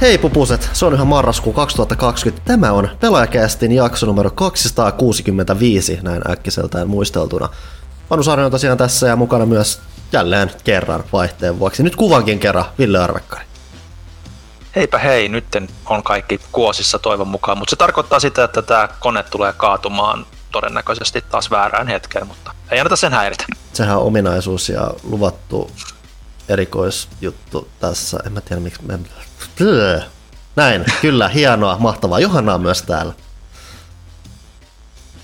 Hei 0.00 0.18
pupuset, 0.18 0.70
se 0.72 0.86
on 0.86 0.94
ihan 0.94 1.06
marraskuu 1.06 1.52
2020. 1.52 2.46
Tämä 2.46 2.72
on 2.72 2.88
Pelaajakästin 3.00 3.72
jakso 3.72 4.06
numero 4.06 4.30
265, 4.30 5.98
näin 6.02 6.30
äkkiseltään 6.30 6.88
muisteltuna. 6.88 7.48
Panu 8.08 8.22
Saarinen 8.22 8.44
on 8.44 8.50
tosiaan 8.50 8.78
tässä 8.78 9.06
ja 9.06 9.16
mukana 9.16 9.46
myös 9.46 9.80
jälleen 10.12 10.50
kerran 10.64 11.04
vaihteen 11.12 11.58
vuoksi. 11.58 11.82
Nyt 11.82 11.96
kuvankin 11.96 12.38
kerran 12.38 12.64
Ville 12.78 12.98
Arvekkari. 12.98 13.44
Heipä 14.76 14.98
hei, 14.98 15.28
nyt 15.28 15.44
on 15.86 16.02
kaikki 16.02 16.40
kuosissa 16.52 16.98
toivon 16.98 17.28
mukaan, 17.28 17.58
mutta 17.58 17.70
se 17.70 17.76
tarkoittaa 17.76 18.20
sitä, 18.20 18.44
että 18.44 18.62
tämä 18.62 18.88
kone 19.00 19.22
tulee 19.22 19.52
kaatumaan 19.52 20.26
todennäköisesti 20.52 21.24
taas 21.30 21.50
väärään 21.50 21.86
hetkeen, 21.86 22.26
mutta 22.26 22.54
ei 22.70 22.80
anneta 22.80 22.96
sen 22.96 23.12
häiritä. 23.12 23.44
Sehän 23.72 23.96
on 23.96 24.02
ominaisuus 24.02 24.68
ja 24.68 24.90
luvattu 25.02 25.70
erikoisjuttu 26.48 27.68
tässä. 27.80 28.18
En 28.26 28.32
mä 28.32 28.40
tiedä 28.40 28.62
miksi. 28.62 28.82
Mä... 29.60 30.02
Näin, 30.56 30.84
kyllä, 31.00 31.28
hienoa, 31.28 31.76
mahtavaa. 31.78 32.20
Johanna 32.20 32.54
on 32.54 32.60
myös 32.60 32.82
täällä. 32.82 33.12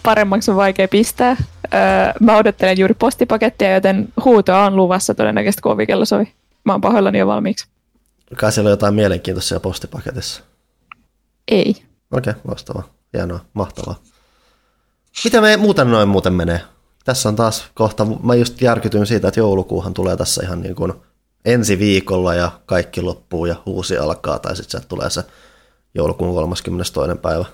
Paremmaksi 0.02 0.50
on 0.50 0.56
vaikea 0.56 0.88
pistää. 0.88 1.36
Öö, 1.74 1.80
mä 2.20 2.36
odottelen 2.36 2.78
juuri 2.78 2.94
postipakettia, 2.94 3.74
joten 3.74 4.08
huutoa 4.24 4.64
on 4.64 4.76
luvassa 4.76 5.14
todennäköisesti, 5.14 5.62
kun 5.62 5.72
ovikello 5.72 6.04
soi. 6.04 6.26
Mä 6.64 6.72
oon 6.72 6.80
pahoillani 6.80 7.18
jo 7.18 7.26
valmiiksi. 7.26 7.66
Kai 8.36 8.52
siellä 8.52 8.68
on 8.68 8.72
jotain 8.72 8.94
mielenkiintoisia 8.94 9.60
postipaketissa. 9.60 10.42
Ei. 11.48 11.70
Okei, 12.12 12.30
okay, 12.30 12.34
loistavaa. 12.48 12.88
Hienoa, 13.14 13.40
mahtavaa. 13.54 13.94
Miten 15.24 15.42
me 15.42 15.56
muuten 15.56 15.90
noin 15.90 16.08
muuten 16.08 16.32
menee? 16.32 16.60
Tässä 17.04 17.28
on 17.28 17.36
taas 17.36 17.64
kohta, 17.74 18.04
mä 18.04 18.34
just 18.34 18.60
järkytyin 18.60 19.06
siitä, 19.06 19.28
että 19.28 19.40
joulukuuhan 19.40 19.94
tulee 19.94 20.16
tässä 20.16 20.42
ihan 20.44 20.62
niin 20.62 20.74
kuin 20.74 20.92
ensi 21.44 21.78
viikolla 21.78 22.34
ja 22.34 22.50
kaikki 22.66 23.02
loppuu 23.02 23.46
ja 23.46 23.56
uusi 23.66 23.98
alkaa, 23.98 24.38
tai 24.38 24.56
sitten 24.56 24.70
sieltä 24.70 24.88
tulee 24.88 25.10
se 25.10 25.22
joulukuun 25.94 26.34
32. 26.34 26.92
päivä. 27.22 27.44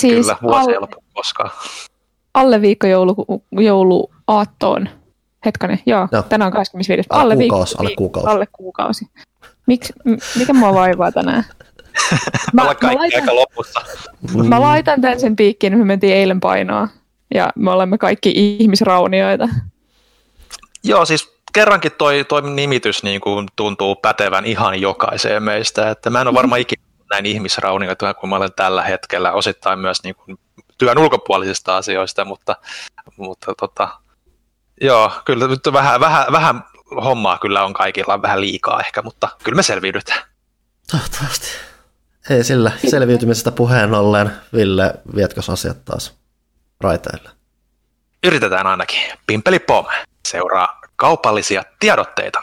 Siis 0.00 0.26
Kyllä, 0.26 0.36
vuosi 0.42 0.58
alle, 0.58 0.72
ei 0.72 0.80
lopu 0.80 1.04
koskaan. 1.14 1.50
Alle 2.34 2.60
viikko 2.60 2.86
joulu, 2.86 3.14
jouluaattoon. 3.52 4.88
Hetkanen, 5.44 5.78
joo, 5.86 6.08
joo. 6.12 6.22
tänään 6.22 6.46
on 6.46 6.52
25. 6.52 7.06
Alle, 7.10 7.22
alle 7.22 7.36
kuukausi, 7.36 7.74
viikko, 7.78 7.82
alle 7.82 7.96
kuukausi. 7.96 8.28
Alle 8.28 8.46
kuukausi. 8.52 9.06
Miks, 9.66 9.92
mikä 10.38 10.52
mua 10.52 10.74
vaivaa 10.74 11.12
tänään? 11.12 11.44
Mä, 12.52 12.64
mä, 12.64 12.74
kaikki 12.74 12.98
laitan, 12.98 13.20
aika 13.20 13.34
lopussa. 13.34 13.80
Mä 14.48 14.60
laitan 14.60 15.00
tämän 15.00 15.20
sen 15.20 15.36
piikkiin, 15.36 15.78
me 15.78 15.84
mentiin 15.84 16.14
eilen 16.14 16.40
painoa. 16.40 16.88
Ja 17.34 17.52
me 17.56 17.70
olemme 17.70 17.98
kaikki 17.98 18.32
ihmisraunioita. 18.36 19.48
Joo, 20.84 21.04
siis 21.04 21.39
kerrankin 21.52 21.92
toi, 21.92 22.24
toi 22.24 22.42
nimitys 22.42 23.02
niin 23.02 23.20
kuin 23.20 23.48
tuntuu 23.56 23.96
pätevän 23.96 24.44
ihan 24.44 24.80
jokaiseen 24.80 25.42
meistä. 25.42 25.90
Että 25.90 26.10
mä 26.10 26.20
en 26.20 26.28
ole 26.28 26.34
varmaan 26.34 26.60
ikinä 26.60 26.82
näin 27.10 27.26
ihmisraunioita 27.26 28.14
kuin 28.14 28.30
mä 28.30 28.36
olen 28.36 28.52
tällä 28.56 28.82
hetkellä, 28.82 29.32
osittain 29.32 29.78
myös 29.78 30.02
niin 30.02 30.14
kuin 30.14 30.38
työn 30.78 30.98
ulkopuolisista 30.98 31.76
asioista, 31.76 32.24
mutta, 32.24 32.56
mutta 33.16 33.54
tota, 33.60 33.88
joo, 34.80 35.12
kyllä 35.24 35.46
nyt 35.46 35.60
vähän, 35.72 36.00
vähän, 36.00 36.26
vähän 36.32 36.64
hommaa 37.04 37.38
kyllä 37.38 37.64
on 37.64 37.72
kaikilla 37.72 38.22
vähän 38.22 38.40
liikaa 38.40 38.80
ehkä, 38.80 39.02
mutta 39.02 39.28
kyllä 39.44 39.56
me 39.56 39.62
selviydytään. 39.62 40.22
Toivottavasti. 40.90 41.46
Ei 42.30 42.44
sillä 42.44 42.72
selviytymisestä 42.88 43.50
puheen 43.50 43.94
ollen. 43.94 44.32
Ville, 44.54 44.94
vietkö 45.16 45.40
asiat 45.52 45.84
taas 45.84 46.18
raiteille? 46.80 47.30
Yritetään 48.24 48.66
ainakin. 48.66 49.00
Pimpeli 49.26 49.58
pom. 49.58 49.86
Seuraa 50.28 50.79
kaupallisia 51.00 51.62
tiedotteita. 51.80 52.42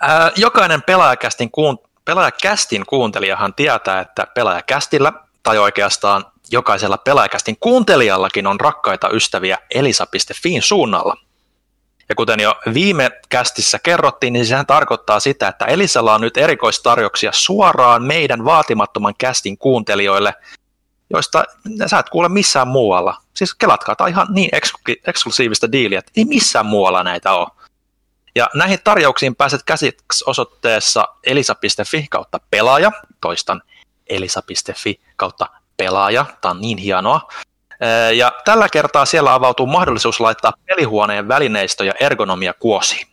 Ää, 0.00 0.30
jokainen 0.36 0.82
pelaajakästin, 0.82 1.50
kuun, 1.50 1.78
pelaajakästin 2.04 2.86
kuuntelijahan 2.86 3.54
tietää, 3.54 4.00
että 4.00 4.26
pelaajakästillä, 4.34 5.12
tai 5.42 5.58
oikeastaan 5.58 6.24
jokaisella 6.50 6.98
pelaajakästin 6.98 7.56
kuuntelijallakin 7.60 8.46
on 8.46 8.60
rakkaita 8.60 9.08
ystäviä 9.08 9.58
elisa.fiin 9.74 10.62
suunnalla– 10.62 11.16
ja 12.10 12.14
kuten 12.14 12.40
jo 12.40 12.54
viime 12.74 13.10
kästissä 13.28 13.78
kerrottiin, 13.78 14.32
niin 14.32 14.46
sehän 14.46 14.66
tarkoittaa 14.66 15.20
sitä, 15.20 15.48
että 15.48 15.64
Elisalla 15.64 16.14
on 16.14 16.20
nyt 16.20 16.36
erikoistarjouksia 16.36 17.32
suoraan 17.32 18.02
meidän 18.02 18.44
vaatimattoman 18.44 19.14
kästin 19.18 19.58
kuuntelijoille, 19.58 20.34
joista 21.10 21.44
sä 21.86 21.98
et 21.98 22.10
kuule 22.10 22.28
missään 22.28 22.68
muualla. 22.68 23.16
Siis 23.34 23.54
kelatkaa, 23.54 23.96
tämä 23.96 24.06
on 24.06 24.10
ihan 24.10 24.26
niin 24.30 24.50
eksklusiivista 25.06 25.72
diiliä, 25.72 25.98
että 25.98 26.12
ei 26.16 26.24
missään 26.24 26.66
muualla 26.66 27.02
näitä 27.02 27.32
ole. 27.32 27.46
Ja 28.34 28.48
näihin 28.54 28.78
tarjouksiin 28.84 29.36
pääset 29.36 29.62
käsiksi 29.66 30.24
osoitteessa 30.26 31.08
elisa.fi 31.24 32.06
kautta 32.10 32.40
pelaaja, 32.50 32.92
toistan 33.20 33.62
elisa.fi 34.06 35.00
kautta 35.16 35.46
pelaaja, 35.76 36.24
tämä 36.40 36.50
on 36.50 36.60
niin 36.60 36.78
hienoa. 36.78 37.28
Ja 38.14 38.32
tällä 38.44 38.68
kertaa 38.68 39.04
siellä 39.04 39.34
avautuu 39.34 39.66
mahdollisuus 39.66 40.20
laittaa 40.20 40.52
pelihuoneen 40.66 41.28
välineistö 41.28 41.84
ja 41.84 41.92
ergonomia 42.00 42.54
kuosiin. 42.54 43.06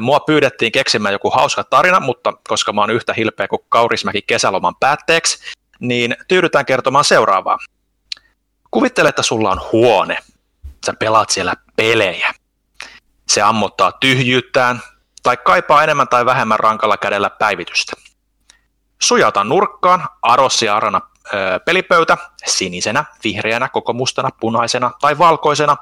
Mua 0.00 0.20
pyydettiin 0.20 0.72
keksimään 0.72 1.12
joku 1.12 1.30
hauska 1.30 1.64
tarina, 1.64 2.00
mutta 2.00 2.32
koska 2.48 2.72
mä 2.72 2.80
oon 2.80 2.90
yhtä 2.90 3.12
hilpeä 3.12 3.48
kuin 3.48 3.62
Kaurismäki 3.68 4.22
kesäloman 4.22 4.74
päätteeksi, 4.80 5.38
niin 5.80 6.16
tyydytään 6.28 6.66
kertomaan 6.66 7.04
seuraavaa. 7.04 7.58
Kuvittele, 8.70 9.08
että 9.08 9.22
sulla 9.22 9.50
on 9.50 9.60
huone. 9.72 10.18
Sä 10.86 10.94
pelaat 10.98 11.30
siellä 11.30 11.54
pelejä. 11.76 12.34
Se 13.28 13.42
ammottaa 13.42 13.92
tyhjyyttään 13.92 14.82
tai 15.22 15.36
kaipaa 15.36 15.84
enemmän 15.84 16.08
tai 16.08 16.26
vähemmän 16.26 16.60
rankalla 16.60 16.96
kädellä 16.96 17.30
päivitystä. 17.30 17.92
Sujauta 19.02 19.44
nurkkaan, 19.44 20.08
Arossi 20.22 20.68
Arana 20.68 21.00
pelipöytä 21.64 22.16
sinisenä, 22.46 23.04
vihreänä, 23.24 23.68
koko 23.68 23.92
mustana, 23.92 24.30
punaisena 24.40 24.90
tai 25.00 25.18
valkoisena 25.18 25.76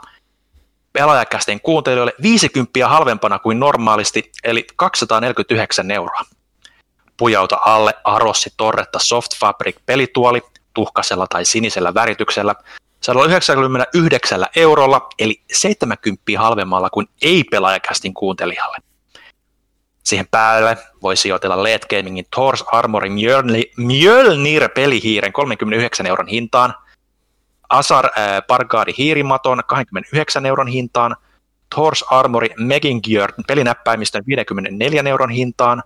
pelaajakästen 0.93 1.61
kuuntelijoille 1.61 2.15
50 2.23 2.89
halvempana 2.89 3.39
kuin 3.39 3.61
normaalisti, 3.61 4.33
eli 4.45 4.67
249 4.77 5.91
euroa. 5.91 6.21
Pujauta 7.19 7.59
alle 7.65 7.95
Arossi 8.05 8.51
Torretta 8.57 8.99
Soft 8.99 9.37
Fabric 9.41 9.77
pelituoli 9.87 10.43
tuhkasella 10.75 11.27
tai 11.27 11.45
sinisellä 11.45 11.95
värityksellä 11.95 12.55
199 13.01 14.47
eurolla, 14.57 15.09
eli 15.19 15.43
70 15.53 16.23
halvemmalla 16.39 16.91
kuin 16.91 17.07
ei-pelaajakästin 17.23 18.15
kuuntelijalle. 18.15 18.79
Siihen 20.05 20.29
päälle 20.31 20.77
voi 21.03 21.17
sijoitella 21.17 21.63
LED 21.63 21.83
Gamingin 21.91 22.25
Thor's 22.37 22.65
Armory 22.73 23.09
Mjölnir 23.77 24.69
pelihiiren 24.69 25.33
39 25.33 26.07
euron 26.07 26.29
hintaan, 26.29 26.75
Asar 27.69 28.07
äh, 28.07 28.13
Pargaari 28.47 28.93
hiirimaton 28.99 29.63
29 29.67 30.47
euron 30.47 30.69
hintaan, 30.69 31.17
Thor's 31.75 32.07
Armory 32.11 32.49
Megingear 32.59 33.33
pelinäppäimistön 33.47 34.23
54 34.27 35.03
euron 35.07 35.31
hintaan, 35.31 35.83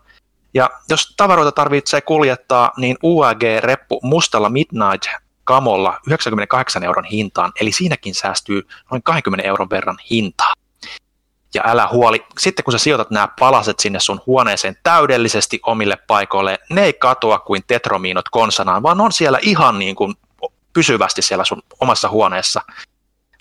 ja 0.54 0.70
jos 0.88 1.14
tavaroita 1.16 1.52
tarvitsee 1.52 2.00
kuljettaa, 2.00 2.72
niin 2.76 2.96
UAG-reppu 3.02 4.00
mustalla 4.02 4.49
Midnight 4.49 5.06
kamolla 5.44 6.00
98 6.06 6.84
euron 6.84 7.04
hintaan, 7.04 7.52
eli 7.60 7.72
siinäkin 7.72 8.14
säästyy 8.14 8.69
noin 8.90 9.02
20 9.02 9.49
euron 9.49 9.70
verran 9.70 9.99
hintaa 10.10 10.52
ja 11.54 11.62
älä 11.66 11.88
huoli, 11.93 12.26
sitten 12.38 12.64
kun 12.64 12.72
sä 12.72 12.78
sijoitat 12.78 13.10
nämä 13.10 13.28
palaset 13.40 13.81
sinne 13.81 14.00
sun 14.00 14.20
huoneeseen 14.26 14.76
täydellisesti 14.82 15.60
omille 15.66 15.96
paikoille, 16.06 16.58
ne 16.70 16.84
ei 16.84 16.93
katoa 16.93 17.38
kuin 17.38 17.62
tetromiinot 17.66 18.28
konsanaan, 18.28 18.82
vaan 18.82 19.00
on 19.00 19.12
siellä 19.12 19.38
ihan 19.43 19.78
niin 19.78 19.96
kuin 19.96 20.14
pysyvästi 20.72 21.22
siellä 21.22 21.44
sun 21.44 21.62
omassa 21.81 22.08
huoneessa 22.08 22.62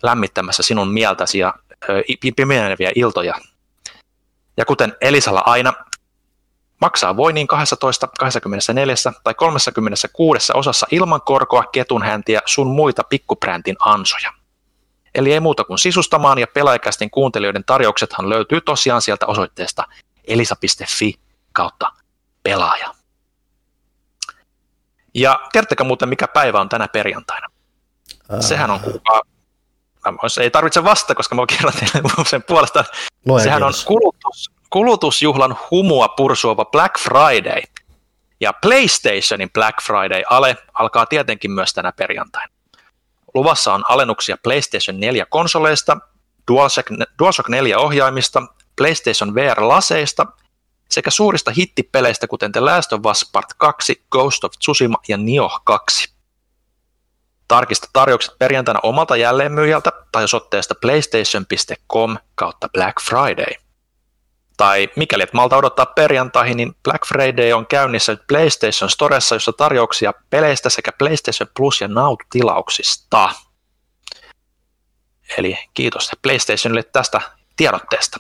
lämmittämässä 0.04 0.64
sinun 0.64 0.94
mieltäsi 0.94 1.40
ja 1.40 1.54
pimeneviä 2.36 2.92
iltoja. 2.96 3.34
Ja 4.58 4.66
kuten 4.66 4.96
Elisalla 5.02 5.44
aina, 5.46 5.74
maksaa 6.82 7.18
voi 7.18 7.34
niin 7.34 7.48
12, 7.48 8.08
24 8.20 8.96
tai 9.24 9.34
36 9.34 10.52
osassa 10.54 10.88
ilman 10.92 11.22
korkoa, 11.22 11.64
ketunhäntiä, 11.64 12.42
sun 12.46 12.68
muita 12.68 13.04
pikkupräntin 13.04 13.76
ansoja. 13.80 14.34
Eli 15.16 15.34
ei 15.34 15.40
muuta 15.40 15.64
kuin 15.64 15.80
sisustamaan 15.80 16.40
ja 16.40 16.48
pelaajakästin 16.48 17.12
kuuntelijoiden 17.12 17.64
tarjouksethan 17.66 18.30
löytyy 18.30 18.62
tosiaan 18.62 19.02
sieltä 19.02 19.26
osoitteesta 19.26 19.84
elisa.fi 20.28 21.14
kautta 21.54 21.92
pelaaja. 22.44 22.94
Ja 25.14 25.40
tiedättekö 25.52 25.84
muuten, 25.84 26.10
mikä 26.10 26.28
päivä 26.28 26.62
on 26.62 26.70
tänä 26.70 26.88
perjantaina? 26.88 27.48
Ää... 28.30 28.42
Sehän 28.42 28.72
on 28.72 28.80
kuukaa. 28.80 29.22
Ei 30.42 30.52
tarvitse 30.52 30.84
vastata, 30.84 31.16
koska 31.16 31.36
mä 31.36 31.46
kerron 31.50 31.74
teille 31.74 32.26
sen 32.26 32.44
puolesta. 32.44 32.86
Luen 33.26 33.44
Sehän 33.44 33.62
kiitos. 33.62 33.80
on 33.80 33.88
kulutus, 33.88 34.52
kulutusjuhlan 34.72 35.58
humua 35.72 36.08
pursuava 36.08 36.66
Black 36.66 37.00
Friday. 37.00 37.62
Ja 38.40 38.54
PlayStationin 38.54 39.50
Black 39.54 39.82
Friday-ale 39.84 40.58
alkaa 40.74 41.06
tietenkin 41.06 41.52
myös 41.52 41.74
tänä 41.74 41.92
perjantaina. 41.92 42.54
Luvassa 43.34 43.74
on 43.74 43.84
alennuksia 43.90 44.38
PlayStation 44.44 45.00
4 45.00 45.26
konsoleista, 45.26 45.98
DualShock, 46.52 46.88
DualShock 47.20 47.50
4 47.50 47.80
ohjaimista, 47.80 48.44
PlayStation 48.76 49.36
VR-laseista 49.36 50.26
sekä 50.90 51.12
suurista 51.12 51.52
hittipeleistä 51.52 52.28
kuten 52.28 52.52
The 52.52 52.60
Last 52.60 52.94
of 52.94 53.06
Us 53.06 53.30
Part 53.32 53.54
2, 53.58 54.06
Ghost 54.12 54.44
of 54.44 54.52
Tsushima 54.60 54.98
ja 55.08 55.18
Nioh 55.18 55.62
2. 55.64 56.14
Tarkista 57.48 57.88
tarjoukset 57.94 58.40
perjantaina 58.40 58.80
omalta 58.84 59.18
jälleenmyyjältä 59.18 59.92
tai 60.12 60.24
osoitteesta 60.24 60.76
playstation.com 60.82 62.18
kautta 62.36 62.70
Black 62.70 63.02
Friday. 63.02 63.71
Tai 64.62 64.90
mikäli 64.96 65.24
et 65.24 65.34
malta 65.34 65.58
odottaa 65.58 65.86
perjantaihin, 65.86 66.58
niin 66.58 66.76
Black 66.84 67.08
Friday 67.08 67.52
on 67.54 67.68
käynnissä 67.68 68.18
PlayStation 68.28 68.90
Storessa, 68.90 69.36
jossa 69.36 69.54
tarjouksia 69.54 70.14
peleistä 70.30 70.70
sekä 70.70 70.92
PlayStation 70.92 71.50
Plus 71.58 71.82
ja 71.82 71.88
Now-tilauksista. 71.88 73.30
Eli 75.38 75.58
kiitos 75.74 76.12
PlayStationille 76.22 76.84
tästä 76.84 77.22
tiedotteesta. 77.56 78.18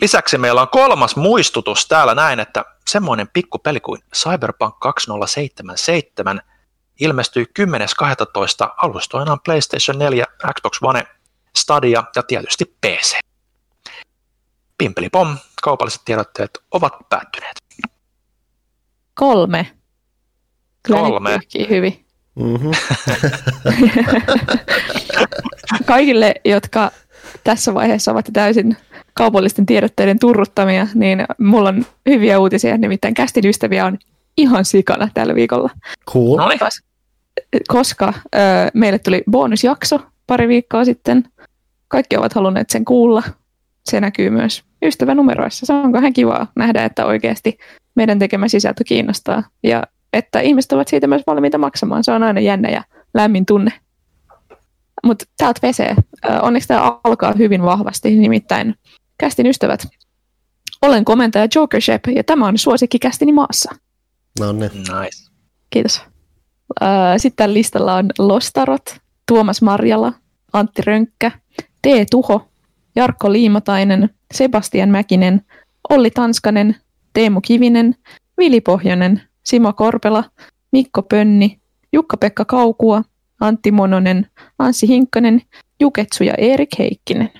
Lisäksi 0.00 0.38
meillä 0.38 0.60
on 0.60 0.68
kolmas 0.68 1.16
muistutus 1.16 1.86
täällä 1.86 2.14
näin, 2.14 2.40
että 2.40 2.64
semmoinen 2.88 3.28
pikkupeli 3.28 3.80
kuin 3.80 4.02
Cyberpunk 4.14 4.78
2077 4.80 6.42
ilmestyy 7.00 7.44
10.12. 7.60 8.74
alustoinaan 8.76 9.40
PlayStation 9.40 9.98
4, 9.98 10.24
Xbox 10.54 10.78
One, 10.82 11.06
Stadia 11.56 12.04
ja 12.16 12.22
tietysti 12.22 12.64
PC. 12.86 13.18
Pimpeli 14.78 15.08
pom, 15.08 15.38
kaupalliset 15.62 16.02
tiedotteet 16.04 16.50
ovat 16.70 16.92
päättyneet. 17.08 17.56
Kolme. 19.14 19.66
Kyllä 20.82 21.00
Kolme. 21.00 21.38
hyvin. 21.70 22.06
Mm-hmm. 22.34 22.70
Kaikille, 25.86 26.34
jotka 26.44 26.90
tässä 27.44 27.74
vaiheessa 27.74 28.12
ovat 28.12 28.28
täysin 28.32 28.76
kaupallisten 29.14 29.66
tiedotteiden 29.66 30.18
turruttamia, 30.18 30.86
niin 30.94 31.24
mulla 31.38 31.68
on 31.68 31.86
hyviä 32.06 32.38
uutisia, 32.38 32.78
nimittäin 32.78 33.14
kästin 33.14 33.46
ystäviä 33.46 33.86
on 33.86 33.98
ihan 34.36 34.64
sikana 34.64 35.08
tällä 35.14 35.34
viikolla. 35.34 35.70
Cool. 36.10 36.36
No 36.36 36.48
niin, 36.48 36.60
Koska 37.68 38.12
ö, 38.34 38.38
meille 38.74 38.98
tuli 38.98 39.22
bonusjakso 39.30 40.00
pari 40.26 40.48
viikkoa 40.48 40.84
sitten. 40.84 41.24
Kaikki 41.88 42.16
ovat 42.16 42.32
halunneet 42.32 42.70
sen 42.70 42.84
kuulla. 42.84 43.22
Se 43.90 44.00
näkyy 44.00 44.30
myös 44.30 44.64
ystävänumeroissa. 44.82 45.66
Se 45.66 45.72
on 45.72 45.96
ihan 45.96 46.12
kivaa 46.12 46.46
nähdä, 46.56 46.84
että 46.84 47.06
oikeasti 47.06 47.58
meidän 47.94 48.18
tekemä 48.18 48.48
sisältö 48.48 48.84
kiinnostaa. 48.84 49.42
Ja 49.62 49.82
että 50.12 50.40
ihmiset 50.40 50.72
ovat 50.72 50.88
siitä 50.88 51.06
myös 51.06 51.22
valmiita 51.26 51.58
maksamaan. 51.58 52.04
Se 52.04 52.12
on 52.12 52.22
aina 52.22 52.40
jännä 52.40 52.70
ja 52.70 52.84
lämmin 53.14 53.46
tunne. 53.46 53.72
Mutta 55.04 55.24
täältä 55.36 55.58
pesee. 55.62 55.96
Onneksi 56.42 56.68
tämä 56.68 56.98
alkaa 57.04 57.32
hyvin 57.38 57.62
vahvasti, 57.62 58.16
nimittäin 58.16 58.74
kästin 59.18 59.46
ystävät. 59.46 59.86
Olen 60.82 61.04
komentaja 61.04 61.48
Joker 61.54 61.80
Shep 61.80 62.04
ja 62.14 62.24
tämä 62.24 62.46
on 62.46 62.58
suosikki 62.58 62.98
kästini 62.98 63.32
maassa. 63.32 63.74
No 64.40 64.52
niin. 64.52 64.70
nice. 64.72 65.30
Kiitos. 65.70 66.02
Sitten 67.16 67.54
listalla 67.54 67.94
on 67.94 68.10
Lostarot, 68.18 68.96
Tuomas 69.28 69.62
Marjala, 69.62 70.12
Antti 70.52 70.82
Rönkkä, 70.82 71.30
T. 71.82 71.86
Tuho, 72.10 72.48
Jarkko 72.96 73.32
Liimatainen, 73.32 74.10
Sebastian 74.34 74.88
Mäkinen, 74.88 75.40
Olli 75.88 76.10
Tanskanen, 76.10 76.76
Teemu 77.12 77.40
Kivinen, 77.40 77.94
Vili 78.38 78.60
Pohjonen, 78.60 79.22
Simo 79.44 79.72
Korpela, 79.72 80.24
Mikko 80.72 81.02
Pönni, 81.02 81.58
Jukka-Pekka 81.92 82.44
Kaukua, 82.44 83.02
Antti 83.40 83.70
Mononen, 83.70 84.26
Anssi 84.58 84.88
Hinkkanen, 84.88 85.42
Juketsu 85.80 86.24
ja 86.24 86.34
Erik 86.38 86.78
Heikkinen. 86.78 87.30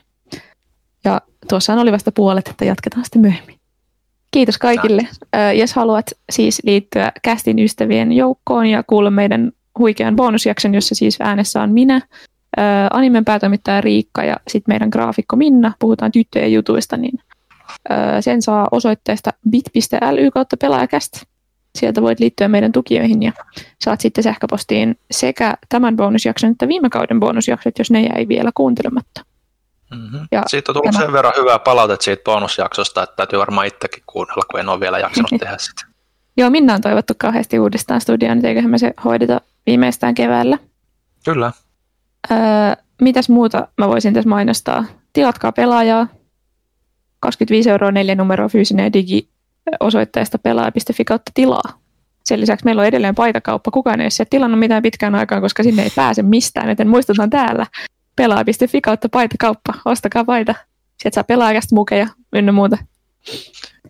Ja 1.04 1.20
tuossa 1.48 1.74
oli 1.74 1.92
vasta 1.92 2.12
puolet, 2.12 2.48
että 2.48 2.64
jatketaan 2.64 3.04
sitten 3.04 3.22
myöhemmin. 3.22 3.58
Kiitos 4.30 4.58
kaikille. 4.58 5.08
Ö, 5.36 5.52
Jos 5.52 5.72
haluat 5.72 6.10
siis 6.32 6.60
liittyä 6.64 7.12
kästin 7.22 7.58
ystävien 7.58 8.12
joukkoon 8.12 8.66
ja 8.66 8.82
kuulla 8.86 9.10
meidän 9.10 9.52
huikean 9.78 10.16
bonusjakson, 10.16 10.74
jossa 10.74 10.94
siis 10.94 11.16
äänessä 11.20 11.62
on 11.62 11.72
minä, 11.72 12.00
ö, 12.58 12.62
animen 12.92 13.24
päätoimittaja 13.24 13.80
Riikka 13.80 14.24
ja 14.24 14.36
sitten 14.48 14.72
meidän 14.72 14.88
graafikko 14.88 15.36
Minna, 15.36 15.72
puhutaan 15.78 16.12
tyttöjen 16.12 16.52
jutuista, 16.52 16.96
niin 16.96 17.18
ö, 17.90 18.22
sen 18.22 18.42
saa 18.42 18.68
osoitteesta 18.70 19.30
bit.ly 19.50 20.30
kautta 20.30 20.56
pelaajakäst. 20.56 21.12
Sieltä 21.78 22.02
voit 22.02 22.20
liittyä 22.20 22.48
meidän 22.48 22.72
tukijoihin 22.72 23.22
ja 23.22 23.32
saat 23.80 24.00
sitten 24.00 24.24
sähköpostiin 24.24 24.98
sekä 25.10 25.54
tämän 25.68 25.96
bonusjakson 25.96 26.50
että 26.50 26.68
viime 26.68 26.90
kauden 26.90 27.20
bonusjaksot, 27.20 27.78
jos 27.78 27.90
ne 27.90 28.02
jäi 28.02 28.28
vielä 28.28 28.50
kuuntelematta. 28.54 29.24
Mm-hmm. 29.90 30.28
Ja 30.32 30.42
Siitä 30.46 30.72
on 30.72 30.74
tullut 30.74 30.90
tämä- 30.92 31.04
sen 31.04 31.12
verran 31.12 31.32
hyvää 31.38 31.58
palautetta 31.58 32.04
siitä 32.04 32.22
bonusjaksosta, 32.24 33.02
että 33.02 33.16
täytyy 33.16 33.38
varmaan 33.38 33.66
itsekin 33.66 34.02
kuunnella, 34.06 34.42
kun 34.50 34.60
en 34.60 34.68
ole 34.68 34.80
vielä 34.80 34.98
jaksanut 34.98 35.30
tehdä 35.40 35.56
sitä. 35.58 35.86
Joo, 36.36 36.50
Minna 36.50 36.74
on 36.74 36.80
toivottu 36.80 37.14
kauheasti 37.18 37.58
uudestaan 37.58 38.00
studioon, 38.00 38.38
niin 38.38 38.46
eiköhän 38.46 38.70
me 38.70 38.78
se 38.78 38.94
hoideta 39.04 39.40
viimeistään 39.66 40.14
keväällä. 40.14 40.58
Kyllä. 41.24 41.52
Öö, 42.30 42.38
mitäs 43.00 43.28
muuta 43.28 43.68
mä 43.78 43.88
voisin 43.88 44.14
tässä 44.14 44.28
mainostaa? 44.28 44.84
Tilatkaa 45.12 45.52
pelaajaa. 45.52 46.06
25 47.20 47.70
euroa 47.70 47.92
neljä 47.92 48.14
numeroa 48.14 48.48
fyysinen 48.48 48.84
ja 48.84 48.92
digi 48.92 49.28
osoitteesta 49.80 50.38
pelaaja.fi 50.38 51.04
kautta 51.04 51.32
tilaa. 51.34 51.82
Sen 52.24 52.40
lisäksi 52.40 52.64
meillä 52.64 52.80
on 52.80 52.86
edelleen 52.86 53.14
paitakauppa. 53.14 53.70
Kukaan 53.70 54.00
ei 54.00 54.08
ole 54.20 54.26
tilannut 54.30 54.60
mitään 54.60 54.82
pitkään 54.82 55.14
aikaan, 55.14 55.42
koska 55.42 55.62
sinne 55.62 55.82
ei 55.82 55.90
pääse 55.96 56.22
mistään. 56.22 56.68
Joten 56.68 56.88
muistutan 56.88 57.30
täällä 57.30 57.66
pelaaja.fi 58.16 58.80
kautta 58.80 59.08
paitakauppa. 59.08 59.74
Ostakaa 59.84 60.24
paita. 60.24 60.54
Sieltä 61.02 61.14
saa 61.14 61.24
pelaajakasta 61.24 61.74
mukeja 61.74 62.06
ynnä 62.32 62.52
muuta. 62.52 62.78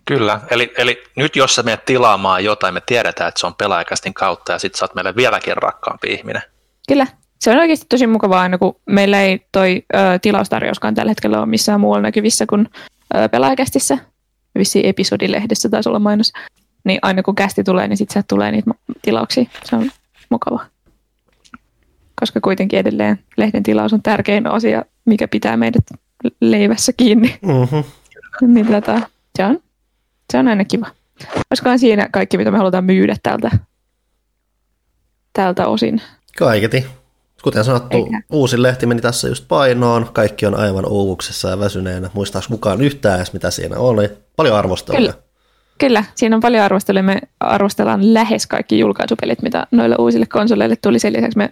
Kyllä, 0.05 0.41
eli, 0.51 0.73
eli 0.77 1.03
nyt 1.15 1.35
jos 1.35 1.55
sä 1.55 1.63
menet 1.63 1.85
tilaamaan 1.85 2.43
jotain, 2.43 2.73
me 2.73 2.81
tiedetään, 2.85 3.27
että 3.27 3.39
se 3.39 3.47
on 3.47 3.55
pelaajakästin 3.55 4.13
kautta 4.13 4.51
ja 4.51 4.59
sit 4.59 4.75
sä 4.75 4.85
oot 4.85 4.95
meille 4.95 5.15
vieläkin 5.15 5.57
rakkaampi 5.57 6.13
ihminen. 6.13 6.41
Kyllä. 6.87 7.07
Se 7.43 7.51
on 7.51 7.57
oikeasti 7.57 7.85
tosi 7.89 8.07
mukavaa 8.07 8.41
aina, 8.41 8.57
kun 8.57 8.75
meillä 8.85 9.21
ei 9.21 9.45
toi 9.51 9.83
ö, 9.95 9.97
tilaustarjouskaan 10.21 10.95
tällä 10.95 11.09
hetkellä 11.09 11.39
ole 11.39 11.45
missään 11.45 11.79
muualla 11.79 12.01
näkyvissä 12.01 12.45
kuin 12.45 12.69
ö, 13.15 13.29
pelaajakästissä. 13.29 13.97
Vissiin 14.57 14.85
episodilehdessä 14.85 15.69
taisi 15.69 15.89
olla 15.89 15.99
mainos. 15.99 16.33
Niin 16.83 16.99
aina 17.01 17.23
kun 17.23 17.35
kästi 17.35 17.63
tulee, 17.63 17.87
niin 17.87 17.97
sitten 17.97 18.23
tulee 18.29 18.51
niitä 18.51 18.71
tilauksia. 19.01 19.45
Se 19.63 19.75
on 19.75 19.91
mukavaa. 20.29 20.65
Koska 22.19 22.41
kuitenkin 22.41 22.79
edelleen 22.79 23.19
lehden 23.37 23.63
tilaus 23.63 23.93
on 23.93 24.03
tärkein 24.03 24.47
asia, 24.47 24.85
mikä 25.05 25.27
pitää 25.27 25.57
meidät 25.57 25.85
leivässä 26.41 26.93
kiinni. 26.97 27.39
Mm-hmm. 27.41 27.83
niin 28.53 28.67
tota, 28.67 29.01
se, 29.35 29.45
on, 29.45 29.59
se 30.31 30.37
on 30.37 30.47
aina 30.47 30.65
kiva. 30.65 30.87
Olisikohan 31.51 31.79
siinä 31.79 32.09
kaikki, 32.11 32.37
mitä 32.37 32.51
me 32.51 32.57
halutaan 32.57 32.85
myydä 32.85 33.15
tältä, 33.23 33.51
tältä 35.33 35.67
osin. 35.67 36.01
Kaiketi. 36.37 37.02
Kuten 37.43 37.63
sanottu, 37.63 37.97
Eikä. 37.97 38.21
uusi 38.31 38.61
lehti 38.61 38.85
meni 38.85 39.01
tässä 39.01 39.27
just 39.27 39.45
painoon. 39.47 40.09
Kaikki 40.13 40.45
on 40.45 40.55
aivan 40.55 40.85
uuvuksessa 40.85 41.49
ja 41.49 41.59
väsyneenä. 41.59 42.09
Muistaaks 42.13 42.49
mukaan 42.49 42.81
yhtään 42.81 43.15
edes, 43.17 43.33
mitä 43.33 43.51
siinä 43.51 43.77
oli. 43.77 44.09
Paljon 44.35 44.55
arvostelua. 44.55 44.99
Kyllä. 44.99 45.13
Kyllä, 45.77 46.03
siinä 46.15 46.35
on 46.35 46.41
paljon 46.41 46.63
arvostelua. 46.63 47.01
Me 47.01 47.21
arvostellaan 47.39 48.13
lähes 48.13 48.47
kaikki 48.47 48.79
julkaisupelit, 48.79 49.41
mitä 49.41 49.67
noille 49.71 49.95
uusille 49.99 50.25
konsoleille 50.25 50.75
tuli. 50.75 50.99
Sen 50.99 51.13
lisäksi 51.13 51.37
me 51.37 51.49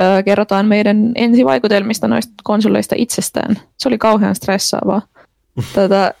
ö, 0.00 0.22
kerrotaan 0.22 0.66
meidän 0.66 1.12
ensivaikutelmista 1.14 2.08
noista 2.08 2.32
konsoleista 2.44 2.94
itsestään. 2.98 3.60
Se 3.78 3.88
oli 3.88 3.98
kauhean 3.98 4.34
stressaavaa. 4.34 5.02
tota, 5.74 6.14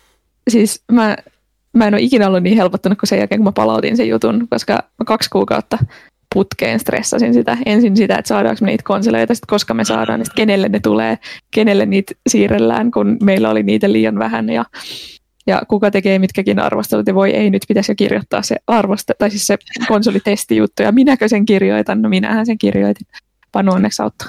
siis 0.50 0.82
mä, 0.92 1.16
mä 1.72 1.86
en 1.86 1.94
ole 1.94 2.02
ikinä 2.02 2.28
ollut 2.28 2.42
niin 2.42 2.56
helpottunut 2.56 2.98
kuin 2.98 3.08
sen 3.08 3.18
jälkeen, 3.18 3.38
kun 3.38 3.48
mä 3.48 3.52
palautin 3.52 3.96
sen 3.96 4.08
jutun, 4.08 4.48
koska 4.50 4.72
mä 4.72 5.04
kaksi 5.06 5.30
kuukautta 5.30 5.78
putkeen 6.34 6.80
stressasin 6.80 7.34
sitä. 7.34 7.58
Ensin 7.66 7.96
sitä, 7.96 8.16
että 8.16 8.28
saadaanko 8.28 8.58
me 8.64 8.66
niitä 8.66 8.82
konsoleita, 8.86 9.34
sitten 9.34 9.46
koska 9.46 9.74
me 9.74 9.84
saadaan, 9.84 10.20
niin 10.20 10.26
kenelle 10.34 10.68
ne 10.68 10.80
tulee, 10.80 11.18
kenelle 11.50 11.86
niitä 11.86 12.14
siirrellään, 12.28 12.90
kun 12.90 13.16
meillä 13.22 13.50
oli 13.50 13.62
niitä 13.62 13.92
liian 13.92 14.18
vähän. 14.18 14.48
Ja 14.48 14.64
ja 15.46 15.62
kuka 15.68 15.90
tekee 15.90 16.18
mitkäkin 16.18 16.58
arvostelut, 16.58 17.06
ja 17.06 17.14
voi 17.14 17.30
ei, 17.30 17.50
nyt 17.50 17.62
pitäisi 17.68 17.92
jo 17.92 17.96
kirjoittaa 17.96 18.42
se 18.42 18.56
arvoste, 18.66 19.14
tai 19.18 19.30
siis 19.30 19.46
se 19.46 19.56
konsolitestijuttu, 19.88 20.82
ja 20.82 20.92
minäkö 20.92 21.28
sen 21.28 21.44
kirjoitan? 21.46 22.02
No 22.02 22.08
minähän 22.08 22.46
sen 22.46 22.58
kirjoitin. 22.58 23.06
Panu 23.52 23.72
onneksi 23.72 24.02
auttaa. 24.02 24.28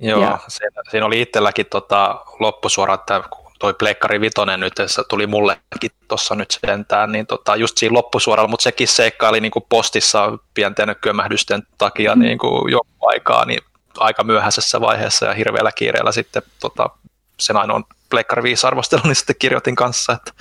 Joo, 0.00 0.22
Ja- 0.22 0.38
siinä, 0.48 0.82
siinä 0.90 1.06
oli 1.06 1.20
itselläkin 1.20 1.66
tota 1.70 2.24
loppusuora, 2.40 2.94
että 2.94 3.22
toi 3.60 3.74
Pleikkari 3.74 4.20
Vitonen 4.20 4.60
nyt 4.60 4.72
se 4.86 5.02
tuli 5.08 5.26
mullekin 5.26 5.90
tuossa 6.08 6.34
nyt 6.34 6.58
sentään, 6.66 7.12
niin 7.12 7.26
tota, 7.26 7.56
just 7.56 7.78
siinä 7.78 7.94
loppusuoralla, 7.94 8.48
mutta 8.48 8.62
sekin 8.64 8.88
seikkaili 8.88 9.40
niin 9.40 9.50
kuin 9.50 9.64
postissa 9.68 10.38
pienten 10.54 10.96
kömähdysten 11.00 11.62
takia 11.78 12.14
Mm. 12.14 12.22
niin 12.22 12.38
kuin 12.38 12.70
jonkun 12.72 13.10
aikaa, 13.12 13.44
niin 13.44 13.60
aika 13.98 14.24
myöhäisessä 14.24 14.80
vaiheessa 14.80 15.26
ja 15.26 15.34
hirveällä 15.34 15.72
kiireellä 15.72 16.12
sitten 16.12 16.42
tota, 16.60 16.90
sen 17.40 17.56
ainoan 17.56 17.84
Pleikkari 18.10 18.42
5 18.42 18.66
arvostelun, 18.66 19.04
niin 19.04 19.16
sitten 19.16 19.36
kirjoitin 19.38 19.76
kanssa, 19.76 20.12
että 20.12 20.32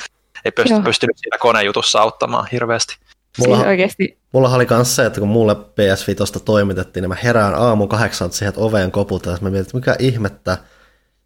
ei 0.46 0.52
pysty, 0.52 0.74
Joo. 0.74 0.82
pystynyt 0.82 1.18
siinä 1.18 1.38
konejutussa 1.38 2.02
auttamaan 2.02 2.48
hirveästi. 2.52 2.96
Siis 3.36 3.48
Mulla, 3.48 3.68
oikeasti, 3.68 4.18
mulla 4.32 4.50
oli 4.50 4.68
myös 4.70 4.96
se, 4.96 5.06
että 5.06 5.20
kun 5.20 5.30
mulle 5.30 5.56
PS 5.56 6.08
Vitosta 6.08 6.40
toimitettiin, 6.40 7.02
niin 7.02 7.10
mä 7.10 7.18
herään 7.24 7.56
aamun 7.56 7.90
kahdeksan 7.90 8.32
siihen, 8.32 8.50
että 8.50 8.62
oveen 8.62 8.92
koputaan. 8.92 9.38
Mä 9.42 9.50
mietin, 9.50 9.62
että 9.62 9.78
mikä 9.78 9.96
ihmettä 10.00 10.58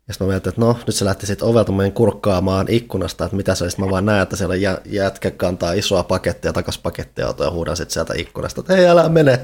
Ja 0.08 0.14
sitten 0.14 0.28
mä 0.28 0.32
mietin, 0.32 0.50
että 0.50 0.62
no, 0.62 0.78
nyt 0.88 0.96
se 0.96 1.06
lähti 1.06 1.26
sitten 1.26 1.48
ovelta 1.48 1.72
meidän 1.72 1.94
kurkkaamaan 1.94 2.68
ikkunasta, 2.70 3.26
että 3.26 3.38
mitä 3.38 3.56
se 3.56 3.64
olisi. 3.64 3.80
Mä 3.82 3.90
vaan 3.90 4.06
näen, 4.06 4.22
että 4.22 4.36
siellä 4.36 4.56
jä, 4.56 4.78
jätkä 4.86 5.32
kantaa 5.32 5.74
isoa 5.74 6.04
pakettia, 6.04 6.54
takas 6.54 6.78
pakettia 6.78 7.34
ja 7.40 7.52
huudan 7.52 7.78
sitten 7.78 7.94
sieltä 7.94 8.14
ikkunasta, 8.18 8.62
että 8.62 8.76
hei, 8.76 8.88
älä 8.88 9.10
mene. 9.10 9.40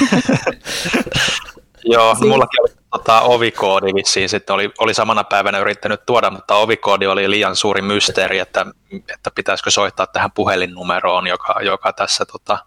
Joo, 1.84 2.16
no 2.20 2.26
mullakin 2.26 2.62
oli 2.62 2.70
tota, 2.90 3.20
ovikoodi 3.20 3.94
vissiin, 3.94 4.28
sitten 4.28 4.54
oli, 4.54 4.70
oli 4.78 4.94
samana 4.94 5.24
päivänä 5.24 5.58
yrittänyt 5.58 6.06
tuoda, 6.06 6.30
mutta 6.30 6.54
ovikoodi 6.54 7.06
oli 7.06 7.30
liian 7.30 7.56
suuri 7.56 7.82
mysteeri, 7.82 8.38
että, 8.38 8.66
että 9.14 9.30
pitäisikö 9.34 9.70
soittaa 9.70 10.06
tähän 10.06 10.32
puhelinnumeroon, 10.32 11.26
joka, 11.26 11.60
joka 11.62 11.92
tässä 11.92 12.24
tota, 12.24 12.58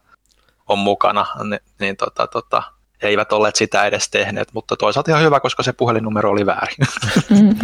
on 0.67 0.79
mukana, 0.79 1.25
niin, 1.43 1.59
niin 1.79 1.97
tota, 1.97 2.27
tota, 2.27 2.63
eivät 3.03 3.31
olleet 3.31 3.55
sitä 3.55 3.85
edes 3.85 4.09
tehneet, 4.09 4.47
mutta 4.53 4.75
toisaalta 4.75 5.11
ihan 5.11 5.23
hyvä, 5.23 5.39
koska 5.39 5.63
se 5.63 5.73
puhelinnumero 5.73 6.29
oli 6.29 6.45
väärin. 6.45 6.77
Mm. 7.29 7.55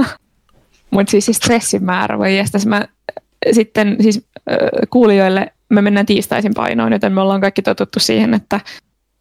mutta 0.90 1.10
siis, 1.10 1.24
siis 1.24 1.36
stressin 1.36 1.84
määrä 1.84 2.18
voi 2.18 2.36
jästä. 2.36 2.58
Mä 2.66 2.88
sitten 3.52 3.96
siis 4.00 4.26
kuulijoille 4.90 5.52
me 5.68 5.82
mennään 5.82 6.06
tiistaisin 6.06 6.54
painoon, 6.54 6.92
joten 6.92 7.12
me 7.12 7.20
ollaan 7.20 7.40
kaikki 7.40 7.62
totuttu 7.62 8.00
siihen, 8.00 8.34
että 8.34 8.60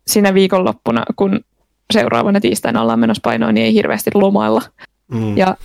siinä 0.08 0.34
viikonloppuna, 0.34 1.04
kun 1.16 1.40
seuraavana 1.94 2.40
tiistaina 2.40 2.82
ollaan 2.82 3.00
menossa 3.00 3.22
painoon, 3.24 3.54
niin 3.54 3.66
ei 3.66 3.74
hirveästi 3.74 4.12
lomailla. 4.14 4.62
Mm. 5.12 5.38
Ja 5.38 5.58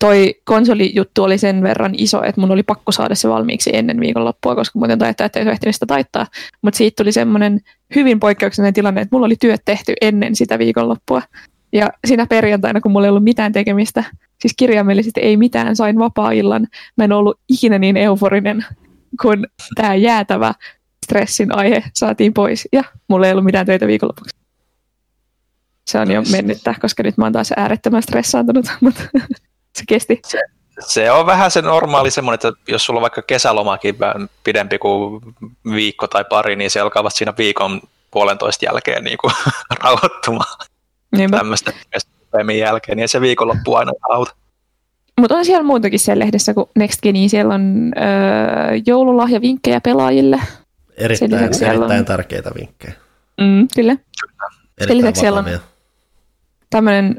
toi 0.00 0.34
konsolijuttu 0.44 1.22
oli 1.22 1.38
sen 1.38 1.62
verran 1.62 1.94
iso, 1.96 2.22
että 2.22 2.40
mun 2.40 2.50
oli 2.50 2.62
pakko 2.62 2.92
saada 2.92 3.14
se 3.14 3.28
valmiiksi 3.28 3.70
ennen 3.76 4.00
viikonloppua, 4.00 4.54
koska 4.54 4.78
muuten 4.78 4.98
taittajat 4.98 5.36
ei 5.36 5.48
ehtinyt 5.48 5.76
sitä 5.76 5.86
taittaa. 5.86 6.26
Mutta 6.62 6.78
siitä 6.78 7.02
tuli 7.02 7.12
semmoinen 7.12 7.60
hyvin 7.94 8.20
poikkeuksellinen 8.20 8.74
tilanne, 8.74 9.00
että 9.00 9.16
mulla 9.16 9.26
oli 9.26 9.36
työt 9.40 9.62
tehty 9.64 9.94
ennen 10.00 10.36
sitä 10.36 10.58
viikonloppua. 10.58 11.22
Ja 11.72 11.90
siinä 12.06 12.26
perjantaina, 12.26 12.80
kun 12.80 12.92
mulla 12.92 13.06
ei 13.06 13.10
ollut 13.10 13.24
mitään 13.24 13.52
tekemistä, 13.52 14.04
siis 14.40 14.54
kirjaimellisesti 14.56 15.20
ei 15.20 15.36
mitään, 15.36 15.76
sain 15.76 15.98
vapaa-illan. 15.98 16.66
Mä 16.96 17.04
en 17.04 17.12
ollut 17.12 17.40
ikinä 17.48 17.78
niin 17.78 17.96
euforinen, 17.96 18.64
kun 19.22 19.46
tämä 19.74 19.94
jäätävä 19.94 20.54
stressin 21.04 21.56
aihe 21.56 21.84
saatiin 21.94 22.34
pois. 22.34 22.68
Ja 22.72 22.84
mulla 23.08 23.26
ei 23.26 23.32
ollut 23.32 23.44
mitään 23.44 23.66
töitä 23.66 23.86
viikonlopuksi. 23.86 24.36
Se 25.86 25.98
on 25.98 26.10
jo 26.10 26.22
mennyttä, 26.32 26.74
koska 26.80 27.02
nyt 27.02 27.16
mä 27.16 27.24
oon 27.24 27.32
taas 27.32 27.52
äärettömän 27.56 28.02
stressaantunut, 28.02 28.66
mutta 28.80 29.02
se 29.74 29.84
kesti. 29.88 30.20
Se, 30.26 30.40
se 30.80 31.10
on 31.10 31.26
vähän 31.26 31.50
se 31.50 31.62
normaali 31.62 32.10
semmoinen, 32.10 32.34
että 32.34 32.52
jos 32.68 32.84
sulla 32.84 32.98
on 32.98 33.02
vaikka 33.02 33.22
kesälomakin 33.22 33.96
pidempi 34.44 34.78
kuin 34.78 35.22
viikko 35.70 36.08
tai 36.08 36.24
pari, 36.24 36.56
niin 36.56 36.70
se 36.70 36.80
alkaa 36.80 37.04
vasta 37.04 37.18
siinä 37.18 37.34
viikon 37.38 37.80
puolentoista 38.10 38.64
jälkeen 38.64 39.04
niin 39.04 39.18
kuin 39.18 39.32
rauhoittumaan. 39.82 40.58
Niinpä. 41.16 41.36
Tämmöistä 41.36 41.72
jälkeen, 42.58 42.96
niin 42.96 43.08
se 43.08 43.20
viikonloppu 43.20 43.74
aina 43.74 43.92
auta. 44.10 44.34
Mutta 45.20 45.36
on 45.36 45.44
siellä 45.44 45.62
muutakin 45.62 45.98
siellä 45.98 46.24
lehdessä 46.24 46.54
kuin 46.54 46.70
Next 46.76 47.02
Geni. 47.02 47.28
Siellä 47.28 47.54
on 47.54 47.92
öö, 47.96 48.80
joululahjavinkkejä 48.86 49.80
pelaajille. 49.80 50.40
Erittäin, 50.96 51.34
erittäin 51.34 51.82
on... 51.82 52.04
tärkeitä 52.04 52.50
vinkkejä. 52.58 52.94
Mm, 53.40 53.68
kyllä. 53.74 53.96
Sen 54.86 54.98
lisäksi 54.98 55.20
siellä 55.20 55.38
on 55.38 55.60
tämmöinen 56.70 57.16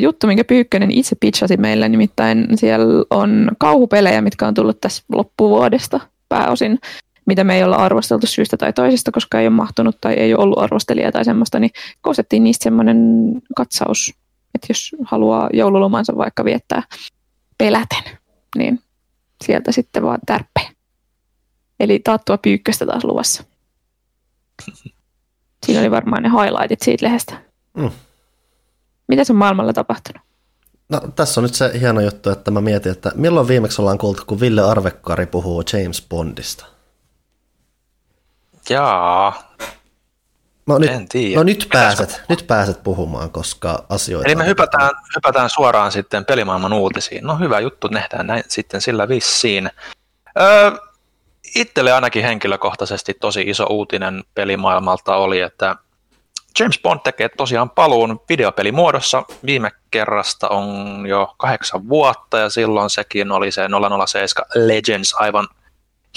juttu, 0.00 0.26
minkä 0.26 0.44
Pyykkönen 0.44 0.90
itse 0.90 1.16
pitchasi 1.20 1.56
meille, 1.56 1.88
nimittäin 1.88 2.46
siellä 2.54 3.04
on 3.10 3.50
kauhupelejä, 3.58 4.20
mitkä 4.20 4.46
on 4.46 4.54
tullut 4.54 4.80
tässä 4.80 5.02
loppuvuodesta 5.12 6.00
pääosin, 6.28 6.78
mitä 7.26 7.44
me 7.44 7.56
ei 7.56 7.64
olla 7.64 7.76
arvosteltu 7.76 8.26
syystä 8.26 8.56
tai 8.56 8.72
toisesta, 8.72 9.12
koska 9.12 9.40
ei 9.40 9.46
ole 9.46 9.54
mahtunut 9.54 9.96
tai 10.00 10.14
ei 10.14 10.34
ole 10.34 10.42
ollut 10.42 10.58
arvostelijaa 10.58 11.12
tai 11.12 11.24
semmoista, 11.24 11.58
niin 11.58 11.70
koostettiin 12.00 12.44
niistä 12.44 12.64
semmoinen 12.64 12.98
katsaus, 13.56 14.14
että 14.54 14.66
jos 14.68 14.96
haluaa 15.04 15.50
joululomansa 15.52 16.16
vaikka 16.16 16.44
viettää 16.44 16.82
peläten, 17.58 18.02
niin 18.56 18.80
sieltä 19.44 19.72
sitten 19.72 20.02
vaan 20.02 20.18
tärppejä. 20.26 20.70
Eli 21.80 22.00
taattua 22.04 22.38
pyykköstä 22.38 22.86
taas 22.86 23.04
luvassa. 23.04 23.44
Siinä 25.66 25.80
oli 25.80 25.90
varmaan 25.90 26.22
ne 26.22 26.28
highlightit 26.28 26.82
siitä 26.82 27.06
lehdestä. 27.06 27.42
Mm. 27.76 27.90
Mitä 29.08 29.22
on 29.30 29.36
maailmalla 29.36 29.72
tapahtunut? 29.72 30.22
No 30.88 31.00
tässä 31.16 31.40
on 31.40 31.42
nyt 31.42 31.54
se 31.54 31.70
hieno 31.80 32.00
juttu, 32.00 32.30
että 32.30 32.50
mä 32.50 32.60
mietin, 32.60 32.92
että 32.92 33.12
milloin 33.14 33.48
viimeksi 33.48 33.82
ollaan 33.82 33.98
kuultu, 33.98 34.22
kun 34.26 34.40
Ville 34.40 34.62
Arvekkari 34.62 35.26
puhuu 35.26 35.62
James 35.72 36.06
Bondista? 36.08 36.66
Jaa. 38.70 39.54
No 40.66 40.78
nyt, 40.78 40.90
en 40.90 41.08
tiedä. 41.08 41.36
No 41.36 41.42
nyt 41.42 41.68
pääset, 41.72 42.22
nyt 42.28 42.46
pääset 42.46 42.82
puhumaan, 42.82 43.30
koska 43.30 43.84
asioita... 43.88 44.28
Eli 44.28 44.36
me 44.36 44.46
hypätään, 44.46 44.90
hypätään 45.16 45.50
suoraan 45.50 45.92
sitten 45.92 46.24
pelimaailman 46.24 46.72
uutisiin. 46.72 47.24
No 47.24 47.36
hyvä 47.36 47.60
juttu, 47.60 47.88
nähdään 47.88 48.26
näin 48.26 48.44
sitten 48.48 48.80
sillä 48.80 49.08
vissiin. 49.08 49.70
Öö, 50.40 50.70
itselle 51.54 51.92
ainakin 51.92 52.22
henkilökohtaisesti 52.22 53.14
tosi 53.14 53.40
iso 53.40 53.66
uutinen 53.70 54.24
pelimaailmalta 54.34 55.16
oli, 55.16 55.40
että 55.40 55.76
James 56.60 56.80
Bond 56.82 57.00
tekee 57.04 57.28
tosiaan 57.28 57.70
paluun 57.70 58.20
videopelimuodossa. 58.28 59.22
Viime 59.46 59.70
kerrasta 59.90 60.48
on 60.48 61.04
jo 61.08 61.34
kahdeksan 61.36 61.88
vuotta 61.88 62.38
ja 62.38 62.50
silloin 62.50 62.90
sekin 62.90 63.32
oli 63.32 63.50
se 63.52 63.62
007 64.06 64.46
Legends 64.54 65.14
aivan 65.14 65.48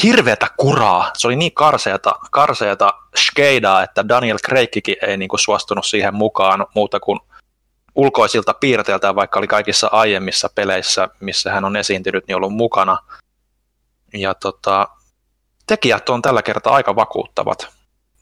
hirveätä 0.04 0.48
kuraa. 0.58 1.12
Se 1.18 1.28
oli 1.28 1.36
niin 1.36 1.52
karseata, 1.52 2.12
karseata 2.32 2.94
skeidaa, 3.16 3.84
että 3.84 4.08
Daniel 4.08 4.38
Craigkin 4.38 4.96
ei 5.02 5.18
niinku 5.18 5.38
suostunut 5.38 5.86
siihen 5.86 6.16
mukaan 6.16 6.66
muuta 6.76 7.00
kuin 7.00 7.20
ulkoisilta 7.96 8.54
piirteiltä, 8.54 9.16
vaikka 9.16 9.40
oli 9.40 9.48
kaikissa 9.48 9.90
aiemmissa 9.92 10.50
peleissä, 10.56 11.10
missä 11.20 11.52
hän 11.52 11.66
on 11.66 11.76
esiintynyt, 11.76 12.28
niin 12.28 12.36
ollut 12.36 12.54
mukana. 12.54 12.98
Ja 14.14 14.34
tota, 14.34 14.88
tekijät 15.68 16.10
on 16.10 16.22
tällä 16.22 16.42
kertaa 16.42 16.74
aika 16.74 16.96
vakuuttavat 16.96 17.70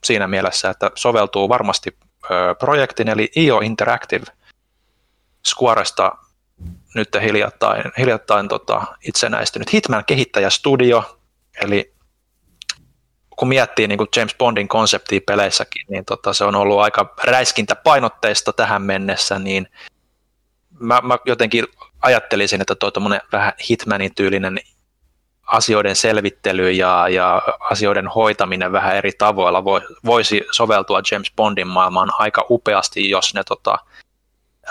siinä 0.04 0.28
mielessä, 0.28 0.70
että 0.70 0.90
soveltuu 0.94 1.48
varmasti 1.48 1.96
projektin, 2.58 3.08
eli 3.08 3.30
IO 3.36 3.60
Interactive 3.60 4.24
Squaresta 5.46 6.12
nyt 6.94 7.08
hiljattain, 7.22 7.82
hiljattain 7.98 8.48
tota, 8.48 8.82
itsenäistynyt 9.08 9.72
Hitman-kehittäjästudio, 9.72 11.18
eli 11.62 11.94
kun 13.36 13.48
miettii 13.48 13.88
niin 13.88 13.98
kuin 13.98 14.08
James 14.16 14.34
Bondin 14.38 14.68
konseptia 14.68 15.20
peleissäkin, 15.26 15.86
niin 15.88 16.04
tota, 16.04 16.32
se 16.32 16.44
on 16.44 16.56
ollut 16.56 16.80
aika 16.80 17.14
räiskintäpainotteista 17.24 18.52
tähän 18.52 18.82
mennessä, 18.82 19.38
niin 19.38 19.66
mä, 20.78 21.00
mä 21.00 21.18
jotenkin 21.26 21.66
ajattelisin, 22.02 22.60
että 22.60 22.74
tuo 22.74 22.90
vähän 23.32 23.52
Hitmanin 23.70 24.14
tyylinen 24.14 24.60
asioiden 25.52 25.96
selvittely 25.96 26.70
ja, 26.70 27.08
ja 27.08 27.42
asioiden 27.60 28.08
hoitaminen 28.08 28.72
vähän 28.72 28.96
eri 28.96 29.12
tavoilla 29.18 29.64
voi, 29.64 29.80
voisi 30.04 30.42
soveltua 30.50 31.00
James 31.10 31.32
Bondin 31.36 31.68
maailmaan 31.68 32.10
aika 32.18 32.46
upeasti, 32.50 33.10
jos 33.10 33.34
ne 33.34 33.42
tota, 33.44 33.78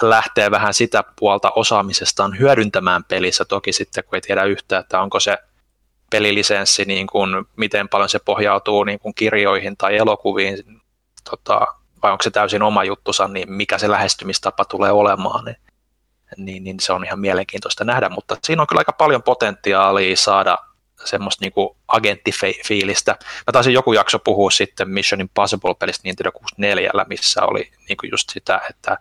lähtee 0.01 0.51
vähän 0.51 0.74
sitä 0.74 1.03
puolta 1.19 1.51
osaamisestaan 1.55 2.39
hyödyntämään 2.39 3.03
pelissä. 3.03 3.45
Toki 3.45 3.74
sitten, 3.74 4.03
kun 4.03 4.15
ei 4.15 4.21
tiedä 4.21 4.43
yhtään, 4.43 4.81
että 4.81 5.01
onko 5.01 5.19
se 5.19 5.38
pelilisenssi, 6.12 6.86
niin 6.86 7.07
kuin, 7.07 7.45
miten 7.55 7.89
paljon 7.89 8.09
se 8.09 8.19
pohjautuu 8.19 8.83
niin 8.83 9.00
kuin 9.00 9.13
kirjoihin 9.15 9.77
tai 9.77 9.98
elokuviin, 9.98 10.81
tota, 11.29 11.67
vai 12.03 12.12
onko 12.12 12.24
se 12.24 12.31
täysin 12.31 12.63
oma 12.63 12.83
juttusa, 12.83 13.27
niin 13.27 13.51
mikä 13.51 13.77
se 13.77 13.89
lähestymistapa 13.89 14.65
tulee 14.65 14.91
olemaan. 14.91 15.45
Niin, 15.45 15.57
niin, 16.38 16.63
niin 16.63 16.79
se 16.79 16.93
on 16.93 17.05
ihan 17.05 17.19
mielenkiintoista 17.19 17.83
nähdä, 17.83 18.09
mutta 18.09 18.38
siinä 18.43 18.62
on 18.62 18.67
kyllä 18.67 18.79
aika 18.79 18.93
paljon 18.93 19.24
potentiaalia 19.24 20.15
saada 20.15 20.57
semmoista 21.05 21.45
niinku 21.45 21.77
agenttifiilistä. 21.87 23.11
Mä 23.21 23.51
taisin 23.51 23.73
joku 23.73 23.93
jakso 23.93 24.19
puhua 24.19 24.51
sitten 24.51 24.89
Mission 24.89 25.21
Impossible-pelistä 25.21 26.01
Nintendo 26.03 26.31
64, 26.31 26.91
missä 27.07 27.43
oli 27.43 27.71
niinku 27.89 28.05
just 28.11 28.29
sitä, 28.29 28.61
että 28.69 28.97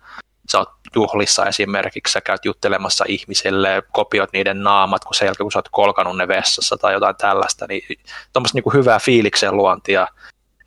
sä 0.51 0.59
oot 0.59 0.71
juhlissa 0.95 1.47
esimerkiksi, 1.47 2.13
sä 2.13 2.21
käyt 2.21 2.45
juttelemassa 2.45 3.05
ihmisille, 3.09 3.83
kopiot 3.93 4.33
niiden 4.33 4.63
naamat, 4.63 5.05
kun 5.05 5.15
sen 5.15 5.27
jälkeen 5.27 5.45
kun 5.45 5.53
sä 5.53 5.59
oot 5.59 5.69
kolkanut 5.71 6.17
ne 6.17 6.29
vessassa 6.29 6.77
tai 6.77 6.93
jotain 6.93 7.17
tällaista, 7.17 7.67
niin 7.69 7.83
tuommoista 8.33 8.57
niinku 8.57 8.71
hyvää 8.71 8.99
fiiliksen 8.99 9.57
luontia 9.57 10.09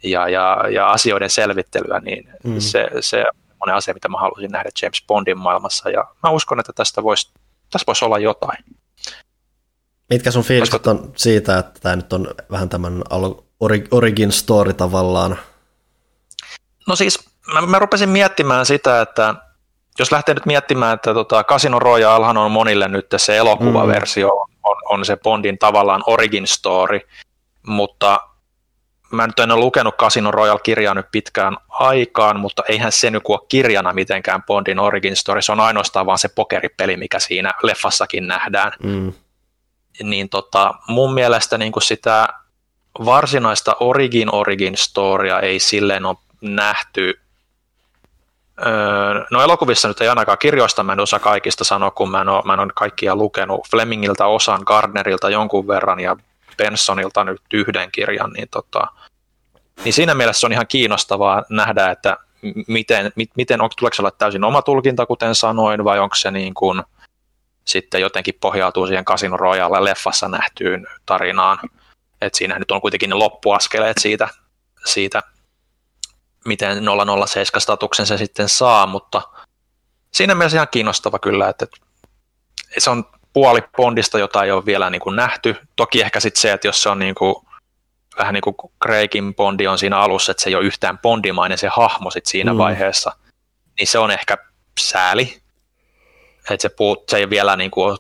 ja, 0.04 0.30
ja, 0.30 0.58
ja 0.72 0.90
asioiden 0.90 1.30
selvittelyä, 1.30 2.00
niin 2.00 2.30
mm. 2.44 2.60
se, 2.60 2.88
se 3.00 3.26
on 3.60 3.74
asia, 3.74 3.94
mitä 3.94 4.10
mä 4.10 4.18
haluaisin 4.18 4.52
nähdä 4.52 4.70
James 4.82 5.04
Bondin 5.08 5.38
maailmassa, 5.38 5.90
ja 5.90 6.06
mä 6.24 6.30
uskon, 6.30 6.60
että 6.60 6.74
tästä 6.74 7.04
voisi 7.04 7.32
tästä 7.72 7.88
vois 7.88 8.04
olla 8.04 8.20
jotain. 8.20 8.64
Mitkä 10.12 10.32
sun 10.32 10.44
fiilikset 10.44 10.88
on 10.88 11.14
siitä, 11.16 11.58
että 11.58 11.80
tämä 11.80 11.96
nyt 11.96 12.14
on 12.14 12.28
vähän 12.52 12.70
tämän 12.70 13.02
origin 13.92 14.32
story 14.32 14.74
tavallaan? 14.74 15.40
No 16.88 16.96
siis 16.96 17.20
mä, 17.54 17.62
mä 17.62 17.80
rupesin 17.80 18.10
miettimään 18.10 18.66
sitä, 18.66 19.02
että 19.02 19.36
jos 20.00 20.12
lähtee 20.12 20.36
nyt 20.36 20.46
miettimään, 20.46 20.94
että 20.94 21.14
tota, 21.14 21.44
Casino 21.44 21.80
Royalehan 21.80 22.38
on 22.38 22.52
monille 22.52 22.88
nyt 22.88 23.06
se 23.18 23.38
elokuvaversio, 23.38 24.28
mm. 24.28 24.60
on, 24.64 24.78
on 24.90 25.06
se 25.06 25.18
Bondin 25.18 25.58
tavallaan 25.58 26.04
origin 26.08 26.48
story, 26.48 27.00
mutta 27.68 28.20
mä 29.12 29.28
nyt 29.28 29.40
en 29.40 29.52
ole 29.52 29.60
lukenut 29.60 29.96
Casino 29.96 30.32
Royale-kirjaa 30.32 30.94
nyt 30.94 31.06
pitkään 31.12 31.58
aikaan, 31.70 32.40
mutta 32.40 32.64
eihän 32.68 32.92
se 32.92 33.12
nyt 33.12 33.24
ole 33.28 33.40
kirjana 33.50 33.94
mitenkään 33.94 34.44
Bondin 34.44 34.80
origin 34.80 35.16
story, 35.16 35.42
se 35.42 35.52
on 35.52 35.60
ainoastaan 35.60 36.06
vaan 36.06 36.20
se 36.20 36.30
pokeripeli, 36.36 36.98
mikä 36.98 37.20
siinä 37.20 37.54
leffassakin 37.64 38.28
nähdään. 38.28 38.72
Mm. 38.84 39.14
Niin 40.04 40.30
tota, 40.30 40.74
mun 40.88 41.14
mielestä 41.14 41.58
niin 41.58 41.72
kuin 41.72 41.84
sitä 41.84 42.28
varsinaista 43.06 43.76
origin 43.80 44.36
origin 44.36 44.78
storya 44.78 45.40
ei 45.40 45.60
silleen 45.60 46.06
ole 46.06 46.18
nähty. 46.42 47.20
Öö, 48.66 49.26
no 49.32 49.42
elokuvissa 49.42 49.88
nyt 49.88 50.02
ei 50.02 50.10
ainakaan 50.10 50.38
kirjoista, 50.38 50.84
mä 50.84 50.94
en 50.94 51.00
osaa 51.00 51.20
kaikista 51.20 51.64
sanoa, 51.64 51.92
kun 51.92 52.12
mä 52.12 52.22
en 52.22 52.30
ole, 52.30 52.42
mä 52.46 52.54
en 52.54 52.60
ole 52.60 52.72
kaikkia 52.76 53.16
lukenut. 53.16 53.68
Flemingiltä 53.72 54.26
osan, 54.26 54.62
Gardnerilta 54.66 55.30
jonkun 55.30 55.68
verran 55.68 56.00
ja 56.00 56.16
Bensonilta 56.58 57.24
nyt 57.24 57.42
yhden 57.54 57.92
kirjan, 57.92 58.32
niin, 58.32 58.48
tota, 58.52 58.88
niin 59.84 59.94
siinä 59.94 60.14
mielessä 60.14 60.48
on 60.48 60.52
ihan 60.54 60.68
kiinnostavaa 60.68 61.44
nähdä, 61.50 61.92
että 61.92 62.18
miten, 62.68 63.12
miten 63.36 63.62
on, 63.62 63.70
tuleeko 63.80 63.96
olla 64.00 64.12
täysin 64.12 64.44
oma 64.44 64.62
tulkinta, 64.62 65.06
kuten 65.06 65.36
sanoin, 65.36 65.84
vai 65.84 66.00
onko 66.00 66.16
se 66.16 66.32
niin 66.32 66.54
kuin, 66.54 66.84
sitten 67.66 68.02
jotenkin 68.02 68.38
pohjautuu 68.42 68.88
siihen 68.88 69.06
Casino 69.06 69.38
Royale 69.38 69.84
leffassa 69.84 70.28
nähtyyn 70.28 70.88
tarinaan. 71.06 71.60
Et 72.22 72.36
siinä 72.36 72.60
nyt 72.60 72.72
on 72.72 72.82
kuitenkin 72.82 73.10
ne 73.10 73.16
loppuaskeleet 73.16 73.98
siitä, 73.98 74.30
siitä 74.86 75.22
miten 76.46 76.78
007-statuksen 76.78 78.06
se 78.06 78.18
sitten 78.18 78.50
saa, 78.50 78.88
mutta 78.88 79.22
siinä 80.12 80.36
mielessä 80.36 80.58
ihan 80.58 80.68
kiinnostava 80.72 81.20
kyllä, 81.20 81.50
että 81.50 81.68
se 82.78 82.90
on 82.90 83.06
puoli 83.34 83.64
Bondista, 83.78 84.20
jota 84.20 84.44
ei 84.44 84.52
ole 84.52 84.66
vielä 84.66 84.90
niin 84.90 85.02
kuin 85.02 85.16
nähty. 85.16 85.56
Toki 85.76 86.02
ehkä 86.02 86.20
sitten 86.20 86.42
se, 86.42 86.52
että 86.54 86.68
jos 86.68 86.84
se 86.84 86.90
on 86.90 87.00
niin 87.00 87.16
kuin, 87.16 87.36
vähän 88.18 88.34
niin 88.34 88.42
kuin 88.42 88.56
Craigin 88.84 89.36
Bondi 89.36 89.68
on 89.68 89.78
siinä 89.78 90.00
alussa, 90.00 90.32
että 90.32 90.44
se 90.44 90.50
ei 90.50 90.56
ole 90.56 90.66
yhtään 90.66 90.98
Bondimainen 90.98 91.58
se 91.58 91.68
hahmo 91.68 92.12
sit 92.12 92.26
siinä 92.26 92.54
mm. 92.54 92.58
vaiheessa, 92.58 93.12
niin 93.80 93.88
se 93.88 94.00
on 94.00 94.12
ehkä 94.12 94.38
sääli. 94.80 95.41
Että 96.50 96.62
se, 96.62 96.70
puu, 96.70 97.04
se 97.10 97.18
ei 97.18 97.30
vielä 97.30 97.56
niin 97.56 97.72
kuin 97.72 97.98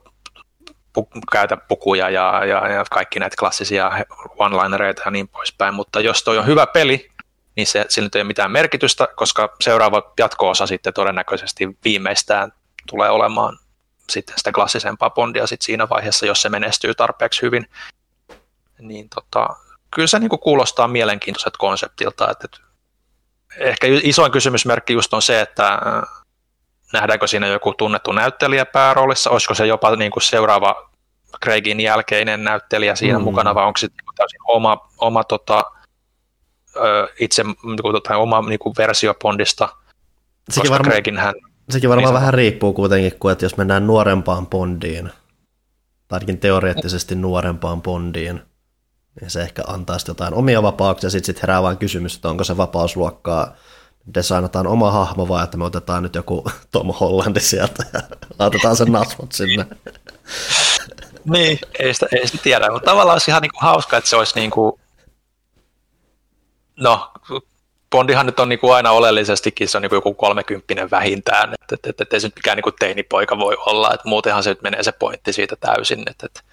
pu, 0.93 1.09
käytä 1.31 1.57
pukuja 1.57 2.09
ja, 2.09 2.45
ja, 2.45 2.67
ja 2.67 2.85
kaikki 2.91 3.19
näitä 3.19 3.35
klassisia 3.39 3.91
one-linereita 4.37 5.01
ja 5.05 5.11
niin 5.11 5.27
poispäin, 5.27 5.73
mutta 5.73 5.99
jos 5.99 6.23
toi 6.23 6.37
on 6.37 6.45
hyvä 6.45 6.67
peli, 6.67 7.11
niin 7.55 7.67
se, 7.67 7.85
sillä 7.89 8.09
ei 8.15 8.21
ole 8.21 8.27
mitään 8.27 8.51
merkitystä, 8.51 9.07
koska 9.15 9.55
seuraava 9.61 10.13
jatko-osa 10.19 10.67
sitten 10.67 10.93
todennäköisesti 10.93 11.77
viimeistään 11.83 12.53
tulee 12.89 13.09
olemaan 13.09 13.59
sitten 14.09 14.37
sitä 14.37 14.51
klassisempaa 14.51 15.09
Bondia 15.09 15.47
sit 15.47 15.61
siinä 15.61 15.89
vaiheessa, 15.89 16.25
jos 16.25 16.41
se 16.41 16.49
menestyy 16.49 16.95
tarpeeksi 16.95 17.41
hyvin. 17.41 17.69
Niin 18.79 19.09
tota, 19.09 19.47
kyllä 19.95 20.07
se 20.07 20.19
niinku 20.19 20.37
kuulostaa 20.37 20.87
mielenkiintoiset 20.87 21.57
konseptilta. 21.57 22.31
Että, 22.31 22.45
että 22.45 22.57
ehkä 23.57 23.87
isoin 24.03 24.31
kysymysmerkki 24.31 24.93
just 24.93 25.13
on 25.13 25.21
se, 25.21 25.41
että 25.41 25.79
nähdäänkö 26.93 27.27
siinä 27.27 27.47
joku 27.47 27.73
tunnettu 27.73 28.11
näyttelijä 28.11 28.65
pääroolissa, 28.65 29.29
olisiko 29.29 29.53
se 29.53 29.67
jopa 29.67 29.95
niinku 29.95 30.19
seuraava 30.19 30.89
Craigin 31.43 31.79
jälkeinen 31.79 32.43
näyttelijä 32.43 32.95
siinä 32.95 33.17
mm. 33.17 33.23
mukana, 33.23 33.55
vai 33.55 33.65
onko 33.65 33.77
se 33.77 33.87
niinku 33.87 34.11
täysin 34.15 34.39
oma, 34.47 34.89
oma 34.97 35.23
tota, 35.23 35.63
itse 37.19 37.43
niinku, 37.43 37.99
tai 38.07 38.17
oma 38.17 38.41
niinku 38.41 38.73
versio 38.77 39.13
Bondista, 39.13 39.69
Sekin 40.49 40.61
koska 40.61 40.73
varma... 40.73 40.89
Craigin 40.89 41.17
hän 41.17 41.33
Sekin 41.69 41.89
varmaan 41.89 42.13
vähän 42.13 42.33
riippuu 42.33 42.73
kuitenkin, 42.73 43.19
kun 43.19 43.31
että 43.31 43.45
jos 43.45 43.57
mennään 43.57 43.87
nuorempaan 43.87 44.47
Bondiin, 44.47 45.11
tai 46.07 46.17
ainakin 46.17 46.37
teoreettisesti 46.39 47.15
nuorempaan 47.15 47.81
Bondiin, 47.81 48.41
niin 49.21 49.29
se 49.29 49.41
ehkä 49.41 49.63
antaa 49.67 49.97
sitten 49.97 50.13
jotain 50.13 50.33
omia 50.33 50.63
vapauksia, 50.63 51.09
sitten 51.09 51.35
sit 51.35 51.41
herää 51.41 51.63
vain 51.63 51.77
kysymys, 51.77 52.15
että 52.15 52.29
onko 52.29 52.43
se 52.43 52.57
vapausluokkaa, 52.57 53.55
designataan 54.15 54.67
oma 54.67 54.91
hahmo 54.91 55.27
vai 55.27 55.43
että 55.43 55.57
me 55.57 55.63
otetaan 55.63 56.03
nyt 56.03 56.15
joku 56.15 56.43
Tom 56.71 56.87
Hollandi 56.87 57.39
sieltä 57.39 57.85
ja 57.93 58.01
laitetaan 58.39 58.75
sen 58.75 58.91
nasvot 58.91 59.31
sinne. 59.31 59.65
niin, 61.25 61.59
ei 61.79 61.93
sitä, 61.93 62.07
ei 62.11 62.27
sitä 62.27 62.43
tiedä, 62.43 62.71
mutta 62.71 62.91
tavallaan 62.91 63.15
olisi 63.15 63.31
ihan 63.31 63.41
niinku 63.41 63.59
hauska, 63.61 63.97
että 63.97 64.09
se 64.09 64.15
olisi 64.15 64.35
niinku, 64.35 64.79
no 66.79 67.11
Bondihan 67.91 68.25
nyt 68.25 68.39
on 68.39 68.49
niin 68.49 68.59
kuin 68.59 68.73
aina 68.73 68.91
oleellisestikin, 68.91 69.69
se 69.69 69.77
on 69.77 69.81
niin 69.81 69.89
kuin 69.89 69.97
joku 69.97 70.13
kolmekymppinen 70.13 70.91
vähintään, 70.91 71.53
että 71.53 71.75
et, 71.75 71.85
et, 71.85 72.01
et, 72.01 72.13
ei 72.13 72.19
se 72.19 72.27
nyt 72.27 72.35
mikään 72.35 72.55
niin 72.55 72.63
kuin 72.63 72.75
teinipoika 72.79 73.37
voi 73.37 73.57
olla, 73.65 73.93
että 73.93 74.09
muutenhan 74.09 74.43
se 74.43 74.49
nyt 74.49 74.61
menee 74.61 74.83
se 74.83 74.91
pointti 74.91 75.33
siitä 75.33 75.55
täysin, 75.55 76.03
että, 76.09 76.25
et, 76.25 76.45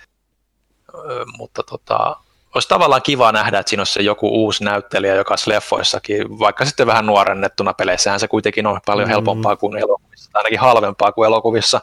mutta 1.39 1.63
tota, 1.63 2.17
olisi 2.55 2.69
tavallaan 2.69 3.03
kiva 3.03 3.33
nähdä, 3.33 3.59
että 3.59 3.71
siinä 3.71 3.81
olisi 3.81 3.93
se 3.93 4.03
joku 4.03 4.29
uusi 4.29 4.65
näyttelijä, 4.65 5.15
joka 5.15 5.35
leffoissakin, 5.47 6.39
vaikka 6.39 6.65
sitten 6.65 6.87
vähän 6.87 7.07
nuorennettuna 7.07 7.75
peleissähän 7.75 8.21
se 8.21 8.29
kuitenkin 8.29 8.67
on 8.67 8.81
paljon 8.87 9.09
mm. 9.09 9.11
helpompaa 9.11 9.57
kuin 9.57 9.77
elokuvissa, 9.77 10.31
ainakin 10.35 10.61
halvempaa 10.61 11.13
kuin 11.13 11.27
elokuvissa. 11.27 11.81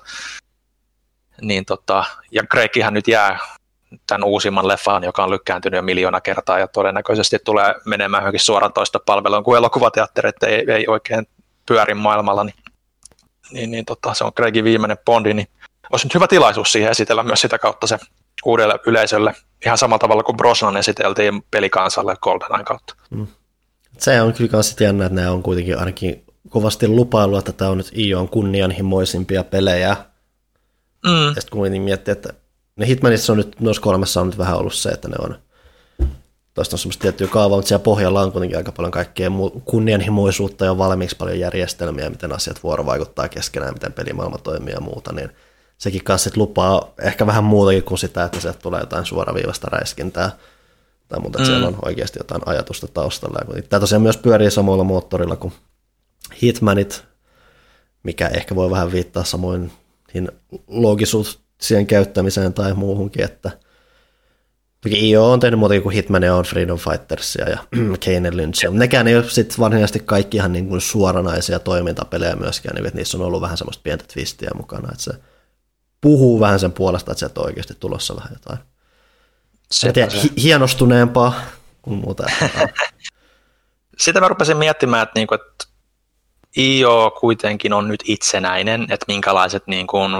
Niin 1.41 1.65
tota, 1.65 2.03
ja 2.31 2.43
Craighan 2.43 2.93
nyt 2.93 3.07
jää 3.07 3.39
tämän 4.07 4.23
uusimman 4.23 4.67
leffan, 4.67 5.03
joka 5.03 5.23
on 5.23 5.29
lykkääntynyt 5.31 5.77
jo 5.77 5.81
miljoona 5.81 6.21
kertaa 6.21 6.59
ja 6.59 6.67
todennäköisesti 6.67 7.39
tulee 7.45 7.75
menemään 7.85 8.21
johonkin 8.21 8.39
suoratoista 8.39 8.99
palveluun, 8.99 9.43
kun 9.43 9.57
elokuvateatterit 9.57 10.43
ei, 10.43 10.65
ei 10.71 10.87
oikein 10.87 11.27
pyöri 11.65 11.93
maailmalla, 11.93 12.43
niin, 12.43 12.55
niin, 13.51 13.71
niin 13.71 13.85
tota, 13.85 14.13
se 14.13 14.23
on 14.23 14.33
Craigin 14.33 14.63
viimeinen 14.63 14.97
Bondi, 15.05 15.33
niin 15.33 15.47
olisi 15.91 16.05
nyt 16.05 16.13
hyvä 16.13 16.27
tilaisuus 16.27 16.71
siihen 16.71 16.91
esitellä 16.91 17.23
myös 17.23 17.41
sitä 17.41 17.59
kautta 17.59 17.87
se 17.87 17.99
uudelle 18.45 18.79
yleisölle, 18.87 19.33
ihan 19.65 19.77
samalla 19.77 19.99
tavalla 19.99 20.23
kuin 20.23 20.37
Brosnan 20.37 20.77
esiteltiin 20.77 21.43
pelikansalle 21.51 22.15
GoldenEye 22.21 22.63
kautta. 22.63 22.95
Mm. 23.09 23.27
Se 23.97 24.21
on 24.21 24.33
kyllä 24.33 24.49
myös 24.53 24.75
jännä, 24.79 25.05
että 25.05 25.21
ne 25.21 25.29
on 25.29 25.43
kuitenkin 25.43 25.79
ainakin 25.79 26.23
kovasti 26.49 26.87
lupailu, 26.87 27.37
että 27.37 27.51
tämä 27.51 27.71
on 27.71 27.77
nyt 27.77 27.91
IOn 27.97 28.29
kunnianhimoisimpia 28.29 29.43
pelejä. 29.43 29.95
Mm. 31.05 31.27
Ja 31.27 31.41
sitten 31.41 31.49
kun 31.49 31.81
miettii, 31.81 32.11
että 32.11 32.33
ne 32.75 32.87
Hitmanissa 32.87 33.33
on 33.33 33.37
nyt, 33.37 33.59
noissa 33.59 33.81
kolmessa 33.81 34.21
on 34.21 34.27
nyt 34.27 34.37
vähän 34.37 34.57
ollut 34.57 34.73
se, 34.73 34.89
että 34.89 35.07
ne 35.07 35.15
on 35.19 35.37
Tuosta 36.55 36.75
on 36.75 36.79
semmoista 36.79 37.01
tiettyä 37.01 37.27
kaavaa, 37.27 37.57
mutta 37.57 37.69
siellä 37.69 37.83
pohjalla 37.83 38.21
on 38.21 38.31
kuitenkin 38.31 38.57
aika 38.57 38.71
paljon 38.71 38.91
kaikkea 38.91 39.31
kunnianhimoisuutta 39.65 40.65
ja 40.65 40.77
valmiiksi 40.77 41.15
paljon 41.15 41.39
järjestelmiä, 41.39 42.09
miten 42.09 42.31
asiat 42.31 42.63
vuorovaikuttaa 42.63 43.29
keskenään, 43.29 43.73
miten 43.73 43.93
pelimaailma 43.93 44.37
toimii 44.37 44.73
ja 44.73 44.81
muuta, 44.81 45.13
niin 45.13 45.29
sekin 45.77 46.03
kanssa 46.03 46.29
lupaa 46.35 46.93
ehkä 47.01 47.27
vähän 47.27 47.43
muutakin 47.43 47.83
kuin 47.83 47.97
sitä, 47.97 48.23
että 48.23 48.39
sieltä 48.39 48.59
tulee 48.59 48.79
jotain 48.79 49.05
suoraviivasta 49.05 49.67
räiskintää 49.71 50.31
tai 51.07 51.19
muuta, 51.19 51.39
että 51.39 51.51
mm. 51.51 51.53
siellä 51.53 51.67
on 51.67 51.79
oikeasti 51.85 52.19
jotain 52.19 52.41
ajatusta 52.45 52.87
taustalla. 52.87 53.61
Tämä 53.69 53.79
tosiaan 53.79 54.01
myös 54.01 54.17
pyörii 54.17 54.51
samalla 54.51 54.83
moottorilla 54.83 55.35
kuin 55.35 55.53
Hitmanit, 56.43 57.03
mikä 58.03 58.27
ehkä 58.27 58.55
voi 58.55 58.69
vähän 58.69 58.91
viittaa 58.91 59.23
samoin 59.23 59.71
loogisuus 60.67 61.39
siihen 61.61 61.87
käyttämiseen 61.87 62.53
tai 62.53 62.73
muuhunkin, 62.73 63.23
että 63.23 63.51
IO 64.93 65.31
on 65.31 65.39
tehnyt 65.39 65.59
muuta 65.59 65.81
kuin 65.81 65.95
Hitman 65.95 66.23
ja 66.23 66.35
on 66.35 66.43
Freedom 66.43 66.79
Fightersia 66.79 67.49
ja 67.49 67.57
Kane 68.05 68.37
Lynch. 68.37 68.69
Nekään 68.71 69.07
ei 69.07 69.15
ole 69.15 69.29
sitten 69.29 69.57
varsinaisesti 69.59 69.99
kaikki 69.99 70.37
ihan 70.37 70.53
niin 70.53 70.67
kuin 70.67 70.81
suoranaisia 70.81 71.59
toimintapelejä 71.59 72.35
myöskään, 72.35 72.75
niin 72.75 72.85
että 72.85 72.97
niissä 72.97 73.17
on 73.17 73.23
ollut 73.23 73.41
vähän 73.41 73.57
semmoista 73.57 73.81
pientä 73.83 74.05
twistiä 74.13 74.49
mukana, 74.55 74.89
että 74.91 75.03
se 75.03 75.11
puhuu 76.05 76.39
vähän 76.39 76.59
sen 76.59 76.71
puolesta, 76.71 77.11
että 77.11 77.19
sieltä 77.19 77.39
on 77.39 77.45
oikeasti 77.45 77.73
tulossa 77.79 78.15
vähän 78.15 78.29
jotain. 78.33 78.59
Se, 79.71 79.91
tiedä, 79.91 80.11
hi- 80.23 80.43
hienostuneempaa 80.43 81.33
kuin 81.81 81.97
muuta. 81.97 82.23
Sitä 84.03 84.19
mä 84.19 84.27
rupesin 84.27 84.57
miettimään, 84.57 85.03
että, 85.03 85.19
niinku, 85.19 85.35
että 85.35 85.65
IO 86.57 87.17
kuitenkin 87.19 87.73
on 87.73 87.87
nyt 87.87 88.03
itsenäinen, 88.05 88.81
että 88.81 89.05
minkälaiset 89.07 89.67
niin 89.67 89.87
kuin 89.87 90.13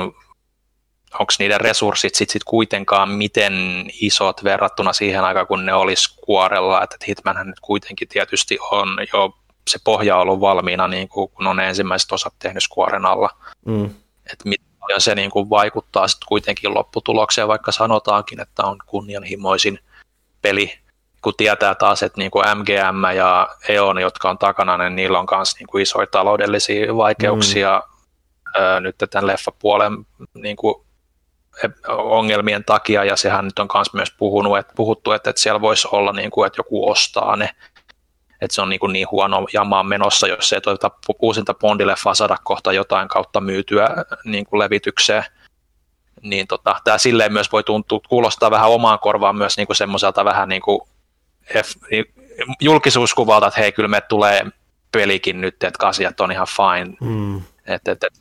onko 1.19 1.33
niiden 1.39 1.61
resurssit 1.61 2.15
sit, 2.15 2.29
sit 2.29 2.43
kuitenkaan 2.43 3.09
miten 3.09 3.53
isot 4.01 4.43
verrattuna 4.43 4.93
siihen 4.93 5.23
aikaan, 5.23 5.47
kun 5.47 5.65
ne 5.65 5.73
olisi 5.73 6.15
kuorella, 6.25 6.83
että 6.83 6.97
Hitmanhän 7.07 7.47
nyt 7.47 7.59
kuitenkin 7.59 8.07
tietysti 8.07 8.57
on 8.71 8.87
jo 9.13 9.37
se 9.69 9.79
pohja 9.83 10.17
ollut 10.17 10.39
valmiina, 10.39 10.87
niin 10.87 11.07
kuin, 11.07 11.29
kun 11.29 11.47
on 11.47 11.59
ensimmäiset 11.59 12.11
osat 12.11 12.33
tehnyt 12.39 12.63
skuoren 12.63 13.05
alla. 13.05 13.29
Mm. 13.65 13.85
Että 14.31 14.49
miten 14.49 14.74
paljon 14.87 15.01
se 15.01 15.15
niin 15.15 15.31
kuin 15.31 15.49
vaikuttaa 15.49 16.07
sitten 16.07 16.27
kuitenkin 16.27 16.73
lopputulokseen, 16.73 17.47
vaikka 17.47 17.71
sanotaankin, 17.71 18.41
että 18.41 18.63
on 18.63 18.77
kunnianhimoisin 18.85 19.79
peli, 20.41 20.79
kun 21.21 21.33
tietää 21.37 21.75
taas, 21.75 22.03
että 22.03 22.21
niin 22.21 22.31
kuin 22.31 22.45
MGM 22.57 23.15
ja 23.15 23.49
EON, 23.69 24.01
jotka 24.01 24.29
on 24.29 24.37
takana, 24.37 24.77
niin 24.77 24.95
niillä 24.95 25.19
on 25.19 25.27
myös 25.31 25.55
niin 25.59 25.67
kuin 25.67 25.81
isoja 25.81 26.07
taloudellisia 26.07 26.97
vaikeuksia 26.97 27.81
mm. 27.85 28.83
nyt 28.83 28.95
tämän 29.09 29.27
leffapuolen 29.27 29.93
niin 30.33 30.55
kuin 30.55 30.75
ongelmien 31.87 32.65
takia, 32.65 33.03
ja 33.03 33.15
sehän 33.15 33.45
nyt 33.45 33.59
on 33.59 33.67
myös 33.93 34.11
puhunut, 34.17 34.57
että, 34.57 34.73
puhuttu, 34.75 35.11
että, 35.11 35.29
että 35.29 35.41
siellä 35.41 35.61
voisi 35.61 35.87
olla, 35.91 36.11
niin 36.11 36.31
kuin, 36.31 36.47
että 36.47 36.59
joku 36.59 36.89
ostaa 36.89 37.35
ne, 37.35 37.49
että 38.41 38.55
se 38.55 38.61
on 38.61 38.69
niin, 38.69 38.79
kuin 38.79 38.93
niin 38.93 39.07
huono 39.11 39.47
jamaa 39.53 39.83
menossa, 39.83 40.27
jos 40.27 40.53
ei 40.53 40.61
tuota 40.61 40.91
uusinta 41.21 41.53
Bondileffaa 41.53 42.15
saada 42.15 42.37
kohta 42.43 42.73
jotain 42.73 43.07
kautta 43.07 43.41
myytyä 43.41 43.87
niin 44.25 44.45
kuin 44.45 44.59
levitykseen, 44.59 45.23
niin 46.21 46.47
tota, 46.47 46.75
tämä 46.83 46.97
silleen 46.97 47.33
myös 47.33 47.51
voi 47.51 47.63
tuntua, 47.63 47.99
kuulostaa 48.09 48.51
vähän 48.51 48.69
omaan 48.69 48.99
korvaan 48.99 49.35
myös 49.35 49.57
niin 49.57 49.67
kuin 49.67 49.77
semmoiselta 49.77 50.25
vähän 50.25 50.49
niin 50.49 50.61
kuin 50.61 50.81
F, 51.63 51.71
julkisuuskuvalta, 52.59 53.47
että 53.47 53.59
hei, 53.59 53.71
kyllä 53.71 53.89
me 53.89 54.01
tulee 54.01 54.45
pelikin 54.91 55.41
nyt, 55.41 55.63
että 55.63 55.87
asiat 55.87 56.19
on 56.19 56.31
ihan 56.31 56.47
fine. 56.47 56.97
Mm. 57.01 57.41
Että 57.67 57.91
et, 57.91 58.03
et, 58.03 58.13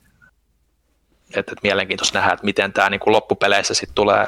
et, 1.36 1.48
et 1.48 1.62
mielenkiintoista 1.62 2.18
nähdä, 2.18 2.32
että 2.32 2.44
miten 2.44 2.72
tämä 2.72 2.90
niinku 2.90 3.12
loppupeleissä 3.12 3.74
sitten 3.74 3.94
tulee 3.94 4.26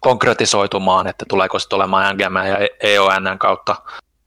konkretisoitumaan, 0.00 1.06
että 1.06 1.24
tuleeko 1.28 1.58
sitten 1.58 1.76
olemaan 1.76 2.14
NGM 2.14 2.36
ja 2.36 2.68
EON 2.80 3.38
kautta 3.38 3.76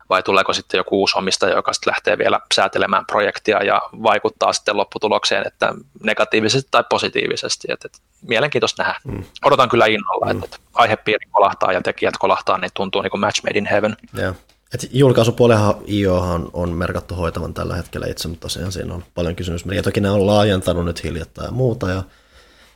vai 0.10 0.24
tuleeko 0.24 0.54
sitten 0.54 0.78
joku 0.78 1.00
uusi 1.00 1.18
omistaja, 1.18 1.56
joka 1.56 1.74
sitten 1.74 1.92
lähtee 1.92 2.18
vielä 2.18 2.40
säätelemään 2.56 3.06
projektia 3.06 3.64
ja 3.64 3.82
vaikuttaa 4.04 4.54
sitten 4.54 4.78
lopputulokseen, 4.78 5.48
että 5.48 5.74
negatiivisesti 6.04 6.68
tai 6.72 6.84
positiivisesti. 6.90 7.68
Et, 7.72 7.86
et, 7.86 8.02
mielenkiintoista 8.22 8.84
nähdä. 8.84 9.00
Mm. 9.04 9.24
Odotan 9.46 9.70
kyllä 9.70 9.86
innolla, 9.86 10.26
mm. 10.26 10.32
että, 10.32 10.46
että 10.46 10.58
aihepiiri 10.74 11.26
kolahtaa 11.32 11.74
ja 11.74 11.82
tekijät 11.82 12.18
kolahtaa, 12.18 12.58
niin 12.58 12.72
tuntuu 12.74 13.02
niin 13.02 13.12
kuin 13.12 13.22
match 13.22 13.44
made 13.44 13.58
in 13.58 13.66
heaven. 13.66 13.98
Yeah. 14.18 14.36
Et 14.74 14.90
julkaisupuolehan 14.92 15.76
IOhan 15.90 16.50
on 16.54 16.70
merkattu 16.70 17.16
hoitavan 17.16 17.54
tällä 17.54 17.76
hetkellä 17.76 18.08
itse, 18.08 18.28
mutta 18.28 18.42
tosiaan 18.42 18.72
siinä 18.72 18.94
on 18.94 19.04
paljon 19.16 19.36
kysymysmerkkejä. 19.36 19.84
Toki 19.84 20.02
ne 20.02 20.10
on 20.10 20.28
laajentanut 20.28 20.86
nyt 20.86 21.04
hiljattain 21.04 21.46
ja 21.46 21.52
muuta, 21.52 21.90
ja 21.90 22.04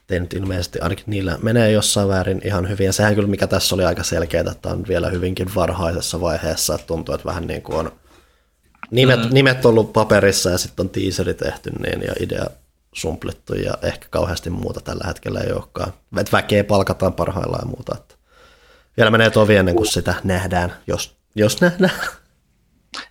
nyt 0.09 0.33
ilmeisesti 0.33 0.79
ainakin 0.79 1.05
niillä 1.07 1.37
menee 1.41 1.71
jossain 1.71 2.07
väärin 2.07 2.41
ihan 2.45 2.69
hyvin. 2.69 2.85
Ja 2.85 2.93
sehän 2.93 3.15
kyllä, 3.15 3.27
mikä 3.27 3.47
tässä 3.47 3.75
oli 3.75 3.85
aika 3.85 4.03
selkeää, 4.03 4.51
että 4.51 4.69
on 4.69 4.87
vielä 4.87 5.09
hyvinkin 5.09 5.55
varhaisessa 5.55 6.21
vaiheessa, 6.21 6.75
että 6.75 6.87
tuntuu, 6.87 7.15
että 7.15 7.25
vähän 7.25 7.47
niin 7.47 7.61
kuin 7.61 7.77
on 7.77 7.91
nimet, 8.91 9.19
mm. 9.19 9.33
nimet 9.33 9.65
ollut 9.65 9.93
paperissa 9.93 10.49
ja 10.49 10.57
sitten 10.57 10.83
on 10.83 10.89
teaseri 10.89 11.33
tehty 11.33 11.71
niin, 11.79 12.01
ja 12.01 12.13
idea 12.19 12.45
sumplittu 12.93 13.53
ja 13.53 13.73
ehkä 13.81 14.07
kauheasti 14.09 14.49
muuta 14.49 14.81
tällä 14.81 15.03
hetkellä 15.07 15.39
ei 15.39 15.51
olekaan. 15.51 15.93
Et 16.17 16.31
väkeä 16.31 16.63
palkataan 16.63 17.13
parhaillaan 17.13 17.61
ja 17.61 17.67
muuta. 17.67 17.95
Että 17.97 18.15
vielä 18.97 19.11
menee 19.11 19.29
tovi 19.29 19.55
ennen 19.55 19.75
kuin 19.75 19.87
sitä 19.87 20.13
nähdään, 20.23 20.73
jos, 20.87 21.15
jos 21.35 21.61
nähdään. 21.61 21.93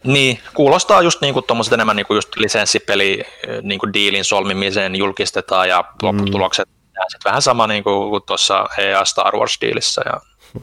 Niin, 0.04 0.38
kuulostaa 0.54 1.02
just 1.02 1.20
niin 1.20 1.34
kuin 1.34 1.44
enemmän 1.72 1.96
niin 1.96 2.06
kuin 2.06 2.16
just 2.16 2.36
lisenssipeli 2.36 3.22
niin 3.62 3.80
kuin 3.80 3.92
diilin 3.92 4.24
solmimiseen 4.24 4.94
julkistetaan 4.94 5.68
ja 5.68 5.84
lopputulokset 6.02 6.68
mm 6.68 6.81
sitten 7.08 7.30
vähän 7.30 7.42
sama 7.42 7.66
niin 7.66 7.84
kuin, 7.84 8.22
tuossa 8.26 8.68
EA 8.78 9.04
Star 9.04 9.36
Wars-diilissä, 9.36 10.02
ja, 10.04 10.20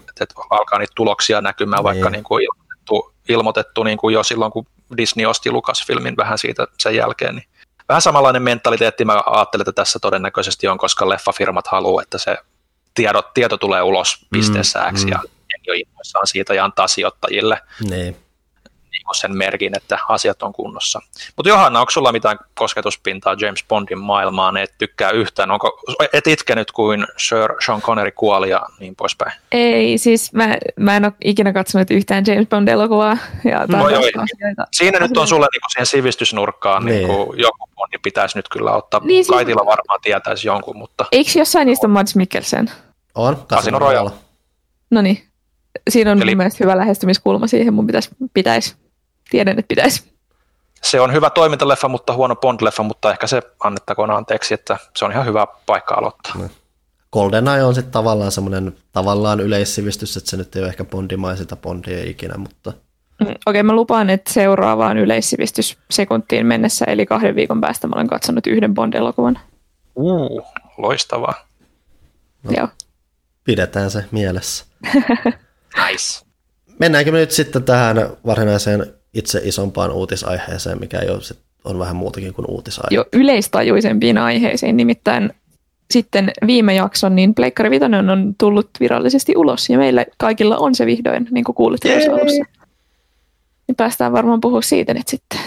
että 0.09 0.23
et 0.23 0.33
alkaa 0.49 0.79
niitä 0.79 0.93
tuloksia 0.95 1.41
näkymään, 1.41 1.83
vaikka 1.83 2.09
niin. 2.09 2.23
Kuin 2.23 2.43
ilmoitettu, 2.43 3.13
ilmoitettu 3.29 3.83
niin 3.83 3.97
kuin 3.97 4.13
jo 4.13 4.23
silloin, 4.23 4.51
kun 4.51 4.65
Disney 4.97 5.25
osti 5.25 5.51
Lucasfilmin 5.51 6.17
vähän 6.17 6.37
siitä 6.37 6.67
sen 6.77 6.95
jälkeen, 6.95 7.35
niin 7.35 7.45
vähän 7.89 8.01
samanlainen 8.01 8.41
mentaliteetti 8.41 9.05
mä 9.05 9.23
ajattelen, 9.25 9.61
että 9.61 9.71
tässä 9.71 9.99
todennäköisesti 9.99 10.67
on, 10.67 10.77
koska 10.77 11.09
leffafirmat 11.09 11.67
haluaa, 11.67 12.01
että 12.01 12.17
se 12.17 12.37
tiedot, 12.93 13.33
tieto 13.33 13.57
tulee 13.57 13.81
ulos 13.81 14.25
pisteessä 14.31 14.79
mm, 14.79 14.97
X 14.97 15.03
mm. 15.03 15.09
ja 15.09 15.19
jo 15.67 15.73
innoissaan 15.73 16.27
siitä 16.27 16.53
ja 16.53 16.65
antaa 16.65 16.87
sijoittajille. 16.87 17.61
Niin 17.89 18.17
sen 19.13 19.37
merkin, 19.37 19.77
että 19.77 19.99
asiat 20.09 20.43
on 20.43 20.53
kunnossa. 20.53 21.01
Mutta 21.35 21.49
Johanna, 21.49 21.79
onko 21.79 21.91
sulla 21.91 22.11
mitään 22.11 22.37
kosketuspintaa 22.53 23.35
James 23.39 23.65
Bondin 23.67 23.99
maailmaan, 23.99 24.57
et 24.57 24.73
tykkää 24.77 25.11
yhtään? 25.11 25.51
Onko, 25.51 25.79
et 26.13 26.27
itkenyt 26.27 26.71
kuin 26.71 27.07
Sir 27.17 27.53
Sean 27.65 27.81
Connery 27.81 28.11
kuoli 28.11 28.49
ja 28.49 28.61
niin 28.79 28.95
poispäin? 28.95 29.31
Ei, 29.51 29.97
siis 29.97 30.33
mä, 30.33 30.57
mä 30.75 30.97
en 30.97 31.05
ole 31.05 31.13
ikinä 31.23 31.53
katsonut 31.53 31.91
yhtään 31.91 32.23
James 32.27 32.47
Bond-elokuvaa. 32.47 33.17
Ja 33.43 33.65
no 33.67 33.89
joo, 33.89 34.01
Siinä 34.71 34.99
nyt 34.99 35.17
on 35.17 35.27
sulle 35.27 35.47
niinku 35.53 35.69
siihen 35.69 35.85
sivistysnurkkaan 35.85 36.85
niin. 36.85 37.07
Niinku, 37.07 37.33
joku 37.37 37.69
Bondi 37.75 37.97
pitäisi 38.03 38.37
nyt 38.37 38.49
kyllä 38.49 38.71
ottaa. 38.71 39.01
Niin, 39.03 39.27
Kaitilla 39.27 39.65
varmaan 39.65 39.99
tietäisi 40.01 40.47
jonkun, 40.47 40.77
mutta... 40.77 41.05
Eikö 41.11 41.31
jossain 41.35 41.67
niistä 41.67 41.87
on 41.87 41.91
Mads 41.91 42.15
Mikkelsen? 42.15 42.71
On, 43.15 43.45
Casino 43.47 43.79
Royale. 43.79 44.11
No 44.91 45.01
niin, 45.01 45.23
siinä 45.89 46.11
on 46.11 46.21
Eli... 46.21 46.31
mun 46.31 46.37
mielestä 46.37 46.63
hyvä 46.63 46.77
lähestymiskulma 46.77 47.47
siihen, 47.47 47.73
mun 47.73 47.87
pitäisi, 47.87 48.09
pitäisi 48.33 48.75
tiedän, 49.29 49.59
että 49.59 49.67
pitäisi. 49.67 50.03
Se 50.81 51.01
on 51.01 51.13
hyvä 51.13 51.29
toimintaleffa, 51.29 51.87
mutta 51.87 52.13
huono 52.13 52.35
Bond-leffa, 52.35 52.83
mutta 52.83 53.11
ehkä 53.11 53.27
se 53.27 53.41
annettakoon 53.63 54.11
anteeksi, 54.11 54.53
että 54.53 54.77
se 54.95 55.05
on 55.05 55.11
ihan 55.11 55.25
hyvä 55.25 55.47
paikka 55.65 55.95
aloittaa. 55.95 56.33
No. 56.37 56.49
GoldenEye 57.11 57.63
on 57.63 57.75
sitten 57.75 57.91
tavallaan 57.91 58.31
semmoinen 58.31 58.77
tavallaan 58.91 59.39
yleissivistys, 59.39 60.17
että 60.17 60.29
se 60.29 60.37
nyt 60.37 60.55
ei 60.55 60.61
ole 60.61 60.69
ehkä 60.69 60.85
bondimaisilta 60.85 61.55
bondia 61.55 62.09
ikinä, 62.09 62.37
mutta... 62.37 62.69
Mm, 63.19 63.25
okei, 63.25 63.35
okay, 63.45 63.63
mä 63.63 63.73
lupaan, 63.73 64.09
että 64.09 64.33
seuraavaan 64.33 64.97
yleissivistys 64.97 65.77
sekuntiin 65.91 66.45
mennessä, 66.45 66.85
eli 66.85 67.05
kahden 67.05 67.35
viikon 67.35 67.61
päästä 67.61 67.87
mä 67.87 67.93
olen 67.95 68.07
katsonut 68.07 68.47
yhden 68.47 68.73
Bond-elokuvan. 68.73 69.39
Uh, 69.95 70.45
loistavaa. 70.77 71.33
No, 72.43 72.51
Joo. 72.57 72.67
Pidetään 73.43 73.91
se 73.91 74.05
mielessä. 74.11 74.65
nice. 75.87 76.25
Mennäänkö 76.79 77.11
me 77.11 77.17
nyt 77.17 77.31
sitten 77.31 77.63
tähän 77.63 77.97
varsinaiseen 78.25 78.93
itse 79.13 79.41
isompaan 79.43 79.91
uutisaiheeseen, 79.91 80.79
mikä 80.79 80.97
jo 80.97 81.21
sit 81.21 81.39
on 81.63 81.79
vähän 81.79 81.95
muutakin 81.95 82.33
kuin 82.33 82.45
uutisaihe. 82.49 82.87
Jo 82.91 83.05
yleistajuisempiin 83.13 84.17
aiheisiin, 84.17 84.77
nimittäin 84.77 85.33
sitten 85.91 86.31
viime 86.47 86.75
jakson, 86.75 87.15
niin 87.15 87.35
Pleikkari 87.35 87.69
Vitoinen 87.69 88.09
on 88.09 88.35
tullut 88.37 88.69
virallisesti 88.79 89.33
ulos, 89.37 89.69
ja 89.69 89.77
meillä 89.77 90.05
kaikilla 90.17 90.57
on 90.57 90.75
se 90.75 90.85
vihdoin, 90.85 91.27
niin 91.31 91.43
kuin 91.43 91.55
kuulit 91.55 91.81
tuossa 91.81 92.11
alussa. 92.11 92.43
Niin 93.67 93.75
päästään 93.75 94.11
varmaan 94.11 94.41
puhua 94.41 94.61
siitä 94.61 94.93
nyt 94.93 95.07
sitten. 95.07 95.39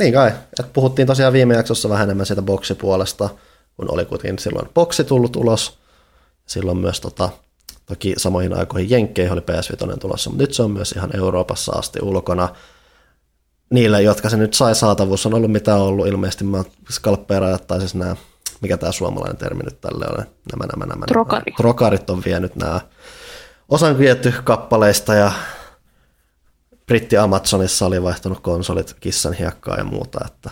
Niin 0.00 0.12
kai, 0.12 0.28
että 0.28 0.72
puhuttiin 0.72 1.06
tosiaan 1.06 1.32
viime 1.32 1.54
jaksossa 1.54 1.88
vähän 1.88 2.04
enemmän 2.04 2.26
siitä 2.26 2.42
boksipuolesta, 2.42 3.28
kun 3.76 3.90
oli 3.90 4.04
kuitenkin 4.04 4.38
silloin 4.38 4.68
boksi 4.74 5.04
tullut 5.04 5.36
ulos. 5.36 5.78
Silloin 6.46 6.78
myös 6.78 7.00
tota, 7.00 7.28
Toki 7.86 8.14
samoihin 8.16 8.58
aikoihin 8.58 8.90
Jenkkeihin 8.90 9.32
oli 9.32 9.40
PS5 9.40 9.98
tulossa, 9.98 10.30
mutta 10.30 10.42
nyt 10.42 10.54
se 10.54 10.62
on 10.62 10.70
myös 10.70 10.92
ihan 10.92 11.16
Euroopassa 11.16 11.72
asti 11.72 11.98
ulkona. 12.02 12.48
Niille, 13.70 14.02
jotka 14.02 14.28
se 14.28 14.36
nyt 14.36 14.54
sai 14.54 14.74
saatavuus, 14.74 15.26
on 15.26 15.34
ollut 15.34 15.52
mitä 15.52 15.74
on 15.74 15.80
ollut. 15.82 16.06
Ilmeisesti 16.06 16.44
mä 16.44 16.64
skalppeerajat, 16.90 17.66
tai 17.66 17.78
siis 17.78 17.94
nämä, 17.94 18.16
mikä 18.60 18.76
tämä 18.76 18.92
suomalainen 18.92 19.36
termi 19.36 19.62
nyt 19.62 19.80
tälle 19.80 20.04
on, 20.08 20.16
nämä, 20.52 20.66
nämä, 20.72 20.86
nämä, 20.86 21.06
Trokari. 21.06 21.42
nämä 21.46 21.56
trokarit 21.56 22.10
on 22.10 22.22
vienyt 22.24 22.56
nämä 22.56 22.80
osan 23.68 23.98
viety 23.98 24.34
kappaleista 24.44 25.14
ja 25.14 25.32
Britti 26.86 27.16
Amazonissa 27.16 27.86
oli 27.86 28.02
vaihtanut 28.02 28.40
konsolit 28.40 28.96
kissan 29.00 29.32
hiekkaa 29.32 29.76
ja 29.76 29.84
muuta, 29.84 30.20
että 30.26 30.50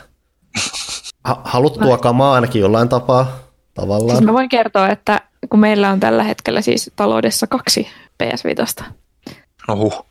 haluttua 1.25 1.99
kamaa 1.99 2.35
ainakin 2.35 2.63
jollain 2.63 2.89
tapaa 2.89 3.39
tavallaan. 3.75 4.17
Siis 4.17 4.27
mä 4.27 4.33
voin 4.33 4.49
kertoa, 4.49 4.89
että 4.89 5.21
kun 5.51 5.61
meillä 5.61 5.91
on 5.91 6.01
tällä 6.01 6.23
hetkellä 6.23 6.61
siis 6.61 6.91
taloudessa 6.97 7.47
kaksi 7.47 7.89
PS5. 8.23 8.85
Ohuh. 9.69 10.07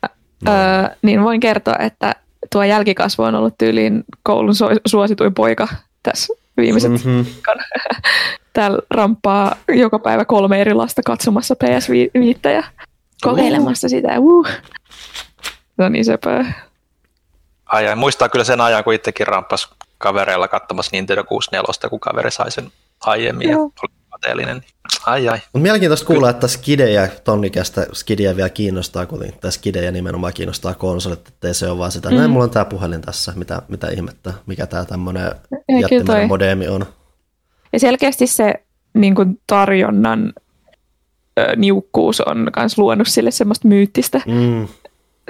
Öö, 0.48 0.54
niin 1.02 1.22
voin 1.22 1.40
kertoa, 1.40 1.76
että 1.78 2.14
tuo 2.52 2.62
jälkikasvu 2.62 3.22
on 3.22 3.34
ollut 3.34 3.58
tyyliin 3.58 4.04
koulun 4.22 4.54
suosituin 4.86 5.34
poika 5.34 5.68
tässä 6.02 6.34
viimeiset 6.56 6.90
mm-hmm. 6.90 7.26
Täällä 8.52 8.78
ramppaa 8.90 9.56
joka 9.68 9.98
päivä 9.98 10.24
kolme 10.24 10.60
eri 10.60 10.74
lasta 10.74 11.02
katsomassa 11.02 11.54
PS5 11.64 12.50
ja 12.50 12.62
kokeilemassa 13.22 13.88
sitä. 13.88 14.08
Uh. 14.18 14.46
No 15.76 15.88
niin 15.88 16.04
sepä. 16.04 16.44
Ai, 17.66 17.88
ai, 17.88 17.96
muistaa 17.96 18.28
kyllä 18.28 18.44
sen 18.44 18.60
ajan, 18.60 18.84
kun 18.84 18.94
itsekin 18.94 19.26
ramppas 19.26 19.68
kavereilla 19.98 20.48
katsomassa 20.48 20.90
Nintendo 20.92 21.24
64, 21.24 21.90
kun 21.90 22.00
kaveri 22.00 22.30
sai 22.30 22.50
sen 22.50 22.72
aiemmin 23.00 23.50
Joo. 23.50 23.60
ja 23.60 23.82
oli 23.82 23.94
kateellinen. 24.10 24.64
Ai 25.06 25.28
ai. 25.28 25.38
Mutta 25.38 25.58
mielenkiintoista 25.62 26.06
kuulla, 26.06 26.30
että 26.30 26.48
skidejä, 26.48 27.08
tonnikästä 27.24 27.86
skidejä 27.92 28.36
vielä 28.36 28.48
kiinnostaa, 28.48 29.06
kun 29.06 29.24
tämä 29.40 29.50
skidejä 29.50 29.90
nimenomaan 29.90 30.32
kiinnostaa 30.32 30.74
konsolit, 30.74 31.28
ettei 31.28 31.54
se 31.54 31.68
ole 31.68 31.78
vaan 31.78 31.92
sitä, 31.92 32.10
mm. 32.10 32.16
näin 32.16 32.30
mulla 32.30 32.44
on 32.44 32.50
tämä 32.50 32.64
puhelin 32.64 33.00
tässä, 33.00 33.32
mitä, 33.36 33.62
mitä 33.68 33.88
ihmettä, 33.88 34.34
mikä 34.46 34.66
tämä 34.66 34.84
tämmöinen 34.84 35.34
jättimäinen 35.80 36.28
modeemi 36.28 36.68
on. 36.68 36.86
Ja 37.72 37.80
selkeästi 37.80 38.26
se 38.26 38.54
niin 38.94 39.14
kuin 39.14 39.40
tarjonnan 39.46 40.32
ö, 41.38 41.56
niukkuus 41.56 42.20
on 42.20 42.50
myös 42.56 42.78
luonut 42.78 43.08
sille 43.08 43.30
semmoista 43.30 43.68
myyttistä 43.68 44.20
mm. 44.26 44.68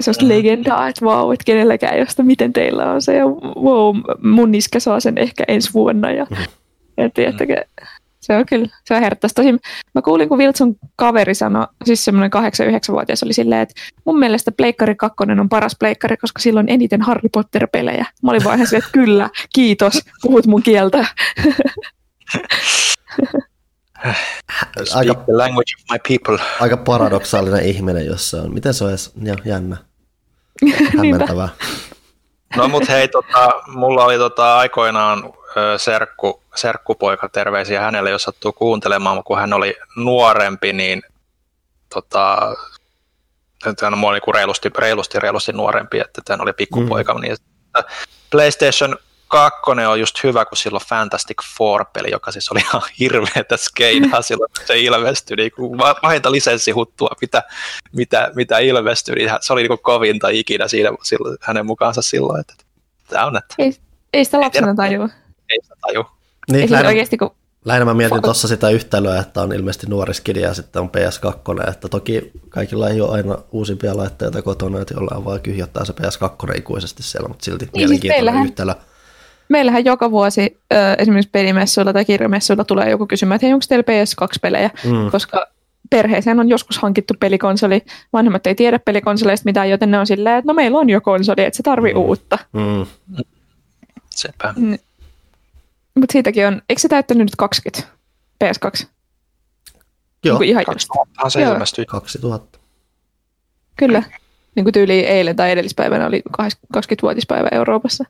semmoista 0.01 0.23
mm. 0.23 0.29
legendaa, 0.29 0.87
että 0.87 1.05
vau, 1.05 1.25
wow, 1.25 1.33
että 1.33 1.43
kenelläkään 1.45 1.99
josta 1.99 2.23
miten 2.23 2.53
teillä 2.53 2.91
on 2.91 3.01
se, 3.01 3.15
ja 3.15 3.25
wow, 3.63 3.95
mun 4.23 4.55
iskä 4.55 4.79
saa 4.79 4.99
sen 4.99 5.17
ehkä 5.17 5.43
ensi 5.47 5.73
vuonna, 5.73 6.11
ja 6.11 6.27
mm. 6.29 6.37
et, 6.97 7.13
tiedättekö, 7.13 7.63
se 8.25 8.37
on 8.37 8.45
kyllä, 8.45 8.67
se 8.85 8.93
on 8.93 9.01
herttaista. 9.01 9.41
Tosin 9.41 9.59
mä 9.95 10.01
kuulin, 10.01 10.29
kun 10.29 10.37
Wilson 10.37 10.75
kaveri 10.95 11.35
sanoi, 11.35 11.67
siis 11.85 12.05
semmoinen 12.05 12.31
8-9-vuotias 12.35 13.23
oli 13.23 13.33
silleen, 13.33 13.61
että 13.61 13.81
mun 14.05 14.19
mielestä 14.19 14.51
Pleikkari 14.51 14.95
2 14.95 15.15
on 15.41 15.49
paras 15.49 15.75
Pleikkari, 15.79 16.17
koska 16.17 16.41
silloin 16.41 16.69
eniten 16.69 17.01
Harry 17.01 17.29
Potter-pelejä. 17.31 18.05
Mä 18.23 18.31
olin 18.31 18.43
vaan 18.43 18.61
että 18.61 18.89
kyllä, 18.91 19.29
kiitos, 19.55 19.99
puhut 20.21 20.45
mun 20.45 20.63
kieltä. 20.63 20.97
aika, 24.95 25.13
the 25.13 25.33
language 25.33 25.73
of 25.77 25.83
my 25.91 26.17
people. 26.17 26.45
Aika 26.59 26.77
paradoksaalinen 26.77 27.65
ihminen, 27.65 28.05
jos 28.05 28.29
se 28.29 28.37
on. 28.37 28.53
Miten 28.53 28.73
se 28.73 28.83
on 28.83 28.89
edes 28.89 29.13
jännä? 29.45 29.77
Hämmentävää. 30.97 31.49
No 32.55 32.67
mut 32.67 32.89
hei, 32.89 33.07
tota, 33.07 33.61
mulla 33.67 34.05
oli 34.05 34.17
tota, 34.17 34.57
aikoinaan 34.57 35.33
serkku, 35.77 36.43
serkkupoika, 36.55 37.29
terveisiä 37.29 37.81
hänelle, 37.81 38.09
jos 38.09 38.23
sattuu 38.23 38.53
kuuntelemaan, 38.53 39.23
kun 39.23 39.37
hän 39.37 39.53
oli 39.53 39.75
nuorempi, 39.95 40.73
niin 40.73 41.01
tota, 41.93 42.55
on 43.87 43.97
mua 43.97 44.13
niin 44.13 44.21
kuin 44.21 44.35
reilusti, 44.35 44.71
reilusti, 44.77 45.19
reilusti 45.19 45.53
nuorempi, 45.53 45.99
että 45.99 46.21
tämä 46.25 46.43
oli 46.43 46.53
pikkupoika, 46.53 47.13
mm. 47.13 47.21
niin 47.21 47.37
PlayStation 48.31 48.97
2 49.35 49.61
on 49.87 49.99
just 49.99 50.23
hyvä, 50.23 50.45
kun 50.45 50.57
silloin 50.57 50.85
Fantastic 50.85 51.37
Four-peli, 51.57 52.11
joka 52.11 52.31
siis 52.31 52.51
oli 52.51 52.59
ihan 52.59 52.81
hirveätä 52.99 53.57
skeidaa 53.57 54.21
silloin, 54.29 54.51
kun 54.57 54.67
se 54.67 54.79
ilmestyi, 54.79 55.37
niin 55.37 55.51
kuin 55.51 55.77
vahinta 55.77 56.31
lisenssihuttua, 56.31 57.09
mitä, 57.21 57.43
mitä, 57.93 58.31
mitä 58.35 58.59
ilmestyi, 58.59 59.15
niin 59.15 59.29
se 59.41 59.53
oli 59.53 59.61
niin 59.61 59.67
kuin 59.67 59.81
kovinta 59.81 60.29
ikinä 60.29 60.67
siinä 60.67 60.89
silloin, 61.03 61.37
hänen 61.41 61.65
mukaansa 61.65 62.01
silloin, 62.01 62.39
että 62.39 62.53
tämä 63.07 63.25
on, 63.25 63.37
että... 63.37 63.55
Ei, 63.59 63.75
ei 64.13 64.25
sitä 64.25 64.39
lapsena 64.39 64.75
tajua. 64.75 65.09
Ei 65.49 65.59
sitä 65.63 65.75
tajua. 65.81 66.15
Niin, 66.51 66.61
Ei 66.61 66.67
siis 66.67 66.81
oikeasti, 66.85 67.17
kun 67.17 67.35
Lähinnä 67.65 67.85
mä 67.85 67.93
mietin 67.93 68.21
tuossa 68.21 68.47
sitä 68.47 68.69
yhtälöä, 68.69 69.19
että 69.19 69.41
on 69.41 69.53
ilmeisesti 69.53 69.87
nuori 69.87 70.13
skidi 70.13 70.41
ja 70.41 70.53
sitten 70.53 70.81
on 70.81 70.89
PS2, 70.89 71.69
että 71.69 71.87
toki 71.87 72.31
kaikilla 72.49 72.89
ei 72.89 73.01
ole 73.01 73.11
aina 73.11 73.37
uusimpia 73.51 73.97
laitteita 73.97 74.41
kotona, 74.41 74.81
että 74.81 74.93
jollain 74.93 75.25
vaan 75.25 75.41
kyhjottaa 75.41 75.85
se 75.85 75.93
PS2 75.93 76.57
ikuisesti 76.57 77.03
siellä, 77.03 77.27
mutta 77.27 77.45
silti 77.45 77.65
niin 77.65 77.71
mielenkiintoinen 77.73 78.01
siis 78.01 78.25
meillähän, 78.25 78.45
yhtälö. 78.45 78.94
Meillähän 79.49 79.85
joka 79.85 80.11
vuosi 80.11 80.57
äh, 80.73 80.95
esimerkiksi 80.97 81.29
pelimessuilla 81.31 81.93
tai 81.93 82.05
kirjamessuilla 82.05 82.63
tulee 82.63 82.89
joku 82.89 83.07
kysymään, 83.07 83.35
että 83.35 83.45
hei, 83.45 83.53
onko 83.53 83.65
teillä 83.69 83.83
PS2-pelejä, 83.83 84.69
mm. 84.83 85.11
koska 85.11 85.47
perheeseen 85.89 86.39
on 86.39 86.49
joskus 86.49 86.77
hankittu 86.77 87.13
pelikonsoli, 87.19 87.81
vanhemmat 88.13 88.47
ei 88.47 88.55
tiedä 88.55 88.79
pelikonsoleista 88.79 89.45
mitään, 89.45 89.69
joten 89.69 89.91
ne 89.91 89.99
on 89.99 90.07
silleen, 90.07 90.37
että 90.37 90.47
no 90.47 90.53
meillä 90.53 90.77
on 90.77 90.89
jo 90.89 91.01
konsoli, 91.01 91.43
että 91.43 91.57
se 91.57 91.63
tarvii 91.63 91.93
mm. 91.93 91.99
uutta. 91.99 92.37
Mm. 92.53 92.85
Sepä. 94.09 94.53
Mutta 95.95 96.11
siitäkin 96.11 96.47
on, 96.47 96.61
eikö 96.69 96.81
se 96.81 96.87
täyttänyt 96.87 97.25
nyt 97.25 97.35
20 97.35 97.89
PS2? 98.43 98.85
Joo, 100.25 100.39
niin 100.39 100.49
ihan 100.49 100.65
2000 100.65 101.29
se 101.29 101.41
ilmestyi. 101.41 101.85
2000. 101.85 102.59
Kyllä. 103.75 104.03
Niin 104.55 104.63
kuin 104.63 104.73
tyyli 104.73 104.99
eilen 104.99 105.35
tai 105.35 105.51
edellispäivänä 105.51 106.07
oli 106.07 106.23
20-vuotispäivä 106.77 107.47
Euroopassa. 107.51 108.03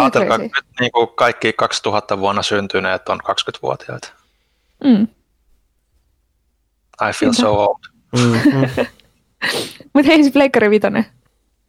Ajatelkaa, 0.00 0.36
että 0.36 0.60
niin 0.80 0.92
kuin 0.92 1.08
kaikki 1.08 1.52
2000 1.52 2.18
vuonna 2.18 2.42
syntyneet 2.42 3.08
on 3.08 3.20
20-vuotiaita. 3.20 4.12
Mm. 4.84 5.08
I 7.08 7.12
feel 7.12 7.32
so 7.32 7.64
old. 7.64 7.78
Mm-hmm. 8.16 8.86
Mutta 9.94 10.06
hei 10.06 10.24
se 10.24 10.30
Pleikkari 10.30 10.70
Vitoinen. 10.70 11.06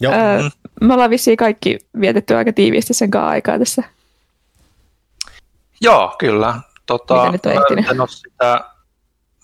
Joo. 0.01 0.13
Öö, 0.13 0.49
me 0.81 0.93
ollaan 0.93 1.09
vissiin 1.09 1.37
kaikki 1.37 1.79
vietetty 1.99 2.35
aika 2.35 2.53
tiiviisti 2.53 2.93
sen 2.93 3.11
kanssa 3.11 3.29
aikaa 3.29 3.59
tässä. 3.59 3.83
Joo, 5.81 6.15
kyllä. 6.19 6.55
Tota, 6.85 7.15
Mitä 7.15 7.31
nyt 7.31 7.45
on 7.45 7.51
ehtinyt? 7.51 7.97
mä, 7.97 8.07
sitä, 8.07 8.63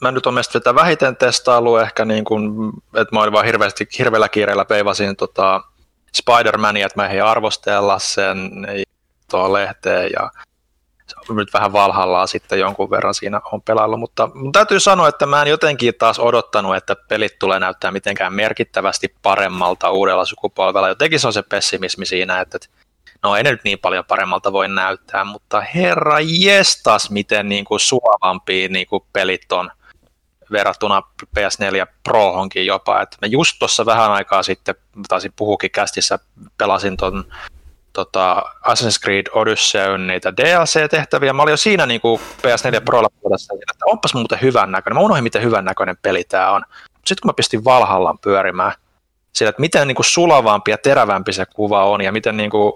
mä 0.01 0.11
nyt 0.11 0.25
olen 0.25 0.43
sitä 0.43 0.75
vähiten 0.75 1.15
testailu 1.15 1.77
ehkä, 1.77 2.05
niin 2.05 2.25
kuin, 2.25 2.71
että 2.95 3.15
mä 3.15 3.21
olin 3.21 3.33
vaan 3.33 3.45
hirveästi, 3.45 3.87
hirveällä 3.99 4.29
kiireellä 4.29 4.65
peivasin 4.65 5.15
tota 5.15 5.61
Spider-Mania, 6.15 6.85
että 6.85 7.01
mä 7.01 7.07
ei 7.07 7.21
arvostella 7.21 7.99
sen 7.99 8.37
tuohon 9.31 9.53
lehteen 9.53 10.09
ja 10.13 10.31
se 11.07 11.15
on 11.29 11.35
nyt 11.35 11.53
vähän 11.53 11.73
valhallaan 11.73 12.27
sitten 12.27 12.59
jonkun 12.59 12.89
verran 12.89 13.13
siinä 13.13 13.41
on 13.51 13.61
pelaillut, 13.61 13.99
mutta 13.99 14.29
mun 14.33 14.51
täytyy 14.51 14.79
sanoa, 14.79 15.07
että 15.07 15.25
mä 15.25 15.41
en 15.41 15.47
jotenkin 15.47 15.93
taas 15.99 16.19
odottanut, 16.19 16.75
että 16.75 16.95
pelit 16.95 17.39
tulee 17.39 17.59
näyttää 17.59 17.91
mitenkään 17.91 18.33
merkittävästi 18.33 19.15
paremmalta 19.21 19.91
uudella 19.91 20.25
sukupolvella. 20.25 20.87
Jotenkin 20.87 21.19
se 21.19 21.27
on 21.27 21.33
se 21.33 21.41
pessimismi 21.41 22.05
siinä, 22.05 22.41
että 22.41 22.57
no 23.23 23.35
ei 23.35 23.43
ne 23.43 23.51
nyt 23.51 23.63
niin 23.63 23.79
paljon 23.79 24.05
paremmalta 24.05 24.53
voi 24.53 24.69
näyttää, 24.69 25.23
mutta 25.23 25.61
herra 25.61 26.17
jestas, 26.19 27.09
miten 27.09 27.49
niin 27.49 27.65
kuin 27.65 27.79
suovampia 27.79 28.69
niin 28.69 28.87
kuin 28.87 29.03
pelit 29.13 29.51
on 29.51 29.71
verrattuna 30.57 31.01
PS4 31.39 31.87
Prohonkin 32.03 32.65
jopa. 32.65 33.01
Et 33.01 33.17
mä 33.21 33.27
just 33.27 33.55
tuossa 33.59 33.85
vähän 33.85 34.11
aikaa 34.11 34.43
sitten, 34.43 34.75
taisin 35.07 35.33
puhukin 35.35 35.71
kästissä, 35.71 36.19
pelasin 36.57 36.97
ton 36.97 37.25
tota, 37.93 38.43
Assassin's 38.67 39.03
Creed 39.03 39.25
Odysseyn 39.33 40.07
niitä 40.07 40.33
DLC-tehtäviä. 40.37 41.33
Mä 41.33 41.41
olin 41.41 41.51
jo 41.51 41.57
siinä 41.57 41.85
niin 41.85 42.01
kuin 42.01 42.21
PS4 42.21 42.81
Prolla 42.85 43.07
että 43.71 43.85
onpas 43.85 44.13
muuten 44.13 44.41
hyvän 44.41 44.71
näköinen. 44.71 44.97
Mä 44.97 45.05
unohdin, 45.05 45.23
miten 45.23 45.41
hyvän 45.43 45.65
näköinen 45.65 45.97
peli 46.01 46.23
tämä 46.23 46.51
on. 46.51 46.61
Sitten 46.95 47.21
kun 47.21 47.29
mä 47.29 47.33
pistin 47.33 47.63
Valhallan 47.63 48.19
pyörimään, 48.19 48.71
sillä, 49.33 49.49
että 49.49 49.61
miten 49.61 49.87
niin 49.87 49.95
kuin 49.95 50.05
sulavampi 50.05 50.71
ja 50.71 50.77
terävämpi 50.77 51.33
se 51.33 51.45
kuva 51.45 51.85
on 51.85 52.01
ja 52.01 52.11
miten, 52.11 52.37
niin 52.37 52.49
kuin, 52.49 52.73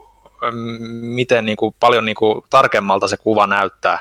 miten 1.02 1.46
niin 1.46 1.58
kuin, 1.58 1.76
paljon 1.80 2.06
niin 2.06 2.16
kuin, 2.16 2.42
tarkemmalta 2.50 3.08
se 3.08 3.18
kuva 3.18 3.48
näyttää, 3.48 4.00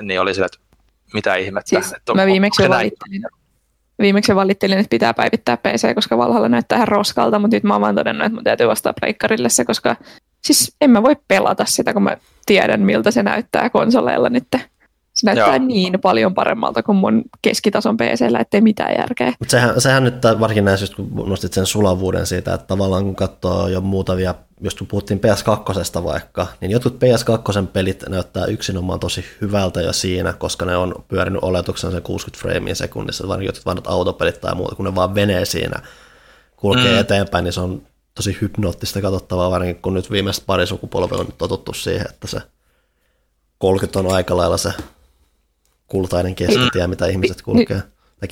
niin 0.00 0.20
oli 0.20 0.34
sillä, 0.34 0.46
että 0.46 0.58
mitä 1.14 1.34
ihmettä. 1.34 1.68
Siis 1.68 1.92
että 1.92 2.14
mä 2.14 2.26
viimeksi 2.26 2.62
jo 2.62 2.68
valittelin, 2.68 3.22
viimeksi 3.98 4.34
valittelin, 4.34 4.78
että 4.78 4.90
pitää 4.90 5.14
päivittää 5.14 5.56
PC, 5.56 5.94
koska 5.94 6.18
Valhalla 6.18 6.48
näyttää 6.48 6.76
ihan 6.76 6.88
roskalta, 6.88 7.38
mutta 7.38 7.56
nyt 7.56 7.64
mä 7.64 7.74
oon 7.74 7.80
vaan 7.80 7.94
todennut, 7.94 8.26
että 8.26 8.34
mun 8.34 8.44
täytyy 8.44 8.68
vastaa 8.68 8.92
pleikkarille 9.00 9.48
se, 9.48 9.64
koska 9.64 9.96
siis 10.44 10.76
en 10.80 10.90
mä 10.90 11.02
voi 11.02 11.16
pelata 11.28 11.64
sitä, 11.64 11.92
kun 11.92 12.02
mä 12.02 12.16
tiedän, 12.46 12.80
miltä 12.80 13.10
se 13.10 13.22
näyttää 13.22 13.70
konsoleilla 13.70 14.28
nyt. 14.28 14.46
Se 15.14 15.26
näyttää 15.26 15.56
Joo. 15.56 15.66
niin 15.66 16.00
paljon 16.00 16.34
paremmalta 16.34 16.82
kuin 16.82 16.96
mun 16.96 17.22
keskitason 17.42 17.96
PCllä, 17.96 18.38
ettei 18.38 18.60
mitään 18.60 18.94
järkeä. 18.98 19.32
Mutta 19.38 19.50
sehän, 19.50 19.80
sehän 19.80 20.04
nyt 20.04 20.22
varsinkin 20.40 20.64
näissä, 20.64 20.86
kun 20.96 21.10
nostit 21.26 21.52
sen 21.52 21.66
sulavuuden 21.66 22.26
siitä, 22.26 22.54
että 22.54 22.66
tavallaan 22.66 23.04
kun 23.04 23.16
katsoo 23.16 23.68
jo 23.68 23.80
muutamia, 23.80 24.34
jos 24.60 24.74
kun 24.74 24.86
puhuttiin 24.86 25.20
PS2 25.20 26.04
vaikka, 26.04 26.46
niin 26.60 26.70
jotkut 26.70 26.94
PS2 26.94 27.66
pelit 27.66 28.04
näyttää 28.08 28.46
yksinomaan 28.46 29.00
tosi 29.00 29.24
hyvältä 29.40 29.82
jo 29.82 29.92
siinä, 29.92 30.32
koska 30.32 30.64
ne 30.64 30.76
on 30.76 30.94
pyörinyt 31.08 31.42
oletuksen 31.42 31.92
sen 31.92 32.02
60 32.02 32.42
framea 32.42 32.74
sekunnissa, 32.74 33.28
vaan 33.28 33.42
jotkut 33.42 33.66
vanhat 33.66 33.86
autopelit 33.86 34.40
tai 34.40 34.54
muuta, 34.54 34.76
kun 34.76 34.84
ne 34.84 34.94
vaan 34.94 35.14
venee 35.14 35.44
siinä, 35.44 35.82
kulkee 36.56 36.92
mm. 36.92 37.00
eteenpäin, 37.00 37.44
niin 37.44 37.52
se 37.52 37.60
on 37.60 37.82
tosi 38.14 38.38
hypnoottista 38.40 39.00
katsottavaa, 39.00 39.50
varsinkin 39.50 39.82
kun 39.82 39.94
nyt 39.94 40.10
viimeiset 40.10 40.46
pari 40.46 40.66
sukupolvea 40.66 41.18
on 41.18 41.26
totuttu 41.38 41.72
siihen, 41.72 42.06
että 42.10 42.26
se 42.26 42.40
30 43.58 43.98
on 43.98 44.14
aika 44.14 44.36
lailla 44.36 44.56
se 44.56 44.72
kultainen 45.92 46.34
keskitie, 46.34 46.86
mitä 46.86 47.06
ihmiset 47.06 47.42
kulkee. 47.42 47.82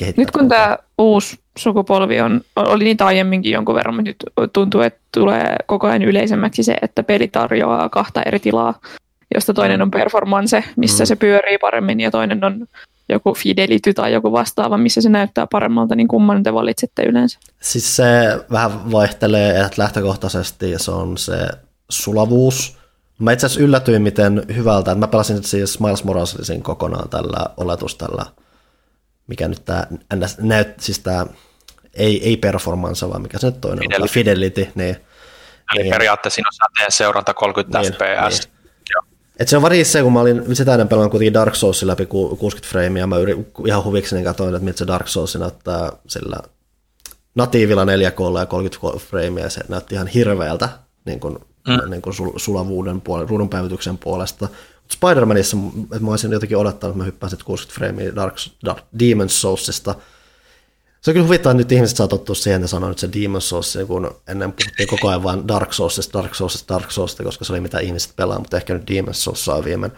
Nyt, 0.00 0.16
nyt 0.16 0.30
kun 0.30 0.48
tämä 0.48 0.78
uusi 0.98 1.38
sukupolvi 1.58 2.20
on, 2.20 2.40
oli 2.56 2.84
niitä 2.84 3.06
aiemminkin 3.06 3.52
jonkun 3.52 3.74
verran, 3.74 3.94
mutta 3.94 4.10
nyt 4.10 4.52
tuntuu, 4.52 4.80
että 4.80 5.00
tulee 5.12 5.56
koko 5.66 5.86
ajan 5.86 6.02
yleisemmäksi 6.02 6.62
se, 6.62 6.76
että 6.82 7.02
peli 7.02 7.28
tarjoaa 7.28 7.88
kahta 7.88 8.22
eri 8.22 8.40
tilaa, 8.40 8.80
josta 9.34 9.54
toinen 9.54 9.82
on 9.82 9.90
performance, 9.90 10.64
missä 10.76 11.04
mm. 11.04 11.06
se 11.06 11.16
pyörii 11.16 11.58
paremmin, 11.58 12.00
ja 12.00 12.10
toinen 12.10 12.44
on 12.44 12.66
joku 13.08 13.34
Fidelity 13.34 13.94
tai 13.94 14.12
joku 14.12 14.32
vastaava, 14.32 14.78
missä 14.78 15.00
se 15.00 15.08
näyttää 15.08 15.46
paremmalta, 15.46 15.94
niin 15.94 16.08
kumman 16.08 16.42
te 16.42 16.54
valitsette 16.54 17.02
yleensä? 17.02 17.38
Siis 17.60 17.96
se 17.96 18.04
vähän 18.52 18.92
vaihtelee, 18.92 19.60
että 19.60 19.82
lähtökohtaisesti 19.82 20.74
se 20.76 20.90
on 20.90 21.18
se 21.18 21.48
sulavuus. 21.88 22.79
Mä 23.20 23.32
itse 23.32 23.46
asiassa 23.46 23.64
yllätyin, 23.64 24.02
miten 24.02 24.42
hyvältä, 24.56 24.90
että 24.92 25.00
mä 25.00 25.08
pelasin 25.08 25.44
siis 25.44 25.80
Miles 25.80 26.04
Moralesin 26.04 26.62
kokonaan 26.62 27.08
tällä 27.08 27.46
oletus 27.56 27.96
tällä, 27.96 28.26
mikä 29.26 29.48
nyt 29.48 29.64
tämä 29.64 29.86
näyt, 30.40 30.80
siis 30.80 30.98
tämä 30.98 31.26
ei, 31.94 32.28
ei 32.28 32.36
performance, 32.36 33.08
vaan 33.08 33.22
mikä 33.22 33.38
se 33.38 33.46
nyt 33.46 33.60
toinen 33.60 33.78
Fidelity. 33.78 34.02
on, 34.02 34.08
Fidelity, 34.08 34.68
niin. 34.74 34.96
Eli 35.74 35.82
niin, 35.82 35.92
periaatteessa 35.92 36.34
siinä 36.34 36.48
on 36.86 36.92
seuranta 36.92 37.34
30 37.34 37.80
niin, 37.80 37.92
fps. 37.92 38.40
Niin. 38.40 38.60
Et 39.40 39.48
se 39.48 39.56
on 39.56 39.62
varmaan 39.62 39.84
se, 39.84 40.02
kun 40.02 40.12
mä 40.12 40.20
olin 40.20 40.56
sitä 40.56 40.72
ennen 40.72 40.88
pelannut 40.88 41.10
kuitenkin 41.10 41.34
Dark 41.34 41.54
Soulsin 41.54 41.88
läpi 41.88 42.06
60 42.06 42.68
framea, 42.68 43.06
mä 43.06 43.18
yritin, 43.18 43.46
ihan 43.66 43.84
huvikseni 43.84 44.24
katsoin, 44.24 44.54
että 44.54 44.64
miltä 44.64 44.78
se 44.78 44.86
Dark 44.86 45.08
Souls 45.08 45.36
näyttää 45.36 45.92
sillä 46.06 46.36
natiivilla 47.34 47.84
4K 47.84 48.38
ja 48.38 48.46
30 48.46 49.06
framea, 49.06 49.50
se 49.50 49.60
näytti 49.68 49.94
ihan 49.94 50.06
hirveältä 50.06 50.68
niin 51.04 51.20
kuin, 51.20 51.38
mm. 51.70 51.90
niin 51.90 52.02
kuin 52.02 52.14
sulavuuden 52.36 53.00
puolesta, 53.00 53.30
ruudunpäivityksen 53.30 53.98
puolesta. 53.98 54.48
Spider-Manissa 54.92 55.56
että 55.82 56.04
mä 56.04 56.10
olisin 56.10 56.32
jotenkin 56.32 56.56
odottanut, 56.56 56.94
että 56.94 56.98
mä 56.98 57.04
hyppään 57.04 57.32
60 57.44 57.78
framea 57.78 58.14
Dark, 58.14 58.34
Dark 58.64 58.84
Demon's 58.98 59.28
Soulsista, 59.28 59.94
se 61.00 61.10
on 61.10 61.14
kyllä 61.14 61.26
huvittaa, 61.26 61.52
että 61.52 61.58
nyt 61.58 61.72
ihmiset 61.72 61.96
saa 61.96 62.08
tottua 62.08 62.34
siihen, 62.34 62.60
että 62.60 62.68
sanoo 62.68 62.88
nyt 62.88 62.98
se 62.98 63.06
Demon's 63.06 63.40
Souls, 63.40 63.78
kun 63.86 64.10
ennen 64.28 64.52
puhuttiin 64.52 64.88
koko 64.88 65.08
ajan 65.08 65.22
vain 65.22 65.48
Dark 65.48 65.72
Souls, 65.72 66.10
Dark 66.12 66.34
Souls, 66.34 66.64
Dark 66.68 66.90
Souls, 66.90 67.16
koska 67.24 67.44
se 67.44 67.52
oli 67.52 67.60
mitä 67.60 67.78
ihmiset 67.78 68.12
pelaa, 68.16 68.38
mutta 68.38 68.56
ehkä 68.56 68.74
nyt 68.74 68.90
Demon's 68.90 69.12
Souls 69.12 69.44
saa 69.44 69.64
viimein, 69.64 69.92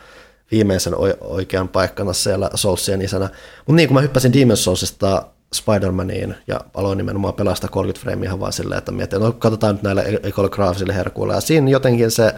viimeisen 0.51 0.95
oikean 1.21 1.69
paikkana 1.69 2.13
siellä 2.13 2.51
Soulsien 2.55 3.03
isänä. 3.03 3.25
Mutta 3.57 3.77
niin 3.77 3.89
kuin 3.89 3.95
mä 3.95 4.01
hyppäsin 4.01 4.33
Demon's 4.33 4.57
Soulsista 4.57 5.27
Spider-Maniin 5.55 6.35
ja 6.47 6.61
aloin 6.75 6.99
nimenomaan 6.99 7.35
pelasta 7.35 7.69
30 7.69 8.03
framea 8.03 8.29
ihan 8.29 8.41
vaan 8.41 8.53
silleen, 8.53 8.79
että 8.79 8.93
mietin, 8.93 9.21
no 9.21 9.33
katsotaan 9.33 9.75
nyt 9.75 9.83
näille 9.83 10.21
ikonografisille 10.27 10.95
herkuille. 10.95 11.35
Ja 11.35 11.41
siinä 11.41 11.71
jotenkin 11.71 12.11
se 12.11 12.35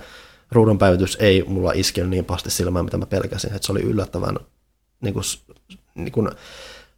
ruudun 0.53 0.79
päivitys 0.79 1.17
ei 1.21 1.45
mulla 1.47 1.73
iskenyt 1.75 2.11
niin 2.11 2.25
pahasti 2.25 2.51
silmään, 2.51 2.85
mitä 2.85 2.97
mä 2.97 3.07
pelkäsin, 3.07 3.55
että 3.55 3.67
se 3.67 3.73
oli 3.73 3.83
yllättävän 3.83 4.37
niin 5.01 5.15
kuin, 5.15 5.25
niin 5.95 6.13
kuin, 6.13 6.31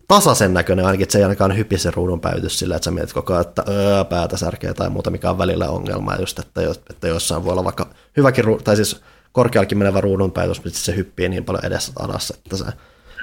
tasaisen 0.09 0.55
näköinen, 0.55 0.87
ainakin 0.87 1.03
että 1.03 1.13
se 1.13 1.19
ei 1.19 1.25
ainakaan 1.25 1.57
hypi 1.57 1.79
se 1.79 1.91
ruudun 1.91 2.21
päivitys 2.21 2.59
sillä, 2.59 2.77
että 2.77 2.85
sä 2.85 2.91
mietit 2.91 3.13
koko 3.13 3.33
ajan, 3.33 3.47
että 3.47 3.65
öö, 3.69 4.05
päätä 4.05 4.37
särkeä 4.37 4.75
tai 4.75 4.91
muuta, 4.91 5.11
mikä 5.11 5.31
on 5.31 5.39
välillä 5.39 5.71
ongelma, 5.71 6.17
just, 6.17 6.39
että, 6.39 6.61
että 6.91 7.09
jossain 7.09 7.45
voi 7.45 7.53
olla 7.53 7.65
vaikka 7.65 7.91
hyväkin, 8.17 8.45
tai 8.65 8.77
siis 8.77 9.01
korkeallakin 9.33 9.79
menevä 9.79 10.01
ruudun 10.01 10.33
päivitys, 10.33 10.65
mutta 10.65 10.79
se 10.79 10.97
hyppii 10.97 11.29
niin 11.29 11.45
paljon 11.45 11.65
edessä 11.65 11.93
adassa, 11.99 12.35
että 12.39 12.57
se 12.57 12.65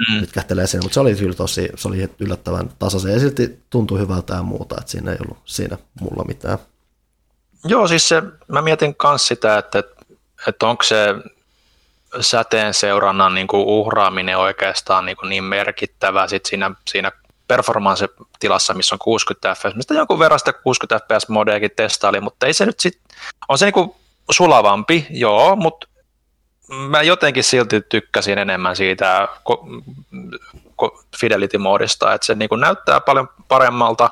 mm. 0.10 0.22
nytkähtelee 0.22 0.68
siinä, 0.68 0.84
mutta 0.84 0.94
se 0.94 1.00
oli 1.00 1.16
kyllä 1.16 1.34
tosi, 1.34 1.70
se 1.76 1.88
oli 1.88 2.10
yllättävän 2.20 2.70
tasaisen 2.80 3.14
ja 3.14 3.20
silti 3.20 3.60
tuntui 3.70 4.00
hyvältä 4.00 4.34
ja 4.34 4.44
muuta, 4.44 4.76
että 4.80 4.92
siinä 4.92 5.12
ei 5.12 5.18
ollut 5.22 5.38
siinä 5.46 5.78
mulla 6.02 6.24
mitään. 6.24 6.58
Joo, 7.66 7.88
siis 7.88 8.10
se, 8.10 8.24
mä 8.48 8.62
mietin 8.62 8.96
myös 9.04 9.28
sitä, 9.28 9.58
että, 9.58 9.84
että 10.48 10.68
onko 10.68 10.84
se 10.84 11.16
säteen 12.22 12.74
seurannan 12.74 13.36
niin 13.36 13.48
kuin 13.48 13.66
uhraaminen 13.66 14.38
oikeastaan 14.38 15.06
niin, 15.06 15.18
kuin 15.18 15.30
niin 15.30 15.44
merkittävä 15.44 16.28
sit 16.28 16.46
siinä, 16.46 16.72
siinä 16.88 17.12
performance-tilassa, 17.48 18.74
missä 18.74 18.96
on 18.96 19.00
60 19.00 19.56
fps, 19.56 19.76
mistä 19.76 19.94
jonkun 19.94 20.20
verran 20.20 20.40
sitä 20.40 20.54
60 20.54 21.06
fps 21.06 21.30
modeakin 21.30 21.72
testaili, 21.76 22.20
mutta 22.20 22.46
ei 22.46 22.54
se 22.54 22.66
nyt 22.66 22.80
sit, 22.80 23.00
on 23.50 23.58
se 23.58 23.66
niin 23.66 23.74
kuin 23.74 23.96
sulavampi, 24.32 25.08
joo, 25.10 25.56
mutta 25.56 25.88
mä 26.90 27.02
jotenkin 27.02 27.44
silti 27.44 27.82
tykkäsin 27.82 28.38
enemmän 28.38 28.76
siitä 28.76 29.28
Fidelity-moodista, 31.18 32.14
että 32.14 32.26
se 32.26 32.36
niin 32.36 32.50
kuin 32.50 32.62
näyttää 32.62 33.00
paljon 33.00 33.30
paremmalta, 33.48 34.10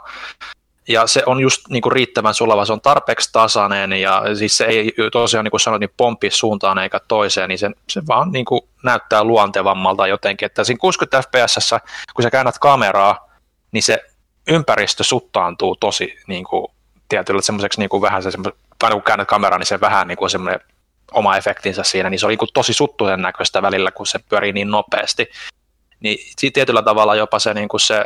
ja 0.87 1.07
se 1.07 1.23
on 1.25 1.39
just 1.39 1.61
niin 1.69 1.81
kuin 1.81 1.91
riittävän 1.91 2.33
sulava, 2.33 2.65
se 2.65 2.73
on 2.73 2.81
tarpeeksi 2.81 3.29
tasainen 3.31 3.93
ja 3.93 4.23
siis 4.37 4.57
se 4.57 4.65
ei 4.65 4.93
tosiaan 5.11 5.43
niin 5.43 5.51
kuin 5.51 5.79
niin 5.79 5.93
pompi 5.97 6.29
suuntaan 6.29 6.77
eikä 6.77 6.99
toiseen, 7.07 7.49
niin 7.49 7.59
se, 7.59 7.71
se 7.89 8.01
vaan 8.07 8.31
niin 8.31 8.45
kuin 8.45 8.61
näyttää 8.83 9.23
luontevammalta 9.23 10.07
jotenkin, 10.07 10.45
että 10.45 10.63
siinä 10.63 10.79
60 10.79 11.21
fps, 11.21 11.75
kun 12.15 12.23
sä 12.23 12.29
käännät 12.29 12.59
kameraa, 12.59 13.29
niin 13.71 13.83
se 13.83 14.03
ympäristö 14.47 15.03
suttaantuu 15.03 15.75
tosi 15.75 16.17
niin 16.27 16.43
kuin, 16.43 16.67
tietyllä 17.09 17.41
semmoiseksi 17.41 17.79
niin 17.79 17.89
kuin 17.89 18.01
vähän 18.01 18.23
se 18.23 18.29
aina 18.83 18.95
kun 18.95 19.03
käännät 19.03 19.27
kameraa, 19.27 19.59
niin 19.59 19.67
se 19.67 19.81
vähän 19.81 20.07
niin 20.07 20.17
kuin 20.17 20.29
semmoinen 20.29 20.59
oma 21.11 21.37
efektinsä 21.37 21.83
siinä, 21.83 22.09
niin 22.09 22.19
se 22.19 22.25
oli 22.25 22.31
niin 22.31 22.39
kuin 22.39 22.49
tosi 22.53 22.73
suttuisen 22.73 23.21
näköistä 23.21 23.61
välillä, 23.61 23.91
kun 23.91 24.07
se 24.07 24.19
pyörii 24.29 24.53
niin 24.53 24.71
nopeasti. 24.71 25.29
Niin 25.99 26.17
tietyllä 26.53 26.81
tavalla 26.81 27.15
jopa 27.15 27.39
se, 27.39 27.53
niin 27.53 27.67
kuin 27.67 27.81
se 27.81 28.05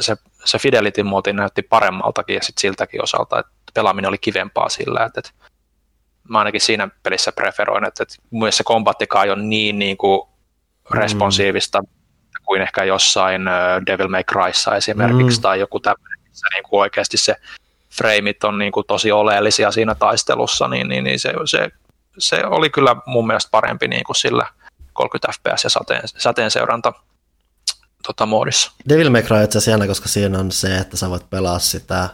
se, 0.00 0.16
se 0.44 0.58
fidelity 0.58 1.02
muoti 1.02 1.32
näytti 1.32 1.62
paremmaltakin 1.62 2.34
ja 2.34 2.42
sitten 2.42 2.60
siltäkin 2.60 3.02
osalta, 3.02 3.38
että 3.38 3.52
pelaaminen 3.74 4.08
oli 4.08 4.18
kivempaa 4.18 4.68
sillä, 4.68 5.04
että, 5.04 5.20
että 5.20 5.30
mä 6.28 6.38
ainakin 6.38 6.60
siinä 6.60 6.88
pelissä 7.02 7.32
preferoin, 7.32 7.84
että, 7.84 8.02
että 8.02 8.14
mun 8.30 8.52
se 8.52 8.64
kombattikaan 8.64 9.24
ei 9.24 9.30
ole 9.30 9.42
niin, 9.42 9.78
niin 9.78 9.96
kuin 9.96 10.28
responsiivista 10.90 11.80
mm. 11.80 11.88
kuin 12.44 12.62
ehkä 12.62 12.84
jossain 12.84 13.42
Devil 13.86 14.08
May 14.08 14.24
Cryssa 14.24 14.76
esimerkiksi 14.76 15.38
mm. 15.38 15.42
tai 15.42 15.60
joku 15.60 15.80
tämmöinen, 15.80 16.18
missä 16.28 16.46
niin 16.54 16.62
kuin 16.62 16.80
oikeasti 16.80 17.16
se 17.16 17.36
freimit 17.96 18.44
on 18.44 18.58
niin 18.58 18.72
kuin 18.72 18.86
tosi 18.86 19.12
oleellisia 19.12 19.70
siinä 19.70 19.94
taistelussa, 19.94 20.68
niin, 20.68 20.88
niin, 20.88 21.04
niin 21.04 21.20
se, 21.20 21.32
se, 21.44 21.68
se, 22.20 22.42
oli 22.46 22.70
kyllä 22.70 22.96
mun 23.06 23.26
mielestä 23.26 23.50
parempi 23.50 23.88
niin 23.88 24.04
kuin 24.04 24.16
sillä 24.16 24.46
30 24.92 25.32
fps 25.32 25.64
ja 25.64 25.70
sateen, 25.70 26.02
sateen 26.04 26.50
seuranta 26.50 26.92
tota, 28.06 28.26
moodissa. 28.26 28.72
Devil 28.88 29.10
May 29.10 29.22
Cry 29.22 29.44
itse 29.44 29.58
asiassa 29.58 29.86
koska 29.86 30.08
siinä 30.08 30.38
on 30.38 30.52
se, 30.52 30.76
että 30.76 30.96
sä 30.96 31.10
voit 31.10 31.30
pelaa 31.30 31.58
sitä 31.58 32.08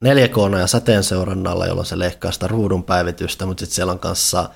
4 0.00 0.28
k 0.28 0.36
ja 0.60 0.66
säteen 0.66 1.04
seurannalla, 1.04 1.66
jolloin 1.66 1.86
se 1.86 1.98
leikkaa 1.98 2.32
sitä 2.32 2.46
ruudun 2.46 2.84
päivitystä, 2.84 3.46
mutta 3.46 3.60
sitten 3.60 3.74
siellä 3.74 3.92
on 3.92 3.98
kanssa 3.98 4.50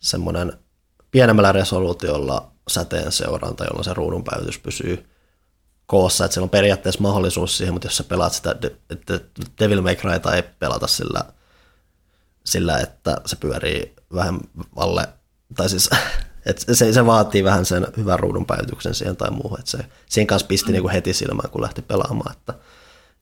semmoinen 0.00 0.52
pienemmällä 1.10 1.52
resoluutiolla 1.52 2.50
säteen 2.68 3.12
seuranta, 3.12 3.64
jolloin 3.64 3.84
se 3.84 3.94
ruudun 3.94 4.24
päivitys 4.24 4.58
pysyy 4.58 5.06
koossa, 5.86 6.24
että 6.24 6.32
siellä 6.34 6.44
on 6.44 6.50
periaatteessa 6.50 7.00
mahdollisuus 7.00 7.56
siihen, 7.56 7.74
mutta 7.74 7.86
jos 7.86 7.96
sä 7.96 8.04
pelaat 8.04 8.32
sitä 8.32 8.56
Devil 9.60 9.82
May 9.82 9.94
Cryta 9.96 10.34
ei 10.34 10.42
pelata 10.42 10.86
sillä, 10.86 11.24
sillä, 12.44 12.78
että 12.78 13.16
se 13.26 13.36
pyörii 13.36 13.94
vähän 14.14 14.40
alle, 14.76 15.08
tai 15.56 15.68
siis 15.68 15.90
et 16.46 16.64
se, 16.72 16.92
se, 16.92 17.06
vaatii 17.06 17.44
vähän 17.44 17.64
sen 17.64 17.86
hyvän 17.96 18.18
ruudun 18.18 18.46
päivityksen 18.46 18.94
siihen 18.94 19.16
tai 19.16 19.30
muuhun. 19.30 19.60
Et 19.60 19.66
se, 19.66 19.78
siinä 20.06 20.26
kanssa 20.26 20.48
pisti 20.48 20.72
niinku 20.72 20.88
heti 20.88 21.12
silmään, 21.12 21.50
kun 21.50 21.62
lähti 21.62 21.82
pelaamaan. 21.82 22.32
Että, 22.32 22.54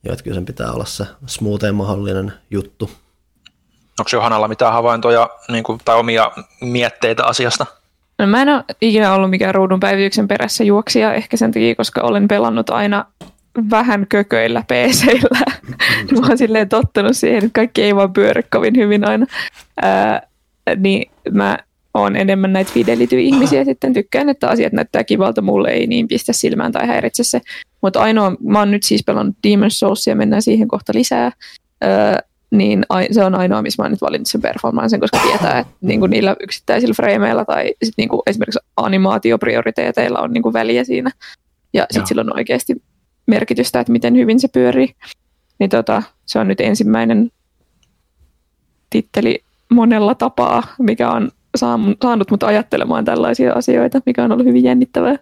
jo, 0.04 0.12
että 0.12 0.24
kyllä 0.24 0.34
sen 0.34 0.46
pitää 0.46 0.72
olla 0.72 0.84
se 0.84 1.06
smootheen 1.26 1.74
mahdollinen 1.74 2.32
juttu. 2.50 2.90
Onko 3.98 4.08
Johannalla 4.12 4.48
mitään 4.48 4.72
havaintoja 4.72 5.30
niin 5.48 5.64
kuin, 5.64 5.80
tai 5.84 5.96
omia 5.96 6.30
mietteitä 6.60 7.24
asiasta? 7.24 7.66
No, 8.18 8.26
mä 8.26 8.42
en 8.42 8.48
ole 8.48 8.64
ikinä 8.80 9.14
ollut 9.14 9.30
mikään 9.30 9.54
ruudun 9.54 9.80
päivityksen 9.80 10.28
perässä 10.28 10.64
juoksija, 10.64 11.14
ehkä 11.14 11.36
sen 11.36 11.52
takia, 11.52 11.74
koska 11.74 12.00
olen 12.00 12.28
pelannut 12.28 12.70
aina 12.70 13.04
vähän 13.70 14.06
kököillä 14.08 14.62
PC-llä. 14.62 15.40
mä 16.20 16.26
oon 16.26 16.38
silleen 16.38 16.68
tottunut 16.68 17.16
siihen, 17.16 17.38
että 17.38 17.50
kaikki 17.52 17.82
ei 17.82 17.96
vaan 17.96 18.12
pyöri 18.12 18.42
kovin 18.42 18.76
hyvin 18.76 19.08
aina. 19.08 19.26
Ää, 19.82 20.22
niin 20.76 21.10
mä 21.30 21.58
on 21.94 22.16
enemmän 22.16 22.52
näitä 22.52 22.72
fidelity-ihmisiä 22.72 23.64
sitten 23.70 23.94
tykkään, 23.94 24.28
että 24.28 24.48
asiat 24.48 24.72
näyttää 24.72 25.04
kivalta, 25.04 25.42
mulle 25.42 25.70
ei 25.70 25.86
niin 25.86 26.08
pistä 26.08 26.32
silmään 26.32 26.72
tai 26.72 26.86
häiritse 26.86 27.24
se. 27.24 27.40
Mutta 27.80 28.00
ainoa, 28.00 28.36
mä 28.40 28.58
oon 28.58 28.70
nyt 28.70 28.82
siis 28.82 29.04
pelannut 29.04 29.36
Demon's 29.46 29.70
Souls 29.70 30.06
ja 30.06 30.16
mennään 30.16 30.42
siihen 30.42 30.68
kohta 30.68 30.92
lisää, 30.94 31.32
öö, 31.84 32.16
niin 32.50 32.84
se 33.10 33.24
on 33.24 33.34
ainoa, 33.34 33.62
missä 33.62 33.82
mä 33.82 33.84
oon 33.84 33.90
nyt 33.90 34.00
valinnut 34.00 34.26
sen 34.26 34.42
performancen, 34.42 35.00
koska 35.00 35.18
tietää, 35.18 35.58
että 35.58 35.72
niinku 35.80 36.06
niillä 36.06 36.36
yksittäisillä 36.40 36.94
frameilla 36.94 37.44
tai 37.44 37.74
sit 37.82 37.94
niinku 37.96 38.22
esimerkiksi 38.26 38.58
animaatioprioriteeteilla 38.76 40.20
on 40.20 40.32
niinku 40.32 40.52
väliä 40.52 40.84
siinä. 40.84 41.10
Ja 41.74 41.86
sitten 41.90 42.06
sillä 42.06 42.20
on 42.20 42.36
oikeasti 42.36 42.82
merkitystä, 43.26 43.80
että 43.80 43.92
miten 43.92 44.16
hyvin 44.16 44.40
se 44.40 44.48
pyörii. 44.48 44.94
Niin 45.58 45.70
tota, 45.70 46.02
se 46.26 46.38
on 46.38 46.48
nyt 46.48 46.60
ensimmäinen 46.60 47.30
titteli 48.90 49.44
monella 49.70 50.14
tapaa, 50.14 50.62
mikä 50.78 51.10
on 51.10 51.30
saanut 51.56 52.30
mut 52.30 52.42
ajattelemaan 52.42 53.04
tällaisia 53.04 53.52
asioita, 53.52 54.00
mikä 54.06 54.24
on 54.24 54.32
ollut 54.32 54.46
hyvin 54.46 54.64
jännittävää. 54.64 55.16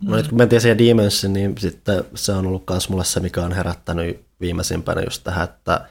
No 0.00 0.16
nyt 0.16 0.28
kun 0.28 0.38
mentiin 0.38 0.60
siihen 0.60 0.78
Dimension, 0.78 1.32
niin 1.32 1.54
sitten 1.58 2.04
se 2.14 2.32
on 2.32 2.46
ollut 2.46 2.64
myös 2.70 2.88
mulle 2.88 3.04
se, 3.04 3.20
mikä 3.20 3.42
on 3.42 3.52
herättänyt 3.52 4.20
viimeisimpänä 4.40 5.02
just 5.02 5.24
tähän, 5.24 5.44
että 5.44 5.88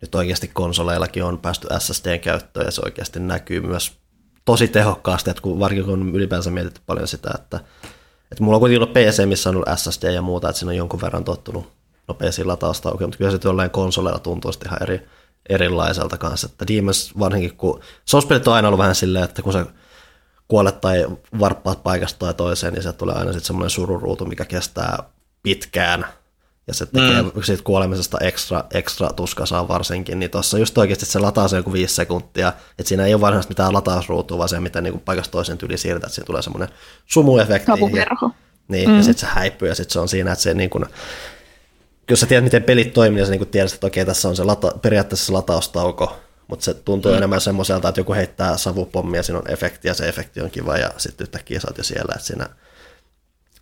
nyt 0.00 0.14
oikeasti 0.14 0.50
konsoleillakin 0.52 1.24
on 1.24 1.38
päästy 1.38 1.68
SSDn 1.78 2.20
käyttöön 2.20 2.66
ja 2.66 2.70
se 2.70 2.82
oikeasti 2.84 3.20
näkyy 3.20 3.60
myös 3.60 3.92
tosi 4.44 4.68
tehokkaasti, 4.68 5.30
että 5.30 5.42
kun 5.42 5.60
varsinkin 5.60 5.86
kun 5.86 6.14
ylipäänsä 6.14 6.50
mietitty 6.50 6.80
paljon 6.86 7.08
sitä, 7.08 7.30
että, 7.34 7.60
että 8.32 8.44
mulla 8.44 8.56
on 8.56 8.60
kuitenkin 8.60 8.82
ollut 8.82 8.94
PC, 8.94 9.26
missä 9.26 9.50
on 9.50 9.56
ollut 9.56 9.78
SSD 9.78 10.12
ja 10.12 10.22
muuta, 10.22 10.48
että 10.48 10.58
siinä 10.58 10.70
on 10.70 10.76
jonkun 10.76 11.00
verran 11.00 11.24
tottunut 11.24 11.72
nopeisiin 12.08 12.48
latausta 12.48 12.90
mutta 12.90 13.18
kyllä 13.18 13.30
se 13.30 13.38
jollain 13.44 13.70
konsoleilla 13.70 14.18
tuntuu 14.18 14.50
ihan 14.66 14.82
eri, 14.82 15.08
erilaiselta 15.48 16.18
kanssa. 16.18 16.48
Että 16.52 16.66
Demons 16.66 17.18
varsinkin, 17.18 17.56
kun 17.56 17.80
Souspelit 18.04 18.48
on 18.48 18.54
aina 18.54 18.68
ollut 18.68 18.78
vähän 18.78 18.94
silleen, 18.94 19.24
että 19.24 19.42
kun 19.42 19.52
sä 19.52 19.66
kuolet 20.48 20.80
tai 20.80 21.06
varppaat 21.40 21.82
paikasta 21.82 22.18
tai 22.18 22.34
toiseen, 22.34 22.72
niin 22.72 22.82
se 22.82 22.92
tulee 22.92 23.14
aina 23.14 23.32
sitten 23.32 23.46
semmoinen 23.46 23.70
sururuutu, 23.70 24.24
mikä 24.26 24.44
kestää 24.44 24.98
pitkään. 25.42 26.06
Ja 26.66 26.74
se 26.74 26.86
tekee 26.86 27.22
mm. 27.22 27.42
siitä 27.42 27.62
kuolemisesta 27.62 28.18
ekstra, 28.20 28.64
ekstra 28.74 29.08
tuskasaa 29.08 29.68
varsinkin, 29.68 30.18
niin 30.18 30.30
tuossa 30.30 30.58
just 30.58 30.78
oikeasti 30.78 31.06
se 31.06 31.18
lataa 31.18 31.48
se 31.48 31.56
joku 31.56 31.72
viisi 31.72 31.94
sekuntia, 31.94 32.52
että 32.78 32.88
siinä 32.88 33.06
ei 33.06 33.14
ole 33.14 33.20
varsinaisesti 33.20 33.50
mitään 33.50 33.72
latausruutua, 33.72 34.38
vaan 34.38 34.48
se, 34.48 34.60
miten 34.60 34.84
niin 34.84 35.00
paikasta 35.00 35.32
toiseen 35.32 35.58
tyli 35.58 35.78
siirtää, 35.78 36.06
että 36.06 36.14
siinä 36.14 36.26
tulee 36.26 36.42
semmoinen 36.42 36.68
sumuefekti. 37.06 37.70
Ja, 37.96 38.30
niin, 38.68 38.88
mm. 38.88 38.96
ja 38.96 39.02
sitten 39.02 39.20
se 39.20 39.34
häipyy, 39.34 39.68
ja 39.68 39.74
sitten 39.74 39.92
se 39.92 40.00
on 40.00 40.08
siinä, 40.08 40.32
että 40.32 40.42
se 40.42 40.54
niin 40.54 40.70
kuin, 40.70 40.84
jos 42.10 42.20
sä 42.20 42.26
tiedät, 42.26 42.44
miten 42.44 42.62
pelit 42.62 42.92
toimii, 42.92 43.16
niin 43.16 43.26
sä 43.26 43.30
niin 43.30 43.48
tiedät, 43.48 43.72
että 43.72 43.86
okei, 43.86 44.04
tässä 44.04 44.28
on 44.28 44.36
se 44.36 44.44
lata, 44.44 44.72
periaatteessa 44.82 45.26
se 45.26 45.32
lataustauko, 45.32 46.16
mutta 46.48 46.64
se 46.64 46.74
tuntuu 46.74 47.10
mm. 47.12 47.16
enemmän 47.16 47.40
semmoiselta, 47.40 47.88
että 47.88 48.00
joku 48.00 48.14
heittää 48.14 48.56
savupommia, 48.56 49.18
ja 49.18 49.22
siinä 49.22 49.38
on 49.38 49.50
efekti, 49.50 49.88
ja 49.88 49.94
se 49.94 50.08
efekti 50.08 50.40
on 50.40 50.50
kiva, 50.50 50.76
ja 50.76 50.90
sitten 50.96 51.24
yhtäkkiä 51.24 51.60
sä 51.60 51.68
oot 51.68 51.78
jo 51.78 51.84
siellä, 51.84 52.12
että 52.14 52.26
siinä... 52.26 52.48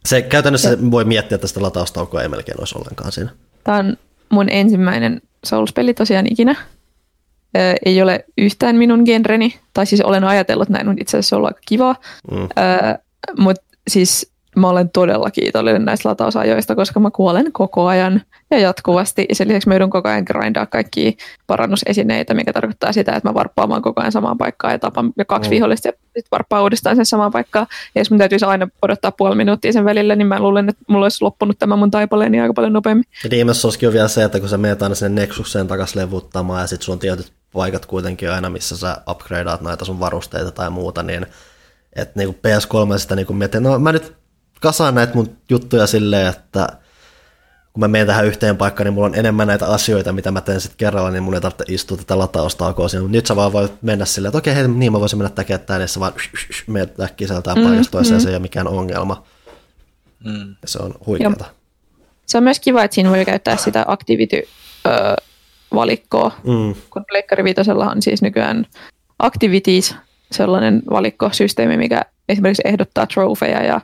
Se 0.09 0.23
käytännössä 0.23 0.71
ja. 0.71 0.77
voi 0.91 1.05
miettiä, 1.05 1.35
että 1.35 1.47
sitä 1.47 1.63
lataustaukoa 1.63 2.23
ei 2.23 2.29
melkein 2.29 2.61
olisi 2.61 2.79
ollenkaan 2.79 3.13
siinä. 3.13 3.31
Tämä 3.65 3.79
on 3.79 3.97
mun 4.29 4.49
ensimmäinen 4.49 5.21
Souls-peli 5.47 5.95
tosiaan 5.95 6.27
ikinä. 6.31 6.57
Ö, 7.57 7.75
ei 7.85 8.03
ole 8.03 8.25
yhtään 8.39 8.77
minun 8.77 9.03
genreni, 9.05 9.61
tai 9.75 9.87
siis 9.87 10.01
olen 10.01 10.25
ajatellut 10.25 10.69
näin, 10.69 10.87
mutta 10.87 11.03
itse 11.03 11.17
asiassa 11.17 11.29
se 11.29 11.37
on 11.37 11.47
aika 11.47 11.61
kiva. 11.69 11.97
Mm. 12.31 12.49
mutta 13.39 13.63
siis 13.89 14.33
mä 14.57 14.68
olen 14.68 14.90
todella 14.90 15.30
kiitollinen 15.30 15.84
näistä 15.84 16.09
latausajoista, 16.09 16.74
koska 16.74 17.01
mä 17.01 17.11
kuolen 17.11 17.53
koko 17.53 17.86
ajan 17.86 18.22
ja 18.51 18.59
jatkuvasti. 18.59 19.26
Ja 19.28 19.34
sen 19.34 19.49
lisäksi 19.49 19.68
mä 19.68 19.74
joudun 19.74 19.90
koko 19.90 20.09
ajan 20.09 20.24
grindaa 20.24 20.66
kaikki 20.66 21.16
parannusesineitä, 21.46 22.34
mikä 22.34 22.53
tarkoittaa 22.53 22.92
sitä, 22.92 23.16
että 23.16 23.28
mä 23.28 23.34
varppaamaan 23.34 23.82
koko 23.82 24.01
ajan 24.01 24.12
samaan 24.12 24.38
paikkaan 24.38 24.72
ja 24.72 24.78
tapan 24.78 25.12
jo 25.16 25.24
kaksi 25.24 25.51
mm. 25.51 25.55
vihollista 25.55 25.88
ja 25.88 25.92
sitten 25.92 26.30
varppaa 26.30 26.62
uudestaan 26.62 26.96
sen 26.96 27.07
samaan 27.07 27.32
paikkaan. 27.32 27.66
Ja 27.94 28.01
jos 28.01 28.11
mun 28.11 28.18
täytyisi 28.18 28.44
aina 28.44 28.68
odottaa 28.82 29.12
puoli 29.12 29.36
minuuttia 29.36 29.72
sen 29.72 29.84
välillä, 29.84 30.16
niin 30.16 30.26
mä 30.26 30.40
luulen, 30.40 30.68
että 30.68 30.84
mulla 30.88 31.05
olisi 31.05 31.24
loppunut 31.24 31.59
tämä 31.59 31.76
mun 31.76 31.90
taipaleeni 31.90 32.40
aika 32.40 32.55
paljon 32.55 32.72
nopeammin. 32.72 33.05
Ja 33.24 33.30
Demon's 33.30 33.86
on 33.86 33.92
vielä 33.92 34.09
se, 34.09 34.24
että 34.24 34.40
kun 34.40 34.49
sä 34.49 34.59
menet 34.59 34.82
aina 34.82 34.94
sinne 34.94 35.20
Nexukseen 35.20 35.68
takaisin 35.68 36.01
levuttamaan 36.01 36.61
ja 36.61 36.66
sitten 36.66 36.84
sulla 36.84 36.96
on 36.96 37.01
tietyt 37.01 37.32
paikat 37.53 37.86
kuitenkin 37.86 38.30
aina, 38.30 38.51
missä 38.51 38.76
sä 38.76 38.96
upgradeat 39.11 39.61
näitä 39.61 39.84
sun 39.84 40.01
varusteita 40.01 40.51
tai 40.51 40.70
muuta, 40.70 41.03
niin 41.03 41.26
että 41.96 42.12
niinku 42.16 42.38
PS3 42.46 42.99
sitä 42.99 43.16
niinku 43.16 43.32
mietin, 43.32 43.62
no 43.62 43.78
mä 43.78 43.92
nyt 43.92 44.18
kasaan 44.61 44.95
näitä 44.95 45.15
mun 45.15 45.37
juttuja 45.49 45.87
silleen, 45.87 46.27
että 46.27 46.69
kun 47.73 47.81
mä 47.81 47.89
menen 47.89 48.07
tähän 48.07 48.27
yhteen 48.27 48.57
paikkaan, 48.57 48.85
niin 48.85 48.95
mulla 48.95 49.07
on 49.07 49.15
enemmän 49.15 49.47
näitä 49.47 49.67
asioita, 49.67 50.13
mitä 50.13 50.31
mä 50.31 50.41
teen 50.41 50.61
sitten 50.61 50.79
kerralla, 50.79 51.11
niin 51.11 51.23
mun 51.23 51.35
ei 51.35 51.41
tarvitse 51.41 51.65
istua 51.69 51.97
tätä 51.97 52.19
latausta 52.19 52.75
siinä. 52.89 53.03
Mutta 53.03 53.17
nyt 53.17 53.27
sä 53.27 53.37
vaan 53.37 53.53
voit 53.53 53.83
mennä 53.83 54.05
silleen, 54.05 54.29
että 54.29 54.39
okei, 54.39 54.55
hei, 54.55 54.69
niin 54.69 54.93
mä 54.93 55.01
voisin 55.01 55.19
mennä 55.19 55.31
tekemään 55.31 55.67
tämän, 55.67 55.81
niin 55.81 55.89
sä 55.89 56.01
vaan 56.01 56.13
menet 56.67 57.01
äkkiä 57.01 57.29
sieltä 57.29 57.55
mm, 57.55 57.63
paikasta 57.63 57.93
toiseen, 57.93 58.21
mm. 58.21 58.23
se 58.23 58.29
ei 58.29 58.35
ole 58.35 58.43
mikään 58.43 58.69
ongelma. 58.69 59.25
Mm. 60.25 60.55
Ja 60.63 60.69
se 60.69 60.79
on 60.79 60.95
huikeata. 61.07 61.45
Se 62.27 62.39
on 62.39 62.45
myös 62.45 62.61
kiva, 62.61 62.85
että 62.85 62.95
siinä 62.95 63.11
voi 63.11 63.25
käyttää 63.25 63.57
sitä 63.57 63.85
activity-valikkoa, 63.89 66.33
Mm. 66.45 66.75
kun 66.91 67.05
Pleikkari 67.09 67.45
Viitosella 67.45 67.91
on 67.91 68.03
siis 68.03 68.23
nykyään 68.23 68.67
activities, 69.19 69.95
sellainen 70.33 70.83
valikkosysteemi, 70.91 71.77
mikä 71.77 72.03
esimerkiksi 72.29 72.63
ehdottaa 72.65 73.07
trofeja 73.07 73.63
ja 73.63 73.81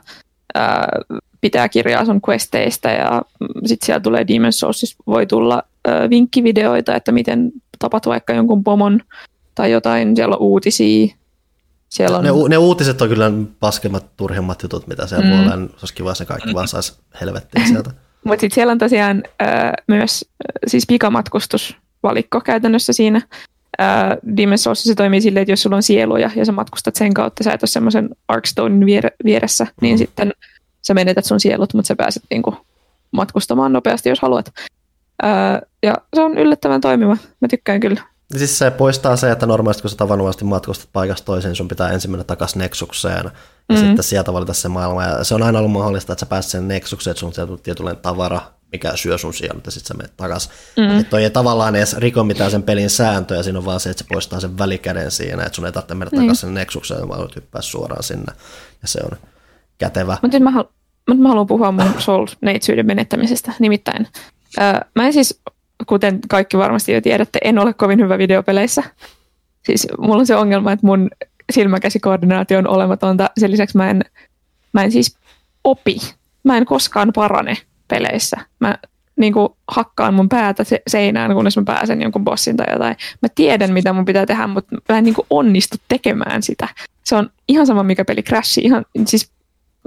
ää, 0.53 0.87
pitää 1.41 1.69
kirjaa 1.69 2.05
sun 2.05 2.21
questeista 2.29 2.89
ja 2.89 3.21
sitten 3.65 3.85
siellä 3.85 3.99
tulee 3.99 4.23
Demon's 4.23 4.51
Souls, 4.51 4.95
voi 5.07 5.25
tulla 5.27 5.63
ää, 5.87 6.09
vinkkivideoita, 6.09 6.95
että 6.95 7.11
miten 7.11 7.51
tapat 7.79 8.05
vaikka 8.05 8.33
jonkun 8.33 8.63
pomon 8.63 8.99
tai 9.55 9.71
jotain, 9.71 10.15
siellä 10.15 10.35
on 10.35 10.41
uutisia, 10.41 11.15
siellä 11.89 12.17
on... 12.17 12.23
Ne, 12.23 12.31
u- 12.31 12.47
ne, 12.47 12.57
uutiset 12.57 13.01
on 13.01 13.09
kyllä 13.09 13.31
paskemmat, 13.59 14.05
turhimmat 14.17 14.63
jutut, 14.63 14.87
mitä 14.87 15.07
siellä 15.07 15.25
Mm. 15.25 15.31
voi 15.31 15.39
olla. 15.41 15.55
Se 15.55 15.73
olisi 15.81 15.93
kiva, 15.93 16.09
jos 16.09 16.19
ne 16.19 16.25
kaikki 16.25 16.53
vaan 16.53 16.67
saisi 16.67 16.93
helvettiin 17.21 17.67
sieltä. 17.67 17.91
Mutta 18.25 18.41
sitten 18.41 18.55
siellä 18.55 18.71
on 18.71 18.77
tosiaan 18.77 19.23
ää, 19.39 19.73
myös 19.87 20.25
siis 20.67 20.85
pikamatkustusvalikko 20.87 22.41
käytännössä 22.41 22.93
siinä. 22.93 23.21
Ää, 23.77 24.15
Demon's 24.27 24.57
Souls 24.57 24.83
se 24.83 24.95
toimii 24.95 25.21
silleen, 25.21 25.41
että 25.41 25.51
jos 25.51 25.61
sulla 25.61 25.75
on 25.75 25.83
sieluja 25.83 26.31
ja 26.35 26.45
sä 26.45 26.51
matkustat 26.51 26.95
sen 26.95 27.13
kautta, 27.13 27.43
sä 27.43 27.53
et 27.53 27.63
ole 27.63 27.67
semmoisen 27.69 28.09
Arkstonein 28.27 28.85
viere, 28.85 29.11
vieressä, 29.25 29.67
niin 29.81 29.95
Mm. 29.95 29.97
sitten 29.97 30.31
sä 30.87 30.93
menetät 30.93 31.25
sun 31.25 31.39
sielut, 31.39 31.73
mutta 31.73 31.87
sä 31.87 31.95
pääset 31.95 32.23
niinku 32.29 32.57
matkustamaan 33.11 33.73
nopeasti, 33.73 34.09
jos 34.09 34.19
haluat. 34.21 34.51
Ää, 35.23 35.61
ja 35.83 35.93
se 36.15 36.21
on 36.21 36.37
yllättävän 36.37 36.81
toimiva. 36.81 37.17
Mä 37.41 37.47
tykkään 37.47 37.79
kyllä. 37.79 38.01
Siis 38.37 38.57
se 38.57 38.71
poistaa 38.71 39.15
se, 39.17 39.31
että 39.31 39.45
normaalisti 39.45 39.81
kun 39.81 39.89
sä 39.89 39.97
tavanomaisesti 39.97 40.45
matkustat 40.45 40.89
paikasta 40.93 41.25
toiseen, 41.25 41.49
niin 41.49 41.55
sun 41.55 41.67
pitää 41.67 41.89
ensin 41.89 42.11
mennä 42.11 42.23
takaisin 42.23 42.59
Nexukseen 42.59 43.25
ja 43.25 43.31
Mm. 43.69 43.77
sitten 43.77 44.03
sieltä 44.03 44.33
valita 44.33 44.53
se 44.53 44.67
maailma. 44.69 45.03
Ja 45.03 45.23
se 45.23 45.35
on 45.35 45.43
aina 45.43 45.59
ollut 45.59 45.71
mahdollista, 45.71 46.13
että 46.13 46.19
sä 46.19 46.25
pääset 46.25 46.51
sen 46.51 46.67
Nexukseen, 46.67 47.11
että 47.11 47.19
sun 47.19 47.33
sieltä 47.33 47.53
on 47.53 47.59
tietynlainen 47.59 48.01
tavara, 48.01 48.41
mikä 48.71 48.91
syö 48.95 49.17
sun 49.17 49.33
sielut 49.33 49.65
ja 49.65 49.71
sitten 49.71 49.87
sä 49.87 49.93
menet 49.93 50.17
takaisin. 50.17 50.51
Mm. 50.77 50.99
Että 50.99 51.09
toi 51.09 51.23
ei 51.23 51.29
tavallaan 51.29 51.75
edes 51.75 51.97
riko 51.97 52.23
mitään 52.23 52.51
sen 52.51 52.63
pelin 52.63 52.89
sääntöjä, 52.89 53.43
siinä 53.43 53.59
on 53.59 53.65
vaan 53.65 53.79
se, 53.79 53.89
että 53.89 54.03
se 54.03 54.09
poistaa 54.13 54.39
sen 54.39 54.57
välikäden 54.57 55.11
siinä, 55.11 55.43
että 55.43 55.55
sun 55.55 55.65
ei 55.65 55.71
tarvitse 55.71 55.95
mennä 55.95 56.09
Niin. 56.11 56.21
takaisin 56.21 56.41
sen 56.47 56.53
Nexukseen, 56.53 57.07
vaan 57.07 57.19
voit 57.19 57.35
hyppää 57.35 57.61
suoraan 57.61 58.03
sinne. 58.03 58.33
Ja 58.81 58.87
se 58.87 58.99
on 59.11 59.17
kätevä. 59.77 60.17
Mutta 60.21 60.37
nyt 60.39 60.43
mä, 60.43 60.51
halu- 60.51 60.71
mut 61.09 61.19
mä 61.19 61.29
haluan 61.29 61.47
puhua 61.47 61.71
mun 61.71 61.93
Souls-neitsyyden 62.05 62.85
menettämisestä. 62.85 63.53
Nimittäin 63.59 64.07
ää, 64.57 64.85
mä 64.95 65.05
en 65.07 65.13
siis, 65.13 65.41
kuten 65.87 66.19
kaikki 66.29 66.57
varmasti 66.57 66.91
jo 66.91 67.01
tiedätte, 67.01 67.39
en 67.43 67.59
ole 67.59 67.73
kovin 67.73 67.99
hyvä 67.99 68.17
videopeleissä. 68.17 68.83
Siis 69.65 69.87
mulla 69.99 70.19
on 70.19 70.25
se 70.27 70.35
ongelma, 70.35 70.71
että 70.71 70.85
mun 70.85 71.09
silmäkäsikoordinaatio 71.51 72.57
on 72.57 72.67
olematonta. 72.67 73.29
Sen 73.39 73.51
lisäksi 73.51 73.77
mä 73.77 73.89
en, 73.89 74.01
mä 74.73 74.83
en 74.83 74.91
siis 74.91 75.17
opi. 75.63 75.97
Mä 76.43 76.57
en 76.57 76.65
koskaan 76.65 77.11
parane 77.15 77.57
peleissä. 77.87 78.37
Mä 78.59 78.77
niin 79.15 79.33
kuin 79.33 79.49
hakkaan 79.67 80.13
mun 80.13 80.29
päätä 80.29 80.63
se- 80.63 80.81
seinään, 80.87 81.33
kunnes 81.33 81.57
mä 81.57 81.63
pääsen 81.65 82.01
jonkun 82.01 82.23
bossin 82.23 82.57
tai 82.57 82.73
jotain. 82.73 82.95
Mä 83.21 83.29
tiedän, 83.35 83.73
mitä 83.73 83.93
mun 83.93 84.05
pitää 84.05 84.25
tehdä, 84.25 84.47
mutta 84.47 84.75
mä 84.89 84.97
en 84.97 85.03
niin 85.03 85.15
kuin 85.15 85.27
onnistu 85.29 85.77
tekemään 85.87 86.43
sitä. 86.43 86.67
Se 87.03 87.15
on 87.15 87.29
ihan 87.47 87.67
sama, 87.67 87.83
mikä 87.83 88.05
peli 88.05 88.23
crashi. 88.23 88.61
Ihan, 88.61 88.85
siis 89.05 89.31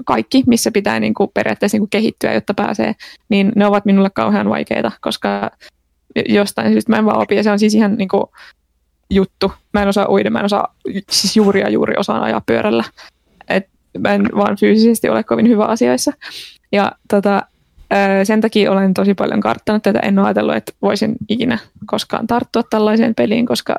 kaikki, 0.05 0.45
missä 0.47 0.71
pitää 0.71 1.01
niin 1.01 1.15
kuin 1.15 1.31
periaatteessa 1.35 1.75
niin 1.75 1.81
kuin 1.81 1.91
kehittyä, 1.91 2.33
jotta 2.33 2.55
pääsee, 2.55 2.95
niin 3.29 3.53
ne 3.57 3.67
ovat 3.67 3.85
minulle 3.85 4.11
kauhean 4.11 4.49
vaikeita, 4.49 4.93
koska 5.01 5.51
jostain 6.29 6.73
syystä 6.73 6.93
mä 6.93 6.99
en 6.99 7.05
vaan 7.05 7.23
opi, 7.23 7.37
ja 7.37 7.43
se 7.43 7.51
on 7.51 7.59
siis 7.59 7.75
ihan 7.75 7.95
niin 7.95 8.09
kuin 8.09 8.25
juttu. 9.11 9.53
Mä 9.73 9.83
en 9.83 9.89
osaa 9.89 10.09
uida, 10.09 10.31
mä 10.31 10.39
en 10.39 10.45
osaa, 10.45 10.75
siis 11.11 11.37
juuri 11.37 11.61
ja 11.61 11.71
juuri 11.71 11.95
osaan 11.97 12.23
ajaa 12.23 12.43
pyörällä. 12.47 12.85
Et 13.49 13.69
mä 13.99 14.15
en 14.15 14.29
vaan 14.37 14.57
fyysisesti 14.57 15.09
ole 15.09 15.25
kovin 15.25 15.49
hyvä 15.49 15.65
asioissa. 15.65 16.13
Ja 16.73 16.93
tota, 17.09 17.43
ö, 17.93 18.25
sen 18.25 18.41
takia 18.41 18.73
olen 18.73 18.95
tosi 18.95 19.15
paljon 19.15 19.41
karttanut 19.41 19.83
tätä. 19.83 19.99
En 19.99 20.19
ole 20.19 20.27
ajatellut, 20.27 20.57
että 20.57 20.73
voisin 20.83 21.17
ikinä 21.29 21.59
koskaan 21.87 22.27
tarttua 22.27 22.63
tällaiseen 22.63 23.15
peliin, 23.15 23.47
koska 23.47 23.77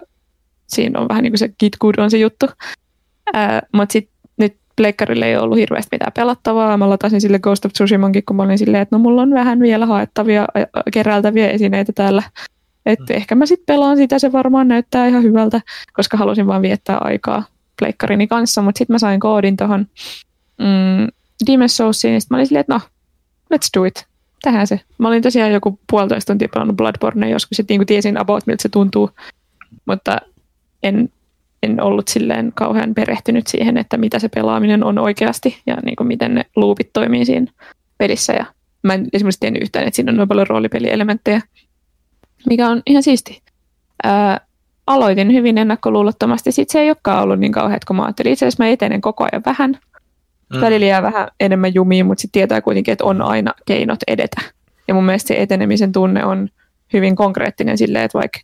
siinä 0.67 0.99
on 0.99 1.07
vähän 1.09 1.23
niin 1.23 1.31
kuin 1.31 1.39
se 1.39 1.49
git 1.59 1.77
good 1.79 1.95
on 1.97 2.11
se 2.11 2.17
juttu. 2.17 2.45
Mutta 3.73 3.93
sitten 3.93 4.13
nyt 4.37 4.57
pleikkarille 4.75 5.25
ei 5.25 5.37
ollut 5.37 5.57
hirveästi 5.57 5.89
mitään 5.91 6.11
pelattavaa. 6.15 6.77
Mä 6.77 6.89
latasin 6.89 7.21
sille 7.21 7.39
Ghost 7.39 7.65
of 7.65 7.73
Tsushimankin, 7.73 8.23
kun 8.25 8.35
mä 8.35 8.43
olin 8.43 8.57
silleen, 8.57 8.81
että 8.81 8.95
no 8.95 8.99
mulla 8.99 9.21
on 9.21 9.31
vähän 9.31 9.59
vielä 9.59 9.85
haettavia, 9.85 10.41
ä, 10.41 10.65
keräiltäviä 10.93 11.49
esineitä 11.49 11.91
täällä. 11.95 12.23
Että 12.85 13.13
ehkä 13.13 13.35
mä 13.35 13.45
sitten 13.45 13.75
pelaan 13.75 13.97
sitä, 13.97 14.19
se 14.19 14.31
varmaan 14.31 14.67
näyttää 14.67 15.07
ihan 15.07 15.23
hyvältä, 15.23 15.61
koska 15.93 16.17
halusin 16.17 16.47
vaan 16.47 16.61
viettää 16.61 16.97
aikaa 16.97 17.43
pleikkarini 17.79 18.27
kanssa. 18.27 18.61
Mutta 18.61 18.77
sitten 18.79 18.93
mä 18.93 18.99
sain 18.99 19.19
koodin 19.19 19.57
tuohon 19.57 19.87
mm, 20.57 21.07
Demon's 21.49 21.67
Soulsiin, 21.67 22.13
ja 22.13 22.21
sitten 22.21 22.35
mä 22.35 22.37
olin 22.37 22.47
silleen, 22.47 22.61
että 22.61 22.73
no, 22.73 22.81
let's 23.53 23.69
do 23.77 23.83
it. 23.83 24.07
Tähän 24.41 24.67
se. 24.67 24.79
Mä 24.97 25.07
olin 25.07 25.21
tosiaan 25.21 25.51
joku 25.51 25.79
puolitoista 25.91 26.33
tuntia 26.33 26.49
pelannut 26.53 26.77
Bloodborne 26.77 27.29
joskus, 27.29 27.59
että 27.59 27.73
niin 27.73 27.85
tiesin 27.85 28.17
about, 28.17 28.47
miltä 28.47 28.61
se 28.61 28.69
tuntuu. 28.69 29.09
Mutta 29.85 30.17
en, 30.83 31.09
en 31.63 31.81
ollut 31.81 32.07
silleen 32.07 32.51
kauhean 32.55 32.93
perehtynyt 32.93 33.47
siihen, 33.47 33.77
että 33.77 33.97
mitä 33.97 34.19
se 34.19 34.29
pelaaminen 34.29 34.83
on 34.83 34.99
oikeasti 34.99 35.61
ja 35.67 35.77
niin 35.85 35.95
kuin 35.95 36.07
miten 36.07 36.35
ne 36.35 36.45
loopit 36.55 36.89
toimii 36.93 37.25
siinä 37.25 37.51
pelissä. 37.97 38.33
Ja 38.33 38.45
mä 38.83 38.93
en 38.93 39.07
esimerkiksi 39.13 39.39
tiennyt 39.39 39.61
yhtään, 39.61 39.87
että 39.87 39.95
siinä 39.95 40.11
on 40.11 40.17
noin 40.17 40.29
paljon 40.29 40.47
roolipelielementtejä, 40.47 41.41
mikä 42.49 42.69
on 42.69 42.81
ihan 42.85 43.03
siisti. 43.03 43.41
Ää, 44.03 44.41
aloitin 44.87 45.33
hyvin 45.33 45.57
ennakkoluulottomasti. 45.57 46.51
Sitten 46.51 46.71
se 46.73 46.79
ei 46.79 46.89
olekaan 46.89 47.23
ollut 47.23 47.39
niin 47.39 47.51
kauheat, 47.51 47.85
kun 47.85 47.95
mä 47.95 48.03
ajattelin. 48.03 48.33
Itse 48.33 48.45
asiassa 48.45 48.63
mä 48.63 48.69
etenen 48.69 49.01
koko 49.01 49.23
ajan 49.23 49.43
vähän. 49.45 49.79
Mm. 50.53 50.61
Välillä 50.61 50.85
jää 50.85 51.01
vähän 51.01 51.27
enemmän 51.39 51.73
jumiin, 51.73 52.05
mutta 52.05 52.21
sitten 52.21 52.39
tietää 52.39 52.61
kuitenkin, 52.61 52.91
että 52.91 53.05
on 53.05 53.21
aina 53.21 53.53
keinot 53.65 53.99
edetä. 54.07 54.41
Ja 54.87 54.93
mun 54.93 55.05
mielestä 55.05 55.27
se 55.27 55.41
etenemisen 55.41 55.91
tunne 55.91 56.25
on 56.25 56.49
hyvin 56.93 57.15
konkreettinen 57.15 57.77
silleen, 57.77 58.05
että 58.05 58.17
vaikka 58.17 58.39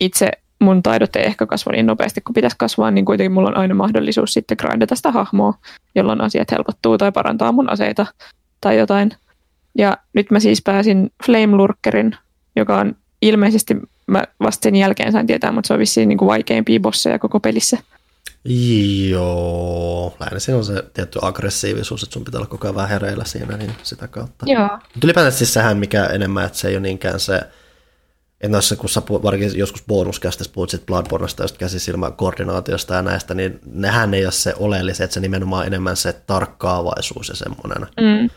itse 0.00 0.30
mun 0.60 0.82
taidot 0.82 1.16
ei 1.16 1.26
ehkä 1.26 1.46
kasva 1.46 1.72
niin 1.72 1.86
nopeasti 1.86 2.20
kuin 2.20 2.34
pitäisi 2.34 2.56
kasvaa, 2.58 2.90
niin 2.90 3.04
kuitenkin 3.04 3.32
mulla 3.32 3.48
on 3.48 3.56
aina 3.56 3.74
mahdollisuus 3.74 4.32
sitten 4.32 4.56
grindata 4.60 4.94
sitä 4.94 5.10
hahmoa, 5.10 5.54
jolloin 5.94 6.20
asiat 6.20 6.50
helpottuu 6.50 6.98
tai 6.98 7.12
parantaa 7.12 7.52
mun 7.52 7.70
aseita 7.70 8.06
tai 8.60 8.78
jotain. 8.78 9.10
Ja 9.78 9.96
nyt 10.12 10.30
mä 10.30 10.40
siis 10.40 10.62
pääsin 10.62 11.10
Flame 11.26 11.56
Lurkerin, 11.56 12.16
joka 12.56 12.78
on 12.78 12.96
ilmeisesti, 13.22 13.76
mä 14.06 14.24
vasta 14.40 14.62
sen 14.62 14.76
jälkeen 14.76 15.12
sain 15.12 15.26
tietää, 15.26 15.52
mutta 15.52 15.68
se 15.68 15.72
on 15.72 15.80
vissiin 15.80 16.08
niin 16.08 16.18
kuin 16.18 16.26
vaikeimpia 16.26 16.80
bosseja 16.80 17.18
koko 17.18 17.40
pelissä. 17.40 17.78
Joo, 18.44 20.16
lähinnä 20.20 20.38
siinä 20.38 20.58
on 20.58 20.64
se 20.64 20.84
tietty 20.94 21.18
aggressiivisuus, 21.22 22.02
että 22.02 22.12
sun 22.12 22.24
pitää 22.24 22.38
olla 22.38 22.48
koko 22.48 22.66
ajan 22.66 22.74
vähän 22.74 22.88
hereillä 22.88 23.24
siinä, 23.24 23.56
niin 23.56 23.72
sitä 23.82 24.08
kautta. 24.08 24.46
Joo. 24.48 24.68
Mutta 24.72 25.04
ylipäätään 25.04 25.32
siis 25.32 25.54
sehän, 25.54 25.76
mikä 25.76 26.06
enemmän, 26.06 26.46
että 26.46 26.58
se 26.58 26.68
ei 26.68 26.74
ole 26.74 26.80
niinkään 26.80 27.20
se, 27.20 27.36
että 28.40 28.48
noissa, 28.48 28.76
kun 28.76 28.88
sä 28.88 29.00
puhut, 29.00 29.22
varsinkin 29.22 29.58
joskus 29.58 29.84
bonuskästissä 29.88 30.52
puhut 30.52 30.70
sit 30.70 30.86
Bloodborneista, 30.86 31.44
just 31.44 31.58
käsisilmän 31.58 32.12
koordinaatiosta 32.12 32.94
ja 32.94 33.02
näistä, 33.02 33.34
niin 33.34 33.60
nehän 33.66 34.14
ei 34.14 34.24
ole 34.24 34.32
se 34.32 34.54
oleellinen, 34.58 35.02
että 35.02 35.14
se 35.14 35.20
nimenomaan 35.20 35.66
enemmän 35.66 35.96
se 35.96 36.12
tarkkaavaisuus 36.12 37.28
ja 37.28 37.36
semmoinen. 37.36 37.82
Mm. 37.82 38.30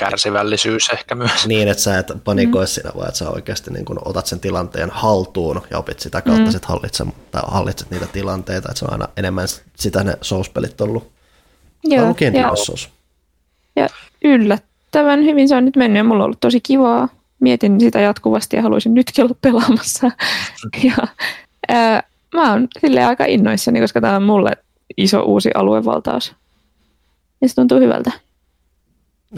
Kärsivällisyys 0.00 0.90
ehkä 0.92 1.14
myös. 1.14 1.46
Niin, 1.46 1.68
että 1.68 1.82
sä 1.82 1.98
et 1.98 2.06
panikoi 2.24 2.64
mm. 2.64 2.66
siinä, 2.66 2.90
vaan 2.96 3.08
että 3.08 3.18
sä 3.18 3.30
oikeasti 3.30 3.70
niin 3.70 3.84
kun 3.84 3.98
otat 4.04 4.26
sen 4.26 4.40
tilanteen 4.40 4.90
haltuun 4.90 5.62
ja 5.70 5.78
opit 5.78 6.00
sitä 6.00 6.22
kautta 6.22 6.44
mm. 6.44 6.50
sit 6.50 6.64
hallitse, 6.64 7.04
tai 7.30 7.42
hallitset 7.46 7.90
niitä 7.90 8.06
tilanteita, 8.06 8.68
että 8.68 8.78
se 8.78 8.84
on 8.84 8.92
aina 8.92 9.08
enemmän 9.16 9.48
sitä 9.76 10.04
ne 10.04 10.12
Souls-pelit 10.22 10.80
ollut. 10.80 11.10
Joo, 11.84 12.08
lukien 12.08 12.34
ja, 12.34 12.52
ja 13.76 13.88
yllättävän 14.24 15.24
hyvin 15.24 15.48
se 15.48 15.56
on 15.56 15.64
nyt 15.64 15.76
mennyt 15.76 16.00
ja 16.00 16.04
mulla 16.04 16.22
on 16.22 16.24
ollut 16.24 16.40
tosi 16.40 16.60
kivaa. 16.60 17.08
Mietin 17.40 17.80
sitä 17.80 18.00
jatkuvasti 18.00 18.56
ja 18.56 18.62
haluaisin 18.62 18.94
nytkin 18.94 19.24
olla 19.24 19.36
pelaamassa. 19.42 20.10
ja, 20.84 21.06
ää, 21.68 22.02
mä 22.34 22.50
oon 22.52 22.68
silleen 22.80 23.06
aika 23.06 23.24
innoissani, 23.24 23.80
koska 23.80 24.00
tämä 24.00 24.16
on 24.16 24.22
mulle 24.22 24.52
iso 24.96 25.22
uusi 25.22 25.50
aluevaltaus. 25.54 26.34
Ja 27.40 27.48
se 27.48 27.54
tuntuu 27.54 27.80
hyvältä. 27.80 28.10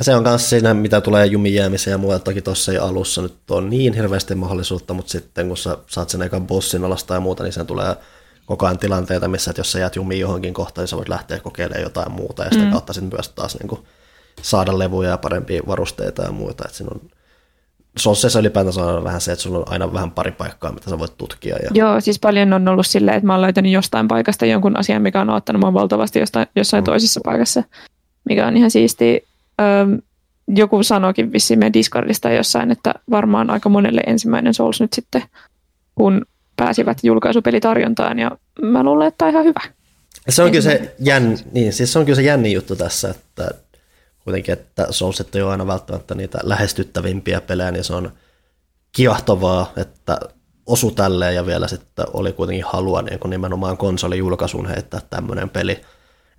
Se 0.01 0.15
on 0.15 0.23
myös 0.23 0.51
siinä, 0.51 0.75
mitä 0.75 1.01
tulee 1.01 1.27
jumiin 1.27 1.55
jäämiseen 1.55 1.93
ja 1.93 1.99
muuta, 1.99 2.19
toki 2.19 2.43
tuossa 2.43 2.73
ei 2.73 2.79
alussa 2.79 3.23
nyt 3.23 3.51
on 3.51 3.71
niin 3.71 3.93
hirveästi 3.95 4.35
mahdollisuutta, 4.35 4.95
mutta 4.95 5.13
sitten 5.13 5.49
kun 5.49 5.57
sä 5.57 5.79
saat 5.87 6.09
sen 6.09 6.23
ekan 6.23 6.47
bossin 6.47 6.85
alasta 6.85 7.15
ja 7.15 7.21
muuta, 7.21 7.43
niin 7.43 7.53
sen 7.53 7.67
tulee 7.67 7.97
koko 8.47 8.67
ajan 8.67 8.79
tilanteita, 8.79 9.29
missä 9.29 9.51
että 9.51 9.61
jos 9.61 9.73
sä 9.73 9.79
jäät 9.79 9.97
jumiin 9.97 10.21
johonkin 10.21 10.55
kohtaan, 10.55 10.83
niin 10.83 10.89
sä 10.89 10.97
voit 10.97 11.09
lähteä 11.09 11.41
kokeilemaan 11.41 11.83
jotain 11.83 12.13
muuta 12.13 12.45
ja 12.45 12.51
sitä 12.51 12.65
Mm. 12.65 12.71
kautta 12.71 12.93
sitten 12.93 13.11
myös 13.19 13.29
taas 13.29 13.59
niin 13.59 13.69
kuin 13.69 13.81
saada 14.43 14.79
levuja 14.79 15.11
ja 15.11 15.19
parempia 15.19 15.63
varusteita 15.67 16.23
ja 16.23 16.33
muuta. 16.33 16.65
Että 16.67 16.77
siinä 16.77 16.91
on 16.95 17.01
Sossessa 17.99 18.39
ylipäätänsä 18.39 18.83
on 18.85 19.05
vähän 19.05 19.21
se, 19.21 19.33
että 19.33 19.43
sulla 19.43 19.59
on 19.59 19.69
aina 19.69 19.93
vähän 19.93 20.11
pari 20.11 20.31
paikkaa, 20.31 20.73
mitä 20.73 20.91
sä 20.91 20.99
voit 20.99 21.17
tutkia. 21.19 21.57
Ja... 21.57 21.71
Joo, 21.75 22.01
siis 22.01 22.19
paljon 22.19 22.53
on 22.53 22.69
ollut 22.69 22.87
silleen, 22.87 23.17
että 23.17 23.27
mä 23.27 23.33
oon 23.33 23.43
löytänyt 23.43 23.73
jostain 23.73 24.09
paikasta 24.09 24.47
jonkun 24.47 24.79
asian, 24.79 25.03
mikä 25.03 25.21
on 25.21 25.31
ottanut 25.31 25.61
mua 25.61 25.75
valtavasti 25.75 26.19
jostain, 26.19 26.47
jossain 26.57 26.81
Mm. 26.81 26.85
mm. 26.85 26.93
toisessa 26.93 27.21
paikassa, 27.25 27.63
mikä 28.25 28.47
on 28.47 28.57
ihan 28.57 28.71
siisti. 28.71 29.25
Öm, 29.61 29.99
joku 30.49 30.83
sanoikin 30.83 31.33
vissiin 31.33 31.59
meidän 31.59 31.73
Discordista 31.73 32.31
jossain, 32.31 32.71
että 32.71 32.95
varmaan 33.11 33.51
aika 33.51 33.69
monelle 33.69 34.01
ensimmäinen 34.07 34.55
Souls 34.55 34.81
nyt 34.81 34.93
sitten, 34.93 35.23
kun 35.95 36.27
pääsivät 36.57 36.99
julkaisupelitarjontaan, 37.03 38.19
ja 38.19 38.31
mä 38.63 38.83
luulen, 38.83 39.09
että 39.09 39.29
ihan 39.29 39.45
hyvä. 39.45 39.61
Se 40.29 40.43
on 40.43 40.51
kyllä 40.51 40.63
se, 40.63 40.95
jänn, 40.99 41.39
niin, 41.53 41.73
siis 41.73 41.93
se 41.93 41.99
on 41.99 42.05
kyllä 42.05 42.17
se 42.17 42.23
jänni 42.23 42.53
juttu 42.53 42.77
tässä, 42.77 43.11
että 43.11 43.51
kuitenkin, 44.25 44.53
että 44.53 44.87
Soulsit 44.91 45.37
ei 45.37 45.43
ole 45.43 45.51
aina 45.51 45.67
välttämättä 45.67 46.15
niitä 46.15 46.39
lähestyttävimpiä 46.43 47.41
pelejä, 47.41 47.71
niin 47.71 47.85
se 47.85 47.95
on 47.95 48.13
kiahtovaa, 48.93 49.73
että 49.77 50.19
osu 50.67 50.91
tälleen 50.91 51.35
ja 51.35 51.47
vielä 51.47 51.69
sitten 51.69 52.07
oli 52.13 52.33
kuitenkin 52.33 52.65
halua 52.65 53.03
niin 53.03 53.19
kuin 53.19 53.31
nimenomaan 53.31 53.77
konsolijulkaisuun 53.77 54.67
heittää 54.67 55.01
tämmöinen 55.11 55.51
peli. 55.51 55.81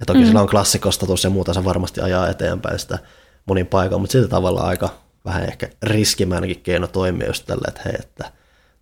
Ja 0.03 0.05
toki 0.05 0.19
mm. 0.19 0.25
sillä 0.25 0.41
on 0.41 0.49
klassikostatus 0.49 1.23
ja 1.23 1.29
muuta, 1.29 1.53
se 1.53 1.63
varmasti 1.65 2.01
ajaa 2.01 2.29
eteenpäin 2.29 2.79
sitä 2.79 2.99
monin 3.45 3.67
paikoin, 3.67 4.01
mutta 4.01 4.11
silti 4.11 4.29
tavallaan 4.29 4.67
aika 4.67 4.89
vähän 5.25 5.43
ehkä 5.43 5.69
riskimäänkin 5.83 6.61
keino 6.61 6.87
toimia 6.87 7.27
just 7.27 7.45
tällä, 7.45 7.65
että 7.67 7.81
hei, 7.85 7.93
että 7.99 8.31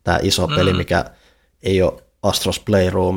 tämä 0.04 0.20
iso 0.22 0.48
mm. 0.48 0.56
peli, 0.56 0.74
mikä 0.74 1.06
ei 1.64 1.82
ole 1.82 2.04
Astros 2.24 2.60
Playroom, 2.60 3.16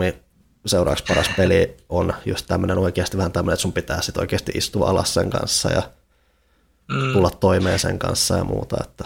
seuraavaksi 0.66 1.05
paras 1.09 1.30
peli 1.36 1.76
on 1.88 2.14
just 2.26 2.46
tämmöinen 2.46 2.78
oikeasti 2.78 3.16
vähän 3.16 3.32
tämmöinen, 3.32 3.55
että 3.55 3.62
sun 3.62 3.72
pitää 3.72 4.02
sitten 4.02 4.20
oikeasti 4.20 4.52
istua 4.55 4.88
alas 4.90 5.14
sen 5.14 5.30
kanssa 5.30 5.70
ja 5.70 5.82
mm. 6.88 7.12
tulla 7.12 7.30
toimeen 7.30 7.78
sen 7.78 7.98
kanssa 7.98 8.36
ja 8.36 8.44
muuta. 8.44 8.76
Että. 8.84 9.05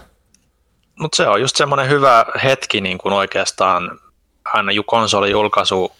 Mutta 0.99 1.16
se 1.16 1.28
on 1.28 1.40
just 1.40 1.57
semmoinen 1.57 1.88
hyvä 1.88 2.26
hetki 2.44 2.80
niin 2.80 2.99
kuin 2.99 3.12
oikeastaan 3.12 4.01
aina 4.44 4.72
ju 4.72 4.82
konsolijulkaisu 4.82 5.92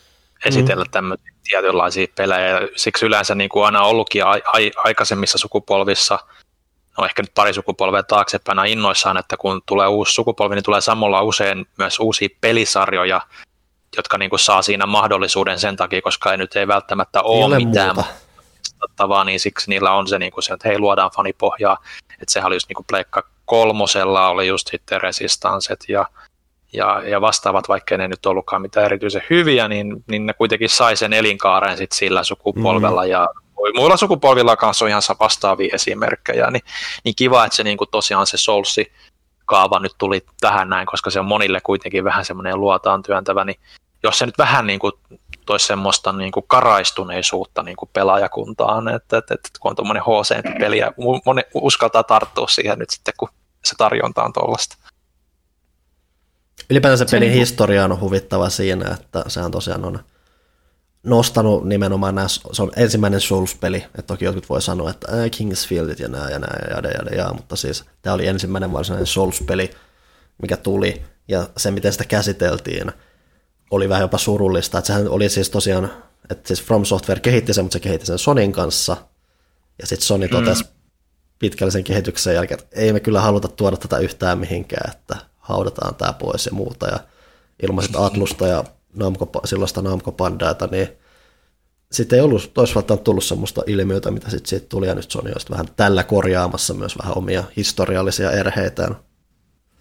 esitellä 0.45 0.85
mm. 0.85 0.91
tämmöisiä 0.91 1.33
tietynlaisia 1.51 2.07
pelejä. 2.15 2.61
Siksi 2.77 3.07
yleensä 3.07 3.35
niin 3.35 3.51
kuin 3.51 3.65
aina 3.65 3.83
ollutkin 3.83 4.25
a- 4.25 4.31
a- 4.31 4.81
aikaisemmissa 4.85 5.39
sukupolvissa, 5.39 6.19
no 6.99 7.05
ehkä 7.05 7.23
nyt 7.23 7.35
pari 7.35 7.55
sukupolvea 7.55 8.03
taaksepäin, 8.03 8.67
innoissaan, 8.67 9.17
että 9.17 9.37
kun 9.37 9.63
tulee 9.67 9.87
uusi 9.87 10.13
sukupolvi, 10.13 10.55
niin 10.55 10.65
tulee 10.65 10.81
samalla 10.81 11.23
usein 11.23 11.67
myös 11.79 11.99
uusia 11.99 12.29
pelisarjoja, 12.41 13.21
jotka 13.97 14.19
niin 14.19 14.31
kuin 14.31 14.41
saa 14.41 14.63
siinä 14.63 14.87
mahdollisuuden 14.87 15.59
sen 15.59 15.77
takia, 15.77 16.03
koska 16.03 16.33
ei 16.33 16.39
nyt 16.39 16.57
ei 16.57 16.69
välttämättä 16.69 17.23
ole, 17.23 17.45
ole 17.45 17.57
mitään 17.57 17.97
muuta. 17.97 19.25
niin 19.25 19.41
siksi 19.41 19.71
niillä 19.71 19.93
on 19.93 20.09
se, 20.09 20.19
niin 20.19 20.33
kuin 20.33 20.45
se, 20.45 20.53
että 20.53 20.69
hei, 20.69 20.79
luodaan 20.79 21.11
fanipohjaa. 21.17 21.79
Että 22.13 22.33
sehän 22.33 22.47
oli 22.47 22.57
just 22.57 22.69
niin 22.69 22.75
kuin 22.75 22.87
Pleikka 22.89 23.23
kolmosella 23.45 24.29
oli 24.29 24.47
just 24.47 24.69
sitten 24.71 25.01
Resistanset 25.01 25.85
ja, 25.89 26.07
ja, 26.73 27.03
ja 27.07 27.21
vastaavat, 27.21 27.69
vaikka 27.69 27.97
ne 27.97 28.09
nyt 28.09 28.27
ollutkaan 28.27 28.63
mitään 28.63 28.87
erityisen 28.87 29.23
hyviä, 29.31 29.69
niin, 29.69 30.05
niin 30.07 30.27
ne 30.27 30.33
kuitenkin 30.33 30.69
sai 30.69 30.97
sen 30.97 31.13
elinkaaren 31.13 31.77
sit 31.77 31.93
sillä 31.93 32.25
sukupolvella 32.25 33.03
mm. 33.03 33.11
ja 33.11 33.29
muilla 33.75 33.97
sukupolvilla 33.97 34.57
kanssa 34.57 34.85
on 34.85 34.89
ihan 34.89 35.03
vastaavia 35.21 35.75
esimerkkejä, 35.75 36.51
niin, 36.51 36.63
niin 37.05 37.15
kiva, 37.17 37.45
että 37.45 37.57
se 37.57 37.65
niin 37.65 37.79
kuin 37.79 37.91
tosiaan 37.91 38.27
se 38.27 38.37
Soulsi 38.37 38.93
kaava 39.47 39.79
nyt 39.79 39.93
tuli 39.99 40.25
tähän 40.41 40.69
näin, 40.69 40.87
koska 40.87 41.11
se 41.11 41.21
on 41.21 41.27
monille 41.27 41.61
kuitenkin 41.61 42.05
vähän 42.05 42.25
semmoinen 42.25 42.61
luotaan 42.61 43.03
työntävä, 43.03 43.45
niin 43.45 43.61
jos 44.03 44.19
se 44.19 44.27
nyt 44.27 44.39
vähän 44.39 44.67
niin 44.67 44.79
kuin 44.79 44.93
toisi 45.47 45.67
semmoista 45.67 46.13
niin 46.13 46.33
kuin 46.33 46.45
karaistuneisuutta 46.49 47.63
niin 47.63 47.77
kuin 47.77 47.91
pelaajakuntaan, 47.93 48.89
että, 48.89 49.19
että, 49.19 49.35
että 49.35 49.49
kun 49.61 49.71
on 49.71 49.77
tuommoinen 49.77 50.03
HC-peli 50.03 50.79
ja 50.79 50.93
moni 51.25 51.43
uskaltaa 51.55 52.03
tarttua 52.03 52.49
siihen 52.49 52.79
nyt 52.79 52.91
sitten, 52.91 53.15
kun 53.17 53.29
se 53.65 53.75
tarjonta 53.79 54.25
on 54.25 54.33
tuollaista. 54.33 54.77
Ylipäätään 56.71 56.99
se 56.99 57.07
pelin 57.11 57.33
historia 57.33 57.85
on 57.85 58.01
huvittava 58.01 58.51
siinä, 58.51 58.95
että 58.95 59.25
sehän 59.29 59.51
tosiaan 59.51 59.85
on 59.85 59.99
nostanut 61.03 61.65
nimenomaan 61.65 62.15
nämä, 62.15 62.29
se 62.29 62.63
on 62.63 62.73
ensimmäinen 62.77 63.21
Souls-peli, 63.21 63.77
että 63.77 64.03
toki 64.03 64.25
jotkut 64.25 64.49
voi 64.49 64.63
sanoa, 64.63 64.91
että 64.91 65.13
äh, 65.13 65.31
Kingsfieldit 65.31 65.99
ja 65.99 66.09
nämä 66.09 66.31
ja 66.31 66.39
nämä 66.39 66.53
ja 66.63 66.77
jade, 66.77 66.91
jade, 66.91 67.17
ja, 67.17 67.33
mutta 67.33 67.57
siis 67.57 67.85
tämä 68.03 68.15
oli 68.15 68.27
ensimmäinen 68.27 68.73
varsinainen 68.73 69.07
Souls-peli, 69.07 69.71
mikä 70.43 70.57
tuli, 70.57 71.03
ja 71.29 71.49
se 71.57 71.71
miten 71.71 71.93
sitä 71.93 72.05
käsiteltiin 72.05 72.93
oli 73.71 73.89
vähän 73.89 74.03
jopa 74.03 74.19
surullista, 74.19 74.79
että 74.79 74.87
sehän 74.87 75.09
oli 75.09 75.29
siis 75.29 75.51
tosiaan, 75.51 75.91
että 76.31 76.49
siis 76.49 76.63
From 76.63 76.85
Software 76.85 77.21
kehitti 77.21 77.55
sen, 77.55 77.65
mutta 77.65 77.73
se 77.73 77.81
kehitti 77.81 78.07
sen 78.07 78.19
Sonin 78.19 78.53
kanssa, 78.53 78.97
ja 79.81 79.87
sitten 79.87 80.07
Sony 80.07 80.29
totesi 80.29 80.65
mm. 80.65 80.71
pitkällisen 81.39 81.85
kehityksen 81.85 82.35
jälkeen, 82.35 82.61
että 82.61 82.81
ei 82.81 82.93
me 82.93 83.01
kyllä 83.01 83.21
haluta 83.21 83.49
tuoda 83.49 83.77
tätä 83.77 83.99
yhtään 83.99 84.39
mihinkään, 84.39 84.91
että 84.91 85.17
haudataan 85.49 85.95
tämä 85.95 86.13
pois 86.13 86.47
ja 86.47 86.53
muuta, 86.53 86.87
ja 86.87 86.99
ilmaiset 87.63 87.97
Atlusta 87.97 88.47
ja 88.47 88.65
Namco, 88.95 89.31
silloista 89.45 89.83
Namco 89.83 90.13
Pandaita, 90.13 90.67
niin 90.67 90.89
sitten 91.93 92.17
ei 92.17 92.25
ollut 92.25 92.51
toisaalta 92.55 92.97
tullut 92.97 93.25
semmoista 93.25 93.63
ilmiötä, 93.67 94.11
mitä 94.11 94.31
sitten 94.31 94.49
siitä 94.49 94.67
tuli, 94.69 94.87
ja 94.87 94.95
nyt 94.95 95.11
Sony 95.11 95.31
on 95.31 95.35
vähän 95.51 95.67
tällä 95.77 96.05
korjaamassa 96.05 96.75
myös 96.75 96.99
vähän 96.99 97.19
omia 97.19 97.45
historiallisia 97.57 98.31
erheitään. 98.31 98.97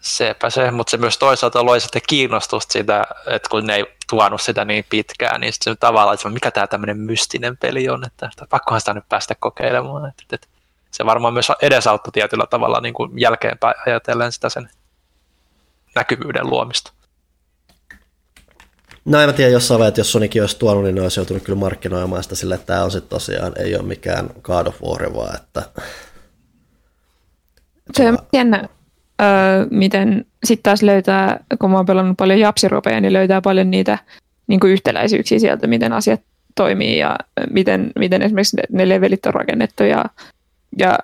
Sepä 0.01 0.49
se, 0.49 0.71
mutta 0.71 0.91
se 0.91 0.97
myös 0.97 1.17
toisaalta 1.17 1.65
loi 1.65 1.81
sitten 1.81 2.01
kiinnostusta 2.07 2.73
sitä, 2.73 3.03
että 3.27 3.49
kun 3.49 3.65
ne 3.65 3.75
ei 3.75 3.85
tuonut 4.09 4.41
sitä 4.41 4.65
niin 4.65 4.85
pitkään, 4.89 5.41
niin 5.41 5.53
sitten 5.53 5.77
tavallaan, 5.79 6.13
että 6.13 6.29
mikä 6.29 6.51
tämä 6.51 6.67
tämmöinen 6.67 6.97
mystinen 6.97 7.57
peli 7.57 7.89
on, 7.89 8.05
että, 8.05 8.25
että 8.25 8.45
pakkohan 8.49 8.81
sitä 8.81 8.93
nyt 8.93 9.09
päästä 9.09 9.35
kokeilemaan. 9.39 10.09
Että, 10.09 10.23
että 10.31 10.47
se 10.91 11.05
varmaan 11.05 11.33
myös 11.33 11.51
edesauttoi 11.61 12.11
tietyllä 12.11 12.45
tavalla 12.49 12.81
niin 12.81 12.93
kuin 12.93 13.19
jälkeenpäin 13.19 13.75
ajatellen 13.87 14.31
sitä 14.31 14.49
sen 14.49 14.69
näkyvyyden 15.97 16.49
luomista. 16.49 16.91
No 19.05 19.19
en 19.19 19.29
mä 19.29 19.33
tiedä, 19.33 19.51
jossain 19.51 19.79
vaiheessa, 19.79 19.99
jos 19.99 20.11
Sonicin 20.11 20.41
olisi 20.41 20.59
tuonut, 20.59 20.83
niin 20.83 20.95
ne 20.95 21.01
olisi 21.01 21.19
joutunut 21.19 21.43
kyllä 21.43 21.59
markkinoimaan 21.59 22.23
sitä 22.23 22.35
sille, 22.35 22.55
että 22.55 22.67
tämä 22.67 22.83
on 22.83 22.91
sitten 22.91 23.09
tosiaan, 23.09 23.53
ei 23.59 23.75
ole 23.75 23.83
mikään 23.83 24.29
God 24.41 24.67
of 24.67 24.81
War, 24.81 25.13
vaan 25.13 25.35
että... 25.35 25.63
Se 27.93 28.07
on 28.09 28.17
jännä, 28.33 28.69
öö, 29.21 29.27
miten 29.71 30.25
sitten 30.45 30.63
taas 30.63 30.83
löytää, 30.83 31.39
kun 31.59 31.71
mä 31.71 31.77
oon 31.77 31.85
pelannut 31.85 32.17
paljon 32.17 32.39
japsiropeja, 32.39 33.01
niin 33.01 33.13
löytää 33.13 33.41
paljon 33.41 33.71
niitä 33.71 33.97
niin 34.47 34.59
kuin 34.59 34.73
yhtäläisyyksiä 34.73 35.39
sieltä, 35.39 35.67
miten 35.67 35.93
asiat 35.93 36.21
toimii 36.55 36.97
ja 36.97 37.15
miten, 37.51 37.91
miten 37.99 38.21
esimerkiksi 38.21 38.57
ne 38.71 38.89
levelit 38.89 39.25
on 39.25 39.33
rakennettu 39.33 39.83
ja, 39.83 40.05
ja 40.77 40.99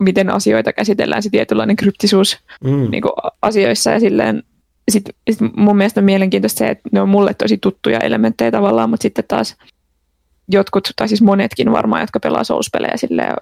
miten 0.00 0.30
asioita 0.30 0.72
käsitellään, 0.72 1.22
se 1.22 1.30
tietynlainen 1.30 1.76
kryptisuus 1.76 2.38
mm. 2.64 2.90
niin 2.90 3.02
kuin 3.02 3.12
asioissa 3.42 3.90
ja 3.90 4.00
silleen 4.00 4.42
sit, 4.90 5.04
sit 5.30 5.40
mun 5.56 5.76
mielestä 5.76 6.00
on 6.00 6.04
mielenkiintoista 6.04 6.58
se, 6.58 6.68
että 6.68 6.88
ne 6.92 7.00
on 7.00 7.08
mulle 7.08 7.34
tosi 7.34 7.58
tuttuja 7.58 7.98
elementtejä 7.98 8.50
tavallaan, 8.50 8.90
mutta 8.90 9.02
sitten 9.02 9.24
taas 9.28 9.56
jotkut, 10.48 10.90
tai 10.96 11.08
siis 11.08 11.22
monetkin 11.22 11.72
varmaan, 11.72 12.02
jotka 12.02 12.20
pelaa 12.20 12.44
Souls-pelejä 12.44 12.96
silleen, 12.96 13.34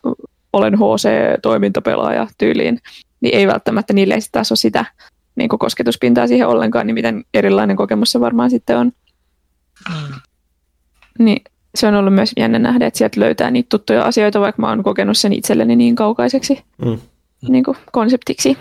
olen 0.53 0.74
HC-toimintapelaaja 0.74 2.26
tyyliin, 2.39 2.78
niin 3.20 3.34
ei 3.34 3.47
välttämättä 3.47 3.93
niille 3.93 4.14
ei 4.14 4.20
taas 4.32 4.53
ole 4.53 4.57
sitä 4.57 4.84
niin 5.36 5.49
kosketuspintaa 5.49 6.26
siihen 6.26 6.49
ollenkaan, 6.49 6.86
niin 6.86 6.95
miten 6.95 7.24
erilainen 7.34 7.76
kokemus 7.76 8.12
se 8.12 8.20
varmaan 8.20 8.51
sitten 8.51 8.78
on. 8.78 8.93
Mm. 9.89 10.14
Niin 11.18 11.43
se 11.81 11.87
on 11.87 11.95
ollut 11.95 12.14
myös 12.14 12.33
jännä 12.37 12.59
nähdä, 12.59 12.87
että 12.87 12.99
sieltä 12.99 13.20
löytää 13.20 13.51
niitä 13.51 13.68
tuttuja 13.68 14.03
asioita, 14.03 14.41
vaikka 14.41 14.62
mä 14.62 14.68
oon 14.68 14.83
kokenut 14.83 15.18
sen 15.18 15.33
itselleni 15.33 15.76
niin 15.76 15.97
kaukaiseksi 15.97 16.62
mm. 16.85 16.99
niin 17.49 17.64
kuin 17.64 17.76
konseptiksi. 17.93 18.59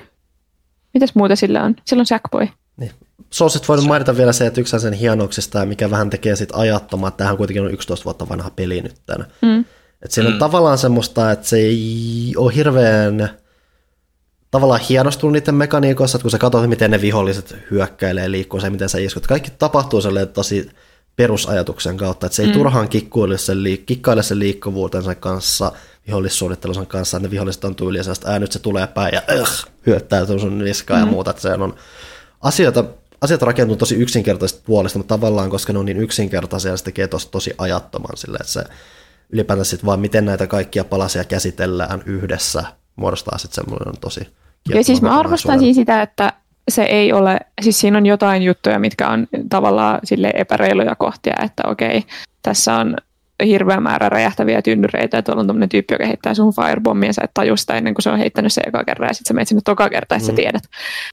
Mitäs 0.94 1.16
muuta 1.16 1.36
sillä 1.36 1.64
on? 1.64 1.76
Sillä 1.86 2.02
on 2.02 2.06
Sackboy. 2.06 2.48
Niin. 2.78 2.92
Soulsit 3.30 3.68
voinut 3.68 3.86
mainita 3.86 4.18
vielä 4.18 4.34
se, 4.34 4.48
että 4.48 4.62
yksi 4.62 4.80
sen 4.80 4.94
hienoksista, 4.94 5.66
mikä 5.66 5.92
vähän 5.92 6.10
tekee 6.10 6.36
sit 6.36 6.50
ajattomaa, 6.54 7.08
että 7.08 7.18
tämähän 7.18 7.38
kuitenkin 7.38 7.64
on 7.64 7.72
11 7.72 8.06
vuotta 8.06 8.30
vanha 8.30 8.50
peli 8.50 8.82
nyt 8.82 8.96
tänä. 9.06 9.26
Mm. 9.42 9.66
Et 10.02 10.12
siinä 10.12 10.28
on 10.28 10.36
mm. 10.36 10.40
tavallaan 10.40 10.78
semmoista, 10.78 11.32
että 11.32 11.48
se 11.48 11.58
ei 11.58 12.34
ole 12.38 12.56
hirveän 12.56 13.30
tavallaan 14.52 14.82
hienostunut 14.90 15.34
niiden 15.34 15.56
mekaniikoissa, 15.56 16.16
että 16.16 16.24
kun 16.24 16.32
sä 16.32 16.38
katsot, 16.38 16.70
miten 16.70 16.92
ne 16.92 17.02
viholliset 17.02 17.56
hyökkäilee, 17.72 18.32
liikkuu 18.32 18.60
se, 18.60 18.70
miten 18.70 18.90
sä 18.90 18.98
iskut, 18.98 19.28
kaikki 19.28 19.52
tapahtuu 19.58 20.02
sellainen 20.02 20.34
tosi 20.34 20.70
perusajatuksen 21.18 21.98
kautta, 21.98 22.26
että 22.26 22.36
se 22.36 22.42
ei 22.42 22.48
mm. 22.48 22.54
turhaan 22.54 22.90
kikkaile 22.90 23.38
sen, 23.38 23.58
liik- 23.58 23.84
kikkaile 23.86 24.24
sen 24.24 24.40
liikkuvuutensa 24.40 25.16
kanssa, 25.16 25.72
vihollissuunnittelunsa 26.08 26.86
kanssa, 26.86 27.18
että 27.18 27.28
ne 27.28 27.32
viholliset 27.32 27.64
on 27.64 27.76
tyyliä 27.76 28.04
sellaista, 28.04 28.30
ää 28.30 28.40
nyt 28.40 28.52
se 28.52 28.60
tulee 28.60 28.88
päin 28.88 29.14
ja 29.14 29.22
äh, 29.42 29.66
hyöttäytyy 29.86 30.40
sun 30.40 30.58
niskaan 30.58 31.02
mm. 31.02 31.08
ja 31.08 31.12
muuta, 31.12 31.30
että 31.30 31.42
se 31.42 31.54
on 31.54 31.76
asioita, 32.42 32.84
asiat 33.22 33.42
rakentuu 33.42 33.76
tosi 33.76 33.96
yksinkertaisesta 33.96 34.64
puolesta, 34.66 35.00
mutta 35.00 35.16
tavallaan 35.16 35.50
koska 35.50 35.74
ne 35.74 35.80
on 35.80 35.86
niin 35.86 35.98
yksinkertaisia, 35.98 36.78
se 36.78 36.84
tekee 36.84 37.08
tosi, 37.08 37.28
tosi 37.32 37.54
ajattoman 37.58 38.18
sille, 38.18 38.38
että 38.38 38.52
se 38.54 38.64
ylipäätään 39.30 39.66
sitten 39.66 39.86
vaan 39.86 40.00
miten 40.00 40.26
näitä 40.26 40.48
kaikkia 40.48 40.84
palasia 40.84 41.24
käsitellään 41.24 42.04
yhdessä, 42.06 42.64
muodostaa 42.96 43.38
sitten 43.38 43.66
semmoinen 43.66 44.02
tosi 44.02 44.28
Ja 44.70 44.84
siis 44.84 45.02
mä 45.02 45.20
arvostaisin 45.20 45.76
sitä, 45.76 46.02
että 46.02 46.34
se 46.70 46.84
ei 46.84 47.14
ole, 47.14 47.40
siis 47.62 47.80
siinä 47.80 47.98
on 47.98 48.06
jotain 48.06 48.44
juttuja, 48.44 48.80
mitkä 48.80 49.08
on 49.10 49.28
tavallaan 49.50 50.00
sille 50.04 50.32
epäreiluja 50.36 50.96
kohtia, 50.96 51.34
että 51.44 51.64
okei, 51.68 52.04
tässä 52.42 52.76
on 52.76 52.98
hirveä 53.46 53.80
määrä 53.80 54.10
räjähtäviä 54.10 54.62
tynnyreitä, 54.62 55.18
ja 55.18 55.24
tuolla 55.24 55.42
on 55.42 55.48
tämmöinen 55.48 55.70
tyyppi, 55.70 55.94
joka 55.94 56.06
heittää 56.06 56.34
sun 56.34 56.54
firebombia, 56.56 57.14
sä 57.14 57.22
et 57.24 57.32
taju 57.34 57.58
sitä 57.58 57.76
ennen 57.76 57.94
kuin 57.94 58.04
se 58.04 58.10
on 58.10 58.18
heittänyt 58.18 58.54
se 58.54 58.62
eka 58.68 58.84
kerran, 58.84 59.08
ja 59.10 59.14
sitten 59.14 59.28
sä 59.28 59.34
menet 59.34 59.48
sinne 59.48 59.62
toka 59.66 59.90
kertaa, 59.90 60.16
että 60.16 60.26
mm. 60.26 60.32
sä 60.32 60.36
tiedät. 60.36 60.64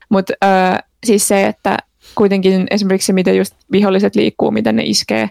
Mutta 0.09 0.33
äh, 0.45 0.79
siis 1.07 1.29
se, 1.29 1.47
että 1.47 1.77
kuitenkin 2.15 2.67
esimerkiksi 2.71 3.07
se, 3.07 3.13
miten 3.13 3.37
just 3.37 3.55
viholliset 3.73 4.15
liikkuu, 4.15 4.51
miten 4.51 4.77
ne 4.77 4.83
iskee, 4.83 5.31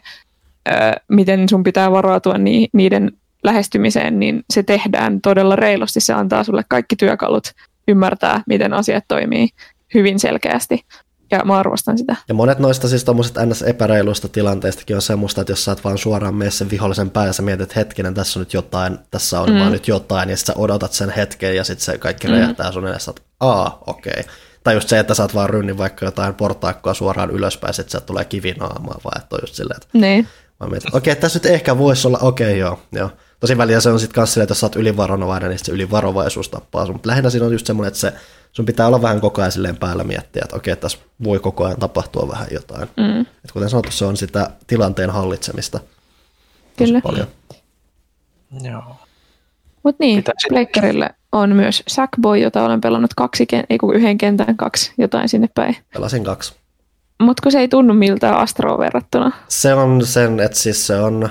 äh, 0.70 0.94
miten 1.10 1.50
sun 1.50 1.64
pitää 1.64 1.92
varautua 1.92 2.38
ni- 2.38 2.70
niiden 2.74 3.12
lähestymiseen, 3.44 4.20
niin 4.20 4.44
se 4.54 4.64
tehdään 4.64 5.22
todella 5.22 5.56
reilusti. 5.56 6.00
Se 6.00 6.14
antaa 6.14 6.44
sulle 6.44 6.64
kaikki 6.70 6.96
työkalut 6.96 7.52
ymmärtää, 7.88 8.42
miten 8.48 8.74
asiat 8.74 9.04
toimii 9.08 9.48
hyvin 9.94 10.20
selkeästi. 10.20 10.86
ja 11.32 11.42
mä 11.46 11.58
arvostan 11.58 11.98
sitä. 11.98 12.16
Ja 12.28 12.34
monet 12.34 12.60
noista 12.60 12.88
siis 12.88 13.04
tommoset 13.04 13.36
ns. 13.46 13.62
epäreiluista 13.62 14.28
tilanteistakin 14.28 14.96
on 14.96 15.02
semmoista, 15.02 15.42
että 15.42 15.52
jos 15.52 15.66
sä 15.66 15.72
et 15.72 15.84
vaan 15.84 15.98
suoraan 15.98 16.36
mene 16.36 16.52
sen 16.52 16.70
vihollisen 16.70 17.10
päälle 17.10 17.30
ja 17.30 17.34
sä 17.34 17.42
mietit, 17.42 17.62
että 17.62 17.80
hetkinen, 17.80 18.14
tässä 18.14 18.40
on 18.40 18.42
nyt 18.42 18.54
jotain, 18.54 19.00
tässä 19.12 19.40
on 19.40 19.50
mm. 19.50 19.60
vaan 19.60 19.72
nyt 19.72 19.88
jotain, 19.88 20.30
ja 20.30 20.38
sitten 20.38 20.56
sä 20.56 20.62
odotat 20.62 20.94
sen 20.94 21.10
hetken 21.10 21.56
ja 21.56 21.64
sitten 21.64 21.86
se 21.86 21.98
kaikki 21.98 22.28
mm. 22.28 22.34
räjähtää 22.34 22.72
sun 22.72 22.88
edessä, 22.88 23.12
että 23.12 23.22
aa, 23.40 23.84
okei. 23.88 24.14
Okay. 24.20 24.34
Tai 24.64 24.74
just 24.74 24.90
se, 24.90 25.00
että 25.00 25.14
sä 25.14 25.24
oot 25.24 25.36
vaan 25.36 25.50
rynnin 25.50 25.78
vaikka 25.78 26.06
jotain 26.06 26.34
portaikkoa 26.34 26.94
suoraan 26.94 27.32
ylöspäin, 27.32 27.74
sitten 27.74 27.92
sieltä 27.92 28.06
tulee 28.06 28.26
kivinaamaa, 28.26 29.00
vaan 29.04 29.22
että 29.22 29.36
on 29.36 29.40
just 29.44 29.56
silleen, 29.56 29.78
että 29.78 29.88
Niin. 29.94 30.28
Mä 30.60 30.68
mietin, 30.68 30.88
että 30.88 30.98
okei, 30.98 31.12
okay, 31.12 31.22
tässä 31.22 31.40
nyt 31.40 31.46
ehkä 31.46 31.78
voisi 31.78 32.08
olla, 32.08 32.18
okei 32.22 32.48
okay, 32.48 32.58
joo, 32.58 32.80
joo. 32.92 33.10
Tosi 33.44 33.58
väliä 33.58 33.80
se 33.80 33.90
on 33.90 34.00
sitten 34.00 34.16
kanssa 34.16 34.34
silleen, 34.34 34.44
että 34.44 34.52
jos 34.52 34.60
sä 34.60 34.66
oot 34.66 34.76
ylivarovainen, 34.76 35.50
niin 35.50 35.60
se 35.60 35.72
ylivarovaisuus 35.72 36.50
tappaa 36.50 36.86
sun. 36.86 36.96
Mutta 36.96 37.10
lähinnä 37.10 37.30
siinä 37.30 37.46
on 37.46 37.52
just 37.52 37.66
semmoinen, 37.66 37.88
että 37.88 38.00
se, 38.00 38.14
sun 38.52 38.66
pitää 38.66 38.88
olla 38.88 39.02
vähän 39.02 39.22
koko 39.22 39.42
ajan 39.42 39.52
silleen 39.52 39.78
päällä 39.78 40.04
miettiä, 40.04 40.42
että 40.44 40.56
okei, 40.56 40.76
tässä 40.76 40.98
voi 41.24 41.40
koko 41.40 41.66
ajan 41.66 41.80
tapahtua 41.80 42.28
vähän 42.32 42.48
jotain. 42.52 42.90
Mm. 42.98 43.22
Et 43.22 43.52
kuten 43.54 43.70
sanottu, 43.70 43.92
se 43.92 44.06
on 44.06 44.18
sitä 44.18 44.50
tilanteen 44.68 45.10
hallitsemista 45.10 45.80
Kyllä. 46.78 47.02
paljon. 47.02 47.28
Joo. 48.62 48.96
Mutta 49.84 50.04
niin, 50.04 50.16
Mitä 50.18 50.32
sit- 50.38 50.50
Pleikkarille 50.50 51.10
on 51.32 51.56
myös 51.56 51.84
Sackboy, 51.88 52.38
jota 52.38 52.64
olen 52.66 52.82
pelannut 52.82 53.14
kaksi, 53.14 53.48
ei 53.70 53.78
kun 53.78 53.96
yhden 53.96 54.18
kentän 54.18 54.58
kaksi, 54.58 54.94
jotain 54.98 55.30
sinne 55.30 55.50
päin. 55.56 55.78
Pelasin 55.94 56.24
kaksi. 56.24 56.54
Mutta 57.22 57.44
kun 57.44 57.52
se 57.52 57.60
ei 57.60 57.68
tunnu 57.68 57.94
miltään 57.94 58.38
Astroon 58.38 58.80
verrattuna. 58.80 59.32
Se 59.48 59.74
on 59.74 60.06
sen, 60.06 60.40
että 60.40 60.58
siis 60.58 60.88
se 60.88 61.00
on, 61.00 61.30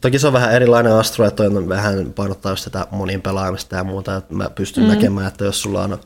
toki 0.00 0.18
se 0.18 0.26
on 0.26 0.32
vähän 0.32 0.52
erilainen 0.52 0.92
Astro, 0.92 1.26
että 1.26 1.42
on 1.42 1.68
vähän 1.68 2.12
painottaa 2.12 2.52
just 2.52 2.64
sitä 2.64 2.86
monin 2.90 3.22
pelaamista 3.22 3.76
ja 3.76 3.84
muuta, 3.84 4.16
että 4.16 4.34
mä 4.34 4.50
pystyn 4.54 4.84
mm. 4.84 4.88
näkemään, 4.88 5.26
että 5.26 5.44
jos 5.44 5.62
sulla 5.62 5.82
on 5.84 5.98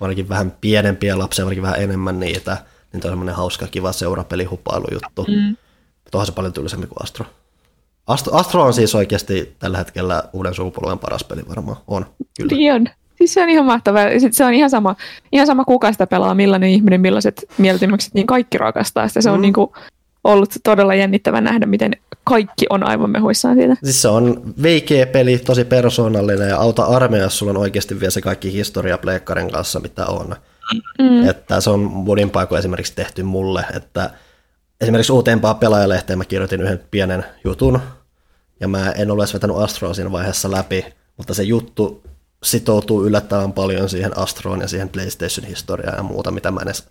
ainakin 0.00 0.28
vähän 0.28 0.52
pienempiä 0.60 1.18
lapsia, 1.18 1.44
ainakin 1.44 1.62
vähän 1.62 1.80
enemmän 1.82 2.20
niitä, 2.20 2.56
niin 2.92 3.00
toi 3.00 3.08
on 3.08 3.12
semmoinen 3.12 3.34
hauska, 3.34 3.66
kiva 3.66 3.92
seurapelihupailujuttu. 3.92 5.24
Mm. 5.28 5.56
Onhan 6.12 6.26
se 6.26 6.32
paljon 6.32 6.52
tylsempi 6.52 6.86
kuin 6.86 7.02
Astro. 7.02 7.26
Astro. 8.06 8.36
Astro 8.36 8.62
on 8.62 8.74
siis 8.74 8.94
oikeasti 8.94 9.56
tällä 9.58 9.78
hetkellä 9.78 10.22
uuden 10.32 10.54
sukupolven 10.54 10.98
paras 10.98 11.24
peli 11.24 11.42
varmaan. 11.48 11.76
On, 11.86 12.06
kyllä. 12.36 12.56
Niin 12.56 12.72
on. 12.74 12.86
Siis 13.18 13.34
se 13.34 13.42
on 13.42 13.48
ihan 13.48 13.64
mahtavaa. 13.66 14.02
Ja 14.02 14.20
sit 14.20 14.34
se 14.34 14.44
on 14.44 14.54
ihan 14.54 14.70
sama, 14.70 14.96
ihan 15.32 15.46
sama 15.46 15.64
kuka 15.64 15.92
sitä 15.92 16.06
pelaa, 16.06 16.34
millainen 16.34 16.70
ihminen, 16.70 17.00
millaiset 17.00 17.44
mieltymykset, 17.58 18.14
niin 18.14 18.26
kaikki 18.26 18.58
rakastaa 18.58 19.08
sitä. 19.08 19.20
Se 19.20 19.30
on 19.30 19.38
Mm. 19.38 19.42
niinku 19.42 19.74
ollut 20.24 20.54
todella 20.64 20.94
jännittävä 20.94 21.40
nähdä, 21.40 21.66
miten 21.66 21.92
kaikki 22.24 22.66
on 22.70 22.88
aivan 22.88 23.10
mehuissaan 23.10 23.56
siitä. 23.56 23.76
Siis 23.84 24.02
se 24.02 24.08
on 24.08 24.54
veikeä 24.62 25.06
peli, 25.06 25.38
tosi 25.38 25.64
persoonallinen 25.64 26.48
ja 26.48 26.56
auta 26.56 26.84
armeija, 26.84 27.24
jos 27.24 27.38
sulla 27.38 27.50
on 27.50 27.56
oikeasti 27.56 28.00
vielä 28.00 28.10
se 28.10 28.20
kaikki 28.20 28.52
historia 28.52 28.98
pleikkarin 28.98 29.50
kanssa, 29.50 29.80
mitä 29.80 30.06
on. 30.06 30.36
Mm. 30.98 31.28
Että 31.28 31.60
se 31.60 31.70
on 31.70 31.80
monin 31.80 32.30
paikoin 32.30 32.58
esimerkiksi 32.58 32.94
tehty 32.96 33.22
mulle, 33.22 33.64
että 33.76 34.10
esimerkiksi 34.80 35.12
uutempaa 35.12 35.54
pelaajalehteen 35.54 36.18
mä 36.18 36.24
kirjoitin 36.24 36.60
yhden 36.60 36.80
pienen 36.90 37.24
jutun, 37.44 37.80
ja 38.60 38.68
mä 38.68 38.90
en 38.90 39.10
ole 39.10 39.22
edes 39.22 39.34
vetänyt 39.34 39.56
Astroa 39.56 39.94
siinä 39.94 40.12
vaiheessa 40.12 40.50
läpi, 40.50 40.84
mutta 41.16 41.34
se 41.34 41.42
juttu 41.42 42.02
sitoutuu 42.42 43.06
yllättävän 43.06 43.52
paljon 43.52 43.88
siihen 43.88 44.18
Astroon 44.18 44.60
ja 44.60 44.68
siihen 44.68 44.88
PlayStation-historiaan 44.88 45.96
ja 45.96 46.02
muuta, 46.02 46.30
mitä 46.30 46.50
mä 46.50 46.60
en 46.60 46.68
edes 46.68 46.88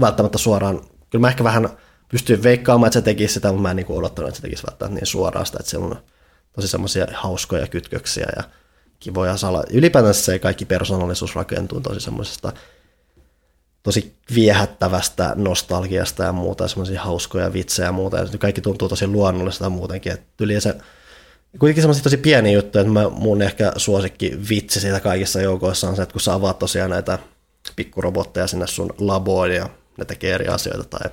välttämättä 0.00 0.38
suoraan, 0.38 0.80
kyllä 1.10 1.20
mä 1.20 1.28
ehkä 1.28 1.44
vähän 1.44 1.68
pystyin 2.08 2.42
veikkaamaan, 2.42 2.86
että 2.88 2.98
se 2.98 3.04
tekisi 3.04 3.34
sitä, 3.34 3.48
mutta 3.48 3.62
mä 3.62 3.70
en 3.70 3.76
niin 3.76 3.86
odottanut, 3.88 4.28
että 4.28 4.36
se 4.36 4.42
tekisi 4.42 4.66
välttämättä 4.66 4.94
niin 4.94 5.06
suoraan 5.06 5.46
sitä, 5.46 5.58
että 5.60 5.70
siellä 5.70 5.86
on 5.86 6.02
tosi 6.52 6.68
semmoisia 6.68 7.06
hauskoja 7.12 7.66
kytköksiä 7.66 8.26
ja 8.36 8.42
kivoja 9.00 9.36
sala. 9.36 9.64
Ylipäätänsä 9.70 10.22
se 10.22 10.38
kaikki 10.38 10.64
persoonallisuus 10.64 11.36
rakentuu 11.36 11.80
tosi 11.80 12.00
semmoisesta 12.00 12.52
tosi 13.82 14.16
viehättävästä 14.34 15.32
nostalgiasta 15.36 16.24
ja 16.24 16.32
muuta, 16.32 16.68
semmoisia 16.68 17.02
hauskoja 17.02 17.52
vitsejä 17.52 17.88
ja 17.88 17.92
muuta, 17.92 18.18
ja 18.18 18.26
se 18.26 18.38
kaikki 18.38 18.60
tuntuu 18.60 18.88
tosi 18.88 19.06
luonnolliselta 19.06 19.70
muutenkin, 19.70 20.12
että 20.12 20.44
yli 20.44 20.60
se 20.60 20.74
kuitenkin 21.58 21.82
semmoisia 21.82 22.02
tosi 22.02 22.16
pieniä 22.16 22.52
juttuja, 22.52 22.82
että 22.82 22.92
mä, 22.92 23.08
mun 23.08 23.42
ehkä 23.42 23.72
suosikki 23.76 24.38
vitsi 24.50 24.80
siitä 24.80 25.00
kaikissa 25.00 25.40
joukoissa 25.40 25.88
on 25.88 25.96
se, 25.96 26.02
että 26.02 26.12
kun 26.12 26.20
sä 26.20 26.34
avaat 26.34 26.58
tosiaan 26.58 26.90
näitä 26.90 27.18
pikkurobotteja 27.76 28.46
sinne 28.46 28.66
sun 28.66 28.94
laboon 28.98 29.54
ja 29.54 29.68
ne 29.98 30.04
tekee 30.04 30.34
eri 30.34 30.46
asioita 30.46 30.84
tai 30.84 31.10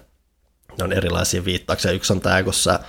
ne 0.77 0.83
on 0.83 0.93
erilaisia 0.93 1.45
viittauksia. 1.45 1.91
Yksi 1.91 2.13
on 2.13 2.21
tämä, 2.21 2.43
kun 2.43 2.53
sä 2.53 2.79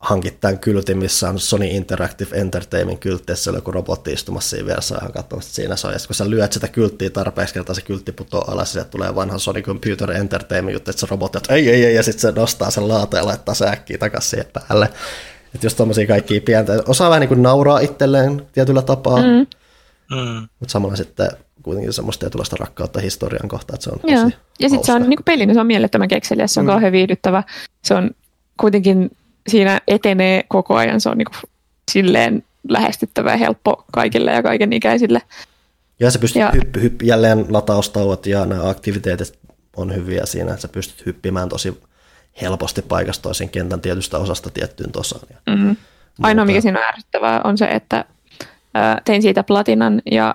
hankit 0.00 0.40
tämän 0.40 0.58
kyltin, 0.58 0.98
missä 0.98 1.28
on 1.28 1.38
Sony 1.38 1.66
Interactive 1.66 2.36
Entertainment 2.36 3.00
kyltti, 3.00 3.32
että 3.32 3.34
siellä 3.34 3.56
on 3.56 3.58
joku 3.58 3.70
robotti 3.70 4.12
istumassa 4.12 4.50
siinä 4.50 4.66
vieressä 4.66 4.96
ihan 5.00 5.12
katsomassa, 5.12 5.48
että 5.48 5.56
siinä 5.56 5.76
se 5.76 5.86
on. 5.86 5.92
Ja 5.92 5.98
kun 6.06 6.14
sä 6.14 6.30
lyöt 6.30 6.52
sitä 6.52 6.68
kylttiä 6.68 7.10
tarpeeksi 7.10 7.54
kertaa, 7.54 7.74
se 7.74 7.82
kyltti 7.82 8.12
putoaa 8.12 8.50
alas, 8.50 8.74
ja 8.74 8.84
tulee 8.84 9.14
vanha 9.14 9.38
Sony 9.38 9.62
Computer 9.62 10.10
Entertainment 10.10 10.74
juttu, 10.74 10.90
että 10.90 11.00
se 11.00 11.06
robotti, 11.10 11.38
että 11.38 11.54
ei, 11.54 11.70
ei, 11.70 11.84
ei, 11.84 11.94
ja 11.94 12.02
sitten 12.02 12.20
se 12.20 12.40
nostaa 12.40 12.70
sen 12.70 12.88
laata 12.88 13.16
ja 13.16 13.26
laittaa 13.26 13.54
se 13.54 13.68
äkkiä 13.68 13.98
takaisin 13.98 14.30
siihen 14.30 14.46
päälle. 14.52 14.84
Että 15.54 15.66
just 15.66 15.76
tommosia 15.76 16.06
kaikkia 16.06 16.40
pientä. 16.40 16.82
Osaa 16.86 17.10
vähän 17.10 17.20
niin 17.20 17.28
kuin 17.28 17.42
nauraa 17.42 17.78
itselleen 17.78 18.46
tietyllä 18.52 18.82
tapaa, 18.82 19.16
mm. 19.16 19.46
Mm. 20.16 20.48
mutta 20.60 20.72
samalla 20.72 20.96
sitten 20.96 21.30
kuitenkin 21.62 21.92
semmoista 21.92 22.20
tietynlaista 22.20 22.56
rakkautta 22.56 23.00
historian 23.00 23.48
kohtaan, 23.48 23.74
että 23.74 23.84
se 23.84 23.90
on 23.90 24.00
tosi 24.00 24.14
Joo. 24.14 24.30
Ja 24.60 24.68
sitten 24.68 24.86
se 24.86 24.92
on 24.92 24.98
hauska. 24.98 25.08
niin 25.08 25.24
pelinä, 25.24 25.54
se 25.54 25.60
on 25.60 25.66
mielettömän 25.66 26.08
kekseliä, 26.08 26.46
se 26.46 26.60
on 26.60 26.66
mm. 26.66 26.70
kauhean 26.70 26.92
viihdyttävä. 26.92 27.42
Se 27.84 27.94
on 27.94 28.10
kuitenkin, 28.60 29.10
siinä 29.48 29.80
etenee 29.88 30.44
koko 30.48 30.74
ajan, 30.76 31.00
se 31.00 31.08
on 31.08 31.18
niin 31.18 31.44
silleen 31.90 32.44
lähestyttävä 32.68 33.30
ja 33.30 33.36
helppo 33.36 33.84
kaikille 33.92 34.32
ja 34.32 34.42
kaiken 34.42 34.72
ikäisille. 34.72 35.22
Ja 36.00 36.10
sä 36.10 36.18
pystyt 36.18 36.40
Ja- 36.40 36.50
hyppy, 36.54 36.82
hyppy, 36.82 37.04
jälleen 37.04 37.46
lataustauot 37.48 38.26
ja 38.26 38.46
nämä 38.46 38.68
aktiviteetit 38.68 39.38
on 39.76 39.94
hyviä 39.94 40.26
siinä, 40.26 40.50
että 40.50 40.62
sä 40.62 40.68
pystyt 40.68 41.06
hyppimään 41.06 41.48
tosi 41.48 41.80
helposti 42.42 42.82
paikasta 42.82 43.22
toisen 43.22 43.48
kentän 43.48 43.80
tietystä 43.80 44.18
osasta 44.18 44.50
tiettyyn 44.50 44.92
tosaan. 44.92 45.22
Ja 45.30 45.56
Mm. 45.56 45.76
Ainoa, 46.22 46.44
mikä 46.44 46.60
siinä 46.60 46.78
on 46.78 46.84
ärsyttävää, 46.84 47.40
on 47.44 47.58
se, 47.58 47.64
että 47.64 48.04
ää, 48.74 49.00
tein 49.04 49.22
siitä 49.22 49.42
platinan 49.42 50.02
ja 50.10 50.34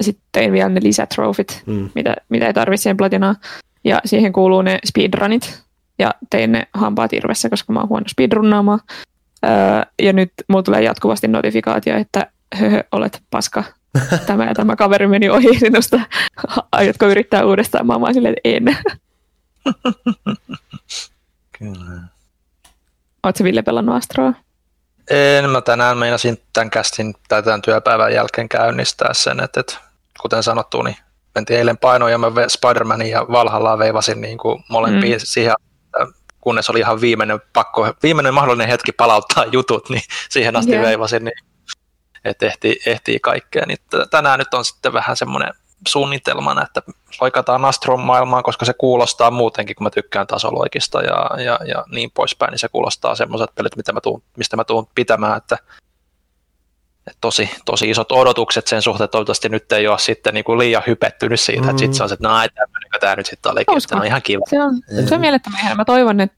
sitten 0.00 0.24
tein 0.32 0.52
vielä 0.52 0.68
ne 0.68 0.80
lisätrofit, 0.82 1.62
Mm. 1.66 1.90
mitä, 1.94 2.16
mitä 2.28 2.46
ei 2.46 2.54
tarvitse 2.54 2.82
siihen 2.82 2.96
platinaan. 2.96 3.36
Ja 3.84 4.00
siihen 4.04 4.32
kuuluu 4.32 4.62
ne 4.62 4.78
speedrunit. 4.86 5.62
Ja 5.98 6.14
tein 6.30 6.52
ne 6.52 6.66
hampaat 6.74 7.12
irvessä, 7.12 7.50
koska 7.50 7.72
mä 7.72 7.80
oon 7.80 7.88
huono 7.88 8.04
speedrunnaamaan. 8.08 8.80
Ää, 9.42 9.86
ja 10.02 10.12
nyt 10.12 10.32
mulla 10.48 10.62
tulee 10.62 10.82
jatkuvasti 10.82 11.28
notifikaatio, 11.28 11.96
että 11.96 12.26
höhö, 12.54 12.84
olet 12.92 13.22
paska. 13.30 13.64
Tämä 14.26 14.44
ja 14.44 14.54
tämä 14.54 14.76
kaveri 14.76 15.06
meni 15.06 15.30
ohi 15.30 15.58
sinusta. 15.58 16.00
Aiotko 16.72 17.06
yrittää 17.06 17.46
uudestaan? 17.46 17.86
Mä 17.86 17.92
oon 17.92 18.00
vaan 18.02 18.14
silleen, 18.14 18.34
että 18.44 18.48
en. 18.70 18.76
Kyllä. 21.58 22.00
Oletko 23.22 23.44
Ville 23.44 23.62
pelannut 23.62 23.94
Astroa? 23.96 24.32
En, 25.10 25.50
mä 25.50 25.60
tänään 25.60 25.98
meinasin 25.98 26.42
tämän 26.52 26.70
kästin 26.70 27.14
tai 27.28 27.42
tämän 27.42 27.62
työpäivän 27.62 28.14
jälkeen 28.14 28.48
käynnistää 28.48 29.14
sen, 29.14 29.40
että, 29.40 29.60
että 29.60 29.76
kuten 30.20 30.42
sanottu, 30.42 30.82
niin 30.82 30.96
mentiin 31.34 31.58
eilen 31.58 31.78
painoon 31.78 32.12
ja 32.12 32.18
mä 32.18 32.26
Spider-Manin 32.28 33.10
ja 33.10 33.26
Valhallaa 33.28 33.78
veivasin 33.78 34.20
niin 34.20 34.38
kuin 34.38 34.64
molempia 34.68 35.16
mm. 35.16 35.20
siihen, 35.24 35.54
kunnes 36.40 36.70
oli 36.70 36.78
ihan 36.78 37.00
viimeinen, 37.00 37.40
pakko, 37.52 37.94
viimeinen 38.02 38.34
mahdollinen 38.34 38.68
hetki 38.68 38.92
palauttaa 38.92 39.44
jutut, 39.44 39.90
niin 39.90 40.02
siihen 40.30 40.56
asti 40.56 40.72
yeah. 40.72 40.84
veivasin, 40.84 41.24
niin 41.24 41.38
että 42.24 42.46
ehtii, 42.46 42.80
ehtii 42.86 43.20
kaikkea. 43.20 43.66
Niin 43.66 43.78
tänään 44.10 44.38
nyt 44.38 44.54
on 44.54 44.64
sitten 44.64 44.92
vähän 44.92 45.16
semmoinen 45.16 45.54
suunnitelmana, 45.88 46.62
että 46.62 46.82
loikataan 47.20 47.64
Astron 47.64 48.00
maailmaan, 48.00 48.42
koska 48.42 48.64
se 48.64 48.72
kuulostaa 48.72 49.30
muutenkin, 49.30 49.76
kun 49.76 49.84
mä 49.84 49.90
tykkään 49.90 50.26
tasoloikista 50.26 51.02
ja, 51.02 51.42
ja, 51.42 51.58
ja 51.66 51.84
niin 51.92 52.10
poispäin, 52.10 52.50
niin 52.50 52.58
se 52.58 52.68
kuulostaa 52.68 53.14
semmoiset 53.14 53.50
pelit, 53.54 53.76
mitä 53.76 53.92
mä 53.92 54.00
tuun, 54.00 54.22
mistä 54.36 54.56
mä 54.56 54.64
tuun 54.64 54.88
pitämään, 54.94 55.36
että, 55.36 55.58
että 57.06 57.18
tosi, 57.20 57.50
tosi 57.64 57.90
isot 57.90 58.12
odotukset 58.12 58.66
sen 58.66 58.82
suhteen, 58.82 59.10
toivottavasti 59.10 59.48
nyt 59.48 59.72
ei 59.72 59.88
ole 59.88 59.98
sitten 59.98 60.34
niin 60.34 60.44
kuin 60.44 60.58
liian 60.58 60.82
hypettynyt 60.86 61.40
siitä, 61.40 61.62
mm. 61.62 61.68
että 61.68 61.80
sitten 61.80 61.94
se 61.94 62.02
on 62.02 62.08
se, 62.08 62.14
että 62.14 62.36
ai, 62.36 62.48
tämmöinenkö 62.48 62.98
tämä 63.00 63.16
nyt 63.16 63.26
sitten 63.26 63.52
olikin, 63.52 63.78
että 63.78 63.96
no 63.96 64.02
ihan 64.02 64.22
kiva. 64.22 64.44
Se 64.50 64.62
on, 64.62 64.80
se 65.08 65.14
on 65.14 65.20
mielettömän 65.20 65.60
hieno. 65.60 65.76
Mä 65.76 65.84
toivon, 65.84 66.20
että 66.20 66.36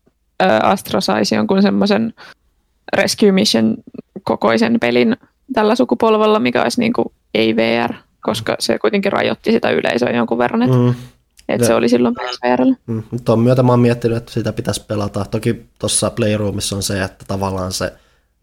Astro 0.62 1.00
saisi 1.00 1.34
jonkun 1.34 1.62
semmoisen 1.62 2.14
Rescue 2.92 3.32
Mission 3.32 3.76
kokoisen 4.22 4.80
pelin 4.80 5.16
tällä 5.52 5.74
sukupolvella, 5.74 6.38
mikä 6.38 6.62
olisi 6.62 6.80
niin 6.80 6.92
kuin 6.92 7.12
ei 7.34 7.56
VR, 7.56 7.94
koska 8.26 8.56
se 8.58 8.78
kuitenkin 8.78 9.12
rajoitti 9.12 9.52
sitä 9.52 9.70
yleisöä 9.70 10.10
jonkun 10.10 10.38
verran, 10.38 10.62
että 10.62 10.76
Mm. 10.76 10.94
et 11.48 11.60
Ja- 11.60 11.66
se 11.66 11.74
oli 11.74 11.88
silloin 11.88 12.14
PSVRllä. 12.14 12.76
Mm. 12.86 13.02
Tuon 13.24 13.40
myötä 13.40 13.62
mä 13.62 13.72
oon 13.72 13.80
miettinyt, 13.80 14.16
että 14.16 14.32
sitä 14.32 14.52
pitäisi 14.52 14.84
pelata. 14.86 15.24
Toki 15.30 15.66
tuossa 15.78 16.10
Playroomissa 16.10 16.76
on 16.76 16.82
se, 16.82 17.02
että 17.02 17.24
tavallaan 17.28 17.72
se 17.72 17.92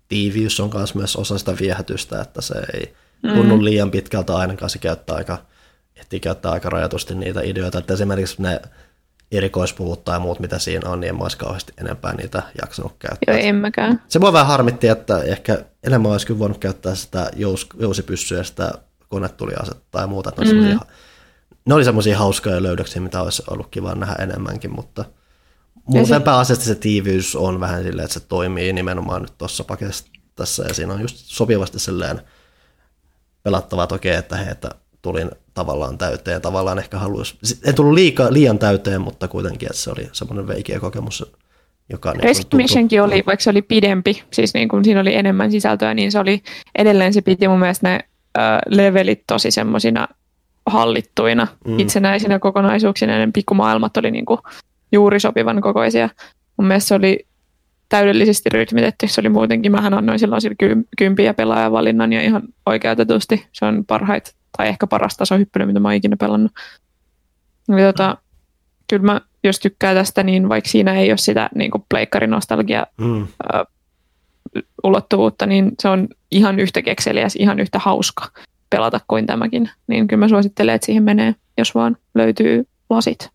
tiiviys 0.07 0.59
on 0.59 0.69
myös 0.73 0.95
myös 0.95 1.15
osa 1.15 1.37
sitä 1.37 1.53
viehätystä, 1.59 2.21
että 2.21 2.41
se 2.41 2.53
ei 2.73 2.93
mm. 3.23 3.33
tunnu 3.33 3.63
liian 3.63 3.91
pitkältä 3.91 4.35
ainakaan 4.35 4.69
se 4.69 4.79
käyttää 4.79 5.15
aika, 5.15 5.37
ehtii 5.95 6.19
käyttää 6.19 6.51
aika 6.51 6.69
rajatusti 6.69 7.15
niitä 7.15 7.41
ideoita, 7.43 7.77
että 7.79 7.93
esimerkiksi 7.93 8.41
ne 8.41 8.61
erikoispuvut 9.31 10.03
tai 10.03 10.19
muut, 10.19 10.39
mitä 10.39 10.59
siinä 10.59 10.89
on, 10.89 10.99
niin 10.99 11.09
en 11.09 11.15
mä 11.15 11.23
olisi 11.23 11.37
kauheasti 11.37 11.73
enempää 11.81 12.13
niitä 12.15 12.43
jaksanut 12.61 12.93
käyttää. 12.99 13.35
Joo, 13.35 13.45
en 13.47 13.55
mäkään. 13.55 14.01
Se 14.07 14.21
voi 14.21 14.33
vähän 14.33 14.47
harmitti, 14.47 14.87
että 14.87 15.19
ehkä 15.23 15.65
enemmän 15.83 16.11
olisi 16.11 16.27
kyllä 16.27 16.39
voinut 16.39 16.57
käyttää 16.57 16.95
sitä 16.95 17.29
jous, 17.35 17.67
jousipyssyä 17.79 18.43
sitä 18.43 18.71
konetuliasetta 19.13 19.85
tai 19.91 20.07
muuta, 20.07 20.29
että 20.29 20.41
mm. 20.41 20.69
ihan 20.69 20.81
ne 21.65 21.73
oli 21.73 21.83
semmoisia 21.83 22.17
hauskoja 22.17 22.63
löydöksiä, 22.63 23.01
mitä 23.01 23.21
olisi 23.21 23.43
ollut 23.49 23.67
kiva 23.67 23.95
nähdä 23.95 24.23
enemmänkin, 24.23 24.71
mutta 24.75 25.05
muuten 25.85 26.19
se... 26.19 26.19
pääasiassa 26.19 26.65
se 26.65 26.75
tiiviys 26.75 27.35
on 27.35 27.59
vähän 27.59 27.83
silleen, 27.83 28.05
että 28.05 28.13
se 28.13 28.19
toimii 28.19 28.73
nimenomaan 28.73 29.21
nyt 29.21 29.37
tuossa 29.37 29.63
paketissa 29.63 30.63
ja 30.67 30.73
siinä 30.73 30.93
on 30.93 31.01
just 31.01 31.15
sopivasti 31.17 31.79
silleen 31.79 32.21
pelattavaa 33.43 33.87
toki, 33.87 34.09
että 34.09 34.37
he, 34.37 34.51
että 34.51 34.69
tulin 35.01 35.31
tavallaan 35.53 35.97
täyteen, 35.97 36.41
tavallaan 36.41 36.79
ehkä 36.79 36.97
haluaisi, 36.97 37.37
en 37.65 37.75
tullut 37.75 37.93
liika, 37.93 38.33
liian 38.33 38.59
täyteen, 38.59 39.01
mutta 39.01 39.27
kuitenkin, 39.27 39.69
että 39.69 39.81
se 39.81 39.91
oli 39.91 40.09
semmoinen 40.11 40.47
veikiä 40.47 40.79
kokemus, 40.79 41.25
joka... 41.89 42.11
Niin 42.11 42.23
Rescue 42.23 42.57
Missionkin 42.57 43.01
oli, 43.01 43.23
vaikka 43.25 43.43
se 43.43 43.49
oli 43.49 43.61
pidempi, 43.61 44.23
siis 44.31 44.53
niin 44.53 44.69
kuin 44.69 44.83
siinä 44.83 45.01
oli 45.01 45.15
enemmän 45.15 45.51
sisältöä, 45.51 45.93
niin 45.93 46.11
se 46.11 46.19
oli 46.19 46.43
edelleen 46.75 47.13
se 47.13 47.21
piti 47.21 47.47
mun 47.47 47.59
mielestä 47.59 47.89
ne 47.89 47.99
levelit 48.65 49.23
tosi 49.27 49.51
semmoisina 49.51 50.07
hallittuina 50.65 51.47
mm. 51.67 51.79
itsenäisinä 51.79 52.39
kokonaisuuksina, 52.39 53.17
ne 53.17 53.29
pikkumaailmat 53.33 53.97
oli 53.97 54.11
niin 54.11 54.25
kuin 54.25 54.39
juuri 54.91 55.19
sopivan 55.19 55.61
kokoisia. 55.61 56.09
Mun 56.57 56.67
mielestä 56.67 56.87
se 56.87 56.95
oli 56.95 57.25
täydellisesti 57.89 58.49
rytmitetty. 58.49 59.07
Se 59.07 59.21
oli 59.21 59.29
muutenkin, 59.29 59.71
mähän 59.71 59.93
annoin 59.93 60.19
silloin 60.19 60.41
sillä 60.41 60.55
kympiä 60.97 61.33
pelaajavalinnan 61.33 62.13
ja 62.13 62.21
ihan 62.21 62.41
oikeutetusti. 62.65 63.47
Se 63.51 63.65
on 63.65 63.85
parhait 63.85 64.35
tai 64.57 64.67
ehkä 64.67 64.87
paras 64.87 65.17
tasohyppely, 65.17 65.65
mitä 65.65 65.79
mä 65.79 65.87
oon 65.87 65.95
ikinä 65.95 66.15
pelannut. 66.19 66.51
Ja 67.67 67.93
tota, 67.93 68.17
kyllä 68.89 69.03
mä, 69.03 69.21
jos 69.43 69.59
tykkää 69.59 69.93
tästä, 69.93 70.23
niin 70.23 70.49
vaikka 70.49 70.69
siinä 70.69 70.93
ei 70.93 71.11
ole 71.11 71.17
sitä 71.17 71.49
niin 71.55 71.71
pleikkarinostalgia 71.89 72.87
mm. 72.97 73.27
Ulottuvuutta, 74.83 75.45
niin 75.45 75.71
se 75.81 75.89
on 75.89 76.07
ihan 76.31 76.59
yhtä 76.59 76.81
kekseliäs, 76.81 77.35
ihan 77.35 77.59
yhtä 77.59 77.79
hauska 77.79 78.25
pelata 78.69 78.99
kuin 79.07 79.25
tämäkin. 79.25 79.69
Niin 79.87 80.07
kyllä 80.07 80.19
mä 80.19 80.27
suosittelen, 80.27 80.75
että 80.75 80.85
siihen 80.85 81.03
menee, 81.03 81.35
jos 81.57 81.75
vaan 81.75 81.97
löytyy 82.15 82.67
lasit. 82.89 83.29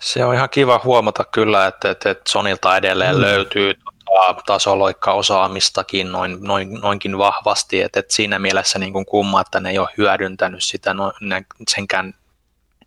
Se 0.00 0.24
on 0.24 0.34
ihan 0.34 0.50
kiva 0.50 0.80
huomata 0.84 1.24
kyllä, 1.24 1.66
että, 1.66 1.90
että, 1.90 2.10
että 2.10 2.30
Sonilta 2.30 2.76
edelleen 2.76 3.16
mm. 3.16 3.20
löytyy 3.20 3.74
tota, 3.74 4.42
tasoloikka-osaamistakin 4.46 6.12
noin, 6.12 6.36
noin, 6.40 6.74
noinkin 6.74 7.18
vahvasti, 7.18 7.82
että, 7.82 8.00
että 8.00 8.14
siinä 8.14 8.38
mielessä 8.38 8.78
niin 8.78 8.92
kuin 8.92 9.06
kumma, 9.06 9.40
että 9.40 9.60
ne 9.60 9.70
ei 9.70 9.78
ole 9.78 9.88
hyödyntänyt 9.98 10.62
sitä 10.62 10.94
no, 10.94 11.12
ne, 11.20 11.44
senkään 11.74 12.14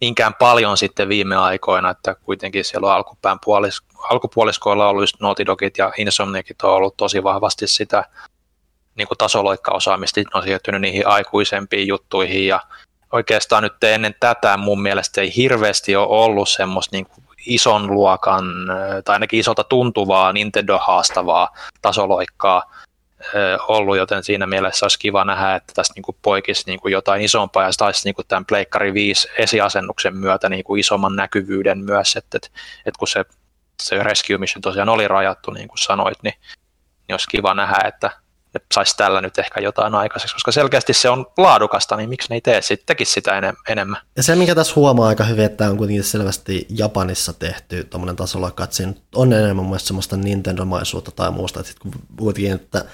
niinkään 0.02 0.34
paljon 0.34 0.78
sitten 0.78 1.10
viime 1.10 1.36
aikoina, 1.36 1.90
että 1.90 2.16
kuitenkin 2.16 2.66
siellä 2.66 2.88
on 2.88 2.94
alkupään 2.94 3.38
puolis, 3.46 3.82
alkupuoliskoilla 4.10 4.90
ollut 4.90 5.04
just 5.04 5.20
Naughty 5.20 5.46
Dogit 5.46 5.78
ja 5.78 5.92
Insomniakit 5.98 6.62
on 6.62 6.74
ollut 6.74 6.98
tosi 6.98 7.24
vahvasti 7.24 7.68
sitä 7.68 8.04
niin 8.96 9.08
kuin 9.08 9.18
tasoloikka-osaamista, 9.18 10.20
ne 10.20 10.26
on 10.34 10.44
siirtynyt 10.44 10.82
niihin 10.82 11.08
aikuisempiin 11.08 11.88
juttuihin. 11.88 12.48
Ja 12.48 12.60
oikeastaan 13.12 13.64
nyt 13.64 13.84
ennen 13.84 14.16
tätä 14.20 14.58
mun 14.58 14.82
mielestä 14.82 15.22
ei 15.22 15.36
hirveästi 15.36 15.96
ole 15.96 16.08
ollut 16.08 16.50
semmoista 16.50 16.96
niin 16.96 17.06
kuin 17.06 17.24
ison 17.46 17.88
luokan, 17.88 18.44
tai 19.06 19.14
ainakin 19.14 19.40
isolta 19.40 19.64
tuntuvaa 19.64 20.32
Nintendo-haastavaa 20.32 21.48
tasoloikkaa 21.82 22.74
ollut, 23.68 23.98
joten 23.98 24.24
siinä 24.24 24.48
mielessä 24.48 24.86
olisi 24.86 25.00
kiva 25.00 25.26
nähdä, 25.26 25.56
että 25.56 25.74
tästä 25.76 25.94
niin 25.96 26.18
poikisi 26.22 26.64
niin 26.66 26.92
jotain 26.92 27.22
isompaa 27.22 27.64
ja 27.64 27.70
taisi 27.78 28.06
niin 28.06 28.26
tämän 28.28 28.46
Pleikkari 28.46 28.94
5 28.94 29.28
esiasennuksen 29.38 30.18
myötä 30.18 30.50
niin 30.50 30.78
isomman 30.78 31.16
näkyvyyden 31.16 31.80
myös, 31.80 32.16
että, 32.16 32.38
että, 32.38 32.48
että 32.86 33.00
kun 33.00 33.08
se, 33.08 33.26
se 33.82 34.04
Rescue 34.04 34.38
Mission 34.38 34.62
tosiaan 34.62 34.90
oli 34.90 35.08
rajattu, 35.08 35.52
niin 35.52 35.68
kuin 35.68 35.78
sanoit, 35.78 36.18
niin, 36.24 36.36
niin 37.08 37.14
olisi 37.14 37.28
kiva 37.30 37.54
nähdä, 37.54 37.88
että 37.88 38.12
ne 38.54 38.60
saisi 38.74 38.98
tällä 38.98 39.22
nyt 39.22 39.38
ehkä 39.38 39.62
jotain 39.62 39.96
aikaiseksi, 39.96 40.36
koska 40.36 40.52
selkeästi 40.52 40.94
se 40.94 41.10
on 41.10 41.26
laadukasta, 41.38 41.96
niin 41.96 42.10
miksi 42.10 42.30
ne 42.30 42.36
ei 42.36 42.42
tee 42.42 42.62
sit, 42.62 42.86
tekisi 42.86 43.12
sitä 43.12 43.54
enemmän. 43.70 44.02
Ja 44.16 44.24
se, 44.24 44.36
mikä 44.36 44.56
tässä 44.56 44.74
huomaa 44.76 45.08
aika 45.08 45.24
hyvin, 45.24 45.46
että 45.46 45.58
tämä 45.58 45.70
on 45.70 45.78
kuitenkin 45.78 46.04
selvästi 46.04 46.68
Japanissa 46.70 47.34
tehty 47.34 47.84
tuommoinen 47.84 48.16
tasolla, 48.16 48.48
että 48.48 48.68
siinä 48.72 48.94
on 49.16 49.34
enemmän 49.34 49.66
mun 49.66 49.80
semmoista 49.80 50.18
Nintendo-maisuutta 50.18 51.12
tai 51.12 51.32
muusta, 51.32 51.60
että 51.60 51.74
kun 51.80 51.92
kuitenkin, 52.18 52.54
että 52.54 52.86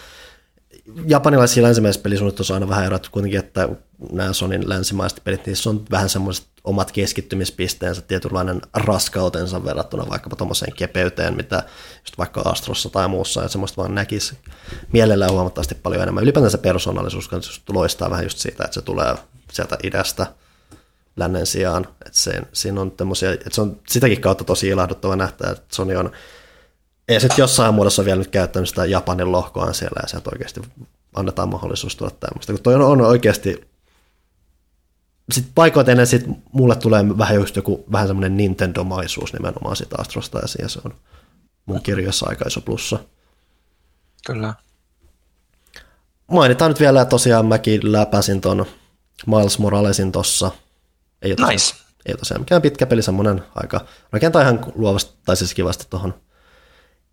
japanilaisia 1.05 1.63
länsimaisissa 1.63 2.03
pelisuunnittelussa 2.03 2.53
on 2.53 2.55
aina 2.55 2.69
vähän 2.69 2.85
erot 2.85 3.09
kuitenkin, 3.09 3.39
että 3.39 3.69
nämä 4.11 4.33
Sonin 4.33 4.69
länsimaiset 4.69 5.21
pelit, 5.23 5.45
niissä 5.45 5.69
on 5.69 5.85
vähän 5.91 6.09
semmoiset 6.09 6.45
omat 6.63 6.91
keskittymispisteensä, 6.91 8.01
tietynlainen 8.01 8.61
raskautensa 8.73 9.65
verrattuna 9.65 10.09
vaikkapa 10.09 10.35
tuommoiseen 10.35 10.73
kepeyteen, 10.75 11.35
mitä 11.35 11.63
just 11.99 12.17
vaikka 12.17 12.41
Astrossa 12.41 12.89
tai 12.89 13.07
muussa, 13.07 13.41
ja 13.41 13.47
semmoista 13.47 13.81
vaan 13.81 13.95
näkisi 13.95 14.37
mielellään 14.93 15.31
huomattavasti 15.31 15.75
paljon 15.75 16.03
enemmän. 16.03 16.23
Ylipäätään 16.23 16.51
se 16.51 16.57
persoonallisuus 16.57 17.29
loistaa 17.69 18.09
vähän 18.09 18.25
just 18.25 18.37
siitä, 18.37 18.63
että 18.63 18.73
se 18.73 18.81
tulee 18.81 19.15
sieltä 19.51 19.77
idästä 19.83 20.27
lännen 21.15 21.45
sijaan, 21.45 21.87
että 22.05 22.19
se, 22.19 22.41
siinä 22.53 22.81
on 22.81 22.91
että 23.33 23.49
se 23.51 23.61
on 23.61 23.79
sitäkin 23.87 24.21
kautta 24.21 24.43
tosi 24.43 24.67
ilahduttava 24.67 25.15
nähdä, 25.15 25.49
että 25.49 25.75
Sony 25.75 25.95
on 25.95 26.11
ei 27.09 27.19
sitten 27.19 27.43
jossain 27.43 27.73
muodossa 27.73 28.05
vielä 28.05 28.17
nyt 28.17 28.27
käyttänyt 28.27 28.69
sitä 28.69 28.85
Japanin 28.85 29.31
lohkoa 29.31 29.73
siellä 29.73 29.99
ja 30.01 30.07
sieltä 30.07 30.29
oikeasti 30.33 30.61
annetaan 31.15 31.49
mahdollisuus 31.49 31.95
tulla 31.95 32.11
tämmöistä. 32.11 32.53
Kun 32.53 32.61
toi 32.61 32.75
on, 32.75 32.81
on 32.81 33.01
oikeasti, 33.01 33.69
sitten 35.31 35.53
paikoitellen 35.55 36.07
sit 36.07 36.25
mulle 36.51 36.75
tulee 36.75 37.17
vähän 37.17 37.35
just 37.35 37.55
joku 37.55 37.85
vähän 37.91 38.07
semmoinen 38.07 38.37
Nintendo-maisuus 38.37 39.33
nimenomaan 39.33 39.75
sitä 39.75 39.95
Astrosta 39.99 40.39
ja 40.61 40.69
se 40.69 40.79
on 40.85 40.93
mun 41.65 41.81
kirjassa 41.81 42.25
aika 42.29 42.45
iso 42.47 42.61
plussa. 42.61 42.99
Kyllä. 44.25 44.53
Mainitaan 46.31 46.71
nyt 46.71 46.79
vielä, 46.79 47.01
että 47.01 47.09
tosiaan 47.09 47.45
mäkin 47.45 47.91
läpäsin 47.91 48.41
ton 48.41 48.65
Miles 49.25 49.59
Moralesin 49.59 50.11
tossa. 50.11 50.51
Ei 51.21 51.35
ole 51.39 51.47
nice. 51.47 51.65
tosiaan, 51.65 51.85
ei 52.05 52.11
ole 52.13 52.17
tosiaan 52.17 52.41
mikään 52.41 52.61
pitkä 52.61 52.85
peli, 52.85 53.01
semmoinen 53.01 53.43
aika 53.55 53.85
rakentaa 54.11 54.41
ihan 54.41 54.59
luovasti, 54.75 55.13
tai 55.25 55.37
siis 55.37 55.53
kivasti 55.53 55.85
tuohon 55.89 56.13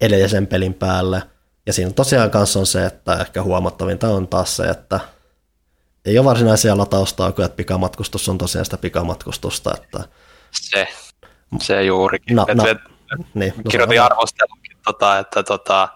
edellisen 0.00 0.46
pelin 0.46 0.74
päälle. 0.74 1.22
Ja 1.66 1.72
siinä 1.72 1.90
tosiaan 1.90 2.30
kanssa 2.30 2.58
on 2.58 2.66
se, 2.66 2.86
että 2.86 3.14
ehkä 3.20 3.42
huomattavinta 3.42 4.08
on 4.08 4.28
taas 4.28 4.56
se, 4.56 4.64
että 4.64 5.00
ei 6.04 6.18
ole 6.18 6.24
varsinaisia 6.24 6.78
lataustaukoja, 6.78 7.46
että 7.46 7.56
pikamatkustus 7.56 8.28
on 8.28 8.38
tosiaan 8.38 8.64
sitä 8.64 8.78
pikamatkustusta. 8.78 9.74
Että... 9.74 10.04
Se, 10.50 10.88
se 11.60 11.82
juurikin. 11.82 12.36
No, 12.36 12.46
no, 12.54 12.64
niin, 13.34 13.54
no 13.56 13.70
kirjoitin 13.70 14.02
arvostelunkin, 14.02 14.76
tota, 14.84 15.18
että 15.18 15.42
tota, 15.42 15.88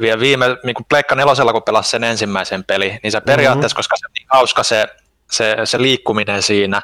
vielä 0.00 0.20
viime, 0.20 0.46
niin 0.64 0.74
kuin 0.74 0.86
Pleikka 0.88 1.14
nelosella, 1.14 1.52
kun 1.52 1.62
pelasi 1.62 1.90
sen 1.90 2.04
ensimmäisen 2.04 2.64
peli, 2.64 2.98
niin 3.02 3.12
se 3.12 3.20
periaatteessa, 3.20 3.74
mm-hmm. 3.74 3.78
koska 3.78 3.96
se 3.96 4.06
on 4.06 4.12
niin 4.18 4.26
hauska 4.30 4.62
se, 4.62 4.86
se, 5.30 5.56
se 5.64 5.82
liikkuminen 5.82 6.42
siinä, 6.42 6.82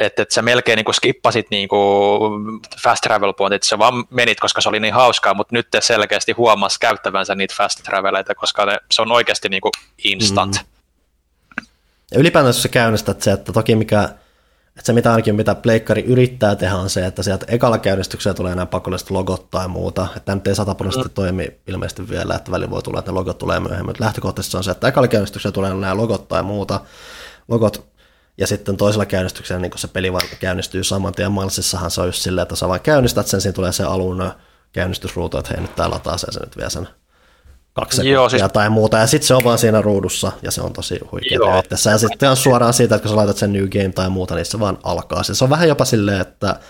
että 0.00 0.22
et 0.22 0.30
sä 0.30 0.42
melkein 0.42 0.76
niin 0.76 0.94
skippasit 0.94 1.50
niin 1.50 1.68
kuin 1.68 2.60
fast 2.82 3.00
travel 3.02 3.32
pointit, 3.32 3.62
sä 3.62 3.78
vaan 3.78 4.04
menit, 4.10 4.40
koska 4.40 4.60
se 4.60 4.68
oli 4.68 4.80
niin 4.80 4.94
hauskaa, 4.94 5.34
mutta 5.34 5.54
nyt 5.54 5.68
te 5.70 5.80
selkeästi 5.80 6.32
huomas 6.32 6.78
käyttävänsä 6.78 7.34
niitä 7.34 7.54
fast 7.56 7.82
traveleita, 7.82 8.34
koska 8.34 8.66
ne, 8.66 8.78
se 8.90 9.02
on 9.02 9.12
oikeasti 9.12 9.48
niin 9.48 9.60
kuin 9.60 9.72
instant. 10.04 10.54
Mm. 10.54 10.78
Ja 12.12 12.20
ylipäätään 12.20 12.48
jos 12.48 12.62
sä 12.62 12.68
käynnistät 12.68 13.22
se, 13.22 13.32
että 13.32 13.52
toki 13.52 13.76
mikä, 13.76 14.02
että 14.68 14.82
se 14.82 14.92
mitä 14.92 15.10
ainakin 15.10 15.34
mitä 15.34 15.54
Pleikkari 15.54 16.04
yrittää 16.04 16.56
tehdä 16.56 16.76
on 16.76 16.90
se, 16.90 17.06
että 17.06 17.22
sieltä 17.22 17.46
ekalla 17.48 17.78
käynnistyksellä 17.78 18.34
tulee 18.34 18.54
nämä 18.54 18.66
pakolliset 18.66 19.10
logot 19.10 19.50
tai 19.50 19.68
muuta, 19.68 20.06
että 20.16 20.34
nyt 20.34 20.46
ei 20.46 20.54
sataprosenttisesti 20.54 21.08
mm. 21.08 21.14
toimi 21.14 21.48
ilmeisesti 21.66 22.08
vielä, 22.08 22.34
että 22.34 22.50
välillä 22.50 22.70
voi 22.70 22.82
tulla, 22.82 22.98
että 22.98 23.10
ne 23.10 23.14
logot 23.14 23.38
tulee 23.38 23.60
myöhemmin, 23.60 23.86
mutta 23.86 24.04
lähtökohtaisesti 24.04 24.56
on 24.56 24.64
se, 24.64 24.70
että 24.70 24.88
ekalla 24.88 25.08
käynnistyksellä 25.08 25.52
tulee 25.52 25.74
nämä 25.74 25.96
logot 25.96 26.28
tai 26.28 26.42
muuta, 26.42 26.80
logot 27.48 27.87
ja 28.38 28.46
sitten 28.46 28.76
toisella 28.76 29.06
käynnistyksellä 29.06 29.60
niin 29.60 29.70
kun 29.70 29.78
se 29.78 29.88
peli 29.88 30.12
käynnistyy 30.40 30.84
saman 30.84 31.14
tien. 31.14 31.32
Malsissahan 31.32 31.90
se 31.90 32.00
on 32.00 32.08
just 32.08 32.22
silleen, 32.22 32.42
että 32.42 32.56
sä 32.56 32.68
vaan 32.68 32.80
käynnistät 32.80 33.26
sen, 33.26 33.40
siinä 33.40 33.52
tulee 33.52 33.72
se 33.72 33.84
alun 33.84 34.32
käynnistysruutu, 34.72 35.38
että 35.38 35.50
hei 35.54 35.60
nyt 35.60 35.76
tää 35.76 35.90
lataa 35.90 36.18
sen, 36.18 36.32
se 36.32 36.40
nyt 36.40 36.56
vie 36.56 36.70
sen 36.70 36.88
kaksi 37.72 37.96
sekuntia 37.96 38.14
Joo, 38.14 38.28
siis... 38.28 38.42
tai 38.52 38.70
muuta, 38.70 38.98
ja 38.98 39.06
sitten 39.06 39.26
se 39.26 39.34
on 39.34 39.44
vaan 39.44 39.58
siinä 39.58 39.82
ruudussa, 39.82 40.32
ja 40.42 40.50
se 40.50 40.62
on 40.62 40.72
tosi 40.72 40.98
huikea 41.12 41.38
Ja 41.90 41.98
sitten 41.98 42.30
on 42.30 42.36
suoraan 42.36 42.74
siitä, 42.74 42.94
että 42.94 43.02
kun 43.02 43.10
sä 43.10 43.16
laitat 43.16 43.36
sen 43.36 43.52
New 43.52 43.68
Game 43.68 43.92
tai 43.94 44.10
muuta, 44.10 44.34
niin 44.34 44.46
se 44.46 44.60
vaan 44.60 44.78
alkaa. 44.82 45.22
Se 45.22 45.44
on 45.44 45.50
vähän 45.50 45.68
jopa 45.68 45.84
silleen, 45.84 46.20
että 46.20 46.60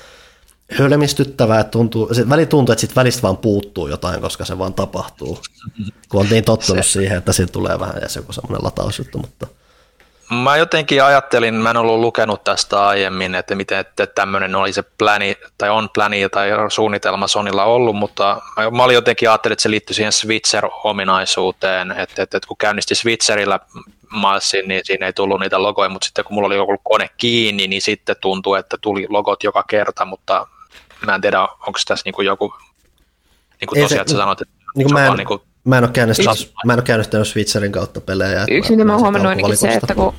hölmistyttävää, 0.72 1.60
että 1.60 1.70
tuntuu, 1.70 2.14
se 2.14 2.28
väli 2.28 2.46
tuntuu, 2.46 2.72
että 2.72 2.80
sit 2.80 2.96
välistä 2.96 3.22
vaan 3.22 3.36
puuttuu 3.36 3.88
jotain, 3.88 4.20
koska 4.20 4.44
se 4.44 4.58
vaan 4.58 4.74
tapahtuu. 4.74 5.38
Kun 6.08 6.20
on 6.20 6.26
niin 6.30 6.44
tottunut 6.44 6.86
se... 6.86 6.92
siihen, 6.92 7.18
että 7.18 7.32
siitä 7.32 7.52
tulee 7.52 7.80
vähän 7.80 7.98
edes 7.98 8.16
joku 8.16 8.32
semmoinen 8.32 8.64
latausjuttu, 8.64 9.18
mutta 9.18 9.46
Mä 10.30 10.56
jotenkin 10.56 11.04
ajattelin, 11.04 11.54
mä 11.54 11.70
en 11.70 11.76
ollut 11.76 12.00
lukenut 12.00 12.44
tästä 12.44 12.86
aiemmin, 12.86 13.34
että 13.34 13.54
miten 13.54 13.78
että 13.78 14.06
tämmöinen 14.06 14.54
oli 14.54 14.72
se 14.72 14.82
pläni, 14.82 15.36
tai 15.58 15.70
on 15.70 15.88
pläni 15.94 16.28
tai 16.28 16.50
suunnitelma 16.68 17.28
Sonilla 17.28 17.64
ollut, 17.64 17.96
mutta 17.96 18.42
mä, 18.56 18.70
mä 18.70 18.82
olin 18.82 18.94
jotenkin 18.94 19.30
ajattelin, 19.30 19.52
että 19.52 19.62
se 19.62 19.70
liittyy 19.70 19.94
siihen 19.94 20.12
Switcher-ominaisuuteen, 20.12 21.90
että, 21.90 22.22
että, 22.22 22.36
että 22.36 22.48
kun 22.48 22.56
käynnisti 22.56 22.94
Switcherillä 22.94 23.60
Malsin, 24.10 24.68
niin 24.68 24.80
siinä 24.84 25.06
ei 25.06 25.12
tullut 25.12 25.40
niitä 25.40 25.62
logoja, 25.62 25.88
mutta 25.88 26.06
sitten 26.06 26.24
kun 26.24 26.34
mulla 26.34 26.46
oli 26.46 26.56
joku 26.56 26.78
kone 26.82 27.10
kiinni, 27.16 27.66
niin 27.66 27.82
sitten 27.82 28.16
tuntui, 28.20 28.58
että 28.58 28.76
tuli 28.80 29.06
logot 29.08 29.44
joka 29.44 29.62
kerta, 29.62 30.04
mutta 30.04 30.46
mä 31.06 31.14
en 31.14 31.20
tiedä, 31.20 31.40
onko 31.40 31.78
tässä 31.88 32.02
niin 32.04 32.14
kuin 32.14 32.26
joku, 32.26 32.54
niin 33.60 33.68
kuin 33.68 33.82
tosiaan, 33.82 34.00
että 34.00 34.12
sä 34.12 34.18
sanoit, 34.18 34.40
että 34.40 34.54
niin 34.76 34.84
kuin 34.84 34.92
mä 34.92 35.06
en, 35.06 35.12
niin 35.12 35.26
kuin 35.26 35.42
Mä 35.68 35.78
en 35.78 35.84
ole 35.84 35.92
käynnistänyt, 35.92 36.52
mä 36.66 36.72
en 36.72 36.78
ole 36.78 36.84
käynnistänyt 36.84 37.28
Switcherin 37.28 37.72
kautta 37.72 38.00
pelejä. 38.00 38.44
Yksi, 38.50 38.72
mitä 38.72 38.84
mä 38.84 38.92
oon 38.92 39.00
huomannut, 39.00 39.42
on 39.42 39.56
se, 39.56 39.68
että 39.68 39.94
kun 39.94 40.06
uh, 40.06 40.14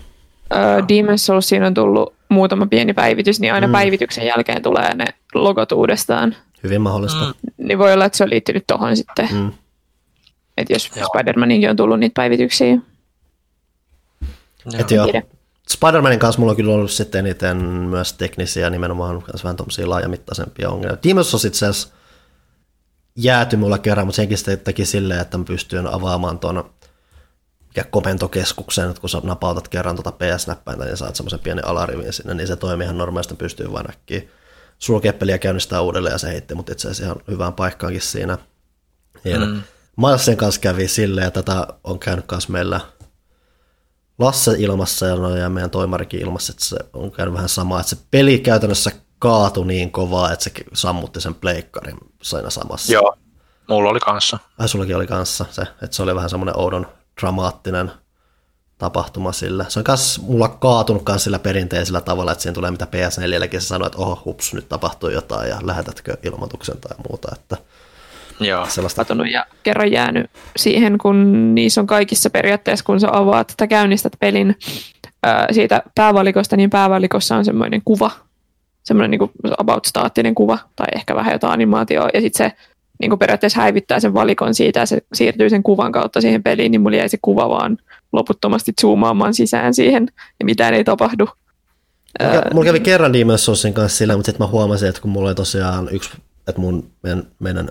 Demon's 0.88 1.18
Soulsiin 1.18 1.64
on 1.64 1.74
tullut 1.74 2.14
muutama 2.30 2.66
pieni 2.66 2.94
päivitys, 2.94 3.40
niin 3.40 3.54
aina 3.54 3.68
mm. 3.68 3.72
päivityksen 3.72 4.26
jälkeen 4.26 4.62
tulee 4.62 4.94
ne 4.94 5.06
logot 5.34 5.72
uudestaan. 5.72 6.36
Hyvin 6.64 6.82
mahdollista. 6.82 7.26
Mm. 7.26 7.68
Niin 7.68 7.80
voi 7.80 7.94
olla, 7.94 8.06
että 8.06 8.18
se 8.18 8.24
on 8.24 8.30
liittynyt 8.30 8.64
tuohon 8.68 8.98
sitten. 8.98 9.30
Mm. 9.32 9.52
Että 10.58 10.74
jos 10.74 10.92
Joo. 10.96 11.08
Spider-Maninkin 11.08 11.70
on 11.70 11.76
tullut 11.76 12.00
niitä 12.00 12.14
päivityksiä. 12.14 12.78
Et 14.80 14.92
joo. 14.92 15.08
Spider-Manin 15.70 16.20
kanssa 16.20 16.40
mulla 16.40 16.52
on 16.52 16.56
kyllä 16.56 16.74
ollut 16.74 16.92
sitten 16.92 17.26
eniten 17.26 17.58
myös 17.64 18.14
teknisiä, 18.14 18.70
nimenomaan 18.70 19.24
vähän 19.44 19.56
tuommoisia 19.56 19.90
laajamittaisempia 19.90 20.70
ongelmia. 20.70 20.98
Demon's 21.08 21.34
on 21.34 21.48
itse 21.48 21.66
asiassa 21.66 21.99
jääty 23.24 23.58
mulla 23.58 23.78
kerran, 23.78 24.08
mutta 24.08 24.16
senkin 24.16 24.38
sitten 24.38 24.60
teki 24.60 24.86
silleen, 24.86 25.20
että 25.20 25.38
mä 25.38 25.44
pystyin 25.44 25.88
avaamaan 25.88 26.40
tuon 26.40 26.70
ja 27.76 27.84
komentokeskuksen, 27.84 28.90
että 28.90 29.02
kun 29.02 29.10
sä 29.10 29.22
napautat 29.24 29.68
kerran 29.68 29.96
tuota 29.96 30.12
PS-näppäintä, 30.12 30.86
niin 30.86 30.98
saat 30.98 31.16
semmoisen 31.16 31.40
pienen 31.40 31.68
alarivin 31.68 32.14
sinne, 32.14 32.34
niin 32.34 32.48
se 32.48 32.56
toimii 32.56 32.86
ihan 32.86 32.98
normaalisti, 32.98 33.36
pystyy 33.36 33.72
vain 33.72 33.90
äkkiä 33.90 34.22
sulkea 34.80 35.14
peliä 35.14 35.38
käynnistää 35.38 35.82
uudelleen 35.82 36.14
ja 36.14 36.18
se 36.18 36.28
heitti 36.28 36.56
mutta 36.56 36.72
itse 36.72 36.88
asiassa 36.88 37.04
ihan 37.04 37.18
hyvään 37.28 37.54
paikkaankin 37.54 38.02
siinä. 38.02 38.38
Ja 39.24 39.40
mm. 39.40 39.62
Milesin 39.98 40.38
kanssa 40.38 40.62
kävi 40.62 40.88
silleen, 40.88 41.26
ja 41.26 41.32
tätä 41.32 41.68
on 41.84 42.00
käynyt 42.00 42.26
myös 42.32 42.50
meillä 42.50 42.80
Lasse 44.20 44.56
ilmassa 44.58 45.06
ja, 45.06 45.16
no, 45.16 45.36
ja 45.36 45.50
meidän 45.50 45.70
toimarikin 45.70 46.22
ilmassa, 46.22 46.52
että 46.52 46.66
se 46.66 46.78
on 46.94 47.12
käynyt 47.12 47.34
vähän 47.34 47.50
sama, 47.50 47.80
että 47.80 47.90
se 47.90 47.98
peli 48.12 48.40
käytännössä 48.40 48.92
kaatui 49.20 49.66
niin 49.66 49.92
kovaa, 49.92 50.32
että 50.32 50.44
se 50.44 50.52
sammutti 50.74 51.22
sen 51.22 51.36
pleikkarin 51.36 51.98
aina 52.36 52.50
samassa. 52.50 52.94
Joo, 52.94 53.16
mulla 53.68 53.90
oli 53.90 54.00
kanssa. 54.00 54.40
Ai 54.60 54.70
sullakin 54.70 54.96
oli 54.96 55.08
kanssa 55.08 55.46
se, 55.52 55.62
että 55.62 55.96
se 55.96 56.04
oli 56.04 56.16
vähän 56.16 56.30
semmoinen 56.30 56.58
oudon 56.58 56.88
dramaattinen 57.22 57.92
tapahtuma 58.78 59.32
sillä. 59.32 59.66
Se 59.68 59.80
on 59.80 59.86
myös 59.88 60.22
mulla 60.22 60.48
kaatunut 60.48 61.04
myös 61.08 61.24
sillä 61.24 61.40
perinteisellä 61.40 62.02
tavalla, 62.02 62.32
että 62.32 62.42
siinä 62.42 62.54
tulee 62.54 62.72
mitä 62.72 62.86
PS4 62.86 63.60
se 63.60 63.68
sanoo, 63.68 63.86
että 63.88 64.00
oho, 64.00 64.22
hups, 64.26 64.54
nyt 64.54 64.70
tapahtuu 64.70 65.10
jotain 65.10 65.50
ja 65.50 65.58
lähetätkö 65.62 66.18
ilmoituksen 66.24 66.78
tai 66.78 66.98
muuta. 67.10 67.28
Että 67.36 67.58
Joo. 68.40 68.66
Sellaista. 68.66 69.06
ja 69.32 69.46
kerran 69.64 69.92
jäänyt 69.92 70.32
siihen, 70.58 70.98
kun 70.98 71.56
niissä 71.56 71.82
on 71.82 71.88
kaikissa 71.88 72.30
periaatteessa, 72.30 72.86
kun 72.86 73.00
sä 73.00 73.08
avaat 73.12 73.54
tai 73.58 73.68
käynnistät 73.68 74.14
pelin 74.20 74.58
ää, 75.24 75.48
siitä 75.52 75.84
päävalikosta, 75.96 76.58
niin 76.58 76.70
päävalikossa 76.70 77.36
on 77.36 77.46
semmoinen 77.46 77.82
kuva, 77.86 78.12
semmoinen 78.84 79.12
niin 79.12 79.54
about 79.58 79.86
staattinen 79.86 80.36
kuva 80.36 80.60
tai 80.76 80.88
ehkä 80.96 81.16
vähän 81.16 81.34
jotain 81.34 81.54
animaatioa. 81.54 82.10
Ja 82.14 82.22
sitten 82.22 82.50
se 82.50 82.58
niin 83.00 83.10
kuin 83.10 83.20
periaatteessa 83.20 83.62
häivyttää 83.62 84.00
sen 84.00 84.14
valikon 84.14 84.54
siitä 84.54 84.80
ja 84.80 84.86
se 84.86 85.02
siirtyy 85.14 85.50
sen 85.50 85.64
kuvan 85.64 85.92
kautta 85.92 86.22
siihen 86.22 86.44
peliin, 86.44 86.72
niin 86.72 86.82
mulla 86.82 86.98
jäi 86.98 87.10
se 87.10 87.18
kuva 87.22 87.50
vaan 87.50 87.78
loputtomasti 88.12 88.74
zoomaamaan 88.82 89.34
sisään 89.34 89.74
siihen 89.74 90.08
ja 90.40 90.46
mitään 90.46 90.74
ei 90.74 90.84
tapahdu. 90.84 91.30
Mulla, 92.22 92.42
mulla 92.54 92.66
kävi 92.66 92.80
kerran 92.80 93.12
Demon's 93.12 93.38
Soulsin 93.38 93.74
kanssa 93.74 93.98
sillä, 93.98 94.16
mutta 94.16 94.32
sitten 94.32 94.48
mä 94.48 94.52
huomasin, 94.52 94.90
että 94.90 95.02
kun 95.02 95.12
mulla 95.12 95.30
oli 95.30 95.36
tosiaan 95.36 95.90
yksi, 95.92 96.10
että 96.48 96.62
mun, 96.62 96.92
meidän, 97.04 97.24
meidän 97.40 97.70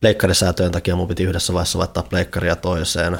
pleikkarisäätöjen 0.00 0.72
takia 0.72 0.96
mun 0.96 1.08
piti 1.08 1.22
yhdessä 1.22 1.52
vaiheessa 1.52 1.78
vaihtaa 1.78 2.02
pleikkaria 2.02 2.56
toiseen, 2.56 3.18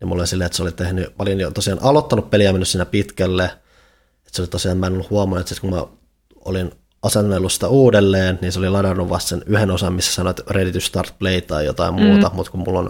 ja 0.00 0.06
mulla 0.06 0.20
oli 0.20 0.26
silleen, 0.26 0.46
että 0.46 0.56
se 0.56 0.62
oli 0.62 0.72
tehnyt, 0.72 1.06
mä 1.06 1.14
olin 1.18 1.40
jo 1.40 1.50
tosiaan 1.50 1.82
aloittanut 1.82 2.30
peliä 2.30 2.52
mennyt 2.52 2.68
siinä 2.68 2.84
pitkälle, 2.84 3.44
että 3.44 4.30
se 4.32 4.42
oli 4.42 4.48
tosiaan, 4.48 4.78
mä 4.78 4.86
en 4.86 4.92
ollut 4.92 5.10
huomannut, 5.10 5.50
että 5.50 5.60
kun 5.60 5.70
mä 5.70 5.84
olin 6.44 6.72
asennellut 7.02 7.52
sitä 7.52 7.68
uudelleen, 7.68 8.38
niin 8.42 8.52
se 8.52 8.58
oli 8.58 8.68
ladannut 8.68 9.08
vasta 9.08 9.28
sen 9.28 9.42
yhden 9.46 9.70
osan, 9.70 9.92
missä 9.92 10.12
sanoit 10.12 10.40
ready 10.50 10.72
to 10.72 10.80
start 10.80 11.14
play 11.18 11.40
tai 11.40 11.66
jotain 11.66 11.94
mm. 11.94 12.02
muuta, 12.02 12.30
mutta 12.34 12.50
kun 12.52 12.60
mulla 12.60 12.78
on, 12.78 12.88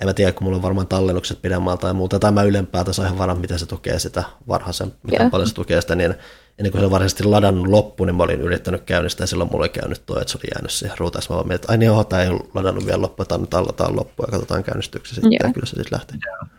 en 0.00 0.06
mä 0.06 0.14
tiedä, 0.14 0.32
kun 0.32 0.44
mulla 0.44 0.56
on 0.56 0.62
varmaan 0.62 0.86
tallennukset 0.86 1.42
pidemmällä 1.42 1.76
tai 1.76 1.94
muuta, 1.94 2.18
tai 2.18 2.32
mä 2.32 2.42
ylempää 2.42 2.84
tässä 2.84 3.02
ihan 3.02 3.18
varmaan, 3.18 3.40
miten 3.40 3.58
se 3.58 3.66
tukee 3.66 3.98
sitä 3.98 4.24
varhaisen, 4.48 4.92
miten 5.02 5.20
yeah. 5.20 5.30
paljon 5.30 5.48
se 5.48 5.54
tukee 5.54 5.80
sitä, 5.80 5.94
niin 5.94 6.14
ennen 6.58 6.72
kuin 6.72 6.80
se 6.80 6.84
on 6.84 6.90
varsinaisesti 6.90 7.24
ladannut 7.24 7.66
loppu, 7.66 8.04
niin 8.04 8.16
mä 8.16 8.22
olin 8.22 8.40
yrittänyt 8.40 8.82
käynnistää, 8.82 9.22
ja 9.22 9.26
silloin 9.26 9.50
mulla 9.50 9.62
oli 9.62 9.68
käynyt 9.68 10.02
tuo, 10.06 10.20
että 10.20 10.32
se 10.32 10.38
oli 10.38 10.50
jäänyt 10.54 10.70
siihen 10.70 10.98
ruutaan, 10.98 11.22
mä 11.30 11.36
vaan 11.36 11.48
mietin, 11.48 11.62
että 11.62 11.72
ai 11.72 11.78
niin, 11.78 11.90
oho, 11.90 12.04
tämä 12.04 12.22
ei 12.22 12.28
ole 12.28 12.40
ladannut 12.54 12.86
vielä 12.86 13.02
loppu, 13.02 13.22
että 13.22 13.38
nyt 13.38 13.54
allataan 13.54 13.96
loppu, 13.96 14.22
ja 14.22 14.30
katsotaan 14.30 14.64
käynnistyksiä 14.64 15.14
sitten, 15.14 15.32
yeah. 15.42 15.54
kyllä 15.54 15.66
se 15.66 15.76
sitten 15.76 15.98
lähtee. 15.98 16.18
Yeah. 16.26 16.50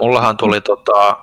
Mullahan 0.00 0.36
tuli 0.36 0.60
tota, 0.60 1.16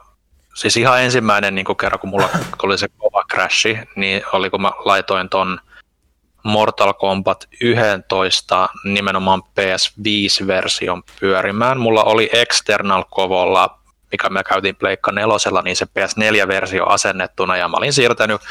siis 0.53 0.77
ihan 0.77 1.01
ensimmäinen 1.01 1.55
niin 1.55 1.77
kerran, 1.81 1.99
kun 1.99 2.09
mulla 2.09 2.29
oli 2.63 2.77
se 2.77 2.87
kova 2.97 3.23
crashi, 3.31 3.79
niin 3.95 4.23
oli 4.33 4.49
kun 4.49 4.61
mä 4.61 4.71
laitoin 4.85 5.29
ton 5.29 5.59
Mortal 6.43 6.93
Kombat 6.93 7.47
11 7.61 8.69
nimenomaan 8.83 9.41
PS5-version 9.43 11.03
pyörimään. 11.19 11.79
Mulla 11.79 12.03
oli 12.03 12.29
External 12.33 13.03
Kovolla, 13.09 13.79
mikä 14.11 14.29
me 14.29 14.43
käytiin 14.43 14.75
Pleikka 14.75 15.11
nelosella, 15.11 15.61
niin 15.61 15.75
se 15.75 15.85
PS4-versio 15.85 16.85
asennettuna, 16.87 17.57
ja 17.57 17.67
mä 17.67 17.77
olin 17.77 17.93
siirtänyt 17.93 18.41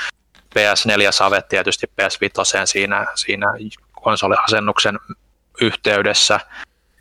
PS4-savet 0.55 1.49
tietysti 1.49 1.87
PS5 1.87 2.67
siinä, 2.67 3.07
siinä 3.15 3.47
konsoliasennuksen 3.93 4.99
yhteydessä, 5.61 6.41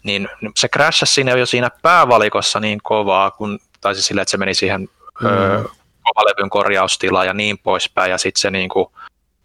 niin 0.04 0.30
se 0.56 0.68
crashasi 0.68 1.14
siinä 1.14 1.32
jo 1.32 1.46
siinä 1.46 1.70
päävalikossa 1.82 2.60
niin 2.60 2.80
kovaa, 2.84 3.32
kun 3.32 3.60
tai 3.82 3.96
siis 3.96 4.06
sille, 4.06 4.22
että 4.22 4.32
se 4.32 4.38
meni 4.38 4.54
siihen 4.54 4.90
mm. 5.22 5.28
ö, 5.28 5.64
kovalevyn 6.04 6.50
korjaustilaan 6.50 7.28
ja 7.28 7.34
niin 7.34 7.58
poispäin, 7.58 8.12
ja 8.12 8.18
sitten 8.18 8.42
se 8.42 8.52
niinku, 8.52 8.92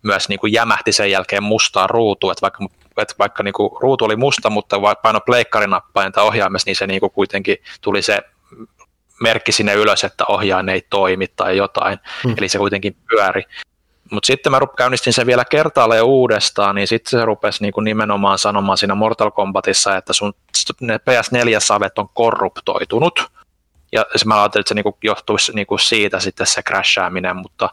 myös 0.03 0.29
niinku 0.29 0.47
jämähti 0.47 0.93
sen 0.93 1.11
jälkeen 1.11 1.43
mustaan 1.43 1.91
ruutuun, 1.91 2.33
että 2.33 2.43
vaikka, 2.43 2.67
että 2.97 3.15
vaikka 3.19 3.43
niinku 3.43 3.79
ruutu 3.83 4.05
oli 4.05 4.17
musta, 4.17 4.51
mutta 4.51 4.83
vaikka 4.83 5.03
paino 5.03 5.21
pleikkarinappaan 5.21 6.13
tai 6.13 6.25
ohjaimessa, 6.25 6.69
niin 6.69 6.77
se 6.77 6.87
niinku 6.87 7.11
kuitenkin 7.11 7.57
tuli 7.81 8.03
se 8.03 8.23
merkki 9.21 9.53
sinne 9.53 9.75
ylös, 9.75 10.05
että 10.05 10.25
ohjaan 10.29 10.69
ei 10.69 10.87
toimi 10.91 11.27
tai 11.37 11.57
jotain, 11.57 11.99
mm. 12.25 12.35
eli 12.39 12.49
se 12.49 12.59
kuitenkin 12.59 12.97
pyöri. 13.09 13.43
Mutta 14.11 14.27
sitten 14.27 14.53
mä 14.53 14.61
käynnistin 14.77 15.13
sen 15.13 15.27
vielä 15.27 15.45
kertaalleen 15.45 16.05
uudestaan, 16.05 16.75
niin 16.75 16.89
sitten 16.89 17.11
se 17.11 17.25
rupesi 17.25 17.63
niinku 17.63 17.81
nimenomaan 17.81 18.39
sanomaan 18.39 18.79
siinä 18.79 18.95
Mortal 18.95 19.31
Kombatissa, 19.31 19.97
että 19.97 20.13
sun 20.13 20.35
ne 20.81 20.97
PS4-savet 20.97 21.99
on 21.99 22.09
korruptoitunut, 22.15 23.31
ja 23.95 24.05
mä 24.27 24.41
ajattelin, 24.43 24.63
että 24.63 24.69
se 24.69 24.75
niinku 24.75 24.99
johtuisi 25.03 25.53
niinku 25.53 25.79
siitä 25.79 26.21
sitten 26.21 26.47
se 26.47 26.63
crashaaminen, 26.63 27.37
mutta, 27.37 27.71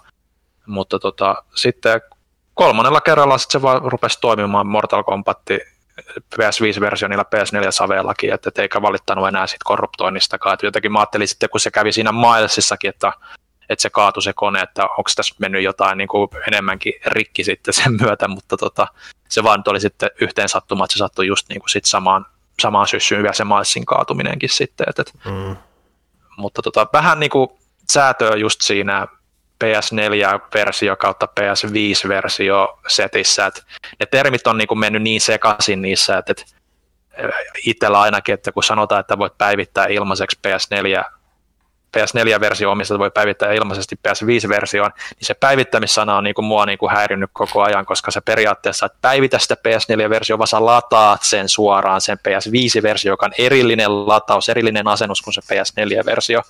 mutta 0.66 1.00
tota, 1.00 1.44
sitten 1.56 2.02
kolmannella 2.54 3.02
kerralla 3.02 3.38
sit 3.38 3.52
se 3.52 3.62
vaan 3.62 3.82
rupesi 3.82 4.18
toimimaan 4.22 4.68
Mortal 4.68 5.04
Kombat 5.04 5.40
PS5-versio 6.36 7.08
niillä 7.08 7.26
PS4-savellakin, 7.36 8.34
että 8.34 8.62
eikä 8.62 8.82
valittanut 8.82 9.28
enää 9.28 9.48
siitä 9.48 9.64
korruptoinnistakaan. 9.64 10.54
Että 10.54 10.66
jotenkin 10.66 10.92
mä 10.92 11.00
ajattelin 11.00 11.28
sitten, 11.28 11.50
kun 11.50 11.60
se 11.60 11.72
kävi 11.72 11.92
siinä 11.92 12.12
Milesissakin, 12.12 12.90
että, 12.90 13.14
että 13.70 13.82
se 13.82 13.90
kaatui 13.90 14.24
se 14.24 14.34
kone, 14.34 14.62
että 14.62 14.84
onko 14.84 15.12
tässä 15.16 15.36
mennyt 15.40 15.64
jotain 15.64 15.98
niin 15.98 16.08
kuin 16.08 16.30
enemmänkin 16.48 16.94
rikki 17.06 17.44
sitten 17.44 17.74
sen 17.74 17.98
myötä, 18.02 18.28
mutta 18.28 18.58
tota, 18.58 18.88
se 19.30 19.44
vaan 19.44 19.64
oli 19.68 19.80
sitten 19.80 20.10
yhteen 20.22 20.50
sattuma, 20.50 20.86
että 20.86 20.94
se 20.94 20.98
sattui 20.98 21.28
just 21.28 21.50
niin 21.50 21.60
kuin 21.60 21.70
sit 21.70 21.86
samaan, 21.86 22.26
samaan 22.62 22.88
syssyyn 22.88 23.24
vielä 23.24 23.34
se 23.34 23.44
Milesin 23.44 23.86
kaatuminenkin 23.86 24.50
sitten. 24.50 24.86
Että, 24.90 25.04
mm 25.26 25.56
mutta 26.38 26.62
tota, 26.62 26.88
vähän 26.94 27.20
niin 27.20 27.30
kuin 27.30 27.50
säätöä 27.92 28.36
just 28.36 28.62
siinä 28.62 29.08
PS4-versio 29.64 30.96
kautta 30.96 31.28
PS5-versio 31.40 32.80
setissä, 32.88 33.46
että 33.46 33.62
ne 34.00 34.06
termit 34.06 34.48
on 34.48 34.58
niin 34.58 34.68
kuin 34.68 34.80
mennyt 34.80 35.02
niin 35.02 35.22
sekaisin 35.22 35.82
niissä, 35.82 36.18
että, 36.18 36.32
että 36.32 36.46
itsellä 37.66 38.02
ainakin, 38.02 38.34
että 38.34 38.52
kun 38.52 38.64
sanotaan, 38.64 39.00
että 39.00 39.18
voit 39.18 39.38
päivittää 39.38 39.86
ilmaiseksi 39.86 40.40
PS4 40.48 41.21
PS4-versio 41.98 42.72
omista 42.72 43.00
voi 43.00 43.12
päivittää 43.12 43.54
ilmaisesti 43.54 43.96
PS5-versioon, 44.08 44.92
niin 44.96 45.26
se 45.26 45.34
päivittämissana 45.34 46.18
on 46.18 46.24
niin 46.24 46.34
kuin 46.34 46.46
mua 46.46 46.66
niin 46.66 46.78
kuin 46.78 46.92
häirinyt 46.92 47.30
koko 47.34 47.62
ajan, 47.62 47.86
koska 47.86 48.12
se 48.12 48.22
periaatteessa, 48.22 48.86
että 48.86 48.98
päivitä 49.02 49.39
sitä 49.39 49.56
PS4-versiota, 49.56 50.38
vaan 50.38 50.48
sä 50.48 50.66
lataat 50.66 51.24
sen 51.24 51.50
suoraan 51.50 52.02
sen 52.02 52.18
PS5-versio, 52.18 53.12
joka 53.12 53.26
on 53.26 53.34
erillinen 53.38 54.08
lataus, 54.08 54.50
erillinen 54.50 54.88
asennus 54.88 55.22
kuin 55.22 55.34
se 55.34 55.42
PS4-versio, 55.42 56.42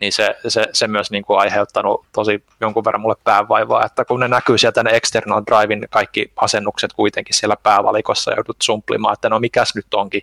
niin 0.00 0.12
se, 0.12 0.36
se, 0.48 0.66
se 0.72 0.88
myös 0.88 1.10
niin 1.10 1.24
kuin 1.24 1.40
aiheuttanut 1.40 2.06
tosi 2.12 2.44
jonkun 2.60 2.84
verran 2.84 3.00
mulle 3.00 3.16
päävaivaa, 3.24 3.86
että 3.86 4.04
kun 4.04 4.20
ne 4.20 4.28
näkyy 4.28 4.58
sieltä 4.58 4.82
ne 4.82 4.90
external 4.90 5.42
drivein 5.46 5.86
kaikki 5.90 6.32
asennukset 6.36 6.92
kuitenkin 6.92 7.34
siellä 7.34 7.56
päävalikossa 7.62 8.30
joudut 8.30 8.56
sumplimaan, 8.62 9.12
että 9.12 9.28
no 9.28 9.40
mikäs 9.40 9.74
nyt 9.74 9.94
onkin 9.94 10.22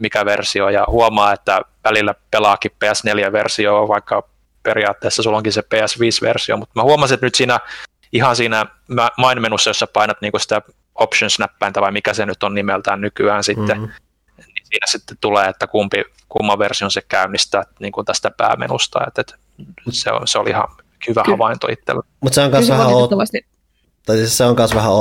mikä 0.00 0.24
versio, 0.24 0.68
ja 0.68 0.84
huomaa, 0.88 1.32
että 1.32 1.62
välillä 1.84 2.14
pelaakin 2.30 2.70
PS4-versio, 2.70 3.88
vaikka 3.88 4.28
periaatteessa 4.62 5.22
sulla 5.22 5.36
onkin 5.36 5.52
se 5.52 5.60
PS5-versio, 5.60 6.56
mutta 6.56 6.72
mä 6.74 6.82
huomasin, 6.82 7.14
että 7.14 7.26
nyt 7.26 7.34
siinä 7.34 7.60
ihan 8.12 8.36
siinä 8.36 8.66
main-menussa, 9.18 9.70
jossa 9.70 9.86
painat 9.86 10.20
niinku 10.20 10.38
sitä 10.38 10.62
options-näppäintä, 10.94 11.80
vai 11.80 11.92
mikä 11.92 12.14
se 12.14 12.26
nyt 12.26 12.42
on 12.42 12.54
nimeltään 12.54 13.00
nykyään 13.00 13.44
sitten, 13.44 13.78
mm-hmm. 13.78 13.92
niin 14.36 14.66
siinä 14.66 14.86
sitten 14.86 15.16
tulee, 15.20 15.48
että 15.48 15.66
kumpi, 15.66 16.04
kumman 16.28 16.58
version 16.58 16.90
se 16.90 17.02
käynnistää 17.02 17.62
niin 17.78 17.92
kuin 17.92 18.04
tästä 18.04 18.30
päämenusta, 18.30 18.98
että, 19.06 19.20
että 19.20 19.34
se, 19.90 20.10
on, 20.12 20.28
se 20.28 20.38
oli 20.38 20.50
ihan 20.50 20.68
hyvä 21.08 21.22
Ky- 21.22 21.30
havainto 21.30 21.68
itsellä. 21.70 22.02
Mutta 22.20 22.34
se 22.34 22.42
on 22.42 22.50
myös 22.50 22.68
vähän 22.68 22.88
tai 24.06 24.16
siis 24.16 24.38
se 24.38 24.44
on 24.44 24.56
myös 24.56 24.74
vähän 24.74 24.92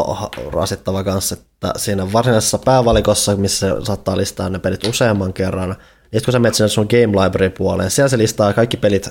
rasittava 0.54 1.04
kanssa, 1.04 1.36
että 1.36 1.74
siinä 1.78 2.14
varsinaisessa 2.14 2.58
päävalikossa, 2.58 3.36
missä 3.36 3.86
saattaa 3.86 4.18
listaa 4.18 4.50
ne 4.50 4.60
pelit 4.60 4.84
useamman 4.84 5.34
kerran, 5.34 5.76
ja 6.12 6.22
kun 6.22 6.32
sä 6.32 6.40
menet 6.40 6.56
sinne 6.56 6.70
sun 6.70 6.88
Game 6.90 7.24
Library 7.24 7.50
puoleen, 7.50 7.92
siellä 7.92 8.10
se 8.10 8.18
listaa 8.18 8.54
kaikki 8.54 8.78
pelit 8.78 9.10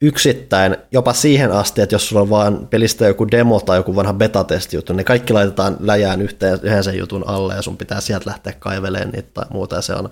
yksittäin, 0.00 0.76
jopa 0.92 1.12
siihen 1.12 1.52
asti, 1.52 1.80
että 1.80 1.94
jos 1.94 2.08
sulla 2.08 2.22
on 2.22 2.30
vaan 2.30 2.66
pelistä 2.66 3.06
joku 3.06 3.30
demo 3.30 3.60
tai 3.60 3.78
joku 3.78 3.96
vanha 3.96 4.12
beta-testi 4.12 4.76
juttu, 4.76 4.92
niin 4.92 5.04
kaikki 5.04 5.32
laitetaan 5.32 5.76
läjään 5.80 6.22
yhteen, 6.22 6.58
yhden 6.62 6.84
sen 6.84 6.98
jutun 6.98 7.28
alle 7.28 7.54
ja 7.54 7.62
sun 7.62 7.76
pitää 7.76 8.00
sieltä 8.00 8.30
lähteä 8.30 8.52
kaivelemaan 8.58 9.10
niitä 9.10 9.30
tai 9.34 9.44
muuta 9.50 9.76
ja 9.76 9.82
se 9.82 9.94
on 9.94 10.10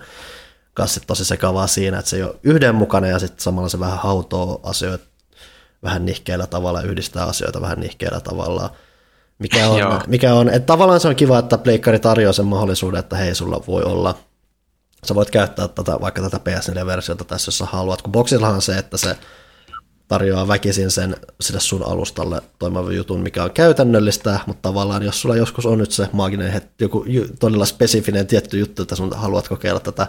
kanssa 0.73 1.01
tosi 1.07 1.25
sekavaa 1.25 1.67
siinä, 1.67 1.99
että 1.99 2.09
se 2.09 2.15
ei 2.15 2.23
ole 2.23 2.35
yhdenmukainen 2.43 3.09
ja 3.09 3.19
sitten 3.19 3.43
samalla 3.43 3.69
se 3.69 3.79
vähän 3.79 3.97
hautoo 3.97 4.59
asioita 4.63 5.05
vähän 5.83 6.05
nihkeellä 6.05 6.47
tavalla, 6.47 6.81
yhdistää 6.81 7.25
asioita 7.25 7.61
vähän 7.61 7.79
nihkeellä 7.79 8.19
tavalla. 8.19 8.71
Mikä 9.39 9.69
on, 9.69 10.01
mikä 10.07 10.33
on 10.33 10.49
että 10.49 10.65
tavallaan 10.65 10.99
se 10.99 11.07
on 11.07 11.15
kiva, 11.15 11.39
että 11.39 11.57
Pleikkari 11.57 11.99
tarjoaa 11.99 12.33
sen 12.33 12.45
mahdollisuuden, 12.45 12.99
että 12.99 13.15
hei, 13.15 13.35
sulla 13.35 13.63
voi 13.67 13.83
olla, 13.83 14.15
sä 15.05 15.15
voit 15.15 15.31
käyttää 15.31 15.67
tätä, 15.67 16.01
vaikka 16.01 16.21
tätä 16.21 16.37
PS4-versiota 16.37 17.23
tässä, 17.23 17.49
jos 17.49 17.57
sä 17.57 17.65
haluat, 17.65 18.01
kun 18.01 18.11
boksillahan 18.11 18.55
on 18.55 18.61
se, 18.61 18.77
että 18.77 18.97
se 18.97 19.17
tarjoaa 20.07 20.47
väkisin 20.47 20.91
sen 20.91 21.15
sille 21.41 21.59
sun 21.59 21.87
alustalle 21.87 22.41
toimivan 22.59 22.95
jutun, 22.95 23.21
mikä 23.21 23.43
on 23.43 23.51
käytännöllistä, 23.51 24.39
mutta 24.45 24.69
tavallaan 24.69 25.03
jos 25.03 25.21
sulla 25.21 25.35
joskus 25.35 25.65
on 25.65 25.77
nyt 25.77 25.91
se 25.91 26.09
maaginen 26.11 26.51
hetki, 26.51 26.83
joku 26.83 27.05
todella 27.39 27.65
spesifinen 27.65 28.27
tietty 28.27 28.59
juttu, 28.59 28.81
että 28.81 28.95
sun 28.95 29.15
haluat 29.15 29.47
kokeilla 29.47 29.79
tätä 29.79 30.07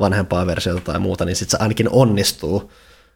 vanhempaa 0.00 0.46
versiota 0.46 0.80
tai 0.80 0.98
muuta, 0.98 1.24
niin 1.24 1.36
sitten 1.36 1.58
se 1.58 1.62
ainakin 1.62 1.88
onnistuu. 1.90 2.72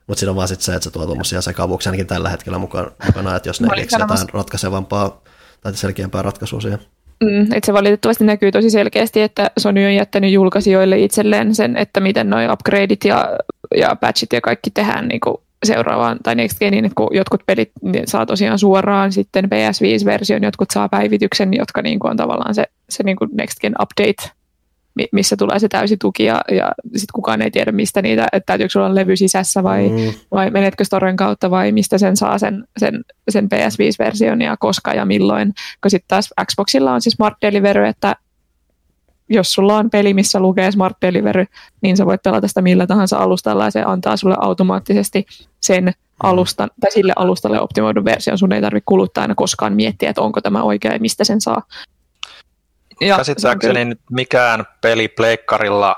Mutta 0.07 0.21
siinä 0.21 0.31
on 0.31 0.37
vaan 0.37 0.49
sit 0.49 0.61
se, 0.61 0.75
että 0.75 0.85
se 0.85 0.91
tuo 0.91 1.07
tuommoisia 1.07 1.43
sekavuuksia 1.43 1.91
ainakin 1.91 2.07
tällä 2.07 2.29
hetkellä 2.29 2.59
mukana, 2.59 2.91
mukana 3.07 3.37
että 3.37 3.49
jos 3.49 3.61
ne 3.61 3.69
keksii 3.75 4.01
jotain 4.01 4.29
ratkaisevampaa 4.33 5.23
tai 5.61 5.75
selkeämpää 5.77 6.23
ratkaisua 6.23 6.61
siihen. 6.61 6.79
Mm, 7.25 7.43
että 7.43 7.67
se 7.67 7.73
valitettavasti 7.73 8.25
näkyy 8.25 8.53
tosi 8.53 8.71
selkeästi, 8.71 9.21
että 9.21 9.51
Sony 9.59 9.87
on 9.87 9.95
jättänyt 9.95 10.33
julkaisijoille 10.33 10.99
itselleen 10.99 11.55
sen, 11.55 11.77
että 11.77 12.01
miten 12.01 12.31
nuo 12.31 12.53
upgradeit 12.53 13.05
ja, 13.05 13.39
ja 13.77 13.97
patchit 13.97 14.33
ja 14.33 14.41
kaikki 14.41 14.71
tehdään 14.71 15.09
niin 15.09 15.21
kuin 15.21 15.37
seuraavaan 15.65 16.19
tai 16.23 16.35
Next 16.35 16.59
Genin, 16.59 16.91
kun 16.95 17.09
jotkut 17.13 17.43
pelit 17.47 17.71
saa 18.07 18.27
tosiaan 18.27 18.59
suoraan 18.59 19.13
sitten 19.13 19.45
PS5-version, 19.45 20.43
jotkut 20.43 20.71
saa 20.71 20.89
päivityksen, 20.89 21.55
jotka 21.55 21.83
niin 21.83 21.99
kuin 21.99 22.11
on 22.11 22.17
tavallaan 22.17 22.55
se, 22.55 22.65
se 22.89 23.03
niin 23.03 23.17
kuin 23.17 23.31
Next 23.33 23.61
Gen 23.61 23.75
update 23.83 24.38
missä 25.13 25.37
tulee 25.37 25.59
se 25.59 25.69
täysi 25.69 25.97
tuki 25.97 26.25
ja, 26.25 26.41
ja 26.51 26.73
sitten 26.85 27.13
kukaan 27.13 27.43
ei 27.43 27.51
tiedä 27.51 27.73
mistä 27.73 28.03
niitä, 28.03 28.27
että 28.33 28.47
täytyykö 28.47 28.73
sulla 28.73 28.87
olla 28.87 28.95
levy 28.95 29.17
sisässä 29.17 29.63
vai, 29.63 29.89
mm. 29.89 30.13
vai 30.31 30.51
menetkö 30.51 30.85
storen 30.85 31.17
kautta 31.17 31.51
vai 31.51 31.73
mistä 31.73 31.99
sen 31.99 32.17
saa 32.17 32.39
sen, 32.39 32.65
sen, 32.79 33.05
sen 33.29 33.45
PS5-version 33.45 34.43
ja 34.43 34.57
koska 34.57 34.95
ja 34.95 35.05
milloin. 35.05 35.53
Kun 35.83 35.91
sitten 35.91 36.09
taas 36.09 36.35
Xboxilla 36.47 36.93
on 36.93 37.01
siis 37.01 37.15
Smart 37.15 37.35
Delivery, 37.43 37.87
että 37.87 38.17
jos 39.29 39.53
sulla 39.53 39.77
on 39.77 39.91
peli, 39.91 40.15
missä 40.15 40.41
lukee 40.41 40.73
Smart 40.73 40.97
Delivery, 41.03 41.45
niin 41.81 41.97
sä 41.97 42.07
voit 42.07 42.23
pelata 42.23 42.49
sitä 42.49 42.63
millä 42.63 42.87
tahansa 42.87 43.17
alustalla 43.17 43.65
ja 43.65 43.71
se 43.71 43.83
antaa 43.83 44.17
sulle 44.17 44.37
automaattisesti 44.41 45.27
sen 45.61 45.85
mm. 45.85 45.93
alustan, 46.23 46.71
tai 46.81 46.91
sille 46.93 47.13
alustalle 47.17 47.61
optimoidun 47.61 48.05
version. 48.05 48.39
Sun 48.39 48.53
ei 48.53 48.61
tarvitse 48.61 48.85
kuluttaa 48.87 49.23
aina 49.23 49.35
koskaan 49.35 49.73
miettiä, 49.73 50.11
että 50.11 50.23
onko 50.23 50.41
tämä 50.41 50.63
oikea 50.63 50.93
ja 50.93 50.99
mistä 51.01 51.25
sen 51.25 51.41
saa. 51.41 51.63
Ja, 53.01 53.17
Käsittääkseni 53.17 53.85
nyt 53.85 54.01
mikään 54.11 54.67
peli 54.81 55.09
pleikkarilla 55.09 55.97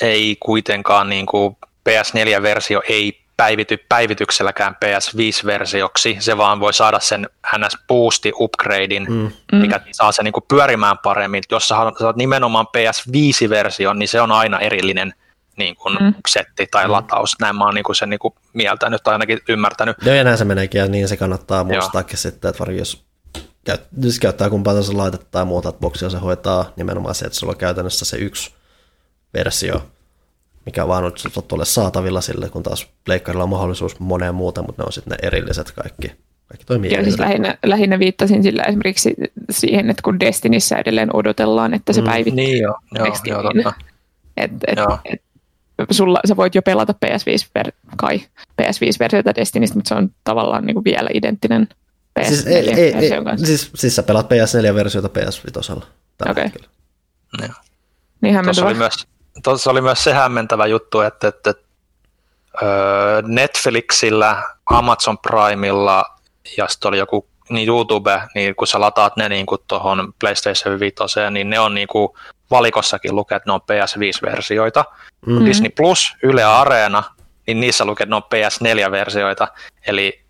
ei 0.00 0.36
kuitenkaan, 0.40 1.08
niin 1.08 1.26
kuin 1.26 1.56
PS4-versio 1.88 2.82
ei 2.88 3.26
päivity 3.36 3.76
päivitykselläkään 3.88 4.76
PS5-versioksi, 4.84 6.16
se 6.20 6.36
vaan 6.36 6.60
voi 6.60 6.74
saada 6.74 7.00
sen 7.00 7.28
NS 7.58 7.78
Boosti 7.88 8.32
upgradein, 8.34 9.06
mm. 9.08 9.58
mikä 9.58 9.80
saa 9.92 10.12
sen 10.12 10.24
niin 10.24 10.32
kuin 10.32 10.44
pyörimään 10.48 10.98
paremmin. 10.98 11.42
Jos 11.50 11.68
sä 11.68 11.74
saat 11.98 12.16
nimenomaan 12.16 12.66
PS5-version, 12.66 13.98
niin 13.98 14.08
se 14.08 14.20
on 14.20 14.32
aina 14.32 14.60
erillinen 14.60 15.14
niin 15.56 15.76
kuin 15.76 15.96
mm. 16.00 16.14
setti 16.28 16.66
tai 16.70 16.84
mm. 16.84 16.92
lataus. 16.92 17.32
Näin 17.40 17.56
mä 17.56 17.64
oon 17.64 17.74
niin 17.74 17.84
kuin 17.84 17.96
sen 17.96 18.10
niin 18.10 18.18
kuin 18.18 18.34
mieltänyt 18.52 19.02
tai 19.02 19.14
ainakin 19.14 19.38
ymmärtänyt. 19.48 19.96
Joo, 20.02 20.14
ja 20.14 20.24
näin 20.24 20.38
se 20.38 20.44
meneekin, 20.44 20.78
ja 20.78 20.86
niin 20.86 21.08
se 21.08 21.16
kannattaa 21.16 21.64
muistaakin 21.64 22.18
sitten, 22.18 22.48
että 22.48 22.58
varsinkin 22.58 23.05
jos 23.66 23.78
käyt, 23.78 24.02
siis 24.02 24.20
käyttää 24.20 24.50
kumpaa 24.50 24.72
tahansa 24.72 24.96
laitetta 24.96 25.26
tai 25.30 25.44
muuta, 25.44 25.68
että 25.68 25.80
boksia 25.80 26.10
se 26.10 26.18
hoitaa 26.18 26.72
nimenomaan 26.76 27.14
se, 27.14 27.26
että 27.26 27.38
sulla 27.38 27.52
on 27.52 27.58
käytännössä 27.58 28.04
se 28.04 28.16
yksi 28.16 28.54
versio, 29.34 29.86
mikä 30.66 30.88
vaan 30.88 31.04
nyt 31.04 31.52
ole 31.52 31.64
saatavilla 31.64 32.20
sille, 32.20 32.48
kun 32.48 32.62
taas 32.62 32.88
pleikkarilla 33.04 33.44
on 33.44 33.50
mahdollisuus 33.50 34.00
moneen 34.00 34.34
muuta, 34.34 34.62
mutta 34.62 34.82
ne 34.82 34.86
on 34.86 34.92
sitten 34.92 35.18
ne 35.22 35.26
erilliset 35.28 35.72
kaikki. 35.72 36.12
Kaikki 36.48 36.66
toimii 36.66 36.94
Joo, 36.94 37.02
siis 37.02 37.18
lähinnä, 37.18 37.58
lähinnä 37.66 37.98
viittasin 37.98 38.42
sillä 38.42 38.62
esimerkiksi 38.62 39.14
siihen, 39.50 39.90
että 39.90 40.02
kun 40.02 40.20
Destinissä 40.20 40.76
edelleen 40.76 41.16
odotellaan, 41.16 41.74
että 41.74 41.92
se 41.92 42.00
mm, 42.00 42.06
päivittyy. 42.06 42.44
Niin 42.44 42.62
joo, 42.62 42.78
joo, 42.94 43.06
joo 43.24 43.42
totta. 43.42 43.72
Et, 44.36 44.50
et, 44.66 44.76
joo. 44.76 44.98
Et, 45.04 45.20
sulla, 45.90 46.20
sä 46.28 46.36
voit 46.36 46.54
jo 46.54 46.62
pelata 46.62 46.94
PS5, 47.06 47.50
ver, 47.54 47.72
kai, 47.96 48.20
PS5-versiota 48.62 49.34
Destinistä, 49.34 49.76
mutta 49.76 49.88
se 49.88 49.94
on 49.94 50.10
tavallaan 50.24 50.66
niin 50.66 50.74
kuin 50.74 50.84
vielä 50.84 51.08
identtinen 51.14 51.68
PS4 52.20 52.24
siis, 52.24 52.46
ei, 52.46 52.72
ei, 52.72 52.94
ei, 52.94 53.10
siis, 53.44 53.70
siis 53.74 53.96
sä 53.96 54.02
pelaat 54.02 54.26
PS4-versiota 54.26 55.08
PS5. 55.08 55.82
Okei. 56.30 56.44
Okay. 56.46 57.50
Tuossa 58.44 58.66
oli, 58.66 58.74
myös, 58.74 59.06
tuossa 59.42 59.70
oli 59.70 59.80
myös 59.80 60.04
se 60.04 60.12
hämmentävä 60.12 60.66
juttu, 60.66 61.00
että, 61.00 61.28
että, 61.28 61.50
että 61.50 61.66
Netflixillä, 63.22 64.42
Amazon 64.70 65.18
Primella 65.18 66.04
ja 66.56 66.68
sitten 66.68 66.88
oli 66.88 66.98
joku 66.98 67.28
niin 67.48 67.68
YouTube, 67.68 68.22
niin 68.34 68.56
kun 68.56 68.66
sä 68.66 68.80
lataat 68.80 69.16
ne 69.16 69.28
niin 69.28 69.46
tuohon 69.68 70.12
PlayStation 70.20 70.80
5, 70.80 70.94
niin 71.30 71.50
ne 71.50 71.60
on 71.60 71.74
niin 71.74 71.88
kuin 71.88 72.08
valikossakin 72.50 73.16
lukee, 73.16 73.36
että 73.36 73.50
ne 73.50 73.52
on 73.52 73.60
PS5-versioita. 73.60 74.84
Mm-hmm. 75.26 75.46
Disney 75.46 75.70
Plus, 75.76 76.16
Yle 76.22 76.44
Areena, 76.44 77.02
niin 77.46 77.60
niissä 77.60 77.84
lukee, 77.84 78.04
että 78.04 78.10
ne 78.10 78.16
on 78.16 78.22
PS4-versioita. 78.22 79.48
Eli 79.86 80.25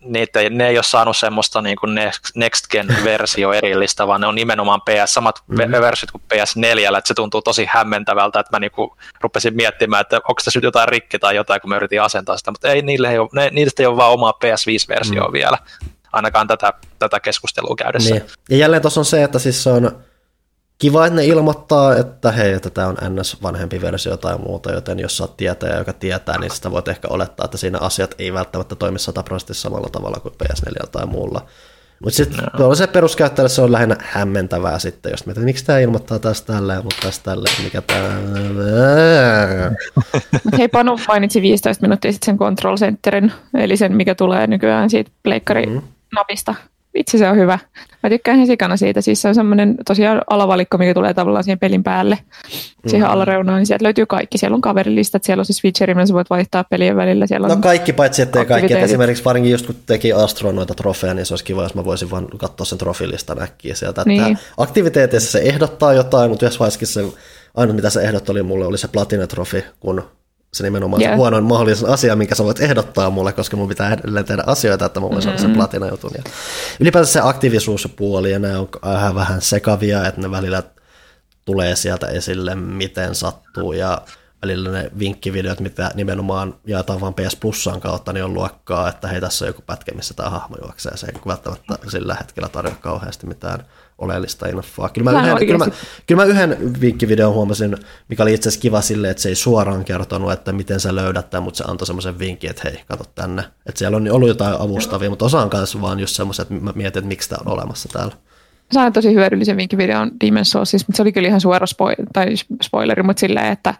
niitä, 0.00 0.40
ne 0.50 0.68
ei 0.68 0.76
ole 0.76 0.82
saanut 0.82 1.16
semmoista 1.16 1.62
niin 1.62 1.76
kuin 1.76 1.94
Next 2.34 2.66
Gen-versio 2.70 3.52
erillistä, 3.58 4.06
vaan 4.06 4.20
ne 4.20 4.26
on 4.26 4.34
nimenomaan 4.34 4.80
PS, 4.80 5.14
samat 5.14 5.42
mm-hmm. 5.46 5.72
versiot 5.72 6.10
kuin 6.10 6.22
PS4, 6.34 6.98
että 6.98 7.08
se 7.08 7.14
tuntuu 7.14 7.42
tosi 7.42 7.66
hämmentävältä, 7.68 8.40
että 8.40 8.56
mä 8.56 8.60
niin 8.60 8.70
kuin 8.70 8.90
rupesin 9.20 9.56
miettimään, 9.56 10.00
että 10.00 10.16
onko 10.16 10.40
tässä 10.44 10.58
nyt 10.58 10.64
jotain 10.64 10.88
rikki 10.88 11.18
tai 11.18 11.36
jotain, 11.36 11.60
kun 11.60 11.70
mä 11.70 11.76
yritin 11.76 12.02
asentaa 12.02 12.36
sitä, 12.36 12.50
mutta 12.50 12.68
ei, 12.68 12.82
niille 12.82 13.10
ei 13.10 13.18
ole, 13.18 13.28
ne, 13.34 13.50
niistä 13.52 13.82
ei 13.82 13.86
ole 13.86 13.96
vaan 13.96 14.12
omaa 14.12 14.34
PS5-versioa 14.44 15.20
mm-hmm. 15.20 15.32
vielä, 15.32 15.58
ainakaan 16.12 16.48
tätä, 16.48 16.72
tätä 16.98 17.20
keskustelua 17.20 17.76
käydessä. 17.76 18.14
Niin. 18.14 18.26
Ja 18.50 18.56
jälleen 18.56 18.82
tuossa 18.82 19.00
on 19.00 19.04
se, 19.04 19.22
että 19.22 19.38
siis 19.38 19.62
se 19.62 19.70
on 19.70 20.04
kiva, 20.80 21.06
että 21.06 21.16
ne 21.16 21.24
ilmoittaa, 21.24 21.96
että 21.96 22.32
hei, 22.32 22.52
että 22.52 22.70
tämä 22.70 22.86
on 22.86 22.96
NS 23.08 23.42
vanhempi 23.42 23.80
versio 23.80 24.16
tai 24.16 24.38
muuta, 24.38 24.72
joten 24.72 24.98
jos 24.98 25.16
sä 25.16 25.24
oot 25.24 25.36
tietäjä, 25.36 25.78
joka 25.78 25.92
tietää, 25.92 26.38
niin 26.38 26.50
sitä 26.50 26.70
voit 26.70 26.88
ehkä 26.88 27.08
olettaa, 27.10 27.44
että 27.44 27.56
siinä 27.56 27.78
asiat 27.78 28.14
ei 28.18 28.32
välttämättä 28.32 28.74
toimi 28.74 28.98
sataprosenttisesti 28.98 29.62
samalla 29.62 29.88
tavalla 29.92 30.20
kuin 30.20 30.34
PS4 30.44 30.86
tai 30.92 31.06
muulla. 31.06 31.46
Mutta 32.04 32.16
sitten 32.16 32.44
no. 32.58 32.74
se 32.74 32.86
peruskäyttäjälle 32.86 33.48
se 33.48 33.62
on 33.62 33.72
lähinnä 33.72 33.96
hämmentävää 34.00 34.78
sitten, 34.78 35.10
jos 35.10 35.26
mietit, 35.26 35.44
miksi 35.44 35.64
tämä 35.64 35.78
ilmoittaa 35.78 36.18
taas 36.18 36.42
tälleen, 36.42 36.84
mutta 36.84 37.02
taas 37.02 37.18
tälleen, 37.18 37.64
mikä 37.64 37.82
tämä... 37.82 38.08
hei, 40.58 40.68
Panu 40.68 40.98
mainitsi 41.08 41.42
15 41.42 41.82
minuuttia 41.82 42.12
sitten 42.12 42.26
sen 42.26 42.38
Control 42.38 42.76
Centerin, 42.76 43.32
eli 43.54 43.76
sen, 43.76 43.96
mikä 43.96 44.14
tulee 44.14 44.46
nykyään 44.46 44.90
siitä 44.90 45.10
pleikkari 45.22 45.66
mm-hmm. 45.66 45.88
Vitsi 46.94 47.18
se 47.18 47.28
on 47.28 47.36
hyvä. 47.36 47.58
Mä 48.02 48.10
tykkään 48.10 48.36
ihan 48.36 48.46
sikana 48.46 48.76
siitä. 48.76 49.00
Siis 49.00 49.22
se 49.22 49.28
on 49.28 49.34
semmoinen 49.34 49.76
tosiaan 49.86 50.22
alavalikko, 50.30 50.78
mikä 50.78 50.94
tulee 50.94 51.14
tavallaan 51.14 51.44
siihen 51.44 51.58
pelin 51.58 51.82
päälle. 51.82 52.18
Siihen 52.86 53.06
mm. 53.06 53.12
alareunaan, 53.12 53.58
niin 53.58 53.66
sieltä 53.66 53.84
löytyy 53.84 54.06
kaikki. 54.06 54.38
Siellä 54.38 54.54
on 54.54 54.60
kaverilistat, 54.60 55.24
siellä 55.24 55.40
on 55.40 55.44
siis 55.44 55.56
switcheri, 55.56 55.94
millä 55.94 56.06
sä 56.06 56.14
voit 56.14 56.30
vaihtaa 56.30 56.64
pelien 56.64 56.96
välillä. 56.96 57.26
Siellä 57.26 57.44
on 57.44 57.50
no 57.50 57.56
kaikki 57.56 57.92
paitsi 57.92 58.22
ettei 58.22 58.46
kaikki. 58.46 58.74
Et 58.74 58.82
esimerkiksi 58.82 59.24
varsinkin 59.24 59.52
just 59.52 59.66
kun 59.66 59.76
teki 59.86 60.12
Astro 60.12 60.52
noita 60.52 60.74
trofeja, 60.74 61.14
niin 61.14 61.26
se 61.26 61.32
olisi 61.32 61.44
kiva, 61.44 61.62
jos 61.62 61.74
mä 61.74 61.84
voisin 61.84 62.10
vaan 62.10 62.28
katsoa 62.36 62.64
sen 62.64 62.78
trofilistan 62.78 63.42
äkkiä 63.42 63.74
sieltä. 63.74 64.02
Niin. 64.06 64.38
Aktiviteetissa 64.56 65.30
se 65.30 65.38
ehdottaa 65.38 65.92
jotain, 65.92 66.30
mutta 66.30 66.44
jos 66.44 66.60
vaiheessa 66.60 66.86
se 66.86 67.04
ainut 67.54 67.76
mitä 67.76 67.90
se 67.90 68.00
ehdotti 68.00 68.32
oli 68.32 68.42
mulle 68.42 68.66
oli 68.66 68.78
se 68.78 68.88
Platina-trofi, 68.88 69.64
kun 69.80 70.02
se 70.54 70.62
nimenomaan 70.62 71.02
yeah. 71.02 71.12
se 71.12 71.16
huonoin 71.16 71.44
mahdollisen 71.44 71.88
asia, 71.88 72.16
minkä 72.16 72.34
sä 72.34 72.44
voit 72.44 72.60
ehdottaa 72.60 73.10
mulle, 73.10 73.32
koska 73.32 73.56
mun 73.56 73.68
pitää 73.68 73.92
edelleen 73.92 74.24
tehdä 74.24 74.44
asioita, 74.46 74.84
että 74.84 75.00
mä 75.00 75.02
voin 75.02 75.12
mm-hmm. 75.12 75.22
saada 75.22 75.38
sen 75.38 75.52
platina-jutun. 75.52 76.10
Ja 76.16 76.22
ylipäätään 76.80 77.12
se 77.12 77.20
aktiivisuuspuoli, 77.22 78.32
ja 78.32 78.38
ne 78.38 78.56
on 78.56 78.68
vähän, 78.84 79.14
vähän 79.14 79.42
sekavia, 79.42 80.06
että 80.06 80.20
ne 80.20 80.30
välillä 80.30 80.62
tulee 81.44 81.76
sieltä 81.76 82.06
esille, 82.06 82.54
miten 82.54 83.14
sattuu, 83.14 83.72
ja 83.72 84.02
välillä 84.42 84.70
ne 84.70 84.90
vinkkivideot, 84.98 85.60
mitä 85.60 85.90
nimenomaan 85.94 86.54
jaetaan 86.66 87.00
vain 87.00 87.14
PS 87.14 87.36
Plussaan 87.36 87.80
kautta, 87.80 88.12
niin 88.12 88.24
on 88.24 88.34
luokkaa, 88.34 88.88
että 88.88 89.08
hei, 89.08 89.20
tässä 89.20 89.44
on 89.44 89.46
joku 89.46 89.62
pätkä, 89.66 89.94
missä 89.94 90.14
tämä 90.14 90.30
hahmo 90.30 90.56
juoksee, 90.62 90.96
se 90.96 91.06
ei 91.06 91.20
välttämättä 91.26 91.78
sillä 91.88 92.14
hetkellä 92.14 92.48
tarjoa 92.48 92.76
kauheasti 92.80 93.26
mitään 93.26 93.64
oleellista 94.00 94.48
infoa. 94.48 94.88
Kyllä 94.88 95.12
mä, 95.12 95.22
yhden, 95.22 95.38
kyllä, 95.38 95.58
mä, 95.58 95.66
kyllä 96.06 96.22
mä 96.22 96.28
yhden 96.28 96.80
vinkkivideon 96.80 97.34
huomasin, 97.34 97.76
mikä 98.08 98.22
oli 98.22 98.34
itse 98.34 98.48
asiassa 98.48 98.62
kiva 98.62 98.80
silleen, 98.80 99.10
että 99.10 99.22
se 99.22 99.28
ei 99.28 99.34
suoraan 99.34 99.84
kertonut, 99.84 100.32
että 100.32 100.52
miten 100.52 100.80
sä 100.80 100.94
löydät 100.94 101.30
tämän, 101.30 101.44
mutta 101.44 101.58
se 101.58 101.64
antoi 101.66 101.86
semmoisen 101.86 102.18
vinkin, 102.18 102.50
että 102.50 102.62
hei, 102.64 102.80
kato 102.88 103.04
tänne. 103.14 103.42
Että 103.66 103.78
siellä 103.78 103.96
on 103.96 104.10
ollut 104.10 104.28
jotain 104.28 104.60
avustavia, 104.60 105.10
mutta 105.10 105.24
osa 105.24 105.40
on 105.40 105.50
kanssa 105.50 105.80
vaan 105.80 106.00
just 106.00 106.16
semmoiset, 106.16 106.50
että 106.50 106.64
mä 106.64 106.72
mietin, 106.74 107.00
että 107.00 107.08
miksi 107.08 107.28
tämä 107.28 107.40
on 107.46 107.52
olemassa 107.52 107.88
täällä. 107.92 108.14
Sain 108.72 108.92
tosi 108.92 109.14
hyödyllisen 109.14 109.56
vinkkivideon 109.56 110.10
Demon's 110.24 110.44
Soulsista, 110.44 110.88
mutta 110.88 110.96
se 110.96 111.02
oli 111.02 111.12
kyllä 111.12 111.28
ihan 111.28 111.40
suora 111.40 111.66
spoil- 111.66 112.06
tai 112.12 112.34
spoileri, 112.62 113.02
mutta 113.02 113.20
silleen, 113.20 113.52
että 113.52 113.74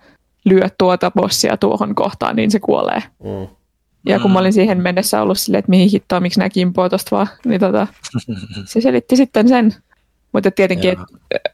lyö 0.45 0.68
tuota 0.79 1.11
bossia 1.11 1.57
tuohon 1.57 1.95
kohtaan, 1.95 2.37
niin 2.37 2.51
se 2.51 2.61
kuolee. 2.61 3.03
Mm. 3.25 3.49
Ja 4.07 4.21
kun 4.21 4.33
mä 4.33 4.39
olin 4.39 4.53
siihen 4.53 4.83
mennessä 4.83 5.23
ollut 5.23 5.39
silleen, 5.39 5.59
että 5.59 5.71
mihin 5.71 5.91
hittoa, 5.91 6.21
miksi 6.21 6.39
nää 6.39 6.49
kimpoo 6.49 6.89
tosta 6.89 7.16
vaan, 7.16 7.29
niin 7.45 7.61
tota, 7.61 7.87
se 8.71 8.81
selitti 8.81 9.16
sitten 9.16 9.49
sen. 9.49 9.75
Mutta 10.33 10.51
tietenkin 10.51 10.91
et, 10.91 10.99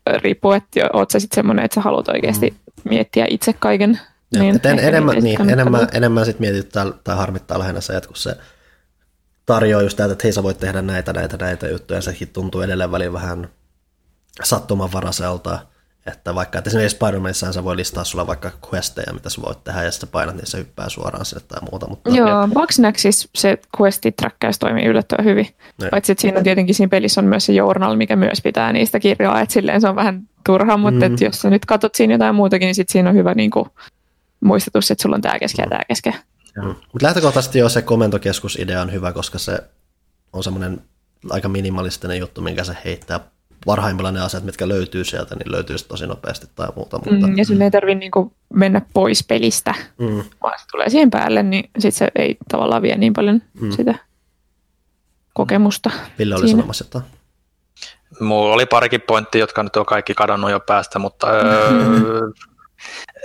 ö, 0.09 0.19
riippuu, 0.19 0.53
että 0.53 0.81
oot 0.93 1.11
sä 1.11 1.21
sitten 1.21 1.35
semmoinen, 1.37 1.65
että 1.65 1.75
sä 1.75 1.81
haluat 1.81 2.09
oikeasti 2.09 2.55
miettiä 2.85 3.27
itse 3.31 3.53
kaiken. 3.53 4.01
Joo, 4.33 4.43
Niin, 4.43 4.61
en, 4.65 4.79
enemmän, 4.79 5.17
niin, 5.17 5.51
enemmän, 5.51 5.89
enemmän 5.93 6.27
sit 6.27 6.41
mietityttää 6.41 6.87
tai 7.05 7.17
harmittaa 7.17 7.59
lähinnä 7.59 7.81
se, 7.81 7.97
että 7.97 8.07
kun 8.09 8.17
se 8.17 8.37
tarjoaa 9.47 9.83
just 9.83 9.97
täältä, 9.97 10.13
että 10.13 10.23
hei 10.25 10.33
sä 10.33 10.43
voit 10.43 10.59
tehdä 10.59 10.83
näitä, 10.83 11.13
näitä, 11.13 11.37
näitä 11.37 11.69
juttuja, 11.69 11.99
ja 11.99 12.03
sekin 12.03 12.29
tuntuu 12.29 12.61
edelleen 12.61 12.93
välillä 12.93 13.13
vähän 13.13 13.49
sattumanvaraiselta, 14.45 15.59
että 16.07 16.35
vaikka 16.35 16.59
että 16.59 16.71
esimerkiksi 16.71 16.97
Spider-Manissa 16.97 17.53
sä 17.53 17.65
voi 17.65 17.77
listaa 17.77 18.05
sulle 18.05 18.27
vaikka 18.27 18.51
questeja, 18.73 19.13
mitä 19.13 19.31
sä 19.31 19.43
voit 19.43 19.65
tehdä, 19.65 19.83
ja 19.83 19.91
sitten 19.91 20.09
painat, 20.09 20.35
niin 20.37 20.47
se 20.47 20.59
hyppää 20.59 20.89
suoraan 20.89 21.25
sinne 21.25 21.45
tai 21.49 21.61
muuta, 21.71 21.89
mutta 21.89 22.11
Joo, 22.11 22.49
Bugsnaxis 22.55 23.29
se 23.35 23.59
questi-träkkäys 23.81 24.59
toimii 24.59 24.85
yllättävän 24.85 25.25
hyvin. 25.25 25.47
Niin. 25.81 25.91
Paitsi 25.91 26.13
että 26.13 26.23
siinä 26.23 26.39
on 26.39 26.45
tietenkin 26.45 26.75
siinä 26.75 26.89
pelissä 26.89 27.21
on 27.21 27.25
myös 27.25 27.47
se 27.47 27.53
journal, 27.53 27.97
mikä 27.97 28.17
myös 28.17 28.41
pitää 28.43 28.73
niistä 28.73 29.01
kirjoa, 29.01 29.41
että 29.41 29.53
silleen 29.53 29.81
se 29.81 29.89
on 29.89 29.97
vähän 29.97 30.23
turha, 30.47 30.77
mutta 30.77 31.09
Mm. 31.09 31.13
mm. 31.13 31.19
jos 31.21 31.41
sä 31.41 31.51
nyt 31.51 31.65
katsot 31.65 31.95
siinä 31.95 32.15
jotain 32.15 32.35
muutakin, 32.35 32.67
niin 32.67 32.75
sit 32.75 32.89
siinä 32.89 33.11
on 33.11 33.17
hyvä 33.17 33.35
niin 33.35 33.51
kuin, 33.51 33.69
muistutus, 34.41 34.91
että 34.91 35.03
sulla 35.03 35.17
on 35.17 35.23
tämä 35.23 35.39
keskeä 35.39 35.65
ja 35.65 35.71
tämä 35.71 35.81
keskeä. 35.89 36.15
Mutta 36.63 37.07
lähtökohtaisesti 37.07 37.59
jo 37.59 37.69
se 37.69 37.83
komentokeskusidea 37.83 38.83
on 38.83 38.93
hyvä, 38.93 39.13
koska 39.13 39.39
se 39.39 39.59
on 40.33 40.45
semmoinen 40.45 40.81
aika 41.31 41.49
minimalistinen 41.49 42.19
juttu, 42.19 42.41
minkä 42.41 42.65
se 42.65 42.77
heittää 42.85 43.21
parhaimmillaan 43.67 44.15
ne 44.15 44.21
asiat, 44.21 44.45
mitkä 44.45 44.69
löytyy 44.69 45.05
sieltä, 45.05 45.35
niin 45.35 45.53
löytyy 45.53 45.77
tosi 45.89 46.07
nopeasti 46.07 46.47
tai 46.55 46.69
muuta. 46.77 46.99
Mutta, 47.11 47.27
Mm, 47.27 47.39
ja 47.39 47.45
sun 47.45 47.63
ei 47.63 47.71
tarvitse 47.71 47.99
niin 47.99 48.11
kuin, 48.11 48.33
mennä 48.55 48.83
pois 48.95 49.25
pelistä, 49.29 49.75
mm, 49.99 50.23
vaan 50.43 50.59
se 50.59 50.65
tulee 50.73 50.91
siihen 50.91 51.11
päälle, 51.11 51.43
niin 51.43 51.71
sit 51.79 51.95
se 51.95 52.09
ei 52.19 52.37
tavallaan 52.51 52.83
vie 52.83 52.97
niin 52.97 53.13
paljon 53.13 53.43
Mm. 53.61 53.67
mm. 53.67 53.73
sitä 53.73 53.95
kokemusta. 55.35 55.91
Ville 56.19 56.35
oli 56.35 56.47
siinä. 56.47 56.57
sanomassa 56.59 56.85
jotain. 56.85 57.05
Mulla 58.21 58.55
oli 58.55 58.67
parikin 58.67 59.01
pointtia, 59.01 59.39
jotka 59.39 59.63
nyt 59.63 59.77
on 59.77 59.87
kaikki 59.87 60.15
kadonnut 60.15 60.51
jo 60.51 60.61
päästä, 60.61 60.99
mutta 60.99 61.27
öö, 61.31 62.21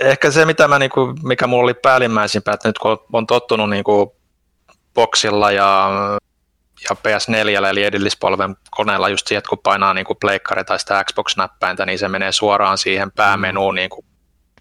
ehkä 0.00 0.30
se, 0.30 0.44
mitä 0.44 0.68
mä, 0.68 0.78
niinku, 0.78 1.14
mikä 1.22 1.46
mulla 1.46 1.62
oli 1.64 1.74
päällimmäisimpää, 1.74 2.54
että 2.54 2.68
nyt 2.68 2.78
kun 2.78 2.98
on 3.12 3.26
tottunut 3.26 3.70
niinku, 3.70 4.16
boksilla 4.94 5.50
ja, 5.52 5.90
ja 6.90 6.96
PS4 6.96 7.66
eli 7.70 7.84
edellispolven 7.84 8.56
koneella 8.70 9.08
just 9.08 9.26
siihen, 9.26 9.38
että 9.38 9.48
kun 9.48 9.58
painaa 9.58 9.94
niinku 9.94 10.14
pleikkari 10.14 10.64
tai 10.64 10.78
sitä 10.78 11.04
Xbox-näppäintä, 11.04 11.86
niin 11.86 11.98
se 11.98 12.08
menee 12.08 12.32
suoraan 12.32 12.78
siihen 12.78 13.12
päämenuun, 13.12 13.74
niinku, 13.74 14.04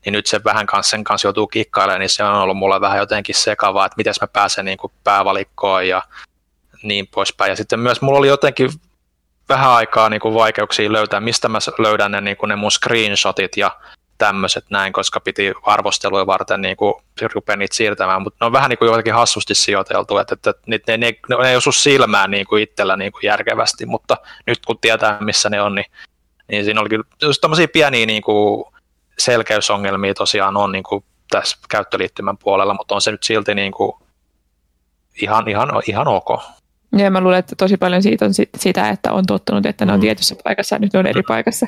niin 0.05 0.13
nyt 0.13 0.25
se 0.25 0.43
vähän 0.43 0.65
kanssa, 0.65 0.91
sen 0.91 1.03
kanssa 1.03 1.27
joutuu 1.27 1.47
kikkailemaan, 1.47 1.99
niin 1.99 2.09
se 2.09 2.23
on 2.23 2.33
ollut 2.33 2.57
mulle 2.57 2.81
vähän 2.81 2.97
jotenkin 2.97 3.35
sekavaa, 3.35 3.85
että 3.85 3.97
miten 3.97 4.13
mä 4.21 4.27
pääsen 4.27 4.65
niinku 4.65 4.91
päävalikkoon 5.03 5.87
ja 5.87 6.01
niin 6.83 7.07
poispäin. 7.07 7.49
Ja 7.49 7.55
sitten 7.55 7.79
myös 7.79 8.01
mulla 8.01 8.19
oli 8.19 8.27
jotenkin 8.27 8.69
vähän 9.49 9.71
aikaa 9.71 10.09
niin 10.09 10.21
kuin 10.21 10.33
vaikeuksia 10.33 10.91
löytää, 10.91 11.19
mistä 11.19 11.49
mä 11.49 11.59
löydän 11.77 12.11
ne, 12.11 12.21
niin 12.21 12.37
kuin 12.37 12.47
ne 12.47 12.55
mun 12.55 12.71
screenshotit 12.71 13.57
ja 13.57 13.71
tämmöiset 14.25 14.65
näin, 14.69 14.93
koska 14.93 15.19
piti 15.19 15.53
arvosteluja 15.63 16.25
varten 16.25 16.61
niin 16.61 16.77
kuin, 16.77 16.93
rupea 17.33 17.55
niitä 17.55 17.75
siirtämään, 17.75 18.21
mutta 18.21 18.37
ne 18.41 18.45
on 18.45 18.51
vähän 18.51 18.69
niin 18.69 18.77
kuin 18.77 18.87
jotenkin 18.87 19.13
hassusti 19.13 19.55
sijoiteltu, 19.55 20.17
että, 20.17 20.33
että 20.33 20.53
ne, 20.67 20.79
ne, 20.87 20.97
ne, 20.97 21.13
ne 21.41 21.49
ei 21.49 21.55
osu 21.55 21.71
silmään 21.71 22.31
niin 22.31 22.45
kuin 22.47 22.63
itsellä 22.63 22.97
niin 22.97 23.11
kuin 23.11 23.23
järkevästi, 23.23 23.85
mutta 23.85 24.17
nyt 24.47 24.65
kun 24.65 24.79
tietää 24.79 25.17
missä 25.19 25.49
ne 25.49 25.61
on, 25.61 25.75
niin, 25.75 25.85
niin 26.47 26.65
siinä 26.65 26.81
oli 26.81 26.89
kyllä 26.89 27.03
tämmöisiä 27.41 27.67
pieniä 27.67 28.05
niin 28.05 28.21
kuin 28.21 28.65
selkeysongelmia 29.19 30.13
tosiaan 30.13 30.57
on 30.57 30.71
niin 30.71 30.83
kuin 30.83 31.03
tässä 31.29 31.57
käyttöliittymän 31.69 32.37
puolella, 32.37 32.73
mutta 32.73 32.95
on 32.95 33.01
se 33.01 33.11
nyt 33.11 33.23
silti 33.23 33.55
niin 33.55 33.71
kuin 33.71 33.91
ihan, 35.21 35.49
ihan, 35.49 35.69
ihan 35.87 36.07
ok. 36.07 36.41
Ja 36.97 37.11
mä 37.11 37.21
luulen, 37.21 37.39
että 37.39 37.55
tosi 37.55 37.77
paljon 37.77 38.03
siitä 38.03 38.25
on 38.25 38.33
sit, 38.33 38.49
sitä, 38.57 38.89
että 38.89 39.13
on 39.13 39.25
tottunut, 39.25 39.65
että 39.65 39.85
ne 39.85 39.93
on 39.93 39.99
Mm. 39.99 40.01
tietyssä 40.01 40.35
paikassa 40.43 40.75
ja 40.75 40.79
nyt 40.79 40.93
ne 40.93 40.99
on 40.99 41.07
eri 41.07 41.23
paikassa. 41.27 41.67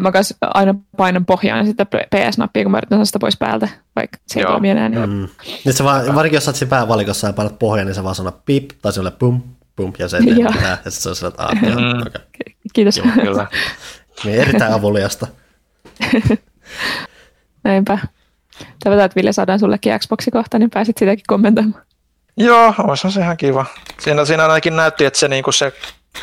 Mä 0.00 0.12
kanssa 0.12 0.34
aina 0.40 0.74
painan 0.96 1.24
pohjaan 1.24 1.66
sitä 1.66 1.86
PS-nappia, 2.14 2.62
kun 2.62 2.70
mä 2.70 2.78
yritän 2.78 2.96
saada 2.98 3.04
sitä 3.04 3.18
pois 3.18 3.36
päältä, 3.36 3.68
vaikka 3.96 4.18
se 4.26 4.40
ei 4.40 4.46
toimi 4.46 4.70
enää. 4.70 4.88
Niin. 4.88 5.10
Mm. 5.10 5.28
Nyt 5.64 5.76
se 5.76 5.84
vaan, 5.84 6.14
varsinkin 6.14 6.36
jos 6.36 6.44
sä 6.44 6.50
oot 6.50 6.56
siinä 6.56 6.70
päävalikossa 6.70 7.26
ja 7.26 7.32
painat 7.32 7.58
pohjaan, 7.58 7.86
niin 7.86 7.94
se 7.94 8.04
vaan 8.04 8.14
sanoo 8.14 8.40
pip, 8.46 8.70
tai 8.82 8.92
se 8.92 9.00
on 9.00 9.12
pum, 9.18 9.42
pum, 9.76 9.92
ja 9.98 10.08
se 10.08 10.20
mitään. 10.20 10.54
Ja 10.62 10.76
sitten 10.76 10.90
se 10.92 11.08
on 11.08 11.16
sillä, 11.16 11.28
että 11.28 11.42
aah, 11.42 11.62
joo, 11.62 11.74
Mm. 11.80 12.00
okei. 12.00 12.56
Kiitos. 12.72 12.96
Joo, 12.96 13.06
kyllä. 13.22 13.46
Niin 14.24 14.40
erittäin 14.40 14.72
avuliasta. 14.72 15.26
Näinpä. 17.64 17.98
Toivotaan, 18.84 19.06
että 19.06 19.16
Ville 19.16 19.32
saadaan 19.32 19.58
sullekin 19.58 19.98
Xboxi 19.98 20.30
kohta, 20.30 20.58
niin 20.58 20.70
pääsit 20.70 20.98
sitäkin 20.98 21.24
kommentoimaan. 21.26 21.82
Joo, 22.36 22.74
olisi 22.78 23.10
se 23.10 23.20
ihan 23.20 23.36
kiva. 23.36 23.66
Siinä, 24.00 24.24
siinä 24.24 24.42
ainakin 24.42 24.76
näytti, 24.76 25.04
että 25.04 25.18
se, 25.18 25.28
niin 25.28 25.44
kuin 25.44 25.54
se 25.54 25.72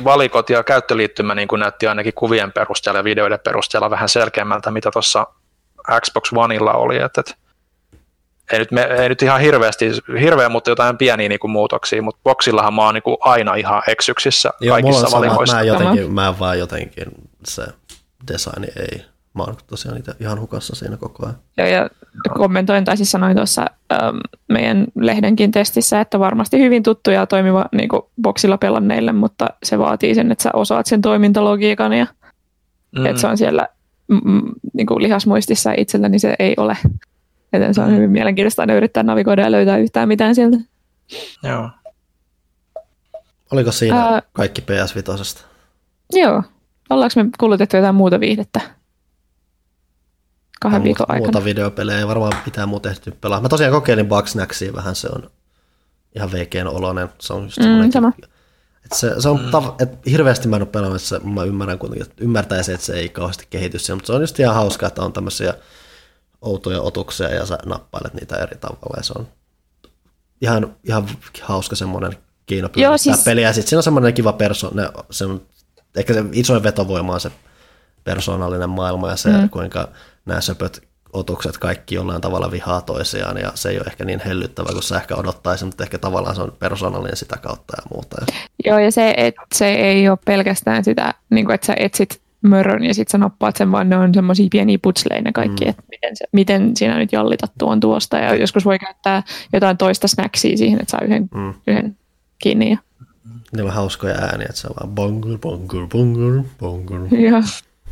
valikot 0.04 0.50
ja 0.50 0.64
käyttöliittymä 0.64 1.36
niin 1.36 1.48
kuin 1.48 1.60
näytti 1.60 1.88
ainakin 1.88 2.14
kuvien 2.14 2.52
perusteella 2.52 3.00
ja 3.00 3.04
videoiden 3.04 3.40
perusteella 3.40 3.90
vähän 3.90 4.10
selkeämmältä, 4.10 4.72
mitä 4.72 4.92
tuossa 4.92 5.28
Xbox 6.02 6.34
Oneilla 6.36 6.74
oli. 6.74 6.98
Että, 6.98 7.22
että 7.22 7.36
ei, 8.52 8.60
nyt, 8.60 8.72
me, 8.72 8.82
ei 8.82 9.10
nyt 9.10 9.22
ihan 9.22 9.42
hirveästi, 9.42 9.92
hirveä, 10.22 10.50
mutta 10.50 10.70
jotain 10.70 10.98
pieniä 10.98 11.30
niin 11.30 11.40
kuin 11.40 11.52
muutoksia, 11.52 12.02
mutta 12.02 12.22
Boxillahan 12.24 12.74
mä 12.74 12.86
oon 12.86 12.94
niin 12.94 13.04
kuin 13.04 13.18
aina 13.20 13.56
ihan 13.56 13.84
eksyksissä 13.88 14.50
Joo, 14.60 14.76
mulla 14.76 14.82
kaikissa 14.82 15.06
on 15.06 15.12
sama, 15.12 15.26
että 15.26 15.30
valikoissa. 15.30 15.56
mä, 15.56 15.64
jotenkin, 15.64 16.14
mä 16.14 16.40
vaan 16.40 16.60
jotenkin, 16.60 17.06
se 17.46 17.64
designi 18.28 18.68
ei, 18.80 19.06
mä 19.34 19.44
oon 19.44 19.56
tosiaan 19.68 19.96
niitä 19.96 20.16
ihan 20.20 20.40
hukassa 20.40 20.76
siinä 20.76 20.98
koko 20.98 21.26
ajan. 21.26 21.38
Joo, 21.58 21.68
ja 21.68 21.90
kommentoin 22.38 22.86
tai 22.86 22.98
siis 22.98 23.12
sanoin 23.12 23.38
tuossa 23.38 23.66
ähm, 23.92 24.18
meidän 24.48 24.88
lehdenkin 24.96 25.52
testissä, 25.52 26.02
että 26.02 26.20
varmasti 26.20 26.60
hyvin 26.60 26.84
tuttu 26.84 27.12
ja 27.12 27.28
toimiva 27.28 27.66
niin 27.72 27.90
kuin 27.90 28.02
boksilla 28.22 28.58
pelanneille, 28.58 29.12
mutta 29.12 29.48
se 29.64 29.80
vaatii 29.80 30.16
sen, 30.16 30.32
että 30.32 30.44
sä 30.44 30.50
osaat 30.54 30.86
sen 30.86 31.02
toimintalogiikan 31.02 31.94
ja 31.94 32.08
mm. 32.98 33.06
että 33.06 33.22
se 33.22 33.28
on 33.28 33.38
siellä 33.38 33.68
mm, 34.08 34.42
niin 34.74 34.88
kuin 34.88 35.04
lihasmuistissa 35.04 35.70
ja 35.70 35.76
itsellä, 35.78 36.10
niin 36.10 36.20
se 36.20 36.36
ei 36.40 36.54
ole. 36.58 36.78
Joten 37.54 37.74
se 37.74 37.82
on 37.82 37.96
hyvin 37.96 38.12
mielenkiintoista 38.12 38.62
aina 38.62 38.74
yrittää 38.74 39.04
navigoida 39.04 39.42
ja 39.42 39.52
löytää 39.52 39.78
yhtään 39.78 40.08
mitään 40.08 40.36
sieltä. 40.36 40.58
Joo. 41.44 41.70
Oliko 43.52 43.72
siinä 43.72 44.06
Ää- 44.06 44.22
kaikki 44.34 44.62
PS5? 44.62 45.44
Joo. 46.14 46.44
Ollaanko 46.90 47.24
me 47.24 47.30
kulutettu 47.40 47.76
jotain 47.76 47.96
muuta 47.96 48.20
viihdettä? 48.20 48.62
Kahden 50.62 50.84
viikon 50.84 51.04
muuta, 51.04 51.14
aikana. 51.14 51.26
muuta 51.32 51.44
videopelejä, 51.46 52.00
ei 52.00 52.08
varmaan 52.08 52.34
mitään 52.46 52.70
muuta 52.70 52.90
ehtinyt 52.90 53.22
pelaa. 53.22 53.42
Mä 53.42 53.50
tosiaan 53.50 53.74
kokeilin 53.74 54.08
Bugsnaxia 54.08 54.74
vähän, 54.74 54.96
se 54.96 55.08
on 55.16 55.32
ihan 56.16 56.32
veikeän 56.32 56.68
oloinen. 56.68 57.10
Se 57.20 57.34
on 57.34 57.44
just 57.44 57.58
Mm, 57.60 57.92
sama. 57.92 58.12
että 58.86 58.96
se, 58.98 59.14
se 59.22 59.30
on 59.30 59.40
tav- 59.40 59.76
et 59.80 59.90
hirveästi 60.06 60.48
mä 60.48 60.56
en 60.56 60.62
ole 60.62 60.70
pelannut, 60.70 60.96
että 61.02 61.08
se, 61.10 61.20
mä 61.20 61.44
ymmärrän 61.44 61.80
kuitenkin, 61.80 62.08
että 62.10 62.24
ymmärtäisin, 62.24 62.74
että 62.76 62.86
se 62.86 62.94
ei 62.94 63.10
kauheasti 63.10 63.48
kehity 63.50 63.80
siellä, 63.80 63.98
mutta 63.98 64.08
se 64.08 64.14
on 64.14 64.22
just 64.22 64.40
ihan 64.40 64.56
hauska, 64.56 64.88
että 64.88 65.02
on 65.02 65.14
tämmöisiä 65.14 65.54
outoja 66.42 66.82
otuksia 66.82 67.30
ja 67.30 67.46
sä 67.46 67.58
nappailet 67.66 68.14
niitä 68.14 68.36
eri 68.36 68.58
tavalla 68.58 68.98
ja 68.98 69.04
se 69.04 69.14
on 69.16 69.28
ihan, 70.42 70.76
ihan 70.84 71.08
hauska 71.42 71.76
semmoinen 71.76 72.18
keino 72.46 72.70
Joo, 72.76 72.98
siis- 72.98 73.24
peliä. 73.24 73.48
Ja 73.48 73.54
sitten 73.54 73.70
siinä 73.70 73.80
on 73.80 73.84
semmoinen 73.84 74.14
kiva 74.14 74.34
perso, 74.34 74.72
ne, 74.74 74.90
se 75.12 75.26
on, 75.26 75.42
ehkä 75.96 76.14
se 76.14 76.24
isoin 76.32 76.64
vetovoima 76.64 77.14
on 77.14 77.20
se 77.20 77.32
persoonallinen 78.04 78.70
maailma 78.70 79.10
ja 79.10 79.16
se, 79.16 79.30
mm. 79.30 79.50
kuinka 79.50 79.88
nämä 80.26 80.42
söpöt 80.42 80.92
otukset 81.14 81.58
kaikki 81.58 81.96
jollain 81.96 82.22
tavalla 82.22 82.52
vihaa 82.52 82.82
toisiaan 82.82 83.38
ja 83.38 83.52
se 83.56 83.70
ei 83.70 83.78
ole 83.78 83.86
ehkä 83.88 84.06
niin 84.06 84.22
hellyttävä 84.26 84.70
kuin 84.72 84.84
sä 84.84 84.98
ehkä 84.98 85.16
odottaisin, 85.16 85.68
mutta 85.68 85.84
ehkä 85.84 85.98
tavallaan 85.98 86.36
se 86.36 86.42
on 86.42 86.54
persoonallinen 86.60 87.18
sitä 87.18 87.38
kautta 87.38 87.74
ja 87.78 87.84
muuta. 87.94 88.26
Joo, 88.66 88.80
ja 88.80 88.92
se, 88.92 89.14
että 89.18 89.42
se 89.54 89.74
ei 89.74 90.10
ole 90.10 90.18
pelkästään 90.26 90.84
sitä, 90.84 91.14
niin 91.30 91.46
kuin, 91.46 91.56
että 91.56 91.68
sä 91.68 91.74
etsit 91.80 92.22
mörön 92.42 92.84
ja 92.84 92.94
sitten 92.94 93.12
sä 93.12 93.18
nappaat 93.18 93.56
sen, 93.56 93.72
vaan 93.72 93.90
ne 93.90 93.98
on 93.98 94.14
semmoisia 94.14 94.48
pieniä 94.52 94.78
putsleja 94.82 95.22
ne 95.22 95.32
kaikki, 95.32 95.64
mm. 95.64 95.70
että 95.70 95.84
miten, 95.90 96.16
se, 96.18 96.26
miten 96.32 96.78
siinä 96.78 96.98
nyt 96.98 97.12
jallitat 97.12 97.52
tuon 97.60 97.80
tuosta. 97.80 98.18
Ja 98.18 98.36
joskus 98.36 98.66
voi 98.66 98.80
käyttää 98.80 99.24
jotain 99.54 99.78
toista 99.78 100.08
snacksia 100.08 100.58
siihen, 100.58 100.82
että 100.82 100.92
saa 100.92 101.02
yhden, 101.06 101.30
Mm. 101.34 101.54
yhden 101.68 101.98
kiinni. 102.40 102.72
Ja, 102.72 102.78
niillä 103.56 103.70
on 103.70 103.76
hauskoja 103.76 104.16
ääniä, 104.16 104.48
että 104.50 104.62
se 104.62 104.68
on 104.68 104.76
vaan 104.80 104.96
bongur, 104.96 105.38
bongur, 105.40 105.88
bongur, 105.88 106.44
bongur. 106.60 107.08
ja, 107.20 107.44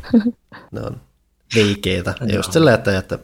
Ne 0.71 0.81
on 0.81 1.01
veikeitä. 1.55 2.13
Ja 2.27 2.35
just 2.35 2.51
silleen, 2.51 2.75
että, 2.75 2.97
että 2.97 3.19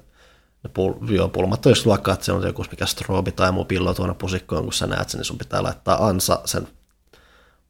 ne 0.63 0.69
pul, 0.73 0.93
joo, 1.09 1.29
pulmat 1.29 1.65
on 1.65 1.71
just 1.71 1.85
luokkaa, 1.85 2.13
että 2.13 2.25
se 2.25 2.31
on 2.31 2.43
joku 2.43 2.65
mikä 2.71 2.85
strobi 2.85 3.31
tai 3.31 3.51
muu 3.51 3.65
pillo 3.65 3.93
tuonne 3.93 4.15
pusikkoon, 4.15 4.63
kun 4.63 4.73
sä 4.73 4.87
näet 4.87 5.09
sen, 5.09 5.17
niin 5.17 5.25
sun 5.25 5.37
pitää 5.37 5.63
laittaa 5.63 6.07
ansa 6.07 6.41
sen 6.45 6.67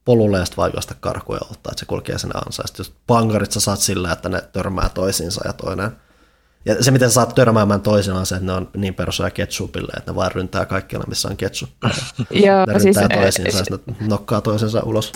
polulle 0.05 0.39
ja 0.39 0.45
sitten 0.45 0.57
vaan 0.57 0.71
juosta 0.73 0.95
karkuun 0.99 1.37
ja 1.41 1.47
ottaa, 1.51 1.71
että 1.71 1.79
se 1.79 1.85
kulkee 1.85 2.17
sinne 2.17 2.39
ansa. 2.45 2.63
Ja 2.63 2.67
sitten 2.67 2.83
just 2.83 2.93
pangarit 3.07 3.51
sä 3.51 3.59
saat 3.59 3.79
sillä, 3.79 4.11
että 4.11 4.29
ne 4.29 4.41
törmää 4.53 4.89
toisiinsa 4.89 5.41
ja 5.47 5.53
toinen. 5.53 5.91
Ja 6.65 6.83
se, 6.83 6.91
miten 6.91 7.09
sä 7.09 7.13
saat 7.13 7.35
törmäämään 7.35 7.81
toisinaan, 7.81 8.19
on 8.19 8.25
se, 8.25 8.35
että 8.35 8.45
ne 8.45 8.53
on 8.53 8.69
niin 8.77 8.93
persoja 8.93 9.29
ketsupille, 9.29 9.91
että 9.97 10.11
ne 10.11 10.15
vaan 10.15 10.31
ryntää 10.31 10.65
kaikkialla, 10.65 11.07
missä 11.07 11.27
on 11.27 11.37
ketsuppi. 11.37 11.87
ja 12.45 12.65
Ne 12.65 12.79
siis 12.79 12.97
ryntää 12.97 13.17
eh, 13.17 13.23
toisiinsa 13.23 13.57
ja 13.57 13.77
ne 13.87 14.07
nokkaa 14.07 14.41
toisensa 14.41 14.83
ulos. 14.83 15.11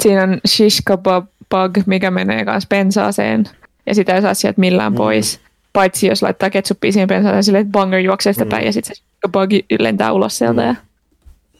Siinä 0.00 0.22
on 0.22 0.40
shish 0.46 0.82
kebab 0.86 1.26
bug, 1.50 1.86
mikä 1.86 2.10
menee 2.10 2.44
kanssa 2.44 2.66
pensaaseen. 2.68 3.44
Ja 3.86 3.94
sitä 3.94 4.14
ei 4.14 4.22
saa 4.22 4.34
sieltä 4.34 4.60
millään 4.60 4.92
mm. 4.92 4.96
pois. 4.96 5.40
Paitsi 5.72 6.06
jos 6.06 6.22
laittaa 6.22 6.50
ketsuppia 6.50 6.92
siihen 6.92 7.08
pensaaseen 7.08 7.44
silleen, 7.44 7.62
että 7.62 7.72
banger 7.72 8.00
juoksee 8.00 8.32
sitä 8.32 8.44
Mm. 8.44 8.48
päin 8.48 8.66
ja 8.66 8.72
sitten 8.72 8.96
se 8.96 9.02
shish 9.02 9.20
kebab 9.22 9.50
lentää 9.78 10.12
ulos 10.12 10.38
sieltä. 10.38 10.62
Ja 10.62 10.74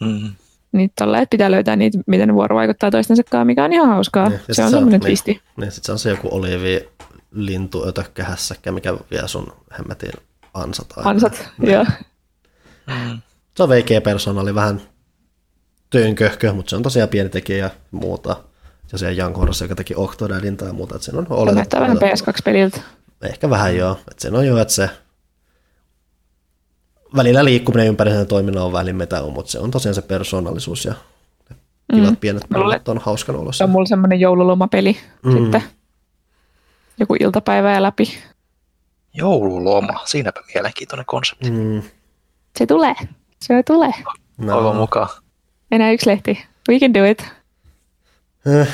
Mm. 0.01 0.31
Niin 0.73 0.93
tolleen, 0.99 1.23
että 1.23 1.31
pitää 1.31 1.51
löytää 1.51 1.77
niitä, 1.77 1.99
miten 2.07 2.29
ne 2.29 2.35
vuorovaikuttaa 2.35 2.91
toistensa 2.91 3.23
kanssa, 3.31 3.45
mikä 3.45 3.65
on 3.65 3.73
ihan 3.73 3.89
hauskaa. 3.89 4.29
Niin, 4.29 4.41
ja 4.49 4.55
se 4.55 4.63
on 4.63 4.71
se 4.71 4.77
on- 4.77 4.81
semmoinen 4.81 5.01
niin. 5.01 5.07
twisti. 5.07 5.41
Niin 5.57 5.73
sit 5.73 5.85
se 5.85 5.93
on 5.93 5.99
se 5.99 6.11
joku 6.11 6.29
oliivi 6.31 6.89
lintu 7.33 7.89
ötökkähässäkkä, 7.89 8.73
mikä 8.73 8.95
vie 9.11 9.29
sun 9.29 9.53
hemmetin 9.79 10.11
ansat. 10.55 10.87
aina. 10.97 11.11
Ansat, 11.11 11.49
Niin. 11.59 11.73
joo. 11.73 11.85
Mm. 12.87 13.19
Se 13.55 13.63
on 13.63 13.69
veikeä 13.69 14.01
persoonali, 14.01 14.55
vähän 14.55 14.81
työnköhkö, 15.91 16.53
mutta 16.53 16.71
se 16.71 16.77
on 16.77 16.83
tosiaan 16.83 17.09
pieni 17.09 17.29
tekijä 17.31 17.59
ja 17.59 17.71
muuta. 17.91 18.37
Ja 18.93 18.99
se 18.99 19.13
Jan 19.13 19.33
Kors, 19.33 19.61
joka 19.61 19.75
teki 19.75 19.95
Octodadin 19.97 20.57
tai 20.57 20.73
muuta, 20.73 20.95
että 20.95 21.05
siinä 21.05 21.19
on 21.19 21.27
Se 21.27 21.33
oletettu. 21.35 21.55
näyttää 21.55 21.81
vähän 21.81 21.97
PS2-peliltä. 21.97 22.81
Ehkä 23.23 23.51
vähän 23.51 23.77
joo, 23.77 23.93
että 23.93 24.15
siinä 24.23 24.39
on 24.39 24.47
jo, 24.47 24.57
että 24.59 24.75
se 24.75 24.91
välillä 27.17 27.45
liikkuminen 27.45 27.87
ympäri 27.87 28.11
sen 28.11 28.27
toiminnan 28.27 28.65
on 28.65 28.73
välin 28.73 28.97
metäu, 28.97 29.31
mutta 29.31 29.51
se 29.53 29.59
on 29.59 29.71
tosiaan 29.71 29.95
se 29.95 30.03
persoonallisuus 30.03 30.85
ja 30.85 30.95
ne 31.51 31.57
kivat 31.95 32.11
Mm. 32.11 32.17
pienet 32.17 32.43
pallot 32.53 32.89
on 32.89 32.99
hauskan 32.99 33.35
Se 33.35 33.41
olossa. 33.41 33.65
on 33.65 33.71
mulla 33.71 33.87
semmoinen 33.87 34.21
joululomapeli 34.21 34.97
Mm. 35.23 35.33
sitten. 35.33 35.63
Joku 37.01 37.17
iltapäivä 37.21 37.73
ja 37.73 37.83
läpi. 37.83 38.19
Joululoma, 39.15 40.01
siinäpä 40.05 40.41
mielenkiintoinen 40.55 41.07
konsepti. 41.07 41.51
Mm, 41.51 41.83
Se 42.59 42.67
tulee. 42.67 42.95
Se 43.43 43.63
tulee. 43.63 43.93
no. 44.39 44.53
Toivon 44.55 44.77
mukaan. 44.77 45.09
Enää 45.71 45.91
yksi 45.91 46.07
lehti. 46.07 46.45
We 46.69 46.79
can 46.79 46.95
do 46.95 47.05
it. 47.05 47.25
Eh, 48.47 48.69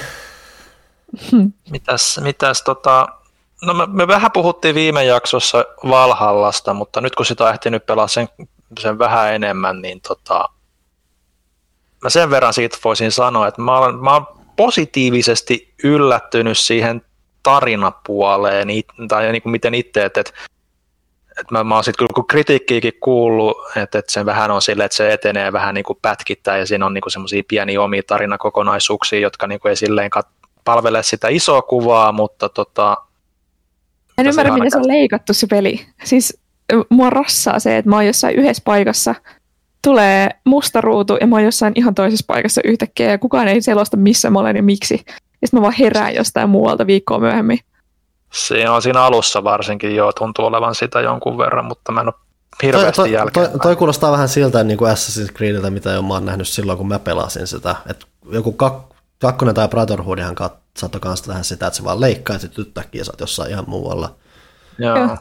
Mitäs, 1.70 2.20
mitäs 2.22 2.62
tota, 2.62 3.08
no 3.62 3.74
me, 3.74 3.86
me 3.86 4.08
vähän 4.08 4.32
puhuttiin 4.32 4.74
viime 4.74 5.04
jaksossa 5.04 5.64
Valhallasta, 5.88 6.74
mutta 6.74 7.00
nyt 7.00 7.14
kun 7.14 7.26
sitä 7.26 7.44
on 7.44 7.50
ehtinyt 7.50 7.86
pelaa 7.86 8.08
sen, 8.08 8.28
sen 8.80 8.98
vähän 8.98 9.34
enemmän, 9.34 9.82
niin 9.82 10.00
tota, 10.00 10.48
mä 12.02 12.10
sen 12.10 12.30
verran 12.30 12.54
siitä 12.54 12.78
voisin 12.84 13.12
sanoa, 13.12 13.48
että 13.48 13.62
mä 13.62 13.78
olen, 13.78 13.94
mä 13.94 14.14
olen 14.14 14.26
positiivisesti 14.56 15.74
yllättynyt 15.84 16.58
siihen 16.58 17.02
tarinapuoleen, 17.42 18.68
tai 19.08 19.32
niin 19.32 19.42
kuin 19.42 19.50
miten 19.50 19.74
itse, 19.74 20.04
että, 20.04 20.20
että, 20.20 20.32
että 21.40 21.54
mä, 21.54 21.64
mä 21.64 21.74
oon 21.74 21.84
sitten 21.84 21.98
kyllä 21.98 22.14
kun 22.14 22.26
kritiikkiäkin 22.26 22.92
kuullut, 23.00 23.56
että, 23.76 23.98
että 23.98 24.12
se 24.12 24.26
vähän 24.26 24.50
on 24.50 24.62
silleen, 24.62 24.84
että 24.84 24.96
se 24.96 25.12
etenee 25.12 25.52
vähän 25.52 25.74
niin 25.74 25.84
kuin 25.84 25.98
pätkittäin 26.02 26.60
ja 26.60 26.66
siinä 26.66 26.86
on 26.86 26.94
niin 26.94 27.02
kuin 27.02 27.12
semmoisia 27.12 27.42
pieniä 27.48 27.82
omia 27.82 28.02
tarinakokonaisuuksia, 28.06 29.20
jotka 29.20 29.46
niin 29.46 29.60
kuin 29.60 29.70
ei 29.70 29.76
silleen 29.76 30.10
kat- 30.18 30.48
palvele 30.64 31.02
sitä 31.02 31.28
isoa 31.28 31.62
kuvaa, 31.62 32.12
mutta 32.12 32.48
tota, 32.48 32.96
En 34.18 34.26
ymmärrä, 34.26 34.54
miten 34.54 34.70
se 34.70 34.78
on 34.78 34.88
leikattu 34.88 35.34
se 35.34 35.46
peli. 35.46 35.86
Siis 36.04 36.38
mua 36.88 37.10
rassaa 37.10 37.58
se, 37.58 37.76
että 37.76 37.88
mä 37.88 37.96
oon 37.96 38.06
jossain 38.06 38.36
yhdessä 38.36 38.62
paikassa, 38.64 39.14
tulee 39.82 40.30
musta 40.44 40.80
ruutu 40.80 41.16
ja 41.20 41.26
mä 41.26 41.36
oon 41.36 41.44
jossain 41.44 41.72
ihan 41.76 41.94
toisessa 41.94 42.24
paikassa 42.26 42.60
yhtäkkiä 42.64 43.10
ja 43.10 43.18
kukaan 43.18 43.48
ei 43.48 43.60
selosta 43.60 43.96
missä 43.96 44.30
mä 44.30 44.38
olen 44.38 44.56
ja 44.56 44.62
miksi. 44.62 45.04
Ja 45.06 45.48
sitten 45.48 45.60
mä 45.60 45.62
vaan 45.62 45.74
herään 45.78 46.14
jostain 46.14 46.50
muualta 46.50 46.86
viikkoa 46.86 47.18
myöhemmin. 47.18 47.58
Siinä 48.36 48.72
on 48.72 48.82
siinä 48.82 49.02
alussa 49.02 49.44
varsinkin 49.44 49.96
jo 49.96 50.12
tuntuu 50.12 50.44
olevan 50.46 50.74
sitä 50.74 51.00
jonkun 51.00 51.38
verran, 51.38 51.64
mutta 51.64 51.92
mä 51.92 52.00
en 52.00 52.06
ole 52.06 52.14
Toi, 52.14 52.66
hirveästi 52.66 52.96
toi, 52.96 53.12
jälkeen. 53.12 53.50
toi, 53.50 53.60
toi, 53.60 53.76
kuulostaa 53.76 54.12
vähän 54.12 54.28
siltä 54.28 54.64
niin 54.64 54.78
kuin 54.78 54.92
Assassin's 54.92 55.32
Creediltä, 55.32 55.70
mitä 55.70 55.90
jo 55.90 56.02
mä 56.02 56.14
oon 56.14 56.24
nähnyt 56.26 56.48
silloin, 56.48 56.78
kun 56.78 56.88
mä 56.88 56.98
pelasin 56.98 57.46
sitä. 57.46 57.76
Et 57.90 58.06
joku 58.30 58.52
kak, 58.52 58.74
kakkonen 59.18 59.54
tai 59.54 59.68
Brotherhoodihan 59.68 60.34
kat, 60.34 60.54
saattoi 60.78 61.00
kanssa 61.00 61.26
tehdä 61.26 61.42
sitä, 61.42 61.66
että 61.66 61.76
se 61.76 61.84
vaan 61.84 62.00
leikkaa 62.00 62.36
ja 62.36 62.40
sitten 62.40 62.64
yhtäkkiä 62.66 63.04
sä 63.04 63.12
oot 63.12 63.20
jossain 63.20 63.50
ihan 63.50 63.64
muualla. 63.68 64.14
Joo. 64.78 64.96
Joo. 64.96 65.16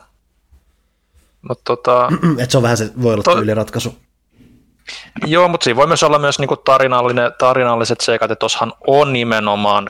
Mutta 1.50 1.62
tota, 1.76 2.10
Et 2.44 2.52
se 2.52 2.58
on 2.58 2.64
vähän 2.64 2.78
se, 2.78 2.92
voi 3.02 3.14
olla 3.14 3.24
Toi- 3.24 3.36
tyyliratkaisu. 3.36 3.96
joo, 5.26 5.48
mutta 5.48 5.64
siinä 5.64 5.78
voi 5.78 5.88
myös 5.88 6.04
olla 6.04 6.20
myös 6.20 6.40
niinku 6.40 6.58
tarinallinen, 6.58 7.32
tarinalliset 7.40 8.02
seikat, 8.02 8.32
että 8.32 8.40
tossahan 8.40 8.74
on 8.88 9.14
nimenomaan 9.14 9.90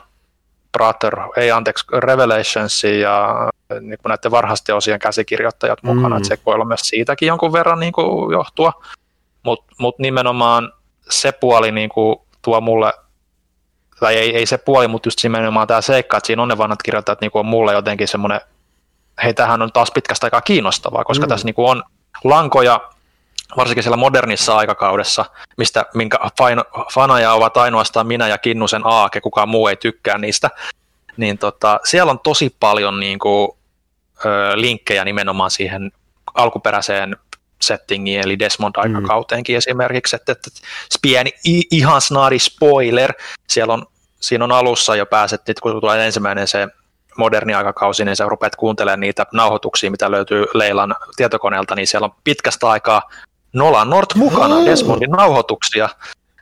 Brother, 0.76 1.14
ei 1.36 1.50
anteeksi, 1.50 1.86
Revelations 1.92 2.84
ja 2.84 3.48
niin 3.80 3.98
kuin 4.02 4.10
näiden 4.10 4.30
varhaisten 4.30 4.74
osien 4.74 4.98
käsikirjoittajat 4.98 5.82
mukana, 5.82 6.08
Mm. 6.08 6.16
että 6.16 6.28
se 6.28 6.38
voi 6.46 6.54
olla 6.54 6.64
myös 6.64 6.80
siitäkin 6.80 7.26
jonkun 7.26 7.52
verran 7.52 7.80
niin 7.80 7.92
kuin 7.92 8.32
johtua, 8.32 8.72
mutta 9.42 9.74
mut 9.78 9.98
nimenomaan 9.98 10.72
se 11.10 11.32
puoli 11.32 11.72
niin 11.72 11.88
kuin 11.88 12.16
tuo 12.42 12.60
mulle, 12.60 12.92
tai 14.00 14.16
ei, 14.16 14.36
ei 14.36 14.46
se 14.46 14.58
puoli, 14.58 14.88
mutta 14.88 15.06
just 15.06 15.22
nimenomaan 15.22 15.66
tämä 15.66 15.80
seikka, 15.80 16.16
että 16.16 16.26
siinä 16.26 16.42
on 16.42 16.48
ne 16.48 16.58
vanhat 16.58 16.82
kirjoittajat 16.82 17.20
niin 17.20 17.30
kuin 17.30 17.40
on 17.40 17.46
mulle 17.46 17.72
jotenkin 17.72 18.08
semmoinen, 18.08 18.40
hei 19.24 19.34
tämähän 19.34 19.62
on 19.62 19.72
taas 19.72 19.90
pitkästä 19.94 20.26
aikaa 20.26 20.40
kiinnostavaa, 20.40 21.04
koska 21.04 21.26
mm. 21.26 21.28
tässä 21.28 21.44
niin 21.46 21.54
kuin 21.54 21.70
on 21.70 21.82
lankoja, 22.24 22.80
varsinkin 23.56 23.82
siellä 23.82 23.96
modernissa 23.96 24.56
aikakaudessa, 24.56 25.24
mistä, 25.56 25.84
minkä 25.94 26.18
faino- 26.18 26.86
fanaja 26.94 27.32
ovat 27.32 27.56
ainoastaan 27.56 28.06
minä 28.06 28.28
ja 28.28 28.38
Kinnusen 28.38 28.82
Aake, 28.84 29.20
kukaan 29.20 29.48
muu 29.48 29.68
ei 29.68 29.76
tykkää 29.76 30.18
niistä, 30.18 30.50
niin 31.16 31.38
tota, 31.38 31.80
siellä 31.84 32.10
on 32.10 32.18
tosi 32.18 32.56
paljon 32.60 33.00
niin 33.00 33.18
kuin, 33.18 33.50
ö, 34.24 34.52
linkkejä 34.54 35.04
nimenomaan 35.04 35.50
siihen 35.50 35.92
alkuperäiseen 36.34 37.16
settingiin, 37.62 38.20
eli 38.20 38.38
Desmond-aikakauteenkin 38.38 39.56
esimerkiksi, 39.56 40.16
että, 40.16 40.32
että 40.32 40.50
pieni 41.02 41.32
ihan 41.70 42.00
snari 42.00 42.38
spoiler, 42.38 43.12
siellä 43.48 43.74
on, 43.74 43.86
siinä 44.20 44.44
on 44.44 44.52
alussa 44.52 44.96
jo 44.96 45.06
pääset, 45.06 45.42
nyt 45.48 45.60
kun 45.60 45.80
tulee 45.80 46.06
ensimmäinen 46.06 46.48
se 46.48 46.68
moderni 47.16 47.54
aikakausi, 47.54 48.04
niin 48.04 48.16
sä 48.16 48.24
rupeat 48.24 48.56
kuuntelemaan 48.56 49.00
niitä 49.00 49.26
nauhoituksia, 49.32 49.90
mitä 49.90 50.10
löytyy 50.10 50.46
Leilan 50.54 50.94
tietokoneelta, 51.16 51.74
niin 51.74 51.86
siellä 51.86 52.04
on 52.04 52.14
pitkästä 52.24 52.68
aikaa 52.68 53.02
Nolan 53.52 53.90
North 53.90 54.16
mukana. 54.16 54.64
Desmondin 54.64 55.10
nauhoituksia, 55.10 55.88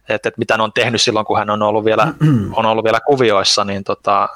että, 0.08 0.28
että 0.28 0.38
mitä 0.38 0.56
ne 0.56 0.62
on 0.62 0.72
tehnyt 0.72 1.02
silloin, 1.02 1.26
kun 1.26 1.38
hän 1.38 1.50
on 1.50 1.62
ollut 1.62 1.84
vielä, 1.84 2.14
on 2.58 2.66
ollut 2.66 2.84
vielä 2.84 3.00
kuvioissa, 3.00 3.64
niin 3.64 3.84
tota, 3.84 4.28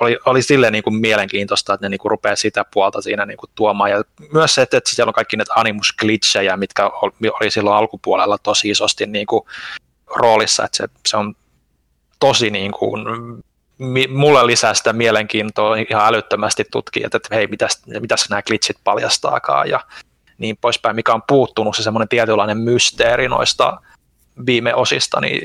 oli, 0.00 0.18
oli 0.26 0.42
silleen 0.42 0.72
niin 0.72 0.82
kuin 0.82 0.96
mielenkiintoista, 0.96 1.74
että 1.74 1.86
ne 1.86 1.88
niin 1.88 1.98
kuin 1.98 2.10
rupeaa 2.10 2.36
sitä 2.36 2.64
puolta 2.72 3.02
siinä 3.02 3.26
niin 3.26 3.36
kuin 3.36 3.50
tuomaan. 3.54 3.90
Ja 3.90 4.02
myös 4.32 4.54
se, 4.54 4.62
että, 4.62 4.76
että 4.76 4.90
siellä 4.90 5.10
on 5.10 5.14
kaikki 5.14 5.36
näitä 5.36 5.54
animus-glitchejä, 5.54 6.56
mitkä 6.56 6.90
oli, 7.40 7.50
silloin 7.50 7.76
alkupuolella 7.76 8.38
tosi 8.38 8.70
isosti 8.70 9.06
niin 9.06 9.26
kuin 9.26 9.42
roolissa, 10.16 10.64
että 10.64 10.76
se, 10.76 10.88
se 11.08 11.16
on 11.16 11.34
tosi 12.20 12.50
niin 12.50 12.72
kuin, 12.72 13.04
mulle 14.08 14.46
lisää 14.46 14.74
sitä 14.74 14.92
mielenkiintoa 14.92 15.76
ihan 15.90 16.06
älyttömästi 16.06 16.64
tutkia, 16.72 17.06
että, 17.06 17.16
että 17.16 17.34
hei, 17.34 17.46
mitäs, 17.46 17.82
mitäs 18.00 18.30
nämä 18.30 18.42
glitchit 18.42 18.76
paljastaakaan 18.84 19.68
ja 19.68 19.80
niin 20.38 20.56
poispäin, 20.60 20.96
mikä 20.96 21.14
on 21.14 21.22
puuttunut 21.28 21.76
se 21.76 21.82
semmoinen 21.82 22.08
tietynlainen 22.08 22.58
mysteeri 22.58 23.28
noista 23.28 23.80
viime 24.46 24.74
osista, 24.74 25.20
niin 25.20 25.40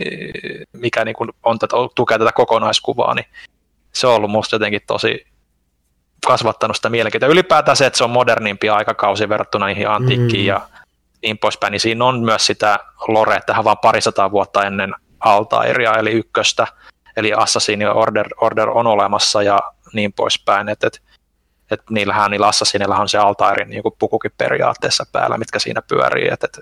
mikä 0.74 1.06
niin 1.06 1.16
kuin 1.16 1.30
on 1.44 1.60
tätä, 1.60 1.76
tukee 1.96 2.18
tätä 2.18 2.32
kokonaiskuvaa, 2.32 3.16
niin 3.16 3.26
se 3.94 4.08
on 4.08 4.16
ollut 4.16 4.32
musta 4.32 4.56
jotenkin 4.56 4.82
tosi 4.88 5.26
kasvattanut 6.28 6.76
sitä 6.76 6.90
mielenkiintoa. 6.90 7.30
Ylipäätään 7.30 7.78
se, 7.78 7.86
että 7.86 7.98
se 7.98 8.04
on 8.04 8.10
modernimpi 8.10 8.70
aikakausi 8.70 9.30
verrattuna 9.30 9.66
niihin 9.66 9.90
antiikkiin 9.90 10.44
Mm. 10.44 10.48
ja 10.48 10.62
niin 11.24 11.38
poispäin, 11.38 11.72
niin 11.72 11.80
siinä 11.80 12.06
on 12.06 12.20
myös 12.20 12.46
sitä 12.46 12.80
lore, 13.08 13.36
että 13.36 13.48
tähän 13.48 13.64
vaan 13.64 13.78
parisataa 13.78 14.32
vuotta 14.32 14.64
ennen 14.64 14.94
Altairia, 15.20 15.94
eli 15.94 16.12
ykköstä, 16.12 16.68
eli 17.18 17.34
Assassin 17.34 17.88
Order, 17.88 18.28
Order 18.42 18.70
on 18.70 18.88
olemassa 18.88 19.44
ja 19.44 19.60
niin 19.94 20.14
poispäin, 20.14 20.70
että, 20.70 20.88
että, 20.88 21.00
että 21.74 21.86
niillähän, 21.90 22.32
niillä 22.32 22.48
Assassinilla 22.48 22.98
on 22.98 23.10
se 23.10 23.18
Altairin 23.18 23.70
niin 23.70 23.84
kuin 23.84 23.96
pukukin 24.00 24.32
periaatteessa 24.38 25.06
päällä, 25.12 25.38
mitkä 25.38 25.60
siinä 25.60 25.82
pyörii, 25.82 26.28
että, 26.32 26.46
että 26.46 26.62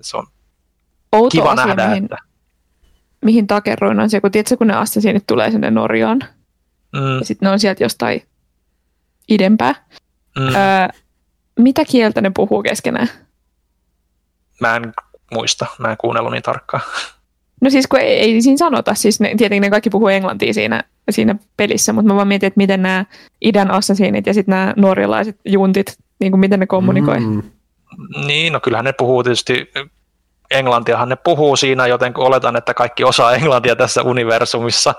se 0.00 0.16
on 0.16 0.26
Outo 1.12 1.30
kiva 1.30 1.50
asia, 1.52 1.66
nähdä, 1.66 1.88
mihin, 1.88 2.04
että 2.04 2.16
mihin 3.24 3.46
takerroin 3.46 4.00
on 4.00 4.10
se, 4.10 4.20
kun 4.20 4.30
tiedätkö, 4.30 4.56
kun 4.56 4.66
ne 4.66 4.74
assasiinit 4.76 5.26
tulee 5.26 5.50
sinne 5.50 5.70
Norjaan, 5.70 6.18
mm, 6.92 7.18
ja 7.18 7.24
sitten 7.24 7.46
ne 7.46 7.52
on 7.52 7.60
sieltä 7.60 7.84
jostain 7.84 8.22
idempää. 9.28 9.74
mm, 10.38 10.46
Öö, 10.46 10.88
mitä 11.58 11.84
kieltä 11.84 12.20
ne 12.20 12.30
puhuu 12.36 12.62
keskenään? 12.62 13.08
mä 14.60 14.76
en 14.76 14.92
muista, 15.34 15.66
mä 15.78 15.90
en 15.90 15.96
kuunnellut 16.00 16.32
niin 16.32 16.42
tarkkaan. 16.42 16.82
No 17.60 17.70
siis 17.70 17.86
kun 17.86 18.00
ei, 18.00 18.18
ei 18.18 18.42
siinä 18.42 18.56
sanota, 18.56 18.94
siis 18.94 19.20
ne, 19.20 19.34
tietenkin 19.36 19.60
ne 19.60 19.70
kaikki 19.70 19.90
puhuu 19.90 20.08
englantia 20.08 20.54
siinä, 20.54 20.84
siinä 21.12 21.36
pelissä, 21.56 21.92
mutta 21.92 22.08
mä 22.08 22.16
vaan 22.16 22.28
mietin, 22.28 22.46
että 22.46 22.58
miten 22.58 22.82
nämä 22.82 23.04
idän 23.40 23.70
assasiinit 23.70 24.26
ja 24.26 24.34
sitten 24.34 24.52
nämä 24.52 24.74
norjalaiset 24.76 25.36
juntit, 25.44 25.98
niin 26.20 26.32
kuin 26.32 26.40
miten 26.40 26.60
ne 26.60 26.66
kommunikoi. 26.66 27.20
Mm. 27.20 27.42
Niin, 28.26 28.52
no 28.52 28.60
kyllähän 28.60 28.84
ne 28.84 28.92
puhuu 28.92 29.22
tietysti, 29.22 29.70
englantiahan 30.50 31.08
ne 31.08 31.16
puhuu 31.16 31.56
siinä, 31.56 31.86
joten 31.86 32.12
oletan, 32.16 32.56
että 32.56 32.74
kaikki 32.74 33.04
osaa 33.04 33.32
englantia 33.34 33.76
tässä 33.76 34.02
universumissa. 34.02 34.94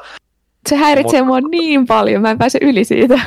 Se 0.69 0.75
häiritsee 0.75 1.21
mua 1.21 1.39
niin 1.41 1.87
paljon, 1.87 2.21
mä 2.21 2.31
en 2.31 2.37
pääse 2.37 2.59
yli 2.61 2.83
siitä. 2.83 3.19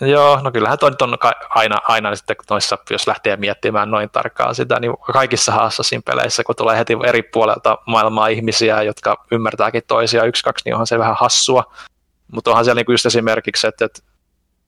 Joo, 0.00 0.40
no 0.42 0.50
kyllähän 0.50 0.78
toi 0.78 0.90
nyt 0.90 1.02
on 1.02 1.16
aina, 1.50 1.76
aina 1.88 2.14
sitten 2.14 2.36
noissa, 2.50 2.78
jos 2.90 3.06
lähtee 3.06 3.36
miettimään 3.36 3.90
noin 3.90 4.10
tarkkaan 4.10 4.54
sitä, 4.54 4.80
niin 4.80 4.92
kaikissa 5.12 5.54
Assassin 5.54 6.02
peleissä, 6.02 6.44
kun 6.44 6.56
tulee 6.56 6.78
heti 6.78 6.96
eri 7.04 7.22
puolelta 7.22 7.78
maailmaa 7.86 8.28
ihmisiä, 8.28 8.82
jotka 8.82 9.24
ymmärtääkin 9.30 9.82
toisia 9.86 10.24
yksi, 10.24 10.42
kaksi, 10.44 10.64
niin 10.64 10.74
onhan 10.74 10.86
se 10.86 10.98
vähän 10.98 11.16
hassua. 11.18 11.72
Mutta 12.32 12.50
onhan 12.50 12.64
siellä 12.64 12.78
niinku 12.78 12.92
just 12.92 13.06
esimerkiksi, 13.06 13.66
että, 13.66 13.84
että 13.84 14.00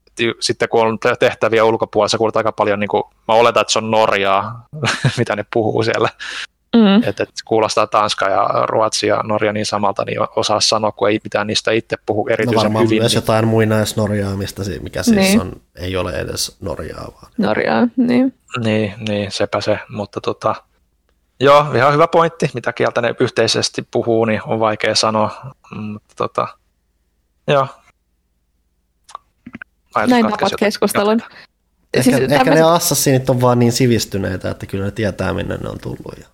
että 0.07 0.23
sitten 0.41 0.69
kun 0.69 0.87
on 0.87 0.99
tehtäviä 1.19 1.65
ulkopuolella, 1.65 2.19
kuulet 2.19 2.37
aika 2.37 2.53
paljon, 2.53 2.81
niin 2.81 2.89
kuin, 2.89 3.03
mä 3.29 3.35
oletan, 3.35 3.61
että 3.61 3.73
se 3.73 3.79
on 3.79 3.91
Norjaa, 3.91 4.67
mitä 5.19 5.37
ne 5.37 5.45
puhuu 5.53 5.83
siellä. 5.83 6.09
Mm. 6.77 7.03
että 7.09 7.23
et 7.23 7.29
kuulostaa 7.45 7.87
Tanska 7.87 8.29
ja 8.29 8.49
Ruotsi 8.69 9.07
ja 9.07 9.21
Norja 9.25 9.53
niin 9.53 9.67
samalta, 9.67 10.05
niin 10.05 10.19
osaa 10.37 10.61
sanoa, 10.61 10.93
kun 10.93 11.09
ei 11.09 11.21
mitään 11.25 11.47
niistä 11.47 11.71
itse 11.71 11.97
puhu 12.07 12.25
No 12.29 12.33
erityisen 12.33 12.57
varmaan 12.63 12.85
hyvin. 12.85 13.03
myös 13.03 13.13
Niin, 13.13 13.17
jotain 13.23 13.47
muinaisnorjaa, 13.49 14.37
mistä 14.37 14.65
si- 14.65 14.79
mikä 14.83 15.03
siis 15.03 15.17
Niin. 15.17 15.41
on, 15.41 15.53
ei 15.77 15.97
ole 15.97 16.13
edes 16.13 16.57
Norjaa 16.61 17.09
vaan. 17.15 17.33
Norjaa, 17.39 17.89
niin. 17.97 18.35
niin, 18.65 18.95
niin, 19.09 19.33
sepä 19.33 19.61
se, 19.61 19.79
mutta 19.89 20.21
tota, 20.21 20.55
joo, 21.41 21.67
ihan 21.75 21.93
hyvä 21.93 22.07
pointti, 22.09 22.51
mitä 22.55 22.73
kieltä 22.73 23.01
ne 23.01 23.15
yhteisesti 23.21 23.83
puhuu, 23.91 24.25
niin 24.25 24.41
on 24.47 24.61
vaikea 24.61 24.95
sanoa, 24.95 25.31
mutta 25.77 26.15
tota, 26.17 26.49
joo. 27.53 27.67
Ajatus 29.95 30.11
Näin 30.11 30.27
tapat 30.31 30.53
keskustelun. 30.59 31.21
Ehkä, 31.95 32.03
Siis 32.03 32.17
ehkä 32.17 32.29
tämmöset- 32.29 32.55
ne 32.55 32.63
assassinit 32.63 33.31
on 33.31 33.41
vaan 33.41 33.59
niin 33.59 33.73
sivistyneitä, 33.73 34.51
että 34.51 34.67
kyllä 34.67 34.85
ne 34.85 34.91
tietää, 34.91 35.33
minne 35.33 35.57
ne 35.57 35.69
on 35.69 35.79
tullut. 35.79 36.15
Ja... 36.21 36.27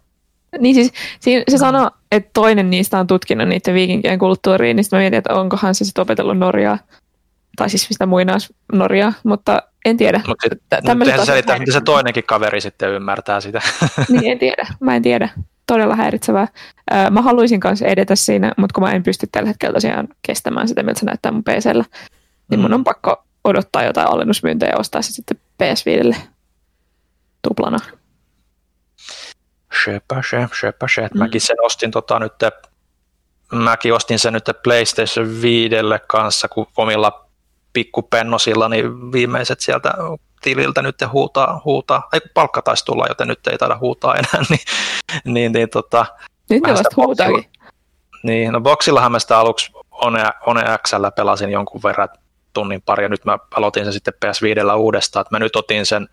Niin 0.58 0.74
siis 0.74 0.92
siinä, 1.20 1.44
se 1.50 1.58
sanoi, 1.58 1.90
että 2.12 2.30
toinen 2.34 2.70
niistä 2.70 2.98
on 2.98 3.06
tutkinut 3.06 3.48
niiden 3.48 3.74
viikinkien 3.74 4.18
kulttuuriin, 4.18 4.76
niin 4.76 4.84
sitten 4.84 4.96
mä 4.96 5.00
mietin, 5.00 5.18
että 5.18 5.34
onkohan 5.34 5.74
se 5.74 5.84
sitten 5.84 6.02
opetellut 6.02 6.38
Norjaa, 6.38 6.78
tai 7.56 7.70
siis 7.70 7.86
sitä 7.90 8.06
muinais 8.06 8.52
Norjaa, 8.72 9.12
mutta 9.24 9.62
en 9.84 9.96
tiedä. 9.96 10.20
Mutta 10.26 10.48
tämmöiset 10.86 11.12
eihän 11.12 11.26
se 11.26 11.30
selittää, 11.30 11.58
miten 11.58 11.72
se 11.74 11.80
toinenkin 11.80 12.24
kaveri 12.24 12.60
sitten 12.60 12.90
ymmärtää 12.90 13.40
sitä. 13.40 13.60
Niin 14.08 14.32
en 14.32 14.38
tiedä, 14.38 14.66
mä 14.80 14.96
en 14.96 15.02
tiedä. 15.02 15.28
Todella 15.66 15.96
häiritsevää. 15.96 16.48
Mä 17.10 17.22
haluaisin 17.22 17.60
kanssa 17.60 17.86
edetä 17.86 18.16
siinä, 18.16 18.52
mutta 18.56 18.74
kun 18.74 18.82
mä 18.84 18.92
en 18.92 19.02
pysty 19.02 19.26
tällä 19.32 19.48
hetkellä 19.48 19.74
tosiaan 19.74 20.08
kestämään 20.26 20.68
sitä, 20.68 20.82
miltä 20.82 21.00
se 21.00 21.06
näyttää 21.06 21.32
mun 21.32 21.44
PCllä, 21.44 21.84
niin 22.50 22.60
mun 22.60 22.70
Mm. 22.70 22.74
on 22.74 22.84
pakko 22.84 23.24
odottaa 23.44 23.84
jotain 23.84 24.08
alennusmyyntejä 24.08 24.70
ja 24.72 24.78
ostaa 24.78 25.02
se 25.02 25.12
sitten 25.12 25.36
PS5 25.62 26.16
tuplana. 27.48 27.78
Shepä, 29.84 30.22
she, 30.30 30.48
shepä, 30.60 30.86
she. 30.94 31.08
Mm. 31.14 31.18
Mäkin 31.18 31.40
sen 31.40 31.56
ostin 31.62 31.90
tota 31.90 32.18
nyt, 32.18 32.32
mäkin 33.52 33.94
ostin 33.94 34.18
sen 34.18 34.32
nyt 34.32 34.44
PlayStation 34.62 35.42
5 35.42 35.74
kanssa, 36.06 36.48
kun 36.48 36.66
omilla 36.76 37.25
pikkupennosilla, 37.76 38.68
niin 38.68 39.12
viimeiset 39.12 39.60
sieltä 39.60 39.94
tililtä 40.42 40.82
nyt 40.82 40.96
huutaa, 41.12 41.60
huutaa. 41.64 42.08
Ei 42.12 42.20
kun 42.20 42.30
palkka 42.34 42.62
taisi 42.62 42.84
tulla, 42.84 43.06
joten 43.08 43.28
nyt 43.28 43.46
ei 43.46 43.58
taida 43.58 43.78
huutaa 43.78 44.14
enää, 44.14 44.46
niin, 44.50 44.60
niin, 45.24 45.52
niin 45.52 45.70
tota, 45.70 46.06
Nyt 46.50 46.62
ne 46.62 46.72
vasta 46.72 46.88
huutaakin. 46.96 47.44
niin, 48.22 48.52
no 48.52 48.60
boxillahan 48.60 49.12
mä 49.12 49.18
sitä 49.18 49.38
aluksi 49.38 49.72
One, 49.90 50.24
One 50.46 50.64
Xllä 50.86 51.10
pelasin 51.10 51.50
jonkun 51.50 51.82
verran 51.82 52.08
tunnin 52.52 52.82
pari, 52.82 53.04
ja 53.04 53.08
nyt 53.08 53.24
mä 53.24 53.38
aloitin 53.56 53.84
sen 53.84 53.92
sitten 53.92 54.14
PS5 54.14 54.74
uudestaan, 54.76 55.20
että 55.20 55.34
mä 55.34 55.38
nyt 55.38 55.56
otin 55.56 55.86
sen 55.86 56.08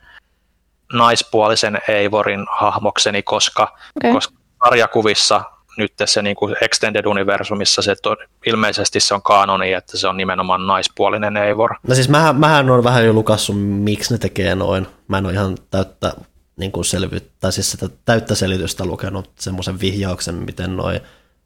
naispuolisen 0.94 1.82
Eivorin 1.88 2.46
hahmokseni, 2.52 3.24
koska, 3.24 3.78
Okei. 3.98 4.14
koska 4.14 4.36
sarjakuvissa 4.66 5.42
nyt 5.78 5.94
se 6.06 6.22
niin 6.22 6.36
kuin 6.36 6.56
Extended 6.62 7.06
Universumissa 7.06 7.82
se 7.82 7.96
to, 7.96 8.16
ilmeisesti 8.46 9.00
se 9.00 9.14
on 9.14 9.22
kanoni, 9.22 9.74
että 9.74 9.98
se 9.98 10.08
on 10.08 10.18
nimenomaan 10.18 10.68
naispuolinen 10.68 11.38
Eivor. 11.38 11.76
No 11.88 11.96
siis 11.96 12.10
mähän, 12.10 12.36
mähän 12.36 12.70
on 12.70 12.84
vähän 12.84 13.06
jo 13.06 13.14
lukassut, 13.14 13.56
miksi 13.60 14.14
ne 14.14 14.18
tekee 14.18 14.56
noin. 14.56 14.88
Mä 15.08 15.18
en 15.18 15.26
ole 15.26 15.34
ihan 15.34 15.58
täyttä, 15.72 16.14
niin 16.58 16.72
kuin 16.72 16.86
selvy, 16.86 17.20
tai 17.40 17.52
siis 17.52 17.72
sitä 17.72 17.90
täyttä 18.06 18.36
selitystä 18.36 18.86
lukenut, 18.86 19.32
semmoisen 19.40 19.80
vihjauksen, 19.80 20.36
miten 20.36 20.78
noin 20.78 21.00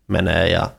menee, 0.07 0.49
ja 0.49 0.69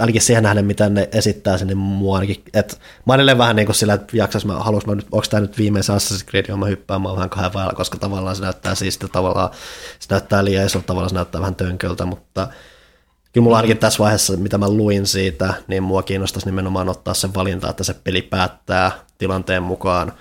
ainakin 0.00 0.22
siihen 0.22 0.42
nähden, 0.42 0.64
miten 0.64 0.94
ne 0.94 1.08
esittää 1.12 1.58
sen, 1.58 1.66
niin 1.66 1.78
mua 1.78 2.14
ainakin, 2.14 2.44
että 2.54 2.76
mä 3.06 3.14
edelleen 3.14 3.38
vähän 3.38 3.56
niin 3.56 3.66
kuin 3.66 3.76
sillä, 3.76 3.94
että 3.94 4.16
jaksas 4.16 4.44
mä, 4.44 4.54
haluais 4.54 4.86
mä 4.86 4.94
nyt, 4.94 5.06
onko 5.12 5.26
tämä 5.30 5.40
nyt 5.40 5.58
viimeisen 5.58 5.96
Assassin's 5.96 6.24
Creed, 6.30 6.44
johon 6.48 6.60
mä 6.60 6.66
hyppään, 6.66 7.02
mä 7.02 7.08
oon 7.08 7.16
vähän 7.16 7.30
kahden 7.30 7.52
vailla, 7.52 7.72
koska 7.72 7.98
tavallaan 7.98 8.36
se 8.36 8.42
näyttää 8.42 8.74
siisti, 8.74 9.08
tavallaan 9.12 9.50
se 9.98 10.06
näyttää 10.10 10.44
liian 10.44 10.66
isolta, 10.66 10.86
tavallaan 10.86 11.10
se 11.10 11.14
näyttää 11.14 11.40
vähän 11.40 11.54
tönköltä, 11.54 12.06
mutta 12.06 12.48
kyllä 13.32 13.44
mulla 13.44 13.56
ainakin 13.56 13.78
tässä 13.78 13.98
vaiheessa, 13.98 14.36
mitä 14.36 14.58
mä 14.58 14.68
luin 14.68 15.06
siitä, 15.06 15.54
niin 15.68 15.82
mua 15.82 16.02
kiinnostaisi 16.02 16.46
nimenomaan 16.46 16.88
ottaa 16.88 17.14
sen 17.14 17.34
valinta, 17.34 17.70
että 17.70 17.84
se 17.84 17.94
peli 17.94 18.22
päättää 18.22 18.92
tilanteen 19.18 19.62
mukaan, 19.62 20.12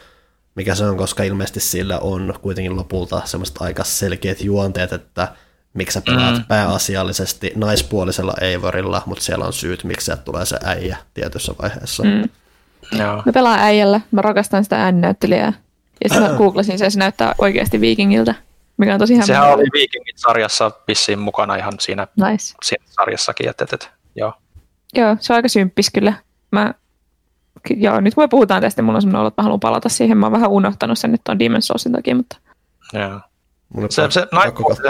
mikä 0.55 0.75
se 0.75 0.85
on, 0.85 0.97
koska 0.97 1.23
ilmeisesti 1.23 1.59
sillä 1.59 1.99
on 1.99 2.33
kuitenkin 2.41 2.75
lopulta 2.75 3.21
semmoiset 3.25 3.55
aika 3.59 3.83
selkeät 3.83 4.41
juonteet, 4.41 4.93
että 4.93 5.27
miksi 5.73 5.93
sä 5.93 6.01
pelaat 6.05 6.33
Mm. 6.35 6.39
mm. 6.39 6.45
pääasiallisesti 6.47 7.51
naispuolisella 7.55 8.33
Eivorilla, 8.41 9.01
mutta 9.05 9.23
siellä 9.23 9.45
on 9.45 9.53
syyt, 9.53 9.83
miksi 9.83 10.05
sieltä 10.05 10.21
tulee 10.23 10.45
se 10.45 10.57
äijä 10.63 10.97
tietyssä 11.13 11.53
vaiheessa. 11.61 12.03
Mm. 12.03 12.09
Mm. 12.09 12.99
Joo. 12.99 13.23
Mä 13.25 13.31
pelaan 13.33 13.59
äijällä, 13.59 14.01
mä 14.11 14.21
rakastan 14.21 14.63
sitä 14.63 14.83
ääninäyttelijää. 14.83 15.53
Ja 16.03 16.09
sitten 16.09 16.31
mä 16.31 16.37
googlasin 16.37 16.79
sen 16.79 16.91
se 16.91 16.99
näyttää 16.99 17.35
oikeasti 17.37 17.81
viikingiltä, 17.81 18.35
mikä 18.77 18.93
on 18.93 18.99
tosi 18.99 19.13
Sehän 19.13 19.27
hämmentävää. 19.27 19.53
oli 19.55 19.63
Vikingit-sarjassa 19.73 20.71
vissiin 20.87 21.19
mukana 21.19 21.55
ihan 21.55 21.73
siinä, 21.79 22.07
Nice. 22.29 22.55
siinä 22.63 22.83
sarjassakin, 22.89 23.49
että, 23.49 23.63
että, 23.63 23.75
että 23.75 23.87
joo. 24.15 24.33
Joo, 24.95 25.17
se 25.19 25.33
on 25.33 25.35
aika 25.35 25.47
symppis 25.49 25.89
kyllä. 25.93 26.13
Mä, 26.51 26.73
joo, 27.69 27.99
nyt 28.01 28.15
kun 28.15 28.23
me 28.23 28.27
puhutaan 28.27 28.61
tästä, 28.61 28.81
mulla 28.81 28.95
on 28.97 29.01
semmoinen 29.01 29.19
olo, 29.19 29.27
että 29.27 29.41
mä 29.41 29.43
haluan 29.43 29.59
palata 29.59 29.89
siihen. 29.89 30.17
Mä 30.17 30.25
oon 30.25 30.33
vähän 30.33 30.49
unohtanut 30.49 30.99
sen 30.99 31.11
nyt 31.11 31.21
tuon 31.23 31.37
Demon's 31.37 31.61
Soulsin 31.61 31.91
takia, 31.91 32.15
mutta 32.15 32.37
joo. 32.93 33.19
Mun 33.69 33.91
Se, 33.91 34.07
se 34.11 34.27
katsoa, 34.31 34.51
kuka 34.51 34.75
se- 34.75 34.81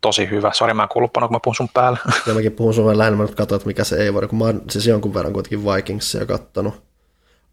tosi 0.00 0.30
hyvä. 0.30 0.52
Sori, 0.52 0.74
mä 0.74 0.82
en 0.82 0.88
kuullut 0.88 1.12
kun 1.12 1.22
mä 1.22 1.38
puhun 1.44 1.54
sun 1.54 1.68
päällä. 1.74 1.98
Ja 2.26 2.34
mäkin 2.34 2.52
puhun 2.52 2.74
sun 2.74 2.98
lähellä, 2.98 3.16
mä 3.16 3.22
nyt 3.24 3.34
katsoin, 3.34 3.56
että 3.56 3.66
mikä 3.66 3.84
se 3.84 3.96
ei 3.96 4.14
voi, 4.14 4.28
kun 4.28 4.38
mä 4.38 4.44
oon 4.44 4.62
siis 4.70 4.86
jonkun 4.86 5.14
verran 5.14 5.32
kuitenkin 5.32 5.64
Vikingsia 5.64 6.26
kattonut. 6.26 6.82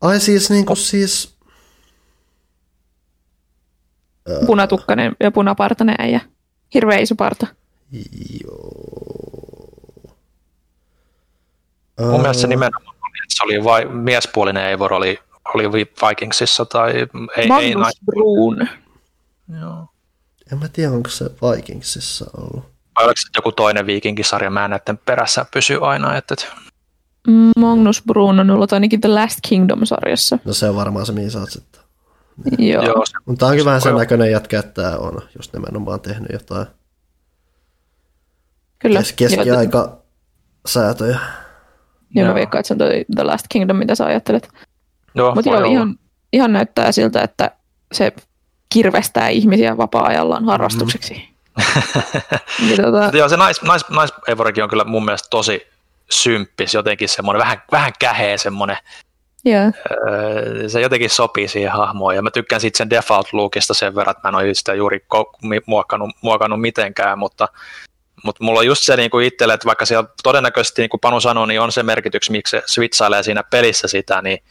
Ai 0.02 0.20
siis 0.20 0.50
niin 0.50 0.66
kuin 0.66 0.78
siis, 0.78 1.38
punatukkainen 4.46 5.16
ja 5.20 5.32
punapartainen 5.32 5.96
äijä. 6.00 6.22
Hirveä 6.74 6.98
iso 6.98 7.16
parta. 7.16 7.48
joo. 8.44 10.14
Mun 12.12 12.22
mielestä 12.22 12.42
se 12.42 12.48
nimenomaan 12.48 12.96
oli, 13.02 13.18
että 13.24 13.36
se 13.36 13.44
oli 13.44 13.64
vai, 13.64 13.86
miespuolinen 13.86 14.64
Eivor 14.66 14.94
oli, 14.94 15.20
oli 15.54 15.72
Vi- 15.72 15.92
Vikingsissa 16.10 16.66
tai 16.66 16.92
ei, 16.92 17.08
ei 17.38 17.48
Magnus 17.48 17.76
nais... 17.76 18.00
Joo. 19.62 19.88
En 20.52 20.60
mä 20.60 20.68
tiedä, 20.68 20.92
onko 20.92 21.10
se 21.10 21.26
Vikingsissa 21.26 22.26
ollut. 22.38 22.64
Vai 22.96 23.06
oliko 23.06 23.18
se 23.18 23.28
joku 23.36 23.52
toinen 23.52 23.86
viikinkisarja, 23.86 24.50
mä 24.50 24.66
en 24.66 24.70
näiden 24.72 24.98
perässä 24.98 25.46
pysy 25.54 25.78
aina, 25.82 26.18
että, 26.18 26.34
että 26.34 26.56
Magnus 27.58 28.04
Bruun 28.08 28.40
on 28.40 28.50
ollut 28.52 28.74
ainakin 28.74 29.02
The 29.02 29.10
Last 29.10 29.40
Kingdom-sarjassa. 29.48 30.40
No 30.46 30.54
se 30.54 30.70
on 30.70 30.76
varmaan 30.76 31.06
se, 31.06 31.12
mihin 31.12 31.32
sä 31.32 31.40
oot 31.40 31.50
sitten. 31.52 31.82
Joo. 32.58 32.84
joo, 32.84 33.06
se, 33.06 33.14
Mutta 33.26 33.48
onkin 33.48 33.66
vähän 33.66 33.82
sen 33.82 33.96
näköinen 33.96 34.32
jätkä, 34.32 34.60
että 34.60 34.82
tää 34.82 34.98
on 34.98 35.22
just 35.36 35.54
nimenomaan 35.54 36.02
tehnyt 36.02 36.30
jotain 36.34 36.68
Kyllä. 38.80 39.00
kes- 39.00 39.14
keskiaika 39.14 39.98
säätöjä. 40.66 41.20
Joo, 42.16 42.24
mä 42.26 42.30
Joo. 42.30 42.36
veikkaan, 42.36 42.60
että 42.60 42.68
se 42.68 42.74
on 42.74 42.78
toi 42.78 43.06
The 43.16 43.24
Last 43.24 43.46
Kingdom, 43.50 43.78
mitä 43.78 43.96
sä 43.96 44.06
ajattelet. 44.06 44.50
joo, 45.16 45.36
Mutta 45.36 45.50
joo, 45.50 45.72
ihan, 45.72 45.96
ihan 46.34 46.54
näyttää 46.54 46.92
siltä, 46.92 47.22
että 47.22 47.52
se 47.92 48.14
kirvestää 48.74 49.30
ihmisiä 49.30 49.78
vapaa-ajallaan 49.78 50.46
harrastukseksi. 50.46 51.14
Mm-hmm. 51.14 51.34
Niin 52.68 52.82
tota, 52.82 53.18
Joo, 53.18 53.30
se 53.30 53.38
nais, 53.38 53.62
nais, 53.62 53.90
nais 53.90 54.14
on 54.64 54.70
kyllä 54.70 54.84
mun 54.84 55.06
mielestä 55.06 55.28
tosi 55.30 55.68
symppis, 56.10 56.74
jotenkin 56.74 57.10
semmoinen 57.10 57.40
vähän, 57.40 57.62
vähän 57.72 57.94
käheä 58.00 58.38
semmoinen, 58.38 58.78
joo. 59.46 59.72
öö, 59.92 60.70
se 60.70 60.82
jotenkin 60.82 61.10
sopii 61.10 61.48
siihen 61.48 61.72
hahmoon, 61.72 62.16
ja 62.16 62.22
mä 62.22 62.32
tykkään 62.32 62.62
siitä 62.62 62.78
sen 62.78 62.90
default 62.90 63.34
lookista 63.34 63.74
sen 63.74 63.96
verran, 63.96 64.12
että 64.12 64.32
mä 64.32 64.40
en 64.40 64.46
ole 64.46 64.54
sitä 64.54 64.74
juuri 64.74 65.06
muokannut, 65.66 66.10
muokannut 66.22 66.62
mitenkään, 66.62 67.20
mutta, 67.20 67.48
mutta 68.24 68.44
mulla 68.44 68.60
on 68.60 68.66
just 68.66 68.84
se 68.84 68.96
niin 68.96 69.10
kuin 69.10 69.26
itselle, 69.26 69.54
että 69.54 69.66
vaikka 69.66 69.86
siellä 69.86 70.10
todennäköisesti, 70.24 70.82
niin 70.82 70.90
kuin 70.90 71.02
Panu 71.02 71.20
sanoi, 71.20 71.48
niin 71.48 71.62
on 71.62 71.72
se 71.72 71.84
merkitys, 71.84 72.30
miksi 72.30 72.52
se 72.52 72.64
switchailee 72.66 73.24
siinä 73.24 73.44
pelissä 73.44 73.88
sitä, 73.88 74.22
niin 74.22 74.44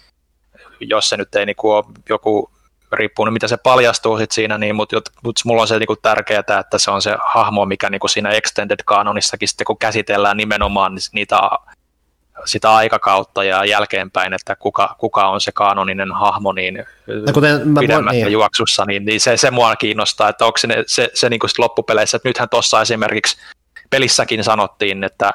jos 0.80 1.08
se 1.08 1.16
nyt 1.16 1.34
ei 1.34 1.46
niin 1.46 1.56
kuin 1.56 1.74
ole 1.74 1.84
joku 2.08 2.50
riippuu 2.92 3.24
nyt 3.24 3.32
mitä 3.32 3.48
se 3.48 3.56
paljastuu 3.56 4.18
sit 4.18 4.32
siinä, 4.32 4.58
niin, 4.58 4.76
mutta 4.76 5.00
mut 5.22 5.40
mulla 5.44 5.62
on 5.62 5.68
se 5.68 5.78
niinku 5.78 5.96
tärkeää, 5.96 6.38
että 6.38 6.78
se 6.78 6.90
on 6.90 7.02
se 7.02 7.16
hahmo, 7.26 7.66
mikä 7.66 7.90
niinku 7.90 8.08
siinä 8.08 8.30
Extended 8.30 8.78
Canonissakin 8.86 9.48
sitten 9.48 9.64
kun 9.64 9.78
käsitellään 9.78 10.36
nimenomaan 10.36 10.92
niitä 11.12 11.40
sitä 12.44 12.74
aikakautta 12.74 13.44
ja 13.44 13.64
jälkeenpäin, 13.64 14.32
että 14.32 14.56
kuka, 14.56 14.96
kuka 14.98 15.28
on 15.28 15.40
se 15.40 15.52
kanoninen 15.52 16.12
hahmo, 16.12 16.52
niin 16.52 16.84
No 17.06 17.32
kuten 17.32 17.68
mä 17.68 17.80
pidemmässä 17.80 18.24
niin, 18.24 18.32
juoksussa, 18.32 18.84
niin, 18.84 19.04
niin 19.04 19.20
se, 19.20 19.36
se 19.36 19.50
mua 19.50 19.76
kiinnostaa, 19.76 20.28
että 20.28 20.46
onko 20.46 20.58
se, 20.58 20.68
se, 20.86 21.10
se 21.14 21.28
niin 21.28 21.40
kuin 21.40 21.50
sit 21.50 21.58
loppupeleissä, 21.58 22.16
että 22.16 22.28
nythän 22.28 22.48
tuossa 22.48 22.80
esimerkiksi 22.80 23.36
pelissäkin 23.90 24.44
sanottiin, 24.44 25.04
että, 25.04 25.32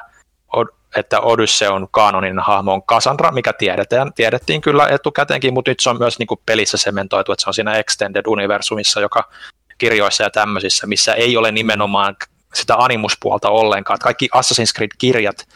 että 0.96 1.20
Odysse 1.20 1.68
on 1.68 1.88
kaanoninen 1.90 2.38
hahmo 2.38 2.72
on 2.72 2.82
Cassandra, 2.82 3.32
mikä 3.32 3.52
tiedetään, 3.52 4.12
tiedettiin 4.12 4.60
kyllä 4.60 4.88
etukäteenkin, 4.88 5.54
mutta 5.54 5.70
nyt 5.70 5.80
se 5.80 5.90
on 5.90 5.98
myös 5.98 6.18
niin 6.18 6.26
kuin 6.26 6.40
pelissä 6.46 6.76
sementoitu, 6.76 7.32
että 7.32 7.42
se 7.42 7.50
on 7.50 7.54
siinä 7.54 7.74
Extended 7.74 8.22
Universumissa, 8.26 9.00
joka 9.00 9.30
kirjoissa 9.78 10.22
ja 10.22 10.30
tämmöisissä, 10.30 10.86
missä 10.86 11.14
ei 11.14 11.36
ole 11.36 11.52
nimenomaan 11.52 12.16
sitä 12.54 12.74
animuspuolta 12.76 13.50
ollenkaan. 13.50 13.94
Että 13.94 14.04
kaikki 14.04 14.28
Assassin's 14.36 14.72
Creed-kirjat, 14.76 15.48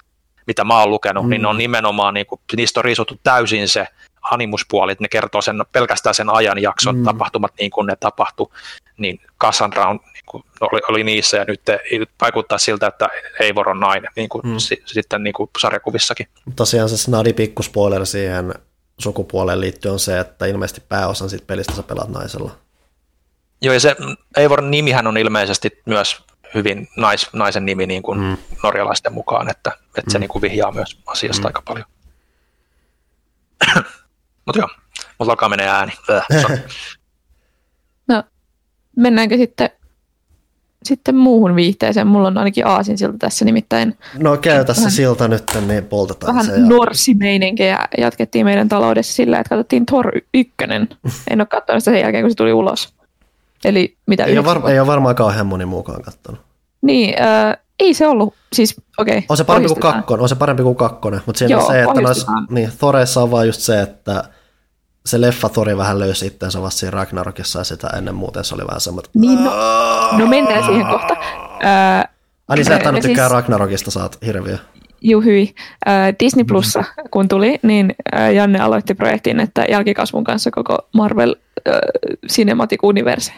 mitä 0.47 0.65
mä 0.65 0.81
oon 0.81 0.91
lukenut, 0.91 1.25
mm. 1.25 1.31
niin 1.31 1.43
ne 1.43 1.49
on 1.49 1.59
nimenomaan, 1.59 2.15
niin 2.15 2.27
kuin, 2.27 2.41
niistä 2.57 2.81
on 2.81 2.85
riisuttu 2.85 3.21
täysin 3.23 3.69
se 3.69 3.87
animuspuoli, 4.31 4.93
että 4.93 5.05
ne 5.05 5.09
kertoo 5.09 5.43
sen, 5.43 5.57
pelkästään 5.73 6.15
sen 6.15 6.31
ajanjakson 6.31 6.95
Mm. 6.95 7.01
mm. 7.01 7.05
tapahtumat 7.05 7.53
niin 7.59 7.71
kuin 7.71 7.87
ne 7.87 7.97
tapahtu, 7.97 8.53
niin 8.99 9.21
Cassandra 9.41 9.89
on 9.89 10.01
kun 10.27 10.45
oli, 10.61 10.81
oli 10.89 11.05
niissä 11.05 11.37
ja 11.37 11.45
nyt 11.45 11.61
vaikuttaa 12.21 12.59
siltä, 12.59 12.87
että 12.87 13.09
Eivor 13.41 13.69
on 13.69 13.81
nainen, 13.81 14.11
niin 14.17 14.29
kuin 14.29 14.43
hmm. 14.43 14.59
si, 14.59 14.83
sitten 14.87 15.23
niin 15.25 15.35
kuin 15.35 15.51
sarjakuvissakin. 15.59 16.29
Tosiaan 16.57 16.89
se 16.89 16.97
snadi 16.97 17.33
pikkuspoiler 17.33 18.07
siihen 18.07 18.55
sukupuoleen 18.99 19.61
liittyen 19.61 19.93
on 19.93 19.99
se, 19.99 20.19
että 20.19 20.47
ilmeisesti 20.47 20.83
pääosan 20.89 21.31
siitä 21.31 21.47
pelistä 21.47 21.75
sä 21.75 21.83
pelaat 21.83 22.09
naisella. 22.09 22.51
Joo, 23.63 23.75
ja 23.75 23.81
se 23.81 23.97
Eivorin 24.37 24.71
nimihän 24.71 25.07
on 25.07 25.17
ilmeisesti 25.17 25.81
myös 25.87 26.23
hyvin 26.55 26.89
nais, 26.97 27.29
naisen 27.33 27.67
nimi 27.67 27.87
niin 27.87 28.03
kuin 28.03 28.21
mm. 28.21 28.37
norjalaisten 28.63 29.13
mukaan, 29.13 29.51
että, 29.51 29.73
että 29.99 30.11
se 30.11 30.19
mm. 30.19 30.21
niin 30.21 30.29
kuin 30.29 30.43
vihjaa 30.43 30.73
myös 30.73 30.99
asiasta 31.07 31.43
mm. 31.43 31.47
aika 31.47 31.63
paljon. 31.63 31.87
Mutta 34.47 34.59
joo, 34.59 34.69
mutta 35.19 35.33
alkaa 35.33 35.49
menee 35.49 35.69
ääni. 35.69 35.93
no, 38.09 38.23
mennäänkö 38.97 39.37
sitten, 39.37 39.71
sitten 40.85 41.17
muuhun 41.17 41.57
viihteeseen? 41.57 42.07
Mulla 42.07 42.29
on 42.29 42.39
ainakin 42.39 42.67
aasin 42.67 42.99
siltä 42.99 43.19
tässä 43.19 43.45
nimittäin. 43.45 43.99
No 44.19 44.37
käy 44.37 44.65
tässä 44.65 44.81
vähän, 44.81 44.93
silta 44.93 45.29
nyt, 45.29 45.45
niin 45.67 45.85
poltetaan 45.85 46.35
vähän 46.35 46.47
se. 46.47 46.53
Vähän 46.53 46.69
norssimeininkiä 46.69 47.79
jatkettiin 47.99 48.47
meidän 48.47 48.69
taloudessa 48.69 49.13
sillä, 49.13 49.39
että 49.39 49.49
katsottiin 49.49 49.87
Thor 49.87 50.13
1. 50.35 50.53
en 51.31 51.41
ole 51.41 51.47
katsonut 51.47 51.83
sitä 51.83 51.91
sen 51.91 52.01
jälkeen, 52.01 52.25
kun 52.25 52.31
se 52.31 52.37
tuli 52.37 52.53
ulos. 52.53 52.95
Eli 53.65 53.97
mitä 54.07 54.25
ei, 54.25 54.39
ole 54.39 54.45
varma, 54.45 54.71
ei 54.71 54.81
ole 54.81 54.87
varmaan 54.87 55.15
kauhean 55.15 55.47
moni 55.47 55.65
muukaan 55.65 56.03
katsonut. 56.03 56.41
Niin, 56.83 57.23
äh, 57.23 57.57
ei 57.83 57.95
se 57.95 58.09
ollut, 58.09 58.35
siis 58.53 58.81
okei. 58.99 59.19
Okay, 59.19 59.27
on 59.29 59.37
se 59.37 59.45
parempi 59.45 59.69
kuin 59.69 59.81
kakkonen, 59.81 60.23
on 60.23 60.29
se 60.29 60.35
parempi 60.35 60.63
kuin 60.63 60.77
kakkonen, 60.77 61.21
mutta 61.27 61.39
siinä 61.39 61.51
Joo, 61.51 61.61
on 61.61 61.73
se, 61.73 61.83
että 61.83 62.01
nois, 62.01 62.27
niin, 62.51 62.73
Thoreissa 62.79 63.23
on 63.23 63.31
vaan 63.31 63.47
just 63.47 63.61
se, 63.61 63.83
että 63.83 64.25
se 65.07 65.21
leffa 65.21 65.49
Thori 65.49 65.77
vähän 65.77 65.99
löysi 65.99 66.27
itseensä 66.27 66.63
vasta 66.63 66.79
siinä 66.79 66.91
Ragnarokissa 66.91 67.59
ja 67.59 67.65
sitä 67.65 67.89
ennen 67.89 68.15
muuten 68.15 68.45
se 68.45 68.55
oli 68.55 68.67
vähän 68.67 68.81
semmoinen. 68.81 69.11
Niin, 69.15 69.45
no, 69.45 69.53
no 70.19 70.27
mennään 70.27 70.65
siihen 70.65 70.87
kohta. 70.87 71.17
Äh, 71.65 72.05
Ai 72.49 72.57
niin 72.57 72.65
sä 72.65 72.77
et 72.77 72.83
siis, 72.93 73.05
tykkää 73.05 73.29
Ragnarokista, 73.29 73.91
saat 73.91 74.19
hirviö. 74.27 74.59
Juu, 75.01 75.21
hyi. 75.21 75.55
Äh, 75.89 76.15
Disney 76.21 76.45
Plussa, 76.45 76.85
kun 77.11 77.29
tuli, 77.29 77.59
niin 77.63 77.95
äh, 78.15 78.35
Janne 78.35 78.61
aloitti 78.61 78.95
projektin, 78.95 79.41
että 79.41 79.65
jälkikasvun 79.71 80.25
kanssa 80.25 80.51
koko 80.51 80.79
Marvel 80.95 81.35
äh, 81.69 81.75
Cinematic 82.29 82.81
Universe. 82.83 83.33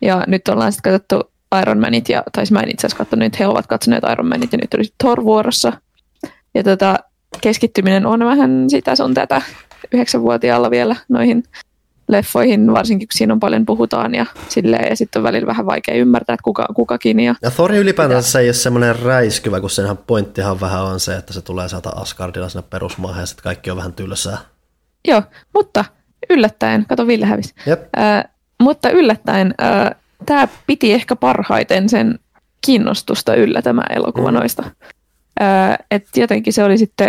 Ja 0.00 0.24
nyt 0.26 0.48
ollaan 0.48 0.72
sitten 0.72 0.92
katsottu 0.92 1.30
Iron 1.62 1.80
Manit, 1.80 2.08
ja, 2.08 2.22
tai 2.32 2.46
siis 2.46 2.52
mä 2.52 2.60
en 2.60 2.70
itse 2.70 2.86
asiassa 2.86 3.04
katsonut, 3.04 3.26
että 3.26 3.38
he 3.40 3.46
ovat 3.46 3.66
katsoneet 3.66 4.04
Iron 4.12 4.28
Manit, 4.28 4.52
ja 4.52 4.58
nyt 4.58 4.74
oli 4.74 4.84
Thor 4.98 5.24
vuorossa. 5.24 5.72
Ja 6.54 6.62
tota, 6.62 6.96
keskittyminen 7.40 8.06
on 8.06 8.24
vähän 8.24 8.70
sitä 8.70 8.96
sun 8.96 9.14
tätä 9.14 9.42
yhdeksänvuotiaalla 9.92 10.70
vielä 10.70 10.96
noihin 11.08 11.42
leffoihin, 12.08 12.72
varsinkin 12.72 13.08
kun 13.08 13.18
siinä 13.18 13.32
on 13.32 13.40
paljon 13.40 13.66
puhutaan 13.66 14.14
ja 14.14 14.26
silleen, 14.48 14.88
ja 14.88 14.96
sitten 14.96 15.20
on 15.20 15.24
välillä 15.24 15.46
vähän 15.46 15.66
vaikea 15.66 15.94
ymmärtää, 15.94 16.34
että 16.34 16.44
kuka 16.44 16.66
kukakin. 16.74 17.20
Ja, 17.20 17.34
ja 17.42 17.50
Thor 17.50 17.72
ylipäätänsä 17.72 18.30
se 18.30 18.38
ei 18.38 18.46
ole 18.46 18.52
semmoinen 18.52 18.98
räiskyvä, 18.98 19.60
kun 19.60 19.70
senhän 19.70 19.96
pointtihan 19.96 20.60
vähän 20.60 20.84
on 20.84 21.00
se, 21.00 21.16
että 21.16 21.32
se 21.32 21.42
tulee 21.42 21.68
sieltä 21.68 21.90
Asgardilla 21.90 22.48
sinne 22.48 22.64
perusmaahan 22.70 23.20
ja 23.20 23.26
sitten 23.26 23.42
kaikki 23.42 23.70
on 23.70 23.76
vähän 23.76 23.92
tylsää. 23.92 24.38
Joo, 25.08 25.22
mutta 25.54 25.84
yllättäen, 26.30 26.86
kato 26.88 27.06
Ville 27.06 27.26
hävisi. 27.26 27.54
Jep. 27.66 27.88
Äh, 27.98 28.24
mutta 28.60 28.90
yllättäen 28.90 29.54
äh, 29.62 29.90
tämä 30.26 30.48
piti 30.66 30.92
ehkä 30.92 31.16
parhaiten 31.16 31.88
sen 31.88 32.18
kiinnostusta 32.66 33.34
yllä 33.34 33.62
tämä 33.62 33.82
elokuva 33.90 34.30
mm. 34.30 34.36
noista. 34.36 34.62
Äh, 35.42 35.78
että 35.90 36.20
jotenkin 36.20 36.52
se 36.52 36.64
oli 36.64 36.78
sitten 36.78 37.08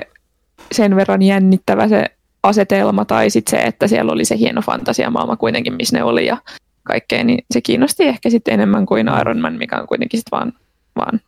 sen 0.72 0.96
verran 0.96 1.22
jännittävä 1.22 1.88
se 1.88 2.06
asetelma 2.44 3.06
tai 3.06 3.30
sitten 3.30 3.60
se, 3.60 3.64
että 3.66 3.88
siellä 3.88 4.12
oli 4.12 4.26
se 4.26 4.38
hieno 4.38 4.62
fantasiamaailma 4.62 5.36
kuitenkin, 5.36 5.74
missä 5.74 5.98
ne 5.98 6.04
oli 6.04 6.26
ja 6.26 6.38
kaikkea, 6.84 7.24
niin 7.24 7.46
se 7.52 7.62
kiinnosti 7.62 8.04
ehkä 8.04 8.30
sitten 8.30 8.54
enemmän 8.54 8.86
kuin 8.86 9.08
Iron 9.22 9.40
Man, 9.40 9.54
mikä 9.54 9.78
on 9.78 9.88
kuitenkin 9.88 10.20
sitten 10.20 10.40
vaan, 10.40 10.54
vaan 10.96 11.20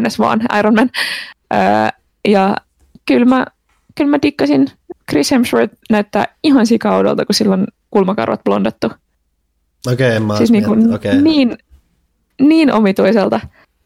ns. 0.00 0.18
vaan 0.18 0.40
Iron 0.58 0.74
Man. 0.74 0.90
Öö, 1.54 1.88
ja 2.28 2.56
kyllä 3.06 3.24
mä, 3.24 3.46
kyllä 3.94 4.10
mä 4.10 4.18
dikkasin, 4.22 4.66
Chris 5.10 5.30
Hemsworth 5.30 5.74
näyttää 5.90 6.26
ihan 6.44 6.66
sikaudolta, 6.66 7.26
kun 7.26 7.34
silloin 7.34 7.66
kulmakarvat 7.90 8.44
blondattu. 8.44 8.90
Okei, 9.92 10.16
okay, 10.16 10.26
mä 10.26 10.36
siis 10.36 10.50
niin, 10.50 10.64
kuin 10.64 10.94
okay. 10.94 11.22
niin, 11.22 11.58
niin 12.40 12.72
omituiselta. 12.72 13.40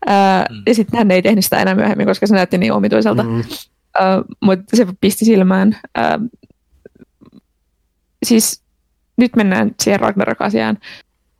Öö, 0.08 0.14
mm. 0.50 0.62
Ja 0.66 0.74
sitten 0.74 0.98
hän 0.98 1.10
ei 1.10 1.22
tehnyt 1.22 1.44
sitä 1.44 1.62
enää 1.62 1.74
myöhemmin, 1.74 2.06
koska 2.06 2.26
se 2.26 2.34
näytti 2.34 2.58
niin 2.58 2.72
omituiselta. 2.72 3.22
Mm. 3.22 3.42
Mutta 4.40 4.76
se 4.76 4.86
pisti 5.00 5.24
silmään. 5.24 5.76
Uh, 5.98 6.28
siis 8.22 8.62
nyt 9.16 9.36
mennään 9.36 9.70
siihen 9.82 10.00
Ragnarok-asiaan. 10.00 10.78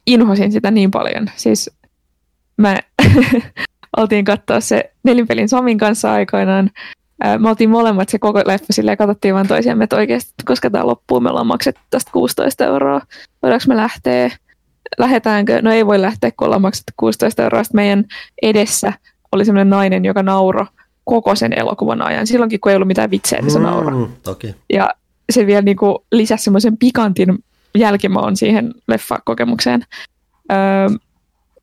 Inhosin 0.07 0.53
sitä 0.53 0.71
niin 0.71 0.91
paljon. 0.91 1.31
Siis 1.37 1.71
mä 2.57 2.77
oltiin 3.97 4.25
katsoa 4.25 4.61
se 4.61 4.93
nelinpelin 5.03 5.49
Samin 5.49 5.79
kanssa 5.79 6.13
aikoinaan. 6.13 6.71
Me 7.39 7.49
oltiin 7.49 7.71
molemmat 7.71 8.09
se 8.09 8.19
koko 8.19 8.43
leffa 8.47 8.73
silleen, 8.73 8.97
katsottiin 8.97 9.35
vaan 9.35 9.49
toisiamme, 9.49 9.85
että 9.85 9.97
oikeasti, 9.97 10.35
koska 10.45 10.71
tämä 10.71 10.87
loppuu, 10.87 11.21
me 11.21 11.31
ollaan 11.31 11.47
maksettu 11.47 11.81
tästä 11.91 12.11
16 12.13 12.65
euroa. 12.65 13.01
Voidaanko 13.43 13.65
me 13.69 13.77
lähteä? 13.77 14.31
Lähetäänkö? 14.99 15.63
No 15.63 15.73
ei 15.73 15.87
voi 15.87 16.01
lähteä, 16.01 16.31
kun 16.37 16.47
ollaan 16.47 16.63
maksettu 16.63 16.93
16 16.97 17.43
euroa. 17.43 17.65
Sitten 17.65 17.79
meidän 17.79 18.05
edessä 18.43 18.93
oli 19.33 19.45
semmoinen 19.45 19.71
nainen, 19.71 20.05
joka 20.05 20.23
nauro 20.23 20.67
koko 21.05 21.35
sen 21.35 21.59
elokuvan 21.59 22.03
ajan, 22.03 22.27
silloinkin 22.27 22.61
kun 22.61 22.71
ei 22.71 22.77
ollut 22.77 22.89
mitään 22.89 23.11
vitsejä, 23.11 23.43
niin 23.43 23.51
se 23.51 23.59
mm, 23.59 24.09
Toki. 24.23 24.55
Ja 24.73 24.91
se 25.33 25.47
vielä 25.47 25.63
niin 25.63 25.77
kuin 25.77 25.97
lisäsi 26.13 26.45
semmoisen 26.45 26.79
pikantin 26.79 27.39
jälkimaon 27.75 28.37
siihen 28.37 28.75
leffakokemukseen. 28.89 29.85
Öö, 30.53 30.59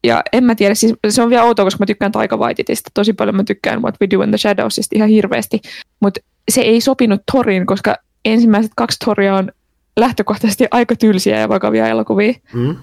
ja 0.04 0.24
en 0.34 0.44
mä 0.44 0.56
tiedä, 0.56 0.76
siis 0.76 0.94
se 1.10 1.22
on 1.22 1.30
vielä 1.30 1.44
outoa, 1.44 1.66
koska 1.66 1.80
mä 1.80 1.86
tykkään 1.86 2.12
Taika 2.12 2.38
Waititista 2.38 2.92
tosi 2.94 3.14
paljon, 3.14 3.36
mä 3.36 3.44
tykkään 3.44 3.82
What 3.82 3.96
We 4.02 4.08
Do 4.10 4.22
in 4.22 4.30
the 4.30 4.38
Shadowsista 4.38 4.96
ihan 4.96 5.10
hirveästi, 5.10 5.62
mutta 6.00 6.20
se 6.52 6.62
ei 6.62 6.82
sopinut 6.82 7.22
Toriin, 7.32 7.66
koska 7.66 7.96
ensimmäiset 8.26 8.72
kaksi 8.76 8.98
Toria 9.06 9.36
on 9.36 9.52
lähtökohtaisesti 9.98 10.68
aika 10.72 10.96
tylsiä 10.96 11.40
ja 11.40 11.50
vakavia 11.50 11.88
elokuvia. 11.88 12.34
Mm. 12.54 12.76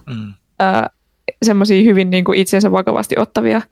Öö, 0.62 0.68
semmoisia 1.42 1.84
hyvin 1.84 2.10
niin 2.10 2.24
kuin 2.24 2.38
itsensä 2.38 2.72
vakavasti 2.72 3.14
ottavia. 3.18 3.62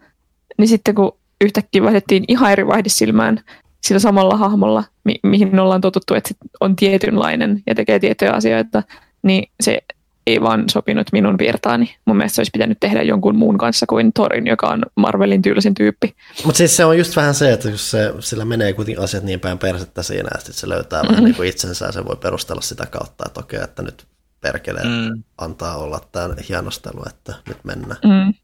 Niin 0.58 0.68
sitten 0.68 0.94
kun 0.94 1.18
yhtäkkiä 1.40 1.82
vaihdettiin 1.82 2.24
ihan 2.28 2.52
eri 2.52 2.66
vaihdesilmään 2.66 3.40
sillä 3.80 3.98
samalla 3.98 4.36
hahmolla, 4.36 4.84
mi- 5.04 5.20
mihin 5.22 5.60
ollaan 5.60 5.80
totuttu, 5.80 6.14
että 6.14 6.28
se 6.28 6.34
on 6.60 6.76
tietynlainen 6.76 7.62
ja 7.66 7.74
tekee 7.74 7.98
tiettyjä 7.98 8.32
asioita, 8.32 8.82
niin 9.22 9.50
se 9.60 9.78
ei 10.26 10.40
vaan 10.40 10.64
sopinut 10.70 11.06
minun 11.12 11.38
virtaani. 11.38 11.96
Mun 12.04 12.16
mielestä 12.16 12.34
se 12.34 12.40
olisi 12.40 12.50
pitänyt 12.52 12.80
tehdä 12.80 13.02
jonkun 13.02 13.36
muun 13.36 13.58
kanssa 13.58 13.86
kuin 13.86 14.12
Torin, 14.12 14.46
joka 14.46 14.66
on 14.66 14.82
Marvelin 14.96 15.42
tyylisin 15.42 15.74
tyyppi. 15.74 16.14
Mutta 16.44 16.58
siis 16.58 16.76
se 16.76 16.84
on 16.84 16.98
just 16.98 17.16
vähän 17.16 17.34
se, 17.34 17.52
että 17.52 17.70
jos 17.70 17.90
se, 17.90 18.12
sillä 18.20 18.44
menee 18.44 18.72
kuitenkin 18.72 19.04
asiat 19.04 19.24
niin 19.24 19.40
päin 19.40 19.58
persettä 19.58 20.02
siinä, 20.02 20.28
että 20.38 20.52
se 20.52 20.68
löytää 20.68 21.02
mm-hmm. 21.02 21.12
vähän 21.12 21.24
niin 21.24 21.34
kuin 21.34 21.48
itsensä 21.48 21.86
ja 21.86 21.92
se 21.92 22.04
voi 22.04 22.16
perustella 22.16 22.62
sitä 22.62 22.86
kautta, 22.86 23.24
että 23.26 23.40
okei, 23.40 23.60
että 23.62 23.82
nyt 23.82 24.06
perkeleen 24.40 24.86
mm. 24.88 25.22
antaa 25.38 25.76
olla 25.76 26.00
tämä 26.12 26.34
hienostelu, 26.48 27.02
että 27.06 27.34
nyt 27.48 27.58
mennään. 27.64 28.00
Mm. 28.04 28.34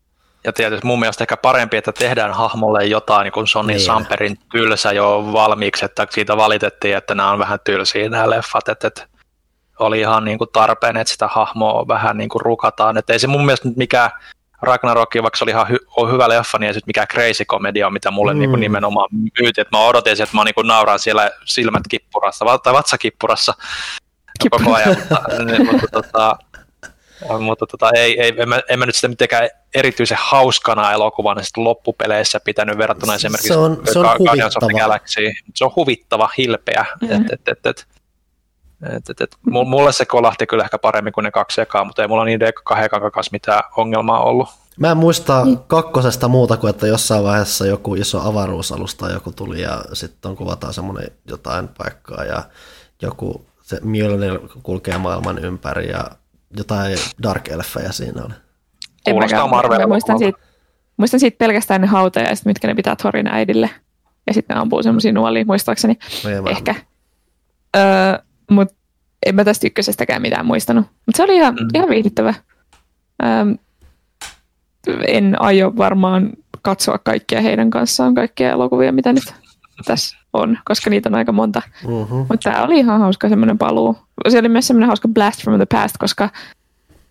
Ja 0.44 0.52
tietysti 0.52 0.86
mun 0.86 1.00
mielestä 1.00 1.24
ehkä 1.24 1.36
parempi, 1.36 1.76
että 1.76 1.92
tehdään 1.92 2.32
hahmolle 2.32 2.86
jotain, 2.86 3.24
niin 3.24 3.32
kuin 3.32 3.46
Sonny 3.46 3.72
niin. 3.72 3.84
Samperin 3.84 4.38
tylsä 4.52 4.92
jo 4.92 5.30
valmiiksi, 5.32 5.84
että 5.84 6.06
siitä 6.10 6.36
valitettiin, 6.36 6.96
että 6.96 7.14
nämä 7.14 7.30
on 7.30 7.38
vähän 7.38 7.58
tylsiä 7.64 8.08
nämä 8.08 8.30
leffat, 8.30 8.68
että, 8.68 8.86
että 8.86 9.06
oli 9.78 10.00
ihan 10.00 10.24
niin 10.24 10.38
kuin 10.38 10.50
tarpeen, 10.52 10.96
että 10.96 11.12
sitä 11.12 11.28
hahmoa 11.28 11.88
vähän 11.88 12.18
niin 12.18 12.28
kuin 12.28 12.42
rukataan. 12.42 12.96
Että 12.96 13.12
ei 13.12 13.18
se 13.18 13.26
mun 13.26 13.46
mielestä 13.46 13.68
nyt 13.68 13.76
mikään 13.76 14.10
Ragnarok, 14.62 15.14
vaikka 15.22 15.36
se 15.36 15.44
oli 15.44 15.50
ihan 15.50 15.66
hy- 15.66 15.86
on 15.96 16.12
hyvä 16.12 16.28
leffa, 16.28 16.58
niin 16.58 16.68
ei 16.68 16.74
se 16.74 16.80
mikään 16.86 17.08
crazy 17.08 17.44
komedia, 17.44 17.90
mitä 17.90 18.10
mulle 18.10 18.34
mm. 18.34 18.40
niin 18.40 18.50
kuin 18.50 18.60
nimenomaan 18.60 19.08
myytiin. 19.12 19.60
Että 19.60 19.76
mä 19.76 19.84
odotin, 19.84 20.12
että 20.12 20.36
mä 20.36 20.44
niin 20.44 20.54
kuin 20.54 20.66
nauran 20.66 20.98
siellä 20.98 21.30
silmät 21.44 21.82
kippurassa, 21.88 22.44
tai 22.62 22.72
vatsakippurassa 22.72 23.54
koko 24.50 24.74
ajan. 24.74 24.96
mutta, 24.98 25.22
mutta 25.72 25.86
tota, 25.92 26.36
mutta 27.40 27.66
tota, 27.66 27.90
ei, 27.94 28.20
ei, 28.20 28.34
en, 28.36 28.48
mä, 28.48 28.60
en 28.68 28.78
mä 28.78 28.86
nyt 28.86 28.94
sitä 28.94 29.08
mitenkään 29.08 29.48
erityisen 29.74 30.18
hauskana 30.20 30.92
elokuvana 30.92 31.42
sitten 31.42 31.64
loppupeleissä 31.64 32.40
pitänyt 32.40 32.78
verrattuna 32.78 33.14
esimerkiksi 33.14 33.48
se 33.48 33.56
on, 33.56 33.82
se 33.92 33.98
on 33.98 34.16
Guardians 34.16 34.56
of 34.56 34.64
the 34.70 34.80
Galaxy. 34.80 35.20
Se 35.54 35.64
on 35.64 35.72
huvittava, 35.76 36.30
hilpeä. 36.38 36.86
Mm. 37.00 37.10
Et, 37.10 37.32
et, 37.32 37.48
et, 37.48 37.66
et, 37.66 37.86
et, 38.82 39.10
et, 39.10 39.20
et, 39.20 39.36
mulle 39.44 39.92
se 39.92 40.04
kolahti 40.04 40.46
kyllä 40.46 40.64
ehkä 40.64 40.78
paremmin 40.78 41.12
kuin 41.12 41.24
ne 41.24 41.30
kaksi 41.30 41.60
ekaa, 41.60 41.84
mutta 41.84 42.02
ei 42.02 42.08
mulla 42.08 42.24
niiden 42.24 42.52
kahden 42.64 42.90
kanssa 42.90 43.32
mitään 43.32 43.62
ongelmaa 43.76 44.22
ollut. 44.22 44.48
Mä 44.78 44.90
en 44.90 44.96
muista 44.96 45.44
mm. 45.44 45.58
kakkosesta 45.66 46.28
muuta 46.28 46.56
kuin, 46.56 46.70
että 46.70 46.86
jossain 46.86 47.24
vaiheessa 47.24 47.66
joku 47.66 47.94
iso 47.94 48.20
avaruusalusta 48.20 49.12
joku 49.12 49.32
tuli 49.32 49.60
ja 49.60 49.82
sitten 49.92 50.36
kuvataan 50.36 50.74
semmoinen 50.74 51.10
jotain 51.28 51.68
paikkaa 51.68 52.24
ja 52.24 52.42
joku 53.02 53.46
se 53.62 53.80
Mjölnir 53.82 54.38
kulkee 54.62 54.98
maailman 54.98 55.38
ympäri 55.38 55.88
ja 55.88 56.04
jotain 56.56 56.98
Dark 57.22 57.48
Elfejä 57.48 57.92
siinä 57.92 58.22
oli. 58.22 58.34
Kuulostaa 59.10 59.46
Marvel. 59.46 59.86
Muistan 59.86 60.18
siitä, 60.18 60.38
muistan 60.96 61.20
siitä 61.20 61.38
pelkästään 61.38 61.80
ne 61.80 61.86
hautajaiset, 61.86 62.46
mitkä 62.46 62.68
ne 62.68 62.74
pitää 62.74 62.96
Thorin 62.96 63.26
äidille. 63.26 63.70
Ja 64.26 64.34
sitten 64.34 64.54
ne 64.54 64.60
ampuu 64.60 64.82
semmoisia 64.82 65.12
nuolia, 65.12 65.44
muistaakseni. 65.44 65.98
No 66.24 66.50
Ehkä. 66.50 66.74
Öö, 67.76 67.82
Mutta 68.50 68.74
en 69.26 69.34
mä 69.34 69.44
tästä 69.44 69.66
ykkösestäkään 69.66 70.22
mitään 70.22 70.46
muistanut. 70.46 70.86
Mutta 71.06 71.16
se 71.16 71.22
oli 71.22 71.36
ihan, 71.36 71.54
mm. 71.54 71.68
ihan 71.74 71.88
viihdyttävä. 71.88 72.34
Öö, 73.22 73.54
en 75.06 75.42
aio 75.42 75.72
varmaan 75.76 76.30
katsoa 76.62 76.98
kaikkia 76.98 77.40
heidän 77.40 77.70
kanssaan, 77.70 78.14
kaikkia 78.14 78.50
elokuvia, 78.50 78.92
mitä 78.92 79.12
nyt 79.12 79.34
tässä 79.84 80.16
on, 80.32 80.58
koska 80.64 80.90
niitä 80.90 81.08
on 81.08 81.14
aika 81.14 81.32
monta. 81.32 81.62
Mm-hmm. 81.86 82.16
Mutta 82.16 82.38
tämä 82.50 82.62
oli 82.62 82.78
ihan 82.78 83.00
hauska 83.00 83.28
semmoinen 83.28 83.58
paluu. 83.58 83.98
Se 84.28 84.38
oli 84.38 84.48
myös 84.48 84.66
semmoinen 84.66 84.86
hauska 84.86 85.08
blast 85.08 85.42
from 85.42 85.56
the 85.56 85.66
past, 85.66 85.96
koska 85.98 86.30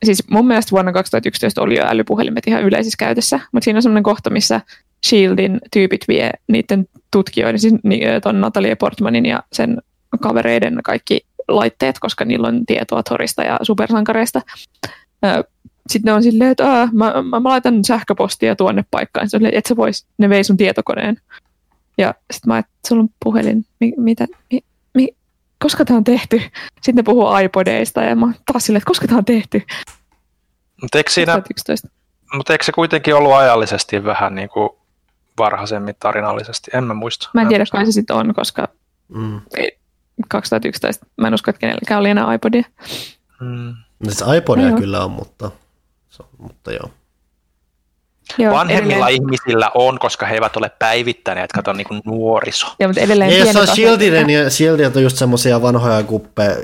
siis 0.06 0.24
mun 0.30 0.48
mielestä 0.48 0.72
vuonna 0.72 0.92
2011 0.92 1.62
oli 1.62 1.78
jo 1.78 1.86
älypuhelimet 1.88 2.48
ihan 2.48 2.64
yleisissä 2.64 2.98
käytössä, 3.00 3.40
mutta 3.52 3.64
siinä 3.64 3.78
on 3.78 3.82
semmoinen 3.82 4.04
kohta, 4.04 4.30
missä 4.30 4.62
Shieldin 5.08 5.60
tyypit 5.72 6.08
vie 6.08 6.32
niiden 6.48 6.88
tutkijoiden, 7.12 7.60
siis 7.60 7.74
ton 8.24 8.42
Natalie 8.42 8.76
Portmanin 8.76 9.26
ja 9.26 9.44
sen 9.54 9.82
kavereiden 10.22 10.80
kaikki 10.84 11.26
laitteet, 11.48 12.00
koska 12.00 12.26
niillä 12.26 12.48
on 12.48 12.66
tietoa 12.66 13.04
Thorista 13.04 13.44
ja 13.44 13.60
supersankareista. 13.62 14.42
Sitten 15.90 16.10
ne 16.10 16.14
on 16.14 16.24
silleen, 16.24 16.52
että 16.52 16.64
mä, 16.64 17.14
mä, 17.24 17.40
mä, 17.40 17.50
laitan 17.50 17.84
sähköpostia 17.84 18.56
tuonne 18.56 18.86
paikkaan. 18.92 19.30
Sitten 19.30 19.54
että 19.54 19.68
sä 19.68 19.76
vois, 19.76 20.08
ne 20.18 20.30
vei 20.30 20.44
sun 20.44 20.58
tietokoneen. 20.58 21.22
Ja 21.98 22.14
sitten 22.34 22.48
mä 22.48 22.58
että 22.58 22.72
sulla 22.88 23.02
on 23.02 23.10
puhelin. 23.24 23.66
Mi, 23.80 23.94
mitä, 23.98 24.28
mi, 24.52 24.60
mi, 24.94 25.08
koska 25.60 25.86
tämä 25.86 25.98
on 25.98 26.04
tehty? 26.04 26.42
Sitten 26.76 26.96
ne 26.96 27.04
puhuu 27.04 27.38
iPodeista 27.38 28.02
ja 28.02 28.16
mä 28.16 28.34
taas 28.52 28.66
silleen, 28.66 28.78
että 28.78 28.88
koska 28.88 29.08
tämä 29.08 29.18
on 29.18 29.26
tehty? 29.26 29.62
Mutta 30.82 30.98
eikö, 30.98 31.12
siinä, 31.12 31.42
mutta 32.34 32.54
eikö 32.54 32.66
se 32.66 32.72
kuitenkin 32.72 33.16
ollut 33.16 33.34
ajallisesti 33.34 34.04
vähän 34.04 34.36
niin 34.36 34.50
kuin 34.50 34.70
varhaisemmin 35.38 35.96
tarinallisesti? 36.00 36.72
En 36.74 36.84
mä 36.84 36.94
muista. 36.94 37.30
Mä 37.34 37.42
en 37.42 37.48
tiedä, 37.48 37.66
kai 37.72 37.86
se 37.86 37.92
sitten 37.92 38.16
on, 38.16 38.34
koska 38.34 38.68
mm. 39.08 39.42
2011 40.30 41.06
mä 41.18 41.28
en 41.28 41.34
usko, 41.34 41.52
että 41.52 41.60
kenelläkään 41.60 42.00
oli 42.00 42.10
enää 42.10 42.34
iPodia. 42.34 42.64
Mm. 43.42 43.76
No 44.00 44.12
siis 44.12 44.24
iPodia 44.38 44.70
no, 44.70 44.78
kyllä 44.78 45.04
on, 45.04 45.12
mutta, 45.12 45.52
mutta 46.38 46.72
joo. 46.72 46.92
Joo, 48.38 48.54
Vanhemmilla 48.54 49.08
edelleen. 49.08 49.14
ihmisillä 49.14 49.72
on, 49.76 50.00
koska 50.00 50.26
he 50.26 50.36
eivät 50.36 50.58
ole 50.58 50.72
päivittäneet, 50.80 51.52
kato 51.52 51.74
niin 51.74 51.88
kuin 51.88 52.02
nuoriso. 52.06 52.68
Joo, 52.80 52.90
mutta 52.90 53.02
edelleen 53.02 53.40
ja 53.40 53.54
se 53.54 53.60
on 53.60 53.68
Shieldinen, 53.68 54.30
ja 54.30 54.50
Shieldit 54.50 54.96
on 54.96 55.04
just 55.04 55.18
semmoisia 55.18 55.62
vanhoja 55.62 56.04
kuppeja, 56.04 56.56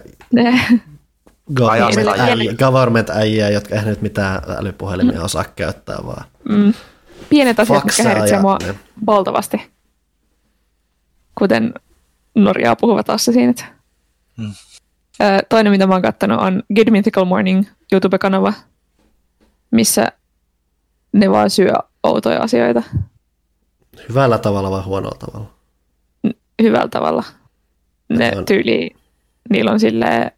government 2.59 3.09
äijä, 3.09 3.49
jotka 3.49 3.75
ei 3.75 3.85
nyt 3.85 4.01
mitään 4.01 4.41
älypuhelimia 4.57 5.17
mm. 5.17 5.25
osaa 5.25 5.45
käyttää, 5.55 5.97
vaan 6.05 6.25
mm. 6.49 6.73
Pienet 7.29 7.59
asiat, 7.59 7.83
mitkä 7.83 8.03
häiritsee 8.03 8.39
mua 8.39 8.57
ne. 8.67 8.75
valtavasti, 9.05 9.71
kuten 11.39 11.73
Norjaa 12.35 12.75
puhuvat 12.75 13.09
assasiinit. 13.09 13.65
Mm. 14.37 14.53
Toinen, 15.49 15.71
mitä 15.71 15.87
mä 15.87 15.93
oon 15.93 16.01
kattonut, 16.01 16.41
on 16.41 16.63
Good 16.75 16.89
Mythical 16.89 17.25
Morning 17.25 17.65
YouTube-kanava, 17.91 18.53
missä 19.71 20.07
ne 21.13 21.31
vaan 21.31 21.49
syö 21.49 21.73
outoja 22.03 22.41
asioita. 22.41 22.83
Hyvällä 24.09 24.37
tavalla 24.37 24.71
vai 24.71 24.81
huonolla 24.81 25.17
tavalla? 25.19 25.49
Hyvällä 26.61 26.87
tavalla. 26.87 27.23
Ne 28.09 28.31
on... 28.37 28.45
tyyli, 28.45 28.91
niillä 29.49 29.71
on 29.71 29.79
silleen, 29.79 30.31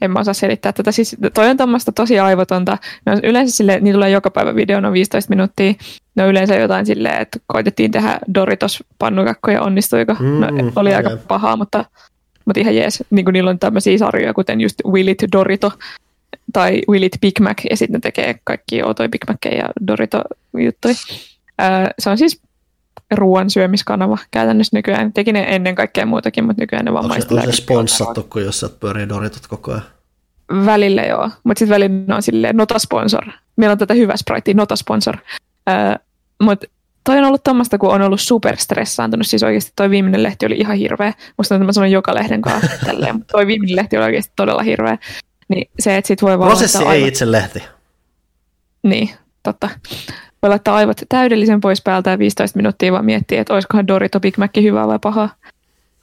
en 0.00 0.10
mä 0.10 0.20
osaa 0.20 0.34
selittää 0.34 0.72
tätä. 0.72 0.92
Siis 0.92 1.16
toi 1.34 1.48
on 1.48 1.56
tämmöistä 1.56 1.92
tosi 1.92 2.18
aivotonta. 2.18 2.78
Ne 3.06 3.12
on 3.12 3.20
yleensä 3.22 3.56
sille, 3.56 3.80
niin 3.80 3.94
tulee 3.94 4.10
joka 4.10 4.30
päivä 4.30 4.54
videona 4.54 4.92
15 4.92 5.30
minuuttia. 5.30 5.72
Ne 6.14 6.22
on 6.22 6.28
yleensä 6.28 6.54
jotain 6.54 6.86
silleen, 6.86 7.22
että 7.22 7.38
koitettiin 7.46 7.90
tehdä 7.90 8.18
Doritos 8.34 8.84
pannukakkoja, 8.98 9.62
onnistuiko? 9.62 10.14
Mm, 10.20 10.40
no, 10.40 10.48
oli 10.76 10.94
aika 10.94 11.10
pahaa, 11.28 11.56
mutta, 11.56 11.84
mutta 12.44 12.60
ihan 12.60 12.76
jees. 12.76 13.04
Niin 13.10 13.24
kuin 13.24 13.32
niillä 13.32 13.50
on 13.50 13.58
tämmöisiä 13.58 13.98
sarjoja, 13.98 14.34
kuten 14.34 14.60
just 14.60 14.76
Willy 14.86 15.14
Dorito 15.32 15.72
tai 16.52 16.82
Will 16.88 17.02
It 17.02 17.16
Big 17.20 17.40
Mac, 17.40 17.64
ja 17.70 17.76
sitten 17.76 17.94
ne 17.94 18.00
tekee 18.00 18.34
kaikki 18.44 18.82
outoja 18.82 19.08
Big 19.08 19.22
Mackeja 19.28 19.56
ja 19.56 19.68
Dorito-juttuja. 19.86 20.94
se 21.98 22.10
on 22.10 22.18
siis 22.18 22.40
ruoan 23.10 23.50
syömiskanava 23.50 24.18
käytännössä 24.30 24.76
nykyään. 24.76 25.12
Teki 25.12 25.32
ne 25.32 25.44
ennen 25.48 25.74
kaikkea 25.74 26.06
muutakin, 26.06 26.44
mutta 26.44 26.62
nykyään 26.62 26.84
ne 26.84 26.92
vaan 26.92 27.04
Onko 27.04 27.14
se, 27.14 27.46
se 27.46 27.52
sponssattu, 27.52 28.22
kun 28.22 28.42
jos 28.42 28.60
sä 28.60 28.68
pyörii 28.80 29.08
Doritot 29.08 29.46
koko 29.46 29.70
ajan? 29.70 29.82
Välillä 30.66 31.02
joo, 31.02 31.30
mutta 31.44 31.58
sitten 31.58 31.74
välillä 31.74 32.16
on 32.16 32.22
silleen 32.22 32.56
nota 32.56 32.78
sponsor. 32.78 33.24
Meillä 33.56 33.72
on 33.72 33.78
tätä 33.78 33.94
hyvä 33.94 34.16
Sprite, 34.16 34.54
nota 34.54 34.76
sponsor. 34.76 35.16
mutta 36.42 36.66
toi 37.04 37.18
on 37.18 37.24
ollut 37.24 37.44
tämmöistä, 37.44 37.78
kun 37.78 37.90
on 37.90 38.02
ollut 38.02 38.20
superstressaantunut. 38.20 39.26
Siis 39.26 39.42
oikeasti 39.42 39.72
toi 39.76 39.90
viimeinen 39.90 40.22
lehti 40.22 40.46
oli 40.46 40.56
ihan 40.56 40.76
hirveä. 40.76 41.14
Musta 41.38 41.54
että 41.54 41.64
mä 41.64 41.72
sanon 41.72 41.90
joka 41.90 42.14
lehden 42.14 42.42
kanssa 42.42 42.70
tälleen, 42.86 43.16
mutta 43.16 43.32
toi 43.32 43.46
viimeinen 43.46 43.76
lehti 43.76 43.96
oli 43.96 44.04
oikeasti 44.04 44.32
todella 44.36 44.62
hirveä. 44.62 44.98
Niin 45.48 45.70
se, 45.78 45.96
että 45.96 46.08
sit 46.08 46.22
voi 46.22 46.38
vaan 46.38 46.50
Prosessi 46.50 46.78
ei 46.78 46.86
aivot... 46.86 47.08
itse 47.08 47.32
lehti. 47.32 47.62
Niin, 48.82 49.10
totta. 49.42 49.68
Voi 50.42 50.50
laittaa 50.50 50.76
aivot 50.76 51.00
täydellisen 51.08 51.60
pois 51.60 51.82
päältä 51.82 52.10
ja 52.10 52.18
15 52.18 52.58
minuuttia 52.58 52.92
vaan 52.92 53.04
miettiä, 53.04 53.40
että 53.40 53.54
olisikohan 53.54 53.88
Dorito 53.88 54.20
Big 54.20 54.38
Mac 54.38 54.50
hyvää 54.62 54.86
vai 54.86 54.98
pahaa. 54.98 55.28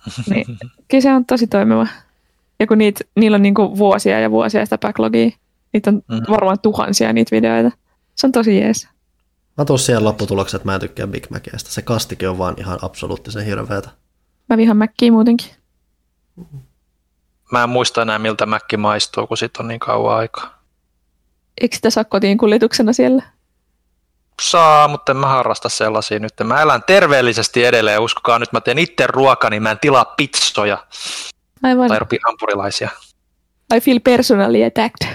Niin, 0.29 0.45
kyllä 0.87 1.01
se 1.01 1.13
on 1.13 1.25
tosi 1.25 1.47
toimiva. 1.47 1.87
Ja 2.59 2.67
kun 2.67 2.77
niitä, 2.77 3.03
niillä 3.15 3.35
on 3.35 3.41
niinku 3.41 3.77
vuosia 3.77 4.19
ja 4.19 4.31
vuosia 4.31 4.65
sitä 4.65 4.77
backlogia, 4.77 5.29
niitä 5.73 5.89
on 5.89 6.01
mm. 6.07 6.21
varmaan 6.29 6.59
tuhansia 6.59 7.13
niitä 7.13 7.35
videoita. 7.35 7.71
Se 8.15 8.27
on 8.27 8.31
tosi 8.31 8.59
jees. 8.59 8.87
Mä 9.57 9.65
tuun 9.65 9.79
siihen 9.79 10.03
lopputulokseen, 10.03 10.59
että 10.59 10.69
mä 10.69 10.75
en 10.75 10.81
tykkää 10.81 11.07
Big 11.07 11.29
Macista. 11.29 11.71
Se 11.71 11.81
kastikin 11.81 12.29
on 12.29 12.37
vaan 12.37 12.55
ihan 12.57 12.79
absoluuttisen 12.81 13.45
hirveätä. 13.45 13.89
Mä 14.49 14.57
vihan 14.57 14.77
Mackiä 14.77 15.11
muutenkin. 15.11 15.49
Mä 17.51 17.63
en 17.63 17.69
muista 17.69 18.01
enää, 18.01 18.19
miltä 18.19 18.45
Mäkki 18.45 18.77
maistuu, 18.77 19.27
kun 19.27 19.37
sit 19.37 19.57
on 19.57 19.67
niin 19.67 19.79
kauan 19.79 20.17
aikaa. 20.17 20.63
Eikö 21.61 21.75
sitä 21.75 21.89
saa 21.89 22.03
kotiin 22.03 22.37
kuljetuksena 22.37 22.93
siellä? 22.93 23.23
Saa, 24.41 24.87
mutta 24.87 25.11
en 25.11 25.17
mä 25.17 25.27
harrasta 25.27 25.69
sellaisia 25.69 26.19
nyt. 26.19 26.33
Mä 26.43 26.61
elän 26.61 26.83
terveellisesti 26.83 27.65
edelleen. 27.65 28.01
Uskokaa 28.01 28.39
nyt, 28.39 28.51
mä 28.51 28.61
teen 28.61 28.79
itse 28.79 29.07
ruokaa, 29.07 29.49
niin 29.49 29.63
mä 29.63 29.71
en 29.71 29.79
tilaa 29.79 30.05
pizzoja. 30.05 30.85
Aivan. 31.63 31.87
Tai 31.87 31.99
hampurilaisia. 32.25 32.89
I 33.75 33.81
feel 33.81 33.99
personally 33.99 34.63
attacked. 34.65 35.07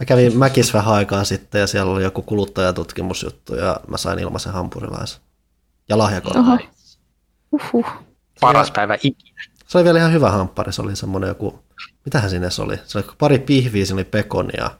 Mä 0.00 0.04
kävin 0.06 0.38
Mäkis 0.38 0.74
vähän 0.74 0.94
aikaa 0.94 1.24
sitten 1.24 1.60
ja 1.60 1.66
siellä 1.66 1.92
oli 1.92 2.02
joku 2.02 2.22
kuluttajatutkimusjuttu 2.22 3.54
ja 3.54 3.80
mä 3.88 3.96
sain 3.96 4.18
ilmaisen 4.18 4.52
hampurilaisen. 4.52 5.20
Ja 5.88 5.98
lahjakortin. 5.98 6.68
Uhuh. 7.52 7.86
Paras 8.40 8.70
päivä 8.70 8.96
ikinä. 9.02 9.42
Se 9.66 9.78
oli 9.78 9.84
vielä 9.84 9.98
ihan 9.98 10.12
hyvä 10.12 10.30
hamppari, 10.30 10.72
se 10.72 10.82
oli 10.82 10.96
semmoinen 10.96 11.28
joku, 11.28 11.64
mitähän 12.04 12.30
sinne 12.30 12.50
se 12.50 12.62
oli? 12.62 12.76
Se 12.84 12.98
oli 12.98 13.06
pari 13.18 13.38
pihviä, 13.38 13.84
siinä 13.84 13.96
oli 13.96 14.04
pekonia. 14.04 14.70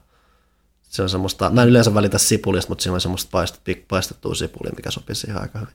Se 0.89 1.01
on 1.01 1.09
semmoista, 1.09 1.49
mä 1.49 1.61
en 1.61 1.69
yleensä 1.69 1.93
välitä 1.93 2.17
sipulista, 2.17 2.71
mutta 2.71 2.81
siinä 2.81 2.93
oli 2.93 3.01
semmoista 3.01 3.29
paistettua, 3.31 3.73
paistettua 3.87 4.35
sipulia, 4.35 4.71
mikä 4.75 4.91
sopii 4.91 5.15
siihen 5.15 5.41
aika 5.41 5.59
hyvin. 5.59 5.73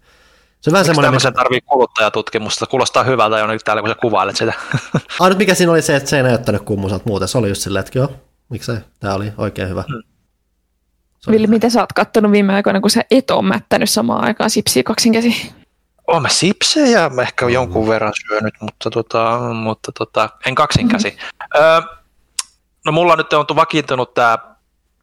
Se 0.60 0.70
on 0.70 0.72
vähän 0.72 0.84
semmoinen... 0.84 1.08
Tämmöisen 1.08 1.32
mikä... 1.32 1.42
tarvii 1.42 1.60
kuluttajatutkimusta, 1.60 2.66
kuulostaa 2.66 3.04
hyvältä 3.04 3.38
jo 3.38 3.46
nyt 3.46 3.62
täällä, 3.64 3.82
kun 3.82 3.90
sä 3.90 3.94
kuvailet 3.94 4.36
sitä. 4.36 4.52
ah, 5.20 5.28
nyt 5.28 5.38
mikä 5.38 5.54
siinä 5.54 5.72
oli 5.72 5.82
se, 5.82 5.96
että 5.96 6.10
se 6.10 6.16
ei 6.16 6.22
näyttänyt 6.22 6.62
kummusalta 6.62 7.04
muuten, 7.06 7.28
se 7.28 7.38
oli 7.38 7.48
just 7.48 7.62
silleen, 7.62 7.84
että 7.86 7.98
joo, 7.98 8.12
miksei, 8.48 8.76
tämä 9.00 9.14
oli 9.14 9.32
oikein 9.38 9.68
hyvä. 9.68 9.84
Hmm. 9.88 10.02
Villi, 11.30 11.46
mitä 11.46 11.70
sä 11.70 11.80
oot 11.80 11.92
kattonut 11.92 12.32
viime 12.32 12.54
aikoina, 12.54 12.80
kun 12.80 12.90
sä 12.90 13.04
et 13.10 13.30
ole 13.30 13.42
mättänyt 13.42 13.90
samaan 13.90 14.24
aikaan 14.24 14.50
sipsiä 14.50 14.82
kaksin 14.82 15.12
käsi? 15.12 15.52
Oon 16.06 16.22
mä 16.22 16.28
sipsejä 16.28 17.10
ehkä 17.22 17.48
jonkun 17.48 17.88
verran 17.88 18.12
syönyt, 18.26 18.54
mutta, 18.60 18.90
tota, 18.90 19.38
mutta 19.54 19.92
tota, 19.92 20.28
en 20.46 20.54
kaksinkäsi. 20.54 21.10
Mm-hmm. 21.10 21.64
Öö, 21.64 21.80
no 22.84 22.92
mulla 22.92 23.16
nyt 23.16 23.32
on 23.32 23.46
vakiintunut 23.56 24.14
tämä 24.14 24.53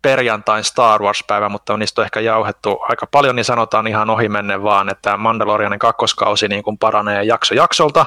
perjantain 0.01 0.63
Star 0.63 1.01
Wars-päivä, 1.01 1.49
mutta 1.49 1.77
niistä 1.77 2.01
on 2.01 2.05
ehkä 2.05 2.19
jauhettu 2.19 2.79
aika 2.81 3.07
paljon, 3.07 3.35
niin 3.35 3.45
sanotaan 3.45 3.87
ihan 3.87 4.09
ohimennen 4.09 4.63
vaan, 4.63 4.89
että 4.89 5.17
Mandalorianin 5.17 5.79
kakkoskausi 5.79 6.47
niin 6.47 6.63
kuin 6.63 6.77
paranee 6.77 7.23
jakso 7.23 7.55
jaksolta, 7.55 8.05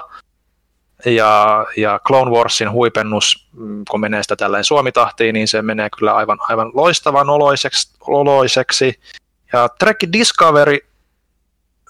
ja, 1.05 1.67
ja 1.77 2.01
Clone 2.07 2.31
Warsin 2.31 2.71
huipennus, 2.71 3.49
mm, 3.53 3.85
kun 3.91 4.01
menee 4.01 4.23
sitä 4.23 4.37
tälleen 4.37 4.65
suomitahtiin, 4.65 5.33
niin 5.33 5.49
se 5.49 5.63
menee 5.63 5.89
kyllä 5.99 6.15
aivan, 6.15 6.39
aivan 6.49 6.71
loistavan 6.75 7.31
oloiseksi, 7.31 7.97
oloiseksi. 8.01 9.01
Ja 9.53 9.69
Trek 9.69 9.97
Discovery 10.13 10.79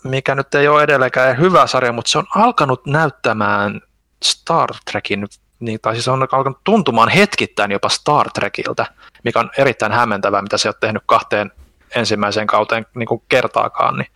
mikä 0.04 0.34
nyt 0.34 0.54
ei 0.54 0.68
ole 0.68 0.82
edelleenkään 0.82 1.38
hyvä 1.38 1.66
sarja, 1.66 1.92
mutta 1.92 2.10
se 2.10 2.18
on 2.18 2.26
alkanut 2.34 2.86
näyttämään 2.86 3.80
Star 4.24 4.68
Trekin, 4.90 5.26
niin, 5.64 5.80
tai 5.82 5.94
siis 5.94 6.08
on 6.08 6.26
alkanut 6.32 6.64
tuntumaan 6.64 7.08
hetkittäin 7.08 7.70
jopa 7.70 7.88
Star 7.88 8.30
Trekiltä, 8.30 8.86
mikä 9.24 9.40
on 9.40 9.50
erittäin 9.58 9.92
hämmentävää, 9.92 10.42
mitä 10.42 10.58
se 10.58 10.68
on 10.68 10.74
tehnyt 10.80 11.02
kahteen 11.06 11.52
ensimmäiseen 11.96 12.46
kauteen 12.46 12.86
niin 12.94 13.06
kuin 13.06 13.22
kertaakaan. 13.28 13.96
Niin 13.98 14.08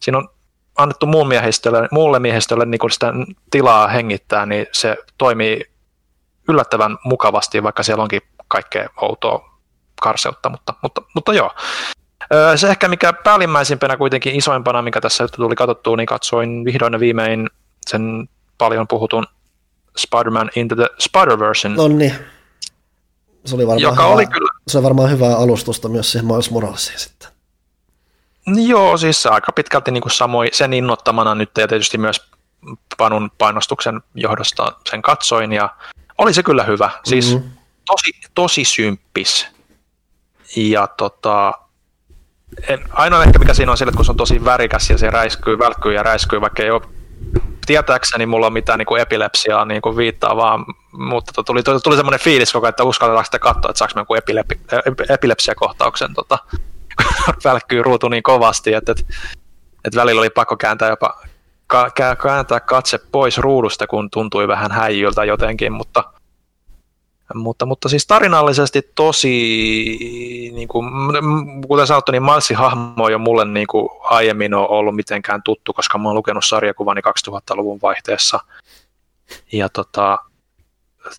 siinä 0.00 0.18
on 0.18 0.28
annettu 0.76 1.06
muun 1.06 1.28
miehistölle, 1.28 1.88
muulle 1.90 2.18
miehistölle 2.18 2.64
niin 2.64 2.78
kuin 2.78 2.90
sitä 2.90 3.12
tilaa 3.50 3.88
hengittää, 3.88 4.46
niin 4.46 4.66
se 4.72 4.96
toimii 5.18 5.64
yllättävän 6.48 6.98
mukavasti, 7.04 7.62
vaikka 7.62 7.82
siellä 7.82 8.02
onkin 8.02 8.22
kaikkea 8.48 8.88
outoa 9.00 9.58
karseutta, 10.02 10.48
mutta, 10.48 10.74
mutta, 10.82 11.02
mutta 11.14 11.34
joo. 11.34 11.50
Se 12.56 12.68
ehkä 12.68 12.88
mikä 12.88 13.12
päällimmäisimpänä 13.12 13.96
kuitenkin 13.96 14.36
isoimpana, 14.36 14.82
mikä 14.82 15.00
tässä 15.00 15.28
tuli 15.28 15.54
katsottua, 15.54 15.96
niin 15.96 16.06
katsoin 16.06 16.64
vihdoin 16.64 16.92
ja 16.92 17.00
viimein 17.00 17.50
sen 17.86 18.28
paljon 18.58 18.88
puhutun 18.88 19.26
Spider-Man 19.96 20.50
Into 20.56 20.76
the 20.76 20.88
Spider-Verse. 20.98 21.68
No 21.68 21.88
niin. 21.88 22.14
Se 23.44 23.54
oli 23.54 23.80
joka 23.80 24.06
oli 24.06 24.26
kyllä, 24.26 24.52
se 24.68 24.78
on 24.78 24.84
varmaan 24.84 25.10
hyvää 25.10 25.36
alustusta 25.36 25.88
myös 25.88 26.12
siihen 26.12 26.26
Miles 26.26 26.50
Moralesiin 26.50 26.98
sitten. 26.98 27.28
Joo, 28.46 28.96
siis 28.96 29.26
aika 29.26 29.52
pitkälti 29.52 29.90
niin 29.90 30.02
kuin 30.02 30.12
samoin 30.12 30.48
sen 30.52 30.72
innottamana 30.72 31.34
nyt 31.34 31.50
ja 31.58 31.68
tietysti 31.68 31.98
myös 31.98 32.26
Panun 32.98 33.30
painostuksen 33.38 34.00
johdosta 34.14 34.72
sen 34.90 35.02
katsoin 35.02 35.52
ja 35.52 35.68
oli 36.18 36.34
se 36.34 36.42
kyllä 36.42 36.64
hyvä. 36.64 36.90
Siis 37.04 37.34
mm-hmm. 37.34 37.50
tosi, 37.86 38.12
tosi 38.34 38.64
symppis. 38.64 39.46
Ja 40.56 40.86
tota, 40.86 41.52
en, 42.68 42.80
ainoa 42.92 43.22
ehkä 43.22 43.38
mikä 43.38 43.54
siinä 43.54 43.72
on 43.72 43.78
sillä, 43.78 43.90
että 43.90 43.96
kun 43.96 44.04
se 44.04 44.12
on 44.12 44.16
tosi 44.16 44.44
värikäs 44.44 44.90
ja 44.90 44.98
se 44.98 45.10
räiskyy, 45.10 45.58
välkkyy 45.58 45.94
ja 45.94 46.02
räiskyy, 46.02 46.40
vaikka 46.40 46.62
ei 46.62 46.70
ole 46.70 46.82
tietääkseni 47.66 48.26
mulla 48.26 48.46
on 48.46 48.52
mitään 48.52 48.78
niin 48.78 48.86
kuin 48.86 49.02
epilepsiaa 49.02 49.64
niin 49.64 49.82
kuin 49.82 49.96
viittaa 49.96 50.36
vaan, 50.36 50.64
mutta 50.92 51.42
tuli, 51.42 51.62
tuli, 51.62 51.80
tuli 51.80 51.96
semmoinen 51.96 52.20
fiilis 52.20 52.52
koko 52.52 52.66
että 52.66 52.84
uskalletaanko 52.84 53.24
sitä 53.24 53.38
katsoa, 53.38 53.70
että 53.70 53.78
saako 53.78 54.00
joku 54.00 54.14
epilepi, 54.14 54.60
epilepsiakohtauksen 55.08 56.14
tota, 56.14 56.38
välkkyy 57.44 57.82
ruutu 57.82 58.08
niin 58.08 58.22
kovasti, 58.22 58.74
että, 58.74 58.92
että, 58.92 59.04
että 59.84 60.00
välillä 60.00 60.20
oli 60.20 60.30
pakko 60.30 60.56
kääntää 60.56 60.88
jopa 60.88 61.20
kääntää 62.22 62.60
katse 62.60 62.98
pois 63.12 63.38
ruudusta, 63.38 63.86
kun 63.86 64.10
tuntui 64.10 64.48
vähän 64.48 64.72
häijyltä 64.72 65.24
jotenkin, 65.24 65.72
mutta, 65.72 66.04
mutta, 67.34 67.66
mutta 67.66 67.88
siis 67.88 68.06
tarinallisesti 68.06 68.82
tosi, 68.94 69.28
niin 70.54 70.68
kuin, 70.68 70.86
kuten 71.68 71.86
sanottu, 71.86 72.12
niin 72.12 72.22
Malsin 72.22 72.56
hahmo 72.56 73.08
ei 73.08 73.14
ole 73.14 73.22
mulle 73.22 73.44
niin 73.44 73.66
kuin 73.66 73.88
aiemmin 74.02 74.54
ole 74.54 74.68
ollut 74.68 74.96
mitenkään 74.96 75.42
tuttu, 75.42 75.72
koska 75.72 75.98
mä 75.98 76.08
oon 76.08 76.16
lukenut 76.16 76.44
sarjakuvani 76.44 77.00
2000-luvun 77.00 77.78
vaihteessa. 77.82 78.40
Ja 79.52 79.68
tota, 79.68 80.18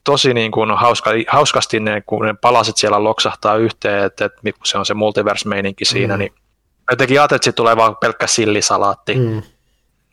tosi 0.04 0.34
niin 0.34 0.52
kuin 0.52 0.78
hauska, 0.78 1.12
hauskasti 1.28 1.80
ne, 1.80 2.02
kun 2.06 2.26
ne 2.26 2.34
palaset 2.42 2.78
siellä 2.78 3.04
loksahtaa 3.04 3.56
yhteen, 3.56 4.04
että, 4.04 4.26
että 4.26 4.42
se 4.64 4.78
on 4.78 4.86
se 4.86 4.94
multiverse-meininki 4.94 5.86
siinä, 5.86 6.14
mm. 6.14 6.20
niin 6.20 6.34
jotenkin 6.92 7.20
ajattelin, 7.20 7.40
että 7.40 7.52
tulee 7.52 7.78
vaan 7.78 7.98
pelkkä 7.98 8.28
sillisalaatti. 8.28 9.16
Mm 9.16 9.42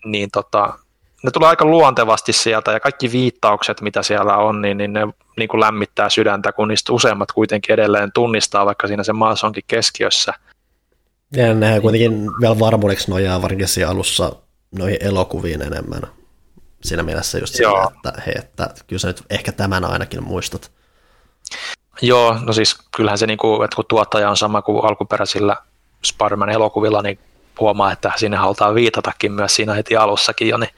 niin 0.04 0.30
tota, 0.30 0.78
ne 1.22 1.30
tulee 1.30 1.48
aika 1.48 1.64
luontevasti 1.64 2.32
sieltä 2.32 2.72
ja 2.72 2.80
kaikki 2.80 3.12
viittaukset, 3.12 3.80
mitä 3.80 4.02
siellä 4.02 4.36
on, 4.36 4.62
niin, 4.62 4.78
niin 4.78 4.92
ne 4.92 5.00
niin 5.36 5.48
kuin 5.48 5.60
lämmittää 5.60 6.08
sydäntä, 6.08 6.52
kun 6.52 6.68
niistä 6.68 6.92
useimmat 6.92 7.32
kuitenkin 7.32 7.72
edelleen 7.72 8.12
tunnistaa, 8.12 8.66
vaikka 8.66 8.86
siinä 8.86 9.02
se 9.02 9.12
maassa 9.12 9.46
onkin 9.46 9.64
keskiössä. 9.66 10.34
Ja 11.36 11.54
nehän 11.54 11.82
kuitenkin 11.82 12.30
vielä 12.40 12.58
varmuudeksi 12.58 13.10
nojaa 13.10 13.42
varsinkin 13.42 13.68
siinä 13.68 13.90
alussa 13.90 14.32
noihin 14.78 14.98
elokuviin 15.00 15.62
enemmän. 15.62 16.02
Siinä 16.82 17.02
mielessä 17.02 17.38
just 17.38 17.54
siinä, 17.54 17.88
että, 17.96 18.22
hei, 18.26 18.34
että 18.38 18.70
kyllä 18.86 19.00
sä 19.00 19.08
nyt 19.08 19.22
ehkä 19.30 19.52
tämän 19.52 19.84
ainakin 19.84 20.24
muistat. 20.24 20.72
Joo, 22.02 22.36
no 22.44 22.52
siis 22.52 22.76
kyllähän 22.96 23.18
se, 23.18 23.26
niin 23.26 23.38
kuin, 23.38 23.64
että 23.64 23.76
kun 23.76 23.84
tuottaja 23.88 24.30
on 24.30 24.36
sama 24.36 24.62
kuin 24.62 24.84
alkuperäisillä 24.84 25.56
Spider-Man 26.04 26.50
elokuvilla, 26.50 27.02
niin 27.02 27.18
huomaa, 27.60 27.92
että 27.92 28.12
sinne 28.16 28.36
halutaan 28.36 28.74
viitatakin 28.74 29.32
myös 29.32 29.56
siinä 29.56 29.74
heti 29.74 29.96
alussakin 29.96 30.48
jo, 30.48 30.56
niin, 30.56 30.70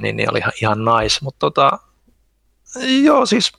niin, 0.00 0.16
niin 0.16 0.30
oli 0.30 0.38
ihan, 0.38 0.52
ihan 0.62 0.78
nice. 0.84 1.18
Mutta 1.22 1.38
tota, 1.38 1.78
joo, 3.02 3.26
siis 3.26 3.52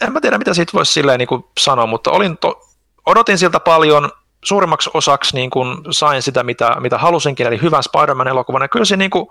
en 0.00 0.12
mä 0.12 0.20
tiedä, 0.20 0.38
mitä 0.38 0.54
siitä 0.54 0.72
voisi 0.72 0.92
silleen 0.92 1.18
niin 1.18 1.28
kuin 1.28 1.44
sanoa, 1.60 1.86
mutta 1.86 2.10
olin 2.10 2.38
to, 2.38 2.68
odotin 3.06 3.38
siltä 3.38 3.60
paljon, 3.60 4.10
suurimmaksi 4.44 4.90
osaksi 4.94 5.36
niin 5.36 5.50
kuin 5.50 5.78
sain 5.90 6.22
sitä, 6.22 6.42
mitä, 6.42 6.76
mitä 6.80 6.98
halusinkin, 6.98 7.46
eli 7.46 7.62
hyvän 7.62 7.82
Spider-Man-elokuvan, 7.82 8.62
ja 8.62 8.68
kyllä 8.68 8.84
se 8.84 8.96
niin 8.96 9.10
kuin, 9.10 9.26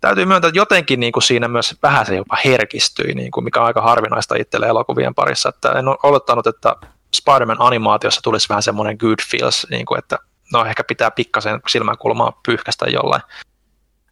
täytyy 0.00 0.24
myöntää, 0.24 0.48
että 0.48 0.58
jotenkin 0.58 1.00
niin 1.00 1.12
kuin 1.12 1.22
siinä 1.22 1.48
myös 1.48 1.76
vähän 1.82 2.06
se 2.06 2.16
jopa 2.16 2.36
herkistyi, 2.44 3.14
niin 3.14 3.30
kuin 3.30 3.44
mikä 3.44 3.60
on 3.60 3.66
aika 3.66 3.80
harvinaista 3.80 4.34
itselle 4.34 4.66
elokuvien 4.66 5.14
parissa, 5.14 5.48
että 5.48 5.72
en 5.72 5.88
ole 5.88 5.96
olettanut, 6.02 6.46
että 6.46 6.76
Spider-Man-animaatiossa 7.14 8.20
tulisi 8.22 8.48
vähän 8.48 8.62
semmoinen 8.62 8.96
good 9.00 9.18
feels, 9.30 9.66
niin 9.70 9.86
kuin, 9.86 9.98
että 9.98 10.18
no 10.52 10.64
ehkä 10.64 10.84
pitää 10.84 11.10
pikkasen 11.10 11.60
silmäkulmaa 11.68 12.40
pyyhkästä 12.46 12.86
jollain, 12.86 13.22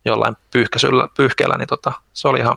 jollain 0.04 0.36
pyyhkäisyllä, 0.50 1.08
pyyhkeellä, 1.16 1.56
niin 1.58 1.68
tota, 1.68 1.92
se 2.12 2.28
oli 2.28 2.38
ihan 2.38 2.56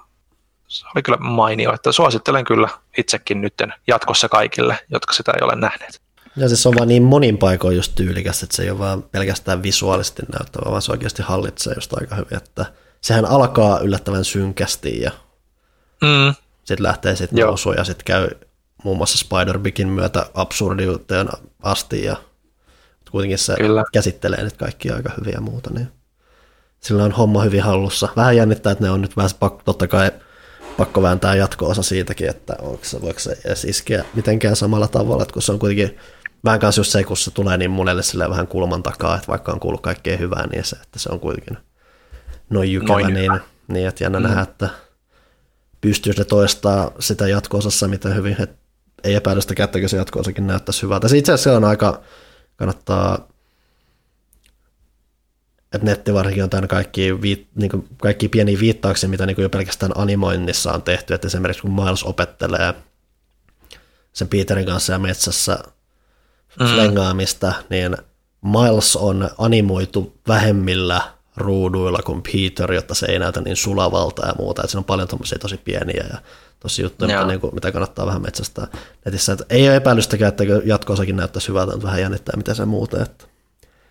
se 0.68 0.86
oli 0.96 1.04
kyllä 1.04 1.18
mainio, 1.18 1.74
että 1.74 1.92
suosittelen 1.92 2.46
kyllä 2.46 2.70
itsekin 2.98 3.42
nytten 3.42 3.74
jatkossa 3.88 4.30
kaikille, 4.30 4.80
jotka 4.90 5.14
sitä 5.14 5.32
ei 5.32 5.46
ole 5.46 5.56
nähneet. 5.56 6.02
Ja 6.36 6.48
siis 6.48 6.64
se 6.64 6.70
on 6.70 6.76
vaan 6.76 6.88
niin 6.88 7.04
monin 7.04 7.38
paikoin 7.38 7.76
just 7.76 7.96
tyylikäs, 7.96 8.44
että 8.44 8.56
se 8.56 8.64
ei 8.64 8.70
ole 8.70 8.80
vaan 8.80 9.04
pelkästään 9.04 9.64
visuaalisesti 9.64 10.24
näyttävä, 10.40 10.72
vaan 10.72 10.82
se 10.82 10.92
oikeasti 10.92 11.24
hallitsee 11.24 11.74
just 11.74 11.94
aika 11.94 12.16
hyvin, 12.16 12.38
että 12.38 12.66
sehän 13.02 13.26
alkaa 13.26 13.80
yllättävän 13.80 14.26
synkästi 14.26 15.02
ja 15.02 15.12
mm. 16.02 16.36
sitten 16.64 16.84
lähtee 16.84 17.16
sitten 17.16 17.46
nousuun 17.46 17.76
ja 17.78 17.84
sitten 17.84 18.06
käy 18.06 18.30
muun 18.84 18.98
muassa 18.98 19.26
Spider-Bigin 19.26 19.88
myötä 19.88 20.26
absurdiuteen 20.34 21.30
asti 21.64 22.04
ja 22.04 22.16
kuitenkin 23.12 23.38
se 23.38 23.56
Kyllä. 23.56 23.84
käsittelee 23.94 24.44
nyt 24.44 24.58
kaikki 24.58 24.92
aika 24.92 25.10
hyviä 25.20 25.34
ja 25.34 25.42
muuta, 25.42 25.70
niin 25.74 25.97
sillä 26.80 27.04
on 27.04 27.12
homma 27.12 27.42
hyvin 27.42 27.64
hallussa. 27.64 28.10
Vähän 28.16 28.38
jännittää, 28.38 28.72
että 28.72 28.84
ne 28.84 28.90
on 28.90 29.02
nyt 29.02 29.18
vähän 29.18 29.30
pakko, 29.40 29.62
totta 29.66 29.88
kai 29.88 30.12
pakko 30.78 31.02
vääntää 31.02 31.36
jatko-osa 31.36 31.84
siitäkin, 31.84 32.30
että 32.30 32.56
onko 32.62 32.80
se, 32.84 33.02
voiko 33.02 33.20
se 33.20 33.38
edes 33.46 33.66
iskeä 33.66 34.06
mitenkään 34.14 34.56
samalla 34.56 34.88
tavalla, 34.88 35.24
että 35.24 35.34
kun 35.34 35.42
se 35.42 35.52
on 35.52 35.60
kuitenkin 35.60 35.98
vähän 36.44 36.60
kanssa 36.60 36.80
just 36.80 36.92
se, 36.92 37.04
kun 37.04 37.18
se 37.18 37.32
tulee 37.32 37.58
niin 37.58 37.72
monelle 37.72 38.04
sille 38.04 38.30
vähän 38.30 38.48
kulman 38.48 38.84
takaa, 38.84 39.16
että 39.16 39.28
vaikka 39.28 39.52
on 39.52 39.60
kuullut 39.60 39.82
kaikkea 39.82 40.18
hyvää, 40.18 40.48
niin 40.48 40.66
se, 40.66 40.76
että 40.76 41.00
se 41.00 41.10
on 41.12 41.20
kuitenkin 41.20 41.58
noin 42.50 42.74
jykevä, 42.74 43.00
noin 43.00 43.14
niin, 43.14 43.32
niin, 43.68 43.88
että 43.88 44.04
jännä 44.04 44.20
mm. 44.20 44.24
nähdä, 44.24 44.42
että 44.42 44.70
pystyy 45.82 46.14
se 46.14 46.26
toistaa 46.26 46.92
sitä 47.00 47.28
jatko-osassa 47.28 47.88
miten 47.88 48.16
hyvin, 48.16 48.42
että 48.42 48.56
ei 49.04 49.16
epäile 49.16 49.42
sitä 49.42 49.56
kättäkö 49.56 49.88
se 49.88 49.98
jatko-osakin 49.98 50.48
näyttäisi 50.48 50.82
hyvältä. 50.82 51.08
Se 51.08 51.18
itse 51.18 51.34
asiassa 51.34 51.58
on 51.58 51.64
aika 51.64 52.02
kannattaa, 52.56 53.28
että 55.74 55.86
netti 55.86 56.14
varsinkin 56.14 56.44
on 56.44 56.50
täynnä 56.50 56.68
kaikki, 56.68 57.22
viit, 57.22 57.48
niin 57.56 57.72
kuin 57.72 57.88
kaikki 58.02 58.30
pieniä 58.30 58.60
viittauksia, 58.60 59.10
mitä 59.10 59.26
niin 59.26 59.36
kuin 59.36 59.44
jo 59.44 59.50
pelkästään 59.50 59.92
animoinnissa 59.96 60.72
on 60.72 60.82
tehty, 60.82 61.14
että 61.14 61.28
esimerkiksi 61.28 61.62
kun 61.62 61.74
Miles 61.74 62.04
opettelee 62.04 62.74
sen 64.14 64.28
Peterin 64.28 64.66
kanssa 64.66 64.94
ja 64.94 65.00
metsässä 65.00 65.60
mm. 66.60 66.66
flengaamista, 66.66 67.54
niin 67.70 67.98
Miles 68.42 68.96
on 68.96 69.30
animoitu 69.38 70.18
vähemmillä 70.28 71.02
ruuduilla 71.38 72.00
kuin 72.06 72.24
Peter, 72.24 72.74
jotta 72.74 72.96
se 72.96 73.06
ei 73.06 73.20
näytä 73.20 73.42
niin 73.42 73.56
sulavalta 73.56 74.28
ja 74.28 74.34
muuta. 74.40 74.62
Että 74.62 74.72
siinä 74.72 74.80
on 74.80 74.86
paljon 74.86 75.08
tommosia 75.08 75.40
tosi 75.40 75.58
pieniä 75.58 76.06
ja 76.12 76.18
tosi 76.60 76.82
juttuja, 76.82 77.16
mitä, 77.16 77.28
niin 77.28 77.40
kuin, 77.40 77.56
mitä 77.56 77.72
kannattaa 77.72 78.06
vähän 78.06 78.22
metsästää 78.22 78.68
netissä. 79.06 79.34
Että 79.34 79.46
ei 79.50 79.68
ole 79.68 79.76
epäilystäkään, 79.76 80.30
että 80.30 80.44
jatko-osakin 80.44 81.16
näyttäisi 81.16 81.48
hyvältä, 81.48 81.72
mutta 81.72 81.88
vähän 81.88 82.02
jännittää, 82.02 82.38
miten 82.38 82.56
se 82.56 82.66
muuten. 82.66 83.02
Että 83.02 83.26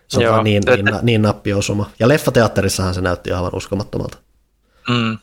se 0.07 0.17
on 0.17 0.23
Joo. 0.23 0.43
niin, 0.43 0.63
niin, 0.65 0.85
niin 1.01 1.21
nappiosuma. 1.21 1.89
Ja 1.99 2.07
leffateatterissahan 2.07 2.93
se 2.93 3.01
näytti 3.01 3.31
aivan 3.31 3.51
uskomattomalta. 3.53 4.17
Mm. 4.89 5.17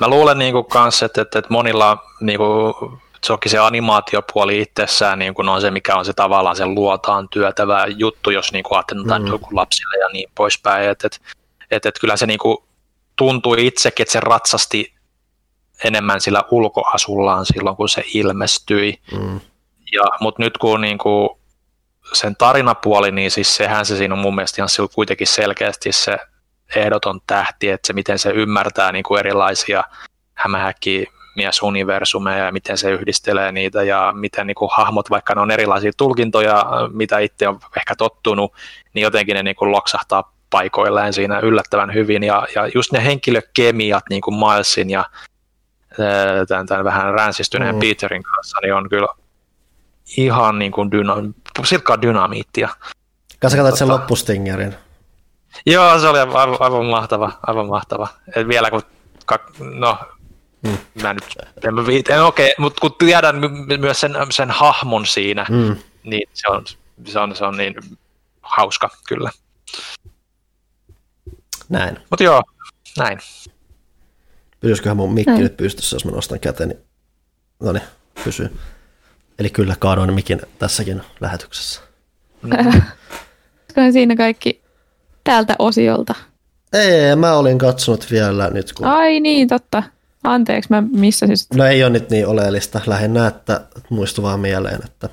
Mä 0.00 0.08
luulen 0.08 0.38
niin 0.38 0.52
kuin 0.52 0.64
kanssa, 0.64 1.06
että, 1.06 1.22
että, 1.22 1.38
että 1.38 1.52
monilla 1.52 1.98
niin 2.20 2.38
kuin, 2.38 2.74
se 3.24 3.32
onkin 3.32 3.50
se 3.50 3.58
animaatiopuoli 3.58 4.60
itsessään 4.60 5.18
niin 5.18 5.34
kuin 5.34 5.48
on 5.48 5.60
se, 5.60 5.70
mikä 5.70 5.96
on 5.96 6.04
se 6.04 6.12
tavallaan 6.12 6.56
se 6.56 6.66
luotaan 6.66 7.28
työtävä 7.28 7.86
juttu, 7.86 8.30
jos 8.30 8.52
niin 8.52 8.62
kuin 8.62 8.76
ajatellaan 8.76 9.22
mm. 9.22 9.28
joku 9.28 9.48
lapsille 9.52 9.98
ja 9.98 10.08
niin 10.12 10.30
poispäin. 10.34 10.90
Että, 10.90 11.06
että, 11.06 11.18
että, 11.70 11.88
että 11.88 12.00
kyllä 12.00 12.16
se 12.16 12.26
niin 12.26 12.38
kuin 12.38 12.56
tuntui 13.16 13.66
itsekin, 13.66 14.02
että 14.04 14.12
se 14.12 14.20
ratsasti 14.20 14.94
enemmän 15.84 16.20
sillä 16.20 16.44
ulkoasullaan 16.50 17.46
silloin, 17.46 17.76
kun 17.76 17.88
se 17.88 18.04
ilmestyi. 18.14 19.00
Mm. 19.12 19.40
Ja, 19.92 20.02
mutta 20.20 20.42
nyt 20.42 20.58
kun 20.58 20.80
niin 20.80 20.98
kuin 20.98 21.28
sen 22.12 22.36
tarinapuoli, 22.36 23.10
niin 23.10 23.30
siis 23.30 23.56
sehän 23.56 23.86
se 23.86 23.96
siinä 23.96 24.14
on 24.14 24.20
mun 24.20 24.34
mielestä 24.34 24.62
ihan 24.62 24.88
kuitenkin 24.94 25.26
selkeästi 25.26 25.92
se 25.92 26.18
ehdoton 26.76 27.20
tähti, 27.26 27.68
että 27.68 27.86
se 27.86 27.92
miten 27.92 28.18
se 28.18 28.30
ymmärtää 28.30 28.92
niin 28.92 29.02
kuin 29.02 29.18
erilaisia 29.18 29.84
hämähäkkiä 30.34 31.10
miesuniversumeja 31.36 32.44
ja 32.44 32.52
miten 32.52 32.78
se 32.78 32.90
yhdistelee 32.90 33.52
niitä 33.52 33.82
ja 33.82 34.12
miten 34.16 34.46
niin 34.46 34.54
kuin 34.54 34.70
hahmot, 34.76 35.10
vaikka 35.10 35.34
ne 35.34 35.40
on 35.40 35.50
erilaisia 35.50 35.92
tulkintoja, 35.96 36.66
mitä 36.92 37.18
itse 37.18 37.48
on 37.48 37.60
ehkä 37.76 37.96
tottunut, 37.96 38.52
niin 38.94 39.02
jotenkin 39.02 39.34
ne 39.34 39.42
niin 39.42 39.56
kuin 39.56 39.72
loksahtaa 39.72 40.32
paikoilleen 40.50 41.12
siinä 41.12 41.40
yllättävän 41.40 41.94
hyvin 41.94 42.22
ja, 42.22 42.46
ja 42.54 42.68
just 42.74 42.92
ne 42.92 43.04
henkilökemiat 43.04 44.04
niin 44.10 44.22
kuin 44.22 44.34
Milesin 44.34 44.90
ja 44.90 45.04
tämän, 46.48 46.66
tämän 46.66 46.84
vähän 46.84 47.14
ränsistyneen 47.14 47.74
mm. 47.74 47.80
Peterin 47.80 48.22
kanssa, 48.22 48.58
niin 48.62 48.74
on 48.74 48.88
kyllä 48.88 49.08
ihan 50.16 50.58
niin 50.58 50.72
kuin 50.72 50.90
dyna- 50.90 51.64
silkkaa 51.64 52.02
dynamiittia. 52.02 52.68
Kanssa 53.40 53.56
katsoit 53.56 53.78
sen 53.78 53.88
tota- 53.88 53.90
loppustingerin. 53.90 54.74
Joo, 55.66 55.98
se 55.98 56.08
oli 56.08 56.18
aivan, 56.18 56.56
aivan 56.60 56.86
mahtava, 56.86 57.32
aivan 57.46 57.66
mahtava. 57.66 58.08
Et 58.36 58.48
vielä 58.48 58.70
kun, 58.70 58.82
no, 59.58 59.98
mm. 60.62 60.78
mä 61.02 61.14
nyt, 61.14 61.24
en 61.64 61.74
mä 61.74 61.86
viit, 61.86 62.10
en, 62.10 62.22
okei, 62.22 62.46
okay, 62.46 62.54
mutta 62.58 62.80
kun 62.80 62.94
tiedän 62.98 63.36
myös 63.78 64.00
sen, 64.00 64.12
sen 64.30 64.50
hahmon 64.50 65.06
siinä, 65.06 65.46
mm. 65.50 65.76
niin 66.02 66.28
se 66.32 66.48
on, 66.48 66.64
se 67.04 67.18
on, 67.18 67.36
se 67.36 67.44
on 67.44 67.56
niin 67.56 67.74
hauska 68.42 68.88
kyllä. 69.08 69.30
Näin. 71.68 71.98
Mutta 72.10 72.24
joo, 72.24 72.42
näin. 72.98 73.18
Pysyisiköhän 74.60 74.96
mun 74.96 75.14
mikki 75.14 75.38
nyt 75.38 75.56
pystyssä, 75.56 75.96
jos 75.96 76.04
mä 76.04 76.10
nostan 76.10 76.40
käteni? 76.40 76.74
No 77.60 77.72
niin, 77.72 77.84
pysyy. 78.24 78.58
Eli 79.40 79.50
kyllä 79.50 79.76
kaadoin 79.78 80.14
mikin 80.14 80.40
tässäkin 80.58 81.02
lähetyksessä. 81.20 81.80
Olisikohan 82.44 83.92
siinä 83.92 84.16
kaikki 84.16 84.62
tältä 85.24 85.54
osiolta? 85.58 86.14
Ei, 86.72 87.16
mä 87.16 87.34
olin 87.34 87.58
katsonut 87.58 88.06
vielä 88.10 88.50
nyt, 88.50 88.72
kun... 88.72 88.86
Ai 88.86 89.20
niin, 89.20 89.48
totta. 89.48 89.82
Anteeksi, 90.24 90.70
mä 90.70 90.82
missasin 90.92 91.36
sitä. 91.36 91.56
No 91.56 91.64
ei 91.64 91.84
ole 91.84 91.90
nyt 91.90 92.10
niin 92.10 92.26
oleellista. 92.26 92.80
Lähinnä, 92.86 93.26
että 93.26 93.60
muistu 93.90 94.22
vaan 94.22 94.40
mieleen, 94.40 94.80
että 94.84 95.08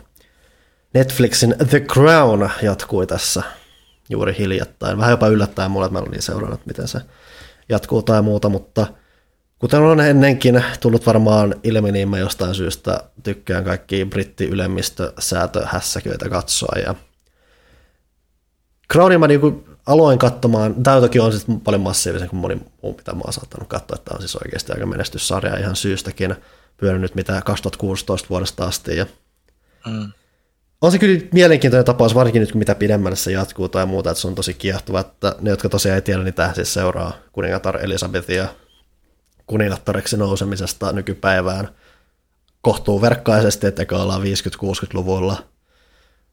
Netflixin 0.93 1.55
The 1.69 1.79
Crown 1.79 2.49
jatkui 2.61 3.07
tässä 3.07 3.43
juuri 4.09 4.35
hiljattain. 4.37 4.97
Vähän 4.97 5.11
jopa 5.11 5.27
yllättäen 5.27 5.71
mulle, 5.71 5.85
että 5.85 5.93
mä 5.93 5.99
olin 5.99 6.11
niin 6.11 6.21
seurannut, 6.21 6.65
miten 6.65 6.87
se 6.87 6.99
jatkuu 7.69 8.01
tai 8.01 8.21
muuta, 8.21 8.49
mutta 8.49 8.87
kuten 9.59 9.81
on 9.81 9.99
ennenkin 9.99 10.63
tullut 10.79 11.05
varmaan 11.05 11.55
ilmi, 11.63 11.91
niin 11.91 12.09
mä 12.09 12.17
jostain 12.17 12.55
syystä 12.55 13.03
tykkään 13.23 13.63
kaikki 13.63 14.05
britti-ylemmistösäätöhässäköitä 14.05 16.29
katsoa 16.29 16.79
ja 16.85 16.95
Crownin 18.93 19.19
mä 19.19 19.27
niinku 19.27 19.67
aloin 19.85 20.19
katsomaan, 20.19 20.83
tämä 20.83 21.01
toki 21.01 21.19
on 21.19 21.33
sitten 21.33 21.61
paljon 21.61 21.81
massiivisen 21.81 22.29
kuin 22.29 22.39
moni 22.39 22.61
muu, 22.81 22.93
mitä 22.97 23.13
mä 23.13 23.21
oon 23.23 23.33
saattanut 23.33 23.69
katsoa, 23.69 23.95
että 23.95 24.11
on 24.13 24.19
siis 24.19 24.35
oikeasti 24.35 24.71
aika 24.71 24.85
menestyssarja 24.85 25.57
ihan 25.57 25.75
syystäkin, 25.75 26.35
pyörinyt 26.77 27.15
mitä 27.15 27.41
2016 27.45 28.29
vuodesta 28.29 28.65
asti 28.65 28.97
ja 28.97 29.05
mm. 29.85 30.11
On 30.81 30.91
se 30.91 30.99
kyllä 30.99 31.21
mielenkiintoinen 31.33 31.85
tapaus, 31.85 32.15
varsinkin 32.15 32.39
nyt 32.39 32.51
kun 32.51 32.59
mitä 32.59 32.75
pidemmälle 32.75 33.15
se 33.15 33.31
jatkuu 33.31 33.69
tai 33.69 33.85
muuta, 33.85 34.09
että 34.09 34.21
se 34.21 34.27
on 34.27 34.35
tosi 34.35 34.53
kiehtova, 34.53 34.99
että 34.99 35.35
ne, 35.41 35.49
jotka 35.49 35.69
tosiaan 35.69 35.95
ei 35.95 36.01
tiedä, 36.01 36.23
niin 36.23 36.33
tämä 36.33 36.53
siis 36.53 36.73
seuraa 36.73 37.13
kuningatar 37.31 37.77
Elisabethia 37.77 38.47
kuningattareksi 39.47 40.17
nousemisesta 40.17 40.91
nykypäivään 40.91 41.69
kohtuu 42.61 43.01
verkkaisesti, 43.01 43.67
että 43.67 43.85
ollaan 43.91 44.21
50-60-luvulla, 44.21 45.43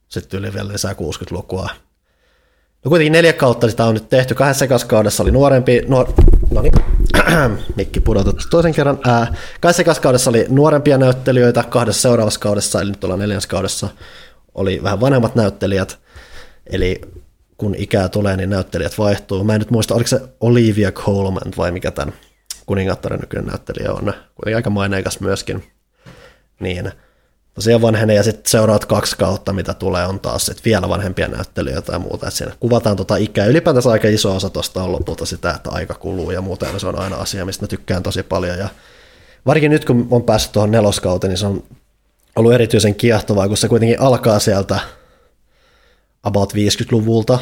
sitten 0.09 0.41
yli 0.41 0.55
vielä 0.55 0.73
lisää 0.73 0.93
60-lukua, 0.93 1.69
No 2.85 2.89
kuitenkin 2.89 3.13
neljä 3.13 3.33
kautta 3.33 3.71
sitä 3.71 3.85
on 3.85 3.95
nyt 3.95 4.09
tehty. 4.09 4.35
Kahdessa 4.35 4.87
kaudessa 4.87 5.23
oli 5.23 5.31
nuorempi, 5.31 5.83
nuor... 5.89 6.13
no 6.51 6.63
niin, 6.63 6.73
mikki 7.77 8.01
pudotettu 8.01 8.45
toisen 8.51 8.75
kerran. 8.75 8.99
Ää, 9.07 9.35
kahdessa 9.61 10.01
kaudessa 10.01 10.31
oli 10.31 10.47
nuorempia 10.49 10.99
näyttelijöitä, 10.99 11.63
kahdessa 11.63 12.03
seuraavassa 12.03 12.41
kaudessa, 12.41 12.81
eli 12.81 12.91
nyt 12.91 13.05
ollaan 13.05 13.21
neljännessä 13.21 13.49
kaudessa, 13.49 13.89
oli 14.55 14.83
vähän 14.83 15.01
vanhemmat 15.01 15.35
näyttelijät. 15.35 15.99
Eli 16.67 17.01
kun 17.57 17.75
ikää 17.75 18.09
tulee, 18.09 18.37
niin 18.37 18.51
näyttelijät 18.51 18.99
vaihtuu. 18.99 19.45
Mä 19.45 19.55
en 19.55 19.61
nyt 19.61 19.71
muista, 19.71 19.95
oliko 19.95 20.09
se 20.09 20.21
Olivia 20.41 20.93
Colman 20.93 21.53
vai 21.57 21.73
mikä 21.73 21.91
tämän 21.91 22.15
kuningattaren 22.67 23.21
nykyinen 23.21 23.47
näyttelijä 23.47 23.93
on. 23.93 24.13
Kuitenkin 24.35 24.57
aika 24.57 24.71
maineikas 24.71 25.21
myöskin. 25.21 25.65
Niin 26.61 26.93
tosiaan 27.55 27.83
vanhenee 27.83 28.17
ja 28.17 28.23
sitten 28.23 28.51
seuraavat 28.51 28.85
kaksi 28.85 29.17
kautta, 29.19 29.53
mitä 29.53 29.75
tulee, 29.75 30.07
on 30.07 30.21
taas 30.21 30.47
sit 30.47 30.65
vielä 30.65 30.89
vanhempia 30.89 31.29
näyttelijöitä 31.29 31.93
ja 31.93 31.99
muuta. 31.99 32.29
Et 32.29 32.35
siinä 32.35 32.53
kuvataan 32.61 32.97
tota 32.97 33.17
ikää. 33.17 33.47
Ylipäätänsä 33.47 33.91
aika 33.91 34.09
iso 34.09 34.37
osa 34.37 34.51
tuosta 34.51 34.83
on 34.83 34.93
lopulta 34.93 35.27
sitä, 35.27 35.51
että 35.51 35.71
aika 35.71 35.95
kuluu 35.95 36.31
ja 36.31 36.41
muuta, 36.41 36.67
ja 36.67 36.79
se 36.79 36.87
on 36.87 36.99
aina 36.99 37.17
asia, 37.17 37.45
mistä 37.45 37.65
mä 37.65 37.69
tykkään 37.69 38.03
tosi 38.03 38.23
paljon. 38.23 38.59
Ja 38.59 38.69
varsinkin 39.47 39.71
nyt, 39.71 39.85
kun 39.85 40.09
on 40.11 40.23
päässyt 40.23 40.53
tuohon 40.53 40.71
neloskauteen, 40.71 41.29
niin 41.29 41.39
se 41.39 41.47
on 41.47 41.63
ollut 42.37 42.53
erityisen 42.53 42.95
kiehtovaa, 42.95 43.49
kun 43.49 43.57
se 43.57 43.69
kuitenkin 43.69 44.01
alkaa 44.01 44.39
sieltä 44.39 44.81
about 46.23 46.53
50-luvulta 46.53 47.39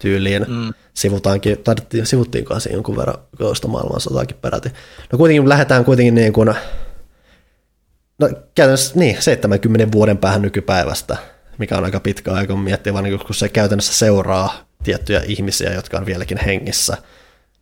tyyliin. 0.00 0.46
Mm. 0.48 0.74
Sivutaankin, 0.94 1.58
taidettiin, 1.58 2.06
sivuttiinkaan 2.06 2.60
siinä 2.60 2.76
jonkun 2.76 2.96
verran 2.96 3.18
toista 3.38 3.68
maailmansotaakin 3.68 4.36
peräti. 4.36 4.68
No 5.12 5.18
kuitenkin 5.18 5.48
lähdetään 5.48 5.84
kuitenkin 5.84 6.14
niin 6.14 6.32
kuin 6.32 6.54
No 8.20 8.30
käytännössä 8.54 8.98
niin, 8.98 9.22
70 9.22 9.92
vuoden 9.92 10.18
päähän 10.18 10.42
nykypäivästä, 10.42 11.16
mikä 11.58 11.78
on 11.78 11.84
aika 11.84 12.00
pitkä 12.00 12.32
aika 12.32 12.56
miettiä, 12.56 12.92
vaan 12.92 13.04
niin 13.04 13.18
kun 13.18 13.34
se 13.34 13.48
käytännössä 13.48 13.92
seuraa 13.92 14.68
tiettyjä 14.82 15.22
ihmisiä, 15.26 15.72
jotka 15.72 15.98
on 15.98 16.06
vieläkin 16.06 16.38
hengissä, 16.38 16.96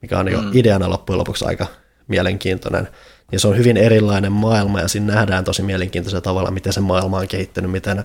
mikä 0.02 0.18
on 0.18 0.26
niin 0.26 0.44
mm. 0.44 0.50
ideana 0.54 0.90
loppujen 0.90 1.18
lopuksi 1.18 1.44
aika 1.44 1.66
mielenkiintoinen. 2.08 2.88
Ja 3.32 3.40
se 3.40 3.48
on 3.48 3.56
hyvin 3.56 3.76
erilainen 3.76 4.32
maailma 4.32 4.80
ja 4.80 4.88
siinä 4.88 5.14
nähdään 5.14 5.44
tosi 5.44 5.62
mielenkiintoisella 5.62 6.20
tavalla, 6.20 6.50
miten 6.50 6.72
se 6.72 6.80
maailma 6.80 7.18
on 7.18 7.28
kehittynyt, 7.28 7.70
miten 7.70 8.04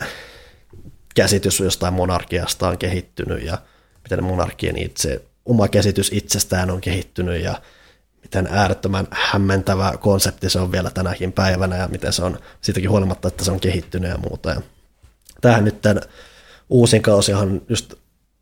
käsitys 1.16 1.60
jostain 1.60 1.94
monarkiasta 1.94 2.68
on 2.68 2.78
kehittynyt 2.78 3.44
ja 3.44 3.58
miten 4.04 4.24
monarkien 4.24 4.78
itse, 4.78 5.22
oma 5.46 5.68
käsitys 5.68 6.10
itsestään 6.14 6.72
on 6.72 6.82
kehittynyt 6.82 7.44
ja 7.44 7.62
miten 8.22 8.48
äärettömän 8.52 9.08
hämmentävä 9.12 9.94
konsepti 10.00 10.50
se 10.50 10.60
on 10.60 10.72
vielä 10.72 10.90
tänäkin 10.90 11.32
päivänä 11.32 11.78
ja 11.78 11.88
miten 11.88 12.14
se 12.14 12.24
on 12.24 12.40
siitäkin 12.62 12.90
huolimatta, 12.90 13.28
että 13.28 13.46
se 13.46 13.52
on 13.52 13.60
kehittynyt 13.60 14.12
ja 14.12 14.18
muuta. 14.18 14.50
Ja 14.50 14.62
tämähän 15.42 15.66
nyt 15.66 15.82
tämän 15.82 16.04
uusin 16.70 17.02
kausihan 17.02 17.62
just 17.70 17.94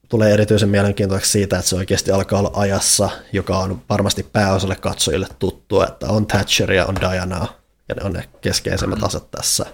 tulee 0.09 0.33
erityisen 0.33 0.69
mielenkiintoiseksi 0.69 1.31
siitä, 1.31 1.57
että 1.57 1.69
se 1.69 1.75
oikeasti 1.75 2.11
alkaa 2.11 2.39
olla 2.39 2.51
ajassa, 2.53 3.09
joka 3.33 3.57
on 3.57 3.81
varmasti 3.89 4.23
pääosalle 4.23 4.75
katsojille 4.75 5.27
tuttu, 5.39 5.81
että 5.81 6.07
on 6.07 6.27
Thatcher 6.27 6.71
ja 6.71 6.85
on 6.85 6.95
Diana 6.95 7.47
ja 7.89 7.95
ne 7.95 8.03
on 8.03 8.13
ne 8.13 8.29
keskeisimmät 8.41 9.03
aset 9.03 9.31
tässä, 9.31 9.65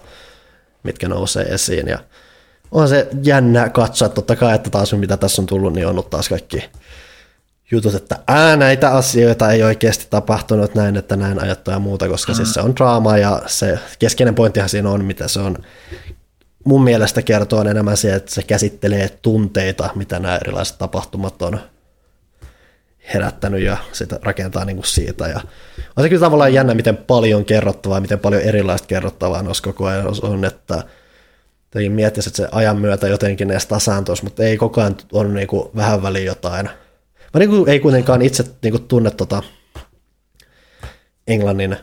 mitkä 0.82 1.08
nousee 1.08 1.44
esiin. 1.44 1.88
Ja 1.88 1.98
on 2.72 2.88
se 2.88 3.08
jännä 3.22 3.68
katsoa, 3.68 4.08
totta 4.08 4.36
kai, 4.36 4.54
että 4.54 4.70
taas 4.70 4.92
mitä 4.92 5.16
tässä 5.16 5.42
on 5.42 5.46
tullut, 5.46 5.72
niin 5.72 5.86
on 5.86 5.90
ollut 5.90 6.10
taas 6.10 6.28
kaikki 6.28 6.64
jutut, 7.70 7.94
että 7.94 8.18
ää, 8.28 8.56
näitä 8.56 8.90
asioita 8.90 9.52
ei 9.52 9.62
oikeasti 9.62 10.06
tapahtunut 10.10 10.74
näin, 10.74 10.96
että 10.96 11.16
näin 11.16 11.42
ajattu 11.42 11.70
ja 11.70 11.78
muuta, 11.78 12.08
koska 12.08 12.32
mm. 12.32 12.36
siis 12.36 12.54
se 12.54 12.60
on 12.60 12.76
draama 12.76 13.16
ja 13.16 13.42
se 13.46 13.78
keskeinen 13.98 14.34
pointtihan 14.34 14.68
siinä 14.68 14.90
on, 14.90 15.04
mitä 15.04 15.28
se 15.28 15.40
on 15.40 15.58
mun 16.64 16.84
mielestä 16.84 17.22
kertoo 17.22 17.60
enemmän 17.60 17.96
se, 17.96 18.14
että 18.14 18.34
se 18.34 18.42
käsittelee 18.42 19.08
tunteita, 19.22 19.90
mitä 19.94 20.18
nämä 20.18 20.36
erilaiset 20.36 20.78
tapahtumat 20.78 21.42
on 21.42 21.60
herättänyt 23.14 23.62
ja 23.62 23.76
sitä 23.92 24.18
rakentaa 24.22 24.64
niin 24.64 24.76
kuin 24.76 24.86
siitä. 24.86 25.28
Ja 25.28 25.40
on 25.96 26.04
se 26.04 26.08
kyllä 26.08 26.20
tavallaan 26.20 26.54
jännä, 26.54 26.74
miten 26.74 26.96
paljon 26.96 27.44
kerrottavaa, 27.44 28.00
miten 28.00 28.18
paljon 28.18 28.42
erilaista 28.42 28.86
kerrottavaa 28.86 29.42
noissa 29.42 29.64
koko 29.64 29.86
ajan 29.86 30.06
on, 30.22 30.44
että 30.44 30.82
miettisi, 31.88 32.28
että 32.28 32.36
se 32.36 32.48
ajan 32.52 32.78
myötä 32.78 33.08
jotenkin 33.08 33.50
edes 33.50 33.66
tasaantuisi, 33.66 34.24
mutta 34.24 34.42
ei 34.42 34.56
koko 34.56 34.80
ajan 34.80 34.96
on 35.12 35.34
niin 35.34 35.48
kuin 35.48 35.68
vähän 35.76 36.02
väliin 36.02 36.26
jotain– 36.26 36.70
Mä 37.34 37.38
niin 37.38 37.50
kuin, 37.50 37.68
ei 37.68 37.80
kuitenkaan 37.80 38.22
itse 38.22 38.44
niin 38.62 38.72
kuin 38.72 38.88
tunne 38.88 39.10
tota 39.10 39.42
Englannin 41.26 41.76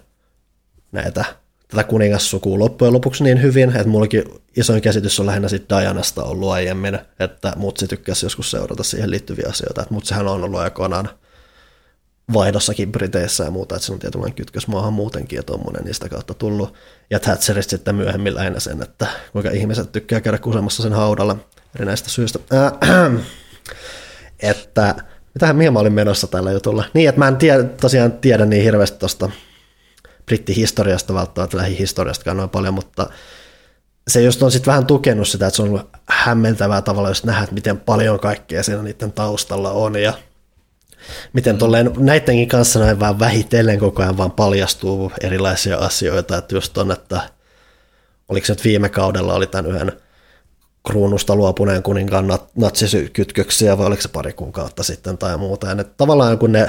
näitä, 0.91 1.25
tätä 1.67 1.83
kuningassukua 1.83 2.59
loppujen 2.59 2.93
lopuksi 2.93 3.23
niin 3.23 3.41
hyvin, 3.41 3.69
että 3.69 3.87
mullakin 3.87 4.23
isoin 4.57 4.81
käsitys 4.81 5.19
on 5.19 5.25
lähinnä 5.25 5.47
sitten 5.47 5.77
Dianasta 5.77 6.23
ollut 6.23 6.51
aiemmin, 6.51 6.99
että 7.19 7.53
mutsi 7.55 7.87
tykkäsi 7.87 8.25
joskus 8.25 8.51
seurata 8.51 8.83
siihen 8.83 9.11
liittyviä 9.11 9.45
asioita, 9.49 9.81
että 9.81 9.93
mutsihan 9.93 10.27
on 10.27 10.43
ollut 10.43 10.59
aikoinaan 10.59 11.09
vaihdossakin 12.33 12.91
Briteissä 12.91 13.43
ja 13.43 13.51
muuta, 13.51 13.75
että 13.75 13.85
se 13.85 13.93
on 13.93 13.99
tietynlainen 13.99 14.35
kytkös 14.35 14.67
maahan 14.67 14.93
muutenkin 14.93 15.37
ja 15.37 15.43
tuommoinen 15.43 15.83
niistä 15.83 16.09
kautta 16.09 16.33
tullut. 16.33 16.73
Ja 17.09 17.19
Thatcherista 17.19 17.69
sitten 17.69 17.95
myöhemmin 17.95 18.35
lähinnä 18.35 18.59
sen, 18.59 18.81
että 18.81 19.07
kuinka 19.31 19.49
ihmiset 19.49 19.91
tykkää 19.91 20.21
käydä 20.21 20.37
kusemassa 20.37 20.83
sen 20.83 20.93
haudalla 20.93 21.37
eri 21.75 21.85
näistä 21.85 22.09
syistä. 22.09 22.39
Äh, 22.53 23.21
että 24.51 24.95
Mitähän 25.35 25.55
mihin 25.55 25.73
mä 25.73 25.79
olin 25.79 25.93
menossa 25.93 26.27
tällä 26.27 26.51
jutulla? 26.51 26.83
Niin, 26.93 27.09
että 27.09 27.19
mä 27.19 27.27
en 27.27 27.37
tiedä, 27.37 27.63
tosiaan 27.63 28.11
tiedä 28.11 28.45
niin 28.45 28.63
hirveästi 28.63 28.99
tuosta 28.99 29.29
brittihistoriasta 30.25 31.13
välttämättä, 31.13 31.57
lähihistoriastakaan 31.57 32.37
noin 32.37 32.49
paljon, 32.49 32.73
mutta 32.73 33.09
se 34.07 34.21
just 34.21 34.43
on 34.43 34.51
sitten 34.51 34.71
vähän 34.71 34.85
tukenut 34.85 35.27
sitä, 35.27 35.47
että 35.47 35.55
se 35.55 35.61
on 35.61 35.69
ollut 35.69 35.89
hämmentävää 36.09 36.81
tavalla 36.81 37.09
just 37.09 37.23
nähdä, 37.23 37.43
että 37.43 37.53
miten 37.53 37.79
paljon 37.79 38.19
kaikkea 38.19 38.63
siinä 38.63 38.81
niiden 38.81 39.11
taustalla 39.11 39.71
on 39.71 39.95
ja 39.95 40.13
miten 41.33 41.57
tolleen 41.57 41.91
näidenkin 41.97 42.47
kanssa 42.47 42.79
näin 42.79 42.99
vaan 42.99 43.19
vähitellen 43.19 43.79
koko 43.79 44.01
ajan 44.01 44.17
vaan 44.17 44.31
paljastuu 44.31 45.11
erilaisia 45.21 45.77
asioita, 45.77 46.37
että 46.37 46.55
just 46.55 46.77
on, 46.77 46.91
että 46.91 47.21
oliko 48.29 48.45
se 48.45 48.53
nyt 48.53 48.63
viime 48.63 48.89
kaudella 48.89 49.33
oli 49.33 49.47
tämän 49.47 49.71
yhden 49.71 49.91
kruunusta 50.87 51.35
luopuneen 51.35 51.83
kuninkaan 51.83 52.27
natsikytköksiä, 52.55 53.77
vai 53.77 53.85
oliko 53.85 54.01
se 54.01 54.07
pari 54.07 54.33
kuukautta 54.33 54.83
sitten 54.83 55.17
tai 55.17 55.37
muuta. 55.37 55.67
Ja 55.67 55.75
ne, 55.75 55.83
tavallaan 55.83 56.39
kun 56.39 56.51
ne, 56.51 56.67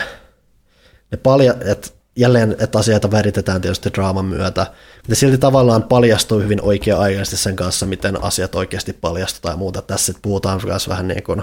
ne 1.10 1.18
palja, 1.22 1.54
et 1.64 1.96
jälleen, 2.16 2.56
että 2.60 2.78
asioita 2.78 3.10
väritetään 3.10 3.60
tietysti 3.60 3.90
draaman 3.94 4.24
myötä, 4.24 4.66
mutta 4.96 5.14
silti 5.14 5.38
tavallaan 5.38 5.82
paljastuu 5.82 6.40
hyvin 6.40 6.62
oikea-aikaisesti 6.62 7.36
sen 7.36 7.56
kanssa, 7.56 7.86
miten 7.86 8.24
asiat 8.24 8.54
oikeasti 8.54 8.92
paljastutaan 8.92 9.52
ja 9.52 9.56
muuta. 9.56 9.82
Tässä 9.82 10.06
sitten 10.06 10.22
puhutaan 10.22 10.60
myös 10.64 10.88
vähän 10.88 11.08
niin 11.08 11.22
kuin 11.22 11.42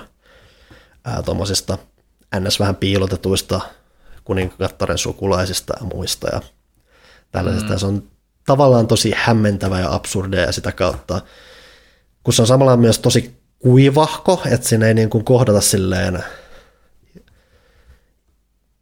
tuommoisista 1.26 1.78
ns. 2.40 2.60
vähän 2.60 2.76
piilotetuista 2.76 3.62
kuningattaren 4.24 4.98
sukulaisista 4.98 5.74
ja 5.80 5.86
muista 5.86 6.28
ja 6.34 6.42
tällaisista. 7.32 7.74
Mm. 7.74 7.80
Se 7.80 7.86
on 7.86 8.04
tavallaan 8.46 8.88
tosi 8.88 9.14
hämmentävä 9.16 9.80
ja 9.80 9.94
absurdeja 9.94 10.46
ja 10.46 10.52
sitä 10.52 10.72
kautta 10.72 11.22
kun 12.24 12.34
se 12.34 12.42
on 12.42 12.48
samalla 12.48 12.78
myös 12.78 13.00
tosi 13.00 13.38
kuivahko, 13.60 14.42
että 14.52 14.68
siinä 14.68 14.88
ei 14.88 14.94
niin 14.94 15.10
kuin 15.10 15.24
kohdata 15.24 15.62
silleen, 15.62 16.24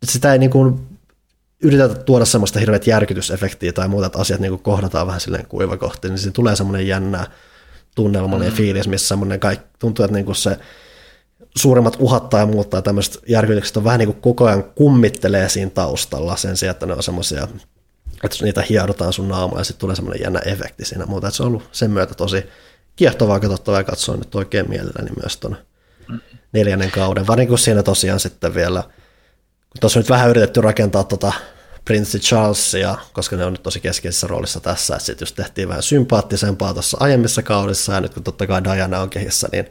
sitä 0.05 0.33
ei 0.33 0.39
niin 0.39 0.49
kuin 0.49 0.87
yritetä 1.63 1.95
tuoda 1.95 2.25
semmoista 2.25 2.59
hirveät 2.59 2.87
järkytysefektiä 2.87 3.73
tai 3.73 3.87
muuta, 3.87 4.05
että 4.05 4.19
asiat 4.19 4.39
niin 4.39 4.51
kuin 4.51 4.63
kohdataan 4.63 5.07
vähän 5.07 5.21
silleen 5.21 5.47
kuivakohti, 5.47 6.09
niin 6.09 6.17
siinä 6.17 6.33
tulee 6.33 6.55
semmoinen 6.55 6.87
jännä 6.87 7.27
tunnelmallinen 7.95 8.53
mm. 8.53 8.57
fiilis, 8.57 8.87
missä 8.87 9.07
semmoinen 9.07 9.39
kaikki, 9.39 9.65
tuntuu, 9.79 10.05
että 10.05 10.15
niin 10.15 10.25
kuin 10.25 10.35
se 10.35 10.57
suurimmat 11.57 11.97
uhat 11.99 12.29
tai 12.29 12.45
muut 12.45 12.69
tai 12.69 12.81
tämmöiset 12.81 13.19
järkytykset 13.27 13.77
on 13.77 13.83
vähän 13.83 13.99
niin 13.99 14.13
kuin 14.13 14.21
koko 14.21 14.45
ajan 14.45 14.63
kummittelee 14.63 15.49
siinä 15.49 15.71
taustalla 15.71 16.35
sen 16.35 16.57
sijaan, 16.57 16.71
että 16.71 16.85
ne 16.85 16.93
on 16.93 17.03
semmoisia, 17.03 17.47
että 18.23 18.37
niitä 18.41 18.63
hierotaan 18.69 19.13
sun 19.13 19.27
naamaa 19.27 19.59
ja 19.59 19.63
sitten 19.63 19.79
tulee 19.79 19.95
semmoinen 19.95 20.23
jännä 20.23 20.39
efekti 20.39 20.85
siinä 20.85 21.05
muuta. 21.05 21.27
Että 21.27 21.37
se 21.37 21.43
on 21.43 21.47
ollut 21.47 21.69
sen 21.71 21.91
myötä 21.91 22.13
tosi 22.13 22.45
kiehtovaa 22.95 23.39
katsottavaa 23.39 23.79
ja 23.79 23.83
katsoa 23.83 24.15
nyt 24.15 24.35
oikein 24.35 24.69
mielelläni 24.69 25.11
myös 25.21 25.37
tuon 25.37 25.57
neljännen 26.53 26.91
kauden. 26.91 27.27
Varsinkin 27.27 27.57
siinä 27.57 27.83
tosiaan 27.83 28.19
sitten 28.19 28.55
vielä, 28.55 28.83
kun 29.69 29.79
tuossa 29.79 29.99
on 29.99 30.01
nyt 30.01 30.09
vähän 30.09 30.29
yritetty 30.29 30.61
rakentaa 30.61 31.03
tota 31.03 31.33
Prince 31.85 32.19
Charlesia, 32.19 32.95
koska 33.13 33.35
ne 33.35 33.45
on 33.45 33.53
nyt 33.53 33.63
tosi 33.63 33.79
keskeisessä 33.79 34.27
roolissa 34.27 34.59
tässä, 34.59 34.95
että 34.95 35.05
sitten 35.05 35.25
just 35.25 35.35
tehtiin 35.35 35.69
vähän 35.69 35.83
sympaattisempaa 35.83 36.73
tuossa 36.73 36.97
aiemmissa 36.99 37.43
kaudissa, 37.43 37.93
ja 37.93 38.01
nyt 38.01 38.13
kun 38.13 38.23
totta 38.23 38.47
kai 38.47 38.63
Diana 38.63 39.01
on 39.01 39.09
kehissä, 39.09 39.47
niin 39.51 39.65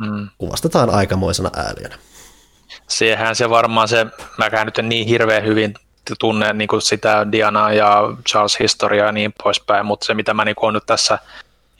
mm. 0.00 0.28
kuvastetaan 0.38 0.90
aikamoisena 0.90 1.50
ääliönä. 1.56 1.98
Siihen 2.88 3.36
se 3.36 3.50
varmaan 3.50 3.88
se, 3.88 4.06
mäkään 4.38 4.66
nyt 4.66 4.78
en 4.78 4.88
niin 4.88 5.08
hirveän 5.08 5.44
hyvin 5.44 5.74
tunne 6.20 6.52
niin 6.52 6.68
kuin 6.68 6.82
sitä 6.82 7.26
Diana 7.32 7.72
ja 7.72 8.02
Charles 8.28 8.58
historiaa 8.58 9.06
ja 9.06 9.12
niin 9.12 9.34
poispäin, 9.42 9.86
mutta 9.86 10.06
se 10.06 10.14
mitä 10.14 10.34
mä 10.34 10.44
niin 10.44 10.56
kuin 10.56 10.74
nyt 10.74 10.86
tässä 10.86 11.18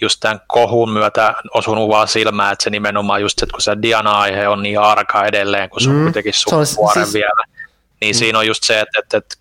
just 0.00 0.20
tämän 0.20 0.40
kohun 0.46 0.90
myötä 0.90 1.34
osunut 1.54 1.88
vaan 1.88 2.08
silmään, 2.08 2.52
että 2.52 2.64
se 2.64 2.70
nimenomaan 2.70 3.20
just 3.20 3.38
se, 3.38 3.44
että 3.44 3.52
kun 3.52 3.62
se 3.62 3.76
Diana-aihe 3.82 4.48
on 4.48 4.62
niin 4.62 4.80
arka 4.80 5.24
edelleen, 5.24 5.70
kun 5.70 5.80
se 5.80 5.90
on 5.90 5.96
mm. 5.96 6.02
kuitenkin 6.02 6.34
sukupuolen 6.34 7.04
siis... 7.04 7.14
vielä, 7.14 7.44
niin 8.00 8.16
mm. 8.16 8.18
siinä 8.18 8.38
on 8.38 8.46
just 8.46 8.64
se, 8.64 8.80
että, 8.80 8.98
että, 8.98 9.16
että 9.16 9.36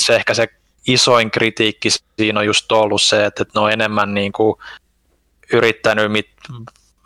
se 0.00 0.16
ehkä 0.16 0.34
se 0.34 0.48
isoin 0.86 1.30
kritiikki 1.30 1.88
siinä 1.90 2.40
on 2.40 2.46
just 2.46 2.72
ollut 2.72 3.02
se, 3.02 3.26
että, 3.26 3.42
että 3.42 3.58
ne 3.58 3.64
on 3.64 3.72
enemmän 3.72 4.14
niin 4.14 4.32
kuin 4.32 4.56
yrittänyt 5.52 6.12
mit, 6.12 6.28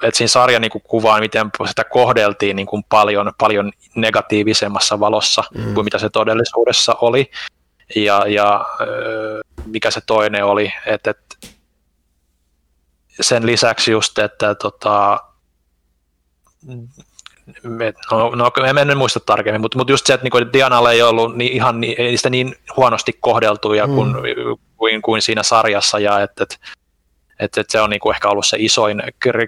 että 0.03 0.19
siinä 0.19 0.29
sarja 0.29 0.61
niin 0.61 0.71
kuvaa, 0.85 1.21
miten 1.21 1.51
sitä 1.67 1.85
kohdeltiin 1.85 2.57
niin 2.57 2.67
kuin 2.67 2.85
paljon, 2.89 3.33
paljon 3.39 3.73
negatiivisemmassa 3.95 5.01
valossa 5.01 5.45
mm. 5.55 5.75
kuin 5.75 5.85
mitä 5.85 5.99
se 5.99 6.11
todellisuudessa 6.11 6.95
oli. 7.01 7.31
Ja, 7.97 8.25
ja 8.29 8.65
mikä 9.65 9.91
se 9.91 10.01
toinen 10.07 10.45
oli, 10.45 10.73
että, 10.87 11.11
että 11.11 11.37
sen 13.21 13.47
lisäksi 13.47 13.91
just, 13.91 14.19
että 14.19 14.55
tota, 14.55 15.19
no, 18.11 18.31
no 18.35 18.51
en, 18.67 18.91
en 18.91 18.99
muista 18.99 19.21
tarkemmin, 19.21 19.61
mutta, 19.61 19.79
mutta 19.79 19.93
just 19.93 20.07
se, 20.07 20.15
että 20.15 20.29
niin 20.33 20.53
Dianalle 20.53 20.93
ei 20.93 21.03
ollut 21.03 21.37
niin, 21.37 21.53
ihan 21.53 21.81
niin, 21.81 21.95
ei 21.99 22.17
sitä 22.17 22.31
niin 22.31 22.55
huonosti 22.77 23.13
kohdeltuja 23.21 23.87
mm. 23.87 23.95
kuin, 23.95 24.15
kuin, 24.77 25.03
kuin, 25.03 25.23
siinä 25.23 25.43
sarjassa 25.43 25.99
ja 25.99 26.21
että, 26.21 26.43
että 26.43 26.57
että, 27.41 27.61
että 27.61 27.73
se 27.73 27.81
on 27.81 27.91
niin 27.91 28.01
kuin 28.01 28.15
ehkä 28.15 28.29
ollut 28.29 28.47
se 28.47 28.57
isoin 28.61 29.03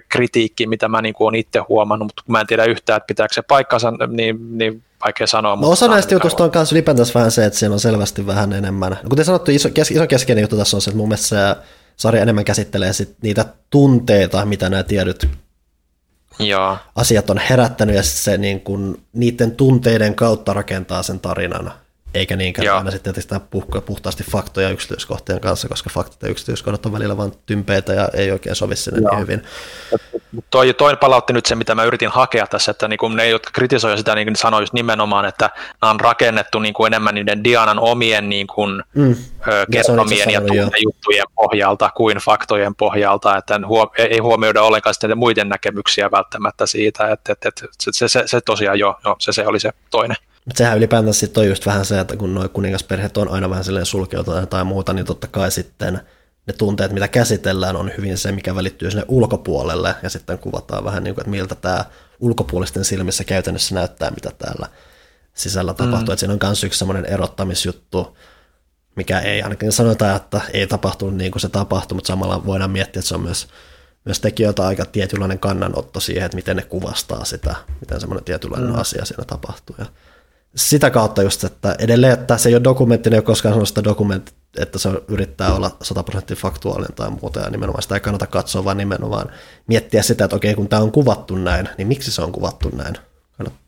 kritiikki, 0.09 0.67
mitä 0.67 0.87
mä 0.87 1.01
niin 1.01 1.13
kuin 1.13 1.27
olen 1.27 1.39
itse 1.39 1.59
huomannut, 1.59 2.05
mutta 2.05 2.23
mä 2.27 2.41
en 2.41 2.47
tiedä 2.47 2.65
yhtään, 2.65 2.97
että 2.97 3.07
pitääkö 3.07 3.33
se 3.33 3.41
paikkansa, 3.41 3.93
niin, 4.07 4.57
niin 4.57 4.83
vaikea 5.05 5.27
sanoa. 5.27 5.55
No 5.55 5.69
osa 5.69 5.87
näistä 5.87 6.15
jutuista 6.15 6.43
on 6.43 6.51
myös 6.55 6.71
ylipäätänsä 6.71 7.13
vähän 7.13 7.31
se, 7.31 7.45
että 7.45 7.59
siellä 7.59 7.73
on 7.73 7.79
selvästi 7.79 8.27
vähän 8.27 8.53
enemmän. 8.53 8.91
No, 9.03 9.09
kuten 9.09 9.25
sanottu, 9.25 9.51
iso, 9.51 9.69
kes, 9.69 9.91
iso 9.91 10.07
keskeinen 10.07 10.41
juttu 10.41 10.57
tässä 10.57 10.77
on 10.77 10.81
se, 10.81 10.89
että 10.89 10.97
mun 10.97 11.07
mielestä 11.07 11.27
se 11.27 11.61
sarja 11.97 12.21
enemmän 12.21 12.45
käsittelee 12.45 12.93
sit 12.93 13.15
niitä 13.21 13.45
tunteita, 13.69 14.45
mitä 14.45 14.69
nämä 14.69 14.83
tiedyt 14.83 15.29
Joo. 16.39 16.77
asiat 16.95 17.29
on 17.29 17.37
herättänyt, 17.37 17.95
ja 17.95 18.03
se 18.03 18.37
niin 18.37 18.61
kun, 18.61 19.01
niiden 19.13 19.51
tunteiden 19.51 20.15
kautta 20.15 20.53
rakentaa 20.53 21.03
sen 21.03 21.19
tarinan 21.19 21.73
eikä 22.13 22.35
niinkään 22.35 22.65
Joo. 22.65 22.77
aina 22.77 22.91
sitten 22.91 23.13
tietysti 23.13 23.35
puhtaasti 23.85 24.23
faktoja 24.23 24.69
yksityiskohtien 24.69 25.39
kanssa, 25.39 25.69
koska 25.69 25.89
faktat 25.89 26.21
ja 26.21 26.29
yksityiskohdat 26.29 26.85
on 26.85 26.91
välillä 26.91 27.17
vain 27.17 27.31
tympeitä 27.45 27.93
ja 27.93 28.09
ei 28.13 28.31
oikein 28.31 28.55
sovi 28.55 28.75
sinne 28.75 28.99
niin 28.99 29.03
Joo. 29.03 29.15
niin 29.15 29.21
hyvin. 29.21 29.43
Toi, 30.49 30.73
toi 30.73 30.97
palautti 30.97 31.33
nyt 31.33 31.45
se, 31.45 31.55
mitä 31.55 31.75
mä 31.75 31.83
yritin 31.83 32.09
hakea 32.09 32.47
tässä, 32.47 32.71
että 32.71 32.87
niin 32.87 32.97
kuin 32.97 33.15
ne, 33.15 33.29
jotka 33.29 33.51
kritisoivat 33.53 33.97
sitä, 33.97 34.15
niin 34.15 34.35
sanoi 34.35 34.61
just 34.61 34.73
nimenomaan, 34.73 35.25
että 35.25 35.49
nämä 35.81 35.91
on 35.91 35.99
rakennettu 35.99 36.59
niin 36.59 36.73
kuin 36.73 36.87
enemmän 36.87 37.15
niiden 37.15 37.43
Dianan 37.43 37.79
omien 37.79 38.29
niin 38.29 38.47
kuin, 38.47 38.83
mm. 38.93 39.15
kertomien 39.71 40.29
ja 40.29 40.41
juttujen 40.83 41.25
pohjalta 41.35 41.89
kuin 41.89 42.17
faktojen 42.17 42.75
pohjalta, 42.75 43.37
että 43.37 43.59
ei 43.97 44.19
huomioida 44.19 44.61
ollenkaan 44.61 44.93
sitten 44.93 45.17
muiden 45.17 45.49
näkemyksiä 45.49 46.11
välttämättä 46.11 46.65
siitä, 46.65 47.11
että, 47.11 47.33
että, 47.33 47.49
että 47.49 47.65
se, 47.79 47.91
se, 47.93 48.07
se, 48.07 48.23
se 48.25 48.41
tosiaan 48.41 48.79
jo, 48.79 48.99
jo 49.05 49.15
se, 49.19 49.31
se 49.31 49.47
oli 49.47 49.59
se 49.59 49.71
toinen. 49.89 50.17
Mutta 50.45 50.57
sehän 50.57 50.77
ylipäätään 50.77 51.13
sitten 51.13 51.41
on 51.41 51.47
just 51.47 51.65
vähän 51.65 51.85
se, 51.85 51.99
että 51.99 52.17
kun 52.17 52.33
nuo 52.33 52.49
kuningasperheet 52.49 53.17
on 53.17 53.29
aina 53.29 53.49
vähän 53.49 53.63
silleen 53.63 53.85
sulkeutuneet 53.85 54.49
tai 54.49 54.63
muuta, 54.63 54.93
niin 54.93 55.05
totta 55.05 55.27
kai 55.27 55.51
sitten 55.51 56.01
ne 56.47 56.53
tunteet, 56.53 56.91
mitä 56.91 57.07
käsitellään, 57.07 57.75
on 57.75 57.91
hyvin 57.97 58.17
se, 58.17 58.31
mikä 58.31 58.55
välittyy 58.55 58.91
sinne 58.91 59.05
ulkopuolelle, 59.07 59.95
ja 60.03 60.09
sitten 60.09 60.39
kuvataan 60.39 60.83
vähän 60.83 61.03
niin 61.03 61.15
kuin, 61.15 61.21
että 61.21 61.31
miltä 61.31 61.55
tämä 61.55 61.85
ulkopuolisten 62.19 62.85
silmissä 62.85 63.23
käytännössä 63.23 63.75
näyttää, 63.75 64.11
mitä 64.11 64.31
täällä 64.37 64.67
sisällä 65.33 65.73
tapahtuu. 65.73 66.05
Mm. 66.05 66.13
Että 66.13 66.19
siinä 66.19 66.33
on 66.33 66.39
myös 66.43 66.63
yksi 66.63 66.79
semmoinen 66.79 67.05
erottamisjuttu, 67.05 68.17
mikä 68.95 69.19
ei 69.19 69.41
ainakin 69.41 69.71
sanota, 69.71 70.15
että 70.15 70.41
ei 70.53 70.67
tapahtunut 70.67 71.15
niin 71.15 71.31
kuin 71.31 71.41
se 71.41 71.49
tapahtui, 71.49 71.95
mutta 71.95 72.07
samalla 72.07 72.45
voidaan 72.45 72.71
miettiä, 72.71 72.99
että 72.99 73.07
se 73.07 73.15
on 73.15 73.21
myös, 73.21 73.47
myös 74.05 74.19
tekijöiltä 74.19 74.67
aika 74.67 74.85
tietynlainen 74.85 75.39
kannanotto 75.39 75.99
siihen, 75.99 76.25
että 76.25 76.35
miten 76.35 76.55
ne 76.55 76.63
kuvastaa 76.63 77.25
sitä, 77.25 77.55
miten 77.79 77.99
semmoinen 77.99 78.25
tietynlainen 78.25 78.69
mm. 78.69 78.79
asia 78.79 79.05
siinä 79.05 79.25
tapahtuu. 79.25 79.75
Ja 79.79 79.85
sitä 80.55 80.89
kautta 80.89 81.23
just, 81.23 81.43
että 81.43 81.75
edelleen, 81.79 82.13
että 82.13 82.37
se 82.37 82.49
ei 82.49 82.55
ole 82.55 82.63
dokumentti, 82.63 83.09
niin 83.09 83.15
ei 83.15 83.19
ole 83.19 83.25
koskaan 83.25 83.53
sellaista 83.53 83.83
dokumentti, 83.83 84.31
että 84.57 84.79
se 84.79 84.89
yrittää 85.07 85.53
olla 85.53 85.77
100 85.81 86.03
prosenttia 86.03 86.35
faktuaalinen 86.35 86.95
tai 86.95 87.09
muuta, 87.09 87.39
ja 87.39 87.49
nimenomaan 87.49 87.81
sitä 87.81 87.95
ei 87.95 88.01
kannata 88.01 88.27
katsoa, 88.27 88.65
vaan 88.65 88.77
nimenomaan 88.77 89.29
miettiä 89.67 90.01
sitä, 90.01 90.23
että 90.23 90.35
okei, 90.35 90.55
kun 90.55 90.69
tämä 90.69 90.81
on 90.81 90.91
kuvattu 90.91 91.35
näin, 91.35 91.69
niin 91.77 91.87
miksi 91.87 92.11
se 92.11 92.21
on 92.21 92.31
kuvattu 92.31 92.69
näin? 92.69 92.95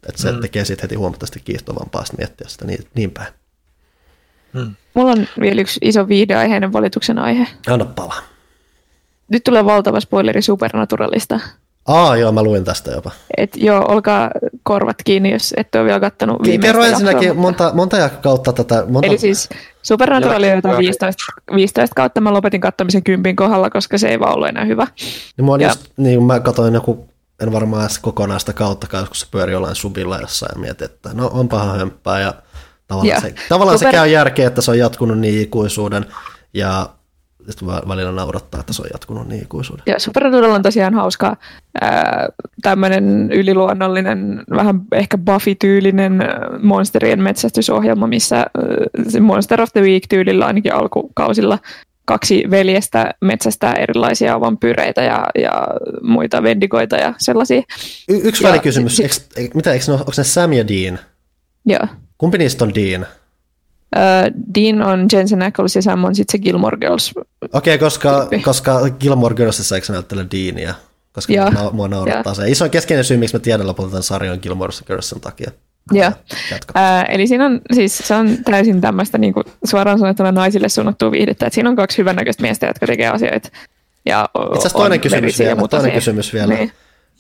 Että 0.08 0.22
se 0.22 0.32
mm. 0.32 0.42
tekee 0.42 0.66
siitä 0.66 0.82
heti 0.82 0.96
huomattavasti 0.96 1.42
kiihtovampaa 1.46 2.04
miettiä 2.18 2.48
sitä 2.48 2.66
niin, 2.66 2.88
niin 2.96 3.12
päin. 3.12 3.34
Mm. 4.54 4.76
Mulla 4.94 5.12
on 5.12 5.28
vielä 5.40 5.62
yksi 5.62 5.80
iso 5.84 6.08
viihdeaiheinen 6.08 6.74
valituksen 6.74 7.20
aihe. 7.20 7.48
Anna 7.68 7.86
palaa. 7.86 8.22
Nyt 9.28 9.44
tulee 9.44 9.66
valtava 9.66 10.00
spoileri 10.00 10.42
Supernaturalista. 10.42 11.40
Aa, 11.88 12.18
joo, 12.18 12.32
mä 12.32 12.44
luin 12.44 12.64
tästä 12.64 12.92
jopa. 12.92 13.12
Et 13.38 13.58
joo, 13.58 13.86
olkaa 13.88 14.32
korvat 14.64 14.96
kiinni, 15.04 15.32
jos 15.32 15.54
ette 15.58 15.80
ole 15.80 15.86
vielä 15.86 16.00
kattonut 16.00 16.44
viimeistä 16.44 16.68
Kerro 16.68 16.84
ensinnäkin 16.84 17.28
jaksoa, 17.28 17.42
monta, 17.42 17.72
monta 17.74 18.10
kautta 18.10 18.54
tätä. 18.54 18.84
Monta... 18.88 19.08
Eli 19.08 19.18
siis 19.18 19.50
Supernatural 19.82 20.38
oli 20.38 20.50
jotain 20.50 20.78
15, 20.78 21.24
15 21.56 21.96
kautta, 21.96 22.22
mä 22.22 22.34
lopetin 22.34 22.62
kattomisen 22.62 23.04
kympin 23.04 23.36
kohdalla, 23.36 23.70
koska 23.70 23.98
se 23.98 24.10
ei 24.10 24.20
vaan 24.20 24.34
ollut 24.34 24.48
enää 24.48 24.66
hyvä. 24.66 24.88
Niin, 25.38 25.46
mä, 25.46 25.52
ja... 25.60 25.68
just, 25.68 25.86
niin 25.98 26.24
mä 26.24 26.40
katsoin 26.40 26.74
joku, 26.74 27.10
en 27.42 27.52
varmaan 27.52 27.82
edes 27.82 28.00
kokonaista 28.00 28.54
kautta, 28.54 28.88
koska 28.88 29.16
se 29.16 29.28
pyöri 29.32 29.52
jollain 29.52 29.76
subilla 29.76 30.18
jossain 30.18 30.52
ja 30.56 30.62
mietin, 30.62 30.86
että 30.86 31.10
no 31.14 31.32
on 31.34 31.50
paha 31.50 31.74
hömppää 31.74 32.20
ja 32.20 32.34
tavallaan, 32.88 33.16
ja. 33.16 33.22
se, 33.22 33.36
tavallaan 33.50 33.80
Super... 33.80 33.92
se 33.92 33.98
käy 33.98 34.08
järkeä, 34.08 34.48
että 34.48 34.62
se 34.62 34.72
on 34.72 34.80
jatkunut 34.80 35.20
niin 35.20 35.42
ikuisuuden 35.42 36.06
ja 36.54 36.90
sitten 37.50 37.68
välillä 37.68 38.12
naurattaa, 38.12 38.60
että 38.60 38.74
se 38.74 38.82
on 38.82 38.88
jatkunut 38.94 39.28
niin 39.28 39.44
ikuisuuden. 39.44 39.84
Ja 39.88 40.00
Supernatural 40.00 40.52
on 40.52 40.62
tosiaan 40.62 40.94
hauska 40.94 41.38
tämmöinen 42.62 43.32
yliluonnollinen, 43.32 44.44
vähän 44.50 44.82
ehkä 44.92 45.18
Buffy-tyylinen 45.18 46.20
monsterien 46.62 47.22
metsästysohjelma, 47.22 48.08
missä 48.08 48.46
se 49.08 49.20
Monster 49.20 49.62
of 49.62 49.70
the 49.74 49.82
Week-tyylillä 49.82 50.46
ainakin 50.46 50.74
alkukausilla 50.74 51.60
kaksi 52.06 52.44
veljestä 52.50 53.14
metsästää 53.22 53.74
erilaisia 53.74 54.40
vampyyreitä 54.40 55.02
ja, 55.02 55.26
ja 55.36 55.68
muita 56.02 56.44
vendigoita 56.44 56.96
ja 56.96 57.14
sellaisia. 57.18 57.62
Y- 58.10 58.22
yksi 58.24 58.44
välikysymys, 58.44 58.98
si- 58.98 59.04
eikö, 59.36 59.56
mitä, 59.56 59.74
eikö 59.74 59.86
ne, 59.88 59.94
onko 59.94 60.12
ne 60.18 60.24
Sam 60.24 60.54
ja 60.54 60.68
Dean? 60.68 61.00
Joo. 61.66 61.88
Kumpi 62.18 62.38
niistä 62.38 62.66
on 62.66 62.76
Dean? 62.76 63.06
Dean 64.56 64.82
on 64.82 65.06
Jensen 65.14 65.42
Ackles 65.42 65.76
ja 65.76 65.82
Sam 65.82 66.04
on 66.04 66.16
sitten 66.16 66.32
se 66.32 66.44
Gilmore 66.44 66.78
Girls. 66.78 67.14
Okei, 67.18 67.76
okay, 67.76 67.78
koska, 67.78 68.28
koska 68.44 68.80
Gilmore 69.00 69.36
Girlsissa 69.36 69.76
eikö 69.76 69.94
näyttele 69.94 70.26
Deania? 70.32 70.74
Koska 71.14 71.34
ja, 71.34 71.52
mua, 71.52 71.72
mua 71.72 71.88
naurattaa 71.88 72.32
ja. 72.32 72.36
se. 72.36 72.50
Iso 72.50 72.70
keskeinen 72.70 73.06
syy, 73.06 73.18
miksi 73.18 73.36
mä 73.36 73.40
tiedän 73.40 73.68
lopulta 73.68 73.90
tämän 73.90 74.04
sarjan 74.04 74.40
Gilmore 74.42 74.74
Girlsin 74.88 75.22
takia. 75.22 75.52
Joo. 75.92 76.12
Äh, 76.78 77.06
eli 77.10 77.28
siinä 77.28 77.46
on, 77.46 77.62
siis 77.74 77.98
se 77.98 78.16
on 78.16 78.38
täysin 78.46 78.82
tämmöistä 78.82 79.18
niin 79.18 79.34
kuin 79.34 79.44
suoraan 79.64 80.00
sanottuna 80.00 80.32
naisille 80.32 80.70
suunnattua 80.70 81.12
viihdettä. 81.12 81.46
Että 81.46 81.56
siinä 81.56 81.70
on 81.70 81.76
kaksi 81.76 81.98
hyvännäköistä 81.98 82.42
miestä, 82.42 82.68
jotka 82.68 82.88
tekee 82.88 83.08
asioita. 83.08 83.50
Ja 84.06 84.30
Itse 84.36 84.58
asiassa 84.58 84.78
toinen 84.78 85.00
kysymys 85.00 85.40
vielä. 85.40 85.68
Toinen 85.68 85.92
kysymys 85.92 86.34
vielä. 86.34 86.54
Niin. 86.54 86.72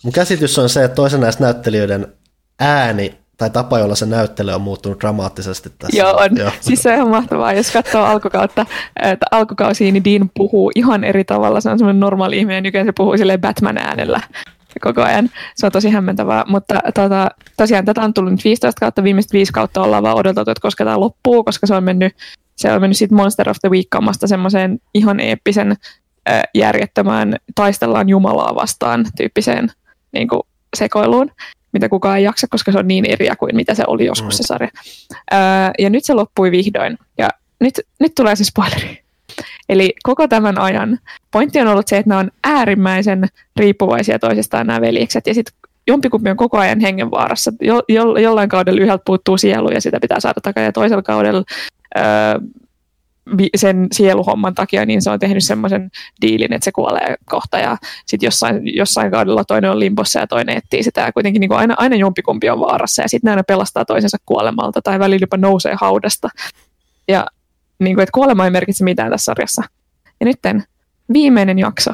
Mun 0.03 0.13
käsitys 0.13 0.59
on 0.59 0.69
se, 0.69 0.83
että 0.83 0.95
toisen 0.95 1.21
näistä 1.21 1.43
näyttelijöiden 1.43 2.07
ääni 2.59 3.22
tai 3.37 3.49
tapa, 3.49 3.79
jolla 3.79 3.95
se 3.95 4.05
näyttely 4.05 4.51
on 4.51 4.61
muuttunut 4.61 4.99
dramaattisesti 4.99 5.69
tässä. 5.79 5.97
Joo, 5.97 6.17
on. 6.17 6.37
Joo. 6.37 6.51
siis 6.61 6.83
se 6.83 6.89
on 6.89 6.95
ihan 6.95 7.09
mahtavaa, 7.09 7.53
jos 7.53 7.71
katsoo 7.71 8.03
alkukautta, 8.03 8.65
että 9.03 9.25
alkukausiin 9.31 9.93
niin 9.93 10.03
Dean 10.03 10.29
puhuu 10.37 10.71
ihan 10.75 11.03
eri 11.03 11.23
tavalla, 11.23 11.61
se 11.61 11.69
on 11.69 11.79
semmoinen 11.79 11.99
normaali 11.99 12.37
ihminen, 12.37 12.63
nykyään 12.63 12.87
se 12.87 12.93
puhuu 12.97 13.17
silleen 13.17 13.41
Batman-äänellä. 13.41 14.21
koko 14.81 15.01
ajan. 15.01 15.29
Se 15.55 15.65
on 15.65 15.71
tosi 15.71 15.89
hämmentävää, 15.89 16.43
mutta 16.47 16.79
tota, 16.93 17.29
tosiaan 17.57 17.85
tätä 17.85 18.01
on 18.01 18.13
tullut 18.13 18.31
nyt 18.31 18.45
15 18.45 18.79
kautta, 18.79 19.03
viimeiset 19.03 19.33
5 19.33 19.51
kautta 19.51 19.81
ollaan 19.81 20.03
vaan 20.03 20.17
odotettu, 20.17 20.51
että 20.51 20.61
koska 20.61 20.85
tämä 20.85 20.99
loppuu, 20.99 21.43
koska 21.43 21.67
se 21.67 21.75
on 21.75 21.83
mennyt, 21.83 22.15
se 22.55 22.71
on 22.71 22.81
mennyt 22.81 22.97
sitten 22.97 23.15
Monster 23.15 23.49
of 23.49 23.57
the 23.61 23.69
Week-kammasta 23.69 24.27
semmoiseen 24.27 24.79
ihan 24.93 25.19
eeppisen 25.19 25.75
äh, 26.29 26.41
järjettömään 26.55 27.35
taistellaan 27.55 28.09
Jumalaa 28.09 28.55
vastaan 28.55 29.05
tyyppiseen 29.17 29.71
niin 30.13 30.27
kuin, 30.27 30.41
sekoiluun, 30.75 31.31
mitä 31.73 31.89
kukaan 31.89 32.17
ei 32.17 32.23
jaksa, 32.23 32.47
koska 32.49 32.71
se 32.71 32.79
on 32.79 32.87
niin 32.87 33.05
eriä 33.05 33.35
kuin 33.35 33.55
mitä 33.55 33.75
se 33.75 33.83
oli 33.87 34.05
joskus 34.05 34.33
mm. 34.33 34.37
se 34.37 34.43
sarja. 34.43 34.69
Öö, 35.33 35.39
ja 35.79 35.89
nyt 35.89 36.05
se 36.05 36.13
loppui 36.13 36.51
vihdoin. 36.51 36.97
Ja 37.17 37.29
nyt, 37.59 37.73
nyt 37.99 38.15
tulee 38.15 38.35
se 38.35 38.43
spoileri. 38.43 39.03
Eli 39.69 39.93
koko 40.03 40.27
tämän 40.27 40.59
ajan 40.59 40.99
pointti 41.31 41.61
on 41.61 41.67
ollut 41.67 41.87
se, 41.87 41.97
että 41.97 42.09
nämä 42.09 42.19
on 42.19 42.31
äärimmäisen 42.43 43.27
riippuvaisia 43.55 44.19
toisistaan 44.19 44.67
nämä 44.67 44.81
veljekset. 44.81 45.27
Ja 45.27 45.33
sitten 45.33 45.55
jompikumpi 45.87 46.29
on 46.29 46.37
koko 46.37 46.57
ajan 46.57 46.79
hengenvaarassa. 46.79 47.51
Jo, 47.61 47.83
jo, 47.89 48.17
jollain 48.17 48.49
kaudella 48.49 48.81
yhdeltä 48.81 49.03
puuttuu 49.05 49.37
sielu 49.37 49.69
ja 49.69 49.81
sitä 49.81 49.99
pitää 49.99 50.19
saada 50.19 50.41
takaisin. 50.43 50.65
Ja 50.65 50.71
toisella 50.71 51.03
kaudella 51.03 51.43
öö, 51.97 52.03
sen 53.55 53.87
sieluhomman 53.91 54.55
takia, 54.55 54.85
niin 54.85 55.01
se 55.01 55.09
on 55.09 55.19
tehnyt 55.19 55.43
semmoisen 55.43 55.91
diilin, 56.21 56.53
että 56.53 56.65
se 56.65 56.71
kuolee 56.71 57.15
kohta 57.25 57.57
ja 57.57 57.77
sitten 58.05 58.27
jossain, 58.27 58.77
jossain 58.77 59.11
kaudella 59.11 59.43
toinen 59.43 59.71
on 59.71 59.79
limbossa 59.79 60.19
ja 60.19 60.27
toinen 60.27 60.57
etsii 60.57 60.83
sitä 60.83 61.01
ja 61.01 61.11
kuitenkin 61.11 61.39
niin 61.39 61.49
kuin 61.49 61.59
aina, 61.59 61.75
aina 61.77 61.95
jompikumpi 61.95 62.49
on 62.49 62.59
vaarassa 62.59 63.01
ja 63.01 63.09
sitten 63.09 63.29
aina 63.29 63.43
pelastaa 63.43 63.85
toisensa 63.85 64.17
kuolemalta 64.25 64.81
tai 64.81 64.99
välillä 64.99 65.23
jopa 65.23 65.37
nousee 65.37 65.75
haudasta. 65.81 66.29
Ja 67.07 67.27
niin 67.79 67.95
kuin, 67.95 68.03
että 68.03 68.13
kuolema 68.13 68.45
ei 68.45 68.51
merkitse 68.51 68.83
mitään 68.83 69.11
tässä 69.11 69.25
sarjassa. 69.25 69.63
Ja 70.19 70.25
nyt 70.25 70.39
viimeinen 71.13 71.59
jakso 71.59 71.91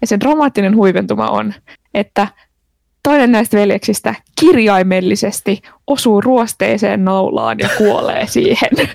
ja 0.00 0.06
se 0.06 0.20
dramaattinen 0.20 0.76
huiventuma 0.76 1.28
on, 1.28 1.54
että 1.94 2.28
toinen 3.02 3.32
näistä 3.32 3.56
veljeksistä 3.56 4.14
kirjaimellisesti 4.40 5.62
osuu 5.86 6.20
ruosteiseen 6.20 7.04
naulaan 7.04 7.58
ja 7.58 7.68
kuolee 7.78 8.26
siihen. 8.26 8.70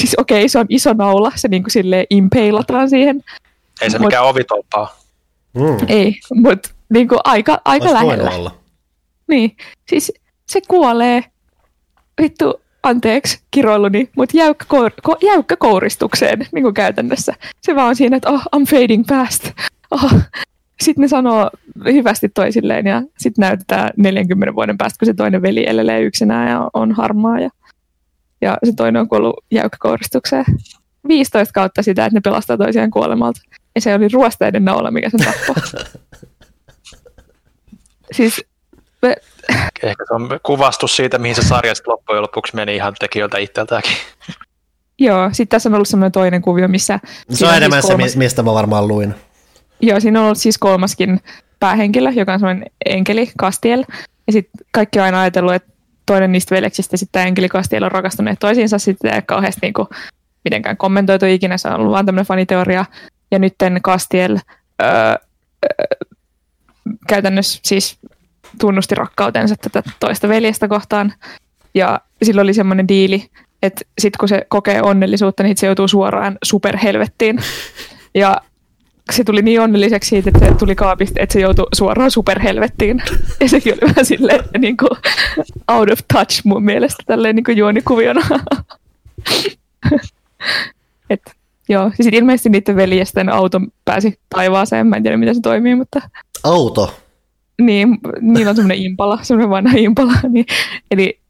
Siis 0.00 0.14
okei, 0.18 0.40
okay, 0.40 0.48
se 0.48 0.58
on 0.58 0.66
iso 0.68 0.92
naula, 0.92 1.32
se 1.34 1.48
niin 1.48 1.62
kuin 1.62 1.70
silleen 1.70 2.06
impeilataan 2.10 2.90
siihen. 2.90 3.24
Ei 3.80 3.90
se 3.90 3.98
mut, 3.98 4.06
mikään 4.06 4.24
ovitolpaa. 4.24 4.96
Mm. 5.54 5.86
Ei, 5.88 6.20
mutta 6.34 6.70
niin 6.88 7.08
kuin 7.08 7.18
aika, 7.24 7.60
aika 7.64 7.92
lähellä. 7.92 8.30
Olla. 8.30 8.54
Niin, 9.28 9.56
siis 9.88 10.12
se 10.46 10.60
kuolee, 10.68 11.24
vittu, 12.22 12.60
anteeksi 12.82 13.40
kiroiluni, 13.50 14.10
mutta 14.16 14.36
jäykkä, 14.36 14.64
kour, 14.68 14.90
ko, 15.02 15.16
jäykkä 15.22 15.56
kouristukseen 15.56 16.46
niin 16.52 16.62
kuin 16.62 16.74
käytännössä. 16.74 17.34
Se 17.60 17.74
vaan 17.74 17.88
on 17.88 17.96
siinä, 17.96 18.16
että 18.16 18.30
oh, 18.30 18.42
I'm 18.56 18.66
fading 18.70 19.04
past. 19.06 19.50
Oh. 19.90 20.14
Sitten 20.80 21.02
ne 21.02 21.08
sanoo 21.08 21.50
hyvästi 21.84 22.28
toisilleen 22.28 22.86
ja 22.86 23.02
sitten 23.18 23.42
näytetään 23.42 23.90
40 23.96 24.54
vuoden 24.54 24.78
päästä, 24.78 24.98
kun 24.98 25.06
se 25.06 25.14
toinen 25.14 25.42
veli 25.42 25.68
elelee 25.68 26.02
yksinään 26.02 26.50
ja 26.50 26.70
on 26.74 26.92
harmaa. 26.92 27.40
Ja 27.40 27.50
ja 28.40 28.58
se 28.64 28.72
toinen 28.76 29.00
on 29.00 29.08
kuollut 29.08 29.44
jäykkäkouristukseen. 29.50 30.44
15 31.08 31.52
kautta 31.52 31.82
sitä, 31.82 32.04
että 32.04 32.16
ne 32.16 32.20
pelastaa 32.20 32.56
toisiaan 32.56 32.90
kuolemalta. 32.90 33.40
Ja 33.74 33.80
se 33.80 33.94
oli 33.94 34.08
ruosteiden 34.08 34.64
naula, 34.64 34.90
mikä 34.90 35.10
sen 35.10 35.20
tappoi. 35.20 35.54
siis 38.16 38.44
me... 39.02 39.16
Ehkä 39.82 40.04
se 40.08 40.14
on 40.14 40.40
kuvastus 40.42 40.96
siitä, 40.96 41.18
mihin 41.18 41.36
se 41.36 41.42
sarja 41.42 41.74
sitten 41.74 41.92
loppujen 41.92 42.22
lopuksi 42.22 42.56
meni 42.56 42.76
ihan 42.76 42.94
tekijöiltä 42.98 43.38
itseltäänkin. 43.38 43.92
Joo, 44.98 45.28
sitten 45.32 45.48
tässä 45.48 45.68
on 45.68 45.74
ollut 45.74 45.88
semmoinen 45.88 46.12
toinen 46.12 46.42
kuvio, 46.42 46.68
missä... 46.68 47.00
Se 47.30 47.46
on 47.46 47.54
enemmän 47.54 47.82
siis 47.82 47.92
kolmas... 47.92 48.12
se, 48.12 48.18
mistä 48.18 48.42
mä 48.42 48.54
varmaan 48.54 48.88
luin. 48.88 49.14
Joo, 49.82 50.00
siinä 50.00 50.20
on 50.20 50.24
ollut 50.24 50.38
siis 50.38 50.58
kolmaskin 50.58 51.20
päähenkilö, 51.60 52.10
joka 52.10 52.32
on 52.32 52.40
semmoinen 52.40 52.70
enkeli, 52.86 53.30
Castiel. 53.40 53.84
Ja 54.26 54.32
sitten 54.32 54.66
kaikki 54.70 54.98
on 54.98 55.04
aina 55.04 55.20
ajatellut, 55.20 55.54
että 55.54 55.72
toinen 56.10 56.32
niistä 56.32 56.54
veljeksistä 56.54 56.96
sitten 56.96 57.26
Enkeli 57.26 57.48
Castiel 57.48 57.82
on 57.82 57.92
rakastuneet 57.92 58.38
toisiinsa 58.38 58.78
sitten 58.78 59.14
ei 59.14 59.22
kauheasti 59.22 59.60
niin 59.62 59.72
kuin, 59.72 59.88
mitenkään 60.44 60.76
kommentoitu 60.76 61.26
ikinä, 61.26 61.58
se 61.58 61.68
on 61.68 61.74
ollut 61.74 61.92
vaan 61.92 62.06
tämmöinen 62.06 62.26
faniteoria. 62.26 62.84
Ja 63.30 63.38
nytten 63.38 63.80
Castiel 63.82 64.38
öö, 64.82 64.88
öö, 64.90 65.18
käytännössä 67.08 67.60
siis 67.62 67.98
tunnusti 68.60 68.94
rakkautensa 68.94 69.54
tätä 69.56 69.82
toista 70.00 70.28
veljestä 70.28 70.68
kohtaan. 70.68 71.12
Ja 71.74 72.00
silloin 72.22 72.44
oli 72.44 72.54
semmoinen 72.54 72.88
diili, 72.88 73.30
että 73.62 73.84
sitten 73.98 74.18
kun 74.18 74.28
se 74.28 74.46
kokee 74.48 74.82
onnellisuutta, 74.82 75.42
niin 75.42 75.56
se 75.56 75.66
joutuu 75.66 75.88
suoraan 75.88 76.38
superhelvettiin. 76.44 77.38
Ja 78.14 78.40
se 79.16 79.24
tuli 79.24 79.42
niin 79.42 79.60
onnelliseksi 79.60 80.08
siitä, 80.08 80.30
että 80.34 80.46
se 80.48 80.54
tuli 80.54 80.74
kaapista, 80.74 81.20
että 81.22 81.32
se 81.32 81.40
joutui 81.40 81.66
suoraan 81.74 82.10
superhelvettiin. 82.10 83.02
Ja 83.40 83.48
sekin 83.48 83.72
oli 83.72 83.80
vähän 83.90 84.04
silleen 84.04 84.44
niin 84.58 84.76
kuin 84.76 84.90
out 85.72 85.90
of 85.90 85.98
touch 86.12 86.40
mun 86.44 86.64
mielestä 86.64 87.02
tälleen 87.06 87.36
niin 87.36 87.44
kuin 87.44 87.58
juonikuviona. 87.58 88.20
Et, 91.10 91.20
joo, 91.68 91.84
ja 91.84 91.90
sitten 91.90 92.14
ilmeisesti 92.14 92.48
niiden 92.48 92.76
veljesten 92.76 93.28
auto 93.28 93.60
pääsi 93.84 94.18
taivaaseen, 94.28 94.86
mä 94.86 94.96
en 94.96 95.02
tiedä 95.02 95.16
miten 95.16 95.34
se 95.34 95.40
toimii, 95.40 95.74
mutta... 95.74 96.00
Auto? 96.44 96.94
Niin, 97.60 97.98
niillä 98.20 98.50
on 98.50 98.56
semmoinen 98.56 98.82
impala, 98.82 99.18
semmoinen 99.22 99.50
vanha 99.50 99.72
impala. 99.76 100.12
Niin, 100.28 100.46
eli 100.90 101.20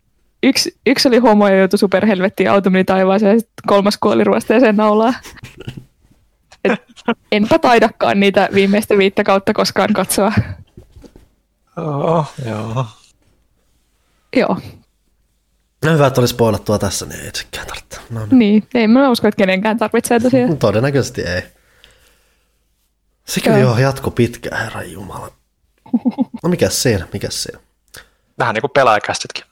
yksi, 0.43 0.77
yksi 0.86 1.09
oli 1.09 1.19
homo 1.19 1.48
ja 1.48 1.57
joutui 1.57 1.78
superhelvettiin, 1.78 2.51
auto 2.51 2.70
meni 2.70 2.85
taivaaseen 2.85 3.36
ja 3.36 3.43
kolmas 3.66 3.98
kuoli 4.01 4.24
ruosteeseen 4.24 4.77
naulaan. 4.77 5.15
Et 6.65 6.82
enpä 7.32 7.59
taidakaan 7.59 8.20
niitä 8.20 8.49
viimeistä 8.55 8.99
viittä 8.99 9.24
kautta 9.24 9.53
koskaan 9.53 9.93
katsoa. 9.93 10.32
Oh, 11.77 12.32
joo. 12.47 12.87
Joo. 14.37 14.57
No 15.85 15.93
hyvä, 15.93 16.07
että 16.07 16.20
oli 16.20 16.28
spoilattua 16.28 16.78
tässä, 16.78 17.07
niin 17.07 17.20
ei 17.20 17.31
sekään 17.35 17.66
tarvitse. 17.66 18.01
No, 18.11 18.20
niin. 18.20 18.39
niin, 18.39 18.66
ei 18.74 18.89
mä 18.89 19.11
usko, 19.11 19.28
että 19.28 19.39
kenenkään 19.39 19.78
tarvitsee 19.78 20.20
tosiaan. 20.20 20.59
Todennäköisesti 20.59 21.23
ei. 21.23 21.43
Sekin 23.24 23.61
jo 23.61 23.78
jatko 23.78 24.11
pitkään, 24.11 24.65
herran 24.65 24.93
jumala. 24.93 25.32
No 26.43 26.49
mikä 26.49 26.69
siinä, 26.70 27.09
mikä 27.12 27.31
siinä? 27.31 27.61
Vähän 28.39 28.55
niin 28.55 28.61
kuin 28.61 28.70
pelaajakästitkin. 28.70 29.45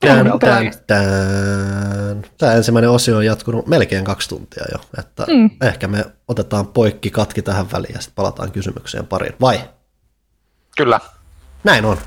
Tän, 0.00 0.38
tän, 0.40 0.72
tän. 0.86 2.24
Tämä 2.38 2.52
ensimmäinen 2.52 2.90
osio 2.90 3.16
on 3.16 3.26
jatkunut 3.26 3.66
melkein 3.66 4.04
kaksi 4.04 4.28
tuntia 4.28 4.64
jo, 4.72 4.80
että 4.98 5.24
mm. 5.28 5.50
ehkä 5.62 5.88
me 5.88 6.04
otetaan 6.28 6.66
poikki 6.66 7.10
katki 7.10 7.42
tähän 7.42 7.66
väliin 7.72 7.94
ja 7.94 8.00
sitten 8.00 8.14
palataan 8.14 8.52
kysymykseen 8.52 9.06
pariin, 9.06 9.34
vai? 9.40 9.60
Kyllä. 10.76 11.00
Näin 11.64 11.84
on. 11.84 11.98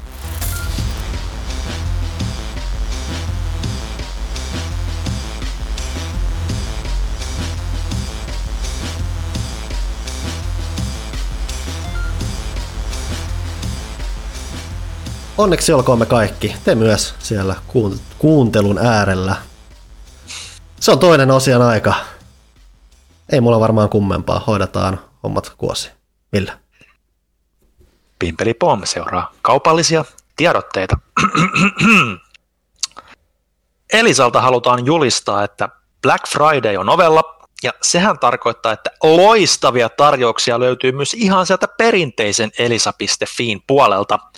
Onneksi 15.39 15.73
olkoon 15.73 15.99
me 15.99 16.05
kaikki, 16.05 16.55
te 16.63 16.75
myös 16.75 17.15
siellä 17.19 17.55
kuuntelun 18.17 18.77
äärellä. 18.77 19.35
Se 20.79 20.91
on 20.91 20.99
toinen 20.99 21.31
osian 21.31 21.61
aika. 21.61 21.93
Ei 23.31 23.41
mulla 23.41 23.59
varmaan 23.59 23.89
kummempaa, 23.89 24.43
hoidetaan 24.47 24.99
hommat 25.23 25.53
kuosi. 25.57 25.91
Millä? 26.31 26.59
Pimpeli 28.19 28.53
Pom 28.53 28.81
seuraa 28.83 29.31
kaupallisia 29.41 30.05
tiedotteita. 30.35 30.97
Elisalta 33.93 34.41
halutaan 34.41 34.85
julistaa, 34.85 35.43
että 35.43 35.69
Black 36.01 36.27
Friday 36.27 36.77
on 36.77 36.89
ovella, 36.89 37.47
ja 37.63 37.73
sehän 37.81 38.19
tarkoittaa, 38.19 38.71
että 38.71 38.91
loistavia 39.03 39.89
tarjouksia 39.89 40.59
löytyy 40.59 40.91
myös 40.91 41.13
ihan 41.13 41.45
sieltä 41.45 41.67
perinteisen 41.67 42.51
elisa.fiin 42.59 43.63
puolelta– 43.67 44.19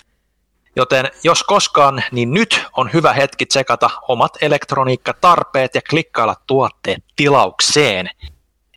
Joten 0.75 1.09
jos 1.23 1.43
koskaan, 1.43 2.03
niin 2.11 2.33
nyt 2.33 2.63
on 2.77 2.93
hyvä 2.93 3.13
hetki 3.13 3.45
tsekata 3.45 3.89
omat 4.07 4.37
elektroniikkatarpeet 4.41 5.75
ja 5.75 5.81
klikkailla 5.89 6.35
tuotteet 6.47 7.03
tilaukseen. 7.15 8.09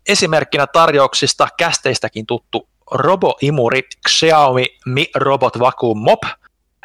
Esimerkkinä 0.09 0.66
tarjouksista 0.66 1.49
kästeistäkin 1.57 2.27
tuttu 2.27 2.69
roboimuri 2.91 3.83
Xiaomi 4.09 4.66
Mi 4.87 5.11
Robot 5.15 5.59
Vacuum 5.59 5.99
Mop, 5.99 6.23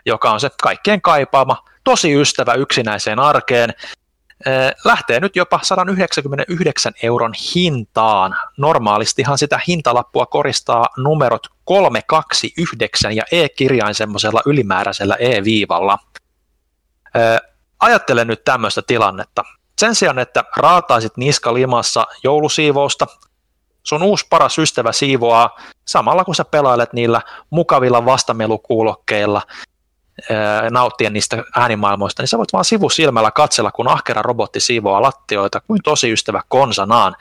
joka 0.06 0.32
on 0.32 0.40
se 0.40 0.50
kaikkien 0.64 1.02
kaipaama 1.02 1.64
tosi 1.84 2.22
ystävä 2.22 2.54
yksinäiseen 2.54 3.20
arkeen, 3.20 3.74
lähtee 4.86 5.20
nyt 5.20 5.36
jopa 5.36 5.60
199 5.64 6.94
euron 7.04 7.34
hintaan. 7.56 8.36
Normaalistihan 8.58 9.38
sitä 9.38 9.60
hintalappua 9.68 10.26
koristaa 10.26 10.86
numerot 10.98 11.48
329 11.70 13.16
ja 13.16 13.24
E-kirjain 13.32 13.96
semmoisella 13.96 14.42
ylimääräisellä 14.46 15.16
E-viivalla. 15.20 16.00
Ajattele 17.80 18.26
nyt 18.26 18.44
tämmöistä 18.44 18.82
tilannetta. 18.88 19.44
Sen 19.80 19.96
sijaan, 19.96 20.20
että 20.20 20.44
raataisit 20.58 21.18
niska 21.18 21.54
limassa 21.54 22.08
joulusiivousta, 22.24 23.08
sun 23.84 24.04
uusi 24.04 24.28
paras 24.30 24.58
ystävä 24.58 24.92
siivoaa 24.92 25.60
samalla 25.86 26.26
kun 26.26 26.36
sä 26.36 26.46
pelailet 26.46 26.94
niillä 26.94 27.22
mukavilla 27.50 28.06
vastamelukuulokkeilla 28.06 29.42
nauttien 30.72 31.14
niistä 31.14 31.44
äänimaailmoista, 31.56 32.22
niin 32.22 32.28
sä 32.28 32.38
voit 32.38 32.54
vaan 32.54 32.66
sivusilmällä 32.66 33.32
katsella, 33.32 33.72
kun 33.72 33.88
ahkera 33.88 34.22
robotti 34.22 34.60
siivoaa 34.60 35.02
lattioita 35.02 35.62
kuin 35.62 35.80
tosi 35.84 36.12
ystävä 36.12 36.42
konsanaan. 36.48 37.16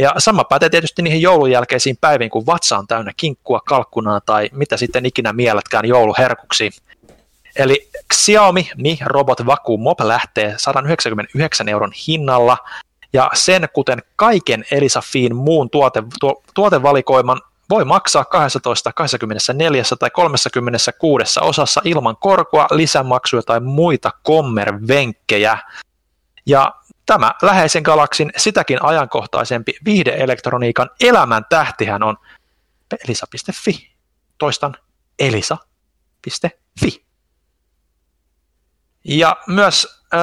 Ja 0.00 0.14
sama 0.18 0.44
pätee 0.44 0.68
tietysti 0.68 1.02
niihin 1.02 1.22
joulun 1.22 1.50
jälkeisiin 1.50 1.96
päiviin, 2.00 2.30
kun 2.30 2.46
vatsa 2.46 2.78
on 2.78 2.86
täynnä 2.86 3.12
kinkkua, 3.16 3.60
kalkkunaa 3.60 4.20
tai 4.20 4.50
mitä 4.52 4.76
sitten 4.76 5.06
ikinä 5.06 5.32
mielletkään 5.32 5.84
jouluherkuksi. 5.84 6.70
Eli 7.56 7.88
Xiaomi 8.14 8.70
Mi 8.76 8.98
Robot 9.04 9.46
Vacuum 9.46 9.80
Mop 9.80 10.00
lähtee 10.00 10.54
199 10.56 11.68
euron 11.68 11.92
hinnalla, 12.08 12.58
ja 13.12 13.30
sen, 13.34 13.68
kuten 13.72 14.02
kaiken 14.16 14.64
Elisa 14.70 15.00
Fiin 15.00 15.36
muun 15.36 15.70
tuote, 15.70 16.02
tuo, 16.20 16.42
tuotevalikoiman, 16.54 17.40
voi 17.70 17.84
maksaa 17.84 18.24
12, 18.24 18.92
24 18.92 19.82
tai 19.98 20.10
36 20.10 21.40
osassa 21.40 21.80
ilman 21.84 22.16
korkoa, 22.16 22.66
lisämaksuja 22.70 23.42
tai 23.42 23.60
muita 23.60 24.10
kommervenkkejä. 24.22 25.58
Ja 26.46 26.72
tämä 27.10 27.34
läheisen 27.42 27.82
galaksin 27.82 28.32
sitäkin 28.36 28.84
ajankohtaisempi 28.84 29.72
viihdeelektroniikan 29.84 30.90
elämän 31.00 31.44
tähtihän 31.48 32.02
on 32.02 32.16
elisa.fi. 33.04 33.90
Toistan 34.38 34.76
elisa.fi. 35.18 37.04
Ja 39.04 39.36
myös 39.46 40.04
äh, 40.14 40.20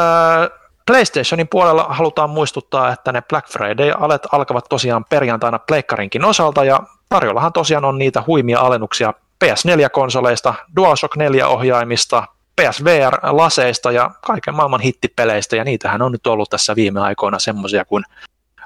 PlayStationin 0.85 1.47
puolella 1.47 1.85
halutaan 1.89 2.29
muistuttaa, 2.29 2.91
että 2.91 3.11
ne 3.11 3.21
Black 3.21 3.49
Friday-alet 3.49 4.27
alkavat 4.31 4.65
tosiaan 4.69 5.05
perjantaina 5.09 5.59
Pleikkarinkin 5.59 6.25
osalta, 6.25 6.63
ja 6.63 6.79
tarjollahan 7.09 7.53
tosiaan 7.53 7.85
on 7.85 7.97
niitä 7.97 8.23
huimia 8.27 8.59
alennuksia 8.59 9.13
PS4-konsoleista, 9.45 10.53
DualShock 10.75 11.15
4-ohjaimista, 11.15 12.23
PSVR-laseista 12.61 13.91
ja 13.91 14.11
kaiken 14.21 14.55
maailman 14.55 14.81
hittipeleistä, 14.81 15.55
ja 15.55 15.63
niitähän 15.63 16.01
on 16.01 16.11
nyt 16.11 16.27
ollut 16.27 16.49
tässä 16.49 16.75
viime 16.75 17.01
aikoina 17.01 17.39
semmoisia 17.39 17.85
kuin 17.85 18.03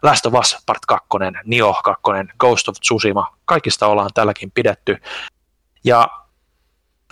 Last 0.03 0.25
of 0.25 0.33
Us 0.33 0.57
Part 0.65 0.85
2, 0.87 1.07
Nioh 1.45 1.83
2, 1.83 2.01
Ghost 2.39 2.69
of 2.69 2.75
Tsushima, 2.79 3.37
kaikista 3.45 3.87
ollaan 3.87 4.09
tälläkin 4.13 4.51
pidetty. 4.51 4.97
Ja 5.83 6.09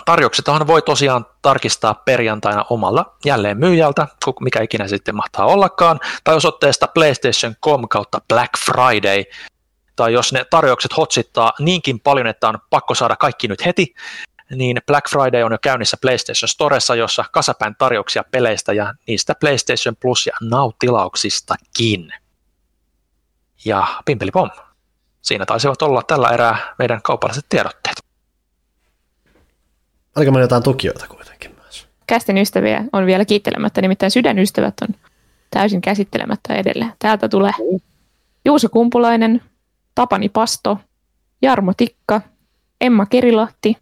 Tarjouksetahan 0.05 0.67
voi 0.67 0.81
tosiaan 0.81 1.25
tarkistaa 1.41 1.93
perjantaina 1.93 2.65
omalla 2.69 3.15
jälleen 3.25 3.57
myyjältä, 3.57 4.07
mikä 4.39 4.61
ikinä 4.61 4.87
sitten 4.87 5.15
mahtaa 5.15 5.45
ollakaan, 5.45 5.99
tai 6.23 6.35
osoitteesta 6.35 6.87
PlayStation.com 6.87 7.87
kautta 7.87 8.21
Black 8.27 8.51
Friday, 8.65 9.23
tai 9.95 10.13
jos 10.13 10.33
ne 10.33 10.45
tarjoukset 10.49 10.97
hotsittaa 10.97 11.53
niinkin 11.59 11.99
paljon, 11.99 12.27
että 12.27 12.49
on 12.49 12.59
pakko 12.69 12.95
saada 12.95 13.15
kaikki 13.15 13.47
nyt 13.47 13.65
heti, 13.65 13.95
niin 14.55 14.81
Black 14.87 15.09
Friday 15.09 15.43
on 15.43 15.51
jo 15.51 15.57
käynnissä 15.61 15.97
PlayStation 16.01 16.49
Storessa, 16.49 16.95
jossa 16.95 17.25
kasapäin 17.31 17.75
tarjouksia 17.77 18.23
peleistä 18.31 18.73
ja 18.73 18.93
niistä 19.07 19.35
PlayStation 19.39 19.95
Plus 19.95 20.27
ja 20.27 20.33
Now-tilauksistakin. 20.41 22.13
Ja 23.65 23.87
pimpeli 24.05 24.31
pom. 24.31 24.49
Siinä 25.21 25.45
taisivat 25.45 25.81
olla 25.81 26.01
tällä 26.01 26.29
erää 26.29 26.75
meidän 26.79 27.01
kaupalliset 27.01 27.45
tiedotteet. 27.49 27.95
Oliko 30.15 30.31
meillä 30.31 30.43
jotain 30.43 30.63
tukijoita 30.63 31.07
kuitenkin 31.07 31.55
myös? 31.63 31.87
Kästen 32.07 32.37
ystäviä 32.37 32.83
on 32.93 33.05
vielä 33.05 33.25
kiittelemättä, 33.25 33.81
nimittäin 33.81 34.11
sydänystävät 34.11 34.73
on 34.81 34.87
täysin 35.51 35.81
käsittelemättä 35.81 36.55
edelleen. 36.55 36.93
Täältä 36.99 37.29
tulee 37.29 37.51
Juuso 38.45 38.69
Kumpulainen, 38.69 39.41
Tapani 39.95 40.29
Pasto, 40.29 40.77
Jarmo 41.41 41.73
Tikka, 41.77 42.21
Emma 42.81 43.05
Kerilahti, 43.05 43.77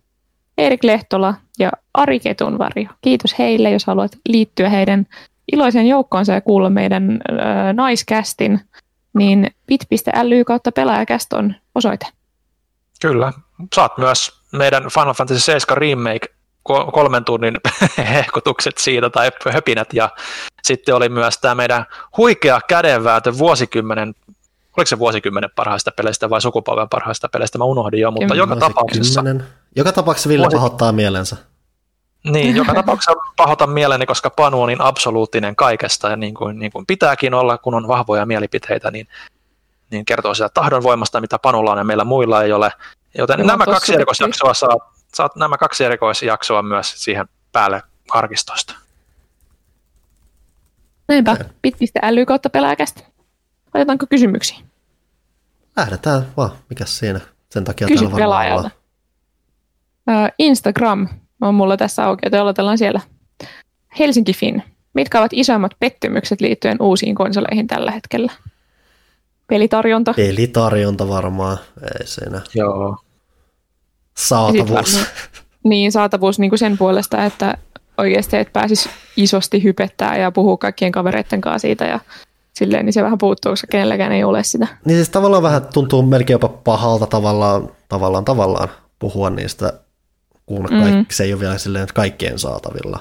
Erik 0.58 0.84
Lehtola 0.84 1.34
ja 1.60 1.72
Ari 1.94 2.20
Ketunvarjo. 2.20 2.90
Kiitos 3.02 3.40
heille, 3.40 3.72
jos 3.72 3.86
haluat 3.86 4.12
liittyä 4.30 4.70
heidän 4.70 5.06
iloiseen 5.52 5.88
joukkoonsa 5.88 6.34
ja 6.34 6.42
kuulla 6.42 6.70
meidän 6.70 7.20
naiskästin, 7.74 8.60
niin 9.14 9.52
bit.ly 9.68 10.44
kautta 10.44 10.72
pelaajakäst 10.72 11.34
on 11.34 11.56
osoite. 11.76 12.06
Kyllä. 13.02 13.34
Saat 13.76 13.98
myös 13.98 14.42
meidän 14.52 14.84
Final 14.84 15.14
Fantasy 15.14 15.40
7 15.40 15.78
remake 15.78 16.28
kolmen 16.94 17.26
tunnin 17.26 17.58
hehkutukset 18.14 18.78
siitä 18.78 19.10
tai 19.10 19.32
höpinät 19.54 19.94
ja 19.94 20.10
sitten 20.64 20.96
oli 20.96 21.10
myös 21.10 21.38
tämä 21.38 21.56
meidän 21.56 21.86
huikea 22.18 22.60
kädenvääntö 22.68 23.38
vuosikymmenen 23.38 24.16
oliko 24.78 24.88
se 24.88 25.00
vuosikymmenen 25.00 25.50
parhaista 25.56 25.92
peleistä 25.92 26.30
vai 26.30 26.42
sukupolven 26.42 26.90
parhaista 26.90 27.30
peleistä, 27.30 27.58
mä 27.58 27.64
unohdin 27.64 28.00
jo, 28.00 28.12
mutta 28.12 28.36
joka 28.36 28.56
tapauksessa... 28.56 29.24
Joka 29.76 29.92
tapauksessa 29.92 30.30
Ville 30.30 30.44
Vuosi... 30.44 30.56
pahoittaa 30.56 30.92
mielensä. 30.92 31.38
Niin, 32.24 32.56
joka 32.56 32.74
tapauksessa 32.74 33.14
pahoitan 33.38 33.70
mieleni, 33.70 34.06
koska 34.06 34.30
Panu 34.30 34.62
on 34.62 34.68
niin 34.68 34.82
absoluuttinen 34.82 35.56
kaikesta 35.56 36.10
ja 36.10 36.16
niin 36.16 36.34
kuin, 36.34 36.60
niin 36.60 36.72
kuin 36.72 36.86
pitääkin 36.86 37.34
olla, 37.34 37.58
kun 37.58 37.74
on 37.74 37.88
vahvoja 37.88 38.26
mielipiteitä, 38.26 38.92
niin, 38.92 39.08
niin 39.92 40.06
kertoo 40.06 40.34
sitä 40.34 40.50
tahdonvoimasta, 40.50 41.22
mitä 41.22 41.40
Panulla 41.40 41.72
on 41.72 41.78
ja 41.78 41.84
meillä 41.84 42.04
muilla 42.04 42.44
ei 42.44 42.52
ole. 42.52 42.72
Joten 43.18 43.48
nämä 43.48 43.66
kaksi 43.66 43.94
erikoisjaksoa 43.94 44.54
saa, 44.54 44.94
saat 45.14 45.36
nämä 45.36 45.58
kaksi 45.58 45.86
erikoisjaksoa 45.86 46.62
myös 46.62 47.04
siihen 47.04 47.28
päälle 47.52 47.84
arkistosta. 48.12 48.76
Näinpä, 51.08 51.38
bit.ly 51.62 52.26
kautta 52.26 52.50
pelaajakästä. 52.50 53.17
Otetaanko 53.78 54.06
kysymyksiä? 54.10 54.58
Lähdetään 55.78 56.28
vaan, 56.38 56.52
mikä 56.70 56.86
siinä? 56.86 57.20
Sen 57.50 57.64
takia 57.64 57.88
Kysy 57.88 58.08
pelaajalta. 58.08 58.70
Instagram 60.40 61.08
on 61.42 61.56
mulla 61.56 61.78
tässä 61.78 62.06
auki, 62.06 62.22
joten 62.26 62.42
aloitellaan 62.42 62.78
siellä. 62.78 63.02
Helsinki 64.00 64.34
Fin. 64.34 64.64
Mitkä 64.94 65.20
ovat 65.20 65.32
isoimmat 65.34 65.72
pettymykset 65.80 66.42
liittyen 66.42 66.78
uusiin 66.80 67.16
konsoleihin 67.16 67.68
tällä 67.68 67.92
hetkellä? 67.92 68.32
Pelitarjonta. 69.48 70.14
Pelitarjonta 70.14 71.10
varmaan, 71.10 71.58
ei 71.82 72.08
siinä. 72.08 72.42
Joo. 72.56 72.98
Saatavuus. 74.18 75.06
niin, 75.64 75.92
saatavuus 75.92 76.40
niin 76.40 76.50
kuin 76.50 76.60
sen 76.60 76.78
puolesta, 76.78 77.26
että 77.26 77.58
oikeasti 77.98 78.38
et 78.38 78.54
pääsisi 78.54 78.90
isosti 79.18 79.64
hypettää 79.64 80.18
ja 80.18 80.32
puhua 80.32 80.58
kaikkien 80.58 80.92
kavereiden 80.92 81.42
kanssa 81.42 81.60
siitä 81.60 81.86
ja 81.86 82.00
silleen, 82.58 82.86
niin 82.86 82.94
se 82.94 83.04
vähän 83.04 83.18
puuttuu, 83.18 83.52
koska 83.52 83.68
kenelläkään 83.72 84.12
ei 84.12 84.24
ole 84.24 84.44
sitä. 84.44 84.68
Niin 84.86 84.98
siis 84.98 85.10
tavallaan 85.10 85.44
vähän 85.44 85.66
tuntuu 85.74 86.02
melkein 86.02 86.36
jopa 86.36 86.50
pahalta 86.50 87.08
tavallaan, 87.08 87.70
tavallaan, 87.90 88.26
tavallaan 88.26 88.70
puhua 89.00 89.30
niistä, 89.30 89.74
kun 90.46 90.62
mm-hmm. 90.62 90.82
kaikki, 90.82 91.16
se 91.16 91.24
ei 91.24 91.34
ole 91.34 91.40
vielä 91.40 91.58
silleen, 91.58 91.84
että 91.84 91.94
kaikkien 91.94 92.40
saatavilla. 92.40 93.00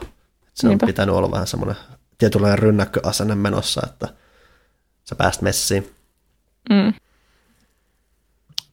Se 0.55 0.69
Niinpä. 0.69 0.85
on 0.85 0.87
pitänyt 0.87 1.15
olla 1.15 1.31
vähän 1.31 1.47
semmoinen 1.47 1.77
tietynlainen 2.19 2.59
rynnäkköasenne 2.59 3.35
menossa, 3.35 3.83
että 3.87 4.09
sä 5.05 5.15
pääst 5.15 5.43
messiin. 5.43 5.93
Mm. 6.71 6.95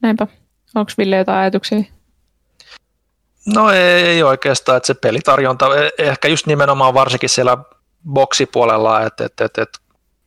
Näinpä. 0.01 0.27
Onko 0.75 0.91
Ville 0.97 1.17
jotain 1.17 1.39
ajatuksia? 1.39 1.83
No 3.45 3.69
ei, 3.69 4.03
ei 4.03 4.23
oikeastaan, 4.23 4.77
että 4.77 4.87
se 4.87 4.93
pelitarjonta, 4.93 5.65
e, 5.77 5.89
ehkä 5.97 6.27
just 6.27 6.47
nimenomaan 6.47 6.93
varsinkin 6.93 7.29
siellä 7.29 7.57
boksipuolella, 8.09 9.01
että, 9.01 9.25
että, 9.25 9.45
että, 9.45 9.61
että 9.61 9.79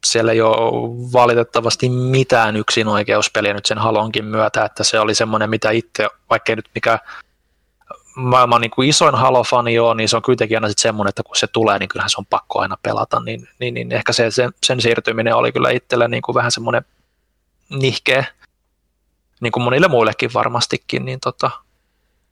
siellä 0.05 0.33
ei 0.33 0.41
ole 0.41 1.13
valitettavasti 1.13 1.89
mitään 1.89 2.57
yksin 2.57 2.89
oikeuspeliä 2.89 3.55
nyt 3.55 3.67
sen 3.67 3.79
Halonkin 3.79 4.25
myötä, 4.25 4.65
että 4.65 4.85
se 4.85 5.01
oli 5.01 5.15
semmoinen, 5.15 5.51
mitä 5.51 5.71
itse, 5.71 6.09
vaikka 6.31 6.57
nyt 6.57 6.71
mikä 6.75 6.99
maailman 8.17 8.61
niin 8.61 8.71
kuin 8.71 8.89
isoin 8.89 9.15
Halo-fani 9.15 9.79
on, 9.79 9.97
niin 9.97 10.09
se 10.09 10.17
on 10.17 10.23
kuitenkin 10.23 10.57
aina 10.57 10.69
sitten 10.69 10.83
semmoinen, 10.83 11.09
että 11.09 11.23
kun 11.23 11.37
se 11.37 11.47
tulee, 11.47 11.79
niin 11.79 11.89
kyllähän 11.89 12.11
se 12.11 12.17
on 12.19 12.27
pakko 12.27 12.61
aina 12.61 12.77
pelata, 12.83 13.21
niin, 13.21 13.49
niin, 13.59 13.75
niin 13.75 13.93
ehkä 13.93 14.13
se, 14.13 14.31
sen, 14.31 14.51
sen 14.67 14.81
siirtyminen 14.81 15.35
oli 15.35 15.53
kyllä 15.53 15.71
itselle 15.71 16.09
niin 16.09 16.23
kuin 16.23 16.35
vähän 16.35 16.53
semmoinen 16.53 16.85
nihkeä, 17.71 18.25
niin 19.41 19.53
kuin 19.53 19.63
monille 19.63 19.89
muillekin 19.89 20.35
varmastikin, 20.35 21.05
niin 21.05 21.21
tota, 21.21 21.51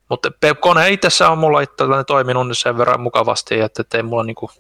mutta 0.09 0.31
kone 0.61 0.91
itsessään 0.91 1.33
on 1.33 1.39
mulla 1.39 1.61
itselläni 1.61 2.05
toiminut 2.05 2.59
sen 2.59 2.79
verran 2.79 3.01
mukavasti, 3.01 3.61
että 3.61 3.85
ei 3.95 4.03
mulla 4.03 4.25
niin 4.25 4.35
kuin 4.35 4.51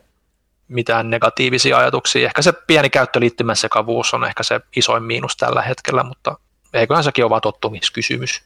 mitään 0.68 1.10
negatiivisia 1.10 1.78
ajatuksia. 1.78 2.26
Ehkä 2.26 2.42
se 2.42 2.52
pieni 2.52 2.90
käyttöliittymän 2.90 3.56
sekavuus 3.56 4.14
on 4.14 4.24
ehkä 4.24 4.42
se 4.42 4.60
isoin 4.76 5.02
miinus 5.02 5.36
tällä 5.36 5.62
hetkellä, 5.62 6.02
mutta 6.02 6.38
eiköhän 6.74 7.04
sekin 7.04 7.24
ole 7.24 7.30
vaan 7.30 7.42
tottumiskysymys. 7.42 8.42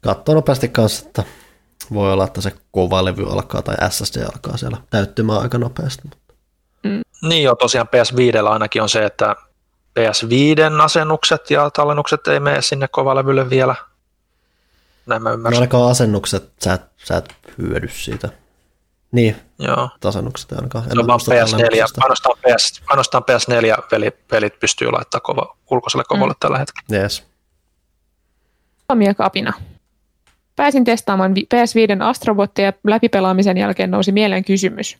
Katsoo 0.00 0.34
nopeasti 0.34 0.68
kanssa, 0.68 1.06
että 1.06 1.24
voi 1.92 2.12
olla, 2.12 2.24
että 2.24 2.40
se 2.40 2.52
kova 2.70 3.04
levy 3.04 3.32
alkaa 3.32 3.62
tai 3.62 3.90
SSD 3.90 4.22
alkaa 4.22 4.56
siellä 4.56 4.76
täyttymään 4.90 5.40
aika 5.40 5.58
nopeasti. 5.58 6.02
Mutta. 6.04 6.34
Mm. 6.82 7.00
Niin 7.28 7.42
joo, 7.42 7.54
tosiaan 7.54 7.88
PS5 7.88 8.46
ainakin 8.48 8.82
on 8.82 8.88
se, 8.88 9.04
että 9.04 9.36
PS5 9.98 10.82
asennukset 10.82 11.50
ja 11.50 11.70
tallennukset 11.70 12.26
ei 12.26 12.40
mene 12.40 12.62
sinne 12.62 12.88
kovalevylle 12.88 13.50
vielä. 13.50 13.74
Näin 15.06 15.22
mä 15.22 15.32
ymmärsin. 15.32 15.56
No 15.56 15.60
ainakaan 15.60 15.90
asennukset, 15.90 16.52
sä 16.64 16.72
et, 16.72 16.82
sä 16.96 17.16
et 17.16 17.34
hyödy 17.58 17.88
siitä. 17.88 18.28
Niin, 19.12 19.36
Joo. 19.58 19.88
tasannukset 20.00 20.52
ainakaan. 20.52 20.84
Se 20.84 21.00
on 21.00 21.06
vaan 21.06 21.20
PS4, 21.20 22.00
ainoastaan, 22.00 22.38
PS, 22.38 22.82
ainoastaan 22.86 23.24
PS4 23.30 23.82
pelit, 23.90 24.28
pelit 24.28 24.60
pystyy 24.60 24.90
laittamaan 24.90 25.22
kova, 25.22 25.56
ulkoiselle 25.70 26.04
kovalle 26.08 26.32
mm. 26.32 26.38
tällä 26.40 26.58
hetkellä. 26.58 27.02
Yes. 27.02 27.24
Omia 28.88 29.14
kapina. 29.14 29.52
Pääsin 30.56 30.84
testaamaan 30.84 31.34
vi- 31.34 31.48
PS5 31.54 32.02
Astrobottia 32.02 32.64
ja 32.64 32.72
läpipelaamisen 32.86 33.56
jälkeen 33.56 33.90
nousi 33.90 34.12
mieleen 34.12 34.44
kysymys. 34.44 34.96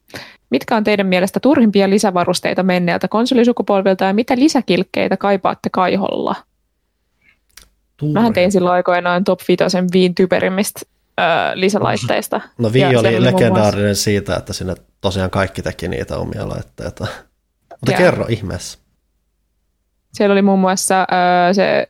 Mitkä 0.50 0.76
on 0.76 0.84
teidän 0.84 1.06
mielestä 1.06 1.40
turhimpia 1.40 1.90
lisävarusteita 1.90 2.62
menneeltä 2.62 3.08
konsolisukupolvilta 3.08 4.04
ja 4.04 4.12
mitä 4.12 4.36
lisäkilkkeitä 4.36 5.16
kaipaatte 5.16 5.70
kaiholla? 5.72 6.34
Mähän 8.12 8.32
tein 8.32 8.52
silloin 8.52 8.74
aikoinaan 8.74 9.24
Top 9.24 9.40
5 9.48 9.64
viin 9.92 10.14
typerimmistä 10.14 10.80
ö, 11.18 11.20
lisälaitteista. 11.54 12.40
No 12.58 12.68
Ja 12.68 12.72
Vii 12.72 12.82
se 12.90 12.96
oli 12.98 13.24
legendaarinen 13.24 13.96
siitä, 13.96 14.36
että 14.36 14.52
sinne 14.52 14.74
tosiaan 15.00 15.30
kaikki 15.30 15.62
teki 15.62 15.88
niitä 15.88 16.16
omia 16.16 16.48
laitteita. 16.48 17.06
Mutta 17.70 17.90
Joo. 17.92 17.98
kerro 17.98 18.26
ihmeessä. 18.28 18.78
Siellä 20.12 20.32
oli 20.32 20.42
muun 20.42 20.58
muassa 20.58 21.00
ö, 21.02 21.54
se 21.54 21.88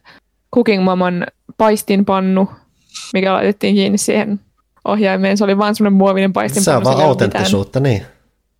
Cooking 0.54 0.84
Maman 0.84 1.26
paistinpannu, 1.56 2.50
mikä 3.12 3.32
laitettiin 3.32 3.74
kiinni 3.74 3.98
siihen 3.98 4.40
ohjaimeen. 4.84 5.36
Se 5.38 5.44
oli 5.44 5.58
vaan 5.58 5.74
semmoinen 5.74 5.96
muovinen 5.98 6.32
paistinpannu. 6.32 6.84
Se 6.84 6.88
on 6.88 6.94
vaan 6.96 7.06
autenttisuutta, 7.08 7.80
niin. 7.80 8.02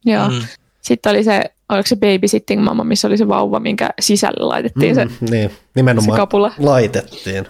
Joo. 0.05 0.29
Mm. 0.29 0.41
Sitten 0.83 1.11
oli 1.11 1.25
se, 1.25 1.43
oliko 1.69 1.87
se 1.87 1.97
babysitting 1.97 2.63
mama, 2.65 2.85
missä 2.85 3.09
oli 3.09 3.17
se 3.19 3.29
vauva, 3.29 3.61
minkä 3.61 3.91
sisälle 4.01 4.45
laitettiin 4.47 4.95
se, 4.95 5.05
Mm, 5.05 5.11
niin, 5.31 5.51
nimenomaan 5.75 6.17
se 6.17 6.21
kapula. 6.21 6.53
laitettiin. 6.59 7.47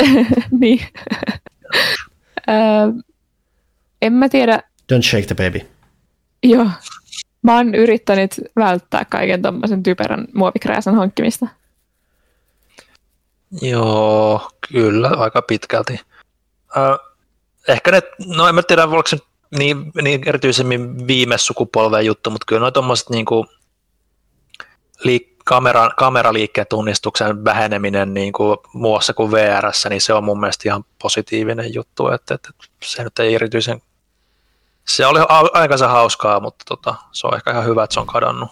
niin. 0.60 0.80
Öö, 2.48 3.02
en 4.02 4.12
mä 4.12 4.28
tiedä, 4.28 4.62
Don't 4.92 5.02
shake 5.02 5.26
the 5.26 5.34
baby. 5.34 5.60
joo. 6.42 6.70
Mä 7.42 7.56
oon 7.56 7.74
yrittänyt 7.74 8.30
välttää 8.56 9.04
kaiken 9.04 9.42
tommosen 9.42 9.82
typerän 9.82 10.26
muovikrääsän 10.34 10.94
hankkimista. 10.94 11.46
Joo, 13.62 14.50
kyllä, 14.70 15.08
aika 15.08 15.42
pitkälti. 15.42 16.00
Ö, 16.76 16.98
ehkä 17.68 17.90
ne, 17.90 18.02
no 18.36 18.48
en 18.48 18.54
mä 18.54 18.62
tiedä, 18.62 18.90
voiko 18.90 19.08
se 19.08 19.18
niin, 19.58 19.92
niin 20.02 20.28
erityisemmin 20.28 21.06
viime 21.06 21.38
sukupolven 21.38 22.06
juttu, 22.06 22.30
mutta 22.30 22.44
kyllä 22.48 22.60
noin 22.60 22.72
tuommoiset 22.72 23.10
niinku 23.10 23.46
liik- 24.98 25.35
kamera, 25.48 25.90
kameraliikkeen 25.96 26.66
tunnistuksen 26.70 27.44
väheneminen 27.44 28.14
niin 28.14 28.32
kuin 28.32 28.58
muussa 28.72 29.14
kuin 29.14 29.30
VRssä, 29.30 29.88
niin 29.88 30.00
se 30.00 30.12
on 30.12 30.24
mun 30.24 30.40
mielestä 30.40 30.68
ihan 30.68 30.84
positiivinen 31.02 31.74
juttu, 31.74 32.08
että, 32.08 32.34
että 32.34 32.48
se 32.84 33.04
nyt 33.04 33.18
ei 33.18 33.34
erityisen, 33.34 33.82
se 34.84 35.06
oli 35.06 35.20
aikansa 35.52 35.88
hauskaa, 35.88 36.40
mutta 36.40 36.64
tota, 36.68 36.94
se 37.12 37.26
on 37.26 37.34
ehkä 37.34 37.50
ihan 37.50 37.64
hyvä, 37.64 37.84
että 37.84 37.94
se 37.94 38.00
on 38.00 38.06
kadonnut. 38.06 38.48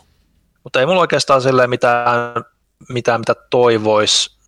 Mutta 0.65 0.81
ei 0.81 0.87
mulla 0.87 1.01
oikeastaan 1.01 1.43
silleen 1.43 1.71
mitään, 1.71 2.45
mitään 2.89 3.21
mitä 3.21 3.35
toivoisi, 3.51 4.39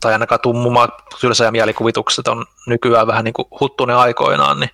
tai 0.00 0.12
ainakaan 0.12 0.40
tummuma 0.40 0.88
tylsä 1.20 1.44
ja 1.44 1.52
mielikuvitukset 1.52 2.28
on 2.28 2.44
nykyään 2.66 3.06
vähän 3.06 3.24
niin 3.24 3.34
kuin 3.34 3.48
huttunen 3.60 3.96
aikoinaan, 3.96 4.60
niin, 4.60 4.70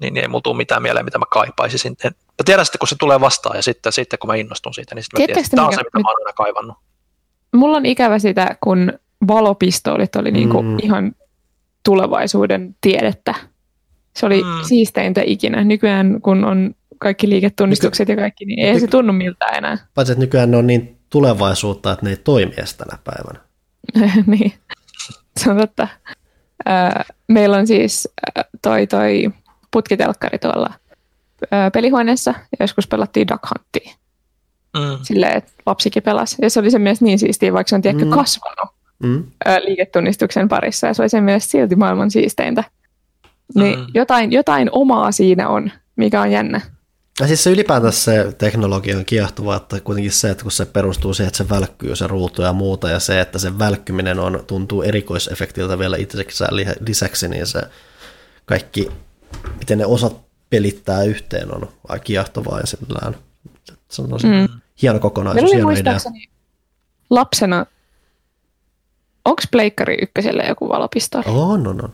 niin 0.00 0.16
ei 0.16 0.28
mulla 0.28 0.40
tule 0.42 0.56
mitään 0.56 0.82
mieleen, 0.82 1.04
mitä 1.04 1.18
mä 1.18 1.24
kaipaisisin. 1.30 1.96
En, 2.04 2.12
mä 2.14 2.44
tiedän 2.44 2.64
sitten, 2.64 2.78
kun 2.78 2.88
se 2.88 2.96
tulee 2.98 3.20
vastaan, 3.20 3.56
ja 3.56 3.62
sitten, 3.62 3.92
sitten 3.92 4.18
kun 4.18 4.28
mä 4.28 4.34
innostun 4.34 4.74
siitä, 4.74 4.94
niin 4.94 5.02
sitten 5.02 5.20
mä 5.22 5.26
tiedän, 5.26 5.40
että 5.44 5.56
tämä 5.56 5.66
on 5.68 5.74
se, 5.74 5.80
mitä 5.82 5.98
mä 5.98 6.08
oon 6.08 6.16
aina 6.20 6.32
kaivannut. 6.32 6.76
Mulla 7.54 7.76
on 7.76 7.86
ikävä 7.86 8.18
sitä, 8.18 8.56
kun 8.60 8.92
valopistoolit 9.28 10.16
oli 10.16 10.30
niinku 10.30 10.62
Mm. 10.62 10.76
ihan 10.82 11.12
tulevaisuuden 11.84 12.76
tiedettä. 12.80 13.34
Se 14.16 14.26
oli 14.26 14.42
Mm. 14.42 14.48
siisteintä 14.68 15.20
ikinä. 15.24 15.64
Nykyään, 15.64 16.20
kun 16.22 16.44
on 16.44 16.74
kaikki 16.98 17.28
liiketunnistukset 17.28 18.08
ja 18.08 18.16
kaikki, 18.16 18.44
niin 18.44 18.58
ei 18.58 18.80
se 18.80 18.86
tunnu 18.86 19.12
miltään 19.12 19.54
enää. 19.54 19.78
Paitsi, 19.94 20.12
että 20.12 20.20
nykyään 20.20 20.50
ne 20.50 20.56
on 20.56 20.66
niin 20.66 20.98
tulevaisuutta, 21.10 21.92
että 21.92 22.04
ne 22.04 22.10
ei 22.10 22.16
toimi 22.16 22.52
edes 22.56 22.74
tänä 22.74 22.98
päivänä. 23.04 23.40
niin, 24.26 24.52
se 25.36 25.50
on 25.50 25.56
totta. 25.56 25.88
Meillä 27.28 27.56
on 27.56 27.66
siis 27.66 28.08
toi, 28.62 28.86
toi 28.86 29.30
putkitelkkari 29.70 30.38
tuolla 30.38 30.74
ö, 31.42 31.46
pelihuoneessa, 31.72 32.30
ja 32.30 32.56
joskus 32.60 32.86
pelattiin 32.86 33.28
Duck 33.28 33.44
Huntia. 33.50 33.94
Mm. 34.76 34.98
Silleen, 35.02 35.36
että 35.36 35.52
lapsikin 35.66 36.02
pelasi. 36.02 36.36
Ja 36.42 36.50
se 36.50 36.60
oli 36.60 36.70
sen 36.70 36.82
mielestä 36.82 37.04
niin 37.04 37.18
siistiä, 37.18 37.52
vaikka 37.52 37.68
se 37.68 37.74
on 37.74 37.82
tiedätkö, 37.82 38.04
Mm. 38.04 38.10
kasvanut 38.10 38.70
Mm? 39.02 39.24
ö, 39.48 39.60
liiketunnistuksen 39.64 40.48
parissa, 40.48 40.86
ja 40.86 40.94
se 40.94 41.02
oli 41.02 41.08
sen 41.08 41.24
mielestä 41.24 41.50
silti 41.50 41.76
maailman 41.76 42.10
siisteintä. 42.10 42.64
Niin 43.54 43.78
Mm. 43.78 43.86
jotain, 43.94 44.32
jotain 44.32 44.68
omaa 44.72 45.12
siinä 45.12 45.48
on, 45.48 45.70
mikä 45.96 46.20
on 46.20 46.30
jännä. 46.30 46.60
Ja 47.20 47.26
siis 47.26 47.44
se 47.44 47.50
ylipäätään 47.50 47.92
se 47.92 48.32
teknologia 48.38 48.96
on 48.98 49.04
kiehtovaa, 49.04 49.56
että 49.56 49.80
kuitenkin 49.80 50.12
se, 50.12 50.30
että 50.30 50.42
kun 50.42 50.52
se 50.52 50.66
perustuu 50.66 51.14
siihen, 51.14 51.28
että 51.28 51.38
se 51.38 51.48
välkkyy 51.48 51.96
se 51.96 52.06
ruutu 52.06 52.42
ja 52.42 52.52
muuta, 52.52 52.90
ja 52.90 52.98
se, 53.00 53.20
että 53.20 53.38
se 53.38 53.58
välkkyminen 53.58 54.18
on, 54.18 54.44
tuntuu 54.46 54.82
erikoisefektiltä 54.82 55.78
vielä 55.78 55.96
itsessään 55.96 56.56
li- 56.56 56.66
lisäksi, 56.86 57.28
niin 57.28 57.46
se 57.46 57.60
kaikki, 58.44 58.88
miten 59.58 59.78
ne 59.78 59.86
osat 59.86 60.16
pelittää 60.50 61.02
yhteen, 61.02 61.54
on 61.54 61.68
aika 61.88 62.04
kiehtovaa 62.04 62.60
ja 62.60 62.66
sillään, 62.66 63.16
se 63.88 64.02
on 64.02 64.08
tosi 64.08 64.26
mm. 64.26 64.48
Hieno 64.82 64.98
kokonaisuus, 64.98 65.50
oli 65.50 65.54
hieno 65.54 65.70
idea. 65.70 65.98
lapsena, 67.10 67.66
onko 69.24 69.42
Pleikkari 69.50 69.98
ykköselle 70.02 70.44
joku 70.48 70.68
valopistooli? 70.68 71.24
On, 71.28 71.66
on, 71.66 71.84
on. 71.84 71.92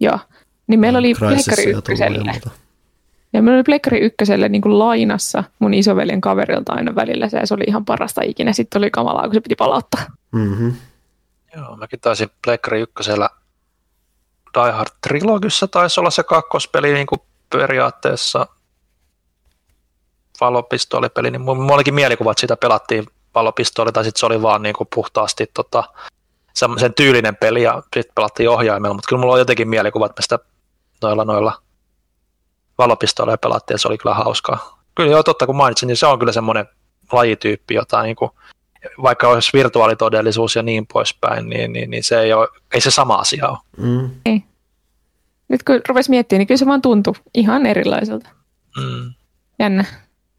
Joo. 0.00 0.18
Niin 0.66 0.80
meillä 0.80 0.98
oli 0.98 1.14
Pleikkari 1.18 1.64
ykköselle. 1.64 2.40
Ja 3.32 3.42
meillä 3.42 3.56
oli 3.56 3.62
Pleikkari 3.62 3.98
ykköselle 3.98 4.48
niin 4.48 4.62
kuin 4.62 4.78
lainassa 4.78 5.44
mun 5.58 5.74
isoveljen 5.74 6.20
kaverilta 6.20 6.72
aina 6.72 6.94
välillä 6.94 7.28
se, 7.28 7.38
ja 7.38 7.46
se 7.46 7.54
oli 7.54 7.64
ihan 7.66 7.84
parasta 7.84 8.22
ikinä. 8.22 8.52
Sitten 8.52 8.78
oli 8.78 8.90
kamalaa, 8.90 9.24
kun 9.24 9.34
se 9.34 9.40
piti 9.40 9.54
palauttaa. 9.54 10.06
Mm-hmm. 10.32 10.74
Joo, 11.56 11.76
mäkin 11.76 12.00
taisin 12.00 12.28
Pleikkari 12.44 12.80
ykkösellä 12.80 13.30
Die 14.64 14.72
Hard 14.72 14.90
Trilogyssa 15.08 15.68
taisi 15.68 16.00
olla 16.00 16.10
se 16.10 16.22
kakkospeli 16.22 16.92
niin 16.92 17.06
kuin 17.06 17.20
periaatteessa 17.50 18.46
valopistoolipeli, 20.40 21.30
niin 21.30 21.40
mulla 21.40 21.74
olikin 21.74 21.94
mielikuva, 21.94 22.30
että 22.30 22.40
sitä 22.40 22.56
pelattiin 22.56 23.06
valopistooli, 23.34 23.92
tai 23.92 24.04
sitten 24.04 24.20
se 24.20 24.26
oli 24.26 24.42
vaan 24.42 24.62
niin 24.62 24.74
kuin 24.74 24.88
puhtaasti 24.94 25.50
tota, 25.54 25.84
sen 26.76 26.94
tyylinen 26.94 27.36
peli, 27.36 27.62
ja 27.62 27.82
sitten 27.94 28.14
pelattiin 28.14 28.50
ohjaimella, 28.50 28.94
mutta 28.94 29.08
kyllä 29.08 29.20
mulla 29.20 29.32
on 29.32 29.38
jotenkin 29.38 29.68
mielikuva, 29.68 30.06
että 30.06 30.20
me 30.20 30.22
sitä 30.22 30.38
noilla 31.02 31.24
noilla 31.24 31.62
valopistooleilla 32.78 33.38
pelattiin, 33.38 33.74
ja 33.74 33.78
se 33.78 33.88
oli 33.88 33.98
kyllä 33.98 34.14
hauskaa. 34.14 34.78
Kyllä 34.94 35.10
joo, 35.10 35.22
totta 35.22 35.46
kun 35.46 35.56
mainitsin, 35.56 35.86
niin 35.86 35.96
se 35.96 36.06
on 36.06 36.18
kyllä 36.18 36.32
semmoinen 36.32 36.68
lajityyppi, 37.12 37.74
jota 37.74 38.02
niin 38.02 38.16
kuin, 38.16 38.30
vaikka 39.02 39.28
olisi 39.28 39.50
virtuaalitodellisuus 39.52 40.56
ja 40.56 40.62
niin 40.62 40.86
poispäin, 40.92 41.48
niin, 41.48 41.72
niin, 41.72 41.90
niin 41.90 42.04
se 42.04 42.20
ei, 42.20 42.32
ole, 42.32 42.48
ei 42.74 42.80
se 42.80 42.90
sama 42.90 43.14
asia 43.14 43.48
ole. 43.48 43.58
Mm. 43.76 44.10
Nyt 45.48 45.62
kun 45.62 45.80
rupesi 45.88 46.10
miettimään, 46.10 46.38
niin 46.38 46.46
kyllä 46.46 46.58
se 46.58 46.66
vaan 46.66 46.82
tuntui 46.82 47.14
ihan 47.34 47.66
erilaiselta. 47.66 48.28
Mm. 48.76 49.12
Jännä. 49.58 49.84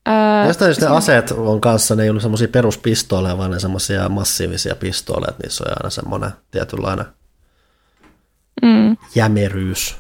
Öö, 0.08 0.48
Jostain 0.48 0.70
just 0.70 0.82
ne 0.82 0.88
aseet 0.88 1.32
on 1.32 1.62
kanssa, 1.62 1.96
ne 1.96 2.04
ei 2.04 2.10
ollut 2.10 2.22
semmoisia 2.22 2.48
peruspistooleja, 2.48 3.38
vaan 3.38 3.52
ne 3.52 3.60
semmoisia 3.60 4.10
massiivisia 4.10 4.76
pistooleja, 4.76 5.30
että 5.30 5.44
niissä 5.44 5.64
on 5.68 5.72
aina 5.78 5.90
semmoinen 5.90 6.32
tietynlainen 6.52 7.06
mm, 8.62 8.98
jämeryys. 9.16 9.98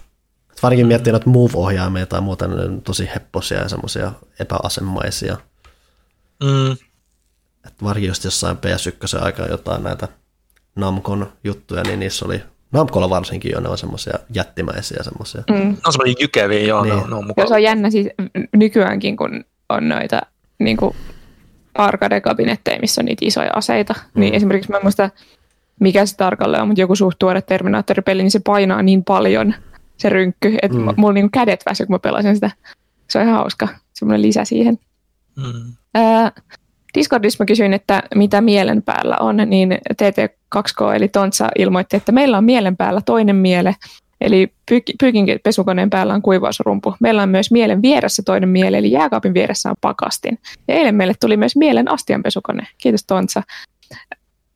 Varsinkin 0.64 0.88
miettii 0.88 1.11
noita 1.11 1.30
move-ohjaimia 1.30 2.06
tai 2.06 2.22
muuta, 2.22 2.48
ne 2.48 2.64
on 2.64 2.82
tosi 2.82 3.10
hepposia 3.16 3.57
ja 3.57 3.70
semmoisia 3.70 4.11
epäasemaisia. 4.40 5.38
Mm. 6.44 6.89
Et 7.68 7.84
varsinkin 7.84 8.07
just 8.07 8.23
jossain 8.23 8.57
PS1 8.57 9.23
aikaa 9.23 9.48
jotain 9.48 9.84
näitä 9.84 10.07
Namcon 10.76 11.31
juttuja, 11.44 11.84
niin 11.84 11.99
niissä 11.99 12.26
oli, 12.26 12.41
Namcolla 12.72 13.10
varsinkin 13.10 13.52
jo, 13.52 13.60
ne 13.60 13.69
on 13.69 13.77
semmoisia 13.77 14.14
jättimäisiä 14.34 15.03
semmoisia. 15.03 15.44
mm. 15.49 15.56
Ne 15.56 15.77
on 15.86 15.94
semmoinen 15.94 16.15
jykeviä, 16.19 16.60
joo, 16.60 16.84
niin. 16.84 16.90
ne, 16.90 16.95
Niin. 16.95 17.03
on, 17.03 17.10
ne 17.10 17.15
on 17.15 17.27
mukava. 17.27 17.48
se 17.48 17.53
on 17.53 17.64
jännä 17.64 17.90
siis 17.90 18.07
nykyäänkin, 18.56 19.18
kun 19.18 19.45
on 19.69 19.90
noita 19.90 20.22
niin 20.60 20.77
kuin 20.77 20.95
arcade-kabinetteja, 21.76 22.80
missä 22.81 23.02
on 23.02 23.06
niitä 23.06 23.26
isoja 23.26 23.52
aseita. 23.56 23.94
Mm. 24.14 24.19
Niin 24.19 24.34
esimerkiksi 24.34 24.72
mä 24.72 24.77
en 24.77 24.84
muista, 24.84 25.10
mikä 25.80 26.06
se 26.06 26.15
tarkalleen 26.18 26.61
on, 26.61 26.68
mutta 26.68 26.81
joku 26.81 26.95
suht 26.95 27.19
tuore 27.19 27.41
Terminaattori-peli, 27.41 28.22
niin 28.23 28.31
se 28.31 28.40
painaa 28.45 28.81
niin 28.81 29.03
paljon 29.03 29.53
se 29.98 30.10
rynkky, 30.10 30.57
että 30.61 30.77
Mm. 30.77 30.86
mulla 30.98 31.14
niin 31.14 31.31
kädet 31.31 31.64
väsy, 31.69 31.86
kun 31.86 31.95
mä 31.95 31.99
pelasin 31.99 32.36
sitä. 32.36 32.52
Se 33.10 33.18
on 33.19 33.23
ihan 33.26 33.38
hauska, 33.38 33.68
semmoinen 33.94 34.22
lisä 34.22 34.45
siihen. 34.45 34.80
Mm. 35.36 35.73
Ää, 35.95 36.31
Discordissa 36.94 37.44
mä 37.44 37.45
kysyin, 37.45 37.74
että 37.74 38.03
mitä 38.16 38.41
mielen 38.41 38.84
päällä 38.84 39.18
on, 39.20 39.38
niin 39.45 39.78
TT2K 39.94 40.95
eli 40.95 41.07
Tontsa 41.07 41.48
ilmoitti, 41.57 41.98
että 41.98 42.11
meillä 42.11 42.38
on 42.38 42.44
mielen 42.44 42.78
päällä 42.78 43.02
toinen 43.06 43.36
miele, 43.36 43.76
eli 44.22 44.53
pyy- 44.72 44.95
pyykin 44.99 45.26
pesukoneen 45.44 45.90
päällä 45.90 46.14
on 46.14 46.22
kuivausrumpu. 46.22 46.95
Meillä 46.99 47.22
on 47.22 47.30
myös 47.30 47.52
mielen 47.52 47.82
vieressä 47.82 48.24
toinen 48.26 48.49
miele, 48.49 48.78
eli 48.78 48.91
jääkaapin 48.91 49.34
vieressä 49.34 49.70
on 49.70 49.76
pakastin. 49.82 50.40
Ja 50.68 50.76
eilen 50.76 50.95
meille 50.95 51.14
tuli 51.20 51.38
myös 51.38 51.56
mielen 51.56 51.91
astianpesukone. 51.91 52.68
Kiitos 52.78 53.03
Tontsa. 53.07 53.44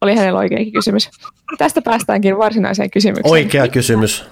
Oli 0.01 0.15
hänellä 0.15 0.39
oikeakin 0.39 0.73
kysymys. 0.73 1.09
Tästä 1.57 1.81
päästäänkin 1.81 2.37
varsinaiseen 2.37 2.91
kysymykseen. 2.91 3.31
Oikea 3.31 3.67
kysymys. 3.67 4.25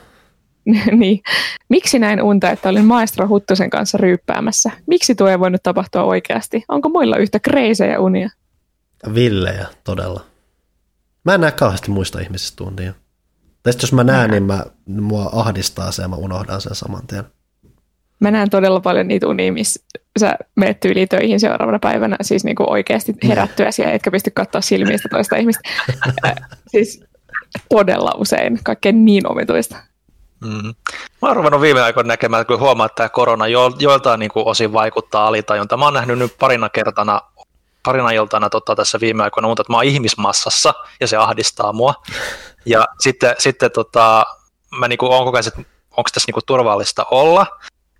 niin. 1.00 1.22
Miksi 1.70 2.00
näin 2.00 2.22
unta, 2.22 2.50
että 2.50 2.70
olin 2.70 2.86
maestro 2.86 3.28
Huttusen 3.28 3.70
kanssa 3.70 3.98
ryyppäämässä? 3.98 4.72
Miksi 4.88 5.16
tuo 5.16 5.28
ei 5.28 5.40
voinut 5.40 5.64
tapahtua 5.64 6.04
oikeasti? 6.04 6.64
Onko 6.68 6.90
muilla 6.90 7.18
yhtä 7.18 7.40
kreisejä 7.40 8.00
unia? 8.00 8.30
Villejä, 9.14 9.68
todella. 9.84 10.26
Mä 11.26 11.34
en 11.34 11.42
näe 11.42 11.52
kauheasti 11.52 11.92
muista 11.92 12.20
ihmisistä 12.20 12.56
tuntia. 12.56 12.94
Tai 13.64 13.74
jos 13.82 13.94
mä 13.94 14.04
näen, 14.04 14.32
niin 14.32 14.44
mä, 14.44 14.66
mua 14.86 15.30
ahdistaa 15.34 15.92
se 15.92 16.02
ja 16.02 16.08
mä 16.08 16.16
unohdan 16.16 16.62
sen 16.62 16.76
saman 16.76 17.08
tien. 17.08 17.24
Mä 18.20 18.32
näen 18.32 18.50
todella 18.50 18.80
paljon 18.80 19.08
niitä 19.08 19.28
unia, 19.28 19.54
missä 19.54 19.80
sä 20.20 20.36
menet 20.56 20.80
tyyliin 20.80 21.10
töihin 21.10 21.40
seuraavana 21.40 21.80
päivänä, 21.80 22.18
siis 22.22 22.44
niinku 22.44 22.64
oikeasti 22.68 23.14
herättyä 23.28 23.72
siellä, 23.72 23.94
etkä 23.94 24.12
pysty 24.12 24.32
katsoa 24.32 24.62
silmistä 24.62 25.10
toista 25.10 25.36
ihmistä. 25.36 25.70
siis 26.72 27.04
todella 27.70 28.12
usein, 28.18 28.60
kaikkein 28.64 29.06
niin 29.06 29.32
omituista. 29.32 29.91
Mm. 30.42 30.74
Mä 31.22 31.28
oon 31.28 31.36
ruvennut 31.36 31.62
viime 31.62 31.82
aikoina 31.82 32.08
näkemään, 32.08 32.46
kun 32.46 32.60
huomaa, 32.60 32.86
että 32.86 32.96
tämä 32.96 33.10
korona 33.10 33.48
jo, 33.48 33.72
joiltain 33.80 34.20
niin 34.20 34.32
kuin 34.32 34.48
osin 34.48 34.74
vaikuttaa 34.74 35.28
alitajunta. 35.28 35.78
Mä 35.78 35.86
oon 35.86 35.94
nähnyt 35.94 36.18
nyt 36.18 36.36
parina 36.40 36.70
kertana, 36.70 37.22
parina 37.84 38.12
iltana 38.12 38.50
tota, 38.50 38.76
tässä 38.76 39.00
viime 39.00 39.24
aikoina, 39.24 39.48
mutta 39.48 39.62
että 39.62 39.74
mä 39.74 39.78
oon 39.78 39.86
ihmismassassa 39.86 40.74
ja 41.00 41.08
se 41.08 41.18
ahdistaa 41.18 41.74
mua. 41.74 41.94
Ja 42.66 42.88
sitten, 43.00 43.36
sitten 43.40 43.72
tota, 43.72 44.26
mä 44.80 44.88
niin 44.88 44.98
oon 45.02 45.34
ajan, 45.34 45.48
että 45.48 45.62
onko 45.98 46.10
tässä 46.14 46.28
niin 46.28 46.34
kuin, 46.34 46.46
turvallista 46.46 47.06
olla. 47.12 47.46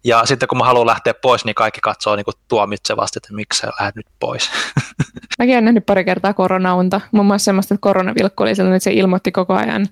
Ja 0.04 0.26
sitten 0.26 0.50
kun 0.50 0.58
mä 0.58 0.64
haluan 0.64 0.88
lähteä 0.88 1.14
pois, 1.14 1.46
niin 1.46 1.56
kaikki 1.56 1.82
katsoo 1.82 2.16
niin 2.16 2.26
tuomitsevasti, 2.48 3.20
että 3.20 3.34
miksi 3.34 3.60
sä 3.60 3.68
lähdet 3.80 3.96
nyt 3.96 4.08
pois. 4.20 4.50
Mäkin 5.40 5.56
olen 5.56 5.66
nähnyt 5.66 5.86
pari 5.86 6.06
kertaa 6.06 6.34
koronaunta. 6.34 7.02
Muun 7.12 7.26
muassa 7.26 7.46
semmoista, 7.46 7.74
että 7.74 7.82
koronavilkku 7.82 8.44
oli 8.44 8.56
sellainen, 8.56 8.78
että 8.78 8.84
se 8.84 8.94
ilmoitti 8.94 9.32
koko 9.32 9.54
ajan, 9.54 9.88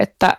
että 0.00 0.36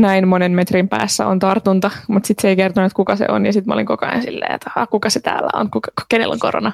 näin 0.00 0.28
monen 0.28 0.52
metrin 0.52 0.88
päässä 0.88 1.26
on 1.26 1.38
tartunta, 1.38 1.90
mutta 2.08 2.26
sitten 2.26 2.42
se 2.42 2.48
ei 2.48 2.56
kertonut, 2.56 2.86
että 2.86 2.96
kuka 2.96 3.16
se 3.16 3.26
on, 3.28 3.46
ja 3.46 3.52
sitten 3.52 3.68
mä 3.68 3.74
olin 3.74 3.86
koko 3.86 4.06
ajan 4.06 4.22
silleen, 4.22 4.54
että 4.54 4.70
kuka 4.90 5.10
se 5.10 5.20
täällä 5.20 5.50
on, 5.54 5.70
kuka, 5.70 5.90
kenellä 6.08 6.32
on 6.32 6.38
korona. 6.38 6.72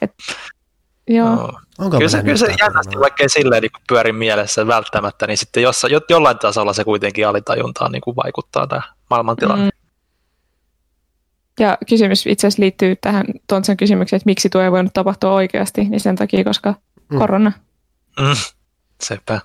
Et, 0.00 0.12
joo. 1.08 1.34
No. 1.34 1.52
Onko 1.78 1.96
kyllä 1.96 2.10
se, 2.10 2.22
kyllä 2.22 2.36
se 2.36 2.54
jännästi, 2.60 2.98
vaikka 3.00 3.22
ei 3.22 3.28
silleen 3.28 3.62
niin 3.62 3.70
pyöri 3.88 4.12
mielessä 4.12 4.66
välttämättä, 4.66 5.26
niin 5.26 5.38
sitten 5.38 5.62
jossa, 5.62 5.88
jo, 5.88 6.00
jollain 6.08 6.38
tasolla 6.38 6.72
se 6.72 6.84
kuitenkin 6.84 7.28
alitajuntaan 7.28 7.92
niin 7.92 8.02
kuin 8.02 8.16
vaikuttaa 8.16 8.66
tämä 8.66 8.82
maailmantilanne. 9.10 9.64
Mm. 9.64 9.70
Ja 11.60 11.78
kysymys 11.88 12.26
itse 12.26 12.46
asiassa 12.46 12.62
liittyy 12.62 12.96
tähän 12.96 13.26
Tontsan 13.46 13.76
kysymykseen, 13.76 14.16
että 14.16 14.26
miksi 14.26 14.48
tuo 14.48 14.62
ei 14.62 14.72
voinut 14.72 14.92
tapahtua 14.92 15.32
oikeasti, 15.32 15.84
niin 15.84 16.00
sen 16.00 16.16
takia, 16.16 16.44
koska 16.44 16.74
mm. 17.10 17.18
korona. 17.18 17.52
Mm. 18.20 18.36
Sepä. 19.02 19.40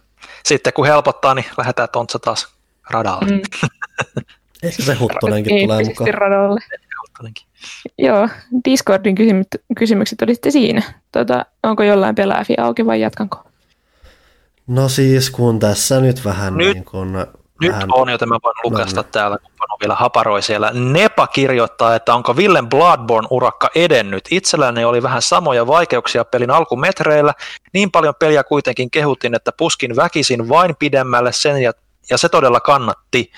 Sitten 0.45 0.73
kun 0.73 0.85
helpottaa, 0.85 1.33
niin 1.33 1.45
lähdetään 1.57 1.89
Tontsa 1.91 2.19
taas 2.19 2.58
radalle. 2.91 3.31
Mm. 3.31 3.41
Ehkä 4.63 4.83
se 4.83 4.93
Huttonenkin 4.93 5.63
tulee 5.63 5.83
mukaan. 5.83 6.13
radalle. 6.13 6.59
Joo, 7.97 8.29
Discordin 8.65 9.15
kysymykset 9.79 10.21
olitte 10.21 10.51
siinä. 10.51 10.81
Tota, 11.11 11.45
onko 11.63 11.83
jollain 11.83 12.15
pelaafi 12.15 12.55
auki 12.57 12.85
vai 12.85 13.01
jatkanko? 13.01 13.43
No 14.67 14.89
siis 14.89 15.29
kun 15.31 15.59
tässä 15.59 16.01
nyt 16.01 16.25
vähän 16.25 16.57
nyt, 16.57 16.73
niin 16.73 16.85
kun, 16.85 17.11
Nyt 17.61 17.71
vähän... 17.71 17.89
on, 17.91 18.09
joten 18.09 18.29
mä 18.29 18.39
voin 18.43 18.55
lukasta 18.63 18.99
no, 18.99 19.03
täällä, 19.03 19.37
kun 19.37 19.51
Pano 19.59 19.77
vielä 19.81 19.95
haparoi 19.95 20.41
siellä. 20.41 20.71
Nepa 20.73 21.27
kirjoittaa, 21.27 21.95
että 21.95 22.13
onko 22.15 22.37
Villen 22.37 22.69
Bloodborne-urakka 22.69 23.69
edennyt. 23.75 24.27
Itselläni 24.31 24.85
oli 24.85 25.03
vähän 25.03 25.21
samoja 25.21 25.67
vaikeuksia 25.67 26.25
pelin 26.25 26.51
alkumetreillä. 26.51 27.33
Niin 27.73 27.91
paljon 27.91 28.13
peliä 28.19 28.43
kuitenkin 28.43 28.91
kehuttiin, 28.91 29.35
että 29.35 29.51
puskin 29.57 29.95
väkisin 29.95 30.49
vain 30.49 30.75
pidemmälle 30.79 31.31
sen 31.31 31.57
ja 31.61 31.73
ja 32.09 32.17
se 32.17 32.29
todella 32.29 32.59
kannatti. 32.59 33.31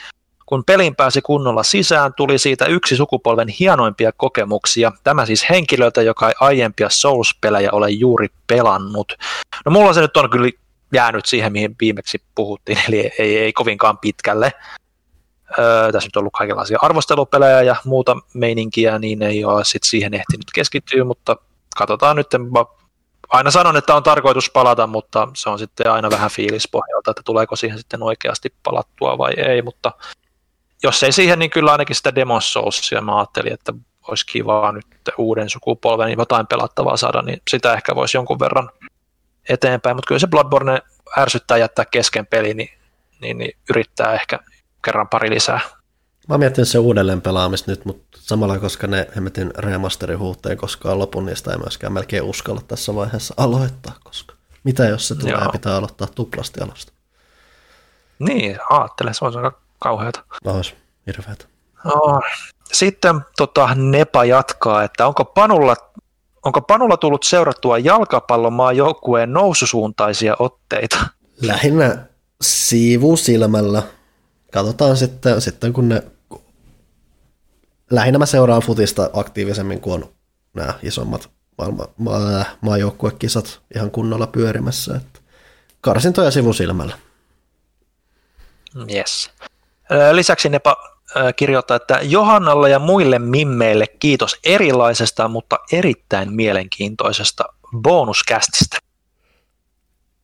Kun 0.46 0.64
pelin 0.66 0.96
pääsi 0.96 1.22
kunnolla 1.22 1.64
sisään, 1.64 2.14
tuli 2.14 2.38
siitä 2.38 2.66
yksi 2.66 2.96
sukupolven 2.96 3.48
hienoimpia 3.48 4.12
kokemuksia. 4.18 4.92
Tämä 5.04 5.26
siis 5.26 5.50
henkilöltä, 5.50 6.02
joka 6.02 6.28
ei 6.28 6.36
aiempia 6.40 6.90
Souls-pelejä 6.90 7.70
ole 7.72 7.90
juuri 7.90 8.28
pelannut. 8.48 9.14
No 9.66 9.72
mulla 9.72 9.94
se 9.94 10.02
nyt 10.02 10.18
on 10.18 10.30
kyllä 10.30 10.50
jäänyt 10.94 11.26
siihen, 11.26 11.52
mihin 11.52 11.76
viimeksi 11.82 12.22
puhuttiin, 12.36 12.78
eli 12.88 13.12
ei, 13.20 13.38
ei 13.38 13.54
kovinkaan 13.54 13.98
pitkälle. 13.98 14.54
Öö, 15.60 15.92
tässä 15.92 16.08
nyt 16.08 16.16
on 16.16 16.20
ollut 16.22 16.34
kaikenlaisia 16.38 16.78
arvostelupelejä 16.82 17.62
ja 17.62 17.76
muuta 17.86 18.18
meininkiä, 18.34 19.00
niin 19.00 19.22
ei 19.22 19.46
ole 19.46 19.66
sit 19.66 19.84
siihen 19.84 20.14
ehtinyt 20.14 20.52
keskittyä, 20.56 21.04
mutta 21.04 21.36
katsotaan 21.78 22.16
nyt, 22.16 22.28
aina 23.32 23.52
sanon, 23.52 23.78
että 23.78 23.96
on 23.96 24.04
tarkoitus 24.04 24.50
palata, 24.50 24.88
mutta 24.88 25.28
se 25.34 25.50
on 25.50 25.60
sitten 25.60 25.92
aina 25.92 26.10
vähän 26.10 26.32
fiilispohjalta, 26.32 27.12
että 27.12 27.24
tuleeko 27.26 27.56
siihen 27.56 27.78
sitten 27.78 28.04
oikeasti 28.04 28.54
palattua 28.64 29.18
vai 29.18 29.34
ei, 29.38 29.62
mutta 29.62 29.92
jos 30.84 31.04
ei 31.04 31.12
siihen, 31.12 31.40
niin 31.40 31.52
kyllä 31.52 31.72
ainakin 31.72 31.96
sitä 31.96 32.16
Demon 32.16 32.42
Soulsia 32.42 33.02
mä 33.02 33.18
ajattelin, 33.18 33.54
että 33.54 33.74
olisi 34.08 34.26
kiva 34.26 34.72
nyt 34.72 34.86
uuden 35.18 35.50
sukupolven 35.50 36.16
jotain 36.18 36.48
pelattavaa 36.48 36.98
saada, 36.98 37.22
niin 37.22 37.42
sitä 37.50 37.74
ehkä 37.74 37.96
voisi 37.96 38.18
jonkun 38.18 38.40
verran 38.40 38.70
eteenpäin, 39.50 39.96
mutta 39.96 40.08
kyllä 40.08 40.20
se 40.20 40.28
Bloodborne 40.28 40.82
ärsyttää 41.18 41.58
jättää 41.58 41.86
kesken 41.86 42.28
peli, 42.28 42.54
niin, 42.54 42.70
niin, 43.22 43.38
niin 43.38 43.58
yrittää 43.70 44.14
ehkä 44.14 44.40
kerran 44.86 45.10
pari 45.10 45.30
lisää. 45.30 45.60
Mä 46.28 46.38
mietin 46.38 46.66
se 46.66 46.78
uudelleen 46.80 47.22
pelaamista 47.22 47.72
nyt, 47.72 47.86
mutta 47.86 48.18
samalla 48.22 48.60
koska 48.60 48.88
ne 48.88 49.08
hemmetin 49.16 49.52
remasterin 49.58 50.20
huutteen 50.20 50.58
koskaan 50.58 51.00
lopun, 51.00 51.26
niin 51.26 51.36
sitä 51.38 51.52
ei 51.52 51.58
myöskään 51.58 51.94
melkein 51.94 52.24
uskalla 52.24 52.62
tässä 52.68 52.96
vaiheessa 52.96 53.34
aloittaa, 53.38 53.96
koska 54.04 54.36
mitä 54.64 54.84
jos 54.84 55.08
se 55.08 55.16
tulee 55.16 55.34
Joo. 55.34 55.52
pitää 55.52 55.76
aloittaa 55.76 56.08
tuplasti 56.16 56.62
alusta? 56.62 56.94
Niin, 58.20 58.58
ajattele, 58.70 59.14
se 59.14 59.26
on 59.26 59.38
aika 59.38 59.60
kauheata. 59.80 60.24
Olisi 60.46 60.76
hirveätä. 61.08 61.46
No, 61.84 62.22
sitten 62.74 63.22
tota, 63.38 63.76
Nepa 63.76 64.26
jatkaa, 64.26 64.84
että 64.84 65.08
onko 65.08 65.26
Panulla, 65.26 65.76
onko 66.46 66.62
Panulla 66.62 66.98
tullut 66.98 67.24
seurattua 67.24 67.78
jalkapallomaa 67.78 68.72
joukkueen 68.72 69.34
noususuuntaisia 69.34 70.36
otteita? 70.40 70.98
Lähinnä 71.42 71.98
siivusilmällä. 72.42 73.84
Katsotaan 74.52 74.98
sitten, 74.98 75.42
sitten 75.42 75.74
kun 75.74 75.90
ne 75.90 76.04
lähinnä 77.92 78.20
mä 78.20 78.26
seuraan 78.26 78.62
futista 78.62 79.10
aktiivisemmin 79.14 79.82
kuin 79.82 80.04
on 80.04 80.10
nämä 80.54 80.74
isommat 80.84 81.30
maailma, 81.58 81.86
maa, 81.98 82.46
maajoukkuekisat 82.62 83.62
ihan 83.76 83.92
kunnolla 83.92 84.28
pyörimässä. 84.28 84.96
Että 84.96 85.20
karsintoja 85.82 86.32
sivusilmällä. 86.32 86.98
Yes. 88.94 89.32
Lisäksi 90.12 90.50
Nepa 90.50 90.78
kirjoittaa, 91.36 91.78
että 91.78 92.00
Johannalle 92.02 92.70
ja 92.70 92.80
muille 92.80 93.20
mimmeille 93.20 93.88
kiitos 93.88 94.40
erilaisesta, 94.44 95.28
mutta 95.28 95.60
erittäin 95.72 96.34
mielenkiintoisesta 96.34 97.44
bonuskästistä. 97.78 98.78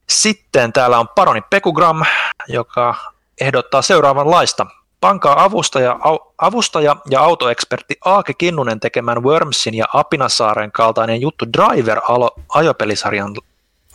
Sitten 0.09 0.73
täällä 0.73 0.99
on 0.99 1.07
Paroni 1.07 1.41
Pekugram, 1.49 2.01
joka 2.47 2.95
ehdottaa 3.41 3.81
seuraavanlaista. 3.81 4.65
Pankaa 5.01 5.43
avustaja, 5.43 5.99
avustaja 6.37 6.95
ja 7.09 7.21
autoekspertti 7.21 7.95
Aake 8.05 8.33
Kinnunen 8.33 8.79
tekemään 8.79 9.23
Wormsin 9.23 9.73
ja 9.73 9.85
Apinasaaren 9.93 10.71
kaltainen 10.71 11.21
juttu 11.21 11.45
Driver-ajopelisarjan, 11.57 13.35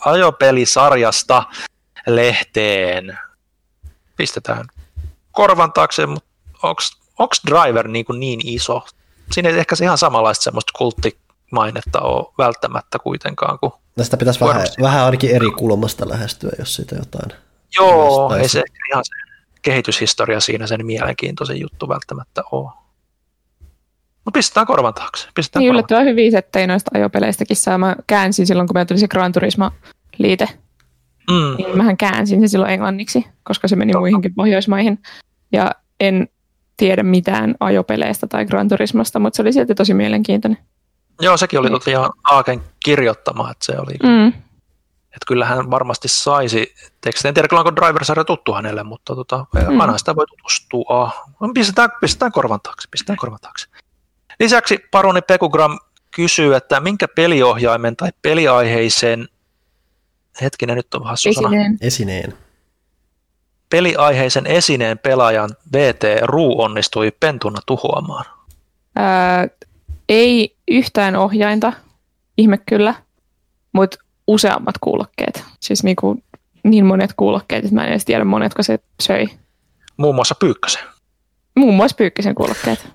ajopelisarjasta 0.05 1.43
lehteen. 2.07 3.19
Pistetään 4.15 4.65
korvan 5.31 5.73
taakse, 5.73 6.05
mutta 6.05 6.29
onko 7.19 7.33
Driver 7.47 7.87
niin, 7.87 8.05
kuin 8.05 8.19
niin 8.19 8.47
iso? 8.47 8.85
Siinä 9.31 9.49
ei 9.49 9.59
ehkä 9.59 9.75
se 9.75 9.85
ihan 9.85 9.97
samanlaista 9.97 10.43
semmoista 10.43 10.71
kulttimainetta 10.77 12.01
ole 12.01 12.33
välttämättä 12.37 12.99
kuitenkaan 12.99 13.59
kuin 13.59 13.73
No 13.95 14.03
sitä 14.03 14.17
pitäisi 14.17 14.39
vähän, 14.39 14.67
vähän 14.81 15.05
ainakin 15.05 15.35
eri 15.35 15.51
kulmasta 15.51 16.09
lähestyä, 16.09 16.51
jos 16.59 16.75
siitä 16.75 16.95
jotain. 16.95 17.41
Joo, 17.79 18.35
ei 18.35 18.49
se 18.49 18.63
ihan 18.91 19.03
se 19.05 19.22
kehityshistoria 19.63 20.39
siinä 20.39 20.67
sen 20.67 20.85
mielenkiintoisen 20.85 21.59
juttu 21.59 21.89
välttämättä 21.89 22.43
ole. 22.51 22.71
No 24.25 24.31
pistetään 24.33 24.67
korvan 24.67 24.93
taakse. 24.93 25.27
Pistetään 25.35 25.61
niin 25.61 25.71
yllättävän 25.71 26.05
hyvin 26.05 26.31
settejä 26.31 26.67
noista 26.67 26.91
ajopeleistäkin 26.93 27.57
saa. 27.57 27.77
Mä 27.77 27.95
käänsin 28.07 28.47
silloin, 28.47 28.67
kun 28.67 28.75
meillä 28.75 28.85
tuli 28.85 28.99
se 28.99 29.07
Gran 29.07 29.31
Turismo-liite. 29.31 30.49
Mm. 31.31 31.55
Niin 31.57 31.77
mähän 31.77 31.97
käänsin 31.97 32.41
se 32.41 32.47
silloin 32.47 32.71
englanniksi, 32.71 33.25
koska 33.43 33.67
se 33.67 33.75
meni 33.75 33.91
Totta. 33.91 33.99
muihinkin 33.99 34.35
Pohjoismaihin. 34.35 34.99
Ja 35.51 35.71
en 35.99 36.27
tiedä 36.77 37.03
mitään 37.03 37.55
ajopeleistä 37.59 38.27
tai 38.27 38.45
Gran 38.45 38.69
Turismosta, 38.69 39.19
mutta 39.19 39.37
se 39.37 39.41
oli 39.41 39.53
silti 39.53 39.75
tosi 39.75 39.93
mielenkiintoinen. 39.93 40.57
Joo, 41.21 41.37
sekin 41.37 41.59
oli 41.59 41.69
niin. 41.69 41.81
ihan 41.87 42.09
Aaken 42.31 42.61
kirjoittama, 42.85 43.51
että 43.51 43.65
se 43.65 43.79
oli 43.79 43.93
mm. 44.03 44.33
Että 45.13 45.25
kyllähän 45.27 45.71
varmasti 45.71 46.07
saisi, 46.07 46.75
en 47.25 47.33
tiedä 47.33 47.47
onko 47.51 47.75
driver 47.75 48.25
tuttu 48.25 48.53
hänelle, 48.53 48.83
mutta 48.83 49.15
tota, 49.15 49.45
mm. 49.69 49.79
aina 49.79 49.97
sitä 49.97 50.15
voi 50.15 50.25
tutustua. 50.27 51.11
Pistetään, 51.53 51.89
pistetään 52.01 52.31
korvan 52.31 52.59
taakse, 52.63 52.87
pistetään 52.91 53.17
korvan 53.17 53.39
taakse. 53.41 53.67
Lisäksi 54.39 54.79
Paroni 54.91 55.21
Pekugram 55.21 55.79
kysyy, 56.15 56.55
että 56.55 56.79
minkä 56.79 57.07
peliohjaimen 57.07 57.95
tai 57.95 58.09
peliaiheisen, 58.21 59.27
hetkinen 60.41 60.75
nyt 60.77 60.93
on 60.93 61.05
hassu 61.05 61.29
esineen. 61.29 61.63
sana. 61.63 61.77
Esineen. 61.81 62.33
Peliaiheisen 63.69 64.47
esineen 64.47 64.99
pelaajan 64.99 65.49
VT 65.73 66.03
Ruu 66.21 66.61
onnistui 66.61 67.11
pentuna 67.19 67.59
tuhoamaan. 67.65 68.25
Ää, 68.95 69.47
ei 70.09 70.57
yhtään 70.67 71.15
ohjainta, 71.15 71.73
ihme 72.37 72.57
kyllä, 72.57 72.95
mutta 73.73 73.97
useammat 74.27 74.75
kuulokkeet. 74.81 75.43
Siis 75.59 75.83
niin, 75.83 75.95
kuin, 75.95 76.23
niin 76.63 76.85
monet 76.85 77.13
kuulokkeet, 77.17 77.65
että 77.65 77.75
mä 77.75 77.83
en 77.83 77.89
edes 77.89 78.05
tiedä 78.05 78.23
monetko 78.23 78.63
se 78.63 78.79
söi. 79.01 79.27
muun 79.97 80.15
muassa 80.15 80.35
Pyykkösen. 80.35 80.81
Muun 81.57 81.75
muassa 81.75 81.95
Pyykkösen 81.95 82.35
kuulokkeet. 82.35 82.87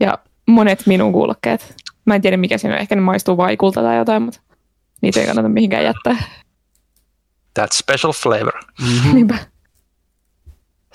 Ja 0.00 0.18
monet 0.46 0.86
minun 0.86 1.12
kuulokkeet. 1.12 1.74
Mä 2.04 2.14
en 2.14 2.22
tiedä 2.22 2.36
mikä 2.36 2.58
siinä 2.58 2.74
on, 2.74 2.80
ehkä 2.80 2.94
ne 2.94 3.00
maistuu 3.00 3.36
vaikulta 3.36 3.82
tai 3.82 3.96
jotain, 3.96 4.22
mutta 4.22 4.40
niitä 5.02 5.20
ei 5.20 5.26
kannata 5.26 5.48
mihinkään 5.48 5.84
jättää. 5.84 6.16
That 7.54 7.72
special 7.72 8.12
flavor. 8.12 8.52
Mm-hmm. 8.80 9.14
Niinpä. 9.14 9.38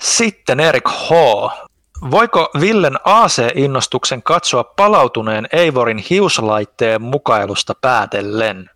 Sitten 0.00 0.60
Erik 0.60 0.88
H. 0.88 1.10
Voiko 2.10 2.50
Villen 2.60 2.96
AC-innostuksen 3.04 4.22
katsoa 4.22 4.64
palautuneen 4.64 5.48
Eivorin 5.52 6.04
hiuslaitteen 6.10 7.02
mukailusta 7.02 7.74
päätellen? 7.80 8.70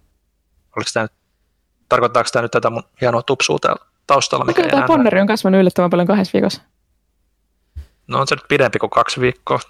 Oliko 0.77 0.91
tämä 0.95 1.05
nyt, 1.05 1.13
tarkoittaako 1.89 2.29
tämä 2.33 2.43
nyt 2.43 2.51
tätä 2.51 2.71
mun 2.71 2.83
hienoa 3.01 3.23
tupsua 3.23 3.59
täällä 3.59 3.85
taustalla? 4.07 4.45
Mikä 4.45 4.69
tämä 4.69 4.87
ponneri 4.87 5.21
on 5.21 5.27
kasvanut 5.27 5.61
yllättävän 5.61 5.91
paljon 5.91 6.07
kahdessa 6.07 6.33
viikossa. 6.33 6.63
No 8.07 8.21
on 8.21 8.27
se 8.27 8.35
nyt 8.35 8.45
pidempi 8.49 8.79
kuin 8.79 8.91
kaksi 8.91 9.21
viikkoa. 9.21 9.61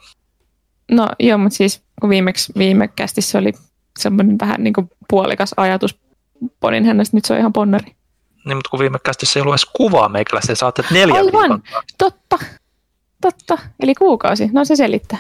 No 0.91 1.09
joo, 1.19 1.39
mutta 1.39 1.57
siis 1.57 1.83
kun 2.01 2.11
viimeksi 2.11 2.53
viime 2.59 2.89
kästissä 2.89 3.39
oli 3.39 3.53
semmoinen 3.99 4.39
vähän 4.39 4.65
niin 4.65 4.73
kuin 4.73 4.91
puolikas 5.11 5.55
ajatus 5.57 5.99
ponin 6.61 6.85
hänestä, 6.85 7.17
nyt 7.17 7.25
se 7.25 7.33
on 7.33 7.39
ihan 7.39 7.53
ponneri. 7.53 7.95
Niin, 8.45 8.57
mutta 8.57 8.71
kun 8.71 8.79
viime 8.79 8.99
kästissä 8.99 9.39
ei 9.39 9.43
ollut 9.43 9.53
edes 9.53 9.71
kuvaa 9.73 10.09
meikäläistä, 10.09 10.55
saatte 10.55 10.85
neljä 10.91 11.15
Aivan, 11.15 11.33
viikon. 11.33 11.63
totta. 11.99 12.39
Totta, 13.21 13.59
eli 13.81 13.95
kuukausi. 13.95 14.49
No 14.53 14.65
se 14.65 14.77
selittää. 14.77 15.19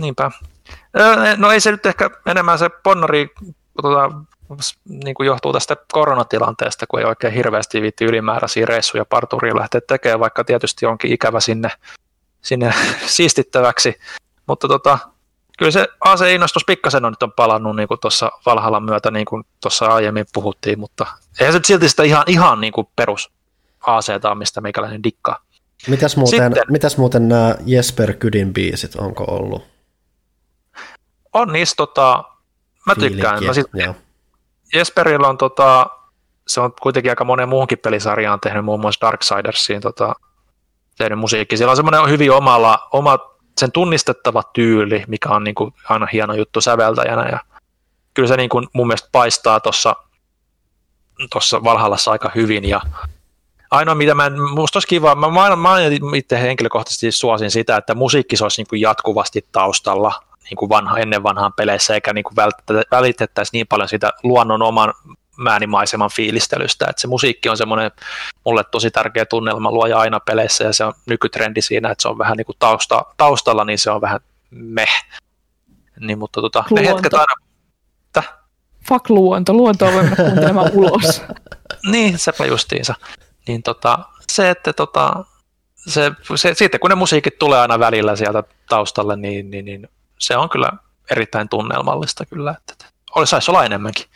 Niinpä. 0.00 0.30
No 1.36 1.50
ei 1.50 1.60
se 1.60 1.70
nyt 1.70 1.86
ehkä 1.86 2.10
enemmän 2.26 2.58
se 2.58 2.68
ponnari 2.82 3.28
tota, 3.82 4.10
niin 4.84 5.14
kuin 5.14 5.26
johtuu 5.26 5.52
tästä 5.52 5.76
koronatilanteesta, 5.92 6.86
kun 6.86 7.00
ei 7.00 7.06
oikein 7.06 7.32
hirveästi 7.32 7.82
viitti 7.82 8.04
ylimääräisiä 8.04 8.66
reissuja 8.66 9.04
parturiin 9.04 9.58
lähteä 9.58 9.80
tekemään, 9.80 10.20
vaikka 10.20 10.44
tietysti 10.44 10.86
onkin 10.86 11.12
ikävä 11.12 11.40
sinne, 11.40 11.70
sinne 12.42 12.74
siistittäväksi. 13.06 13.98
Mutta 14.46 14.68
tota, 14.68 14.98
kyllä 15.58 15.70
se 15.70 15.88
AC-innostus 16.00 16.64
pikkasen 16.64 17.04
on 17.04 17.12
nyt 17.12 17.22
on 17.22 17.32
palannut 17.32 17.76
niin 17.76 17.88
tuossa 18.00 18.30
Valhallan 18.46 18.82
myötä, 18.82 19.10
niin 19.10 19.26
kuin 19.26 19.44
tuossa 19.62 19.86
aiemmin 19.86 20.26
puhuttiin, 20.34 20.78
mutta 20.78 21.06
eihän 21.40 21.52
se 21.52 21.60
silti 21.64 21.88
sitä 21.88 22.02
ihan, 22.02 22.24
ihan 22.26 22.60
niin 22.60 22.72
kuin 22.72 22.88
perus 22.96 23.30
ac 23.80 24.08
mistä 24.34 24.60
meikäläinen 24.60 25.02
dikkaa. 25.02 25.44
Mitäs 25.88 26.16
muuten, 26.16 26.52
mitäs 26.70 26.96
muuten 26.96 27.28
nämä 27.28 27.54
Jesper 27.66 28.12
Kydin 28.12 28.52
biisit, 28.52 28.96
onko 28.96 29.24
ollut? 29.24 29.64
On 31.32 31.52
niistä, 31.52 31.76
tota, 31.76 32.24
mä 32.86 32.94
tykkään. 32.94 33.44
Mä 33.44 33.52
sit, 33.52 33.66
Jesperillä 34.74 35.28
on, 35.28 35.38
tota, 35.38 35.86
se 36.46 36.60
on 36.60 36.72
kuitenkin 36.82 37.12
aika 37.12 37.24
monen 37.24 37.48
muuhunkin 37.48 37.78
pelisarjaan 37.78 38.40
tehnyt, 38.40 38.64
muun 38.64 38.80
muassa 38.80 39.06
Darksidersiin 39.06 39.80
tota, 39.80 40.14
tehnyt 40.98 41.18
musiikki. 41.18 41.56
Siellä 41.56 41.70
on 41.70 41.76
semmoinen 41.76 42.08
hyvin 42.08 42.32
omalla, 42.32 42.88
oma 42.92 43.18
sen 43.58 43.72
tunnistettava 43.72 44.42
tyyli, 44.42 45.04
mikä 45.06 45.28
on 45.28 45.44
niin 45.44 45.54
kuin 45.54 45.74
aina 45.88 46.06
hieno 46.12 46.34
juttu 46.34 46.60
säveltäjänä. 46.60 47.28
Ja 47.28 47.40
kyllä 48.14 48.28
se 48.28 48.36
niin 48.36 48.48
kuin 48.48 48.68
mun 48.72 48.86
mielestä 48.86 49.08
paistaa 49.12 49.60
tuossa 49.60 49.96
tuossa 51.32 51.64
Valhallassa 51.64 52.10
aika 52.10 52.30
hyvin. 52.34 52.68
Ja 52.68 52.80
ainoa, 53.70 53.94
mitä 53.94 54.14
mä, 54.14 54.30
musta 54.54 54.76
olisi 54.76 54.88
kiva, 54.88 55.14
mä, 55.14 55.28
mä, 55.30 55.56
mä 55.56 55.76
itse 56.16 56.40
henkilökohtaisesti 56.40 57.12
suosin 57.12 57.50
sitä, 57.50 57.76
että 57.76 57.94
musiikki 57.94 58.36
olisi 58.42 58.60
niin 58.60 58.68
kuin 58.68 58.80
jatkuvasti 58.80 59.44
taustalla 59.52 60.12
niin 60.50 60.56
kuin 60.56 60.68
vanha, 60.68 60.98
ennen 60.98 61.22
vanhaan 61.22 61.52
peleissä, 61.52 61.94
eikä 61.94 62.12
niin 62.12 62.24
kuin 62.24 62.36
välitettäisi 62.90 63.50
niin 63.52 63.66
paljon 63.66 63.88
sitä 63.88 64.12
luonnon 64.22 64.62
oman 64.62 64.94
määnimaiseman 65.36 66.10
fiilistelystä, 66.10 66.86
että 66.90 67.00
se 67.00 67.08
musiikki 67.08 67.48
on 67.48 67.56
semmoinen 67.56 67.90
mulle 68.44 68.64
tosi 68.64 68.90
tärkeä 68.90 69.26
tunnelma 69.26 69.72
luoja 69.72 69.98
aina 69.98 70.20
peleissä 70.20 70.64
ja 70.64 70.72
se 70.72 70.84
on 70.84 70.92
nykytrendi 71.06 71.62
siinä, 71.62 71.90
että 71.90 72.02
se 72.02 72.08
on 72.08 72.18
vähän 72.18 72.36
niin 72.36 72.46
kuin 72.46 72.56
tausta, 72.58 73.04
taustalla, 73.16 73.64
niin 73.64 73.78
se 73.78 73.90
on 73.90 74.00
vähän 74.00 74.20
meh. 74.50 75.04
Niin, 76.00 76.18
mutta 76.18 76.40
tota, 76.40 76.64
ne 76.70 76.86
hetket 76.86 77.14
aina... 77.14 77.34
Täh? 78.12 78.34
Fuck 78.88 79.10
luonto, 79.10 79.52
luontoa 79.52 79.92
voi 79.92 80.02
mennä 80.02 80.16
kuuntelemaan 80.16 80.70
ulos. 80.78 81.22
niin, 81.90 82.18
sepä 82.18 82.46
justiinsa. 82.46 82.94
Niin 83.48 83.62
tota, 83.62 83.98
se, 84.32 84.50
että 84.50 84.72
tota, 84.72 85.24
se, 85.86 86.12
se, 86.34 86.54
sitten 86.54 86.80
kun 86.80 86.90
ne 86.90 86.94
musiikit 86.94 87.38
tulee 87.38 87.60
aina 87.60 87.78
välillä 87.78 88.16
sieltä 88.16 88.42
taustalle, 88.68 89.16
niin, 89.16 89.50
niin, 89.50 89.64
niin 89.64 89.88
se 90.18 90.36
on 90.36 90.48
kyllä 90.48 90.70
erittäin 91.10 91.48
tunnelmallista 91.48 92.26
kyllä, 92.26 92.54
että 92.58 92.84
saisi 93.24 93.50
olla 93.50 93.64
enemmänkin. 93.64 94.06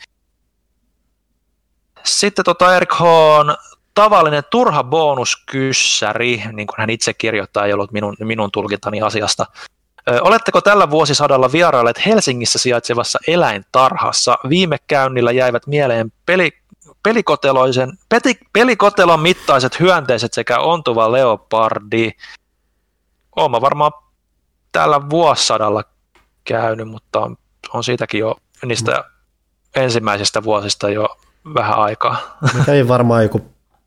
Sitten 2.05 2.45
tota 2.45 2.75
Erik 2.75 2.93
H. 2.93 3.01
on 3.01 3.57
tavallinen 3.93 4.43
turha 4.51 4.83
bonuskyssäri, 4.83 6.43
niin 6.51 6.67
kuin 6.67 6.75
hän 6.77 6.89
itse 6.89 7.13
kirjoittaa, 7.13 7.65
ei 7.65 7.73
ollut 7.73 7.91
minun, 7.91 8.15
minun 8.19 8.51
tulkintani 8.51 9.01
asiasta. 9.01 9.45
Ö, 10.09 10.21
oletteko 10.21 10.61
tällä 10.61 10.89
vuosisadalla 10.89 11.51
vierailleet 11.51 12.05
Helsingissä 12.05 12.59
sijaitsevassa 12.59 13.19
eläintarhassa? 13.27 14.37
Viime 14.49 14.77
käynnillä 14.87 15.31
jäivät 15.31 15.67
mieleen 15.67 16.11
peli, 16.25 16.51
pelikoteloisen, 17.03 17.97
peti, 18.09 18.39
pelikotelon 18.53 19.19
mittaiset 19.19 19.79
hyönteiset 19.79 20.33
sekä 20.33 20.59
ontuva 20.59 21.11
leopardi. 21.11 22.11
Olen 23.35 23.61
varmaan 23.61 23.91
tällä 24.71 25.09
vuosisadalla 25.09 25.83
käynyt, 26.43 26.87
mutta 26.87 27.19
on, 27.19 27.37
on 27.73 27.83
siitäkin 27.83 28.19
jo 28.19 28.35
niistä 28.65 29.03
ensimmäisistä 29.75 30.43
vuosista 30.43 30.89
jo 30.89 31.17
vähän 31.53 31.79
aikaa. 31.79 32.37
Mä 32.57 32.63
kävin 32.65 32.87
varmaan 32.87 33.23
joku 33.23 33.41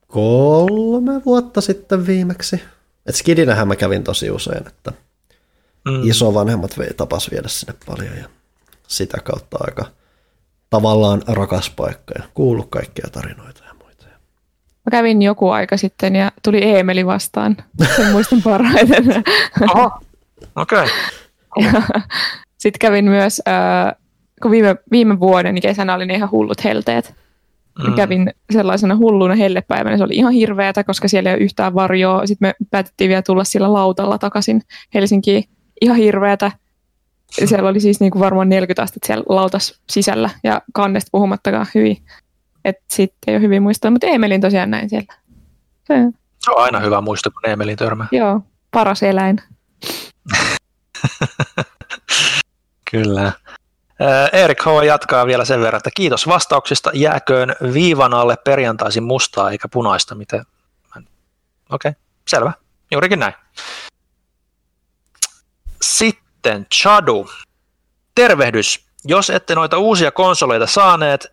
kolme 0.08 1.24
vuotta 1.24 1.60
sitten 1.60 2.06
viimeksi. 2.06 2.62
Et 3.06 3.14
Skidinähän 3.14 3.68
mä 3.68 3.76
kävin 3.76 4.04
tosi 4.04 4.30
usein, 4.30 4.66
että 4.66 4.92
mm. 5.84 6.08
isovanhemmat 6.08 6.78
vei, 6.78 6.94
tapas 6.94 7.30
viedä 7.30 7.48
sinne 7.48 7.74
paljon 7.86 8.16
ja 8.16 8.28
sitä 8.88 9.18
kautta 9.24 9.56
aika 9.60 9.84
tavallaan 10.70 11.22
rakas 11.26 11.70
paikka 11.70 12.14
ja 12.18 12.24
kuullut 12.34 12.66
kaikkia 12.70 13.06
tarinoita 13.12 13.64
ja 13.64 13.74
muita. 13.74 14.06
Mä 14.86 14.90
kävin 14.90 15.22
joku 15.22 15.50
aika 15.50 15.76
sitten 15.76 16.16
ja 16.16 16.32
tuli 16.44 16.58
Eemeli 16.58 17.06
vastaan. 17.06 17.56
Sen 17.96 18.12
muistan 18.12 18.42
parhaiten. 18.42 19.04
Okei. 20.56 20.86
Okay. 21.56 21.82
Sitten 22.58 22.78
kävin 22.78 23.04
myös, 23.04 23.42
äh, 23.48 23.94
kun 24.42 24.50
viime, 24.50 24.76
viime 24.90 25.20
vuoden 25.20 25.60
kesänä 25.60 25.94
oli 25.94 26.06
ne 26.06 26.14
ihan 26.14 26.30
hullut 26.30 26.64
helteet. 26.64 27.14
Mm. 27.86 27.94
Kävin 27.94 28.30
sellaisena 28.52 28.96
hulluna 28.96 29.34
hellepäivänä, 29.34 29.96
se 29.96 30.04
oli 30.04 30.14
ihan 30.14 30.32
hirveätä, 30.32 30.84
koska 30.84 31.08
siellä 31.08 31.30
ei 31.30 31.34
ole 31.34 31.42
yhtään 31.42 31.74
varjoa. 31.74 32.26
Sitten 32.26 32.48
me 32.48 32.54
päätettiin 32.70 33.08
vielä 33.08 33.22
tulla 33.22 33.44
sillä 33.44 33.72
lautalla 33.72 34.18
takaisin 34.18 34.62
Helsinkiin. 34.94 35.44
Ihan 35.80 35.96
hirveätä. 35.96 36.52
Siellä 37.44 37.68
oli 37.68 37.80
siis 37.80 38.00
niinku 38.00 38.20
varmaan 38.20 38.48
40 38.48 38.82
astetta 38.82 39.06
siellä 39.06 39.24
lautas 39.28 39.80
sisällä 39.90 40.30
ja 40.44 40.62
kannesta 40.72 41.08
puhumattakaan 41.12 41.66
hyvin. 41.74 41.96
Et 42.64 42.76
sitten 42.90 43.18
ei 43.32 43.36
ole 43.36 43.42
hyvin 43.42 43.62
muistaa, 43.62 43.90
mutta 43.90 44.06
Emelin 44.06 44.40
tosiaan 44.40 44.70
näin 44.70 44.90
siellä. 44.90 45.14
Se, 45.84 45.94
se 46.38 46.50
on 46.50 46.62
aina 46.62 46.80
hyvä 46.80 47.00
muisto, 47.00 47.30
kun 47.30 47.50
Emelin 47.50 47.76
törmää. 47.76 48.06
Joo, 48.12 48.40
paras 48.70 49.02
eläin. 49.02 49.36
Kyllä. 52.90 53.32
Erik 54.32 54.62
H. 54.62 54.84
jatkaa 54.86 55.26
vielä 55.26 55.44
sen 55.44 55.60
verran, 55.60 55.78
että 55.78 55.90
kiitos 55.94 56.26
vastauksista. 56.26 56.90
Jääköön 56.94 57.56
viivan 57.72 58.14
alle 58.14 58.36
perjantaisin 58.36 59.02
mustaa 59.02 59.50
eikä 59.50 59.68
punaista. 59.68 60.14
Miten? 60.14 60.46
Okei, 60.96 61.08
okay, 61.70 61.92
selvä. 62.28 62.52
Juurikin 62.90 63.18
näin. 63.18 63.34
Sitten 65.82 66.66
Chadu. 66.74 67.30
Tervehdys. 68.14 68.86
Jos 69.04 69.30
ette 69.30 69.54
noita 69.54 69.78
uusia 69.78 70.10
konsoleita 70.10 70.66
saaneet, 70.66 71.32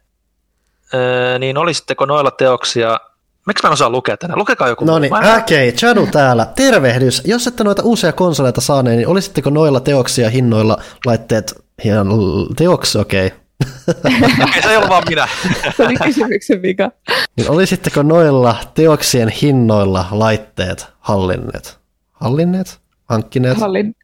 niin 1.40 1.58
olisitteko 1.58 2.06
noilla 2.06 2.32
teoksia 2.32 3.00
Miksi 3.48 3.64
mä 3.64 3.68
en 3.68 3.74
osaa 3.74 3.90
lukea 3.90 4.18
tänne? 4.18 4.36
Lukekaa 4.36 4.68
joku. 4.68 4.86
No 4.86 5.00
niin, 5.00 5.14
okei, 5.14 5.70
okay, 5.70 5.72
Chadu 5.72 6.08
täällä. 6.08 6.46
Tervehdys. 6.56 7.22
Jos 7.26 7.48
ette 7.48 7.64
noita 7.64 7.84
uusia 7.84 8.14
konsoleita 8.14 8.62
saaneet, 8.62 8.98
niin 8.98 9.08
olisitteko 9.08 9.50
noilla 9.50 9.80
teoksia 9.80 10.30
hinnoilla 10.30 10.78
laitteet 11.06 11.64
Hien 11.84 12.08
teoksi, 12.56 12.98
okei. 12.98 13.32
Okay. 14.44 14.62
se 14.62 14.70
ei 14.70 14.78
ollut 14.78 14.90
vaan 14.90 15.04
minä. 15.10 15.28
se 15.78 15.86
oli 15.86 15.96
kysymyksen 16.04 16.62
vika. 16.62 16.92
Niin 17.38 17.52
olisitteko 17.52 18.04
noilla 18.04 18.56
teoksien 18.74 19.30
hinnoilla 19.30 20.06
laitteet 20.12 20.88
hallinneet? 21.00 21.80
Hallinneet? 22.12 22.80
Hankkineet? 23.06 23.58
Hallin... 23.58 23.96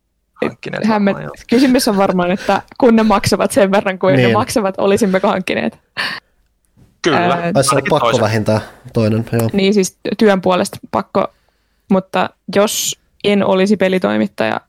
Hankkineet. 0.43 0.85
Hämmet... 0.85 1.17
Kysymys 1.49 1.87
on 1.87 1.97
varmaan, 1.97 2.31
että 2.31 2.61
kun 2.77 2.95
ne 2.95 3.03
maksavat 3.03 3.51
sen 3.51 3.71
verran 3.71 3.99
kuin 3.99 4.15
niin. 4.15 4.27
ne 4.27 4.33
maksavat, 4.33 4.75
olisimmeko 4.77 5.27
hankkineet? 5.27 5.79
Kyllä. 7.05 7.53
Taisi 7.53 7.75
olla 7.75 7.85
pakko 7.89 8.19
vähintään 8.21 8.61
toinen. 8.93 9.25
Joo. 9.31 9.49
Niin 9.53 9.73
siis 9.73 9.97
työn 10.17 10.41
puolesta 10.41 10.77
pakko, 10.91 11.27
mutta 11.91 12.29
jos 12.55 12.99
en 13.23 13.45
olisi 13.45 13.77
pelitoimittaja, 13.77 14.61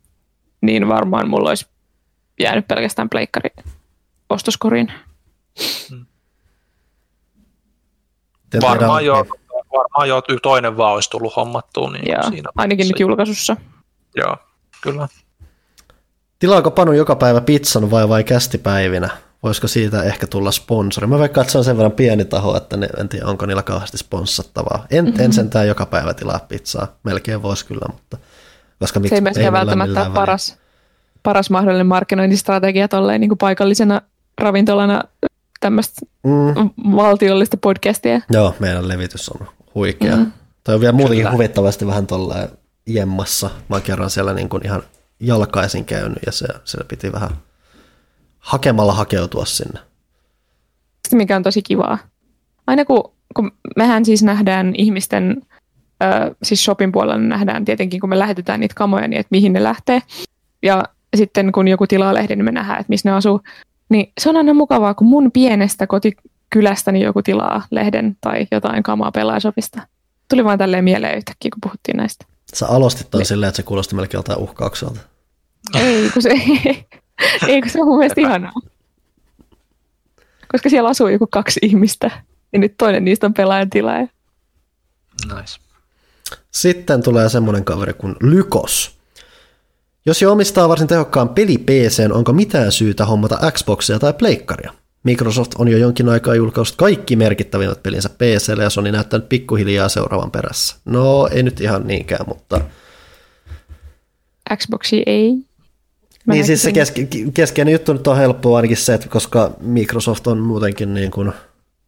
niin 0.61 0.89
varmaan 0.89 1.31
mulla 1.31 1.49
olisi 1.49 1.67
jäänyt 2.41 2.69
pelkästään 2.69 3.09
pleikkari 3.09 3.51
ostoskoriin. 4.31 4.93
Hmm. 5.91 6.07
Varmaan 8.63 9.05
joo. 9.05 9.27
varmaan 9.73 10.09
jo 10.09 10.23
toinen 10.43 10.77
vaan 10.77 10.95
olisi 10.95 11.11
tullut 11.11 11.37
hommattua. 11.37 11.91
Niin 11.91 12.13
Joo, 12.13 12.31
siinä 12.31 12.51
ainakin 12.57 12.89
nyt 12.89 13.01
julkaisussa. 13.01 13.57
Joo, 14.17 14.37
kyllä. 14.83 15.09
Tilaako 16.39 16.71
Panu 16.71 16.93
joka 16.93 17.17
päivä 17.17 17.41
pizzan 17.41 17.91
vai 17.91 18.09
vai 18.09 18.25
kästipäivinä? 18.25 19.09
Voisiko 19.47 19.69
siitä 19.69 20.03
ehkä 20.03 20.27
tulla 20.27 20.53
sponsori? 20.53 21.07
Mä 21.07 21.19
vaikka 21.19 21.45
se 21.45 21.59
on 21.59 21.65
sen 21.65 21.77
verran 21.77 21.93
pieni 21.93 22.25
taho, 22.25 22.57
että 22.57 22.77
ne, 22.77 22.89
en 22.99 23.09
tiedä 23.09 23.27
onko 23.27 23.47
niillä 23.47 23.63
kauheasti 23.63 23.99
sponssattavaa. 23.99 24.87
En, 24.91 25.05
mm-hmm. 25.05 25.21
en 25.21 25.33
sentään 25.33 25.69
joka 25.69 25.87
päivä 25.87 26.15
tilaa 26.15 26.39
pizzaa. 26.49 26.97
Melkein 27.05 27.43
voisi 27.43 27.67
kyllä, 27.67 27.87
mutta 27.93 28.19
koska 28.79 29.01
se 29.09 29.15
ei 29.15 29.21
myöskään 29.21 29.53
välttämättä 29.53 30.03
ole 30.03 30.15
paras, 30.15 30.57
paras 31.23 31.51
mahdollinen 31.51 31.87
markkinointistrategia 31.87 32.89
tolleen 32.89 33.21
niin 33.21 33.29
kuin 33.29 33.39
paikallisena 33.39 34.01
ravintolana 34.39 35.03
tämmöistä 35.61 36.07
mm. 36.25 36.71
valtiollista 36.97 37.57
podcastia. 37.57 38.21
Joo, 38.31 38.55
meidän 38.59 38.89
levitys 38.89 39.29
on 39.29 39.47
huikea. 39.75 40.17
Mm. 40.17 40.33
Toi 40.65 40.75
on 40.75 40.81
vielä 40.81 40.93
muutenkin 40.93 41.25
Kyllä. 41.25 41.33
huvittavasti 41.33 41.87
vähän 41.87 42.07
tolleen 42.07 42.49
jemmassa. 42.87 43.51
Mä 43.69 43.81
kerran 43.81 44.11
siellä 44.11 44.35
niin 44.35 44.49
kuin 44.49 44.67
ihan 44.67 44.83
jalkaisin 45.21 45.85
käynyt 45.85 46.19
ja 46.27 46.33
se, 46.33 46.47
se 46.65 46.79
piti 46.89 47.13
vähän 47.13 47.31
hakemalla 48.47 48.93
hakeutua 48.93 49.45
sinne. 49.45 49.81
Mikä 51.13 51.37
on 51.37 51.43
tosi 51.43 51.63
kivaa. 51.63 51.99
Aina 52.67 52.85
kun, 52.85 53.13
kun 53.37 53.53
mehän 53.77 54.05
siis 54.05 54.23
nähdään 54.23 54.75
ihmisten, 54.75 55.43
äh, 56.03 56.31
siis 56.43 56.65
shopin 56.65 56.93
puolella 56.93 57.19
nähdään 57.19 57.65
tietenkin, 57.65 58.01
kun 58.01 58.09
me 58.09 58.19
lähetetään 58.19 58.61
niitä 58.61 58.75
kamoja, 58.75 59.09
niin 59.09 59.21
että 59.21 59.29
mihin 59.31 59.53
ne 59.53 59.63
lähtee. 59.63 60.03
Ja 60.63 60.85
sitten 61.17 61.53
kun 61.53 61.69
joku 61.69 61.87
tilaa 61.87 62.15
lehden, 62.15 62.39
niin 62.39 62.45
me 62.45 62.53
nähdään, 62.53 62.81
että 62.81 62.91
missä 62.91 63.09
ne 63.09 63.17
asuu. 63.17 63.41
Niin 63.89 64.13
se 64.21 64.29
on 64.29 64.37
aina 64.37 64.55
mukavaa, 64.55 64.95
kun 64.95 65.07
mun 65.07 65.33
pienestä 65.33 65.87
kotikylästäni 65.87 67.01
joku 67.01 67.23
tilaa 67.23 67.63
lehden 67.71 68.17
tai 68.21 68.47
jotain 68.51 68.83
kamaa 68.83 69.13
pelaajasopista. 69.13 69.83
Tuli 70.31 70.45
vaan 70.45 70.59
tälleen 70.59 70.85
mieleen 70.85 71.17
yhtäkkiä, 71.17 71.51
kun 71.51 71.61
puhuttiin 71.61 71.97
näistä. 71.97 72.27
Sä 72.55 72.67
alostit 72.67 73.11
toi 73.11 73.19
niin. 73.19 73.27
silleen, 73.27 73.49
että 73.49 73.57
se 73.57 73.63
kuulosti 73.63 73.95
melkein 73.95 74.19
jotain 74.19 74.39
uhkaukselta. 74.39 75.01
Ei, 75.75 76.11
kun 76.11 76.23
se, 76.23 76.31
ei, 77.49 77.61
kun 77.61 77.71
se 77.71 77.81
on 77.81 77.87
mun 77.87 77.99
mielestä 77.99 78.21
ihanaa. 78.21 78.53
Koska 80.53 80.71
siellä 80.71 80.89
asuu 80.89 81.09
joku 81.09 81.27
kaksi 81.27 81.61
ihmistä, 81.63 82.11
ja 82.53 82.59
nyt 82.59 82.75
toinen 82.79 83.05
niistä 83.05 83.27
on 83.27 83.35
pelaajan 83.35 83.71
tilaaja. 83.71 84.09
Nice. 85.35 85.59
Sitten 86.51 87.03
tulee 87.03 87.29
semmoinen 87.29 87.65
kaveri 87.65 87.93
kuin 87.93 88.17
Lykos. 88.21 88.97
Jos 90.07 90.23
jo 90.23 90.33
omistaa 90.33 90.69
varsin 90.69 90.87
tehokkaan 90.87 91.29
peli 91.29 91.59
PC, 91.59 92.09
onko 92.13 92.33
mitään 92.33 92.73
syytä 92.73 93.05
hommata 93.05 93.51
Xboxia 93.51 93.99
tai 93.99 94.13
Pleikkaria? 94.13 94.73
Microsoft 95.03 95.53
on 95.59 95.69
jo 95.69 95.79
jonkin 95.79 96.09
aikaa 96.09 96.35
julkaissut 96.35 96.77
kaikki 96.77 97.17
merkittävimmät 97.17 97.83
pelinsä 97.83 98.09
PClle 98.09 98.63
ja 98.63 98.71
Sony 98.71 98.93
näyttänyt 98.93 99.29
pikkuhiljaa 99.29 99.89
seuraavan 99.89 100.31
perässä. 100.31 100.77
No, 100.85 101.29
ei 101.33 101.43
nyt 101.43 101.61
ihan 101.61 101.87
niinkään, 101.87 102.25
mutta... 102.29 102.61
Xboxi 104.57 105.03
ei. 105.07 105.46
Mä 106.27 106.35
niin 106.35 106.45
siis 106.45 106.63
se 106.63 106.73
keske, 106.73 107.09
keskeinen 107.35 107.73
juttu 107.73 107.93
nyt 107.93 108.07
on 108.07 108.17
helppoa 108.17 108.57
ainakin 108.57 108.77
se, 108.77 108.95
että 108.95 109.09
koska 109.09 109.51
Microsoft 109.61 110.27
on 110.27 110.39
muutenkin 110.39 110.95
niin 110.95 111.11
kuin 111.11 111.33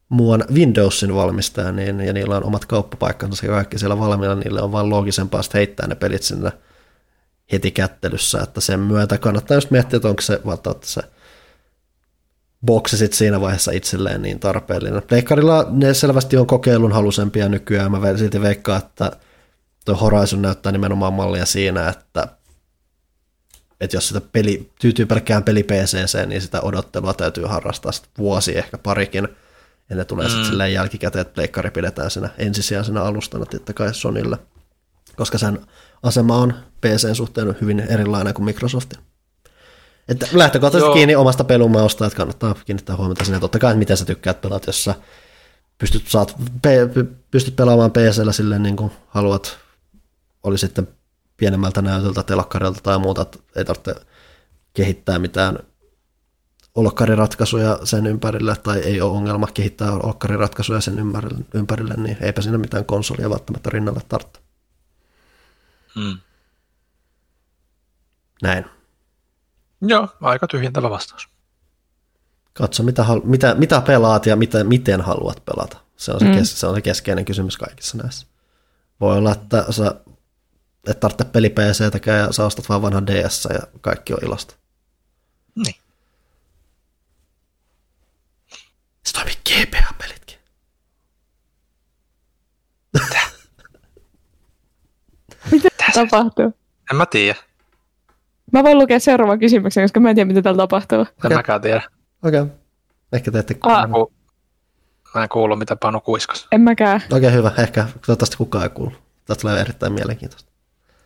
muun 0.08 0.44
Windowsin 0.54 1.14
valmistaja, 1.14 1.72
niin, 1.72 2.00
ja 2.00 2.12
niillä 2.12 2.36
on 2.36 2.44
omat 2.44 2.64
kauppapaikkansa 2.64 3.46
ja 3.46 3.52
kaikki 3.52 3.78
siellä 3.78 3.98
valmiina, 3.98 4.34
niille 4.34 4.62
on 4.62 4.72
vaan 4.72 4.90
loogisempaa 4.90 5.40
heittää 5.54 5.86
ne 5.86 5.94
pelit 5.94 6.22
sinne 6.22 6.52
heti 7.52 7.70
kättelyssä, 7.70 8.40
että 8.42 8.60
sen 8.60 8.80
myötä 8.80 9.18
kannattaa 9.18 9.56
just 9.56 9.70
miettiä, 9.70 9.96
että 9.96 10.08
onko 10.08 10.22
se 10.22 10.40
välttämättä 10.46 10.86
se 10.86 11.02
boksi 12.66 12.96
sit 12.96 13.12
siinä 13.12 13.40
vaiheessa 13.40 13.72
itselleen 13.72 14.22
niin 14.22 14.40
tarpeellinen. 14.40 15.02
Pleikkarilla 15.02 15.66
ne 15.70 15.94
selvästi 15.94 16.36
on 16.36 16.46
kokeilun 16.46 16.92
halusempia 16.92 17.48
nykyään, 17.48 17.90
mä 17.90 18.16
silti 18.16 18.40
veikkaan, 18.40 18.78
että 18.78 19.12
tuo 19.84 19.94
Horizon 19.94 20.42
näyttää 20.42 20.72
nimenomaan 20.72 21.12
mallia 21.12 21.46
siinä, 21.46 21.88
että, 21.88 22.28
että 23.80 23.96
jos 23.96 24.08
sitä 24.08 24.20
peli, 24.20 24.70
tyytyy 24.80 25.06
pelkkään 25.06 25.44
peli 25.44 25.62
PCC, 25.62 26.26
niin 26.26 26.42
sitä 26.42 26.60
odottelua 26.60 27.14
täytyy 27.14 27.44
harrastaa 27.44 27.92
sit 27.92 28.08
vuosi, 28.18 28.58
ehkä 28.58 28.78
parikin, 28.78 29.28
ja 29.90 29.96
ne 29.96 30.04
tulee 30.04 30.26
mm. 30.26 30.30
sitten 30.30 30.46
silleen 30.46 30.72
jälkikäteen, 30.72 31.20
että 31.20 31.34
pleikkari 31.34 31.70
pidetään 31.70 32.10
siinä 32.10 32.28
ensisijaisena 32.38 33.02
alustana 33.02 33.46
tiettä 33.46 33.72
kai 33.72 33.94
Sonille, 33.94 34.38
koska 35.16 35.38
sen 35.38 35.58
asema 36.02 36.36
on 36.36 36.54
PCn 36.80 37.14
suhteen 37.14 37.56
hyvin 37.60 37.80
erilainen 37.80 38.34
kuin 38.34 38.44
Microsoftin. 38.44 38.98
Että 40.08 40.26
lähtökohtaisesti 40.32 40.92
kiinni 40.92 41.16
omasta 41.16 41.44
pelumausta, 41.44 42.06
että 42.06 42.16
kannattaa 42.16 42.54
kiinnittää 42.64 42.96
huomiota 42.96 43.24
sinne. 43.24 43.40
Totta 43.40 43.58
kai, 43.58 43.76
miten 43.76 43.96
sä 43.96 44.04
tykkäät 44.04 44.40
pelata, 44.40 44.68
jos 44.68 44.84
sä 44.84 44.94
pystyt, 45.78 46.08
saat, 46.08 46.36
pystyt 47.30 47.56
pelaamaan 47.56 47.90
PCllä 47.90 48.32
silleen 48.32 48.62
niin 48.62 48.76
kuin 48.76 48.92
haluat, 49.08 49.58
oli 50.42 50.58
sitten 50.58 50.88
pienemmältä 51.38 51.82
näytöltä, 51.82 52.22
telakkarilta 52.22 52.80
tai 52.82 52.98
muuta, 52.98 53.22
että 53.22 53.38
ei 53.56 53.64
tarvitse 53.64 53.94
kehittää 54.74 55.18
mitään 55.18 55.58
olokkariratkaisuja 56.74 57.78
sen 57.84 58.06
ympärille, 58.06 58.56
tai 58.56 58.78
ei 58.78 59.00
ole 59.00 59.16
ongelma 59.16 59.46
kehittää 59.54 59.92
olokkariratkaisuja 59.92 60.80
sen 60.80 60.98
ympärille, 60.98 61.44
ympärille 61.54 61.94
niin 61.96 62.16
eipä 62.20 62.42
siinä 62.42 62.58
mitään 62.58 62.84
konsolia 62.84 63.30
välttämättä 63.30 63.70
rinnalle 63.70 64.00
tarvitse. 64.08 64.40
Hmm. 65.94 66.18
Näin. 68.42 68.64
Joo, 69.80 70.08
aika 70.20 70.46
tyhjentävä 70.46 70.90
vastaus. 70.90 71.28
Katso, 72.52 72.82
mitä, 72.82 73.04
mitä, 73.24 73.54
mitä 73.54 73.80
pelaat 73.80 74.26
ja 74.26 74.36
mitä, 74.36 74.64
miten 74.64 75.00
haluat 75.00 75.44
pelata. 75.44 75.78
Se 75.96 76.12
on 76.12 76.20
se, 76.20 76.26
mm. 76.26 76.34
kes, 76.34 76.60
se 76.60 76.66
on 76.66 76.74
se 76.74 76.80
keskeinen 76.80 77.24
kysymys 77.24 77.56
kaikissa 77.56 77.98
näissä. 77.98 78.26
Voi 79.00 79.16
olla, 79.16 79.32
että 79.32 79.64
sä 79.70 79.94
et 80.86 81.00
tarvitse 81.00 81.24
peli 81.24 81.50
PCtäkään 81.50 82.18
ja 82.18 82.32
sä 82.32 82.44
ostat 82.44 82.68
vaan 82.68 82.82
vanhan 82.82 83.06
DS 83.06 83.48
ja 83.52 83.60
kaikki 83.80 84.12
on 84.12 84.18
ilosta. 84.22 84.54
Niin. 85.54 85.74
Se 89.06 89.12
toimii 89.12 89.34
GPA-pelitkin. 89.48 90.38
Mitä? 93.00 93.20
Mitä 95.50 95.68
tapahtuu? 95.94 96.54
En 96.90 96.96
mä 96.96 97.06
tiedä. 97.06 97.38
Mä 98.52 98.62
voin 98.62 98.78
lukea 98.78 99.00
seuraavan 99.00 99.38
kysymyksen, 99.38 99.84
koska 99.84 100.00
mä 100.00 100.10
en 100.10 100.14
tiedä, 100.14 100.28
mitä 100.28 100.42
täällä 100.42 100.62
tapahtuu. 100.62 101.06
En 101.24 101.34
mäkään 101.34 101.60
tiedä. 101.60 101.82
Okei. 102.22 102.40
Okay. 102.40 102.54
Ehkä 103.12 103.30
te 103.30 103.38
ette 103.38 103.56
ah. 103.60 103.90
Ku... 103.90 104.12
Mä 105.14 105.22
en 105.22 105.28
kuullut, 105.28 105.58
mitä 105.58 105.76
Panu 105.76 106.00
kuiskas. 106.00 106.46
En 106.52 106.60
mäkään. 106.60 107.02
Okei, 107.06 107.18
okay, 107.18 107.32
hyvä. 107.32 107.52
Ehkä 107.58 107.86
toivottavasti 108.06 108.36
kukaan 108.36 108.64
ei 108.64 108.70
kuulu. 108.70 108.92
Tästä 109.24 109.40
tulee 109.40 109.60
erittäin 109.60 109.92
mielenkiintoista. 109.92 110.47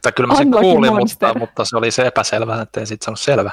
Tai 0.02 0.12
kyllä 0.12 0.26
mä 0.26 0.34
sen 0.34 0.46
Unlucky 0.46 0.62
kuulin, 0.62 0.94
mutta, 0.94 1.38
mutta, 1.38 1.64
se 1.64 1.76
oli 1.76 1.90
se 1.90 2.06
epäselvä, 2.06 2.62
että 2.62 2.80
en 2.80 2.86
sitten 2.86 3.04
sanonut 3.04 3.20
selvä. 3.20 3.50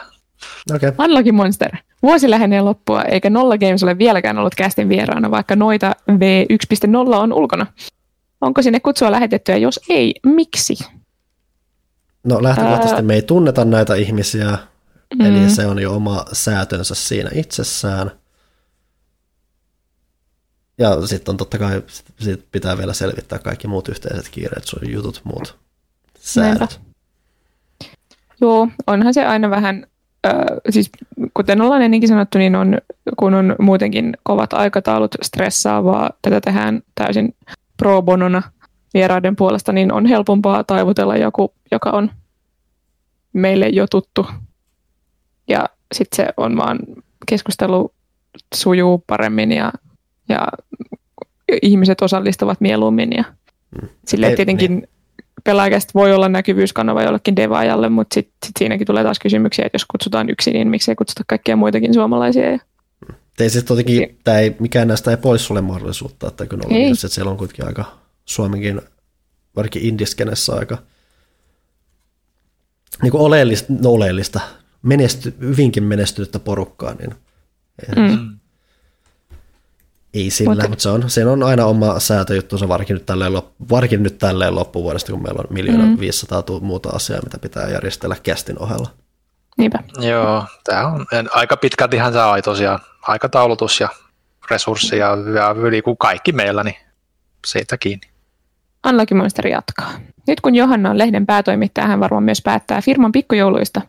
Okay. 0.75 0.91
Unlucky 0.99 1.31
Monster. 1.31 1.77
Vuosi 2.03 2.29
lähenee 2.29 2.61
loppua, 2.61 3.03
eikä 3.03 3.29
Nolla 3.29 3.57
Games 3.57 3.83
ole 3.83 3.97
vieläkään 3.97 4.37
ollut 4.37 4.55
kästin 4.55 4.89
vieraana, 4.89 5.31
vaikka 5.31 5.55
noita 5.55 5.95
V1.0 6.11 7.15
on 7.15 7.33
ulkona. 7.33 7.65
Onko 8.41 8.61
sinne 8.61 8.79
kutsua 8.79 9.11
lähetettyä? 9.11 9.57
Jos 9.57 9.79
ei, 9.89 10.15
miksi? 10.25 10.75
No 12.23 12.43
lähtökohtaisesti 12.43 12.95
Ää... 12.95 13.01
me 13.01 13.13
ei 13.13 13.21
tunneta 13.21 13.65
näitä 13.65 13.95
ihmisiä, 13.95 14.57
mm. 15.15 15.25
eli 15.25 15.49
se 15.49 15.65
on 15.65 15.79
jo 15.79 15.95
oma 15.95 16.25
säätönsä 16.33 16.95
siinä 16.95 17.29
itsessään. 17.33 18.11
Ja 20.77 21.07
sitten 21.07 21.31
on 21.31 21.37
totta 21.37 21.57
kai, 21.57 21.83
sit 22.19 22.45
pitää 22.51 22.77
vielä 22.77 22.93
selvittää 22.93 23.39
kaikki 23.39 23.67
muut 23.67 23.89
yhteiset 23.89 24.29
kiireet, 24.29 24.65
sun 24.65 24.91
jutut, 24.91 25.21
muut 25.23 25.57
säädöt. 26.19 26.81
Joo, 28.41 28.67
onhan 28.87 29.13
se 29.13 29.25
aina 29.25 29.49
vähän, 29.49 29.87
äh, 30.27 30.33
siis 30.69 30.89
kuten 31.33 31.61
ollaan 31.61 31.81
ennenkin 31.81 32.09
sanottu, 32.09 32.37
niin 32.37 32.55
on, 32.55 32.77
kun 33.17 33.33
on 33.33 33.55
muutenkin 33.59 34.17
kovat 34.23 34.53
aikataulut 34.53 35.15
stressaavaa, 35.21 36.09
tätä 36.21 36.41
tehdään 36.41 36.81
täysin 36.95 37.35
pro 37.77 38.01
bonona 38.01 38.41
vieraiden 38.93 39.35
puolesta, 39.35 39.73
niin 39.73 39.93
on 39.93 40.05
helpompaa 40.05 40.63
taivutella 40.63 41.17
joku, 41.17 41.53
joka 41.71 41.89
on 41.89 42.11
meille 43.33 43.67
jo 43.67 43.87
tuttu. 43.87 44.27
Ja 45.47 45.65
sitten 45.93 46.15
se 46.15 46.33
on 46.37 46.57
vaan, 46.57 46.79
keskustelu 47.27 47.93
sujuu 48.55 49.03
paremmin 49.07 49.51
ja, 49.51 49.71
ja 50.29 50.47
ihmiset 51.61 52.01
osallistuvat 52.01 52.61
mieluummin. 52.61 53.11
Ja 53.17 53.23
mm. 53.81 53.89
Silleen 54.05 54.35
tietenkin 54.35 54.71
niin. 54.71 54.89
Pelaajakästä 55.43 55.91
voi 55.93 56.13
olla 56.13 56.29
näkyvyyskanava 56.29 57.03
jollekin 57.03 57.35
devaajalle, 57.35 57.89
mutta 57.89 58.13
sitten 58.13 58.33
sit 58.45 58.55
siinäkin 58.59 58.87
tulee 58.87 59.03
taas 59.03 59.19
kysymyksiä, 59.19 59.65
että 59.65 59.75
jos 59.75 59.85
kutsutaan 59.85 60.29
yksin, 60.29 60.53
niin 60.53 60.67
miksei 60.67 60.95
kutsuta 60.95 61.23
kaikkia 61.27 61.55
muitakin 61.55 61.93
suomalaisia. 61.93 62.51
Ja... 62.51 62.59
Ei 63.39 63.49
siis 63.49 63.63
tietenkin, 63.63 64.19
tämä 64.23 64.39
ei, 64.39 64.55
mikään 64.59 64.87
näistä 64.87 65.11
ei 65.11 65.17
pois 65.17 65.45
sulle 65.45 65.61
mahdollisuutta, 65.61 66.27
että 66.27 66.45
kun 66.45 66.65
on, 66.65 66.71
että 66.71 67.07
siellä 67.07 67.31
on 67.31 67.37
kuitenkin 67.37 67.65
aika 67.65 67.85
Suomenkin, 68.25 68.81
varsinkin 69.55 69.83
indiskenessä 69.83 70.53
aika 70.53 70.77
niin 73.01 73.11
kuin 73.11 73.21
oleellista, 73.21 73.73
no 73.81 73.89
oleellista 73.89 74.39
menesty, 74.81 75.33
hyvinkin 75.39 75.83
menestynyttä 75.83 76.39
porukkaa, 76.39 76.93
niin 76.93 77.15
mm. 77.95 78.38
Ei 80.13 80.29
sillä, 80.29 80.53
mutta, 80.53 80.69
mutta 80.69 80.83
se 80.83 80.89
on, 80.89 81.09
siinä 81.09 81.31
on 81.31 81.43
aina 81.43 81.65
oma 81.65 81.99
säätöjuttunsa, 81.99 82.67
varsinkin 82.67 82.93
nyt 82.93 83.05
tälleen, 83.05 83.33
varsinkin 83.69 84.03
nyt 84.03 84.17
tälleen 84.17 84.55
loppuvuodesta, 84.55 85.11
kun 85.11 85.23
meillä 85.23 85.39
on 85.39 85.55
miljoona 85.55 85.85
mm. 85.85 85.99
500 85.99 86.43
muuta 86.61 86.89
asiaa, 86.89 87.21
mitä 87.23 87.37
pitää 87.39 87.69
järjestellä 87.69 88.15
kästin 88.23 88.59
ohella. 88.59 88.89
Niinpä. 89.57 89.79
Joo, 89.99 90.43
tämä 90.63 90.87
on 90.87 91.05
aika 91.35 91.57
pitkältihän 91.57 92.13
tämä 92.13 92.31
on 92.31 92.41
tosiaan 92.41 92.79
aikataulutus 93.01 93.79
ja 93.79 93.89
resursseja 94.51 95.17
ja 95.35 95.55
yli 95.57 95.81
kuin 95.81 95.97
kaikki 95.97 96.31
meillä, 96.31 96.63
niin 96.63 96.75
siitä 97.47 97.77
kiinni. 97.77 98.07
Anlakin 98.83 99.17
Monster 99.17 99.47
jatkaa. 99.47 99.91
Nyt 100.27 100.41
kun 100.41 100.55
Johanna 100.55 100.89
on 100.89 100.97
lehden 100.97 101.25
päätoimittaja, 101.25 101.87
hän 101.87 101.99
varmaan 101.99 102.23
myös 102.23 102.41
päättää 102.41 102.81
firman 102.81 103.11
pikkujouluista. 103.11 103.81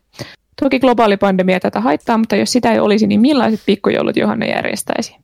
Toki 0.62 0.80
globaali 0.80 1.16
pandemia 1.16 1.60
tätä 1.60 1.80
haittaa, 1.80 2.18
mutta 2.18 2.36
jos 2.36 2.52
sitä 2.52 2.72
ei 2.72 2.78
olisi, 2.78 3.06
niin 3.06 3.20
millaiset 3.20 3.60
pikkujoulut 3.66 4.16
Johanna 4.16 4.46
järjestäisi? 4.46 5.16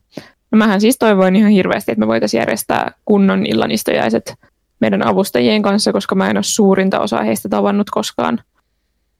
No 0.51 0.57
mähän 0.57 0.81
siis 0.81 0.97
toivoin 0.97 1.35
ihan 1.35 1.51
hirveästi, 1.51 1.91
että 1.91 1.99
me 1.99 2.07
voitaisiin 2.07 2.39
järjestää 2.39 2.91
kunnon 3.05 3.45
illanistojaiset 3.45 4.35
meidän 4.79 5.07
avustajien 5.07 5.61
kanssa, 5.61 5.93
koska 5.93 6.15
mä 6.15 6.29
en 6.29 6.37
ole 6.37 6.43
suurinta 6.43 6.99
osaa 6.99 7.23
heistä 7.23 7.49
tavannut 7.49 7.89
koskaan. 7.89 8.39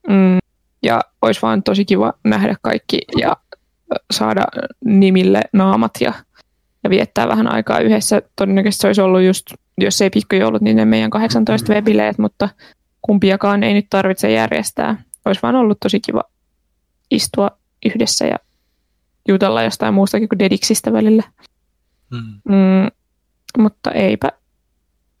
Mm, 0.08 0.38
ja 0.82 1.00
olisi 1.22 1.42
vaan 1.42 1.62
tosi 1.62 1.84
kiva 1.84 2.12
nähdä 2.24 2.56
kaikki 2.62 2.98
ja 3.18 3.36
saada 4.10 4.44
nimille 4.84 5.40
naamat 5.52 5.90
ja, 6.00 6.12
ja 6.84 6.90
viettää 6.90 7.28
vähän 7.28 7.52
aikaa 7.52 7.80
yhdessä. 7.80 8.22
Todennäköisesti 8.36 8.80
se 8.80 8.86
olisi 8.86 9.00
ollut 9.00 9.22
just, 9.22 9.46
jos 9.78 10.02
ei 10.02 10.10
pikkujoulut, 10.10 10.62
niin 10.62 10.76
ne 10.76 10.84
meidän 10.84 11.10
18 11.10 11.72
webileet, 11.72 12.18
mutta 12.18 12.48
kumpiakaan 13.02 13.62
ei 13.62 13.74
nyt 13.74 13.86
tarvitse 13.90 14.32
järjestää. 14.32 15.02
Olisi 15.24 15.42
vaan 15.42 15.56
ollut 15.56 15.80
tosi 15.80 16.00
kiva 16.00 16.22
istua 17.10 17.50
yhdessä 17.86 18.26
ja 18.26 18.36
jutella 19.28 19.62
jostain 19.62 19.94
muustakin 19.94 20.28
kuin 20.28 20.38
dediksistä 20.38 20.92
välillä. 20.92 21.22
Mm. 22.10 22.54
Mm, 22.54 22.90
mutta 23.58 23.90
eipä 23.90 24.32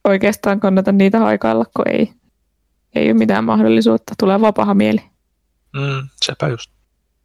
oikeastaan 0.04 0.60
kannata 0.60 0.92
niitä 0.92 1.18
haikailla, 1.18 1.64
kun 1.76 1.88
ei, 1.88 2.12
ei 2.94 3.10
ole 3.10 3.18
mitään 3.18 3.44
mahdollisuutta. 3.44 4.14
Tulee 4.18 4.40
vaan 4.40 4.54
paha 4.54 4.74
mieli. 4.74 5.00
Mm, 5.72 6.08
sepä 6.24 6.48
just. 6.48 6.70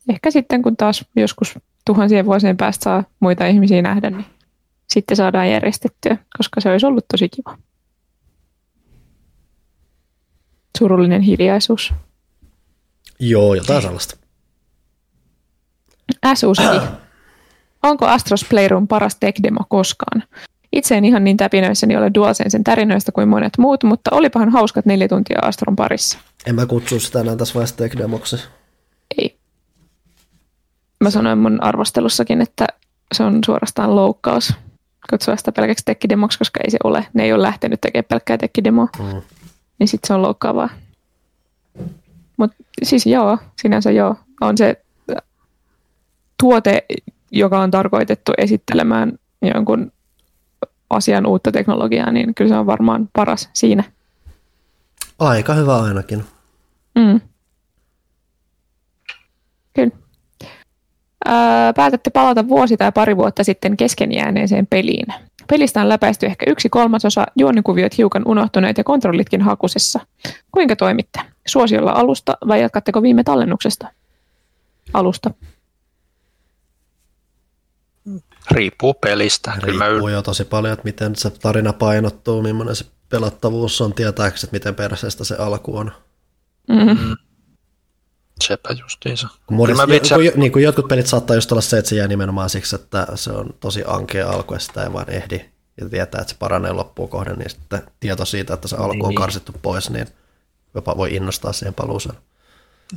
Ehkä 0.10 0.32
sitten, 0.32 0.62
kun 0.62 0.78
taas 0.78 1.06
joskus 1.16 1.60
tuhansien 1.86 2.26
vuosien 2.26 2.58
päästä 2.58 2.84
saa 2.84 3.04
muita 3.20 3.48
ihmisiä 3.48 3.82
nähdä, 3.82 4.10
niin 4.10 4.26
sitten 4.90 5.18
saadaan 5.18 5.50
järjestettyä, 5.50 6.18
koska 6.38 6.62
se 6.62 6.72
olisi 6.72 6.86
ollut 6.86 7.06
tosi 7.12 7.30
kiva. 7.30 7.58
Surullinen 10.78 11.22
hiljaisuus. 11.22 11.94
Joo, 13.20 13.56
jotain 13.56 13.82
sellaista. 13.82 14.23
SUSki. 16.36 16.66
Onko 17.84 18.06
Astros 18.06 18.46
Playroom 18.50 18.88
paras 18.88 19.16
tech-demo 19.16 19.66
koskaan? 19.70 20.24
Itse 20.74 20.98
en 20.98 21.06
ihan 21.06 21.24
niin 21.24 21.38
täpinöissäni 21.38 21.98
ole 21.98 22.12
DualSensen 22.14 22.64
tärinöistä 22.64 23.12
kuin 23.12 23.30
monet 23.30 23.58
muut, 23.58 23.84
mutta 23.84 24.12
olipahan 24.14 24.50
hauskat 24.50 24.86
neljä 24.86 25.08
tuntia 25.08 25.40
Astron 25.42 25.76
parissa. 25.76 26.20
En 26.46 26.56
mä 26.56 26.66
kutsu 26.66 27.00
sitä 27.00 27.20
enää 27.20 27.36
tässä 27.36 27.54
vaiheessa 27.54 27.76
tech-demoksi. 27.76 28.38
Ei. 29.18 29.38
Mä 31.00 31.10
sanoin 31.10 31.38
mun 31.38 31.64
arvostelussakin, 31.64 32.42
että 32.42 32.68
se 33.14 33.24
on 33.24 33.40
suorastaan 33.46 33.96
loukkaus 33.96 34.54
kutsua 35.10 35.36
sitä 35.36 35.52
pelkäksi 35.52 35.86
tech-demoksi, 35.86 36.38
koska 36.38 36.60
ei 36.64 36.72
se 36.72 36.78
ole. 36.84 37.08
Ne 37.14 37.24
ei 37.24 37.34
ole 37.34 37.42
lähtenyt 37.42 37.82
tekemään 37.82 38.06
pelkkää 38.10 38.38
tech-demoa. 38.38 38.88
Mm. 39.00 39.22
Niin 39.80 39.88
sitten 39.88 40.08
se 40.08 40.14
on 40.14 40.22
loukkaavaa. 40.22 40.70
Mutta 42.38 42.58
siis 42.84 43.06
joo, 43.06 43.38
sinänsä 43.62 43.92
joo. 43.92 44.16
On 44.42 44.58
se 44.58 44.82
tuote, 46.44 46.86
joka 47.32 47.60
on 47.60 47.72
tarkoitettu 47.72 48.32
esittelemään 48.38 49.12
jonkun 49.56 49.92
asian 50.90 51.26
uutta 51.26 51.52
teknologiaa, 51.52 52.12
niin 52.12 52.36
kyllä 52.36 52.50
se 52.50 52.56
on 52.56 52.66
varmaan 52.66 53.10
paras 53.14 53.50
siinä. 53.54 53.84
Aika 55.20 55.54
hyvä 55.54 55.78
ainakin. 55.82 56.24
Mm. 56.96 57.22
Kyllä. 59.74 59.92
Öö, 61.28 61.34
päätätte 61.76 62.10
palata 62.10 62.48
vuosi 62.48 62.78
tai 62.78 62.92
pari 62.92 63.18
vuotta 63.18 63.44
sitten 63.44 63.78
kesken 63.78 64.12
jääneeseen 64.12 64.68
peliin. 64.68 65.06
Pelistä 65.50 65.82
on 65.82 65.90
läpäisty 65.90 66.26
ehkä 66.26 66.46
yksi 66.50 66.70
kolmasosa, 66.70 67.26
juonikuviot 67.36 67.98
hiukan 67.98 68.24
unohtuneet 68.26 68.78
ja 68.78 68.84
kontrollitkin 68.84 69.42
hakusessa. 69.42 70.00
Kuinka 70.52 70.76
toimitte? 70.76 71.20
Suosiolla 71.48 71.92
alusta 71.92 72.38
vai 72.48 72.62
jatkatteko 72.62 73.02
viime 73.02 73.24
tallennuksesta? 73.24 73.88
Alusta. 74.94 75.32
Riippuu 78.52 78.94
pelistä. 78.94 79.54
Riippuu 79.58 80.08
jo 80.08 80.22
tosi 80.22 80.46
paljon, 80.46 80.74
että 80.74 80.84
miten 80.84 81.16
se 81.16 81.30
tarina 81.30 81.74
painottuu, 81.74 82.42
millainen 82.42 82.76
se 82.76 82.86
pelattavuus 83.10 83.82
on, 83.82 83.94
että 84.10 84.32
miten 84.52 84.76
perseestä 84.76 85.24
se 85.24 85.36
alku 85.36 85.78
on. 85.78 85.92
Mm-hmm. 86.68 87.08
Mm. 87.08 87.18
Sepä 88.44 88.70
justiinsa. 88.80 89.28
Kun, 89.48 89.58
monesti, 89.58 89.88
vitsa... 89.88 90.16
kun, 90.16 90.24
niin 90.36 90.52
kuin 90.52 90.64
jotkut 90.64 90.88
pelit 90.88 91.08
saattaa 91.08 91.36
just 91.36 91.52
olla 91.52 91.62
se, 91.62 91.78
että 91.78 91.90
se 91.90 91.96
jää 91.96 92.08
nimenomaan 92.08 92.50
siksi, 92.50 92.76
että 92.76 93.08
se 93.16 93.32
on 93.32 93.54
tosi 93.60 93.84
ankea 93.88 94.30
alku 94.30 94.54
ja 94.54 94.60
sitä 94.60 94.84
ei 94.84 94.94
vaan 94.94 95.10
ehdi 95.10 95.46
ja 95.82 95.90
tietää, 95.90 96.22
että 96.22 96.34
se 96.34 96.40
paranee 96.40 96.72
loppuun 96.72 97.10
kohden, 97.10 97.36
niin 97.36 97.50
sitten 97.50 97.82
tieto 98.00 98.26
siitä, 98.26 98.54
että 98.54 98.68
se 98.68 98.76
alku 98.76 98.90
on 98.92 98.98
niin, 98.98 99.08
niin. 99.08 99.16
karsittu 99.16 99.52
pois, 99.62 99.90
niin 99.90 100.08
jopa 100.76 100.98
voi 100.98 101.16
innostaa 101.16 101.54
siihen 101.54 101.74
paluuseen. 101.74 102.18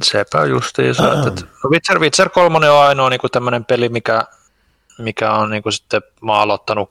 Sepä 0.03 0.45
justiinsa. 0.45 1.29
että, 1.29 1.43
no 1.65 1.71
Witcher, 1.71 1.99
Witcher 1.99 2.31
3 2.31 2.71
on 2.71 2.87
ainoa 2.87 3.11
niin 3.11 3.21
tämmöinen 3.33 3.65
peli, 3.65 3.89
mikä 3.89 4.23
mikä 4.99 5.33
on 5.33 5.51
niin 5.51 5.63
kuin 5.63 5.73
sitten, 5.73 6.03
mä 6.23 6.33
oon 6.33 6.41
aloittanut 6.41 6.91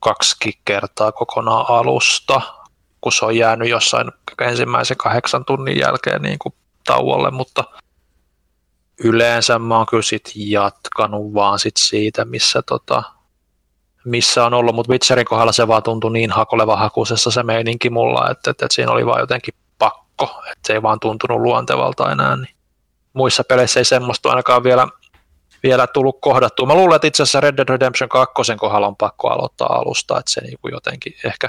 kaksi 0.00 0.58
kertaa 0.64 1.12
kokonaan 1.12 1.64
alusta, 1.68 2.40
kun 3.00 3.12
se 3.12 3.24
on 3.24 3.36
jäänyt 3.36 3.68
jossain 3.68 4.08
ensimmäisen 4.40 4.96
kahdeksan 4.96 5.44
tunnin 5.44 5.78
jälkeen 5.78 6.22
niin 6.22 6.38
kuin 6.38 6.54
tauolle, 6.84 7.30
mutta 7.30 7.64
yleensä 9.04 9.58
mä 9.58 9.76
oon 9.76 9.86
kyllä 9.86 10.02
sit 10.02 10.32
jatkanut 10.34 11.34
vaan 11.34 11.58
sit 11.58 11.76
siitä, 11.78 12.24
missä, 12.24 12.62
tota, 12.62 13.02
missä 14.04 14.44
on 14.44 14.54
ollut, 14.54 14.74
mutta 14.74 14.92
Witcherin 14.92 15.26
kohdalla 15.26 15.52
se 15.52 15.68
vaan 15.68 15.82
tuntui 15.82 16.12
niin 16.12 16.30
hakoleva 16.30 16.76
hakusessa 16.76 17.30
se 17.30 17.42
meininki 17.42 17.90
mulla, 17.90 18.30
että, 18.30 18.50
että, 18.50 18.66
että 18.66 18.74
siinä 18.74 18.92
oli 18.92 19.06
vaan 19.06 19.20
jotenkin 19.20 19.54
pakko, 19.78 20.42
että 20.52 20.66
se 20.66 20.72
ei 20.72 20.82
vaan 20.82 21.00
tuntunut 21.00 21.40
luontevalta 21.40 22.12
enää. 22.12 22.36
Niin. 22.36 22.54
Muissa 23.12 23.44
peleissä 23.44 23.80
ei 23.80 23.84
semmoista 23.84 24.30
ainakaan 24.30 24.64
vielä 24.64 24.88
vielä 25.62 25.86
tullut 25.86 26.18
kohdattua. 26.20 26.66
Mä 26.66 26.74
luulen, 26.74 26.96
että 26.96 27.06
itse 27.06 27.22
asiassa 27.22 27.40
Red 27.40 27.56
Dead 27.56 27.68
Redemption 27.68 28.08
2 28.08 28.34
kohdalla 28.56 28.86
on 28.86 28.96
pakko 28.96 29.28
aloittaa 29.28 29.68
alusta, 29.76 30.18
että 30.18 30.30
se 30.30 30.40
niinku 30.40 30.68
jotenkin 30.68 31.14
ehkä 31.24 31.48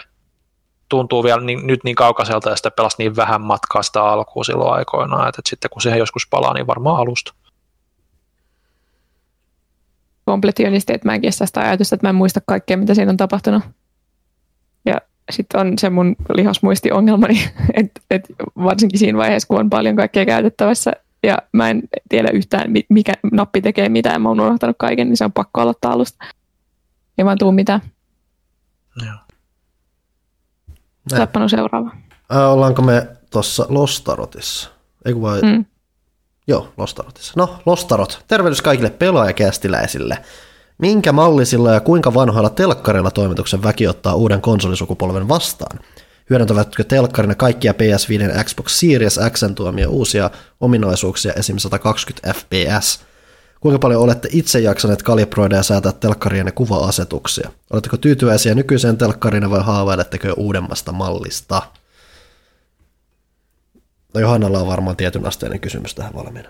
tuntuu 0.89 1.23
vielä 1.23 1.41
niin, 1.41 1.67
nyt 1.67 1.83
niin 1.83 1.95
kaukaiselta 1.95 2.49
ja 2.49 2.55
sitä 2.55 2.71
pelasi 2.71 2.95
niin 2.99 3.15
vähän 3.15 3.41
matkaa 3.41 3.83
sitä 3.83 4.03
alkuun 4.03 4.45
silloin 4.45 4.73
aikoinaan, 4.73 5.29
että, 5.29 5.39
että 5.39 5.49
sitten 5.49 5.69
kun 5.69 5.81
siihen 5.81 5.99
joskus 5.99 6.27
palaa, 6.29 6.53
niin 6.53 6.67
varmaan 6.67 7.01
alusta. 7.01 7.33
Kompletionisti, 10.25 10.93
että 10.93 11.07
mä 11.07 11.15
en 11.15 11.21
kestä 11.21 11.45
sitä 11.45 11.61
ajatusta, 11.61 11.95
että 11.95 12.05
mä 12.05 12.09
en 12.09 12.15
muista 12.15 12.39
kaikkea, 12.45 12.77
mitä 12.77 12.95
siinä 12.95 13.11
on 13.11 13.17
tapahtunut. 13.17 13.63
Ja 14.85 14.95
sitten 15.31 15.61
on 15.61 15.73
se 15.77 15.89
mun 15.89 16.15
lihasmuistiongelmani, 16.33 17.49
että, 17.73 18.01
että 18.11 18.33
varsinkin 18.63 18.99
siinä 18.99 19.17
vaiheessa, 19.17 19.47
kun 19.47 19.59
on 19.59 19.69
paljon 19.69 19.95
kaikkea 19.95 20.25
käytettävässä, 20.25 20.91
ja 21.23 21.37
mä 21.51 21.69
en 21.69 21.81
tiedä 22.09 22.29
yhtään, 22.33 22.71
mikä 22.89 23.13
nappi 23.31 23.61
tekee 23.61 23.89
mitään, 23.89 24.21
mä 24.21 24.29
oon 24.29 24.39
unohtanut 24.39 24.75
kaiken, 24.79 25.07
niin 25.07 25.17
se 25.17 25.25
on 25.25 25.31
pakko 25.31 25.61
aloittaa 25.61 25.91
alusta. 25.91 26.25
Ei 27.17 27.25
vaan 27.25 27.37
tuu 27.37 27.51
mitään. 27.51 27.81
Joo. 29.05 29.15
Sappanu 31.09 31.49
seuraava. 31.49 31.91
Ää, 32.29 32.49
ollaanko 32.49 32.81
me 32.81 33.07
tuossa 33.31 33.65
Lostarotissa? 33.69 34.69
Eikö 35.05 35.21
vai... 35.21 35.41
Mm. 35.41 35.65
Joo, 36.47 36.73
Lostarotissa. 36.77 37.33
No, 37.35 37.55
Lostarot. 37.65 38.25
Tervehdys 38.27 38.61
kaikille 38.61 38.89
pelaajakästiläisille. 38.89 40.17
Minkä 40.77 41.11
mallisilla 41.11 41.71
ja 41.71 41.79
kuinka 41.79 42.13
vanhoilla 42.13 42.49
telkkarilla 42.49 43.11
toimituksen 43.11 43.63
väki 43.63 43.87
ottaa 43.87 44.15
uuden 44.15 44.41
konsolisukupolven 44.41 45.27
vastaan? 45.27 45.79
Hyödyntävätkö 46.31 46.83
telkkarina 46.83 47.35
kaikkia 47.35 47.71
PS5 47.71 48.21
ja 48.21 48.43
Xbox 48.43 48.71
Series 48.71 49.19
X 49.29 49.43
tuomia 49.55 49.89
uusia 49.89 50.29
ominaisuuksia, 50.61 51.33
esim. 51.33 51.57
120 51.57 52.33
fps. 52.33 53.01
Kuinka 53.59 53.79
paljon 53.79 54.01
olette 54.01 54.29
itse 54.31 54.59
jaksaneet 54.59 55.03
kalibroida 55.03 55.55
ja 55.55 55.63
säätää 55.63 55.91
telkkarien 55.91 56.45
ja 56.45 56.51
kuva-asetuksia? 56.51 57.49
Oletteko 57.73 57.97
tyytyväisiä 57.97 58.55
nykyiseen 58.55 58.97
telkkarina 58.97 59.49
vai 59.49 59.63
haaveiletteko 59.63 60.27
uudemmasta 60.37 60.91
mallista? 60.91 61.61
No 64.13 64.21
Johannalla 64.21 64.59
on 64.59 64.67
varmaan 64.67 64.95
tietyn 64.95 65.25
asteinen 65.25 65.59
kysymys 65.59 65.95
tähän 65.95 66.13
valmiina. 66.13 66.49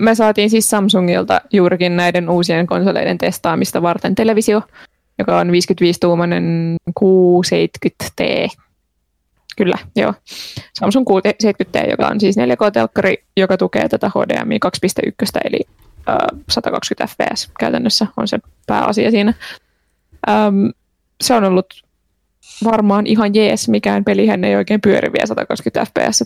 me 0.00 0.14
saatiin 0.14 0.50
siis 0.50 0.70
Samsungilta 0.70 1.40
juurikin 1.52 1.96
näiden 1.96 2.30
uusien 2.30 2.66
konsoleiden 2.66 3.18
testaamista 3.18 3.82
varten 3.82 4.14
televisio, 4.14 4.62
joka 5.18 5.38
on 5.38 5.48
55-tuumainen 5.48 6.76
670T. 7.00 8.48
Kyllä, 9.56 9.78
joo. 9.96 10.14
Samsung 10.74 11.06
670T, 11.10 11.90
joka 11.90 12.06
on 12.06 12.20
siis 12.20 12.36
4K-telkkari, 12.36 13.24
joka 13.36 13.56
tukee 13.56 13.88
tätä 13.88 14.08
HDMI 14.08 14.58
2.1, 14.66 15.10
eli 15.44 15.60
ö, 16.08 16.36
120 16.50 17.06
fps 17.06 17.50
käytännössä 17.60 18.06
on 18.16 18.28
se 18.28 18.38
pääasia 18.66 19.10
siinä. 19.10 19.34
Öm, 20.28 20.70
se 21.20 21.34
on 21.34 21.44
ollut 21.44 21.66
varmaan 22.64 23.06
ihan 23.06 23.34
jees, 23.34 23.68
mikään 23.68 24.04
pelihän 24.04 24.44
ei 24.44 24.56
oikein 24.56 24.80
pyöri 24.80 25.12
vielä 25.12 25.26
120 25.26 25.84
fps, 25.84 26.22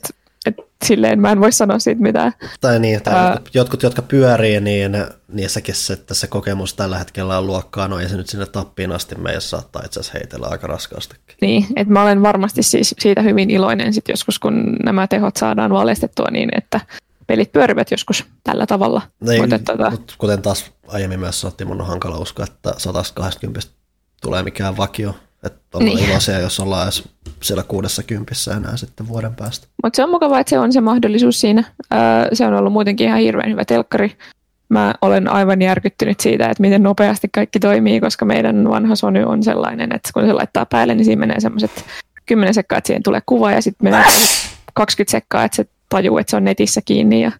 et, 0.47 0.57
silleen 0.85 1.20
mä 1.20 1.33
en 1.33 1.41
voi 1.41 1.52
sanoa 1.52 1.78
siitä 1.78 2.02
mitään. 2.02 2.33
Tai 2.60 2.78
niin, 2.78 3.02
tai 3.02 3.15
Ää- 3.15 3.41
jotkut, 3.55 3.83
jotka 3.83 4.02
pyörii, 4.02 4.60
niin 4.60 4.93
niissäkin 5.28 5.75
se, 5.75 5.93
että 5.93 6.15
se 6.15 6.27
kokemus 6.27 6.75
tällä 6.75 6.99
hetkellä 6.99 7.39
on 7.39 7.47
luokkaa, 7.47 7.89
no 7.89 7.99
ei 7.99 8.09
se 8.09 8.17
nyt 8.17 8.28
sinne 8.28 8.47
tappiin 8.47 8.93
asti 8.93 9.15
mene, 9.15 9.41
saattaa 9.41 9.83
itse 9.85 10.01
asiassa 10.01 10.19
heitellä 10.19 10.47
aika 10.47 10.67
raskaastikin. 10.67 11.36
Niin, 11.41 11.67
että 11.77 11.93
mä 11.93 12.02
olen 12.02 12.23
varmasti 12.23 12.62
siis 12.62 12.94
siitä 12.99 13.23
hyvin 13.23 13.51
iloinen 13.51 13.93
sit 13.93 14.09
joskus, 14.09 14.39
kun 14.39 14.77
nämä 14.85 15.07
tehot 15.07 15.36
saadaan 15.36 15.73
valeistettua 15.73 16.27
niin, 16.31 16.49
että 16.57 16.81
pelit 17.27 17.52
pyörivät 17.52 17.91
joskus 17.91 18.25
tällä 18.44 18.67
tavalla. 18.67 19.02
Ei, 19.28 19.41
Mutta 19.41 19.59
tota, 19.59 19.91
mut 19.91 20.15
kuten 20.19 20.43
taas 20.43 20.73
aiemmin 20.89 21.20
myös 21.20 21.41
sanottiin, 21.41 21.69
mun 21.69 21.81
on 21.81 21.86
hankala 21.86 22.19
uskoa, 22.19 22.44
että 22.44 22.75
180 22.78 23.69
tulee 24.23 24.43
mikään 24.43 24.77
vakio. 24.77 25.15
Että 25.47 25.78
ollaan 25.78 25.94
Niin. 25.97 26.09
iloisia, 26.09 26.39
jos 26.39 26.60
ollaan 26.60 26.83
edes 26.83 27.09
siellä 27.43 27.62
60 27.62 28.35
enää 28.57 28.77
sitten 28.77 29.09
vuoden 29.09 29.35
päästä. 29.35 29.67
Mutta 29.83 29.97
se 29.97 30.05
on 30.05 30.10
mukavaa, 30.10 30.41
että 30.41 30.51
se 30.51 30.59
on 30.59 30.73
se 30.73 30.81
mahdollisuus 30.81 31.41
siinä. 31.41 31.65
Öö, 31.94 32.01
se 32.33 32.47
on 32.47 32.55
ollut 32.55 32.73
muutenkin 32.73 33.07
ihan 33.07 33.20
hirveän 33.20 33.51
hyvä 33.51 33.65
telkkari. 33.65 34.17
Mä 34.69 34.94
olen 35.02 35.28
aivan 35.28 35.62
järkyttynyt 35.62 36.20
siitä, 36.20 36.51
että 36.51 36.60
miten 36.60 36.83
nopeasti 36.83 37.28
kaikki 37.35 37.60
toimii, 37.60 38.01
koska 38.01 38.25
meidän 38.25 38.69
vanha 38.69 38.94
Sony 38.97 39.25
on 39.25 39.43
sellainen, 39.43 39.94
että 39.94 40.10
kun 40.15 40.27
se 40.27 40.33
laittaa 40.33 40.67
päälle, 40.67 40.94
niin 40.94 41.05
siinä 41.05 41.20
menee 41.20 41.41
semmoiset 41.41 41.85
10 42.27 42.55
sekkaa, 42.55 42.78
että 42.78 42.86
siihen 42.86 43.02
tulee 43.02 43.20
kuva 43.27 43.52
ja 43.52 43.62
sitten 43.62 43.91
menee 43.91 44.05
20 44.75 45.10
sekkaa, 45.10 45.44
että 45.44 45.57
se 45.57 45.67
tajuu, 45.89 46.19
että 46.19 46.31
se 46.31 46.36
on 46.36 46.44
netissä 46.44 46.81
kiinni 46.85 47.23
ja 47.23 47.33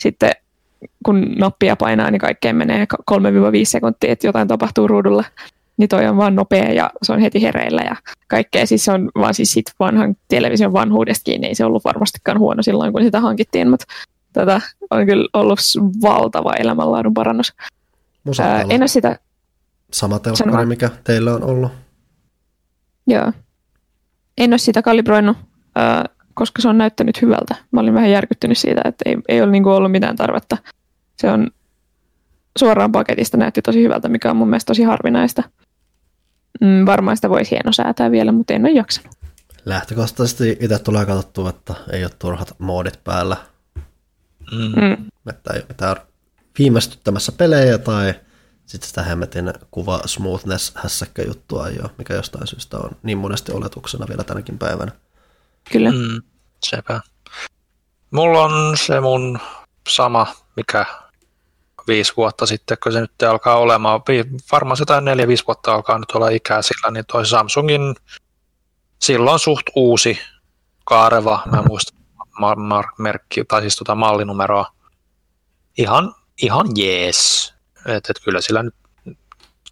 sitten 0.00 0.32
kun 1.04 1.34
nappia 1.38 1.76
painaa, 1.76 2.10
niin 2.10 2.20
kaikkeen 2.20 2.56
menee 2.56 2.86
3-5 3.10 3.14
sekuntia, 3.64 4.12
että 4.12 4.26
jotain 4.26 4.48
tapahtuu 4.48 4.88
ruudulla. 4.88 5.24
Niin 5.76 5.88
toi 5.88 6.06
on 6.06 6.16
vaan 6.16 6.36
nopea 6.36 6.72
ja 6.72 6.90
se 7.02 7.12
on 7.12 7.20
heti 7.20 7.42
hereillä 7.42 7.82
ja 7.82 7.96
kaikkea. 8.28 8.66
Siis 8.66 8.84
se 8.84 8.92
on 8.92 9.10
vaan 9.14 9.34
siis 9.34 9.52
sit 9.52 9.64
vanhan 9.78 10.16
television 10.28 10.72
vanhuudesta 10.72 11.24
kiinni. 11.24 11.46
Ei 11.46 11.54
se 11.54 11.64
ollut 11.64 11.84
varmastikaan 11.84 12.38
huono 12.38 12.62
silloin, 12.62 12.92
kun 12.92 13.02
sitä 13.02 13.20
hankittiin, 13.20 13.70
mutta 13.70 13.84
tätä 14.32 14.60
on 14.90 15.06
kyllä 15.06 15.28
ollut 15.32 15.58
valtava 16.02 16.54
elämänlaadun 16.54 17.14
parannus. 17.14 17.52
Ää, 18.40 18.64
en 18.70 18.82
ole 18.82 18.88
sitä, 18.88 19.18
sama 19.92 20.18
telkkari, 20.18 20.66
mikä 20.66 20.90
teillä 21.04 21.34
on 21.34 21.44
ollut. 21.44 21.72
joo, 23.06 23.32
en 24.38 24.52
ole 24.52 24.58
sitä 24.58 24.82
kalibroinut, 24.82 25.36
ää, 25.74 26.04
koska 26.34 26.62
se 26.62 26.68
on 26.68 26.78
näyttänyt 26.78 27.22
hyvältä. 27.22 27.54
Mä 27.70 27.80
olin 27.80 27.94
vähän 27.94 28.10
järkyttynyt 28.10 28.58
siitä, 28.58 28.80
että 28.84 29.02
ei, 29.06 29.16
ei 29.28 29.42
ole 29.42 29.50
niinku 29.50 29.70
ollut 29.70 29.92
mitään 29.92 30.16
tarvetta. 30.16 30.56
Se 31.16 31.30
on 31.30 31.50
suoraan 32.58 32.92
paketista 32.92 33.36
näytti 33.36 33.62
tosi 33.62 33.82
hyvältä, 33.82 34.08
mikä 34.08 34.30
on 34.30 34.36
mun 34.36 34.48
mielestä 34.48 34.70
tosi 34.70 34.82
harvinaista. 34.82 35.42
Mm, 36.60 36.86
varmaan 36.86 37.16
sitä 37.16 37.30
voisi 37.30 37.50
hieno 37.50 37.72
säätää 37.72 38.10
vielä, 38.10 38.32
mutta 38.32 38.54
en 38.54 38.64
ole 38.64 38.70
jaksanut. 38.70 39.12
Lähtökohtaisesti 39.64 40.56
itse 40.60 40.78
tulee 40.78 41.06
katsottua, 41.06 41.50
että 41.50 41.74
ei 41.92 42.04
ole 42.04 42.12
turhat 42.18 42.54
moodit 42.58 43.04
päällä. 43.04 43.36
Mm. 44.52 44.82
Mm. 44.82 45.10
Että 45.30 45.52
ei 45.54 45.58
ole 45.58 45.66
mitään 45.68 45.96
pelejä 47.32 47.78
tai 47.78 48.14
sitten 48.66 48.88
sitä 48.88 49.02
hemmetin 49.02 49.52
kuva 49.70 50.00
smoothness 50.06 50.72
hässäkkä 50.74 51.22
juttua 51.22 51.68
jo, 51.68 51.84
mikä 51.98 52.14
jostain 52.14 52.46
syystä 52.46 52.78
on 52.78 52.90
niin 53.02 53.18
monesti 53.18 53.52
oletuksena 53.52 54.08
vielä 54.08 54.24
tänäkin 54.24 54.58
päivänä. 54.58 54.92
Kyllä. 55.72 55.90
Mm, 55.90 56.22
sepä. 56.64 57.00
Mulla 58.10 58.44
on 58.44 58.76
se 58.76 59.00
mun 59.00 59.38
sama, 59.88 60.26
mikä 60.56 60.86
viisi 61.88 62.12
vuotta 62.16 62.46
sitten, 62.46 62.76
kun 62.82 62.92
se 62.92 63.00
nyt 63.00 63.22
alkaa 63.22 63.56
olemaan, 63.56 64.02
varmaan 64.52 64.76
se 64.76 64.84
tai 64.84 65.02
neljä, 65.02 65.28
viisi 65.28 65.46
vuotta 65.46 65.74
alkaa 65.74 65.98
nyt 65.98 66.10
olla 66.10 66.28
ikää 66.28 66.62
sillä, 66.62 66.90
niin 66.90 67.04
toi 67.12 67.26
Samsungin 67.26 67.94
silloin 68.98 69.38
suht 69.38 69.66
uusi 69.74 70.18
kaareva, 70.84 71.42
mä 71.50 71.58
en 71.58 71.64
muista 71.68 71.92
ma- 72.38 72.54
ma- 72.54 72.92
merkki, 72.98 73.44
tai 73.44 73.60
siis 73.60 73.76
tota 73.76 73.94
mallinumeroa, 73.94 74.66
ihan, 75.78 76.14
ihan 76.42 76.66
jees. 76.76 77.54
Et, 77.86 78.10
et 78.10 78.20
kyllä 78.24 78.40
sillä 78.40 78.62
nyt 78.62 78.74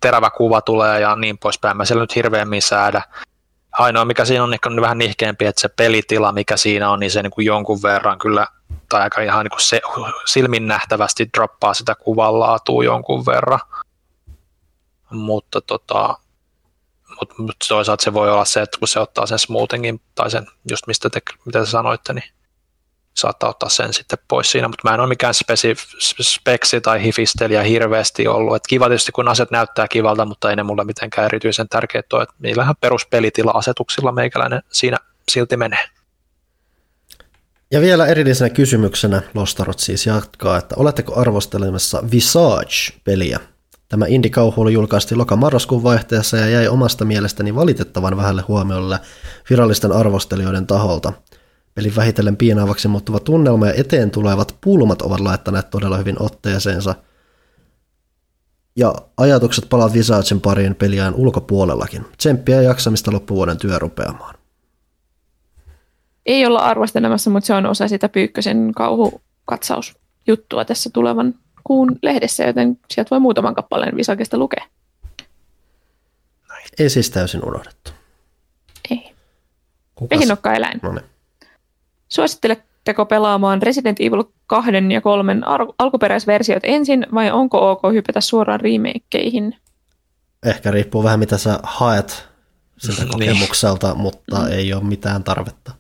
terävä 0.01 0.31
kuva 0.31 0.61
tulee 0.61 1.01
ja 1.01 1.17
niin 1.17 1.39
poispäin. 1.39 1.77
Mä 1.77 1.85
siellä 1.85 2.03
nyt 2.03 2.15
hirveämmin 2.15 2.63
säädä. 2.63 3.03
Ainoa, 3.73 4.05
mikä 4.05 4.25
siinä 4.25 4.45
on 4.45 4.55
ehkä 4.55 4.71
vähän 4.81 4.99
nihkeämpi, 4.99 5.47
että 5.47 5.61
se 5.61 5.69
pelitila, 5.69 6.33
mikä 6.33 6.57
siinä 6.57 6.91
on, 6.91 7.01
niin 7.01 7.11
se 7.11 7.23
niin 7.23 7.31
kuin 7.31 7.45
jonkun 7.45 7.83
verran 7.83 8.19
kyllä, 8.19 8.47
tai 8.91 9.03
aika 9.03 9.21
ihan 9.21 9.45
niin 9.45 9.51
kuin 9.51 9.61
se, 9.61 9.81
silmin 10.27 10.67
nähtävästi 10.67 11.29
droppaa 11.37 11.75
sitä 11.75 11.95
kuvan 11.95 12.41
laatua 12.41 12.85
jonkun 12.85 13.27
verran. 13.27 13.61
Mutta 15.11 15.61
tota, 15.61 16.19
mut, 17.21 17.39
mut 17.39 17.57
toisaalta 17.69 18.05
se 18.05 18.15
voi 18.15 18.31
olla 18.31 18.45
se, 18.45 18.63
että 18.63 18.79
kun 18.79 18.89
se 18.89 19.01
ottaa 19.01 19.27
sen 19.27 19.39
smoothingin, 19.39 20.01
tai 20.15 20.31
sen, 20.31 20.47
just 20.71 20.87
mistä 20.87 21.11
te, 21.11 21.21
mitä 21.45 21.61
te 21.61 21.67
sanoitte, 21.67 22.13
niin 22.13 22.31
saattaa 23.17 23.51
ottaa 23.51 23.69
sen 23.69 23.93
sitten 23.93 24.19
pois 24.29 24.51
siinä, 24.51 24.69
mutta 24.69 24.89
mä 24.89 24.95
en 24.95 25.01
ole 25.01 25.09
mikään 25.09 25.35
spesi, 25.35 25.75
speksi 26.21 26.81
tai 26.81 27.03
hifistelijä 27.03 27.63
hirveästi 27.63 28.29
ollut. 28.29 28.57
Et 28.57 28.67
kiva 28.69 28.89
tietysti, 28.89 29.13
kun 29.13 29.29
asiat 29.29 29.51
näyttää 29.51 29.89
kivalta, 29.89 30.25
mutta 30.25 30.51
ei 30.51 30.57
ne 30.57 30.63
mulle 30.63 30.85
mitenkään 30.85 31.25
erityisen 31.25 31.69
tärkeät 31.69 32.13
ole. 32.13 32.23
Et 32.23 32.29
niillähän 32.39 32.75
peruspelitila-asetuksilla 32.81 34.13
meikäläinen 34.13 34.63
siinä 34.73 34.97
silti 35.29 35.57
menee. 35.57 36.00
Ja 37.73 37.81
vielä 37.81 38.07
erillisenä 38.07 38.51
kysymyksenä 38.51 39.23
Lostarot 39.35 39.79
siis 39.79 40.07
jatkaa, 40.07 40.59
että 40.59 40.75
oletteko 40.79 41.21
arvostelemassa 41.21 42.03
Visage-peliä? 42.13 43.41
Tämä 43.89 44.07
indie-kauhuilu 44.07 44.69
julkaistiin 44.69 45.19
loka-marraskuun 45.19 45.83
vaihteessa 45.83 46.37
ja 46.37 46.49
jäi 46.49 46.69
omasta 46.69 47.05
mielestäni 47.05 47.55
valitettavan 47.55 48.17
vähälle 48.17 48.43
huomiolle 48.43 48.99
virallisten 49.51 49.93
arvostelijoiden 49.93 50.67
taholta. 50.67 51.13
Pelin 51.75 51.97
vähitellen 51.97 52.37
piinaavaksi 52.37 52.89
muuttuva 52.89 53.21
tunnelma 53.21 53.67
ja 53.67 53.75
eteen 53.75 54.11
tulevat 54.11 54.57
pulmat 54.61 55.03
ovat 55.03 55.21
laittaneet 55.21 55.71
todella 55.71 55.97
hyvin 55.97 56.23
otteeseensa. 56.23 56.95
Ja 58.77 58.95
ajatukset 59.17 59.69
palaat 59.69 59.93
Visagen 59.93 60.41
pariin 60.41 60.75
peliään 60.75 61.15
ulkopuolellakin. 61.15 62.07
Tsemppiä 62.17 62.57
ja 62.57 62.63
jaksamista 62.63 63.13
loppuvuoden 63.13 63.59
työrupeamaan. 63.59 64.40
Ei 66.27 66.47
olla 66.47 66.59
arvostelemassa, 66.59 67.31
mutta 67.31 67.47
se 67.47 67.55
on 67.55 67.67
osa 67.67 67.89
sitä 67.89 68.09
Pyykkösen 68.09 68.73
kauhukatsausjuttua 68.77 70.65
tässä 70.65 70.91
tulevan 70.93 71.35
kuun 71.65 71.99
lehdessä, 72.03 72.45
joten 72.45 72.79
sieltä 72.91 73.11
voi 73.11 73.21
muutaman 73.21 73.55
kappaleen 73.55 73.97
Visakesta 73.97 74.39
lukea. 74.39 74.65
Ei 76.79 76.91
siis 76.91 77.11
täysin 77.11 77.45
unohdettu. 77.45 77.91
Ei. 78.91 79.13
Kukas? 79.95 80.19
Pehinokka 80.19 80.55
eläin. 80.55 80.81
No 80.83 80.93
niin. 80.93 81.05
Suositteletteko 82.09 83.07
pelaamaan 83.07 83.63
Resident 83.63 84.01
Evil 84.01 84.25
2 84.47 84.71
ja 84.93 85.01
3 85.01 85.37
ar- 85.47 85.67
alkuperäisversiot 85.79 86.63
ensin 86.63 87.07
vai 87.15 87.31
onko 87.31 87.71
ok 87.71 87.83
hypätä 87.93 88.21
suoraan 88.21 88.61
remakeihin? 88.61 89.57
Ehkä 90.47 90.71
riippuu 90.71 91.05
vähän 91.05 91.19
mitä 91.19 91.39
sä 91.39 91.59
haet 91.63 92.29
siltä 92.79 93.03
Niin. 93.05 93.13
kokemukselta, 93.13 93.95
mutta 93.95 94.39
mm. 94.41 94.47
ei 94.53 94.73
ole 94.75 94.85
mitään 94.85 95.25
tarvetta. 95.25 95.73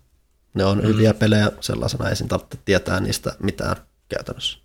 Ne 0.54 0.64
on 0.64 0.78
mm. 0.78 0.86
hyviä 0.86 1.14
pelejä 1.14 1.50
sellaisena, 1.60 2.08
ei 2.08 2.16
siinä 2.16 2.28
tarvitse 2.28 2.58
tietää 2.64 3.00
niistä 3.00 3.32
mitään 3.42 3.76
käytännössä. 4.08 4.58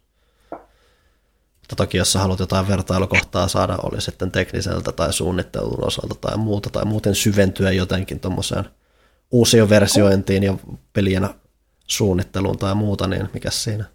Mutta 1.59 1.75
toki 1.75 1.97
jos 1.97 2.13
sä 2.13 2.19
haluat 2.19 2.39
jotain 2.39 2.67
vertailukohtaa 2.67 3.47
saada, 3.47 3.77
oli 3.83 4.01
sitten 4.01 4.31
tekniseltä 4.31 4.91
tai 4.91 5.13
suunnittelun 5.13 5.87
osalta 5.87 6.15
tai 6.15 6.37
muuta, 6.37 6.69
tai 6.69 6.85
muuten 6.85 7.15
syventyä 7.15 7.71
jotenkin 7.71 8.19
tuommoiseen 8.19 8.65
uusioversiointiin 9.31 10.43
ja 10.43 10.57
pelien 10.93 11.29
suunnitteluun 11.87 12.57
tai 12.57 12.75
muuta, 12.75 13.07
niin 13.07 13.29
mikä 13.33 13.51
siinä? 13.51 13.85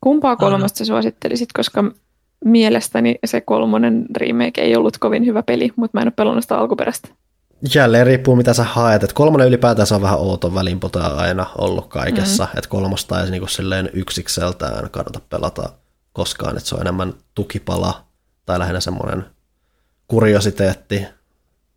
Kumpaa 0.00 0.36
kolmasta 0.36 0.84
suosittelisit, 0.84 1.52
koska 1.52 1.84
mielestäni 2.44 3.14
se 3.24 3.40
kolmonen 3.40 4.06
remake 4.16 4.60
ei 4.60 4.76
ollut 4.76 4.98
kovin 4.98 5.26
hyvä 5.26 5.42
peli, 5.42 5.72
mutta 5.76 5.98
mä 5.98 6.02
en 6.02 6.08
ole 6.08 6.12
pelannut 6.16 6.44
sitä 6.44 6.58
alkuperäistä. 6.58 7.08
Jälleen 7.74 8.06
riippuu 8.06 8.36
mitä 8.36 8.54
sä 8.54 8.64
haet. 8.64 9.04
Et 9.04 9.12
kolmonen 9.12 9.48
ylipäätään 9.48 9.88
on 9.94 10.02
vähän 10.02 10.18
outo 10.18 10.54
välinpota 10.54 11.06
aina 11.06 11.46
ollut 11.58 11.88
kaikessa. 11.88 12.44
Mm. 12.44 12.58
Että 12.58 12.70
kolmosta 12.70 13.22
ei 13.22 13.30
niinku 13.30 13.46
silleen 13.46 13.90
yksikseltään 13.92 14.90
kannata 14.90 15.20
pelata 15.30 15.72
koskaan. 16.12 16.56
Että 16.56 16.68
se 16.68 16.74
on 16.74 16.80
enemmän 16.80 17.14
tukipala 17.34 18.04
tai 18.46 18.58
lähinnä 18.58 18.80
semmoinen 18.80 19.26
kuriositeetti 20.08 21.06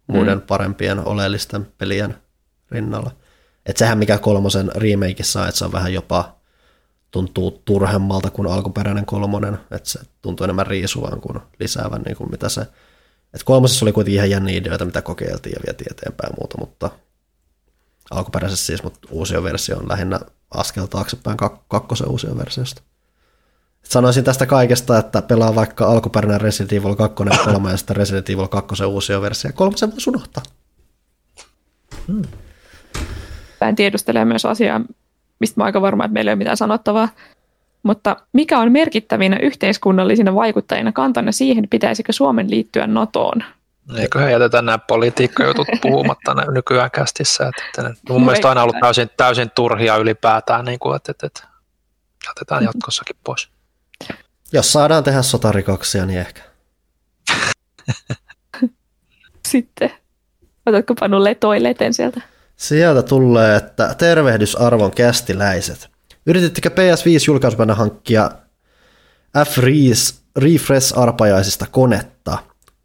muiden 0.07 0.37
mm. 0.37 0.41
parempien 0.41 1.07
oleellisten 1.07 1.67
pelien 1.77 2.15
rinnalla. 2.71 3.11
Et 3.65 3.77
sehän 3.77 3.97
mikä 3.97 4.17
kolmosen 4.17 4.71
remakeissa 4.75 5.41
on, 5.41 5.47
että 5.47 5.59
se 5.59 5.65
on 5.65 5.71
vähän 5.71 5.93
jopa 5.93 6.35
tuntuu 7.11 7.61
turhemmalta 7.65 8.29
kuin 8.29 8.47
alkuperäinen 8.47 9.05
kolmonen, 9.05 9.57
että 9.71 9.89
se 9.89 9.99
tuntuu 10.21 10.43
enemmän 10.43 10.67
riisuvan 10.67 11.21
kuin 11.21 11.39
lisäävän, 11.59 12.01
niin 12.01 12.17
kuin 12.17 12.31
mitä 12.31 12.49
se 12.49 12.67
et 13.33 13.43
kolmosessa 13.43 13.85
oli 13.85 13.91
kuitenkin 13.91 14.17
ihan 14.17 14.29
jänniä 14.29 14.57
ideoita, 14.57 14.85
mitä 14.85 15.01
kokeiltiin 15.01 15.53
ja 15.53 15.61
vietiin 15.65 15.91
eteenpäin 15.91 16.29
ja 16.29 16.37
muuta, 16.39 16.57
mutta 16.57 16.89
alkuperäisessä 18.11 18.65
siis, 18.65 18.83
mutta 18.83 18.99
uusi 19.11 19.43
versio 19.43 19.77
on 19.77 19.89
lähinnä 19.89 20.19
askel 20.51 20.85
taaksepäin 20.85 21.37
kak- 21.37 21.63
kakkosen 21.67 22.09
uusioversiosta. 22.09 22.81
Sanoisin 23.83 24.23
tästä 24.23 24.45
kaikesta, 24.45 24.97
että 24.97 25.21
pelaa 25.21 25.55
vaikka 25.55 25.85
alkuperäinen 25.85 26.41
Resident 26.41 26.73
Evil 26.73 26.95
2 26.95 27.23
ja 27.31 27.37
3 27.45 27.71
ja 27.71 27.77
sitten 27.77 27.95
Resident 27.95 28.29
Evil 28.29 28.47
2 28.47 28.85
uusia 28.85 29.21
versio. 29.21 29.51
Kolmosen 29.53 29.91
voisi 29.91 30.09
unohtaa. 30.09 30.43
Tämä 33.59 33.73
tiedustelee 33.73 34.25
myös 34.25 34.45
asiaa, 34.45 34.81
mistä 35.39 35.61
mä 35.61 35.65
aika 35.65 35.81
varma, 35.81 36.05
että 36.05 36.13
meillä 36.13 36.31
ei 36.31 36.33
ole 36.33 36.37
mitään 36.37 36.57
sanottavaa. 36.57 37.09
Mutta 37.83 38.15
mikä 38.33 38.59
on 38.59 38.71
merkittävinä 38.71 39.37
yhteiskunnallisina 39.41 40.35
vaikuttajina 40.35 40.91
kantanne 40.91 41.31
siihen, 41.31 41.67
pitäisikö 41.69 42.13
Suomen 42.13 42.49
liittyä 42.49 42.87
NATOon? 42.87 43.43
Eiköhän 43.97 44.31
jätetä 44.31 44.61
nämä 44.61 44.77
politiikkajutut 44.77 45.67
puhumatta 45.81 46.51
nykyään 46.51 46.91
kästissä. 46.91 47.47
Että, 47.47 47.89
että 47.89 48.13
mun 48.13 48.21
no 48.21 48.25
mielestä 48.25 48.47
on 48.47 48.49
aina 48.49 48.63
ollut 48.63 48.79
täysin, 48.81 49.09
täysin 49.17 49.51
turhia 49.55 49.97
ylipäätään, 49.97 50.65
niin 50.65 50.79
kuin, 50.79 50.95
että, 50.95 51.11
että, 51.11 51.27
että 51.27 51.47
jätetään 52.27 52.63
jatkossakin 52.63 53.15
pois. 53.23 53.49
Jos 54.53 54.73
saadaan 54.73 55.03
tehdä 55.03 55.21
sotarikoksia, 55.21 56.05
niin 56.05 56.19
ehkä. 56.19 56.41
Sitten. 59.47 59.91
Otatko 60.65 60.95
Panu 60.95 61.23
letoileten 61.23 61.93
sieltä? 61.93 62.21
Sieltä 62.55 63.03
tulee, 63.03 63.55
että 63.55 63.95
tervehdysarvon 63.97 64.91
kästiläiset. 64.91 65.89
Yritittekö 66.25 66.69
PS5-julkaisupäivänä 66.69 67.75
hankkia 67.75 68.31
F-Refresh-arpajaisista 69.45 71.65
konetta? 71.71 72.37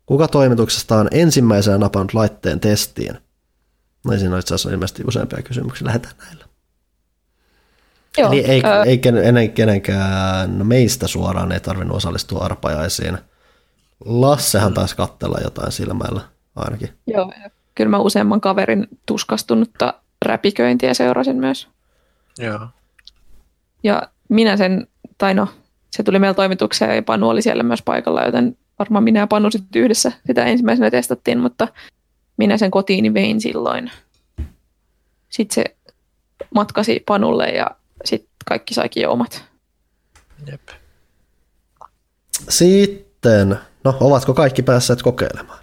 Kuka 0.07 0.29
toimituksesta 0.29 0.97
on 0.97 1.09
ensimmäisenä 1.11 1.79
napannut 1.79 2.15
laitteen 2.15 2.61
testiin? 2.61 3.19
No 4.05 4.19
siinä 4.19 4.35
on 4.35 4.41
itse 4.41 4.55
asiassa 4.55 4.71
ilmeisesti 4.71 5.03
useampia 5.07 5.43
kysymyksiä. 5.43 5.87
Lähdetään 5.87 6.15
näillä. 6.27 6.45
Joo, 8.19 8.33
Eli 8.33 8.45
ei, 8.45 8.61
ää... 8.65 8.83
ei 8.83 8.99
ken, 8.99 9.15
kenenkään 9.55 10.67
meistä 10.67 11.07
suoraan 11.07 11.53
ei 11.53 11.61
tarvinnut 11.61 11.97
osallistua 11.97 12.45
arpajaisiin. 12.45 13.19
Lassehan 14.05 14.75
taisi 14.75 14.97
katsella 14.97 15.39
jotain 15.45 15.73
silmällä 15.73 16.21
ainakin. 16.57 16.89
Joo, 17.07 17.33
kyllä 17.75 17.91
mä 17.91 17.99
useamman 17.99 18.41
kaverin 18.41 18.87
tuskastunutta 19.07 19.95
räpiköintiä 20.25 20.95
seurasin 20.95 21.37
myös. 21.37 21.69
Joo. 22.39 22.69
Ja 23.83 24.03
minä 24.29 24.57
sen, 24.57 24.87
tai 25.19 25.35
no, 25.35 25.49
se 25.97 26.03
tuli 26.03 26.19
meillä 26.19 26.35
toimitukseen 26.35 26.97
ja 26.97 27.03
Panu 27.03 27.29
oli 27.29 27.43
siellä 27.43 27.63
myös 27.63 27.83
paikalla, 27.83 28.23
joten 28.23 28.59
varmaan 28.79 29.05
minä 29.05 29.21
ja 29.21 29.27
Panu 29.27 29.51
sitten 29.51 29.83
yhdessä 29.83 30.13
sitä 30.27 30.45
ensimmäisenä 30.45 30.91
testattiin, 30.91 31.39
mutta 31.39 31.69
minä 32.37 32.59
sen 32.59 32.71
kotiini 32.71 33.15
vein 33.15 33.41
silloin. 33.41 33.91
Sitten 35.29 35.55
se 35.55 35.77
matkasi 36.55 37.03
Panulle 37.07 37.49
ja 37.49 37.71
sitten 38.05 38.31
kaikki 38.47 38.75
saikin 38.75 39.03
joumat. 39.03 39.45
Jep. 40.47 40.69
Sitten, 42.49 43.59
no 43.85 43.97
ovatko 44.01 44.35
kaikki 44.35 44.63
päässeet 44.63 45.03
kokeilemaan? 45.03 45.59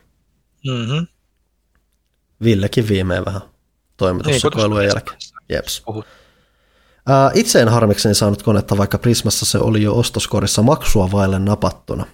Mm-hmm. 0.67 1.07
Villekin 2.43 2.87
viimein 2.87 3.25
vähän 3.25 3.41
toimitussekoilujen 3.97 4.87
niin, 4.87 4.95
jälkeen. 4.95 5.17
Jeps. 5.49 5.81
Puhut. 5.85 6.05
Itse 7.33 7.61
en 7.61 7.69
harmikseni 7.69 8.15
saanut 8.15 8.43
konetta, 8.43 8.77
vaikka 8.77 8.97
Prismassa 8.97 9.45
se 9.45 9.57
oli 9.57 9.83
jo 9.83 9.95
ostoskorissa 9.95 10.61
maksua 10.61 11.11
vaille 11.11 11.39
napattuna. 11.39 12.05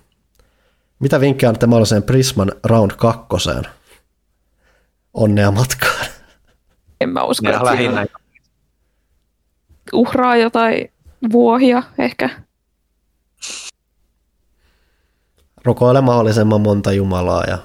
Mitä 0.99 1.19
vinkkejä 1.19 1.49
annatte 1.49 1.67
mahdolliseen 1.67 2.03
Prisman 2.03 2.51
Round 2.63 2.91
2? 2.91 3.27
Onnea 5.13 5.51
matkaan. 5.51 6.05
En 7.01 7.09
mä 7.09 7.23
usko, 7.23 7.49
että 7.49 7.65
lähinnä. 7.65 8.05
uhraa 9.93 10.35
jotain 10.35 10.91
vuohia 11.31 11.83
ehkä. 11.97 12.29
Rukoile 15.65 16.01
mahdollisimman 16.01 16.61
monta 16.61 16.91
Jumalaa 16.91 17.43
ja 17.43 17.57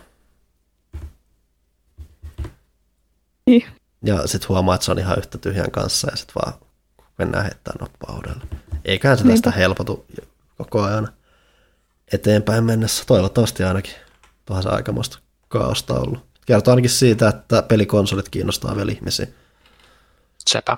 niin. 3.47 3.67
Ja 4.05 4.27
sitten 4.27 4.49
huomaa, 4.49 4.75
että 4.75 4.85
se 4.85 4.91
on 4.91 4.99
ihan 4.99 5.19
yhtä 5.19 5.39
tyhjän 5.39 5.71
kanssa 5.71 6.11
ja 6.11 6.17
sitten 6.17 6.35
vaan 6.35 6.64
mennään 7.19 7.45
heittämään 7.45 7.81
noppaudella. 7.81 8.47
Eiköhän 8.85 9.19
se 9.19 9.25
tästä 9.25 9.51
helpotu 9.51 10.07
koko 10.59 10.83
ajan 10.83 11.09
eteenpäin 12.13 12.65
mennessä. 12.65 13.05
Toivottavasti 13.07 13.65
ainakin. 13.65 13.95
Tuohan 14.45 14.63
se 14.63 14.69
aikamoista 14.69 15.19
kaaosta 15.49 15.95
ollut. 15.95 16.27
Kertoo 16.47 16.73
ainakin 16.73 16.91
siitä, 16.91 17.29
että 17.29 17.63
pelikonsolit 17.63 18.29
kiinnostaa 18.29 18.77
vielä 18.77 18.93
ihmisiä. 18.93 19.27
Sepä. 20.51 20.77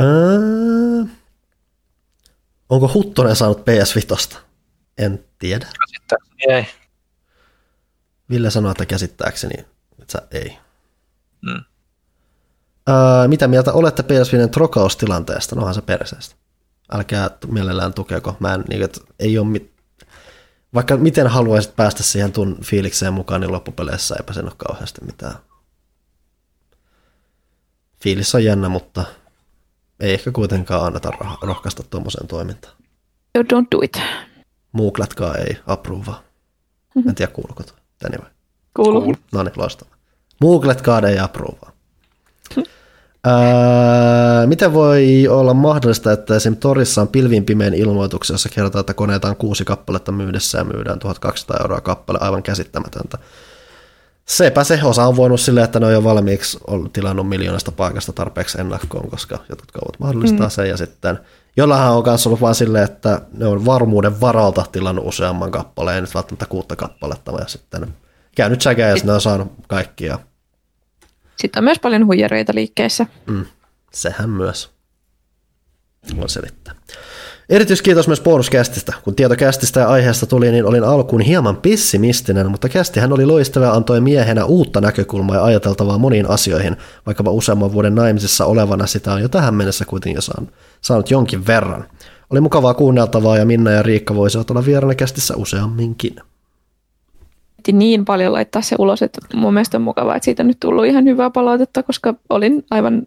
Öö, 0.00 1.04
onko 2.68 2.90
Huttonen 2.94 3.36
saanut 3.36 3.64
PS 3.64 3.96
Vitosta? 3.96 4.38
En 4.98 5.24
tiedä. 5.38 5.66
Käsittääkseni 5.80 6.44
ei. 6.48 6.66
Ville 8.30 8.50
sanoi, 8.50 8.70
että 8.70 8.86
käsittääkseni, 8.86 9.66
että 10.02 10.22
ei. 10.30 10.58
Mm. 11.42 11.64
Öö, 12.88 13.28
mitä 13.28 13.48
mieltä 13.48 13.72
olette 13.72 14.02
PS5 14.02 14.48
trokaustilanteesta? 14.48 15.56
Nohan 15.56 15.74
se 15.74 15.82
perseestä. 15.82 16.34
Älkää 16.92 17.30
mielellään 17.46 17.94
tukeko. 17.94 18.36
Mä 18.40 18.54
en, 18.54 18.64
niin, 18.68 18.82
että 18.82 19.00
ei 19.18 19.38
ole 19.38 19.46
mit... 19.46 19.72
Vaikka 20.74 20.96
miten 20.96 21.26
haluaisit 21.26 21.76
päästä 21.76 22.02
siihen 22.02 22.32
tun 22.32 22.58
fiilikseen 22.62 23.12
mukaan, 23.12 23.40
niin 23.40 23.52
loppupeleissä 23.52 24.14
eipä 24.18 24.32
sen 24.32 24.44
ole 24.44 24.52
kauheasti 24.56 25.04
mitään. 25.04 25.34
Fiilis 28.02 28.34
on 28.34 28.44
jännä, 28.44 28.68
mutta 28.68 29.04
ei 30.00 30.14
ehkä 30.14 30.32
kuitenkaan 30.32 30.86
anneta 30.86 31.10
rohkaista 31.42 31.82
tuommoiseen 31.82 32.26
toimintaan. 32.26 32.74
So 33.36 33.42
don't 33.42 33.66
do 33.70 33.78
it. 33.82 34.00
Muuklatkaa 34.72 35.34
ei 35.34 35.56
appruvaa. 35.66 36.22
Mm-hmm. 36.94 37.08
En 37.08 37.14
tiedä 37.14 37.32
kuuluuko 37.32 37.62
tuo. 37.62 37.76
Anyway. 38.04 38.30
Kuuluu. 38.76 39.02
Cool. 39.02 39.14
No 39.32 39.42
niin, 39.42 39.52
loistavaa. 39.56 39.96
Muukletkaa 40.40 41.00
ei 41.00 41.18
appruvaa. 41.18 41.72
Öö, 43.26 44.46
miten 44.46 44.74
voi 44.74 45.28
olla 45.28 45.54
mahdollista, 45.54 46.12
että 46.12 46.36
esim. 46.36 46.56
Torissa 46.56 47.00
on 47.00 47.08
pilvin 47.08 47.44
pimeän 47.44 47.74
ilmoituksia, 47.74 48.34
jossa 48.34 48.48
kerrotaan, 48.48 48.80
että 48.80 48.94
koneita 48.94 49.28
on 49.28 49.36
kuusi 49.36 49.64
kappaletta 49.64 50.12
myydessä 50.12 50.58
ja 50.58 50.64
myydään 50.64 50.98
1200 50.98 51.56
euroa 51.60 51.80
kappale, 51.80 52.18
aivan 52.20 52.42
käsittämätöntä. 52.42 53.18
Sepä 54.26 54.64
se 54.64 54.80
osa 54.84 55.06
on 55.06 55.16
voinut 55.16 55.40
silleen, 55.40 55.64
että 55.64 55.80
ne 55.80 55.86
on 55.86 55.92
jo 55.92 56.04
valmiiksi 56.04 56.58
tilannut 56.92 57.28
miljoonasta 57.28 57.72
paikasta 57.72 58.12
tarpeeksi 58.12 58.60
ennakkoon, 58.60 59.10
koska 59.10 59.38
jotkut 59.48 59.72
kaupat 59.72 60.00
mahdollistaa 60.00 60.46
mm. 60.46 60.50
sen 60.50 60.68
ja 60.68 60.76
sitten 60.76 61.18
jollahan 61.56 61.92
on 61.92 62.02
myös 62.06 62.26
ollut 62.26 62.40
vain 62.40 62.54
silleen, 62.54 62.84
että 62.84 63.20
ne 63.32 63.46
on 63.46 63.66
varmuuden 63.66 64.20
varalta 64.20 64.64
tilannut 64.72 65.06
useamman 65.06 65.50
kappaleen, 65.50 65.94
ei 65.94 66.00
nyt 66.00 66.14
välttämättä 66.14 66.46
kuutta 66.46 66.76
kappaletta, 66.76 67.32
ja 67.38 67.48
sitten 67.48 67.94
käynyt 68.36 68.62
säkeä 68.62 68.88
ja 68.88 68.96
ne 69.04 69.12
on 69.12 69.20
saanut 69.20 69.52
kaikkia 69.68 70.18
sitten 71.40 71.60
on 71.60 71.64
myös 71.64 71.78
paljon 71.78 72.06
huijareita 72.06 72.52
liikkeessä. 72.54 73.06
Mm, 73.26 73.44
sehän 73.92 74.30
myös 74.30 74.70
on 76.18 76.28
selittää. 76.28 76.74
Erityiskiitos 77.50 78.06
myös 78.06 78.20
bonuskästistä. 78.20 78.92
Kun 79.04 79.14
tieto 79.14 79.36
kästistä 79.36 79.80
ja 79.80 79.88
aiheesta 79.88 80.26
tuli, 80.26 80.50
niin 80.50 80.64
olin 80.64 80.84
alkuun 80.84 81.22
hieman 81.22 81.56
pessimistinen, 81.56 82.50
mutta 82.50 82.68
kästihän 82.68 83.12
oli 83.12 83.26
loistava 83.26 83.64
ja 83.64 83.72
antoi 83.72 84.00
miehenä 84.00 84.44
uutta 84.44 84.80
näkökulmaa 84.80 85.36
ja 85.36 85.44
ajateltavaa 85.44 85.98
moniin 85.98 86.30
asioihin, 86.30 86.76
vaikkapa 87.06 87.30
useamman 87.30 87.72
vuoden 87.72 87.94
naimisissa 87.94 88.44
olevana 88.44 88.86
sitä 88.86 89.12
on 89.12 89.22
jo 89.22 89.28
tähän 89.28 89.54
mennessä 89.54 89.84
kuitenkin 89.84 90.22
saanut, 90.22 90.54
saanut 90.80 91.10
jonkin 91.10 91.46
verran. 91.46 91.84
Oli 92.30 92.40
mukavaa 92.40 92.74
kuunneltavaa 92.74 93.38
ja 93.38 93.44
Minna 93.44 93.70
ja 93.70 93.82
Riikka 93.82 94.14
voisivat 94.14 94.50
olla 94.50 94.66
vieraana 94.66 94.94
kästissä 94.94 95.36
useamminkin 95.36 96.16
niin 97.68 98.04
paljon 98.04 98.32
laittaa 98.32 98.62
se 98.62 98.76
ulos, 98.78 99.02
että 99.02 99.20
mun 99.34 99.54
mielestä 99.54 99.76
on 99.76 99.82
mukavaa, 99.82 100.16
että 100.16 100.24
siitä 100.24 100.42
on 100.42 100.46
nyt 100.46 100.60
tullut 100.60 100.86
ihan 100.86 101.04
hyvää 101.04 101.30
palautetta, 101.30 101.82
koska 101.82 102.14
olin 102.30 102.64
aivan 102.70 103.06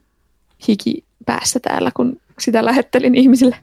hiki 0.68 1.04
päässä 1.26 1.60
täällä, 1.60 1.92
kun 1.94 2.22
sitä 2.40 2.66
lähettelin 2.66 3.16
ihmisille. 3.16 3.56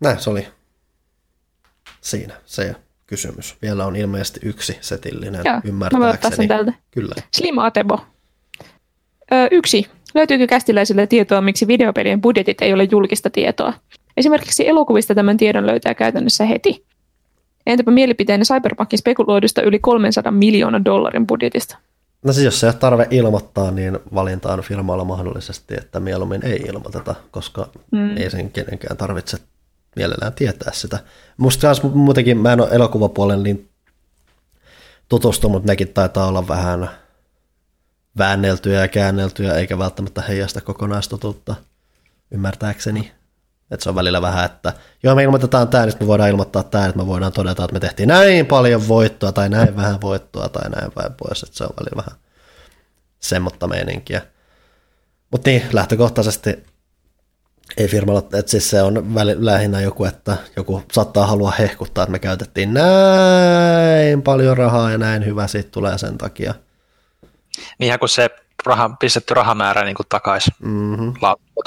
Näin 0.00 0.20
se 0.20 0.30
oli 0.30 0.46
siinä 2.00 2.34
se 2.44 2.76
kysymys. 3.06 3.56
Vielä 3.62 3.86
on 3.86 3.96
ilmeisesti 3.96 4.40
yksi 4.42 4.78
setillinen 4.80 5.42
Joo, 5.44 5.60
ymmärtääkseni. 5.64 6.46
Mä 6.46 6.54
tältä. 6.54 6.72
Kyllä. 6.90 7.14
Slim 7.32 7.58
Atebo. 7.58 7.98
Ö, 9.32 9.48
yksi. 9.50 9.86
Löytyykö 10.14 10.46
kästiläisille 10.46 11.06
tietoa, 11.06 11.40
miksi 11.40 11.66
videopelien 11.66 12.20
budjetit 12.20 12.62
ei 12.62 12.72
ole 12.72 12.88
julkista 12.90 13.30
tietoa? 13.30 13.72
Esimerkiksi 14.16 14.68
elokuvista 14.68 15.14
tämän 15.14 15.36
tiedon 15.36 15.66
löytää 15.66 15.94
käytännössä 15.94 16.44
heti. 16.44 16.84
Entäpä 17.66 17.90
mielipiteenne 17.90 18.44
Cyberpunkin 18.44 18.98
spekuloidusta 18.98 19.62
yli 19.62 19.78
300 19.78 20.32
miljoonan 20.32 20.84
dollarin 20.84 21.26
budjetista? 21.26 21.78
No 22.24 22.32
siis 22.32 22.44
jos 22.44 22.60
se 22.60 22.66
ei 22.66 22.68
ole 22.68 22.78
tarve 22.78 23.06
ilmoittaa, 23.10 23.70
niin 23.70 23.98
valinta 24.14 24.52
on 24.52 24.60
firmalla 24.60 25.04
mahdollisesti, 25.04 25.74
että 25.74 26.00
mieluummin 26.00 26.46
ei 26.46 26.56
ilmoiteta, 26.56 27.14
koska 27.30 27.68
mm. 27.90 28.16
ei 28.16 28.30
sen 28.30 28.50
kenenkään 28.50 28.96
tarvitse 28.96 29.38
mielellään 29.96 30.32
tietää 30.32 30.72
sitä. 30.72 30.98
Musta 31.36 31.68
muutenkin, 31.94 32.38
mä 32.38 32.52
en 32.52 32.60
ole 32.60 32.68
elokuvapuolen 32.72 33.42
niin 33.42 33.68
tutustunut, 35.08 35.52
mutta 35.52 35.72
nekin 35.72 35.88
taitaa 35.88 36.26
olla 36.26 36.48
vähän 36.48 36.88
väänneltyjä 38.18 38.80
ja 38.80 38.88
käänneltyjä, 38.88 39.54
eikä 39.54 39.78
välttämättä 39.78 40.22
heijasta 40.22 40.60
kokonaistotuutta, 40.60 41.54
ymmärtääkseni. 42.30 43.12
Että 43.74 43.84
se 43.84 43.88
on 43.90 43.94
välillä 43.94 44.22
vähän, 44.22 44.44
että 44.44 44.72
joo 45.02 45.14
me 45.14 45.22
ilmoitetaan 45.22 45.68
tämä, 45.68 45.86
niin 45.86 45.96
me 46.00 46.06
voidaan 46.06 46.30
ilmoittaa 46.30 46.62
tämä, 46.62 46.86
että 46.86 46.98
me 46.98 47.06
voidaan 47.06 47.32
todeta, 47.32 47.64
että 47.64 47.74
me 47.74 47.80
tehtiin 47.80 48.08
näin 48.08 48.46
paljon 48.46 48.88
voittoa 48.88 49.32
tai 49.32 49.48
näin 49.48 49.76
vähän 49.76 50.00
voittoa 50.00 50.48
tai 50.48 50.70
näin 50.70 50.92
päin 50.92 51.12
pois, 51.12 51.42
että 51.42 51.56
se 51.56 51.64
on 51.64 51.70
välillä 51.80 51.96
vähän 51.96 52.20
semmoista 53.20 53.66
meininkiä. 53.66 54.22
Mutta 55.30 55.50
niin, 55.50 55.62
lähtökohtaisesti 55.72 56.64
ei 57.76 57.88
firmalla, 57.88 58.18
että 58.18 58.50
siis 58.50 58.70
se 58.70 58.82
on 58.82 59.14
lähinnä 59.38 59.80
joku, 59.80 60.04
että 60.04 60.36
joku 60.56 60.82
saattaa 60.92 61.26
halua 61.26 61.50
hehkuttaa, 61.50 62.04
että 62.04 62.12
me 62.12 62.18
käytettiin 62.18 62.74
näin 62.74 64.22
paljon 64.22 64.56
rahaa 64.56 64.90
ja 64.90 64.98
näin 64.98 65.26
hyvä 65.26 65.46
siitä 65.46 65.70
tulee 65.70 65.98
sen 65.98 66.18
takia. 66.18 66.54
Niinhän 67.78 67.98
kun 67.98 68.08
se 68.08 68.28
raha, 68.66 68.90
pistetty 69.00 69.34
rahamäärä 69.34 69.84
niin 69.84 69.96
kuin 69.96 70.06
takaisin 70.08 70.54
mm-hmm. 70.58 71.12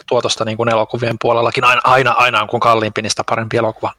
tuotosta 0.10 0.46
niin 0.46 0.58
kuin 0.58 0.70
elokuvien 0.70 1.16
puolellakin. 1.22 1.64
Aina, 1.64 1.82
aina, 1.84 2.12
aina 2.12 2.48
kun 2.48 2.60
kalliimpi, 2.60 3.02
niin 3.02 3.10
sitä 3.10 3.24
parempi 3.30 3.58
elokuva. 3.58 3.94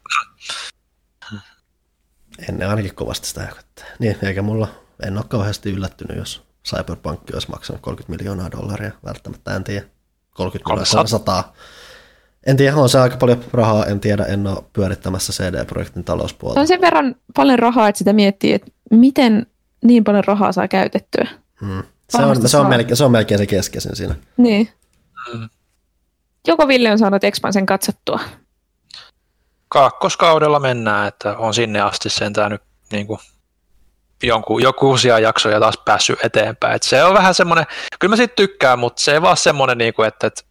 Ennen 2.48 2.68
ainakin 2.68 2.94
kovasti 2.94 3.26
sitä 3.26 3.48
Niin, 3.98 4.16
eikä 4.22 4.42
mulla, 4.42 4.68
en 5.06 5.16
ole 5.16 5.24
kauheasti 5.28 5.70
yllättynyt, 5.70 6.16
jos 6.16 6.42
Cyberpunk 6.68 7.20
olisi 7.32 7.50
maksanut 7.50 7.82
30 7.82 8.16
miljoonaa 8.16 8.50
dollaria, 8.50 8.92
välttämättä 9.04 9.56
en 9.56 9.64
tiedä. 9.64 9.86
30 10.34 10.70
miljoonaa, 10.70 11.06
100. 11.06 11.44
En 12.46 12.56
tiedä, 12.56 12.76
on 12.76 12.88
se 12.88 12.98
aika 12.98 13.16
paljon 13.16 13.44
rahaa, 13.52 13.86
en 13.86 14.00
tiedä, 14.00 14.24
en 14.24 14.46
ole 14.46 14.64
pyörittämässä 14.72 15.32
CD-projektin 15.32 16.04
talouspuolta. 16.04 16.54
Se 16.54 16.60
on 16.60 16.66
sen 16.66 16.80
verran 16.80 17.14
paljon 17.36 17.58
rahaa, 17.58 17.88
että 17.88 17.98
sitä 17.98 18.12
miettii, 18.12 18.52
että 18.52 18.70
miten 18.90 19.46
niin 19.84 20.04
paljon 20.04 20.24
rahaa 20.24 20.52
saa 20.52 20.68
käytettyä. 20.68 21.28
Hmm. 21.60 21.82
Se 22.08 22.22
on, 22.22 22.48
se, 22.48 22.56
on 22.56 22.68
melkein, 22.68 22.96
se 22.96 23.04
on 23.04 23.10
melkein 23.10 23.38
se 23.38 23.46
keskeisin 23.46 23.96
siinä. 23.96 24.14
Niin. 24.36 24.72
Hmm. 25.32 25.48
Joko 26.46 26.68
Ville 26.68 26.92
on 26.92 26.98
saanut 26.98 27.24
Expansen 27.24 27.66
katsottua? 27.66 28.20
Kaakkoskaudella 29.68 30.60
mennään, 30.60 31.08
että 31.08 31.36
on 31.36 31.54
sinne 31.54 31.80
asti 31.80 32.10
sentään 32.10 32.50
nyt 32.50 32.62
niin 32.92 33.06
kuin 33.06 33.20
jonkun, 34.22 34.62
joku 34.62 34.88
uusia 34.88 35.18
jaksoja 35.18 35.60
taas 35.60 35.78
päässyt 35.84 36.24
eteenpäin. 36.24 36.74
Et 36.74 36.82
se 36.82 37.04
on 37.04 37.14
vähän 37.14 37.34
semmoinen, 37.34 37.66
kyllä 38.00 38.12
mä 38.12 38.16
siitä 38.16 38.34
tykkään, 38.34 38.78
mutta 38.78 39.02
se 39.02 39.12
ei 39.12 39.22
vaan 39.22 39.36
semmoinen, 39.36 39.78
niin 39.78 39.94
kuin, 39.94 40.08
että, 40.08 40.26
että 40.26 40.42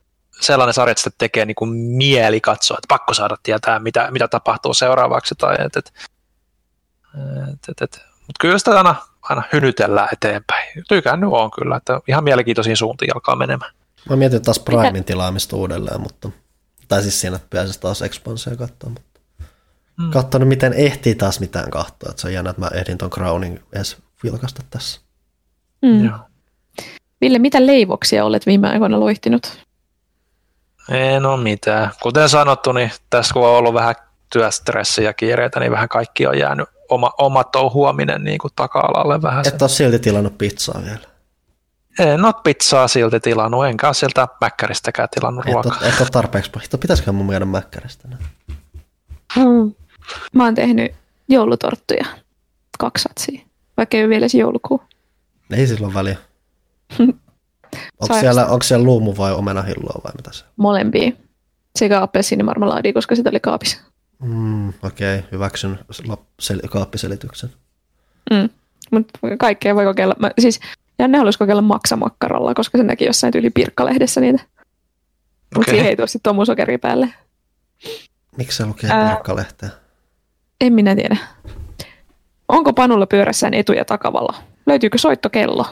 sellainen 0.41 0.73
sarja, 0.73 0.91
että 0.91 1.03
sitä 1.03 1.15
tekee 1.17 1.45
niin 1.45 1.55
kuin 1.55 1.69
mieli 1.69 2.41
katsoa, 2.41 2.77
että 2.77 2.87
pakko 2.87 3.13
saada 3.13 3.37
tietää, 3.43 3.79
mitä, 3.79 4.11
mitä 4.11 4.27
tapahtuu 4.27 4.73
seuraavaksi. 4.73 5.35
Tai, 5.37 5.55
et, 5.65 5.75
et, 5.75 5.93
et, 7.53 7.69
et, 7.69 7.81
et. 7.81 8.01
Mutta 8.15 8.39
kyllä 8.39 8.57
sitä 8.59 8.77
aina, 8.77 8.95
aina 9.29 9.43
hynytellään 9.53 10.09
eteenpäin. 10.13 10.67
Tykännyt 10.87 11.29
on 11.33 11.51
kyllä, 11.51 11.75
että 11.75 11.99
ihan 12.07 12.23
mielenkiintoisiin 12.23 12.77
suuntiin 12.77 13.15
alkaa 13.15 13.35
menemään. 13.35 13.71
Mä 14.09 14.15
mietin 14.15 14.41
taas 14.41 14.59
Primein 14.59 15.03
tilaamista 15.03 15.55
uudelleen, 15.55 16.01
mutta, 16.01 16.29
tai 16.87 17.01
siis 17.01 17.21
siinä 17.21 17.39
pääsisi 17.49 17.79
taas 17.79 18.01
Expansia 18.01 18.55
katsoa, 18.55 18.89
mutta 18.89 19.19
mm. 19.97 20.11
katsonut 20.11 20.47
miten 20.47 20.73
ehtii 20.73 21.15
taas 21.15 21.39
mitään 21.39 21.71
katsoa, 21.71 22.09
että 22.09 22.21
se 22.21 22.27
on 22.27 22.33
jännä, 22.33 22.49
että 22.49 22.61
mä 22.61 22.69
ehdin 22.73 22.97
ton 22.97 23.09
Crownin 23.09 23.63
edes 23.73 23.97
vilkasta 24.23 24.61
tässä. 24.69 25.01
Mm. 25.81 26.05
Joo. 26.05 26.17
Ville, 27.21 27.39
mitä 27.39 27.65
leivoksia 27.65 28.25
olet 28.25 28.45
viime 28.45 28.69
aikoina 28.69 28.99
loihtinut? 28.99 29.65
Ei 30.89 31.19
no 31.19 31.37
mitään. 31.37 31.91
Kuten 32.01 32.29
sanottu, 32.29 32.71
niin 32.71 32.91
tässä 33.09 33.33
kun 33.33 33.47
on 33.47 33.55
ollut 33.55 33.73
vähän 33.73 33.95
työstressiä 34.31 35.03
ja 35.03 35.13
kiireitä, 35.13 35.59
niin 35.59 35.71
vähän 35.71 35.89
kaikki 35.89 36.27
on 36.27 36.37
jäänyt 36.37 36.69
oma, 36.89 37.11
oma 37.17 37.43
touhuaminen 37.43 38.23
niin 38.23 38.37
kuin 38.37 38.51
taka-alalle 38.55 39.21
vähän. 39.21 39.47
Et 39.47 39.61
ole 39.61 39.69
silti 39.69 39.99
tilannut 39.99 40.37
pizzaa 40.37 40.81
vielä. 40.85 41.07
En 41.99 42.25
ole 42.25 42.33
pizzaa 42.43 42.87
silti 42.87 43.19
tilannut, 43.19 43.65
enkä 43.65 43.87
ole 43.87 43.93
sieltä 43.93 44.27
mäkkäristäkään 44.41 45.09
tilannut 45.11 45.45
et 45.47 45.53
ruokaa. 45.53 45.79
Et 45.81 46.01
ole 46.01 46.09
tarpeeksi 46.11 46.51
pahittu. 46.51 46.77
Pitäisikö 46.77 47.11
mun 47.11 47.25
myydä 47.25 47.45
mäkkäristä? 47.45 48.07
Mm. 49.35 49.73
Mä 50.33 50.43
oon 50.43 50.55
tehnyt 50.55 50.91
joulutorttuja. 51.29 52.05
Kaksi 52.79 53.01
satsia. 53.01 53.41
Vaikka 53.77 53.97
ei 53.97 54.03
ole 54.03 54.09
vielä 54.09 54.27
se 54.27 54.37
joulukuu. 54.37 54.81
Ei 55.51 55.67
silloin 55.67 55.93
väliä. 55.93 56.17
Onko 57.99 58.19
siellä, 58.19 58.45
onko 58.45 58.63
siellä 58.63 58.85
luumu 58.85 59.17
vai 59.17 59.33
omenahilloa 59.33 60.01
vai 60.03 60.11
mitä 60.15 60.31
se 60.33 60.45
Molempia. 60.57 61.11
Sekä 61.75 62.01
appelsiinimarmelaadi, 62.01 62.93
koska 62.93 63.15
sitä 63.15 63.29
oli 63.29 63.39
kaapissa. 63.39 63.77
Mm, 64.19 64.69
Okei, 64.69 65.17
okay. 65.17 65.31
hyväksyn 65.31 65.79
sel- 66.41 66.67
kaappiselityksen. 66.69 67.49
Mm. 68.31 68.49
Mutta 68.91 69.19
kaikkea 69.39 69.75
voi 69.75 69.85
kokeilla. 69.85 70.15
Mä, 70.19 70.31
siis 70.39 70.59
Janne 70.99 71.17
haluaisi 71.17 71.39
kokeilla 71.39 71.61
maksamakkaralla, 71.61 72.53
koska 72.53 72.77
se 72.77 72.83
näki 72.83 73.05
jossain 73.05 73.33
tyyli 73.33 73.49
pirkkalehdessä 73.49 74.21
niitä. 74.21 74.39
Mutta 75.55 75.59
okay. 75.59 75.73
siihen 75.73 75.89
ei 75.89 75.95
tuo 75.95 76.07
sitten 76.07 76.29
tomusokeri 76.29 76.77
päälle. 76.77 77.13
Miksi 78.37 78.57
se 78.57 78.65
lukee 78.65 78.89
Ää, 78.89 79.09
pirkkalehteä? 79.09 79.69
En 80.61 80.73
minä 80.73 80.95
tiedä. 80.95 81.17
Onko 82.47 82.73
Panulla 82.73 83.07
pyörässään 83.07 83.53
etu- 83.53 83.73
ja 83.73 83.85
takavalla? 83.85 84.43
Löytyykö 84.65 84.97
soittokello? 84.97 85.65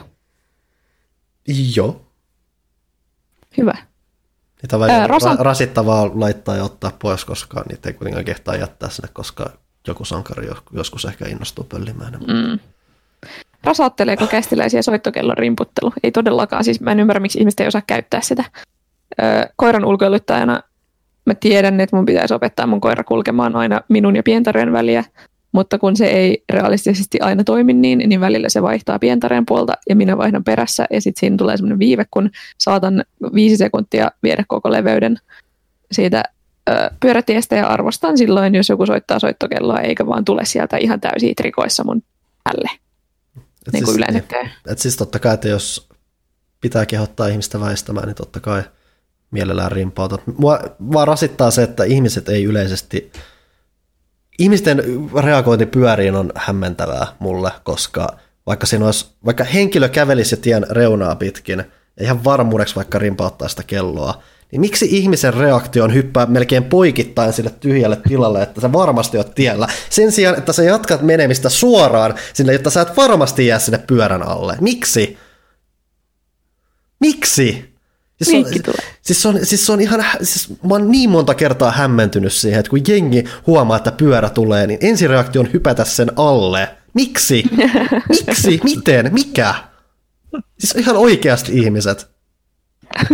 Joo. 1.76 2.06
Hyvä. 3.56 3.74
Niitä 4.62 4.76
on 4.76 4.90
Ää, 4.90 5.06
Rosan... 5.06 5.38
rasittavaa 5.38 6.10
laittaa 6.14 6.56
ja 6.56 6.64
ottaa 6.64 6.92
pois, 6.98 7.24
koska 7.24 7.64
niitä 7.68 7.88
ei 7.88 7.92
kuitenkaan 7.92 8.24
kehtaa 8.24 8.56
jättää 8.56 8.90
sinne, 8.90 9.08
koska 9.12 9.50
joku 9.86 10.04
sankari 10.04 10.48
joskus 10.72 11.04
ehkä 11.04 11.28
innostuu 11.28 11.64
pöllimään. 11.64 12.12
Mm. 12.12 12.58
Rasatteleeko 13.64 14.26
kästiläisiä 14.26 14.82
soittokellon 14.82 15.38
rimputtelu? 15.38 15.92
Ei 16.02 16.12
todellakaan. 16.12 16.64
Siis 16.64 16.80
mä 16.80 16.92
en 16.92 17.00
ymmärrä, 17.00 17.20
miksi 17.20 17.38
ihmiset 17.38 17.60
ei 17.60 17.66
osaa 17.66 17.82
käyttää 17.86 18.20
sitä. 18.20 18.44
Öö, 19.22 19.46
koiran 19.56 19.84
ulkoiluttajana 19.84 20.62
mä 21.26 21.34
tiedän, 21.34 21.80
että 21.80 21.96
mun 21.96 22.06
pitäisi 22.06 22.34
opettaa 22.34 22.66
mun 22.66 22.80
koira 22.80 23.04
kulkemaan 23.04 23.56
aina 23.56 23.80
minun 23.88 24.16
ja 24.16 24.22
pientareen 24.22 24.72
väliä, 24.72 25.04
mutta 25.56 25.78
kun 25.78 25.96
se 25.96 26.06
ei 26.06 26.44
realistisesti 26.52 27.20
aina 27.20 27.44
toimi 27.44 27.72
niin, 27.72 27.98
niin 27.98 28.20
välillä 28.20 28.48
se 28.48 28.62
vaihtaa 28.62 28.98
pientareen 28.98 29.46
puolta 29.46 29.72
ja 29.88 29.96
minä 29.96 30.18
vaihdan 30.18 30.44
perässä 30.44 30.86
ja 30.90 31.00
sitten 31.00 31.20
siinä 31.20 31.36
tulee 31.36 31.56
semmoinen 31.56 31.78
viive, 31.78 32.04
kun 32.10 32.30
saatan 32.58 33.04
viisi 33.34 33.56
sekuntia 33.56 34.10
viedä 34.22 34.44
koko 34.48 34.72
leveyden 34.72 35.16
siitä 35.92 36.22
ö, 36.70 36.90
pyörätiestä 37.00 37.56
ja 37.56 37.66
arvostan 37.66 38.18
silloin, 38.18 38.54
jos 38.54 38.68
joku 38.68 38.86
soittaa 38.86 39.18
soittokelloa 39.18 39.80
eikä 39.80 40.06
vaan 40.06 40.24
tule 40.24 40.44
sieltä 40.44 40.76
ihan 40.76 41.00
täysiä 41.00 41.32
trikoissa 41.36 41.84
mun 41.84 42.02
päälle. 42.44 42.70
Et 43.66 43.72
niin 43.72 43.84
kuin 43.84 43.94
siis, 43.94 43.96
yleensä 43.96 44.20
käy. 44.20 44.44
Et 44.66 44.78
siis 44.78 44.96
totta 44.96 45.18
kai, 45.18 45.34
että 45.34 45.48
jos 45.48 45.88
pitää 46.60 46.86
kehottaa 46.86 47.28
ihmistä 47.28 47.60
väistämään, 47.60 48.06
niin 48.06 48.16
totta 48.16 48.40
kai 48.40 48.62
mielellään 49.30 49.72
rimpautat. 49.72 50.20
Mua 50.38 50.60
vaan 50.92 51.08
rasittaa 51.08 51.50
se, 51.50 51.62
että 51.62 51.84
ihmiset 51.84 52.28
ei 52.28 52.44
yleisesti 52.44 53.12
ihmisten 54.38 54.82
reagointi 55.22 55.66
pyöriin 55.66 56.14
on 56.14 56.32
hämmentävää 56.34 57.06
mulle, 57.18 57.50
koska 57.64 58.08
vaikka, 58.46 58.66
siinä 58.66 58.84
olisi, 58.84 59.06
vaikka 59.24 59.44
henkilö 59.44 59.88
kävelisi 59.88 60.36
tien 60.36 60.66
reunaa 60.70 61.16
pitkin, 61.16 61.58
ja 61.96 62.04
ihan 62.04 62.24
varmuudeksi 62.24 62.76
vaikka 62.76 62.98
rimpauttaa 62.98 63.48
sitä 63.48 63.62
kelloa, 63.62 64.22
niin 64.52 64.60
miksi 64.60 64.88
ihmisen 64.90 65.34
reaktio 65.34 65.84
on 65.84 65.94
hyppää 65.94 66.26
melkein 66.26 66.64
poikittain 66.64 67.32
sille 67.32 67.50
tyhjälle 67.50 67.98
tilalle, 68.08 68.42
että 68.42 68.60
sä 68.60 68.72
varmasti 68.72 69.16
oot 69.16 69.34
tiellä, 69.34 69.68
sen 69.90 70.12
sijaan, 70.12 70.38
että 70.38 70.52
sä 70.52 70.62
jatkat 70.62 71.02
menemistä 71.02 71.48
suoraan 71.48 72.14
sinne, 72.34 72.52
jotta 72.52 72.70
sä 72.70 72.80
et 72.80 72.96
varmasti 72.96 73.46
jää 73.46 73.58
sinne 73.58 73.78
pyörän 73.78 74.22
alle. 74.22 74.56
Miksi? 74.60 75.18
Miksi? 77.00 77.75
Siis 78.22 78.46
on, 78.46 78.52
siis, 79.02 79.26
on, 79.26 79.38
siis 79.42 79.70
on 79.70 79.80
ihan, 79.80 80.04
siis 80.22 80.48
mä 80.48 80.74
oon 80.74 80.90
niin 80.90 81.10
monta 81.10 81.34
kertaa 81.34 81.70
hämmentynyt 81.70 82.32
siihen, 82.32 82.60
että 82.60 82.70
kun 82.70 82.80
jengi 82.88 83.24
huomaa, 83.46 83.76
että 83.76 83.92
pyörä 83.92 84.30
tulee, 84.30 84.66
niin 84.66 84.78
ensireaktio 84.82 85.40
on 85.40 85.52
hypätä 85.52 85.84
sen 85.84 86.12
alle. 86.16 86.68
Miksi? 86.94 87.44
Miksi? 88.08 88.60
Miten? 88.64 89.14
Mikä? 89.14 89.54
Siis 90.58 90.74
ihan 90.74 90.96
oikeasti 90.96 91.52
ihmiset. 91.58 92.10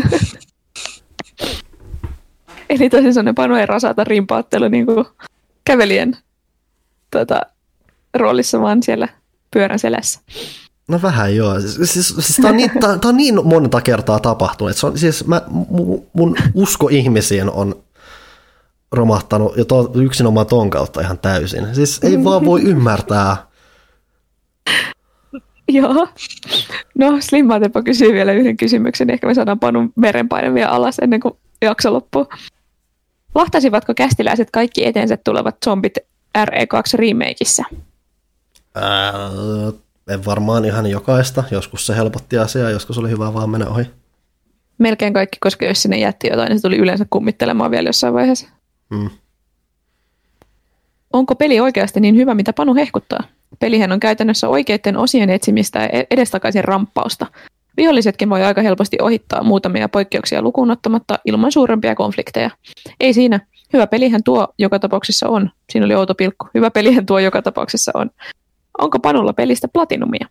Eli 2.71 2.91
tosi 2.91 3.13
sellainen 3.13 3.35
Panu 3.35 3.55
ei 3.55 3.67
rasata 3.67 4.05
rimpaattelu 4.05 4.69
niin 4.69 4.87
kuin 4.87 5.05
kävelien 5.65 6.17
tota, 7.11 7.41
roolissa, 8.15 8.61
vaan 8.61 8.83
siellä 8.83 9.09
pyörän 9.51 9.79
selässä. 9.79 10.21
No 10.89 11.03
vähän 11.03 11.37
joo. 11.37 11.61
Siis, 11.61 11.93
siis, 11.93 12.09
siis 12.09 12.37
tämä, 12.37 12.49
on 12.49 12.57
niin, 12.57 12.71
tämä, 12.81 12.99
tämä 12.99 13.11
on 13.11 13.17
niin 13.17 13.47
monta 13.47 13.81
kertaa 13.81 14.21
tapahtunut. 14.21 14.77
Se 14.77 14.87
on, 14.87 14.99
siis 14.99 15.27
mä, 15.27 15.43
mun 16.13 16.37
usko 16.55 16.89
ihmisiin 16.89 17.51
on 17.51 17.83
romahtanut 18.93 19.57
jo 19.57 19.65
to, 19.65 19.93
yksinomaan 19.95 20.47
ton 20.47 20.71
kautta 20.71 21.01
ihan 21.01 21.19
täysin. 21.19 21.75
Siis 21.75 22.01
ei 22.03 22.25
vaan 22.25 22.45
voi 22.45 22.63
ymmärtää. 22.63 23.37
Joo. 25.69 26.09
No 26.99 27.17
Slimmatepa 27.21 27.83
kysyy 27.83 28.13
vielä 28.13 28.33
yhden 28.33 28.57
kysymyksen. 28.57 29.11
Ehkä 29.11 29.27
me 29.27 29.35
saadaan 29.35 29.61
Panun 29.61 29.93
verenpaine 30.01 30.55
vielä 30.55 30.71
alas 30.71 30.99
ennen 30.99 31.21
kuin 31.21 31.35
jakso 31.63 31.93
loppuu. 31.93 32.27
Lahtasivatko 33.35 33.95
kästiläiset 33.95 34.49
kaikki 34.51 34.87
eteensä 34.87 35.17
tulevat 35.17 35.57
zombit 35.65 35.99
RE2 36.39 36.99
remakeissa? 36.99 37.65
Ää, 38.75 39.13
en 40.09 40.25
varmaan 40.25 40.65
ihan 40.65 40.87
jokaista. 40.87 41.45
Joskus 41.51 41.87
se 41.87 41.97
helpotti 41.97 42.39
asiaa, 42.39 42.71
joskus 42.71 42.99
oli 42.99 43.11
hyvä 43.11 43.35
vaan 43.35 43.51
mennä 43.51 43.67
ohi. 43.67 43.85
Melkein 44.79 45.13
kaikki, 45.13 45.39
koska 45.41 45.67
jos 45.67 45.83
sinne 45.83 45.99
jätti 45.99 46.29
jotain, 46.29 46.49
niin 46.49 46.59
se 46.59 46.63
tuli 46.63 46.77
yleensä 46.77 47.07
kummittelemaan 47.11 47.71
vielä 47.71 47.89
jossain 47.89 48.15
vaiheessa. 48.15 48.49
Mm. 48.91 49.11
Onko 51.13 51.35
peli 51.35 51.61
oikeasti 51.61 52.01
niin 52.01 52.17
hyvä, 52.17 52.35
mitä 52.35 52.53
Panu 52.53 52.75
hehkuttaa? 52.75 53.21
Pelihän 53.59 53.93
on 53.93 54.01
käytännössä 54.01 54.49
oikeiden 54.49 54.97
osien 54.97 55.31
etsimistä 55.31 55.79
ja 55.79 56.05
edestakaisin 56.11 56.65
ramppausta. 56.65 57.27
Vihollisetkin 57.77 58.31
voi 58.31 58.43
aika 58.43 58.63
helposti 58.63 58.97
ohittaa 59.01 59.45
muutamia 59.45 59.89
poikkeuksia 59.89 60.43
lukuun 60.43 60.71
ottamatta 60.71 61.19
ilman 61.25 61.53
suurempia 61.53 61.95
konflikteja. 61.95 62.51
Ei 63.01 63.15
siinä. 63.15 63.41
Hyvä 63.73 63.87
pelihän 63.87 64.23
tuo 64.25 64.49
joka 64.59 64.79
tapauksessa 64.79 65.29
on. 65.29 65.51
Siinä 65.73 65.85
oli 65.85 65.95
outo 65.95 66.15
pilkku. 66.15 66.49
Hyvä 66.55 66.71
pelihän 66.71 67.07
tuo 67.07 67.19
joka 67.19 67.43
tapauksessa 67.43 67.93
on. 67.95 68.11
Onko 68.79 68.99
Panulla 68.99 69.33
pelistä 69.33 69.69
platinumia? 69.69 70.29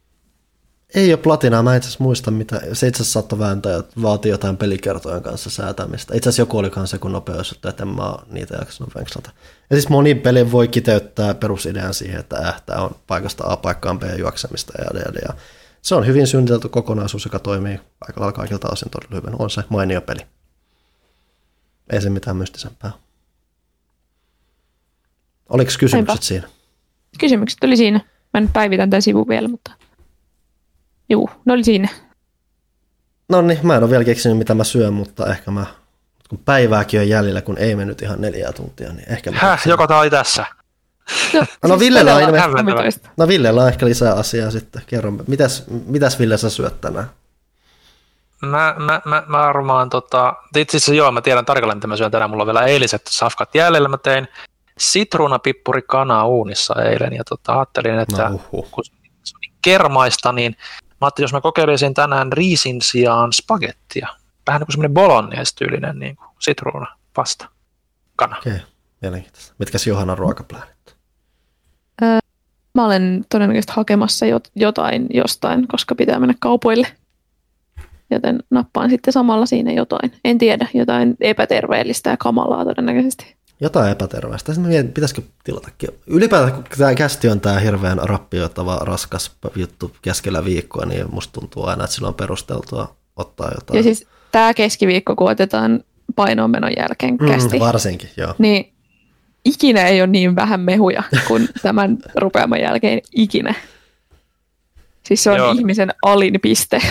Ei 0.96 1.14
ole 1.14 1.18
platinaa, 1.22 1.64
mä 1.64 1.76
itse 1.76 1.88
asiassa 1.88 2.04
muista, 2.04 2.32
mitä, 2.32 2.60
se 2.60 2.88
itse 2.88 3.04
asiassa 3.04 3.14
saattoi 3.14 3.40
vääntää 3.40 3.84
vaatii 4.02 4.32
jotain 4.32 4.58
pelikertojen 4.58 5.24
kanssa 5.24 5.50
säätämistä. 5.50 6.16
Itse 6.18 6.30
asiassa 6.30 6.42
joku 6.42 6.58
oli 6.58 6.70
kanssa 6.70 7.00
kun 7.00 7.12
nopeus, 7.12 7.52
että 7.52 7.74
en 7.82 7.88
mä 7.88 8.16
niitä 8.32 8.56
jaksanut 8.60 8.96
venkslata. 8.96 9.32
Ja 9.70 9.76
siis 9.76 9.90
moni 9.90 10.16
peli 10.16 10.52
voi 10.52 10.68
kiteyttää 10.68 11.34
perusidean 11.34 11.94
siihen, 11.94 12.20
että 12.20 12.38
äh, 12.38 12.62
tää 12.62 12.82
on 12.82 12.96
paikasta 13.08 13.44
A 13.48 13.58
paikkaan 13.58 14.00
B 14.00 14.04
juoksemista 14.18 14.74
ja, 14.78 15.00
ja, 15.00 15.12
ja. 15.28 15.34
Se 15.82 15.96
on 15.96 16.06
hyvin 16.08 16.28
suunniteltu 16.28 16.70
kokonaisuus, 16.70 17.26
joka 17.26 17.40
toimii 17.40 17.80
aika 18.02 18.22
lailla 18.22 18.34
kaikilta 18.34 18.70
osin 18.72 18.90
todella 18.90 19.16
hyvin. 19.16 19.42
On 19.42 19.50
se 19.50 19.64
mainio 19.70 20.02
peli. 20.02 20.20
Ei 21.90 22.02
se 22.02 22.10
mitään 22.10 22.38
mystisempää. 22.38 22.92
Oliko 25.50 25.72
kysymykset 25.80 26.08
Niinpä. 26.08 26.26
siinä? 26.26 26.48
Kysymykset 27.20 27.64
oli 27.64 27.78
siinä. 27.78 28.11
Mä 28.34 28.42
nyt 28.42 28.54
päivitän 28.54 28.90
tämän 28.90 29.02
sivun 29.02 29.28
vielä, 29.28 29.48
mutta... 29.48 29.72
Juu, 31.10 31.30
ne 31.46 31.54
oli 31.54 31.64
siinä. 31.64 31.90
No 33.30 33.42
niin, 33.42 33.60
mä 33.64 33.76
en 33.76 33.84
ole 33.84 33.92
vielä 33.92 34.04
keksinyt 34.04 34.38
mitä 34.38 34.54
mä 34.54 34.64
syön, 34.64 34.94
mutta 34.94 35.28
ehkä 35.28 35.52
mä, 35.52 35.66
kun 36.30 36.40
päivääkin 36.46 37.00
on 37.00 37.10
jäljellä, 37.10 37.42
kun 37.42 37.58
ei 37.58 37.76
mennyt 37.76 38.02
ihan 38.02 38.22
neljää 38.22 38.54
tuntia, 38.54 38.94
niin 38.94 39.12
ehkä 39.12 39.32
mä 39.32 39.38
Häh, 39.38 39.52
keksin. 39.52 39.70
joko 39.70 39.88
tää 39.88 40.00
oli 40.00 40.10
tässä? 40.10 40.46
No, 41.34 41.46
No, 41.68 41.80
Villellä 41.80 42.16
on 42.16 42.22
todella 42.22 42.38
ilmeisesti- 42.38 42.58
hämmentävistä. 42.58 43.10
No 43.18 43.28
Villellä 43.28 43.62
on 43.62 43.68
ehkä 43.68 43.86
lisää 43.86 44.14
asiaa 44.14 44.52
sitten. 44.52 44.82
Kerro, 44.88 45.12
mitäs, 45.28 45.64
mitäs 45.86 46.20
Ville 46.20 46.38
sä 46.38 46.50
syöt 46.50 46.82
tänään? 46.82 47.10
Mä, 48.42 48.76
mä, 48.78 49.02
mä, 49.06 49.24
mä 49.28 49.38
varmaan, 49.38 49.90
tota, 49.90 50.34
itse 50.56 50.78
asiassa 50.78 50.94
joo, 50.94 51.12
mä 51.12 51.22
tiedän 51.22 51.46
tarkalleen, 51.46 51.78
mitä 51.78 51.88
mä 51.88 51.98
syön 51.98 52.12
tänään. 52.12 52.30
Mulla 52.30 52.44
on 52.44 52.48
vielä 52.48 52.64
eiliset 52.66 53.02
safkat 53.10 53.56
jäljellä. 53.56 53.90
Mä 53.90 53.98
tein 53.98 54.28
sitruunapippuri 54.78 55.82
kanaa 55.82 56.28
uunissa 56.28 56.74
eilen 56.84 57.14
ja 57.14 57.24
tota, 57.30 57.54
ajattelin, 57.54 58.00
että 58.00 58.30
No, 58.30 58.36
uhuh. 58.36 58.72
kun 58.72 58.84
se 59.24 59.36
on 59.36 59.40
niin 59.42 59.54
kermaista, 59.62 60.32
niin 60.32 60.56
mä 60.82 60.96
ajattelin, 61.02 61.24
jos 61.24 61.34
mä 61.34 61.42
kokeilisin 61.42 61.94
tänään 61.94 62.34
riisin 62.34 62.82
sijaan 62.82 63.34
spagettia. 63.34 64.08
Vähän 64.48 64.60
niin 64.60 64.66
kuin 64.66 64.74
semmoinen 64.74 64.94
bolognese-tyylinen 64.94 66.00
niin 66.00 66.16
kuin 66.16 66.28
sitruuna 66.40 66.88
pasta 67.14 67.50
kana. 68.16 68.38
Okei, 68.38 68.60
mielenkiintoista. 69.02 69.54
Mitkäs 69.60 69.88
Johannan 69.88 70.18
ruokapläänit? 70.18 70.72
Mä 72.76 72.86
olen 72.86 73.26
todennäköisesti 73.30 73.74
hakemassa 73.76 74.26
jot- 74.26 74.52
jotain 74.56 75.08
jostain, 75.14 75.68
koska 75.68 75.96
pitää 75.96 76.20
mennä 76.20 76.36
kaupoille. 76.40 76.88
Joten 78.12 78.40
nappaan 78.50 78.90
sitten 78.90 79.14
samalla 79.14 79.46
siinä 79.46 79.72
jotain. 79.72 80.14
En 80.26 80.38
tiedä, 80.38 80.68
jotain 80.74 81.16
epäterveellistä 81.22 82.10
ja 82.10 82.18
kamalaa 82.18 82.66
todennäköisesti. 82.66 83.36
Jotain 83.62 83.92
epäterveistä. 83.92 84.54
Sitten 84.54 84.72
mietin, 84.72 84.94
pitäisikö 84.94 85.22
tilatakin. 85.44 85.90
Ylipäätään, 86.08 86.54
kun 86.54 86.64
tämä 86.78 86.96
kästi 86.96 87.30
on 87.30 87.42
tämä 87.42 87.60
hirveän 87.60 87.98
rappioittava, 87.98 88.80
raskas 88.82 89.32
juttu 89.56 89.92
keskellä 90.02 90.46
viikkoa, 90.46 90.86
niin 90.86 91.06
musta 91.12 91.40
tuntuu 91.40 91.66
aina, 91.66 91.84
että 91.84 91.96
sillä 91.96 92.08
on 92.08 92.14
perusteltua 92.14 92.96
ottaa 93.16 93.52
jotain. 93.56 93.78
Ja 93.78 93.84
siis 93.84 94.08
tämä 94.32 94.54
keskiviikko, 94.54 95.16
kun 95.16 95.32
otetaan 95.32 95.84
painoonmenon 96.16 96.72
jälkeen 96.78 97.18
kästi, 97.18 97.58
mm, 97.58 97.60
varsinkin, 97.60 98.10
joo. 98.18 98.36
niin 98.38 98.74
ikinä 99.46 99.88
ei 99.88 100.02
ole 100.02 100.08
niin 100.08 100.36
vähän 100.36 100.60
mehuja 100.60 101.04
kuin 101.28 101.50
tämän 101.64 101.98
rupeaman 102.16 102.62
jälkeen 102.62 103.02
ikinä. 103.16 103.56
Siis 105.04 105.24
se 105.24 105.32
on 105.32 105.38
Joo. 105.38 105.52
ihmisen 105.52 105.94
alin 106.02 106.40
piste. 106.42 106.82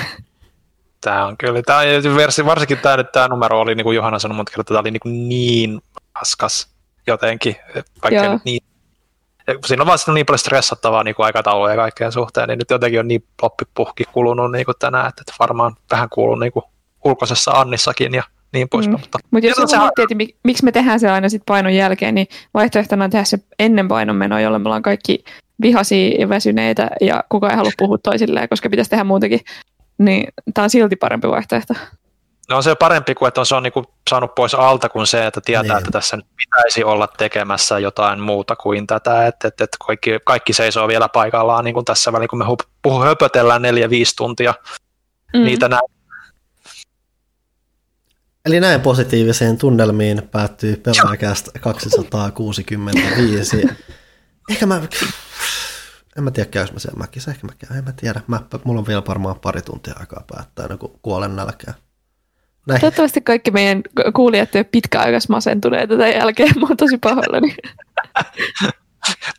Tämä 1.00 1.26
on 1.26 1.36
kyllä, 1.36 1.62
tämä, 1.62 1.81
versi, 2.16 2.44
varsinkin 2.44 2.78
tämä, 2.78 3.05
tämä 3.05 3.28
numero 3.28 3.60
oli, 3.60 3.74
niin 3.74 3.84
kuin 3.84 3.97
Johanna 3.97 4.18
sanoi 4.18 4.36
monta 4.36 4.52
kertaa, 4.52 4.74
tämä 4.74 4.81
oli 4.81 4.90
niin, 4.90 5.00
kuin 5.00 5.28
niin 5.28 5.81
raskas 6.20 6.68
jotenkin, 7.06 7.56
vaikka 8.02 8.32
nyt 8.32 8.44
niin, 8.44 8.60
siinä 9.66 9.82
on 9.82 9.86
vaan 9.86 9.98
niin 10.14 10.26
paljon 10.26 10.39
stressattavaa 10.39 11.05
niin 11.05 11.14
aikatauluja 11.18 11.72
ja 11.72 11.76
kaikkeen 11.76 12.12
suhteen, 12.12 12.48
niin 12.48 12.58
nyt 12.58 12.70
jotenkin 12.70 13.00
on 13.00 13.08
niin 13.08 13.24
loppipuhki 13.42 14.05
kulunut 14.05 14.52
niin 14.52 14.64
kuin 14.64 14.74
tänään, 14.78 15.06
että 15.06 15.32
varmaan 15.39 15.76
vähän 15.90 16.08
kuuluu 16.08 16.36
niin 16.36 16.52
kuin 16.52 16.64
ulkoisessa 17.05 17.50
Annissakin 17.50 18.14
ja 18.14 18.22
niin 18.52 18.68
poispäin. 18.68 18.97
Mm. 18.97 19.00
Mutta 19.00 19.18
Mutta 19.30 19.47
jos 19.47 19.56
joku 19.58 19.70
se- 19.70 19.78
miettii, 19.78 20.02
että 20.02 20.14
mik- 20.24 20.39
miksi 20.44 20.64
me 20.64 20.72
tehdään 20.72 21.00
se 21.00 21.10
aina 21.10 21.28
sit 21.28 21.42
painon 21.47 21.74
jälkeen, 21.74 22.14
niin 22.14 22.26
vaihtoehtona 22.55 23.05
on 23.05 23.10
tehdä 23.10 23.24
se 23.24 23.39
ennen 23.58 23.89
painonmenoa, 23.89 24.40
jolloin 24.40 24.62
me 24.62 24.68
ollaan 24.68 24.82
kaikki 24.82 25.24
vihaisia 25.62 26.20
ja 26.20 26.28
väsyneitä 26.28 26.90
ja 27.00 27.24
kukaan 27.28 27.50
ei 27.50 27.56
halua 27.56 27.72
puhua 27.78 27.98
toisilleen, 27.98 28.48
koska 28.48 28.70
pitäisi 28.70 28.90
tehdä 28.90 29.05
muutakin. 29.05 29.40
Niin 29.98 30.28
tämä 30.55 30.62
on 30.64 30.70
silti 30.70 30.97
parempi 30.97 31.28
vaihtoehto. 31.28 31.74
No 32.50 32.56
on 32.56 32.62
se 32.62 32.74
parempi 32.74 33.14
kuin, 33.14 33.28
että 33.28 33.40
on, 33.40 33.46
se 33.46 33.54
on 33.54 33.62
niin 33.62 33.72
kuin 33.72 33.86
saanut 34.10 34.34
pois 34.34 34.54
alta 34.54 34.88
kuin 34.88 35.06
se, 35.06 35.26
että 35.26 35.40
tietää, 35.40 35.62
Niin. 35.62 35.78
että 35.78 35.90
tässä 35.90 36.16
nyt 36.16 36.26
pitäisi 36.36 36.84
olla 36.84 37.08
tekemässä 37.18 37.78
jotain 37.78 38.20
muuta 38.20 38.56
kuin 38.56 38.86
tätä, 38.86 39.26
että, 39.26 39.48
että, 39.48 39.64
että 39.64 39.76
kaikki, 39.86 40.10
kaikki 40.24 40.52
seisoo 40.52 40.88
vielä 40.88 41.08
paikallaan 41.08 41.64
niin 41.64 41.74
kuin 41.74 41.84
tässä 41.84 42.12
väliin, 42.12 42.28
kun 42.28 42.38
me 42.38 42.44
hup- 42.44 42.68
puhu, 42.82 43.00
höpötellään 43.00 43.62
neljä-viisi 43.62 44.16
tuntia 44.16 44.54
Mm. 45.34 45.44
niitä 45.44 45.68
näin. 45.68 45.82
Eli 48.44 48.60
näin 48.60 48.80
positiivisiin 48.80 49.58
tunnelmiin 49.58 50.22
päättyy 50.30 50.76
pelaajakästä 50.76 51.50
265. 51.60 53.62
Ehkä 54.50 54.66
mä, 54.66 54.80
en 56.16 56.24
mä 56.24 56.30
tiedä 56.30 56.50
käys 56.50 56.72
mä 56.72 56.78
siellä 56.78 56.98
mäkissä, 56.98 57.30
ehkä 57.30 57.46
mä 57.46 57.52
käyn, 57.58 57.78
en 57.78 57.84
mä 57.84 57.92
tiedä. 57.92 58.20
Mä, 58.26 58.40
mulla 58.64 58.80
on 58.80 58.86
vielä 58.86 59.02
varmaan 59.08 59.40
pari 59.40 59.62
tuntia 59.62 59.94
aikaa 60.00 60.24
päättää 60.32 60.76
kuin 60.76 60.92
kuolen 61.02 61.36
nälkään. 61.36 61.74
Näin. 62.70 62.81
Toivottavasti 62.81 63.20
kaikki 63.20 63.50
meidän 63.50 63.82
kuulijat 64.15 64.57
eivät 64.57 64.70
pitkäaikas 64.70 65.28
masentuneita 65.28 65.97
tämän 65.97 66.12
jälkeen. 66.12 66.52
Mä 66.60 66.66
oon 66.66 66.76
tosi 66.76 66.99
pahoillani. 66.99 67.57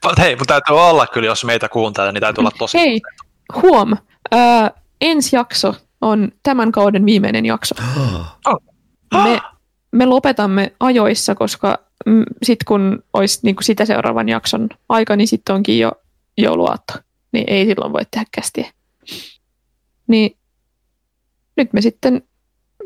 Mutta 0.03 0.21
hei, 0.21 0.35
mutta 0.35 0.53
täytyy 0.53 0.79
olla 0.79 1.07
kyllä, 1.07 1.27
jos 1.27 1.45
meitä 1.45 1.69
kuuntelee, 1.69 2.11
niin 2.11 2.21
täytyy 2.21 2.41
olla 2.41 2.51
tosi. 2.57 2.77
Hei, 2.77 3.01
huom. 3.61 3.91
Ö, 4.33 4.37
ensi 5.01 5.35
jakso 5.35 5.75
on 6.01 6.31
tämän 6.43 6.71
kauden 6.71 7.05
viimeinen 7.05 7.45
jakso. 7.45 7.75
Me, 9.23 9.41
me 9.91 10.05
lopetamme 10.05 10.73
ajoissa, 10.79 11.35
koska 11.35 11.79
mm, 12.05 12.23
sitten 12.43 12.65
kun 12.65 13.03
olisi 13.13 13.39
niin 13.43 13.55
kuin 13.55 13.63
sitä 13.63 13.85
seuraavan 13.85 14.29
jakson 14.29 14.69
aika, 14.89 15.15
niin 15.15 15.27
sitten 15.27 15.55
onkin 15.55 15.79
jo 15.79 15.91
jouluaatto. 16.37 16.93
Niin 17.31 17.43
ei 17.47 17.65
silloin 17.65 17.93
voi 17.93 18.01
tehdä 18.11 18.25
kästiä. 18.31 18.71
Niin 20.07 20.37
nyt 21.57 21.73
me 21.73 21.81
sitten, 21.81 22.23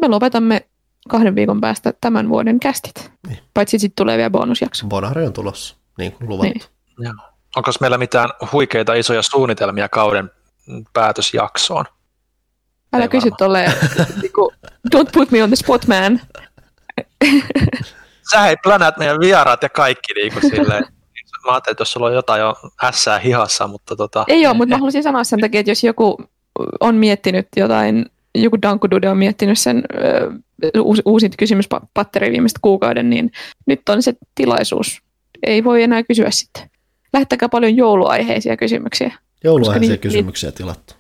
me 0.06 0.10
lopetamme 0.12 0.62
kahden 1.10 1.36
viikon 1.36 1.62
päästä 1.62 1.94
tämän 2.02 2.30
vuoden 2.30 2.60
kästit. 2.60 3.12
Niin. 3.28 3.40
Paitsi 3.54 3.80
sitten 3.80 3.96
tulee 3.96 4.18
vielä 4.18 4.30
bonusjakso. 4.30 4.88
Bonari 4.88 5.26
on 5.26 5.34
tulossa, 5.34 5.76
niin 5.98 6.12
kuin 6.12 6.30
luvattu. 6.30 6.68
Niin. 7.00 7.14
Onko 7.56 7.72
meillä 7.82 7.98
mitään 7.98 8.30
huikeita 8.52 8.94
isoja 8.94 9.22
suunnitelmia 9.22 9.90
kauden 9.90 10.32
päätösjaksoon? 10.94 11.86
Älä 12.94 13.04
Ei 13.04 13.10
kysy 13.10 13.30
tolleen, 13.38 13.72
niinku, 14.22 14.54
don't 14.96 15.10
put 15.14 15.32
me 15.32 15.44
on 15.44 15.50
the 15.50 15.56
spot 15.56 15.88
man. 15.88 16.22
Sä 18.32 18.42
hei 18.42 18.56
plänät 18.64 18.98
meidän 18.98 19.20
vieraat 19.20 19.64
ja 19.64 19.70
kaikki 19.70 20.14
niin 20.14 20.34
kuin 20.34 20.42
silleen. 20.42 20.84
Mä 21.46 21.52
ajattelin, 21.52 21.74
että 21.74 21.82
jos 21.82 21.92
sulla 21.92 22.08
on 22.08 22.14
jotain 22.14 22.40
jo 22.40 22.56
ässää 22.84 23.20
hihassa, 23.20 23.68
mutta 23.68 23.96
tota, 23.96 24.26
Ei 24.28 24.48
ole, 24.48 24.56
mutta 24.56 24.76
mä 24.76 24.78
haluaisin 24.78 25.04
sanoa 25.04 25.24
sen 25.24 25.42
takia, 25.42 25.60
että 25.60 25.72
jos 25.72 25.84
joku 25.84 26.18
on 26.80 26.96
miettinyt 26.96 27.48
jotain, 27.56 28.06
joku 28.36 28.62
Dankudude 28.62 29.10
on 29.10 29.18
miettinyt 29.18 29.60
sen 29.60 29.84
ö, 29.96 30.32
uusi, 30.82 31.02
uusin 31.06 31.32
kysymyspatteri 31.38 32.32
viimeistä 32.32 32.60
kuukauden, 32.62 33.10
niin 33.10 33.32
nyt 33.68 33.90
on 33.90 34.04
se 34.04 34.14
tilaisuus. 34.36 35.02
Ei 35.44 35.64
voi 35.64 35.84
enää 35.84 36.04
kysyä 36.04 36.32
sitten. 36.32 36.70
Lähettäkää 37.14 37.50
paljon 37.50 37.78
jouluaiheisia 37.78 38.58
kysymyksiä. 38.58 39.12
Jouluaiheisia 39.44 39.90
niin- 39.90 40.00
kysymyksiä 40.00 40.52
tilattu. 40.52 40.94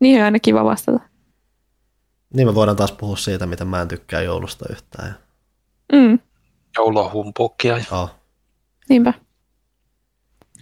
Niihin 0.00 0.20
on 0.20 0.24
aina 0.24 0.38
kiva 0.38 0.64
vastata. 0.64 1.00
Niin 2.34 2.46
me 2.48 2.54
voidaan 2.54 2.76
taas 2.76 2.92
puhua 2.92 3.16
siitä, 3.16 3.46
miten 3.46 3.66
mä 3.68 3.80
en 3.82 3.88
tykkää 3.88 4.22
joulusta 4.22 4.66
yhtään. 4.70 5.16
Mm, 5.92 6.18
jouluhumpuukia. 6.76 7.76
Oh. 7.90 8.10
niinpä. 8.88 9.14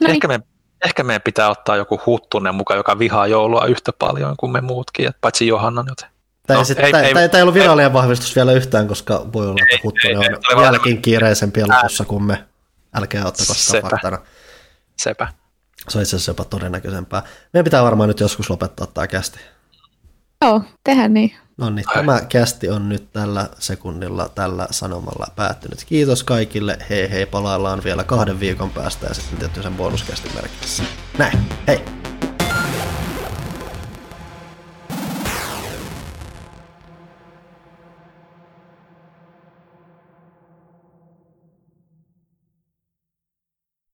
No 0.01 0.09
Ehkä, 0.09 0.29
me, 0.29 0.41
ehkä 0.85 1.03
meidän 1.05 1.23
pitää 1.23 1.51
ottaa 1.51 1.77
joku 1.77 2.01
huttunen 2.07 2.55
mukaan, 2.55 2.79
joka 2.79 2.99
vihaa 2.99 3.27
joulua 3.27 3.65
yhtä 3.67 3.93
paljon 3.99 4.35
kuin 4.37 4.53
me 4.53 4.61
muutkin, 4.61 5.09
et 5.09 5.17
paitsi 5.21 5.47
Johannan 5.47 5.87
joten. 5.89 6.09
Tämä, 6.47 6.59
No, 6.59 6.65
sit, 6.65 6.79
ei- 6.79 6.85
ei, 6.97 7.05
ei- 7.19 7.29
ei, 7.35 7.43
ollut 7.43 7.55
virallinen 7.55 7.93
vahvistus 7.93 8.37
vielä 8.37 8.53
yhtään, 8.53 8.89
koska 8.89 9.27
voi 9.33 9.47
olla, 9.47 9.59
että 9.63 9.79
Huttunen 9.85 10.23
ei, 10.23 10.55
on 10.57 10.63
vieläkin 10.63 11.03
kiireisempi 11.03 11.63
lopussa 11.67 12.05
kuin 12.05 12.23
me. 12.23 12.45
Älkää 12.95 13.27
ottako 13.27 13.55
sitä 13.55 13.71
Sepä. 13.71 13.89
faktana. 13.89 14.19
Sepä. 14.97 15.29
Se 15.89 15.99
on 15.99 16.03
itse 16.03 16.17
asiassa 16.17 16.31
jopa 16.31 16.45
todennäköisempää. 16.45 17.23
Meidän 17.53 17.65
pitää 17.65 17.83
varmaan 17.83 18.09
nyt 18.09 18.21
joskus 18.21 18.51
lopettaa 18.51 18.87
tämä 18.87 19.07
kästi. 19.07 19.39
Joo, 20.45 20.63
tehdään 20.85 21.15
niin. 21.15 21.35
No 21.57 21.71
niin, 21.71 21.87
tämä 21.95 22.21
kästi 22.29 22.69
on 22.69 22.89
nyt 22.89 23.13
tällä 23.13 23.49
sekunnilla, 23.59 24.29
tällä 24.29 24.67
sanomalla 24.71 25.27
päättynyt. 25.37 25.85
Kiitos 25.85 26.25
kaikille, 26.25 26.79
hei 26.91 27.11
hei, 27.11 27.27
palaillaan 27.27 27.85
vielä 27.85 28.05
kahden 28.05 28.41
viikon 28.41 28.71
päästä 28.71 29.07
ja 29.07 29.15
sitten 29.15 29.39
tietysti 29.39 29.63
sen 29.63 29.75
bonuskästin 29.75 30.35
merkissä. 30.35 30.83
Näin, 31.19 31.39
hei! 31.67 31.81